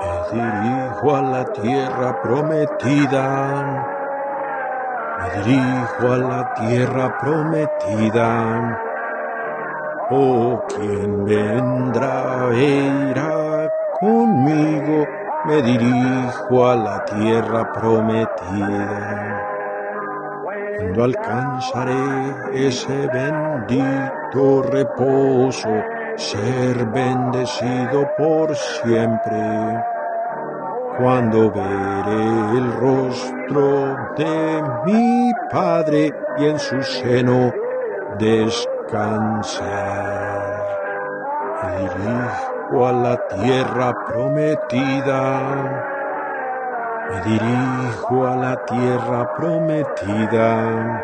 Me 0.01 0.11
dirijo 0.33 1.15
a 1.15 1.21
la 1.21 1.45
tierra 1.45 2.21
prometida. 2.21 3.25
Me 5.19 5.29
dirijo 5.41 6.11
a 6.11 6.17
la 6.17 6.53
tierra 6.55 7.17
prometida. 7.17 8.77
Oh, 10.09 10.61
¿quién 10.67 11.23
vendrá 11.23 12.49
e 12.51 13.09
irá 13.09 13.69
conmigo? 14.01 15.07
Me 15.45 15.61
dirijo 15.61 16.67
a 16.67 16.75
la 16.75 17.05
tierra 17.05 17.71
prometida. 17.71 19.56
Cuando 20.77 21.05
alcanzaré 21.05 22.67
ese 22.67 23.07
bendito 23.07 24.61
reposo, 24.61 25.69
ser 26.15 26.85
bendecido 26.85 28.07
por 28.15 28.55
siempre. 28.55 29.83
Cuando 30.99 31.51
veré 31.51 32.57
el 32.57 32.71
rostro 32.73 33.95
de 34.17 34.63
mi 34.85 35.31
Padre 35.51 36.13
y 36.37 36.45
en 36.45 36.59
su 36.59 36.79
seno 36.83 37.51
descansar. 38.19 39.67
Me 41.63 41.79
dirijo 41.79 42.87
a 42.87 42.91
la 42.91 43.27
tierra 43.29 43.95
prometida. 44.05 45.96
Me 47.09 47.21
dirijo 47.21 48.27
a 48.27 48.35
la 48.35 48.65
tierra 48.65 49.35
prometida. 49.35 51.03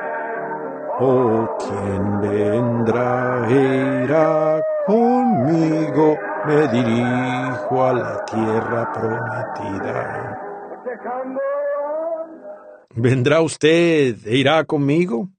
Oh, 1.00 1.58
¿quién 1.60 2.22
vendrá 2.22 3.48
e 3.50 4.04
irá 4.04 4.62
conmigo? 4.86 6.18
Me 6.46 6.68
dirijo 6.68 7.84
a 7.84 7.94
la 7.94 8.26
tierra 8.26 8.92
prometida. 8.92 10.40
¿Vendrá 12.96 13.42
usted 13.42 14.16
e 14.26 14.36
irá 14.36 14.64
conmigo? 14.66 15.30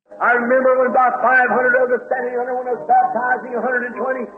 About 0.95 1.21
500 1.21 1.75
of 1.83 1.91
us 1.91 2.07
standing 2.07 2.39
under 2.39 2.55
when 2.55 2.69
I 2.69 2.79
was 2.79 2.87
baptizing 2.87 3.53
120, 3.53 4.31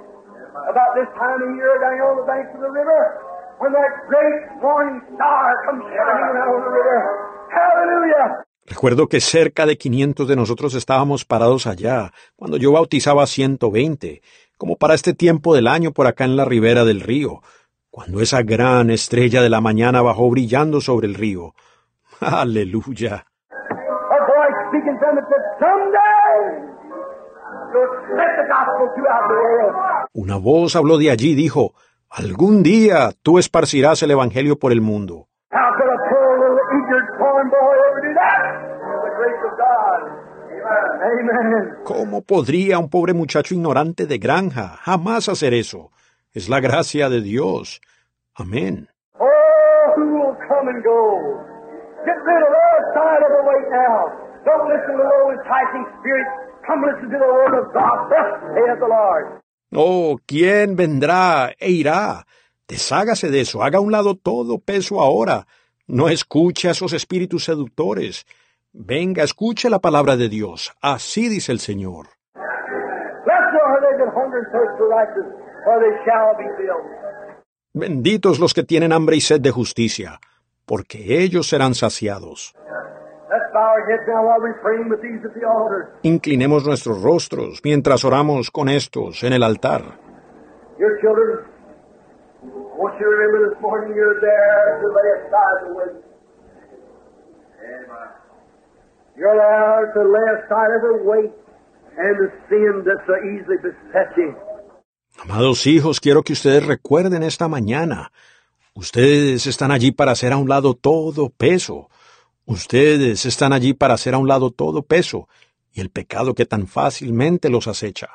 about 0.73 0.91
this 0.97 1.07
time 1.21 1.37
of 1.37 1.53
year 1.53 1.77
down 1.85 2.01
on 2.01 2.17
the 2.17 2.27
banks 2.27 2.49
of 2.57 2.65
the 2.65 2.73
river, 2.73 3.21
Recuerdo 8.67 9.09
que 9.09 9.21
cerca 9.21 9.65
de 9.65 9.79
500 9.79 10.27
de 10.29 10.37
nosotros 10.37 10.75
estábamos 10.75 11.25
parados 11.25 11.67
allá, 11.67 12.13
cuando 12.35 12.57
yo 12.57 12.73
bautizaba 12.73 13.23
a 13.23 13.27
120, 13.27 14.23
como 14.59 14.77
para 14.77 14.95
este 14.95 15.15
tiempo 15.15 15.55
del 15.55 15.69
año 15.69 15.93
por 15.93 16.07
acá 16.07 16.25
en 16.25 16.37
la 16.37 16.45
ribera 16.45 16.85
del 16.85 17.01
río, 17.01 17.43
cuando 17.91 18.21
esa 18.21 18.43
gran 18.43 18.91
estrella 18.91 19.41
de 19.41 19.49
la 19.49 19.61
mañana 19.61 20.03
bajó 20.03 20.29
brillando 20.29 20.81
sobre 20.81 21.07
el 21.07 21.15
río. 21.15 21.55
Aleluya. 22.21 23.25
Una 30.13 30.37
voz 30.37 30.77
habló 30.77 30.99
de 30.99 31.11
allí 31.11 31.31
y 31.31 31.35
dijo, 31.35 31.73
Algún 32.11 32.63
día 32.63 33.11
tú 33.23 33.39
esparcirás 33.39 34.03
el 34.03 34.11
Evangelio 34.11 34.59
por 34.59 34.73
el 34.73 34.81
mundo. 34.81 35.29
¿Cómo 41.85 42.23
podría 42.23 42.79
un 42.79 42.91
pobre 42.91 43.13
muchacho 43.13 43.55
ignorante 43.55 44.07
de 44.07 44.19
granja 44.19 44.77
jamás 44.83 45.29
hacer 45.29 45.55
eso? 45.55 45.91
Es 46.33 46.49
la 46.49 46.61
gracia 46.61 47.09
de 47.09 47.21
Dios. 47.21 47.81
Amén. 48.35 48.89
Oh, 59.73 60.19
¿quién 60.27 60.77
vendrá 60.77 61.53
e 61.59 61.71
irá? 61.71 62.27
Deshágase 62.69 63.31
de 63.31 63.41
eso, 63.41 63.63
haga 63.63 63.79
a 63.79 63.81
un 63.81 63.93
lado 63.93 64.15
todo 64.15 64.59
peso 64.59 65.01
ahora. 65.01 65.47
No 65.87 66.09
escuche 66.09 66.69
a 66.69 66.73
esos 66.73 66.93
espíritus 66.93 67.45
seductores. 67.45 68.27
Venga, 68.73 69.23
escuche 69.23 69.71
la 69.71 69.79
palabra 69.79 70.17
de 70.17 70.29
Dios. 70.29 70.73
Así 70.81 71.29
dice 71.29 71.53
el 71.53 71.61
Señor. 71.61 72.09
Benditos 77.73 78.39
los 78.39 78.55
que 78.55 78.63
tienen 78.63 78.93
hambre 78.93 79.17
y 79.17 79.21
sed 79.21 79.41
de 79.41 79.51
justicia, 79.51 80.21
porque 80.65 81.23
ellos 81.23 81.49
serán 81.49 81.75
saciados. 81.75 82.55
Let's 83.29 83.53
bow 83.53 83.59
our 83.59 83.85
heads 83.91 84.07
now 84.07 84.23
while 84.25 84.41
we 84.41 84.53
pray 84.63 84.79
with 84.89 85.03
these 85.03 85.25
at 85.25 85.35
the 85.35 85.45
altar. 85.45 85.99
Inclinemos 86.05 86.65
nuestros 86.65 87.03
rostros 87.03 87.61
mientras 87.65 88.05
oramos 88.05 88.53
con 88.53 88.69
estos 88.69 89.25
en 89.25 89.33
el 89.33 89.43
altar. 89.43 89.99
Amados 105.19 105.67
hijos, 105.67 106.01
quiero 106.01 106.23
que 106.23 106.33
ustedes 106.35 106.65
recuerden 106.65 107.25
esta 107.25 107.49
mañana. 107.49 108.13
Ustedes 108.75 109.49
están 109.49 109.73
allí 109.73 109.91
para 109.91 110.13
hacer 110.13 110.33
a 110.33 110.37
un 110.37 110.49
lado 110.49 110.75
todo 110.75 111.31
peso. 111.31 111.89
Ustedes 112.49 113.27
están 113.27 113.53
allí 113.53 113.75
para 113.75 113.95
hacer 113.95 114.15
a 114.15 114.19
un 114.19 114.29
lado 114.29 114.53
todo 114.53 114.83
peso 114.83 115.29
y 115.73 115.81
el 115.81 115.91
pecado 115.91 116.33
que 116.33 116.47
tan 116.47 116.69
fácilmente 116.69 117.51
los 117.51 117.67
acecha. 117.67 118.07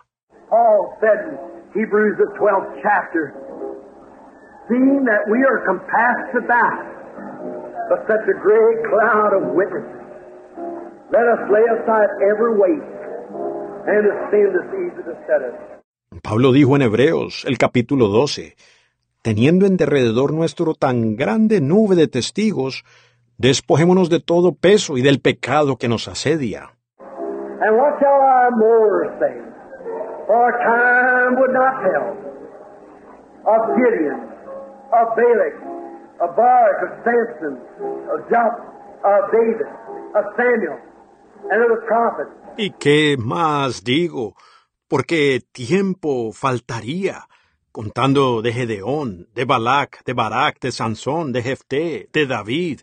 Paul 0.49 0.87
said 1.01 1.19
in 1.27 1.37
Hebrews 1.75 2.15
the 2.17 2.31
12th 2.39 2.79
chapter, 2.81 3.33
seeing 4.69 5.03
that 5.03 5.27
we 5.27 5.43
are 5.43 5.59
compassed 5.67 6.33
about 6.39 6.79
by 7.89 7.99
such 8.07 8.23
a 8.23 8.37
great 8.39 8.79
cloud 8.87 9.33
of 9.35 9.51
witnesses, 9.53 9.99
let 11.11 11.27
us 11.27 11.43
lay 11.51 11.67
aside 11.75 12.07
every 12.23 12.55
weight 12.55 12.87
and 13.85 14.07
the 14.07 14.15
sin 14.31 14.47
that's 14.55 14.71
easy 14.79 15.03
to 15.03 15.15
set 15.27 15.41
us. 15.43 15.59
Pablo 16.23 16.53
dijo 16.53 16.77
en 16.77 16.83
Hebreos, 16.83 17.43
el 17.45 17.57
capítulo 17.57 18.07
12, 18.07 18.55
teniendo 19.21 19.65
en 19.65 19.75
derredor 19.75 20.33
nuestro 20.33 20.73
tan 20.73 21.17
grande 21.17 21.59
nube 21.59 21.95
de 21.95 22.07
testigos, 22.07 22.85
despojémonos 23.41 24.09
de 24.09 24.19
todo 24.19 24.53
peso 24.53 24.97
y 24.97 25.01
del 25.01 25.19
pecado 25.19 25.77
que 25.77 25.87
nos 25.87 26.07
asedia. 26.07 26.69
And 26.99 27.77
what 27.77 27.99
shall 27.99 28.21
I 28.21 28.49
more 28.55 29.17
say? 29.19 29.35
For 30.27 30.51
time 30.63 31.35
would 31.39 31.53
not 31.53 31.73
tell 31.81 32.31
of 33.45 33.61
Gideon, 33.75 34.21
of 34.93 35.07
Balak, 35.17 35.55
of 36.21 36.35
Barak, 36.35 36.77
of 36.85 36.91
Samson, 37.03 37.57
of 38.13 38.19
Jephthah, 38.29 38.71
of 39.09 39.31
David, 39.31 39.69
of 40.15 40.23
Samuel, 40.37 40.79
and 41.49 41.63
of 41.63 41.69
the 41.69 41.81
prophets. 41.87 42.31
¿Y 42.57 42.71
qué 42.79 43.17
más 43.17 43.83
digo? 43.83 44.35
Porque 44.87 45.41
tiempo 45.51 46.31
faltaría, 46.31 47.27
contando 47.71 48.41
de 48.41 48.53
Gedeón, 48.53 49.29
de 49.33 49.45
Balac, 49.45 50.03
de 50.03 50.13
Barak, 50.13 50.59
de 50.59 50.71
Sansón, 50.71 51.31
de 51.31 51.41
Jefté, 51.41 52.09
de 52.13 52.27
David, 52.27 52.81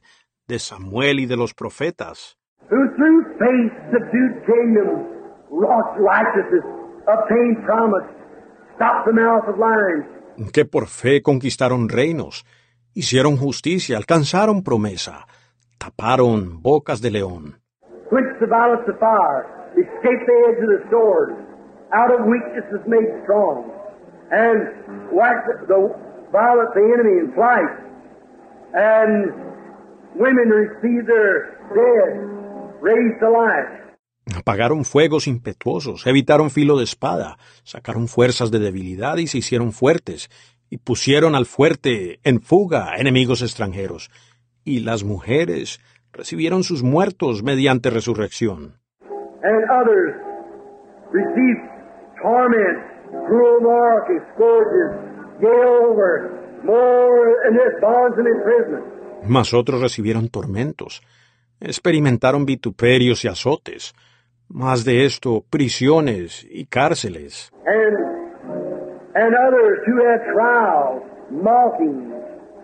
de 0.49 0.59
Samuel 0.59 1.21
y 1.21 1.27
de 1.27 1.37
los 1.37 1.55
profetas, 1.55 2.37
who 2.71 2.89
through 2.97 3.23
faith 3.39 3.73
subdued 3.93 4.45
kingdoms, 4.47 5.07
wrought 5.51 5.97
righteousness, 5.99 6.65
obtained 7.07 7.65
promise, 7.65 8.09
stopped 8.75 9.07
the 9.07 9.13
mouth 9.13 9.45
of 9.47 9.59
lions, 9.59 10.51
que 10.53 10.65
por 10.65 10.87
fe 10.87 11.23
conquistaron 11.23 11.89
reinos, 11.89 12.45
hicieron 12.95 13.37
justicia, 13.37 13.97
alcanzaron 13.97 14.63
promesa, 14.63 15.27
taparon 15.79 16.63
bocas 16.63 17.01
de 17.01 17.11
león, 17.11 17.61
and 28.75 29.48
women 30.15 30.49
received 30.49 31.07
their 31.07 31.59
dead, 31.75 32.11
raised 32.81 33.19
to 33.21 33.31
life. 33.31 33.89
Apagaron 34.37 34.85
fuegos 34.85 35.27
impetuosos, 35.27 36.07
evitaron 36.07 36.51
filo 36.51 36.77
de 36.77 36.85
espada, 36.85 37.39
sacaron 37.65 38.09
fuerzas 38.09 38.51
de 38.51 38.59
debilidad 38.59 39.17
y 39.17 39.27
se 39.27 39.39
hicieron 39.39 39.73
fuertes, 39.73 40.29
y 40.69 40.79
pusieron 40.79 41.35
al 41.35 41.47
fuerte 41.47 42.21
en 42.25 42.43
fuga 42.43 42.97
enemigos 42.97 43.41
extranjeros. 43.41 44.11
Y 44.65 44.81
las 44.81 45.03
mujeres 45.03 45.81
recibieron 46.13 46.63
sus 46.63 46.83
muertos 46.83 47.43
mediante 47.43 47.89
resurrección. 47.89 48.75
And 49.43 49.65
others 49.71 50.15
received 51.11 51.63
torment, 52.21 52.79
cruel 53.27 53.61
mark, 53.63 54.09
scourges, 54.35 55.09
over, 55.41 56.61
more 56.65 57.49
in 57.49 57.57
bonds 57.81 58.19
and 58.19 58.27
imprisonment. 58.27 58.98
Mas 59.25 59.53
otros 59.55 59.81
recibieron 59.81 60.29
tormentos, 60.29 61.03
experimentaron 61.61 62.47
vituperios 62.47 63.25
y 63.25 63.29
azotes, 63.29 63.95
más 64.49 64.85
de 64.85 65.05
esto, 65.05 65.45
prisiones 65.51 66.47
y 66.51 66.65
cárceles. 66.67 67.53
And, 67.67 67.97
and 69.15 69.35
others 69.35 69.81
who 69.87 69.97
had 70.07 70.21
trials, 70.33 71.03
mockings, 71.31 72.15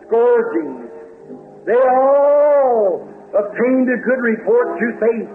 scourgings, 0.07 0.91
they 1.67 1.75
all 1.75 3.07
obtained 3.35 3.89
a 3.91 3.99
good 4.05 4.23
report 4.23 4.79
through 4.79 4.99
faith. 4.99 5.29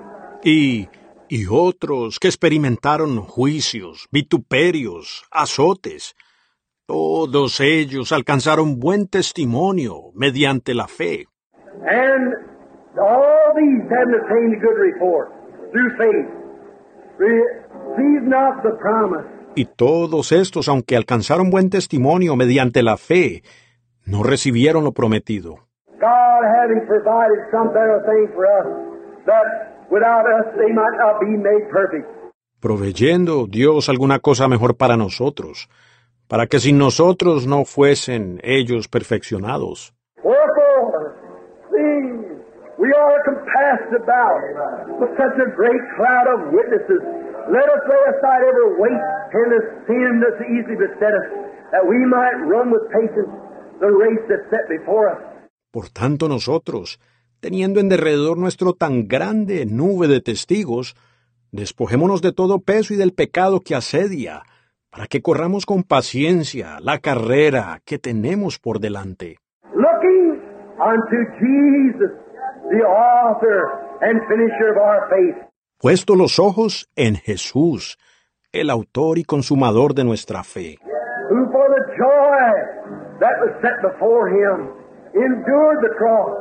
Y, 0.43 0.89
y 1.27 1.45
otros 1.49 2.19
que 2.19 2.29
experimentaron 2.29 3.21
juicios, 3.21 4.07
vituperios, 4.11 5.25
azotes, 5.31 6.15
todos 6.89 7.59
ellos 7.59 8.11
alcanzaron 8.11 8.79
buen 8.79 9.07
testimonio 9.07 10.11
mediante 10.15 10.73
la 10.73 10.87
fe. 10.87 11.27
And 11.85 12.33
all 12.97 13.53
these 13.55 13.83
having 13.93 14.15
obtained 14.19 14.55
a 14.55 14.59
good 14.59 14.75
report 14.75 15.29
through 15.71 15.91
faith, 15.99 16.27
receive 17.19 18.23
not 18.27 18.63
the 18.63 18.71
promise. 18.81 19.23
Y 19.55 19.65
todos 19.65 20.31
estos, 20.31 20.67
aunque 20.67 20.95
alcanzaron 20.95 21.51
buen 21.51 21.69
testimonio 21.69 22.35
mediante 22.35 22.81
la 22.81 22.97
fe, 22.97 23.43
no 24.05 24.23
recibieron 24.23 24.83
lo 24.83 24.91
prometido. 24.91 25.59
God 26.01 26.41
having 26.59 26.87
provided 26.87 27.39
some 27.51 27.67
better 27.67 28.01
thing 28.07 28.33
for 28.33 28.45
us, 28.47 28.65
that 29.27 29.85
without 29.91 30.25
us 30.25 30.55
they 30.57 30.73
might 30.73 30.97
not 30.97 31.19
be 31.19 31.37
made 31.37 31.69
perfect. 31.69 32.09
Proveyendo 32.59 33.45
Dios 33.47 33.89
alguna 33.89 34.17
cosa 34.19 34.47
mejor 34.47 34.75
para 34.75 34.97
nosotros, 34.97 35.69
para 36.29 36.45
que 36.45 36.59
sin 36.59 36.77
nosotros 36.77 37.47
no 37.47 37.65
fuesen 37.65 38.39
ellos 38.43 38.87
perfeccionados. 38.87 39.93
Wherefore, 40.23 41.17
seeing 41.73 42.39
we 42.77 42.93
are 42.93 43.19
compassed 43.25 43.93
about 43.97 44.39
with 45.01 45.09
such 45.17 45.35
a 45.41 45.49
great 45.57 45.83
cloud 45.97 46.27
of 46.29 46.53
witnesses, 46.53 47.01
let 47.49 47.65
us 47.65 47.81
lay 47.89 48.03
aside 48.13 48.41
every 48.45 48.69
weight 48.77 49.03
and 49.33 49.49
the 49.51 49.61
sin 49.89 50.21
that 50.21 50.37
easily 50.53 50.77
beset 50.77 51.13
us, 51.17 51.27
that 51.73 51.83
we 51.83 51.97
might 52.05 52.37
run 52.45 52.69
with 52.71 52.85
patience 52.93 53.33
the 53.81 53.89
race 53.89 54.21
that's 54.29 54.45
set 54.53 54.69
before 54.69 55.09
us. 55.09 55.21
Por 55.71 55.89
tanto 55.89 56.29
nosotros, 56.29 56.99
teniendo 57.39 57.79
en 57.79 57.89
derredor 57.89 58.37
nuestro 58.37 58.73
tan 58.73 59.07
grande 59.07 59.65
nube 59.65 60.07
de 60.07 60.21
testigos, 60.21 60.95
despojémonos 61.51 62.21
de 62.21 62.33
todo 62.33 62.59
peso 62.59 62.93
y 62.93 62.97
del 62.97 63.13
pecado 63.13 63.61
que 63.61 63.73
asedia, 63.73 64.43
para 64.91 65.07
que 65.07 65.21
corramos 65.21 65.65
con 65.65 65.83
paciencia 65.83 66.77
la 66.81 66.99
carrera 66.99 67.81
que 67.85 67.99
tenemos 67.99 68.59
por 68.59 68.79
delante. 68.79 69.37
Looking 69.73 70.41
unto 70.79 71.17
Jesus, 71.39 72.11
the 72.71 72.83
author 72.85 73.97
and 74.01 74.19
finisher 74.27 74.71
of 74.71 74.77
our 74.77 75.09
faith, 75.09 75.45
Puesto 75.81 76.15
los 76.15 76.39
ojos 76.39 76.89
en 76.95 77.15
Jesús, 77.15 77.97
el 78.51 78.69
autor 78.69 79.17
y 79.17 79.23
consumador 79.23 79.93
de 79.93 80.03
nuestra 80.03 80.43
fe, 80.43 80.77
who 81.29 81.45
for 81.51 81.69
the 81.69 81.83
joy 81.95 83.19
that 83.19 83.35
was 83.39 83.51
set 83.61 83.79
before 83.81 84.27
him 84.29 84.73
endured 85.13 85.79
the 85.81 85.95
cross, 85.97 86.35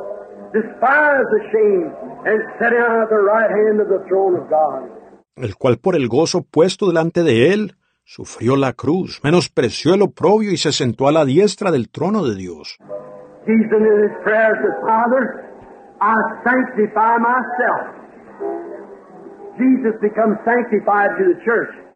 despised 0.51 1.29
the 1.31 1.43
shame, 1.51 1.91
and 2.25 2.41
sat 2.59 2.71
down 2.71 3.01
at 3.03 3.09
the 3.09 3.21
right 3.21 3.49
hand 3.49 3.79
of 3.79 3.87
the 3.87 4.03
throne 4.09 4.35
of 4.35 4.49
God. 4.49 4.89
el 5.37 5.55
cual 5.55 5.77
por 5.77 5.95
el 5.95 6.09
gozo 6.09 6.41
puesto 6.41 6.87
delante 6.87 7.23
de 7.23 7.53
él, 7.53 7.75
sufrió 8.09 8.55
la 8.55 8.73
cruz, 8.73 9.21
menospreció 9.23 9.93
el 9.93 10.01
oprobio 10.01 10.51
y 10.51 10.57
se 10.57 10.71
sentó 10.71 11.07
a 11.07 11.11
la 11.11 11.25
diestra 11.25 11.69
del 11.69 11.89
trono 11.91 12.25
de 12.25 12.35
Dios. 12.35 12.79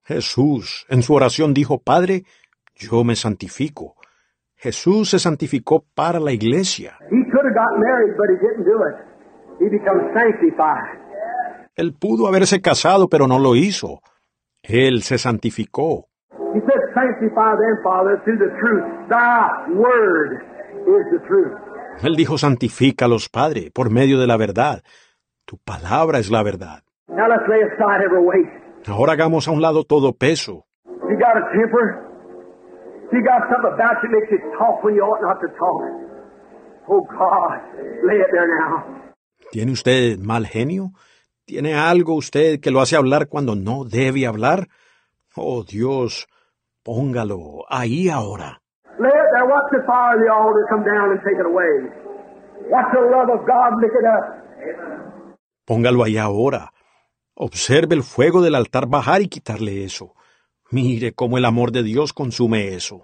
Jesús, 0.04 0.86
en 0.88 1.02
su 1.02 1.14
oración 1.16 1.54
dijo, 1.56 1.80
Padre, 1.80 2.26
yo 2.76 3.04
me 3.04 3.16
santifico. 3.16 3.96
Jesús 4.56 5.10
se 5.10 5.18
santificó 5.18 5.84
para 5.96 6.20
la 6.20 6.32
iglesia. 6.32 6.96
He 7.10 7.24
could 7.32 7.44
have 7.44 7.56
got 7.56 7.80
married, 7.80 8.16
but 8.16 8.28
he 8.30 8.38
didn't 8.38 8.66
do 8.66 8.78
it. 8.88 8.96
He 9.60 9.68
becomes 9.68 10.14
sanctified. 10.14 11.00
Él 11.76 11.96
pudo 12.00 12.28
haberse 12.28 12.62
casado, 12.62 13.10
pero 13.10 13.28
no 13.28 13.40
lo 13.40 13.56
hizo. 13.56 14.00
Él 14.64 15.04
se 15.04 15.18
santificó. 15.18 16.08
He 16.54 16.60
said, 16.62 16.82
Sanctify 16.94 17.56
them, 17.58 17.78
Father, 17.84 18.22
through 18.24 18.38
the 18.38 18.52
truth. 18.60 19.10
Thy 19.10 19.50
word 19.76 20.42
is 20.88 21.06
the 21.12 21.20
truth. 21.28 21.58
Él 22.02 22.16
dijo, 22.16 22.38
santifícalos, 22.38 23.30
Padre, 23.30 23.70
por 23.74 23.92
medio 23.92 24.20
de 24.20 24.28
la 24.28 24.38
verdad. 24.38 24.84
Tu 25.46 25.58
palabra 25.58 26.20
es 26.20 26.32
la 26.32 26.44
verdad. 26.44 26.84
Now 27.08 27.28
let's 27.28 27.48
lay 27.50 27.62
aside 27.62 28.02
every 28.04 28.24
weight. 28.24 28.50
Ahora 28.88 29.14
hagamos 29.14 29.48
a 29.48 29.52
un 29.52 29.62
lado 29.62 29.84
todo 29.84 30.14
peso. 30.14 30.66
If 30.86 31.10
you 31.10 31.18
got 31.20 31.38
a 31.38 31.46
temper, 31.54 32.08
if 33.06 33.12
you 33.14 33.22
got 33.24 33.42
something 33.50 33.74
about 33.74 34.02
you 34.02 34.10
that 34.10 34.20
makes 34.20 34.32
you 34.32 34.40
talk 34.58 34.84
when 34.84 34.96
you 34.96 35.02
ought 35.04 35.22
not 35.22 35.40
to 35.42 35.48
talk. 35.58 35.82
Oh 36.90 37.02
God, 37.12 37.60
lay 38.08 38.16
it 38.20 38.28
there 38.32 38.48
now. 38.48 39.04
¿Tiene 39.52 39.72
usted 39.72 40.20
mal 40.20 40.46
genio? 40.46 40.92
¿Tiene 41.46 41.74
algo 41.74 42.16
usted 42.16 42.62
que 42.62 42.72
lo 42.72 42.80
hace 42.80 42.96
hablar 42.96 43.28
cuando 43.28 43.54
no 43.56 43.84
debe 43.84 44.26
hablar? 44.26 44.68
Oh 45.36 45.64
Dios, 45.64 46.28
póngalo 46.84 47.66
ahí 47.70 48.08
ahora. 48.08 48.62
Póngalo 55.66 56.04
ahí 56.04 56.18
ahora. 56.18 56.72
Observe 57.36 57.96
el 57.96 58.04
fuego 58.04 58.42
del 58.42 58.56
altar 58.56 58.88
bajar 58.88 59.22
y 59.22 59.28
quitarle 59.28 59.84
eso. 59.84 60.14
Mire 60.72 61.12
cómo 61.12 61.38
el 61.38 61.44
amor 61.44 61.72
de 61.72 61.84
Dios 61.84 62.14
consume 62.14 62.74
eso. 62.74 63.02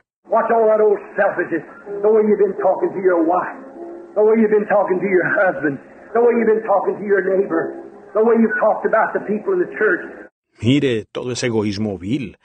The 4.16 4.24
way 4.24 4.36
you've 4.42 4.52
been 4.52 4.68
talking 4.68 5.00
to 5.00 5.08
your 5.08 5.26
husband. 5.28 5.80
The 6.14 6.20
way 6.20 6.34
you've 6.36 6.48
been 6.48 6.64
talking 6.64 6.96
to 6.98 7.06
your 7.06 7.22
neighbor. 7.22 7.89
Mire 10.62 11.06
todo 11.12 11.32
ese 11.32 11.48
egoísmo 11.48 11.98
vil. 11.98 12.38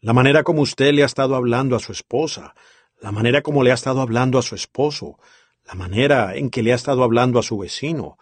La 0.00 0.12
manera 0.12 0.42
como 0.42 0.62
usted 0.62 0.92
le 0.92 1.02
ha 1.02 1.06
estado 1.06 1.36
hablando 1.36 1.76
a 1.76 1.78
su 1.78 1.92
esposa. 1.92 2.54
La 3.00 3.12
manera 3.12 3.42
como 3.42 3.62
le 3.62 3.70
ha 3.70 3.74
estado 3.74 4.00
hablando 4.00 4.38
a 4.38 4.42
su 4.42 4.54
esposo. 4.54 5.18
La 5.66 5.74
manera 5.74 6.34
en 6.34 6.50
que 6.50 6.62
le 6.62 6.72
ha 6.72 6.76
estado 6.76 7.04
hablando 7.04 7.38
a 7.38 7.42
su 7.42 7.58
vecino. 7.58 8.16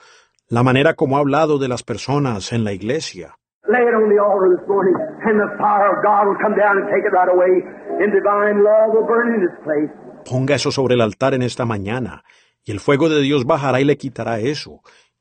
La 0.49 0.63
manera 0.63 0.95
como 0.95 1.17
ha 1.17 1.21
hablado 1.21 1.59
de 1.59 1.69
las 1.69 1.83
personas 1.83 2.53
en 2.53 2.65
la 2.65 2.73
iglesia. 2.73 3.37
Lay 3.69 3.83
it 3.83 3.95
on 3.95 4.09
the 4.09 4.19
altar 4.19 4.51
this 4.51 4.67
morning, 4.67 4.97
and 5.23 5.39
the 5.39 5.47
fire 5.59 5.95
of 5.95 6.03
God 6.03 6.27
will 6.27 6.39
come 6.43 6.57
down 6.57 6.79
and 6.79 6.89
take 6.89 7.07
it 7.07 7.13
right 7.13 7.29
away, 7.29 7.63
and 8.03 8.11
divine 8.11 8.65
love 8.65 8.91
will 8.93 9.07
burn 9.07 9.35
in 9.37 9.45
its 9.45 9.57
place. 9.63 9.93
Ponga 10.25 10.55
eso 10.55 10.71
sobre 10.71 10.95
el 10.95 11.01
altar 11.03 11.35
en 11.35 11.43
esta 11.43 11.65
mañana, 11.65 12.25
y 12.65 12.73
el 12.73 12.81
fuego 12.81 13.09
de 13.09 13.21
Dios 13.21 13.45
bajará 13.45 13.81
y 13.81 13.85
le 13.85 13.97
quitará 13.97 14.41
eso, 14.41 14.81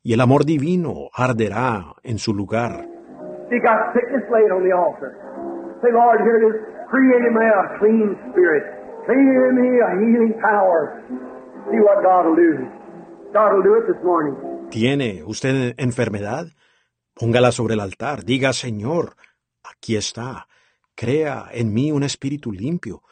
y 0.10 0.14
el 0.14 0.22
amor 0.22 0.44
divino 0.44 1.12
arderá 1.14 1.94
en 2.02 2.18
su 2.18 2.34
lugar. 2.34 2.72
Got 3.52 3.94
sickness, 3.94 4.26
on 4.52 4.64
the 4.64 4.74
altar. 4.74 5.14
Say, 5.84 5.92
Lord, 5.94 6.22
here 6.26 6.38
it 6.40 6.46
is. 6.50 6.56
Create 6.90 7.28
in 7.28 7.34
me 7.38 7.46
a 7.46 7.78
clean 7.78 8.18
spirit. 8.32 8.64
Create 9.06 9.22
in 9.22 9.56
me 9.62 9.70
a 9.80 9.92
healing 10.02 10.34
power. 10.42 11.06
See 11.70 11.78
what 11.78 12.02
God 12.02 12.26
will 12.26 12.36
do. 12.36 12.58
God 13.34 13.54
will 13.54 13.62
do 13.62 13.76
it 13.78 13.86
this 13.86 14.04
morning. 14.04 14.34
¿Tiene 14.72 15.22
usted 15.24 15.76
enfermedad? 15.78 16.48
Póngala 17.14 17.52
sobre 17.52 17.76
el 17.76 17.80
altar. 17.80 18.26
Diga, 18.26 18.52
Señor, 18.54 19.16
aquí 19.64 19.96
está. 19.96 20.48
Crea 20.96 21.50
en 21.52 21.72
mí 21.72 21.92
un 21.92 22.02
espíritu 22.02 22.52
limpio. 22.52 23.04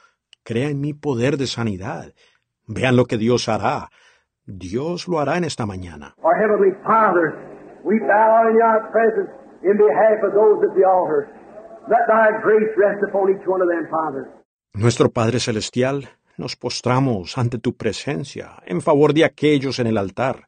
Crea 0.42 0.70
en 0.70 0.82
mí 0.82 0.96
poder 0.96 1.38
de 1.38 1.46
sanidad. 1.46 2.16
Vean 2.66 2.96
lo 2.96 3.06
que 3.06 3.18
Dios 3.18 3.50
hará. 3.50 3.92
Dios 4.48 5.10
lo 5.10 5.20
hará 5.20 5.36
en 5.38 5.44
esta 5.44 5.66
mañana. 5.66 6.16
Our 6.24 6.36
Heavenly 6.36 6.72
Father, 6.84 7.36
we 7.84 8.00
bow 8.00 8.48
in 8.50 8.56
your 8.56 8.90
presence 8.92 9.30
in 9.62 9.76
behalf 9.76 10.24
of 10.24 10.34
those 10.34 10.64
at 10.64 10.74
the 10.74 10.88
altar. 10.88 11.28
Let 11.90 12.08
thy 12.08 12.32
grace 12.42 12.72
rest 12.78 13.04
upon 13.04 13.30
each 13.30 13.46
one 13.46 13.62
of 13.62 13.68
them, 13.68 13.88
Father. 13.92 14.32
Nuestro 14.74 15.10
Padre 15.10 15.40
Celestial, 15.40 16.08
nos 16.38 16.56
postramos 16.56 17.38
ante 17.38 17.58
tu 17.60 17.76
presencia 17.76 18.62
en 18.66 18.82
favor 18.82 19.14
de 19.14 19.26
aquellos 19.26 19.80
en 19.80 19.88
el 19.88 19.98
altar. 19.98 20.48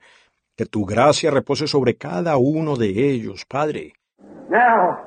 Que 0.55 0.65
tu 0.65 0.85
gracia 0.85 1.29
repose 1.31 1.67
sobre 1.67 1.95
cada 1.95 2.37
uno 2.37 2.77
de 2.77 2.87
ellos, 2.87 3.45
Padre. 3.45 3.93
Now, 4.49 4.97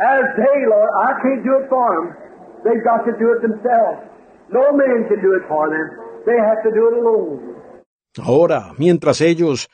as 0.00 0.24
they, 0.36 0.66
Lord, 0.68 0.90
I 1.00 1.12
can't 1.22 1.44
do 1.44 1.56
it 1.62 1.68
for 1.70 1.88
them. 1.96 2.16
They've 2.64 2.84
got 2.84 3.04
to 3.04 3.12
do 3.18 3.32
it 3.32 3.40
themselves. 3.40 4.04
No 4.50 4.72
man 4.72 5.08
can 5.08 5.20
do 5.22 5.32
it 5.32 5.48
for 5.48 5.68
them. 5.70 5.86
They 6.26 6.36
have 6.36 6.62
to 6.62 6.70
do 6.70 6.88
it 6.88 6.98
alone. 7.00 7.53
Ahora, 8.22 8.72
mientras 8.78 9.20
ellos... 9.20 9.68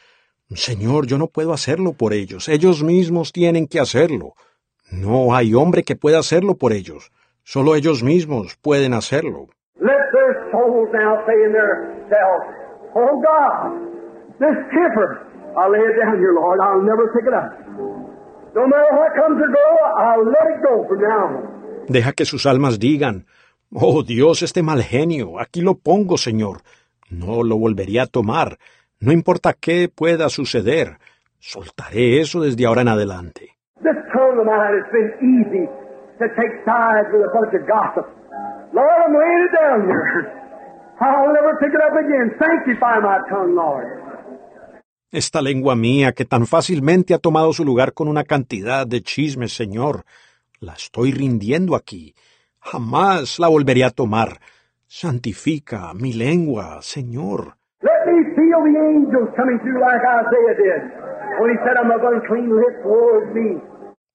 Señor, 0.53 1.07
yo 1.07 1.17
no 1.17 1.29
puedo 1.29 1.53
hacerlo 1.53 1.93
por 1.93 2.13
ellos. 2.13 2.49
Ellos 2.49 2.83
mismos 2.83 3.33
tienen 3.33 3.69
que 3.69 3.79
hacerlo. 3.79 4.35
No 4.91 5.33
hay 5.35 5.55
hombre 5.55 5.85
que 5.85 5.95
pueda 5.95 6.19
hacerlo 6.19 6.57
por 6.57 6.73
ellos. 6.73 7.13
Solo 7.45 7.77
ellos 7.77 8.03
mismos 8.03 8.57
pueden 8.61 8.93
hacerlo. 8.93 9.49
Let 9.79 10.11
their 10.13 10.51
souls 10.51 10.89
now 10.93 11.25
say 11.25 11.39
in 11.47 11.53
themselves, 11.53 12.45
Oh 12.95 13.23
God, 13.23 13.79
this 14.41 14.57
temper, 14.75 15.23
I'll 15.57 15.71
lay 15.71 15.79
it 15.79 15.97
down 16.03 16.19
here, 16.19 16.35
Lord. 16.35 16.59
I'll 16.61 16.83
never 16.83 17.07
pick 17.15 17.27
it 17.27 17.35
up. 17.35 17.55
No 18.55 18.67
matter 18.67 18.91
what 18.99 19.15
comes 19.15 19.41
or 19.41 19.49
go, 19.49 19.69
I'll 19.97 20.27
let 20.27 20.47
it 20.51 20.63
go 20.63 20.85
from 20.89 21.01
now 21.01 21.27
on. 21.27 21.87
Deja 21.89 22.13
que 22.13 22.25
sus 22.25 22.47
almas 22.47 22.81
digan, 22.81 23.27
Oh 23.73 24.03
Dios, 24.03 24.43
este 24.43 24.63
mal 24.63 24.83
genio, 24.83 25.39
aquí 25.39 25.61
lo 25.61 25.77
pongo, 25.77 26.19
Señor. 26.19 26.63
No 27.11 27.43
lo 27.43 27.59
volvería 27.59 28.05
a 28.05 28.07
tomar. 28.07 28.59
No 29.01 29.13
importa 29.13 29.53
qué 29.53 29.89
pueda 29.95 30.29
suceder. 30.29 30.99
Soltaré 31.39 32.21
eso 32.21 32.41
desde 32.41 32.67
ahora 32.67 32.83
en 32.83 32.89
adelante. 32.89 33.57
Esta 45.11 45.41
lengua 45.41 45.75
mía 45.75 46.13
que 46.13 46.25
tan 46.25 46.47
fácilmente 46.47 47.15
ha 47.15 47.19
tomado 47.19 47.53
su 47.53 47.65
lugar 47.65 47.95
con 47.95 48.07
una 48.07 48.23
cantidad 48.25 48.87
de 48.87 49.01
chismes, 49.01 49.53
Señor, 49.53 50.05
la 50.61 50.75
estoy 50.75 51.13
rindiendo 51.13 51.75
aquí. 51.75 52.15
Jamás 52.61 53.39
la 53.39 53.49
volveré 53.49 53.83
a 53.83 53.91
tomar. 53.91 54.41
Santifica 54.93 55.95
mi 55.95 56.13
lengua, 56.13 56.83
Señor. 56.83 57.55
Let 57.81 58.11
me 58.11 58.25
feel 58.35 58.59
the 58.67 58.77
angels 58.91 59.31
coming 59.37 59.57
through 59.61 59.79
like 59.79 60.03
Isaiah 60.03 60.57
did 60.59 60.83
when 61.39 61.51
he 61.53 61.59
said, 61.63 61.79
I'm 61.79 61.93
of 61.93 62.03
unclean 62.03 62.51
lips, 62.51 62.83
woe 62.85 63.23
is 63.23 63.33
me. 63.33 63.63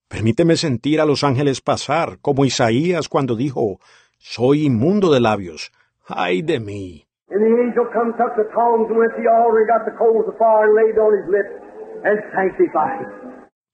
Permíteme 0.10 0.58
sentir 0.58 1.00
a 1.00 1.06
los 1.06 1.24
ángeles 1.24 1.62
pasar, 1.62 2.20
como 2.22 2.44
Isaías 2.44 3.08
cuando 3.08 3.38
dijo, 3.38 3.80
Soy 4.18 4.66
inmundo 4.66 5.14
de 5.14 5.22
labios. 5.22 5.72
¡Ay 6.10 6.42
de 6.42 6.60
mí! 6.60 7.08
And 7.30 7.40
the 7.40 7.56
angel 7.64 7.86
come, 7.94 8.12
took 8.18 8.36
the 8.36 8.44
tongs, 8.54 8.90
and 8.90 9.00
went 9.00 9.16
to 9.16 9.22
the 9.22 9.30
altar, 9.32 9.60
and 9.60 9.68
got 9.70 9.86
the 9.86 9.96
coals 9.98 10.28
of 10.28 10.38
fire, 10.38 10.68
and 10.68 10.76
laid 10.76 11.00
on 11.00 11.16
his 11.16 11.28
lips, 11.32 11.56
and 12.04 12.20
sanctified. 12.36 13.08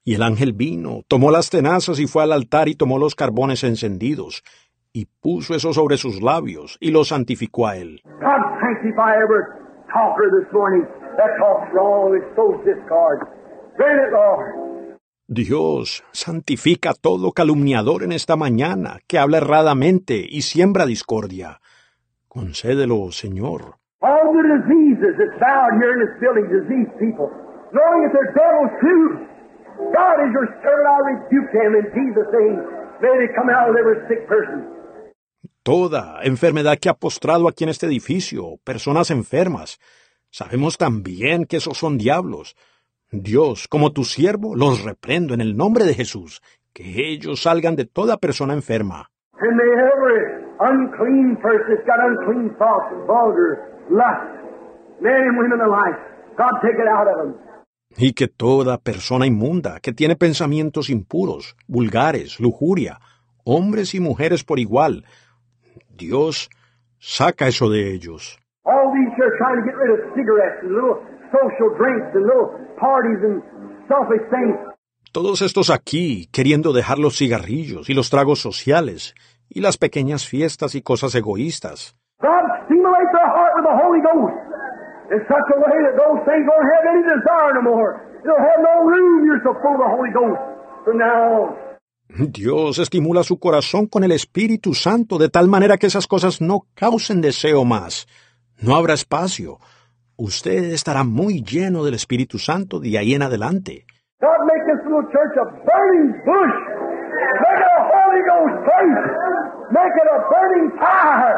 Y 0.04 0.14
el 0.14 0.22
ángel 0.22 0.54
vino, 0.54 1.02
tomó 1.08 1.32
las 1.32 1.50
tenazas 1.50 2.00
y 2.00 2.06
fue 2.06 2.22
al 2.22 2.32
altar 2.32 2.70
y 2.70 2.76
tomó 2.76 3.00
los 3.00 3.16
carbones 3.16 3.64
encendidos, 3.64 4.44
y 4.94 5.06
puso 5.06 5.56
eso 5.56 5.74
sobre 5.74 5.98
sus 5.98 6.22
labios, 6.22 6.78
y 6.80 6.92
lo 6.92 7.04
santificó 7.04 7.68
a 7.68 7.78
él. 7.78 8.02
God 8.04 8.42
sanctify 8.60 9.16
every 9.16 9.44
talker 9.94 10.30
this 10.40 10.52
morning 10.54 10.86
that 11.18 11.32
talks 11.40 11.72
wrong 11.74 12.16
and 12.16 12.24
sows 12.36 12.64
discord. 12.66 13.28
Grant 13.78 14.02
it, 14.08 14.12
Lord. 14.12 14.72
Dios 15.28 16.04
santifica 16.12 16.90
a 16.90 16.94
todo 16.94 17.32
calumniador 17.32 18.04
en 18.04 18.12
esta 18.12 18.36
mañana 18.36 19.00
que 19.08 19.18
habla 19.18 19.38
erradamente 19.38 20.26
y 20.30 20.42
siembra 20.42 20.86
discordia. 20.86 21.62
Concédelo, 22.28 23.12
Señor. 23.12 23.76
All 24.02 24.34
the 24.34 24.44
diseases 24.44 25.16
that's 25.16 25.40
bowed 25.40 25.78
here 25.80 25.94
in 25.94 26.00
this 26.04 26.20
building, 26.20 26.50
diseased 26.52 26.92
people, 27.00 27.30
knowing 27.72 28.02
that 28.04 28.12
they're 28.12 28.34
devils 28.34 28.74
too. 28.82 29.32
God 29.96 30.20
is 30.26 30.32
your 30.34 30.48
servant, 30.60 30.88
I 30.90 31.00
rebuke 31.16 31.50
them 31.54 31.72
in 31.80 31.86
Jesus' 31.96 32.28
name. 32.36 32.60
May 33.00 33.14
they 33.18 33.34
come 33.34 33.50
out 33.50 33.70
of 33.70 33.76
every 33.80 34.04
sick 34.10 34.28
person. 34.28 34.68
Toda 35.64 36.24
enfermedad 36.24 36.80
que 36.80 36.90
ha 36.90 36.96
postrado 36.96 37.48
aquí 37.48 37.64
en 37.66 37.70
este 37.70 37.86
edificio, 37.86 38.58
personas 38.64 39.12
enfermas. 39.12 39.80
Sabemos 40.32 40.80
también 40.80 41.46
que 41.46 41.58
esos 41.58 41.78
son 41.78 42.00
diablos. 42.00 42.56
Dios, 43.12 43.68
como 43.68 43.92
tu 43.92 44.04
siervo, 44.04 44.56
los 44.56 44.84
reprendo 44.84 45.36
en 45.36 45.42
el 45.42 45.56
nombre 45.56 45.86
de 45.86 45.94
Jesús, 45.94 46.42
que 46.74 47.12
ellos 47.12 47.44
salgan 47.44 47.76
de 47.76 47.86
toda 47.86 48.18
persona 48.18 48.56
enferma. 48.56 49.12
And 49.40 49.56
may 49.56 49.70
every 49.70 50.42
unclean 50.60 51.38
person 51.38 51.76
that's 51.76 51.86
got 51.86 52.00
unclean 52.10 52.58
thoughts 52.58 52.90
and 52.94 53.06
vulgar 53.06 53.78
lust, 53.92 54.42
men 55.00 55.14
and 55.14 55.38
women 55.38 55.62
alike, 55.62 56.00
God 56.38 56.60
take 56.64 56.82
it 56.82 56.88
out 56.88 57.08
of 57.08 57.18
them. 57.22 57.36
Y 57.98 58.14
que 58.14 58.28
toda 58.28 58.80
persona 58.80 59.28
inmunda, 59.28 59.80
que 59.80 59.94
tiene 59.94 60.16
pensamientos 60.16 60.90
impuros, 60.90 61.56
vulgares, 61.68 62.40
lujuria, 62.40 63.00
hombres 63.44 63.94
y 63.94 64.00
mujeres 64.00 64.44
por 64.44 64.60
igual, 64.60 65.06
Dios, 66.02 66.50
saca 67.00 67.48
eso 67.48 67.70
de 67.70 67.94
ellos. 67.94 68.40
All 68.66 68.92
these 68.94 69.14
here 69.16 69.32
trying 69.38 69.62
to 69.62 69.66
get 69.70 69.78
rid 69.78 69.90
of 69.94 70.00
cigarettes 70.18 70.60
and 70.64 70.74
little 70.74 70.98
social 71.30 71.70
drinks 71.78 72.10
and 72.14 72.26
little 72.26 72.50
parties 72.78 73.22
and 73.22 73.42
selfish 73.88 74.26
things. 74.34 74.58
Todos 75.12 75.42
estos 75.42 75.70
aquí 75.70 76.28
queriendo 76.32 76.74
dejar 76.74 76.98
los 76.98 77.18
cigarrillos 77.18 77.90
y 77.90 77.94
los 77.94 78.10
tragos 78.10 78.40
sociales 78.40 79.14
y 79.50 79.62
las 79.62 79.78
pequeñas 79.78 80.26
fiestas 80.28 80.74
y 80.76 80.82
cosas 80.82 81.14
egoístas. 81.16 81.96
God 82.22 82.46
stimulate 82.66 83.10
their 83.14 83.30
heart 83.30 83.54
with 83.58 83.66
the 83.66 83.78
Holy 83.82 84.02
Ghost 84.02 84.38
in 85.12 85.20
such 85.28 85.48
a 85.54 85.60
way 85.60 85.78
that 85.86 85.96
those 86.00 86.22
things 86.26 86.46
won't 86.48 86.68
have 86.76 86.86
any 86.94 87.04
desire 87.04 87.54
no 87.60 87.64
more. 87.76 87.92
It'll 88.24 88.38
have 88.40 88.62
no 88.62 88.76
room. 88.86 89.26
You're 89.26 89.44
so 89.44 89.54
full 89.62 89.76
of 89.76 89.82
the 89.86 89.92
Holy 89.92 90.12
Ghost 90.14 90.40
from 90.86 90.98
now 90.98 91.18
on. 91.46 91.71
Dios 92.18 92.80
estimula 92.80 93.24
su 93.24 93.40
corazón 93.40 93.88
con 93.88 94.04
el 94.04 94.12
Espíritu 94.12 94.74
Santo 94.74 95.18
de 95.18 95.30
tal 95.30 95.48
manera 95.48 95.78
que 95.78 95.88
esas 95.88 96.08
cosas 96.08 96.42
no 96.42 96.66
causen 96.74 97.22
deseo 97.22 97.64
más. 97.64 98.08
No 98.62 98.76
habrá 98.76 98.94
espacio. 98.94 99.60
Usted 100.18 100.66
estará 100.74 101.04
muy 101.04 101.42
lleno 101.42 101.84
del 101.84 101.94
Espíritu 101.94 102.38
Santo 102.38 102.80
de 102.80 102.98
ahí 102.98 103.14
en 103.14 103.24
adelante. 103.24 103.86
God 104.20 104.46
make 104.46 104.64
this 104.68 104.84
little 104.86 105.08
church 105.12 105.34
a 105.40 105.46
burning 105.66 106.12
bush. 106.26 106.58
Make 107.42 107.62
it 107.64 107.72
a 107.80 107.84
Holy 107.90 108.22
Ghost. 108.30 108.62
Make 109.72 109.96
it 109.96 110.10
a 110.12 110.20
burning 110.30 110.70
fire 110.78 111.38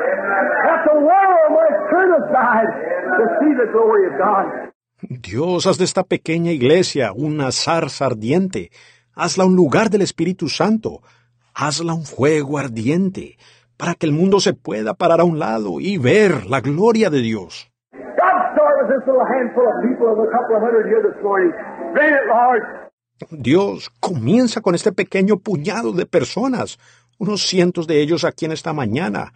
that 0.66 0.82
the 0.90 1.00
world 1.00 1.48
might 1.54 1.78
turn 1.92 2.10
aside 2.24 2.72
to 3.18 3.24
see 3.40 3.54
the 3.56 3.72
glory 3.72 4.08
of 4.10 4.18
God. 4.18 4.74
Dios, 5.10 5.68
haz 5.68 5.78
de 5.78 5.84
esta 5.84 6.04
pequeña 6.04 6.52
iglesia 6.52 7.14
una 7.14 7.52
zarza 7.52 8.06
ardiente. 8.06 8.72
Hazla 9.16 9.46
un 9.46 9.56
lugar 9.56 9.90
del 9.90 10.02
Espíritu 10.02 10.50
Santo. 10.50 11.02
Hazla 11.54 11.94
un 11.94 12.06
fuego 12.06 12.58
ardiente 12.58 13.38
para 13.78 13.94
que 13.94 14.06
el 14.06 14.12
mundo 14.12 14.40
se 14.40 14.54
pueda 14.54 14.96
parar 14.96 15.22
a 15.22 15.24
un 15.24 15.38
lado 15.38 15.80
y 15.80 15.98
ver 15.98 16.48
la 16.48 16.62
gloria 16.62 17.10
de 17.10 17.22
Dios. 17.22 17.70
Dios 23.32 23.92
comienza 24.00 24.62
con 24.62 24.76
este 24.76 24.92
pequeño 24.92 25.38
puñado 25.38 25.92
de 25.92 26.06
personas, 26.06 26.80
unos 27.20 27.42
cientos 27.42 27.88
de 27.88 28.02
ellos 28.02 28.24
aquí 28.24 28.46
en 28.46 28.52
esta 28.52 28.74
mañana. 28.74 29.34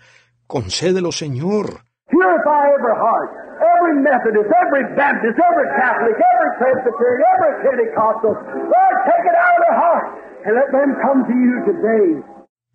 Concédelo, 0.48 1.12
Señor. 1.12 1.87
Purify 2.10 2.72
every 2.72 2.96
heart, 2.96 3.30
every 3.60 4.00
Methodist, 4.00 4.48
every 4.48 4.84
Baptist, 4.96 5.36
every 5.36 5.68
Catholic, 5.76 6.16
every 6.16 6.52
Presbyterian, 6.56 7.24
every 7.36 7.54
Pentecostal. 7.68 8.34
Lord, 8.64 8.96
take 9.04 9.26
it 9.28 9.36
out 9.36 9.56
of 9.56 9.62
their 9.68 9.78
heart 9.84 10.06
and 10.46 10.52
let 10.56 10.70
them 10.72 10.90
come 11.04 11.20
to 11.28 11.36
you 11.36 11.56
today. 11.68 12.08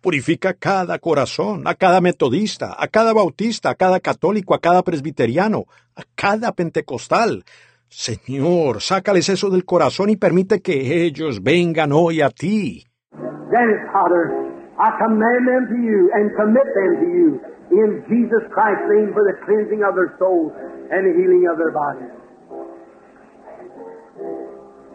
Purifica 0.01 0.53
cada 0.53 0.99
corazón, 0.99 1.65
a 1.65 1.73
cada 1.73 1.99
metodista, 1.99 2.75
a 2.77 2.87
cada 2.87 3.13
bautista, 3.13 3.71
a 3.71 3.75
cada 3.75 3.99
católico, 3.99 4.53
a 4.53 4.59
cada 4.59 4.83
presbiteriano, 4.83 5.65
a 5.95 6.03
cada 6.13 6.51
pentecostal. 6.51 7.43
Señor, 7.89 8.81
sácales 8.81 9.29
eso 9.29 9.49
del 9.49 9.65
corazón 9.65 10.09
y 10.09 10.17
permite 10.17 10.61
que 10.61 11.05
ellos 11.05 11.41
vengan 11.41 11.91
hoy 11.91 12.21
a 12.21 12.29
ti. 12.29 12.85
It, 13.13 13.91
Father. 13.91 14.53
I 14.77 14.89
command 14.97 15.47
them 15.47 15.67
to 15.69 15.77
you 15.81 16.09
and 16.13 16.35
commit 16.35 16.65
them 16.73 16.91
to 16.99 17.07
you 17.07 17.39
in 17.73 18.05
Jesus 18.07 18.43
Christ's 18.53 18.87
name 18.89 19.13
for 19.13 19.23
the 19.25 19.35
cleansing 19.45 19.81
of 19.83 19.95
their 19.95 20.13
souls 20.19 20.53
and 20.91 21.01
the 21.05 21.13
healing 21.17 21.47
of 21.49 21.57
their 21.57 21.73
bodies. 21.73 22.13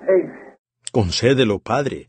Amen. 0.08 0.48
Concédelo, 0.92 1.58
Padre. 1.58 2.06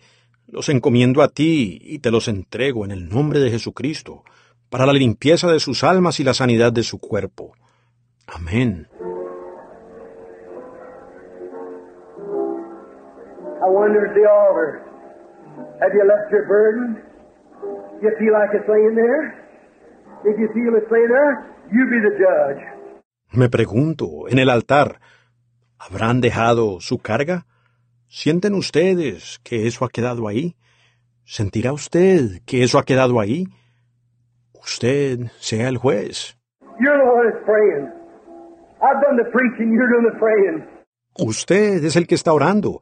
Los 0.48 0.70
encomiendo 0.70 1.22
a 1.22 1.28
ti 1.28 1.80
y 1.82 2.00
te 2.00 2.12
los 2.12 2.28
entrego 2.28 2.86
en 2.86 2.92
el 2.92 3.10
nombre 3.10 3.40
de 3.40 3.52
Jesucristo, 3.52 4.24
para 4.70 4.86
la 4.86 4.94
limpieza 4.94 5.52
de 5.52 5.60
sus 5.60 5.84
almas 5.84 6.20
y 6.20 6.24
la 6.24 6.34
sanidad 6.34 6.72
de 6.72 6.84
su 6.84 7.00
cuerpo. 7.00 7.54
Amén. 8.28 8.88
I 13.62 13.68
wonder 13.70 14.08
at 14.08 14.16
the 14.16 14.26
altar. 14.26 14.86
Have 15.82 15.94
you 15.94 16.04
left 16.08 16.32
your 16.32 16.48
burden? 16.48 17.04
You 18.02 18.10
feel 18.18 18.34
like 18.34 18.50
it's 18.54 18.68
laying 18.70 18.96
there? 18.96 19.49
Me 23.32 23.50
pregunto, 23.50 24.28
en 24.28 24.40
el 24.40 24.50
altar, 24.50 25.00
¿habrán 25.78 26.22
dejado 26.22 26.80
su 26.80 26.98
carga? 27.00 27.46
¿Sienten 28.08 28.54
ustedes 28.56 29.40
que 29.44 29.68
eso 29.68 29.86
ha 29.86 29.90
quedado 29.90 30.28
ahí? 30.28 30.56
¿Sentirá 31.26 31.74
usted 31.74 32.42
que 32.46 32.64
eso 32.64 32.80
ha 32.80 32.84
quedado 32.84 33.20
ahí? 33.20 33.48
Usted 34.54 35.28
sea 35.40 35.70
el 35.70 35.78
juez. 35.78 36.36
You're 36.80 36.98
the 36.98 37.06
one 37.06 37.30
that's 37.30 37.46
praying. 37.46 37.88
I've 38.82 39.02
done 39.02 39.18
the 39.18 39.30
preaching, 39.32 39.74
you're 39.74 39.90
doing 39.90 40.12
the 40.12 40.18
praying. 40.18 40.66
Usted 41.18 41.84
es 41.84 41.96
el 41.96 42.08
que 42.08 42.16
está 42.16 42.34
orando. 42.34 42.82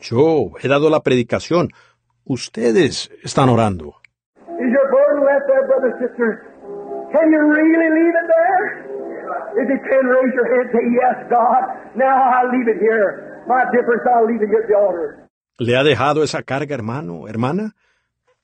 Yo 0.00 0.52
he 0.60 0.68
dado 0.68 0.90
la 0.90 1.00
predicación. 1.00 1.68
Ustedes 2.24 3.10
están 3.22 3.48
orando. 3.48 3.94
Is 4.58 4.72
your 4.72 4.90
burden 4.90 5.24
left 5.24 5.46
there, 5.46 5.66
brother, 5.66 5.92
sister? 6.00 6.47
Can 7.12 7.26
you 7.32 7.42
really 7.56 7.88
leave 7.98 8.16
it 8.22 8.26
there? 8.36 8.64
If 9.60 9.66
you 9.72 9.80
can, 9.88 10.04
raise 10.06 10.32
your 10.34 10.48
hand 10.52 10.68
and 10.68 10.72
say, 10.76 10.84
Yes, 11.02 11.16
God. 11.30 11.62
Now 11.96 12.14
I'll 12.34 12.50
leave 12.52 12.68
it 12.68 12.80
here. 12.80 13.42
My 13.48 13.64
difference, 13.72 14.04
I'll 14.12 14.26
leave 14.26 14.42
it 14.42 14.48
here 14.48 14.62
at 14.62 14.68
the 14.68 14.76
altar. 14.76 15.28
¿Le 15.58 15.76
ha 15.76 15.82
dejado 15.82 16.22
esa 16.22 16.42
carga, 16.42 16.74
hermano, 16.74 17.26
hermana? 17.26 17.74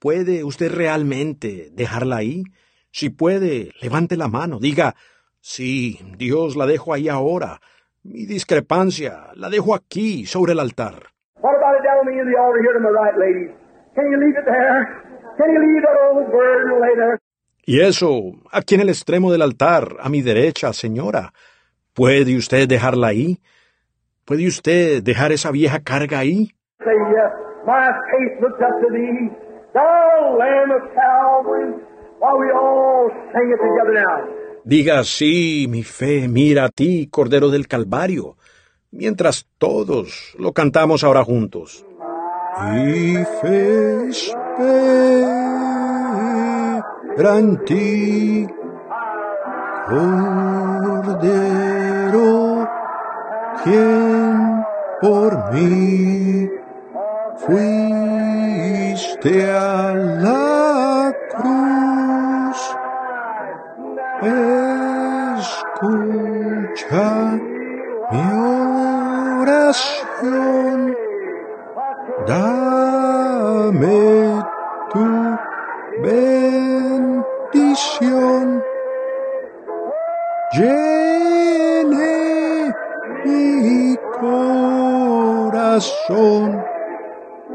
¿Puede 0.01 0.44
usted 0.44 0.73
realmente 0.75 1.68
dejarla 1.73 2.17
ahí? 2.17 2.43
Si 2.91 3.10
puede, 3.10 3.73
levante 3.81 4.17
la 4.17 4.28
mano, 4.28 4.59
diga, 4.59 4.94
sí, 5.41 5.99
Dios 6.17 6.57
la 6.57 6.67
dejo 6.67 6.93
ahí 6.93 7.09
ahora. 7.09 7.60
Mi 8.02 8.26
discrepancia 8.26 9.28
la 9.34 9.49
dejo 9.49 9.75
aquí, 9.75 10.26
sobre 10.26 10.52
el 10.52 10.60
altar. 10.60 11.15
Y 17.67 17.81
eso, 17.81 18.33
aquí 18.51 18.75
en 18.75 18.83
el 18.83 18.89
extremo 18.91 19.33
del 19.33 19.43
altar, 19.43 19.97
a 20.01 20.09
mi 20.09 20.20
derecha, 20.20 20.73
señora. 20.73 21.33
¿Puede 21.94 22.36
usted 22.36 22.68
dejarla 22.68 23.09
ahí? 23.09 23.39
¿Puede 24.25 24.47
usted 24.47 25.02
dejar 25.02 25.33
esa 25.33 25.51
vieja 25.51 25.81
carga 25.81 26.18
ahí? 26.18 26.51
Diga, 34.65 35.05
sí, 35.05 35.67
mi 35.68 35.83
fe, 35.83 36.26
mira 36.28 36.65
a 36.65 36.68
ti, 36.70 37.09
Cordero 37.10 37.51
del 37.51 37.68
Calvario, 37.68 38.36
mientras 38.91 39.47
todos 39.59 40.34
lo 40.39 40.52
cantamos 40.52 41.05
ahora 41.05 41.23
juntos. 41.23 41.84
Y 42.76 43.17
fe 43.41 44.09
espera 44.09 45.43
ti, 47.65 48.49
Cordero, 49.89 51.09
quien 53.62 54.65
por 55.01 55.52
mí 55.52 56.51
fuiste 57.36 59.33
a 59.52 59.94
la 59.94 61.12
cruz. 61.31 62.76
Escucha 65.83 67.07
mi 68.10 68.26
oración, 69.41 70.78
dame 72.26 72.73
corazón, 85.84 86.62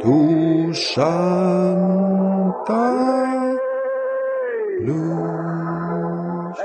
tu 0.01 0.73
santa 0.73 1.93
luz. 4.81 6.57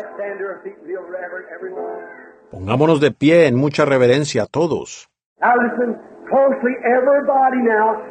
Pongámonos 2.50 3.00
de 3.00 3.10
pie 3.10 3.46
en 3.46 3.56
mucha 3.56 3.84
reverencia 3.84 4.44
a 4.44 4.46
todos. 4.46 5.08
Now 5.40 5.54
listen 5.56 5.96
closely, 6.28 6.72
everybody 6.84 7.62
now. 7.62 8.02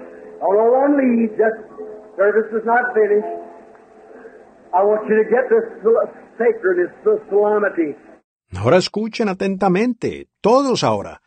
Although 0.42 0.72
one 0.84 0.98
leads, 0.98 1.34
just 1.38 1.58
service 2.18 2.50
is 2.52 2.66
not 2.66 2.94
finished. 2.94 3.28
I 4.74 4.84
want 4.84 5.08
you 5.08 5.16
to 5.16 5.30
get 5.30 5.48
this 5.50 5.64
sol- 5.84 6.10
sacredness, 6.38 6.92
this 7.06 7.20
solemnity. 7.30 7.96
Ahora 8.56 8.78
escuchen 8.78 9.30
atentamente, 9.30 10.28
todos 10.42 10.84
ahora. 10.84 11.22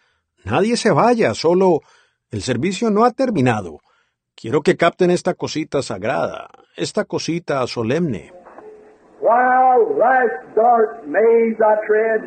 Nadie 0.44 0.76
se 0.76 0.90
vaya, 0.92 1.34
solo 1.34 1.80
el 2.36 2.42
servicio 2.42 2.90
no 2.90 3.04
ha 3.04 3.12
terminado. 3.12 3.80
Quiero 4.34 4.60
que 4.60 4.76
capten 4.76 5.10
esta 5.10 5.32
cosita 5.32 5.80
sagrada, 5.80 6.50
esta 6.76 7.06
cosita 7.06 7.66
solemne. 7.66 8.30
While 9.20 9.96
life's 9.96 10.44
dark 10.54 11.06
maze 11.06 11.56
I 11.58 11.74
tread, 11.86 12.22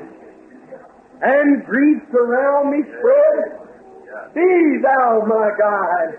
and 1.21 1.63
griefs 1.63 2.11
around 2.11 2.71
me 2.71 2.81
spread, 2.81 3.39
be 4.33 4.81
thou 4.81 5.21
my 5.27 5.49
guide. 5.63 6.15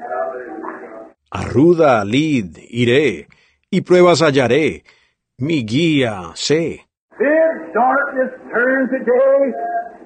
A 1.32 1.42
ruda 1.42 2.04
lid 2.04 2.56
iré, 2.70 3.26
y 3.70 3.80
pruebas 3.80 4.22
hallaré, 4.22 4.84
mi 5.38 5.64
guía 5.64 6.30
sé. 6.34 6.86
Bid 7.18 7.74
darkness 7.74 8.32
turn 8.52 8.88
to 8.88 8.98
day, 9.04 9.52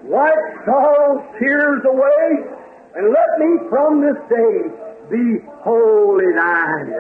wipe 0.05 0.65
sorrow's 0.65 1.23
tears 1.39 1.83
away, 1.85 2.64
and 2.97 3.11
let 3.11 3.31
me 3.39 3.51
from 3.69 4.01
this 4.01 4.19
day 4.29 4.55
be 5.11 5.41
wholly 5.65 6.31
thine. 6.35 6.93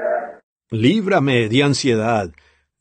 Líbrame 0.70 1.48
de 1.48 1.62
ansiedad, 1.62 2.30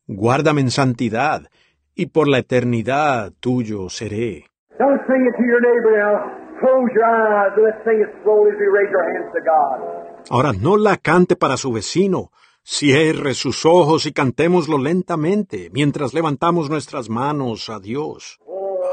guárdame 0.07 0.61
en 0.61 0.71
santidad, 0.71 1.49
y 1.95 2.07
por 2.07 2.27
la 2.27 2.39
eternidad 2.39 3.33
tuyo 3.39 3.89
seré. 3.89 4.45
Don't 4.79 5.01
sing 5.05 5.27
it 5.27 5.35
to 5.37 5.43
your 5.45 5.61
neighbor 5.61 5.97
now. 5.99 6.43
Close 6.59 6.89
your 6.95 7.05
eyes 7.05 7.51
and 7.55 7.65
let's 7.65 7.83
sing 7.83 8.01
it 8.01 8.09
slowly 8.23 8.51
as 8.51 8.57
we 8.57 8.67
raise 8.67 8.93
our 8.95 9.05
hands 9.13 9.31
to 9.33 9.41
God. 9.43 9.77
Ahora 10.29 10.53
no 10.53 10.77
la 10.77 10.97
cante 10.97 11.35
para 11.35 11.57
su 11.57 11.71
vecino. 11.71 12.31
Cierre 12.65 13.33
sus 13.33 13.65
ojos 13.65 14.05
y 14.05 14.13
cantémoslo 14.13 14.77
lentamente 14.77 15.69
mientras 15.73 16.13
levantamos 16.13 16.69
nuestras 16.69 17.09
manos 17.09 17.69
a 17.69 17.79
Dios. 17.79 18.39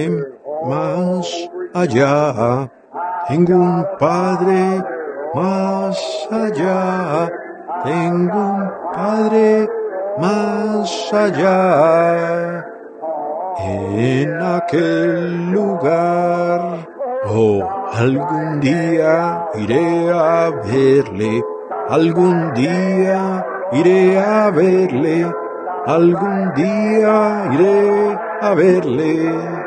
más 0.67 1.27
allá, 1.75 2.71
tengo 3.29 3.55
un 3.55 3.87
padre 3.99 4.92
más 5.35 6.29
allá, 6.31 7.31
tengo 7.85 8.39
un 8.39 8.71
padre 8.95 9.69
más 10.19 11.13
allá. 11.13 12.67
En 13.65 14.43
aquel 14.43 15.51
lugar, 15.53 16.87
oh, 17.29 17.63
algún 17.95 18.61
día 18.61 19.47
iré 19.55 20.11
a 20.11 20.51
verle, 20.51 21.43
algún 21.89 22.53
día 22.55 23.47
iré 23.73 24.19
a 24.19 24.51
verle, 24.51 25.33
algún 25.87 26.53
día 26.55 27.49
iré 27.53 28.19
a 28.41 28.55
verle. 28.55 29.63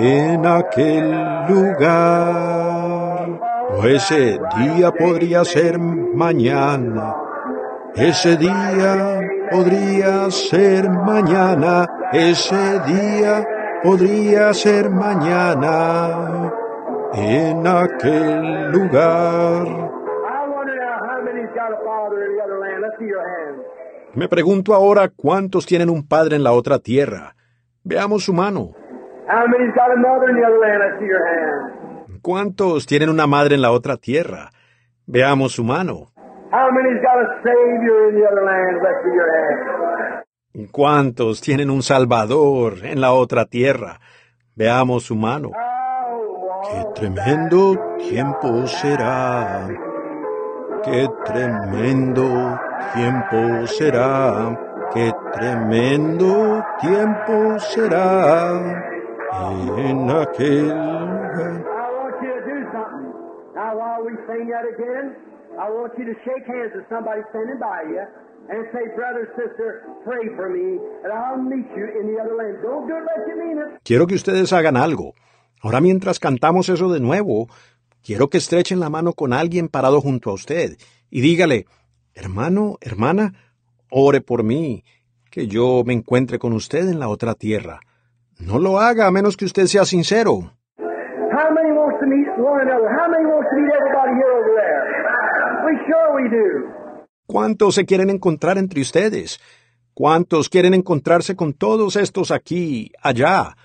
en 0.00 0.46
aquel 0.46 1.10
lugar. 1.48 2.63
O 3.76 3.84
ese 3.86 4.38
día 4.56 4.92
podría 4.92 5.44
ser 5.44 5.78
mañana. 5.78 7.16
Ese 7.96 8.36
día 8.36 9.20
podría 9.50 10.30
ser 10.30 10.88
mañana. 10.88 11.86
Ese 12.12 12.80
día 12.86 13.46
podría 13.82 14.54
ser 14.54 14.90
mañana. 14.90 16.52
En 17.14 17.66
aquel 17.66 18.70
lugar. 18.72 19.66
Me 24.14 24.28
pregunto 24.28 24.74
ahora 24.74 25.10
cuántos 25.14 25.66
tienen 25.66 25.90
un 25.90 26.06
padre 26.06 26.36
en 26.36 26.44
la 26.44 26.52
otra 26.52 26.78
tierra. 26.78 27.34
Veamos 27.82 28.24
su 28.24 28.32
mano. 28.32 28.70
¿Cuántos 32.24 32.86
tienen 32.86 33.10
una 33.10 33.26
madre 33.26 33.54
en 33.54 33.60
la 33.60 33.70
otra 33.70 33.98
tierra? 33.98 34.50
Veamos 35.04 35.52
su 35.52 35.62
mano. 35.62 36.10
¿Cuántos 40.72 41.42
tienen 41.42 41.68
un 41.68 41.82
Salvador 41.82 42.76
en 42.82 43.02
la 43.02 43.12
otra 43.12 43.44
tierra? 43.44 44.00
Veamos 44.54 45.02
su 45.02 45.16
mano. 45.16 45.50
Qué 46.70 46.86
tremendo 46.94 47.76
tiempo 47.98 48.66
será. 48.68 49.68
Qué 50.82 51.06
tremendo 51.26 52.58
tiempo 52.94 53.66
será. 53.66 54.58
Qué 54.94 55.12
tremendo 55.34 56.64
tiempo 56.80 57.58
será. 57.58 58.82
En 59.76 60.10
aquel 60.10 61.73
we 64.04 64.12
sing 64.28 64.52
again, 64.52 65.16
I 65.58 65.70
want 65.70 65.92
you 65.98 66.04
to 66.04 66.14
shake 66.24 66.44
hands 66.46 66.72
with 66.76 66.86
somebody 66.88 67.22
standing 67.30 67.58
by 67.58 67.88
you 67.88 68.04
and 68.52 68.68
say, 68.72 68.84
Brother, 68.94 69.24
sister, 69.34 69.88
pray 70.04 70.28
for 70.36 70.48
me, 70.50 70.78
and 71.02 71.10
I'll 71.12 71.40
meet 71.40 71.68
you 71.74 71.86
in 71.98 72.12
the 72.12 72.20
other 72.20 72.36
land. 72.36 72.60
Don't 72.62 72.86
do 72.86 72.94
it 72.94 73.04
like 73.08 73.24
you 73.26 73.36
mean 73.40 73.58
it. 73.58 73.80
Quiero 73.82 74.06
que 74.06 74.16
ustedes 74.16 74.52
hagan 74.52 74.76
algo. 74.76 75.14
Ahora 75.62 75.80
mientras 75.80 76.20
cantamos 76.20 76.68
eso 76.68 76.92
de 76.92 77.00
nuevo, 77.00 77.48
quiero 78.02 78.28
que 78.28 78.38
estrechen 78.38 78.80
la 78.80 78.90
mano 78.90 79.14
con 79.14 79.32
alguien 79.32 79.68
parado 79.68 80.00
junto 80.02 80.30
a 80.30 80.34
usted 80.34 80.76
y 81.08 81.22
dígale, 81.22 81.64
hermano, 82.14 82.76
hermana, 82.82 83.32
ore 83.90 84.20
por 84.20 84.42
mí, 84.42 84.84
que 85.30 85.46
yo 85.46 85.82
me 85.86 85.94
encuentre 85.94 86.38
con 86.38 86.52
usted 86.52 86.88
en 86.88 87.00
la 87.00 87.08
otra 87.08 87.34
tierra. 87.34 87.80
No 88.38 88.58
lo 88.58 88.78
haga 88.78 89.06
a 89.06 89.10
menos 89.10 89.36
que 89.36 89.46
usted 89.46 89.66
sea 89.66 89.86
sincero. 89.86 90.52
How 90.78 91.50
many 91.50 91.72
wants 91.72 91.98
to 92.00 92.06
meet 92.06 92.28
one 92.44 92.60
another? 92.60 92.88
How 92.92 93.08
many 93.08 93.24
wants 93.24 93.48
to 93.50 93.56
meet 93.56 93.72
everybody 93.72 94.12
here 94.20 94.32
over 94.38 94.52
there? 94.60 94.80
We 95.66 95.72
sure 95.88 96.08
we 96.18 96.24
do. 96.28 96.48
¿Cuántos 97.26 97.74
se 97.74 97.86
quieren 97.86 98.10
encontrar 98.10 98.58
entre 98.58 98.80
ustedes? 98.82 99.40
¿Cuántos 99.94 100.48
quieren 100.48 100.74
encontrarse 100.74 101.36
con 101.36 101.54
todos 101.54 101.96
estos 101.96 102.30
aquí, 102.30 102.92
allá? 103.02 103.56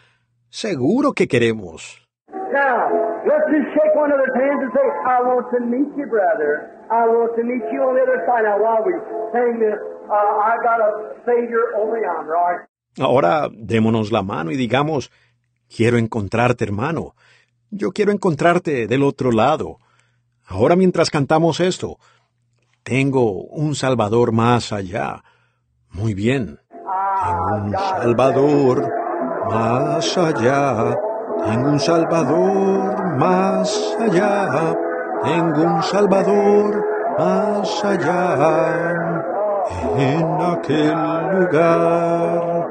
Seguro 0.49 1.11
que 1.13 1.27
queremos. 1.27 2.07
Now, 2.53 2.87
let's 3.27 3.45
just 3.51 3.67
shake 3.75 3.93
one 3.95 4.11
another's 4.11 4.35
hands 4.35 4.61
and 4.63 4.71
say, 4.73 4.87
I 5.05 5.21
want 5.21 5.45
to 5.53 5.59
meet 5.65 5.89
you, 5.97 6.07
brother. 6.07 6.71
I 6.89 7.05
want 7.05 7.35
to 7.35 7.43
meet 7.43 7.63
you 7.71 7.81
on 7.83 7.93
the 7.95 8.01
other 8.01 8.23
side. 8.25 8.43
Now, 8.43 8.57
while 8.57 8.81
we 8.85 8.93
sing 9.33 9.59
this, 9.59 9.77
uh, 10.09 10.49
I 10.49 10.55
got 10.63 10.79
a 10.81 10.91
Savior 11.25 11.75
over 11.77 11.97
yonder, 11.99 12.35
all 12.35 12.57
right? 12.57 12.65
Ahora 12.99 13.49
démonos 13.51 14.11
la 14.11 14.23
mano 14.23 14.51
y 14.51 14.55
digamos, 14.55 15.11
quiero 15.69 15.97
encontrarte, 15.97 16.63
hermano. 16.65 17.13
Yo 17.71 17.91
quiero 17.91 18.11
encontrarte 18.11 18.87
del 18.87 19.03
otro 19.03 19.31
lado. 19.31 19.77
Ahora 20.47 20.75
mientras 20.75 21.11
cantamos 21.11 21.59
esto, 21.59 21.97
tengo 22.81 23.43
un 23.43 23.75
Salvador 23.75 24.31
más 24.31 24.73
allá. 24.73 25.23
Muy 25.91 26.15
bien. 26.15 26.59
Tengo 27.23 27.65
un 27.65 27.73
Salvador 27.73 28.91
más 29.51 30.17
allá. 30.17 30.95
Tengo 31.45 31.69
un 31.69 31.79
Salvador 31.79 33.17
más 33.17 33.95
allá. 33.99 34.75
Tengo 35.23 35.61
un 35.61 35.83
Salvador 35.83 36.85
más 37.19 37.85
allá. 37.85 38.95
En 39.95 40.41
aquel 40.41 40.95
lugar. 41.39 42.67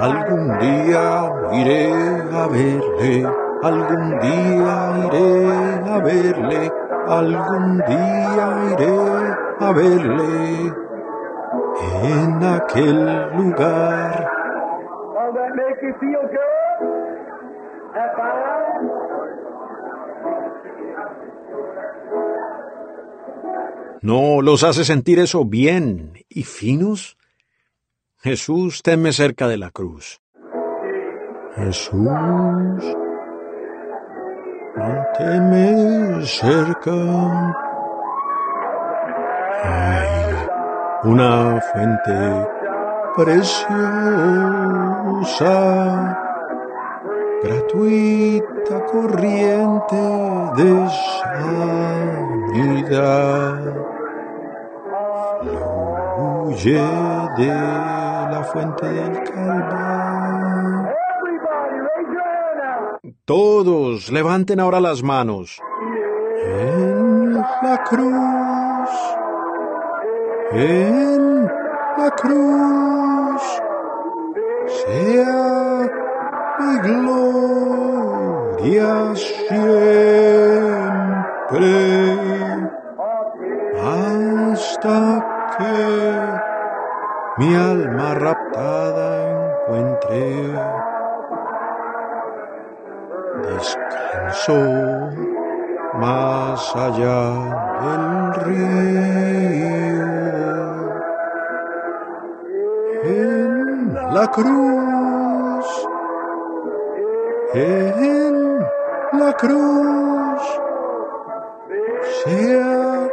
Algún 0.00 0.58
día 0.58 1.30
iré 1.52 1.92
a 2.32 2.46
verle, 2.48 3.43
algún 3.64 4.20
día 4.20 4.74
iré 5.06 5.46
a 5.88 5.98
verle, 5.98 6.72
algún 7.08 7.78
día 7.78 8.46
iré 8.72 8.98
a 9.60 9.72
verle 9.72 10.72
en 12.02 12.44
aquel 12.44 13.36
lugar. 13.36 14.30
¿No 24.02 24.42
los 24.42 24.62
hace 24.64 24.84
sentir 24.84 25.18
eso 25.18 25.46
bien 25.46 26.12
y 26.28 26.42
finos? 26.42 27.16
Jesús 28.18 28.82
teme 28.82 29.12
cerca 29.12 29.48
de 29.48 29.56
la 29.56 29.70
cruz. 29.70 30.20
Jesús 31.56 32.94
no 34.76 35.04
teme 35.16 36.24
cerca. 36.26 36.92
Hay 39.62 40.48
una 41.04 41.60
fuente 41.60 42.48
preciosa, 43.16 43.76
gratuita 47.42 48.84
corriente 48.90 50.02
de 50.56 50.70
sanidad. 52.42 53.14
Fluye 56.16 56.84
de 57.36 57.48
la 57.48 58.42
fuente 58.52 58.86
del 58.86 59.14
Calvario. 59.24 60.43
Todos 63.24 64.10
levanten 64.10 64.60
ahora 64.60 64.80
las 64.80 65.02
manos. 65.02 65.60
En 66.44 67.34
la 67.34 67.82
cruz. 67.88 68.90
En 70.52 71.44
la 71.96 72.10
cruz. 72.10 73.42
Sea 74.66 75.90
mi 76.58 76.78
gloria 76.80 78.14
siempre. 79.14 80.44
Hasta 83.82 84.98
que 85.56 85.74
mi 87.38 87.54
alma 87.54 88.14
raptada 88.14 89.06
encuentre 89.66 90.54
descanso 93.46 94.58
más 95.94 96.76
allá 96.76 97.22
del 97.82 98.34
río. 98.44 99.74
En 103.04 103.94
la 104.14 104.26
cruz, 104.28 105.66
en 107.54 108.58
la 109.12 109.32
cruz, 109.34 110.42
sea 112.24 113.08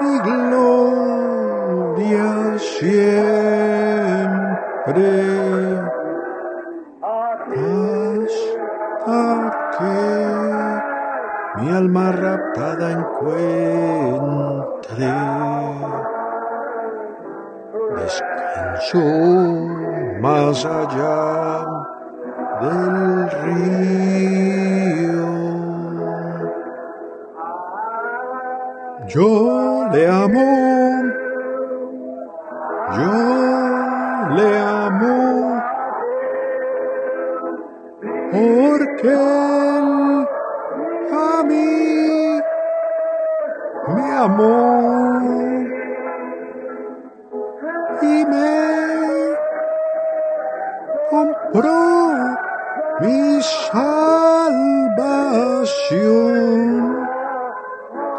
mi 0.00 0.18
gloria 0.20 1.48
siempre. 2.58 2.98
Alma 11.78 12.10
raptada 12.10 12.86
encuentre 12.90 13.78
descanso 17.94 19.04
más 20.20 20.64
allá 20.64 21.66
del 22.62 23.30
río. 23.44 23.68
Yo 29.06 29.88
le 29.92 30.02
amo, 30.08 30.50
yo 32.98 33.14
le 34.36 34.48
amo. 34.58 35.28
porque 38.30 39.87
mí 41.42 42.40
me 43.94 44.12
amó 44.12 45.18
y 48.02 48.24
me 48.24 49.36
compró 51.10 51.78
mi 53.00 53.42
salvación. 53.42 53.98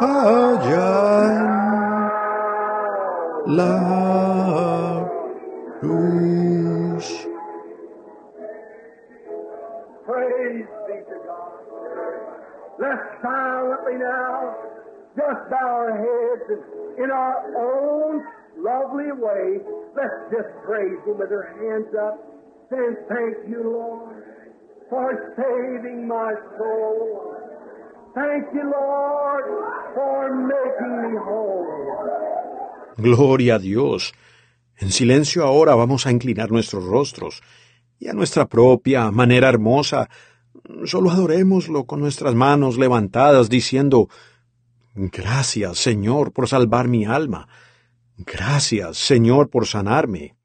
Allá 0.01 1.25
en 1.27 1.49
la 3.57 4.88
silently 13.21 13.97
now 13.97 14.55
just 15.15 15.49
bow 15.49 15.67
our 15.83 15.95
heads 15.97 16.45
and 16.49 17.03
in 17.03 17.11
our 17.11 17.39
own 17.55 18.23
lovely 18.59 19.11
way, 19.11 19.59
let's 19.95 20.19
just 20.31 20.51
praise 20.65 20.99
Him 21.05 21.17
with 21.17 21.31
our 21.31 21.47
hands 21.59 21.87
up, 21.95 22.19
saying, 22.69 22.95
Thank 23.07 23.49
you, 23.49 23.63
Lord, 23.63 24.15
for 24.89 25.33
saving 25.35 26.07
my 26.07 26.33
soul. 26.57 27.35
Thank 28.15 28.53
you, 28.53 28.63
Lord, 28.69 29.45
for 29.95 30.35
making 30.35 30.95
me 31.03 31.19
whole. 31.23 31.67
Gloria 32.97 33.55
a 33.55 33.59
Dios. 33.59 34.13
En 34.77 34.91
silencio 34.91 35.43
ahora 35.43 35.75
vamos 35.75 36.05
a 36.05 36.11
inclinar 36.11 36.51
nuestros 36.51 36.85
rostros 36.85 37.41
y 37.97 38.07
a 38.07 38.13
nuestra 38.13 38.45
propia 38.45 39.11
manera 39.11 39.49
hermosa 39.49 40.09
solo 40.85 41.11
adorémoslo 41.11 41.85
con 41.85 41.99
nuestras 41.99 42.35
manos 42.35 42.77
levantadas 42.77 43.49
diciendo 43.49 44.09
Gracias, 44.95 45.77
Señor, 45.77 46.33
por 46.33 46.47
salvar 46.47 46.87
mi 46.87 47.05
alma. 47.05 47.47
Gracias, 48.17 48.97
Señor, 48.97 49.49
por 49.49 49.65
sanarme. 49.65 50.35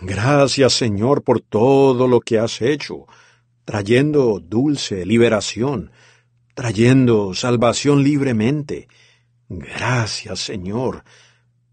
Gracias, 0.00 0.72
Señor, 0.72 1.22
por 1.22 1.40
todo 1.40 2.08
lo 2.08 2.20
que 2.20 2.38
has 2.38 2.62
hecho, 2.62 3.06
trayendo 3.64 4.40
dulce 4.40 5.04
liberación, 5.04 5.90
trayendo 6.54 7.34
salvación 7.34 8.02
libremente. 8.02 8.88
Gracias, 9.48 10.40
Señor. 10.40 11.02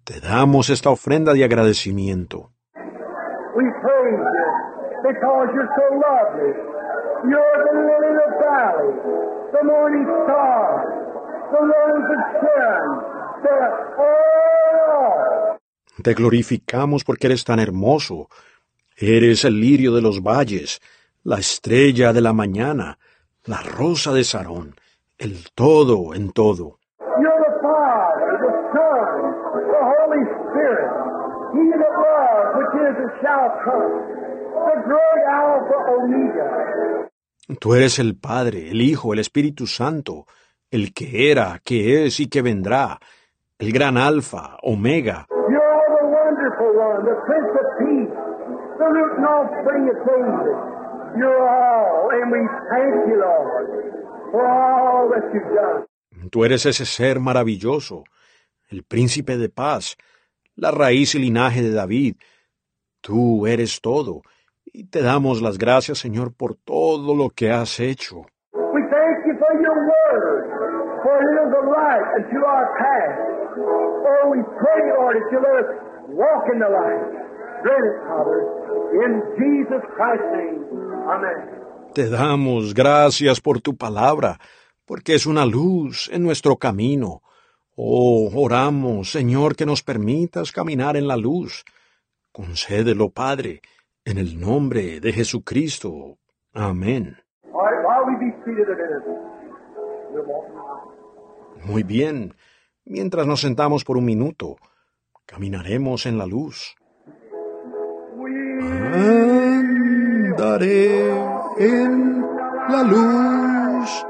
Te 0.04 0.20
damos 0.20 0.70
esta 0.70 0.90
ofrenda 0.90 1.34
de 1.34 1.44
agradecimiento. 1.44 2.52
We 3.56 3.66
praise 3.82 4.24
you 4.38 4.50
because 5.12 5.48
you're 5.54 5.70
so 5.76 5.88
lovely. 6.08 6.54
You're 7.30 7.58
the 7.66 7.74
lily 7.88 8.10
of 8.10 8.18
the 8.20 8.30
valley, 8.40 8.92
the 9.52 9.64
morning 9.66 10.08
star, 10.24 10.66
the 11.52 11.60
rose 11.60 12.10
of 12.16 12.22
Sharon, 12.42 12.90
the 13.44 13.90
Te 16.02 16.14
glorificamos 16.14 17.04
porque 17.04 17.28
eres 17.28 17.44
tan 17.44 17.60
hermoso. 17.60 18.30
Eres 18.96 19.44
el 19.44 19.60
lirio 19.60 19.94
de 19.94 20.02
los 20.02 20.22
valles, 20.22 20.80
la 21.24 21.38
estrella 21.40 22.14
de 22.14 22.22
la 22.22 22.32
mañana, 22.32 22.98
la 23.46 23.62
rosa 23.62 24.14
de 24.14 24.24
Sarón, 24.24 24.76
el 25.18 25.50
todo 25.56 26.14
en 26.14 26.32
todo. 26.32 26.80
Tú 37.60 37.74
eres 37.74 38.00
el 38.00 38.16
Padre, 38.16 38.70
el 38.70 38.82
Hijo, 38.82 39.14
el 39.14 39.20
Espíritu 39.20 39.66
Santo, 39.66 40.26
el 40.70 40.94
que 40.94 41.32
era, 41.32 41.60
que 41.64 42.06
es 42.06 42.20
y 42.20 42.30
que 42.30 42.42
vendrá, 42.42 43.00
el 43.58 43.74
gran 43.74 43.98
Alfa, 43.98 44.58
Omega. 44.62 45.26
You're 45.30 45.86
the 45.90 46.06
wonderful 46.06 46.72
one, 46.78 47.04
the 47.06 47.16
Prince 47.26 47.52
of 47.58 47.68
Peace, 47.80 48.16
the 48.78 48.86
root 48.86 49.18
and 49.18 49.26
offspring 49.26 49.90
of 49.90 49.98
David. 50.06 50.69
You're 51.18 51.50
all, 51.50 52.10
and 52.12 52.32
we 52.32 52.40
thank 52.70 53.10
you, 53.10 53.18
Lord, 53.20 53.68
for 54.32 54.46
all 54.46 55.10
that 55.10 55.34
you've 55.34 55.50
done. 55.56 55.86
Tú 56.30 56.46
eres 56.46 56.66
ese 56.66 56.86
ser 56.86 57.20
maravilloso, 57.20 58.04
el 58.70 58.84
príncipe 58.84 59.38
de 59.38 59.50
paz, 59.50 59.98
la 60.56 60.72
raíz 60.72 61.16
y 61.16 61.20
linaje 61.20 61.62
de 61.62 61.74
David. 61.74 62.16
Tú 63.02 63.48
eres 63.48 63.82
todo, 63.82 64.22
y 64.66 64.86
te 64.86 65.02
damos 65.02 65.42
las 65.42 65.58
gracias, 65.58 65.98
Señor, 66.00 66.34
por 66.34 66.56
todo 66.56 67.16
lo 67.16 67.30
que 67.30 67.52
has 67.52 67.80
hecho. 67.80 68.26
We 68.54 68.82
thank 68.92 69.26
you 69.26 69.36
for 69.40 69.54
your 69.62 69.78
word, 69.88 70.44
for 71.02 71.16
it 71.18 71.36
is 71.42 71.52
a 71.56 71.64
light 71.66 72.06
unto 72.18 72.46
our 72.46 72.68
path. 72.78 73.18
Oh, 73.58 74.30
we 74.30 74.44
pray, 74.44 74.82
Lord, 74.98 75.16
that 75.16 75.32
you 75.32 75.40
let 75.40 75.64
us 75.64 75.70
walk 76.10 76.44
in 76.54 76.60
the 76.60 76.70
light. 76.70 77.30
Grant 77.64 77.84
it, 77.84 77.98
Father, 78.08 78.40
in 79.04 79.12
Jesus 79.36 79.84
Christ's 79.96 80.32
name. 80.32 80.89
Te 81.94 82.10
damos 82.10 82.74
gracias 82.74 83.42
por 83.42 83.62
tu 83.62 83.76
palabra, 83.76 84.40
porque 84.86 85.16
es 85.16 85.26
una 85.26 85.46
luz 85.46 86.10
en 86.14 86.24
nuestro 86.24 86.58
camino. 86.58 87.22
Oh, 87.76 88.30
oramos, 88.36 89.12
Señor, 89.12 89.56
que 89.56 89.66
nos 89.66 89.82
permitas 89.82 90.52
caminar 90.52 90.98
en 90.98 91.08
la 91.08 91.18
luz. 91.18 91.64
Concédelo, 92.32 93.10
Padre, 93.10 93.62
en 94.06 94.18
el 94.18 94.40
nombre 94.40 95.00
de 95.00 95.14
Jesucristo. 95.14 96.18
Amén. 96.54 97.18
Muy 101.66 101.84
bien. 101.84 102.36
Mientras 102.86 103.28
nos 103.28 103.42
sentamos 103.42 103.84
por 103.84 103.98
un 103.98 104.06
minuto, 104.06 104.58
caminaremos 105.26 106.06
en 106.06 106.18
la 106.18 106.26
luz. 106.26 106.76
Andaré 109.70 111.12
en 111.60 112.26
la 112.70 112.84
luz, 112.84 114.06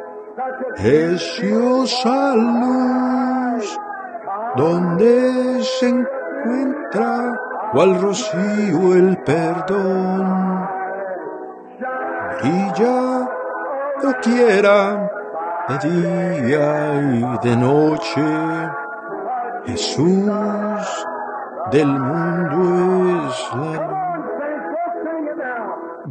preciosa 0.77 2.33
luz, 2.35 3.79
donde 4.55 5.63
se 5.63 5.89
encuentra 5.89 7.35
cual 7.73 8.01
rocío 8.01 8.93
el 8.95 9.17
perdón. 9.23 10.67
Brilla 12.41 13.29
doquiera, 14.01 15.11
de 15.67 15.89
día 15.89 16.67
y 17.03 17.47
de 17.47 17.55
noche. 17.57 18.23
Jesús 19.65 21.05
del 21.71 21.87
mundo 21.87 23.27
es 23.27 23.55
la 23.55 23.87
luz. 23.87 24.08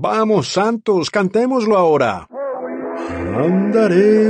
Vamos, 0.01 0.52
santos, 0.52 1.10
cantémoslo 1.10 1.77
ahora. 1.77 2.28
Andaré 3.36 4.28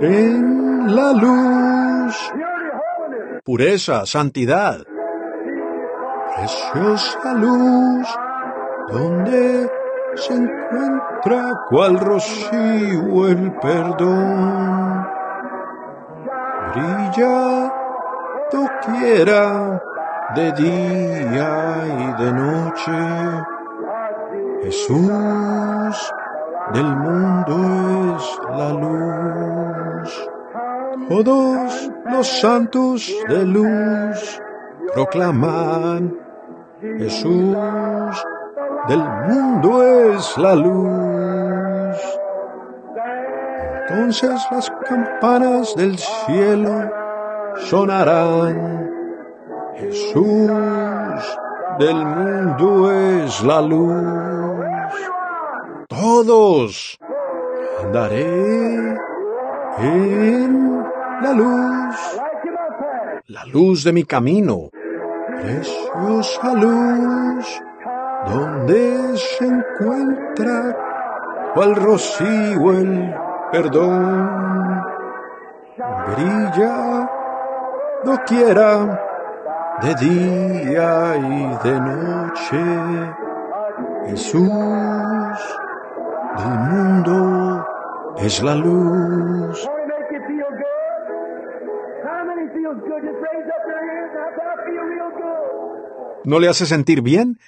en 0.00 0.96
la 0.96 1.12
luz. 1.12 2.32
Pureza, 3.44 4.06
santidad. 4.06 4.78
Preciosa 6.34 7.34
luz, 7.34 8.08
donde 8.88 9.70
se 10.14 10.32
encuentra 10.32 11.52
cual 11.68 12.00
rocío 12.00 13.28
el 13.28 13.52
perdón. 13.60 15.06
Brilla 16.74 17.70
doquiera 18.50 19.82
de 20.34 20.52
día 20.52 21.84
y 21.98 22.22
de 22.22 22.32
noche. 22.32 23.61
Jesús 24.62 26.12
del 26.72 26.96
mundo 26.96 28.16
es 28.16 28.40
la 28.56 28.72
luz. 28.72 30.30
Todos 31.08 31.90
los 32.10 32.26
santos 32.40 33.12
de 33.28 33.44
luz 33.44 34.40
proclaman 34.94 36.16
Jesús 36.80 37.56
del 38.88 39.04
mundo 39.28 39.82
es 39.82 40.38
la 40.38 40.54
luz. 40.54 41.96
Entonces 43.88 44.46
las 44.50 44.70
campanas 44.88 45.74
del 45.74 45.98
cielo 45.98 46.88
sonarán. 47.56 48.90
Jesús 49.74 50.50
del 51.82 52.06
mundo 52.06 52.92
es 52.92 53.42
la 53.42 53.60
luz. 53.60 54.94
Todos 55.88 56.98
andaré 57.82 58.96
en 59.78 60.82
la 61.22 61.32
luz, 61.32 61.96
la 63.26 63.44
luz 63.46 63.82
de 63.82 63.92
mi 63.92 64.04
camino, 64.04 64.70
preciosa 65.40 66.54
luz, 66.54 67.46
donde 68.26 69.16
se 69.16 69.44
encuentra 69.44 70.76
cual 71.54 71.74
rocío 71.74 72.72
el 72.72 73.12
perdón, 73.50 74.82
brilla 76.06 77.08
quiera 78.26 79.11
de 79.82 79.94
día 79.96 81.16
y 81.16 81.68
de 81.68 81.80
noche, 81.80 82.62
Jesús 84.06 84.48
del 86.38 86.58
mundo 86.70 87.66
es 88.18 88.42
la 88.42 88.54
luz. 88.54 89.68
¿No 96.24 96.38
le 96.38 96.48
hace 96.48 96.66
sentir 96.66 97.02
bien? 97.02 97.38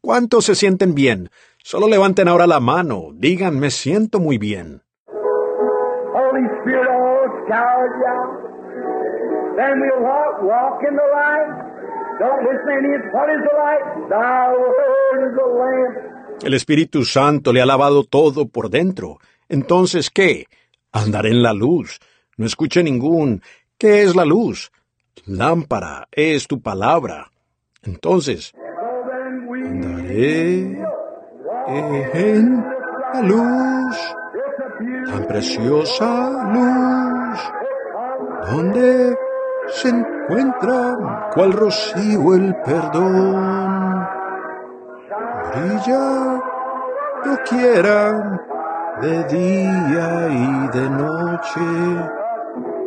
¿Cuántos 0.00 0.46
se 0.46 0.56
sienten 0.56 0.94
bien? 0.94 1.30
Solo 1.58 1.88
levanten 1.88 2.26
ahora 2.26 2.48
la 2.48 2.58
mano. 2.58 3.10
Digan, 3.14 3.58
me 3.58 3.70
siento 3.70 4.18
muy 4.18 4.38
bien. 4.38 4.82
Then 9.56 9.80
we'll 9.80 10.02
walk. 10.02 11.75
El 16.42 16.54
Espíritu 16.54 17.04
Santo 17.04 17.52
le 17.52 17.60
ha 17.62 17.66
lavado 17.66 18.04
todo 18.04 18.48
por 18.48 18.70
dentro. 18.70 19.18
Entonces, 19.48 20.10
¿qué? 20.10 20.46
Andaré 20.92 21.30
en 21.30 21.42
la 21.42 21.52
luz. 21.52 21.98
No 22.36 22.46
escuche 22.46 22.82
ningún. 22.82 23.42
¿Qué 23.78 24.02
es 24.02 24.16
la 24.16 24.24
luz? 24.24 24.70
Lámpara 25.26 26.08
es 26.10 26.46
tu 26.46 26.60
palabra. 26.60 27.30
Entonces, 27.82 28.52
andaré 29.64 30.78
en 31.68 32.64
la 33.14 33.22
luz, 33.22 33.96
tan 35.06 35.26
preciosa 35.26 36.30
luz, 36.52 37.52
donde 38.50 39.16
se 39.68 39.88
encuentra 39.88 41.30
cual 41.34 41.52
rocío 41.52 42.34
el 42.34 42.54
perdón. 42.64 44.06
Brilla 45.54 46.42
quiera 47.48 48.40
de 49.00 49.24
día 49.24 50.28
y 50.28 50.68
de 50.68 50.90
noche. 50.90 51.60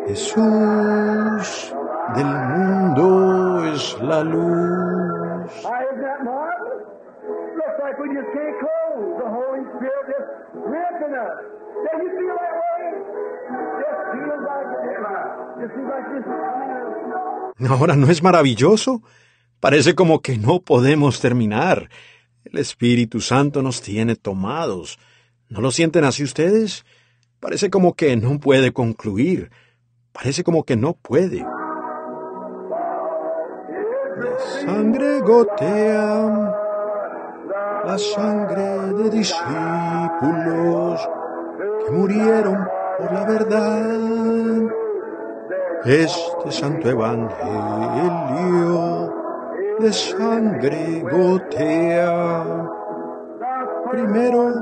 Jesús 0.08 1.76
del 2.16 2.28
mundo 2.28 3.66
es 3.66 4.02
la 4.02 4.24
luz. 4.24 5.68
Ahora, 17.70 17.96
¿no 17.96 18.10
es 18.10 18.24
maravilloso? 18.24 19.02
Parece 19.60 19.96
como 19.96 20.22
que 20.22 20.38
no 20.38 20.62
podemos 20.62 21.20
terminar. 21.20 21.90
El 22.46 22.58
Espíritu 22.58 23.20
Santo 23.20 23.62
nos 23.62 23.82
tiene 23.82 24.16
tomados. 24.16 24.98
¿No 25.50 25.62
lo 25.62 25.72
sienten 25.72 26.06
así 26.06 26.24
ustedes? 26.24 26.86
Parece 27.40 27.70
como 27.70 27.96
que 27.96 28.16
no 28.16 28.40
puede 28.40 28.72
concluir. 28.72 29.52
Parece 30.12 30.44
como 30.44 30.64
que 30.64 30.76
no 30.76 30.94
puede. 30.94 31.46
La 34.18 34.40
sangre 34.66 35.20
gotea, 35.22 36.54
la 37.90 37.98
sangre 37.98 38.94
de 39.02 39.10
discípulos 39.10 41.10
que 41.84 41.92
murieron 41.92 42.68
por 43.00 43.12
la 43.12 43.26
verdad 43.26 44.70
este 45.86 46.52
santo 46.52 46.88
evangelio 46.88 49.12
de 49.80 49.92
sangre 49.92 51.04
gotea. 51.12 52.70
Primero 53.90 54.54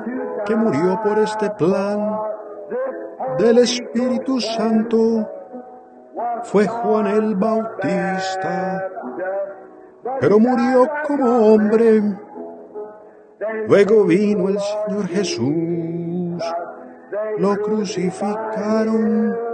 que 0.45 0.55
murió 0.55 0.97
por 1.03 1.19
este 1.19 1.49
plan 1.49 2.17
del 3.39 3.57
Espíritu 3.57 4.39
Santo 4.39 5.29
fue 6.43 6.65
Juan 6.65 7.07
el 7.07 7.35
Bautista, 7.35 8.87
pero 10.21 10.39
murió 10.39 10.89
como 11.05 11.53
hombre. 11.53 12.26
Luego 13.67 14.05
vino 14.05 14.49
el 14.49 14.59
Señor 14.59 15.07
Jesús, 15.07 16.43
lo 17.37 17.55
crucificaron 17.57 19.47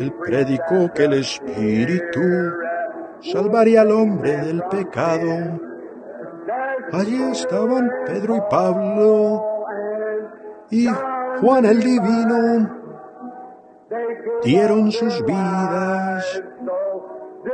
él 0.00 0.12
predicó 0.14 0.92
que 0.94 1.04
el 1.04 1.14
Espíritu 1.14 2.20
salvaría 3.20 3.82
al 3.82 3.92
hombre 3.92 4.36
del 4.38 4.62
pecado. 4.64 5.60
Allí 6.92 7.22
estaban 7.30 7.90
Pedro 8.06 8.36
y 8.36 8.40
Pablo 8.50 9.44
y 10.70 10.88
Juan 11.40 11.66
el 11.66 11.80
Divino. 11.80 12.80
Dieron 14.42 14.90
sus 14.90 15.24
vidas 15.24 16.42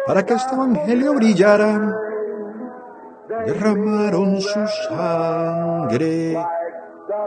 para 0.06 0.24
que 0.24 0.34
este 0.34 0.54
Evangelio 0.54 1.14
brillara. 1.14 2.05
Derramaron 3.46 4.40
su 4.40 4.66
sangre 4.88 6.36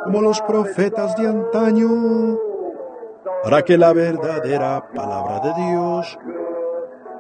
como 0.04 0.22
los 0.22 0.42
profetas 0.42 1.16
de 1.16 1.28
antaño 1.28 2.38
para 3.44 3.64
que 3.64 3.78
la 3.78 3.94
verdadera 3.94 4.90
palabra 4.94 5.40
de 5.40 5.54
Dios 5.64 6.20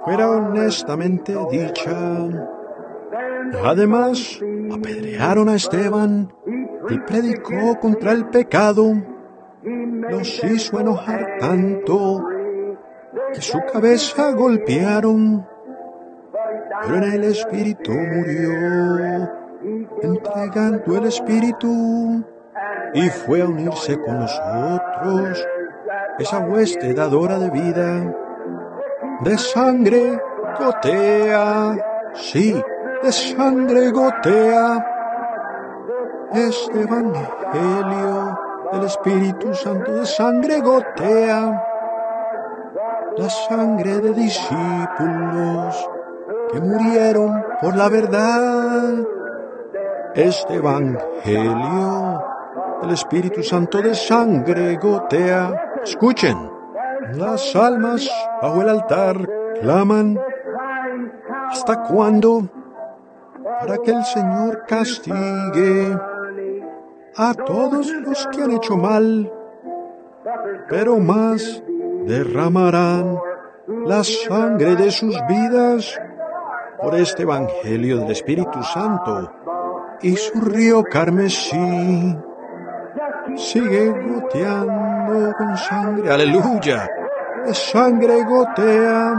fuera 0.03 0.29
honestamente 0.29 1.35
dicha. 1.51 2.27
Además, 3.63 4.39
apedrearon 4.71 5.49
a 5.49 5.55
Esteban 5.55 6.31
y 6.89 6.99
predicó 6.99 7.79
contra 7.79 8.11
el 8.11 8.27
pecado. 8.27 8.93
Los 9.63 10.43
hizo 10.43 10.79
enojar 10.79 11.37
tanto 11.39 12.23
que 13.33 13.41
su 13.41 13.59
cabeza 13.71 14.31
golpearon. 14.31 15.47
Pero 16.82 16.95
en 16.95 17.14
el 17.14 17.24
Espíritu 17.25 17.91
murió, 17.91 19.30
entregando 20.01 20.98
el 20.98 21.06
Espíritu, 21.06 22.24
y 22.93 23.09
fue 23.09 23.41
a 23.41 23.45
unirse 23.45 23.99
con 23.99 24.19
nosotros 24.19 25.48
esa 26.17 26.40
hueste 26.40 26.93
dadora 26.93 27.38
de 27.38 27.49
vida, 27.49 28.16
de 29.22 29.38
sangre 29.38 30.22
gotea, 30.59 31.75
sí, 32.14 32.61
de 33.03 33.11
sangre 33.11 33.91
gotea, 33.91 34.85
este 36.33 36.82
evangelio 36.82 38.40
del 38.72 38.83
Espíritu 38.85 39.53
Santo 39.53 39.95
de 39.95 40.06
sangre 40.06 40.61
gotea, 40.61 41.64
la 43.17 43.30
sangre 43.30 43.99
de 43.99 44.14
discípulos 44.14 45.90
que 46.51 46.59
murieron 46.59 47.43
por 47.61 47.75
la 47.75 47.89
verdad. 47.89 49.05
Este 50.15 50.55
evangelio 50.55 52.23
del 52.81 52.91
Espíritu 52.91 53.43
Santo 53.43 53.81
de 53.81 53.93
sangre 53.93 54.77
gotea 54.77 55.69
Escuchen, 55.83 56.37
las 57.13 57.55
almas 57.55 58.09
bajo 58.41 58.61
el 58.61 58.69
altar 58.69 59.29
claman. 59.61 60.19
¿Hasta 61.49 61.83
cuándo? 61.83 62.49
Para 63.59 63.77
que 63.77 63.91
el 63.91 64.03
Señor 64.03 64.65
castigue 64.67 65.97
a 67.15 67.33
todos 67.33 67.91
los 67.91 68.27
que 68.27 68.43
han 68.43 68.51
hecho 68.51 68.77
mal, 68.77 69.31
pero 70.69 70.97
más 70.97 71.63
derramarán 72.05 73.17
la 73.85 74.03
sangre 74.03 74.75
de 74.75 74.91
sus 74.91 75.17
vidas 75.27 75.99
por 76.82 76.95
este 76.95 77.24
Evangelio 77.24 77.98
del 77.99 78.11
Espíritu 78.11 78.64
Santo 78.64 79.32
y 80.01 80.16
su 80.16 80.40
río 80.41 80.83
carmesí 80.83 82.17
sigue 83.35 83.90
goteando 83.90 85.33
con 85.38 85.58
sangre. 85.58 86.11
Aleluya. 86.11 86.88
De 87.45 87.53
sangre 87.53 88.24
gotea. 88.24 89.14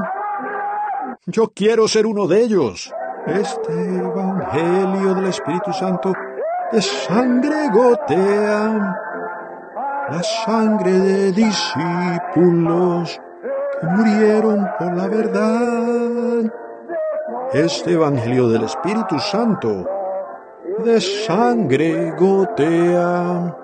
Yo 1.26 1.52
quiero 1.54 1.86
ser 1.86 2.06
uno 2.06 2.26
de 2.26 2.40
ellos. 2.42 2.92
Este 3.26 3.72
Evangelio 3.72 5.14
del 5.14 5.26
Espíritu 5.26 5.72
Santo 5.72 6.12
de 6.72 6.80
sangre 6.80 7.68
gotea. 7.72 8.96
la 10.10 10.22
sangre 10.22 10.90
de 10.90 11.32
discípulos 11.32 13.20
que 13.80 13.86
murieron 13.86 14.68
por 14.78 14.92
la 14.96 15.06
verdad. 15.08 16.52
Este 17.52 17.94
Evangelio 17.94 18.48
del 18.48 18.62
Espíritu 18.62 19.18
Santo 19.18 19.84
de 20.84 21.00
sangre 21.00 22.12
gotea. 22.12 23.56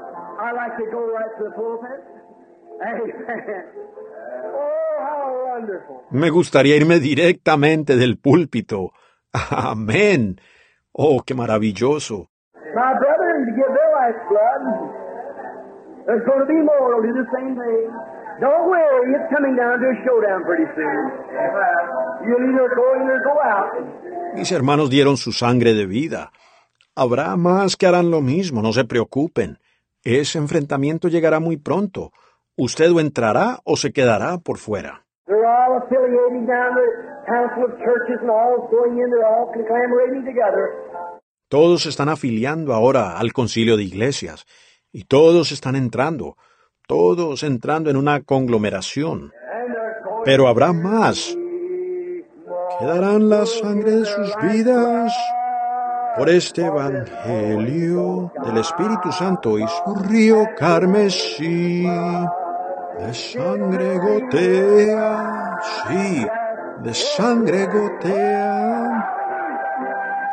Me 6.10 6.30
gustaría 6.30 6.76
irme 6.76 6.98
directamente 6.98 7.96
del 7.96 8.18
púlpito. 8.18 8.90
Amén. 9.50 10.36
Oh, 10.92 11.22
qué 11.24 11.34
maravilloso. 11.34 12.30
Don't 18.40 18.68
worry, 18.68 19.14
it's 19.16 19.28
coming 19.34 19.56
down 19.56 19.80
to 19.80 19.86
a 19.88 19.96
showdown 20.04 20.44
pretty 20.44 20.68
soon. 20.76 21.04
You'll 22.26 22.44
either 22.52 22.68
go 22.76 22.86
in 23.00 23.08
or 23.08 23.20
go 23.24 23.34
out. 23.40 24.34
Mis 24.34 24.52
hermanos 24.52 24.90
dieron 24.90 25.16
su 25.16 25.32
sangre 25.32 25.72
de 25.72 25.86
vida. 25.86 26.32
Habrá 26.94 27.34
más 27.36 27.76
que 27.76 27.86
harán 27.86 28.10
lo 28.10 28.20
mismo, 28.20 28.60
no 28.60 28.72
se 28.72 28.84
preocupen. 28.84 29.58
Ese 30.04 30.38
enfrentamiento 30.38 31.08
llegará 31.08 31.40
muy 31.40 31.56
pronto. 31.56 32.12
Usted 32.56 32.92
o 32.92 33.00
entrará 33.00 33.60
o 33.64 33.76
se 33.76 33.92
quedará 33.92 34.38
por 34.38 34.58
fuera. 34.58 35.04
They're 35.26 35.46
all 35.46 35.78
affiliating 35.82 36.46
down 36.46 36.74
the 36.74 36.88
council 37.26 37.64
of 37.64 37.78
churches 37.78 38.20
and 38.20 38.30
all 38.30 38.68
going 38.70 38.98
in, 38.98 39.10
they're 39.10 39.26
all 39.26 39.50
conglomerating 39.52 40.24
together. 40.24 40.70
Todos 41.48 41.86
están 41.86 42.08
afiliando 42.08 42.74
ahora 42.74 43.18
al 43.18 43.32
concilio 43.32 43.76
de 43.76 43.84
iglesias 43.84 44.46
y 44.92 45.04
todos 45.04 45.52
están 45.52 45.76
entrando, 45.76 46.36
todos 46.86 47.42
entrando 47.42 47.90
en 47.90 47.96
una 47.96 48.22
conglomeración. 48.22 49.32
Pero 50.24 50.48
habrá 50.48 50.72
más. 50.72 51.36
Quedarán 52.78 53.28
la 53.28 53.46
sangre 53.46 53.92
de 53.92 54.04
sus 54.04 54.34
vidas 54.42 55.12
por 56.16 56.28
este 56.28 56.64
Evangelio 56.64 58.32
del 58.44 58.58
Espíritu 58.58 59.12
Santo 59.12 59.58
y 59.58 59.66
su 59.66 59.94
río 60.08 60.44
carmesí. 60.56 61.86
De 62.98 63.12
sangre 63.12 63.98
gotea, 63.98 65.58
sí, 65.86 66.26
de 66.82 66.94
sangre 66.94 67.66
gotea. 67.66 69.12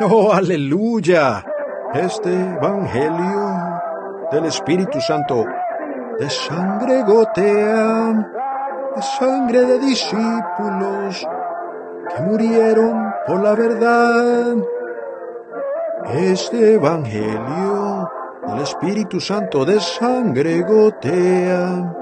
Oh, 0.02 0.32
aleluya. 0.34 1.46
Este 1.94 2.34
Evangelio 2.34 3.82
del 4.32 4.46
Espíritu 4.46 5.00
Santo 5.02 5.46
de 6.20 6.30
sangre 6.30 7.04
gotea, 7.04 8.32
de 8.96 9.02
sangre 9.02 9.66
de 9.66 9.80
discípulos 9.80 11.28
que 12.10 12.22
murieron 12.24 13.14
por 13.26 13.42
la 13.42 13.56
verdad. 13.56 14.56
Este 16.14 16.74
Evangelio 16.76 18.10
del 18.48 18.62
Espíritu 18.62 19.20
Santo 19.20 19.66
de 19.66 19.80
sangre 19.80 20.62
gotea. 20.62 21.94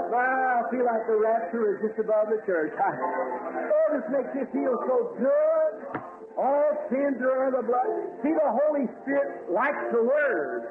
All 6.38 6.72
sins 6.90 7.22
are 7.22 7.46
under 7.46 7.58
the 7.60 7.68
blood. 7.68 7.90
See, 8.24 8.32
the 8.32 8.52
Holy 8.52 8.88
Spirit 9.02 9.52
likes 9.52 9.84
the 9.92 10.02
Word. 10.02 10.64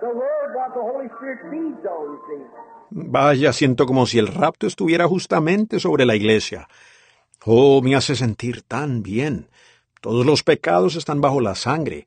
The 0.00 0.12
Word, 0.12 0.48
what 0.54 0.74
the 0.74 0.82
Holy 0.82 1.08
Spirit 1.16 1.38
feeds 1.50 1.84
on, 1.86 2.04
you 2.12 2.20
see. 2.28 2.70
Vaya, 2.90 3.52
siento 3.52 3.86
como 3.86 4.04
si 4.06 4.18
el 4.18 4.26
rapto 4.26 4.66
estuviera 4.66 5.06
justamente 5.06 5.78
sobre 5.78 6.04
la 6.04 6.16
iglesia. 6.16 6.66
Oh, 7.46 7.80
me 7.82 7.94
hace 7.94 8.16
sentir 8.16 8.62
tan 8.62 9.02
bien. 9.02 9.46
Todos 10.00 10.26
los 10.26 10.42
pecados 10.42 10.96
están 10.96 11.20
bajo 11.20 11.40
la 11.40 11.54
sangre. 11.54 12.06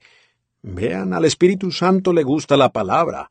Vean, 0.61 1.13
al 1.13 1.25
Espíritu 1.25 1.71
Santo 1.71 2.11
le 2.11 2.23
gusta 2.23 2.57
la 2.57 2.69
palabra. 2.69 3.29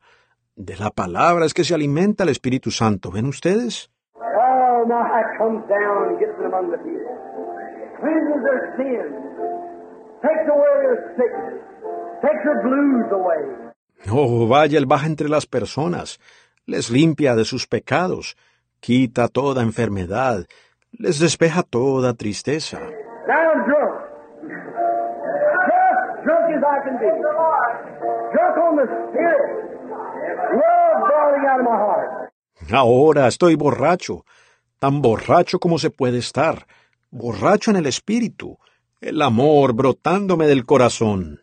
De 0.55 0.75
la 0.77 0.89
palabra 0.89 1.45
es 1.45 1.53
que 1.53 1.63
se 1.63 1.75
alimenta 1.75 2.23
el 2.23 2.29
Espíritu 2.29 2.71
Santo. 2.71 3.11
¿Ven 3.11 3.27
ustedes? 3.27 3.89
Oh, 4.15 4.85
now 4.87 5.05
it 5.05 5.37
comes 5.37 5.63
down 5.67 6.09
and 6.09 6.19
gets 6.19 6.37
among 6.43 6.71
the 6.71 6.77
people. 6.77 7.13
Cleanses 7.99 8.43
their 8.43 8.73
sins. 8.77 9.32
Oh, 14.11 14.47
vaya, 14.47 14.77
Él 14.77 14.85
baja 14.85 15.07
entre 15.07 15.29
las 15.29 15.45
personas, 15.45 16.19
les 16.65 16.89
limpia 16.89 17.35
de 17.35 17.45
sus 17.45 17.67
pecados, 17.67 18.35
quita 18.79 19.27
toda 19.27 19.63
enfermedad, 19.63 20.45
les 20.91 21.19
despeja 21.19 21.63
toda 21.63 22.13
tristeza. 22.13 22.79
Now 22.79 23.53
I'm 23.53 23.65
drunk. 23.65 23.93
Just 25.69 26.23
drunk 26.25 26.45
as 26.55 26.63
I 26.63 26.77
can 26.83 26.97
be. 26.99 27.09
Drunk 28.33 28.57
on 28.57 28.75
the 28.77 28.87
Spirit. 29.09 29.63
Love 30.51 30.97
boiling 31.09 31.45
out 31.47 31.59
of 31.59 31.65
my 31.65 31.77
heart. 31.77 32.09
Ahora 32.71 33.27
estoy 33.27 33.55
borracho, 33.55 34.25
tan 34.79 35.01
borracho 35.01 35.59
como 35.59 35.77
se 35.79 35.89
puede 35.89 36.19
estar, 36.19 36.65
borracho 37.11 37.71
en 37.71 37.77
el 37.77 37.85
espíritu, 37.87 38.57
el 39.03 39.21
amor 39.21 39.73
brotándome 39.73 40.47
del 40.47 40.65
corazón. 40.65 41.41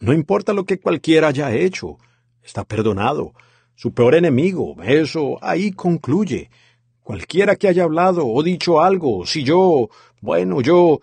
No 0.00 0.12
importa 0.12 0.52
lo 0.52 0.64
que 0.64 0.80
cualquiera 0.80 1.28
haya 1.28 1.52
hecho, 1.52 1.96
está 2.42 2.64
perdonado. 2.64 3.32
Su 3.74 3.92
peor 3.92 4.14
enemigo, 4.14 4.76
eso 4.84 5.38
ahí 5.40 5.72
concluye. 5.72 6.50
Cualquiera 7.02 7.56
que 7.56 7.66
haya 7.66 7.84
hablado 7.84 8.26
o 8.26 8.42
dicho 8.42 8.80
algo, 8.80 9.26
si 9.26 9.42
yo, 9.42 9.88
bueno, 10.20 10.60
yo, 10.60 11.00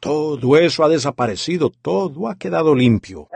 todo 0.00 0.56
eso 0.56 0.84
ha 0.84 0.88
desaparecido, 0.88 1.70
todo 1.82 2.28
ha 2.28 2.36
quedado 2.36 2.74
limpio. 2.74 3.28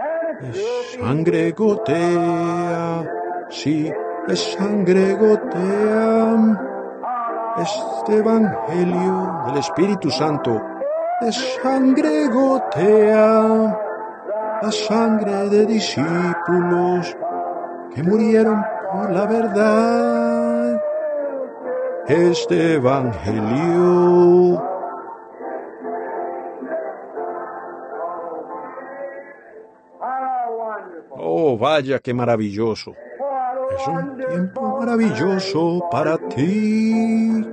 Sangre 0.98 1.52
gotea, 1.52 3.06
sí, 3.50 3.90
de 4.26 4.36
sangre 4.36 5.14
gotea. 5.14 6.68
Este 7.58 8.16
Evangelio 8.16 9.42
del 9.46 9.58
Espíritu 9.58 10.10
Santo, 10.10 10.60
de 11.20 11.30
sangre 11.32 12.28
gotea, 12.28 13.78
la 14.62 14.72
sangre 14.72 15.48
de 15.50 15.66
discípulos 15.66 17.14
que 17.94 18.02
murieron 18.02 18.64
por 18.90 19.10
la 19.10 19.26
verdad. 19.26 20.80
Este 22.08 22.74
Evangelio 22.74 24.71
Vaya, 31.58 31.98
qué 31.98 32.14
maravilloso. 32.14 32.94
Es 33.76 33.88
un 33.88 34.16
tiempo 34.16 34.78
maravilloso 34.78 35.88
para 35.90 36.18
ti. 36.18 37.44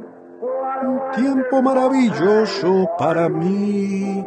Un 0.81 0.99
tiempo 1.15 1.61
maravilloso 1.61 2.89
para 2.97 3.29
mí. 3.29 4.25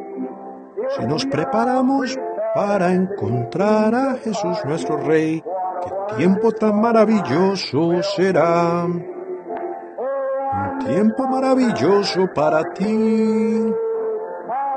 Si 0.97 1.07
nos 1.07 1.25
preparamos 1.26 2.18
para 2.55 2.92
encontrar 2.92 3.94
a 3.94 4.15
Jesús 4.15 4.59
nuestro 4.65 4.97
Rey, 4.99 5.42
qué 5.83 6.17
tiempo 6.17 6.52
tan 6.52 6.81
maravilloso 6.81 8.02
será. 8.02 8.84
Un 8.84 10.78
tiempo 10.86 11.26
maravilloso 11.28 12.26
para 12.34 12.73
ti. 12.73 12.84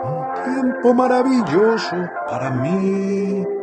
Un 0.04 0.34
tiempo 0.44 0.94
maravilloso 0.94 1.96
para 2.28 2.52
mí. 2.52 3.55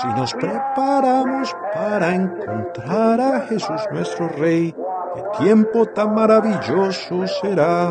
Si 0.00 0.08
nos 0.08 0.34
preparamos 0.34 1.54
para 1.72 2.14
encontrar 2.14 3.20
a 3.20 3.40
Jesús 3.42 3.80
nuestro 3.92 4.28
Rey, 4.28 4.74
qué 5.14 5.44
tiempo 5.44 5.86
tan 5.86 6.14
maravilloso 6.14 7.26
será. 7.28 7.90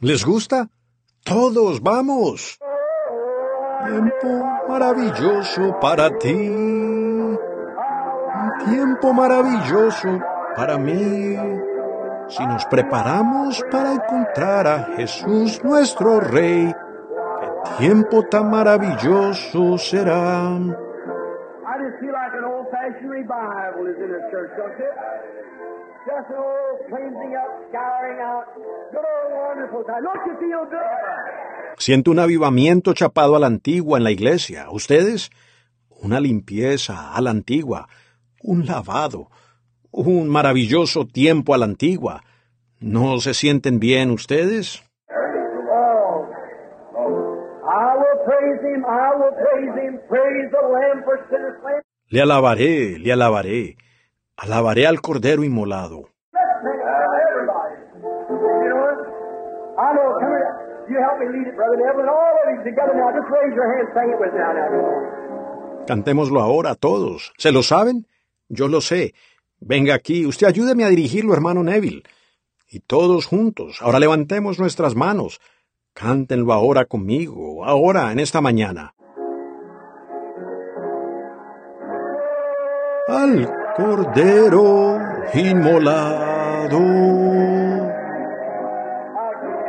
¿Les 0.00 0.24
gusta? 0.24 0.68
Todos, 1.22 1.82
vamos. 1.82 2.58
Tiempo 3.86 4.28
maravilloso 4.68 5.78
para 5.80 6.10
ti. 6.18 6.32
Un 6.32 7.38
tiempo 8.64 9.12
maravilloso 9.12 10.18
para 10.56 10.78
mí. 10.78 11.36
Si 12.28 12.46
nos 12.46 12.64
preparamos 12.66 13.62
para 13.70 13.92
encontrar 13.92 14.66
a 14.66 14.84
Jesús 14.96 15.62
nuestro 15.62 16.20
Rey, 16.20 16.74
tiempo 17.78 18.22
tan 18.30 18.50
maravilloso 18.50 19.78
será. 19.78 20.58
Siento 31.78 32.10
un 32.10 32.18
avivamiento 32.18 32.92
chapado 32.92 33.36
a 33.36 33.38
la 33.38 33.46
antigua 33.46 33.98
en 33.98 34.04
la 34.04 34.10
iglesia. 34.10 34.70
¿Ustedes? 34.70 35.30
Una 35.88 36.20
limpieza 36.20 37.14
a 37.14 37.20
la 37.20 37.30
antigua, 37.30 37.88
un 38.42 38.66
lavado, 38.66 39.30
un 39.90 40.28
maravilloso 40.28 41.06
tiempo 41.06 41.54
a 41.54 41.58
la 41.58 41.64
antigua. 41.64 42.22
¿No 42.80 43.18
se 43.18 43.32
sienten 43.32 43.80
bien 43.80 44.10
ustedes? 44.10 44.83
Le 52.10 52.20
alabaré, 52.20 52.98
le 52.98 53.12
alabaré. 53.12 53.76
Alabaré 54.36 54.86
al 54.86 55.00
Cordero 55.00 55.44
inmolado. 55.44 56.08
Let's 56.32 56.42
sing 56.62 56.74
it 56.74 56.84
now, 56.84 57.06
everybody. 57.28 57.76
You 58.30 58.68
know 58.68 58.80
what? 58.82 58.98
I 59.78 59.88
know, 59.94 60.08
come 60.20 60.32
here. 60.34 60.52
You 60.90 60.96
help 61.00 61.18
me 61.20 61.26
lead 61.32 61.46
it, 61.48 61.56
Brother 61.56 61.78
Neville, 61.78 62.00
and 62.00 62.10
all 62.10 62.34
of 62.42 62.46
you 62.52 62.64
together 62.64 62.94
now. 62.94 63.10
Just 63.14 63.30
raise 63.30 63.54
your 63.54 63.68
hand, 63.72 63.88
sing 63.94 64.08
it 64.12 64.18
with 64.20 64.32
me 64.32 64.40
now. 64.40 64.52
now. 64.52 65.86
Cantémoslo 65.86 66.40
ahora 66.40 66.74
todos. 66.74 67.32
¿Se 67.38 67.52
lo 67.52 67.62
saben? 67.62 68.06
Yo 68.48 68.68
lo 68.68 68.80
sé. 68.80 69.14
Venga 69.60 69.94
aquí, 69.94 70.26
usted 70.26 70.46
ayúdeme 70.46 70.84
a 70.84 70.88
dirigirlo, 70.88 71.32
hermano 71.32 71.62
Neville. 71.62 72.02
Y 72.68 72.80
todos 72.80 73.26
juntos, 73.26 73.80
ahora 73.80 73.98
levantemos 73.98 74.58
nuestras 74.58 74.94
manos. 74.94 75.40
Cántenlo 75.94 76.52
ahora 76.52 76.86
conmigo, 76.86 77.64
ahora, 77.64 78.10
en 78.10 78.18
esta 78.18 78.40
mañana. 78.40 78.94
Al 83.06 83.48
Cordero 83.76 84.98
inmolado, 85.34 86.80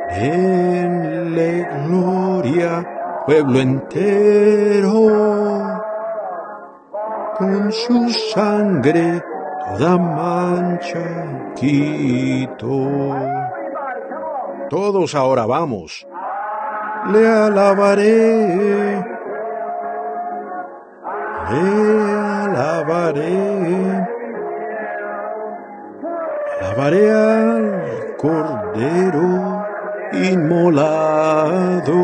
denle 0.09 1.69
gloria, 1.85 3.23
pueblo 3.27 3.59
entero 3.59 5.35
con 7.37 7.71
su 7.71 8.09
sangre 8.09 9.21
toda 9.77 9.97
mancha 9.97 11.53
quito. 11.55 13.15
Todos 14.69 15.13
ahora 15.13 15.45
vamos. 15.45 16.07
Le 17.07 17.27
alabaré. 17.27 19.03
Le 21.51 21.67
alabaré. 22.43 23.37
Alabaré 26.61 27.11
al 27.11 28.15
Cordero 28.17 29.65
inmolado. 30.13 32.01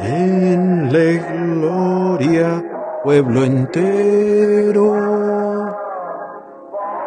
Denle 0.00 1.22
gloria, 1.30 2.50
pueblo 3.04 3.44
entero, 3.44 4.88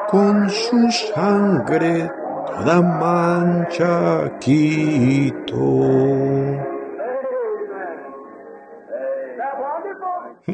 con 0.09 0.49
su 0.49 0.89
sangre 0.89 2.09
toda 2.55 2.81
mancha 2.81 4.31
quito. 4.39 5.65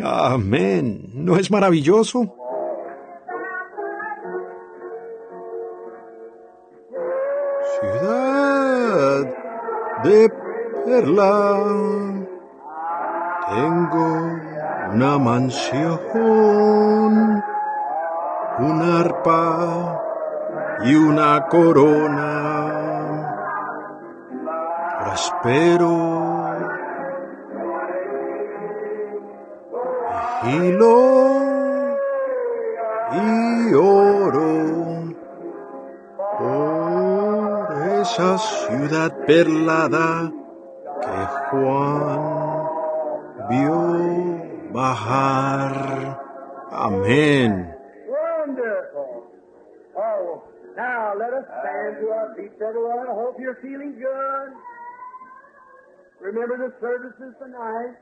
Amén. 0.04 1.10
¿No 1.14 1.36
es 1.38 1.52
maravilloso? 1.52 2.36
Ciudad 7.80 9.26
de 10.04 10.30
perla. 10.86 11.60
Tengo 13.50 14.08
una 14.94 15.18
mansión, 15.20 16.00
un 18.60 18.82
arpa 18.82 20.11
y 20.84 20.96
una 20.96 21.48
corona. 21.48 22.42
Ahora 24.98 25.14
espero 25.14 26.22
y 33.14 33.74
oro 33.74 35.16
por 36.38 37.88
esa 38.00 38.38
ciudad 38.38 39.12
perlada 39.28 40.32
que 41.02 41.26
Juan 41.50 42.64
vio 43.50 44.72
bajar. 44.72 46.20
Amén. 46.72 47.81
Oh, 49.98 50.44
now 50.76 51.14
let 51.18 51.34
us 51.34 51.46
stand 51.46 51.98
to 52.02 52.08
our 52.12 52.36
feet, 52.36 52.52
everyone. 52.62 53.08
I 53.10 53.14
hope 53.14 53.36
you're 53.40 53.60
feeling 53.62 54.00
good. 54.00 54.50
Remember 56.22 56.58
the 56.58 56.74
services 56.80 57.34
tonight. 57.40 57.98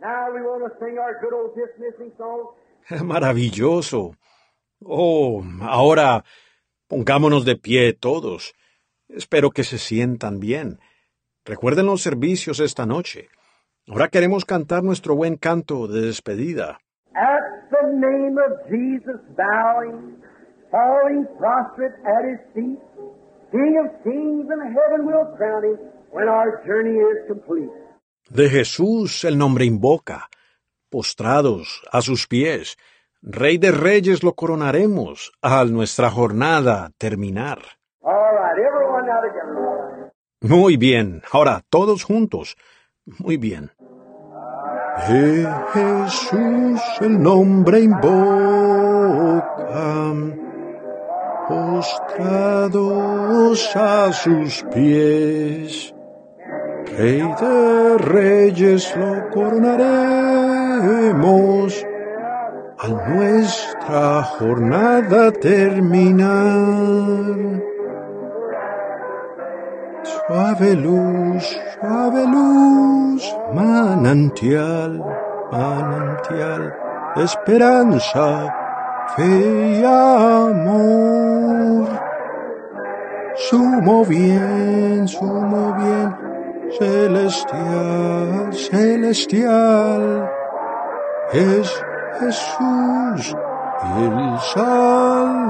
Now 0.00 0.32
we 0.34 0.40
want 0.40 0.64
to 0.66 0.72
sing 0.80 0.98
our 0.98 1.20
good 1.20 1.32
old 1.32 1.54
dismissing 1.54 2.12
song. 2.18 2.54
Maravilloso. 3.06 4.16
Oh, 4.84 5.44
ahora 5.60 6.24
pongámonos 6.88 7.44
de 7.44 7.56
pie 7.56 7.92
todos. 7.92 8.54
Espero 9.08 9.50
que 9.50 9.62
se 9.62 9.78
sientan 9.78 10.40
bien. 10.40 10.80
Recuerden 11.44 11.86
los 11.86 12.02
servicios 12.02 12.60
esta 12.60 12.86
noche. 12.86 13.28
Ahora 13.86 14.08
queremos 14.08 14.44
cantar 14.44 14.82
nuestro 14.82 15.14
buen 15.14 15.36
canto 15.36 15.86
de 15.86 16.02
despedida. 16.02 16.78
At 17.14 17.70
the 17.70 17.86
name 17.92 18.38
of 18.38 18.52
Jesus 18.70 19.20
bowing, 19.36 20.21
falling 20.72 21.26
prostrate 21.38 21.94
at 22.04 22.24
his 22.24 22.40
feet, 22.54 22.80
King 23.52 23.76
of 23.84 23.92
kings 24.02 24.48
and 24.48 24.62
heaven 24.74 25.06
will 25.06 25.26
crown 25.36 25.62
him 25.62 25.78
when 26.10 26.26
our 26.26 26.64
journey 26.66 26.96
is 26.96 27.18
complete. 27.28 27.70
De 28.30 28.48
Jesús 28.48 29.24
el 29.24 29.36
nombre 29.36 29.66
invoca, 29.66 30.28
postrados 30.88 31.82
a 31.92 32.00
sus 32.00 32.26
pies, 32.26 32.78
Rey 33.20 33.58
de 33.58 33.70
Reyes 33.70 34.22
lo 34.24 34.34
coronaremos 34.34 35.32
al 35.42 35.72
nuestra 35.72 36.10
jornada 36.10 36.90
terminar. 36.98 37.58
All 38.02 38.12
right, 38.12 38.58
everyone 38.58 39.06
now 39.06 39.20
together. 39.20 40.12
Muy 40.40 40.76
bien, 40.76 41.22
ahora 41.30 41.62
todos 41.68 42.02
juntos. 42.02 42.56
Muy 43.04 43.36
bien. 43.36 43.70
De 45.08 45.46
Jesús 45.72 46.80
el 47.00 47.22
nombre 47.22 47.80
invoca, 47.80 48.12
postrados 51.48 53.76
a 53.76 54.12
sus 54.12 54.64
pies. 54.74 55.94
Rey 56.96 57.22
de 57.40 57.98
reyes 57.98 58.96
lo 58.96 59.30
coronaremos 59.30 61.86
al 62.78 63.14
nuestra 63.14 64.22
jornada 64.24 65.30
terminar. 65.32 67.62
Suave 70.02 70.74
luz, 70.74 71.58
suave 71.80 72.26
luz, 72.26 73.36
manantial, 73.54 75.02
manantial, 75.50 76.74
esperanza, 77.16 78.54
fe 79.16 79.80
y 79.80 79.84
amor. 79.84 81.02
Sumo 83.36 84.04
bien, 84.04 85.08
sumo 85.08 85.74
bien, 85.74 86.16
celestial, 86.78 88.52
celestial, 88.52 90.30
es 91.32 91.84
Jesús 92.20 93.36
el 93.84 94.38
Salvador. 94.54 95.42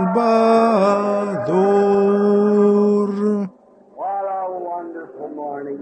What 3.95 4.25
a 4.25 4.49
wonderful 4.51 5.29
morning. 5.35 5.81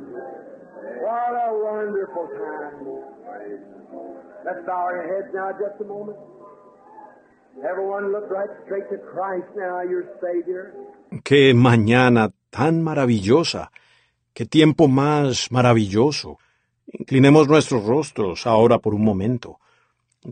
What 1.01 1.35
a 1.35 1.53
wonderful 1.53 2.27
time. 2.29 2.87
Let's 4.45 4.67
bow 4.67 4.73
our 4.73 5.03
heads 5.03 5.33
now 5.35 5.53
just 5.53 5.81
a 5.81 5.85
moment. 5.85 6.19
Qué 11.25 11.55
mañana 11.55 12.31
tan 12.51 12.83
maravillosa, 12.83 13.71
qué 14.33 14.47
tiempo 14.47 14.89
más 14.89 15.51
maravilloso. 15.51 16.39
Inclinemos 16.87 17.49
nuestros 17.49 17.85
rostros 17.87 18.47
ahora 18.47 18.79
por 18.79 18.95
un 18.95 19.05
momento. 19.05 19.59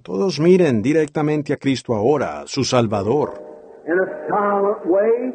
Todos 0.02 0.40
miren 0.40 0.82
directamente 0.82 1.52
a 1.52 1.56
Cristo 1.56 1.94
ahora, 1.94 2.44
su 2.46 2.64
Salvador. 2.64 3.40
In 3.86 3.94
a 3.94 4.06
silent 4.28 4.84
way, 4.84 5.32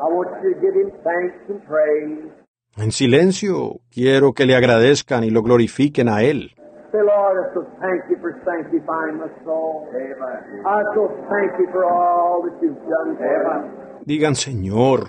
I 0.00 0.12
want 0.12 0.30
you 0.42 0.54
to 0.54 0.60
give 0.60 0.74
him 0.74 0.90
thanks 1.02 1.34
and 1.48 1.60
praise. 1.66 2.30
En 2.76 2.92
silencio, 2.92 3.80
quiero 3.90 4.34
que 4.34 4.46
le 4.46 4.54
agradezcan 4.54 5.24
y 5.24 5.30
lo 5.30 5.42
glorifiquen 5.42 6.08
a 6.08 6.22
Él. 6.22 6.52
Say, 6.90 7.02
Lord, 7.04 7.36
I 7.36 7.52
so 7.52 7.66
thank 7.80 8.08
you 8.08 8.16
for 8.16 8.32
sanctifying 8.46 9.18
my 9.18 9.28
soul. 9.44 9.86
Amen. 9.92 10.64
I 10.64 10.80
so 10.94 11.12
thank 11.28 11.52
you 11.60 11.68
for 11.70 11.84
all 11.84 12.42
that 12.48 12.56
you've 12.62 12.80
done 12.88 13.16
for 13.16 13.60
me. 13.60 14.06
Digan, 14.06 14.34
Señor, 14.34 15.08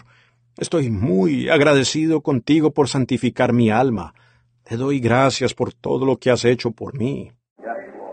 estoy 0.58 0.90
muy 0.90 1.50
agradecido 1.50 2.20
contigo 2.20 2.72
por 2.72 2.90
santificar 2.90 3.54
mi 3.54 3.72
alma. 3.72 4.14
Te 4.64 4.76
doy 4.76 5.00
gracias 5.00 5.54
por 5.54 5.72
todo 5.74 6.06
lo 6.06 6.18
que 6.18 6.32
has 6.32 6.44
hecho 6.44 6.72
por 6.72 6.98
mí. 6.98 7.32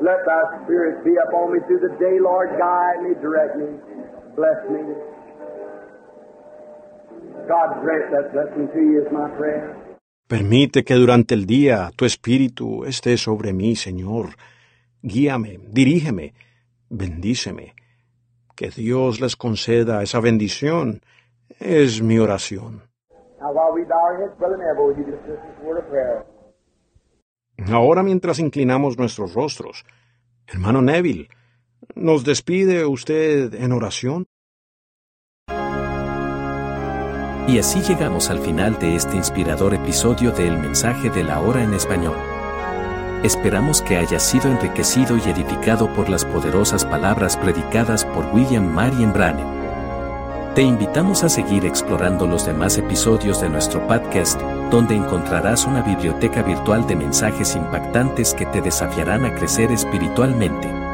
Let 0.00 0.24
thy 0.26 0.62
spirit 0.62 1.02
be 1.02 1.16
upon 1.26 1.52
me 1.52 1.58
through 1.66 1.80
the 1.80 1.96
day, 1.98 2.20
Lord. 2.20 2.50
Guide 2.58 3.02
me, 3.02 3.14
direct 3.20 3.56
me, 3.56 3.66
bless 4.36 4.62
me. 4.70 4.94
God 7.48 7.82
grant 7.82 8.12
that 8.12 8.32
blessing 8.32 8.68
to 8.68 8.78
you 8.78 9.02
is 9.02 9.10
my 9.10 9.28
prayer. 9.36 9.74
Permite 10.28 10.84
que 10.84 10.94
durante 10.94 11.34
el 11.34 11.46
día 11.46 11.92
tu 11.94 12.04
espíritu 12.04 12.84
esté 12.84 13.16
sobre 13.16 13.52
mí, 13.52 13.76
Señor. 13.76 14.30
Guíame, 15.00 15.60
dirígeme, 15.68 16.34
bendíceme. 16.88 17.74
Que 18.56 18.70
Dios 18.70 19.20
les 19.20 19.36
conceda 19.36 20.02
esa 20.02 20.18
bendición 20.18 21.00
es 21.60 22.02
mi 22.02 22.18
oración. 22.18 22.82
Ahora 27.68 28.02
mientras 28.02 28.38
inclinamos 28.40 28.98
nuestros 28.98 29.32
rostros, 29.34 29.84
hermano 30.48 30.82
Neville, 30.82 31.28
¿nos 31.94 32.24
despide 32.24 32.84
usted 32.84 33.54
en 33.54 33.70
oración? 33.70 34.26
Y 37.48 37.60
así 37.60 37.80
llegamos 37.80 38.28
al 38.28 38.40
final 38.40 38.76
de 38.80 38.96
este 38.96 39.14
inspirador 39.14 39.72
episodio 39.72 40.32
de 40.32 40.48
El 40.48 40.58
mensaje 40.58 41.10
de 41.10 41.22
la 41.22 41.40
hora 41.40 41.62
en 41.62 41.74
español. 41.74 42.16
Esperamos 43.22 43.82
que 43.82 43.96
hayas 43.96 44.24
sido 44.24 44.50
enriquecido 44.50 45.16
y 45.16 45.30
edificado 45.30 45.92
por 45.94 46.08
las 46.08 46.24
poderosas 46.24 46.84
palabras 46.84 47.36
predicadas 47.36 48.04
por 48.04 48.26
William 48.34 48.66
Marion 48.66 49.12
Branham. 49.12 49.56
Te 50.56 50.62
invitamos 50.62 51.22
a 51.22 51.28
seguir 51.28 51.64
explorando 51.64 52.26
los 52.26 52.46
demás 52.46 52.78
episodios 52.78 53.40
de 53.40 53.48
nuestro 53.48 53.86
podcast, 53.86 54.40
donde 54.72 54.96
encontrarás 54.96 55.66
una 55.66 55.82
biblioteca 55.82 56.42
virtual 56.42 56.84
de 56.88 56.96
mensajes 56.96 57.54
impactantes 57.54 58.34
que 58.34 58.46
te 58.46 58.60
desafiarán 58.60 59.24
a 59.24 59.34
crecer 59.34 59.70
espiritualmente. 59.70 60.85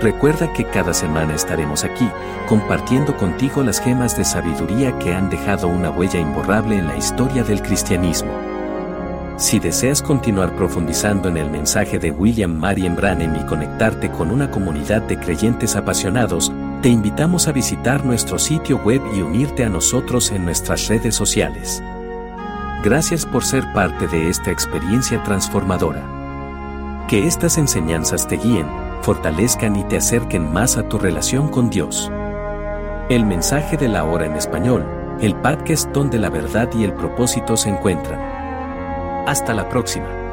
Recuerda 0.00 0.52
que 0.52 0.64
cada 0.64 0.92
semana 0.92 1.34
estaremos 1.34 1.82
aquí, 1.84 2.08
compartiendo 2.48 3.16
contigo 3.16 3.62
las 3.62 3.80
gemas 3.80 4.16
de 4.16 4.24
sabiduría 4.24 4.98
que 4.98 5.14
han 5.14 5.30
dejado 5.30 5.68
una 5.68 5.90
huella 5.90 6.20
imborrable 6.20 6.76
en 6.76 6.86
la 6.86 6.96
historia 6.96 7.42
del 7.42 7.62
cristianismo. 7.62 8.30
Si 9.38 9.58
deseas 9.58 10.02
continuar 10.02 10.54
profundizando 10.54 11.28
en 11.28 11.38
el 11.38 11.50
mensaje 11.50 11.98
de 11.98 12.10
William 12.10 12.52
Marion 12.52 12.96
Branham 12.96 13.36
y 13.36 13.46
conectarte 13.46 14.10
con 14.10 14.30
una 14.30 14.50
comunidad 14.50 15.02
de 15.02 15.18
creyentes 15.18 15.76
apasionados, 15.76 16.52
te 16.82 16.88
invitamos 16.90 17.48
a 17.48 17.52
visitar 17.52 18.04
nuestro 18.04 18.38
sitio 18.38 18.78
web 18.78 19.02
y 19.14 19.22
unirte 19.22 19.64
a 19.64 19.68
nosotros 19.68 20.30
en 20.30 20.44
nuestras 20.44 20.88
redes 20.88 21.14
sociales. 21.14 21.82
Gracias 22.82 23.26
por 23.26 23.44
ser 23.44 23.64
parte 23.72 24.06
de 24.08 24.28
esta 24.28 24.50
experiencia 24.50 25.22
transformadora. 25.22 27.04
Que 27.08 27.26
estas 27.26 27.58
enseñanzas 27.58 28.28
te 28.28 28.36
guíen, 28.36 28.66
fortalezcan 29.02 29.76
y 29.76 29.84
te 29.84 29.96
acerquen 29.96 30.52
más 30.52 30.76
a 30.76 30.88
tu 30.88 30.98
relación 30.98 31.48
con 31.48 31.70
Dios. 31.70 32.10
El 33.08 33.24
mensaje 33.24 33.76
de 33.76 33.88
la 33.88 34.04
hora 34.04 34.26
en 34.26 34.34
español, 34.34 34.84
el 35.20 35.34
podcast 35.36 35.90
donde 35.92 36.18
la 36.18 36.30
verdad 36.30 36.68
y 36.74 36.84
el 36.84 36.92
propósito 36.92 37.56
se 37.56 37.70
encuentran. 37.70 38.20
Hasta 39.26 39.54
la 39.54 39.68
próxima. 39.68 40.25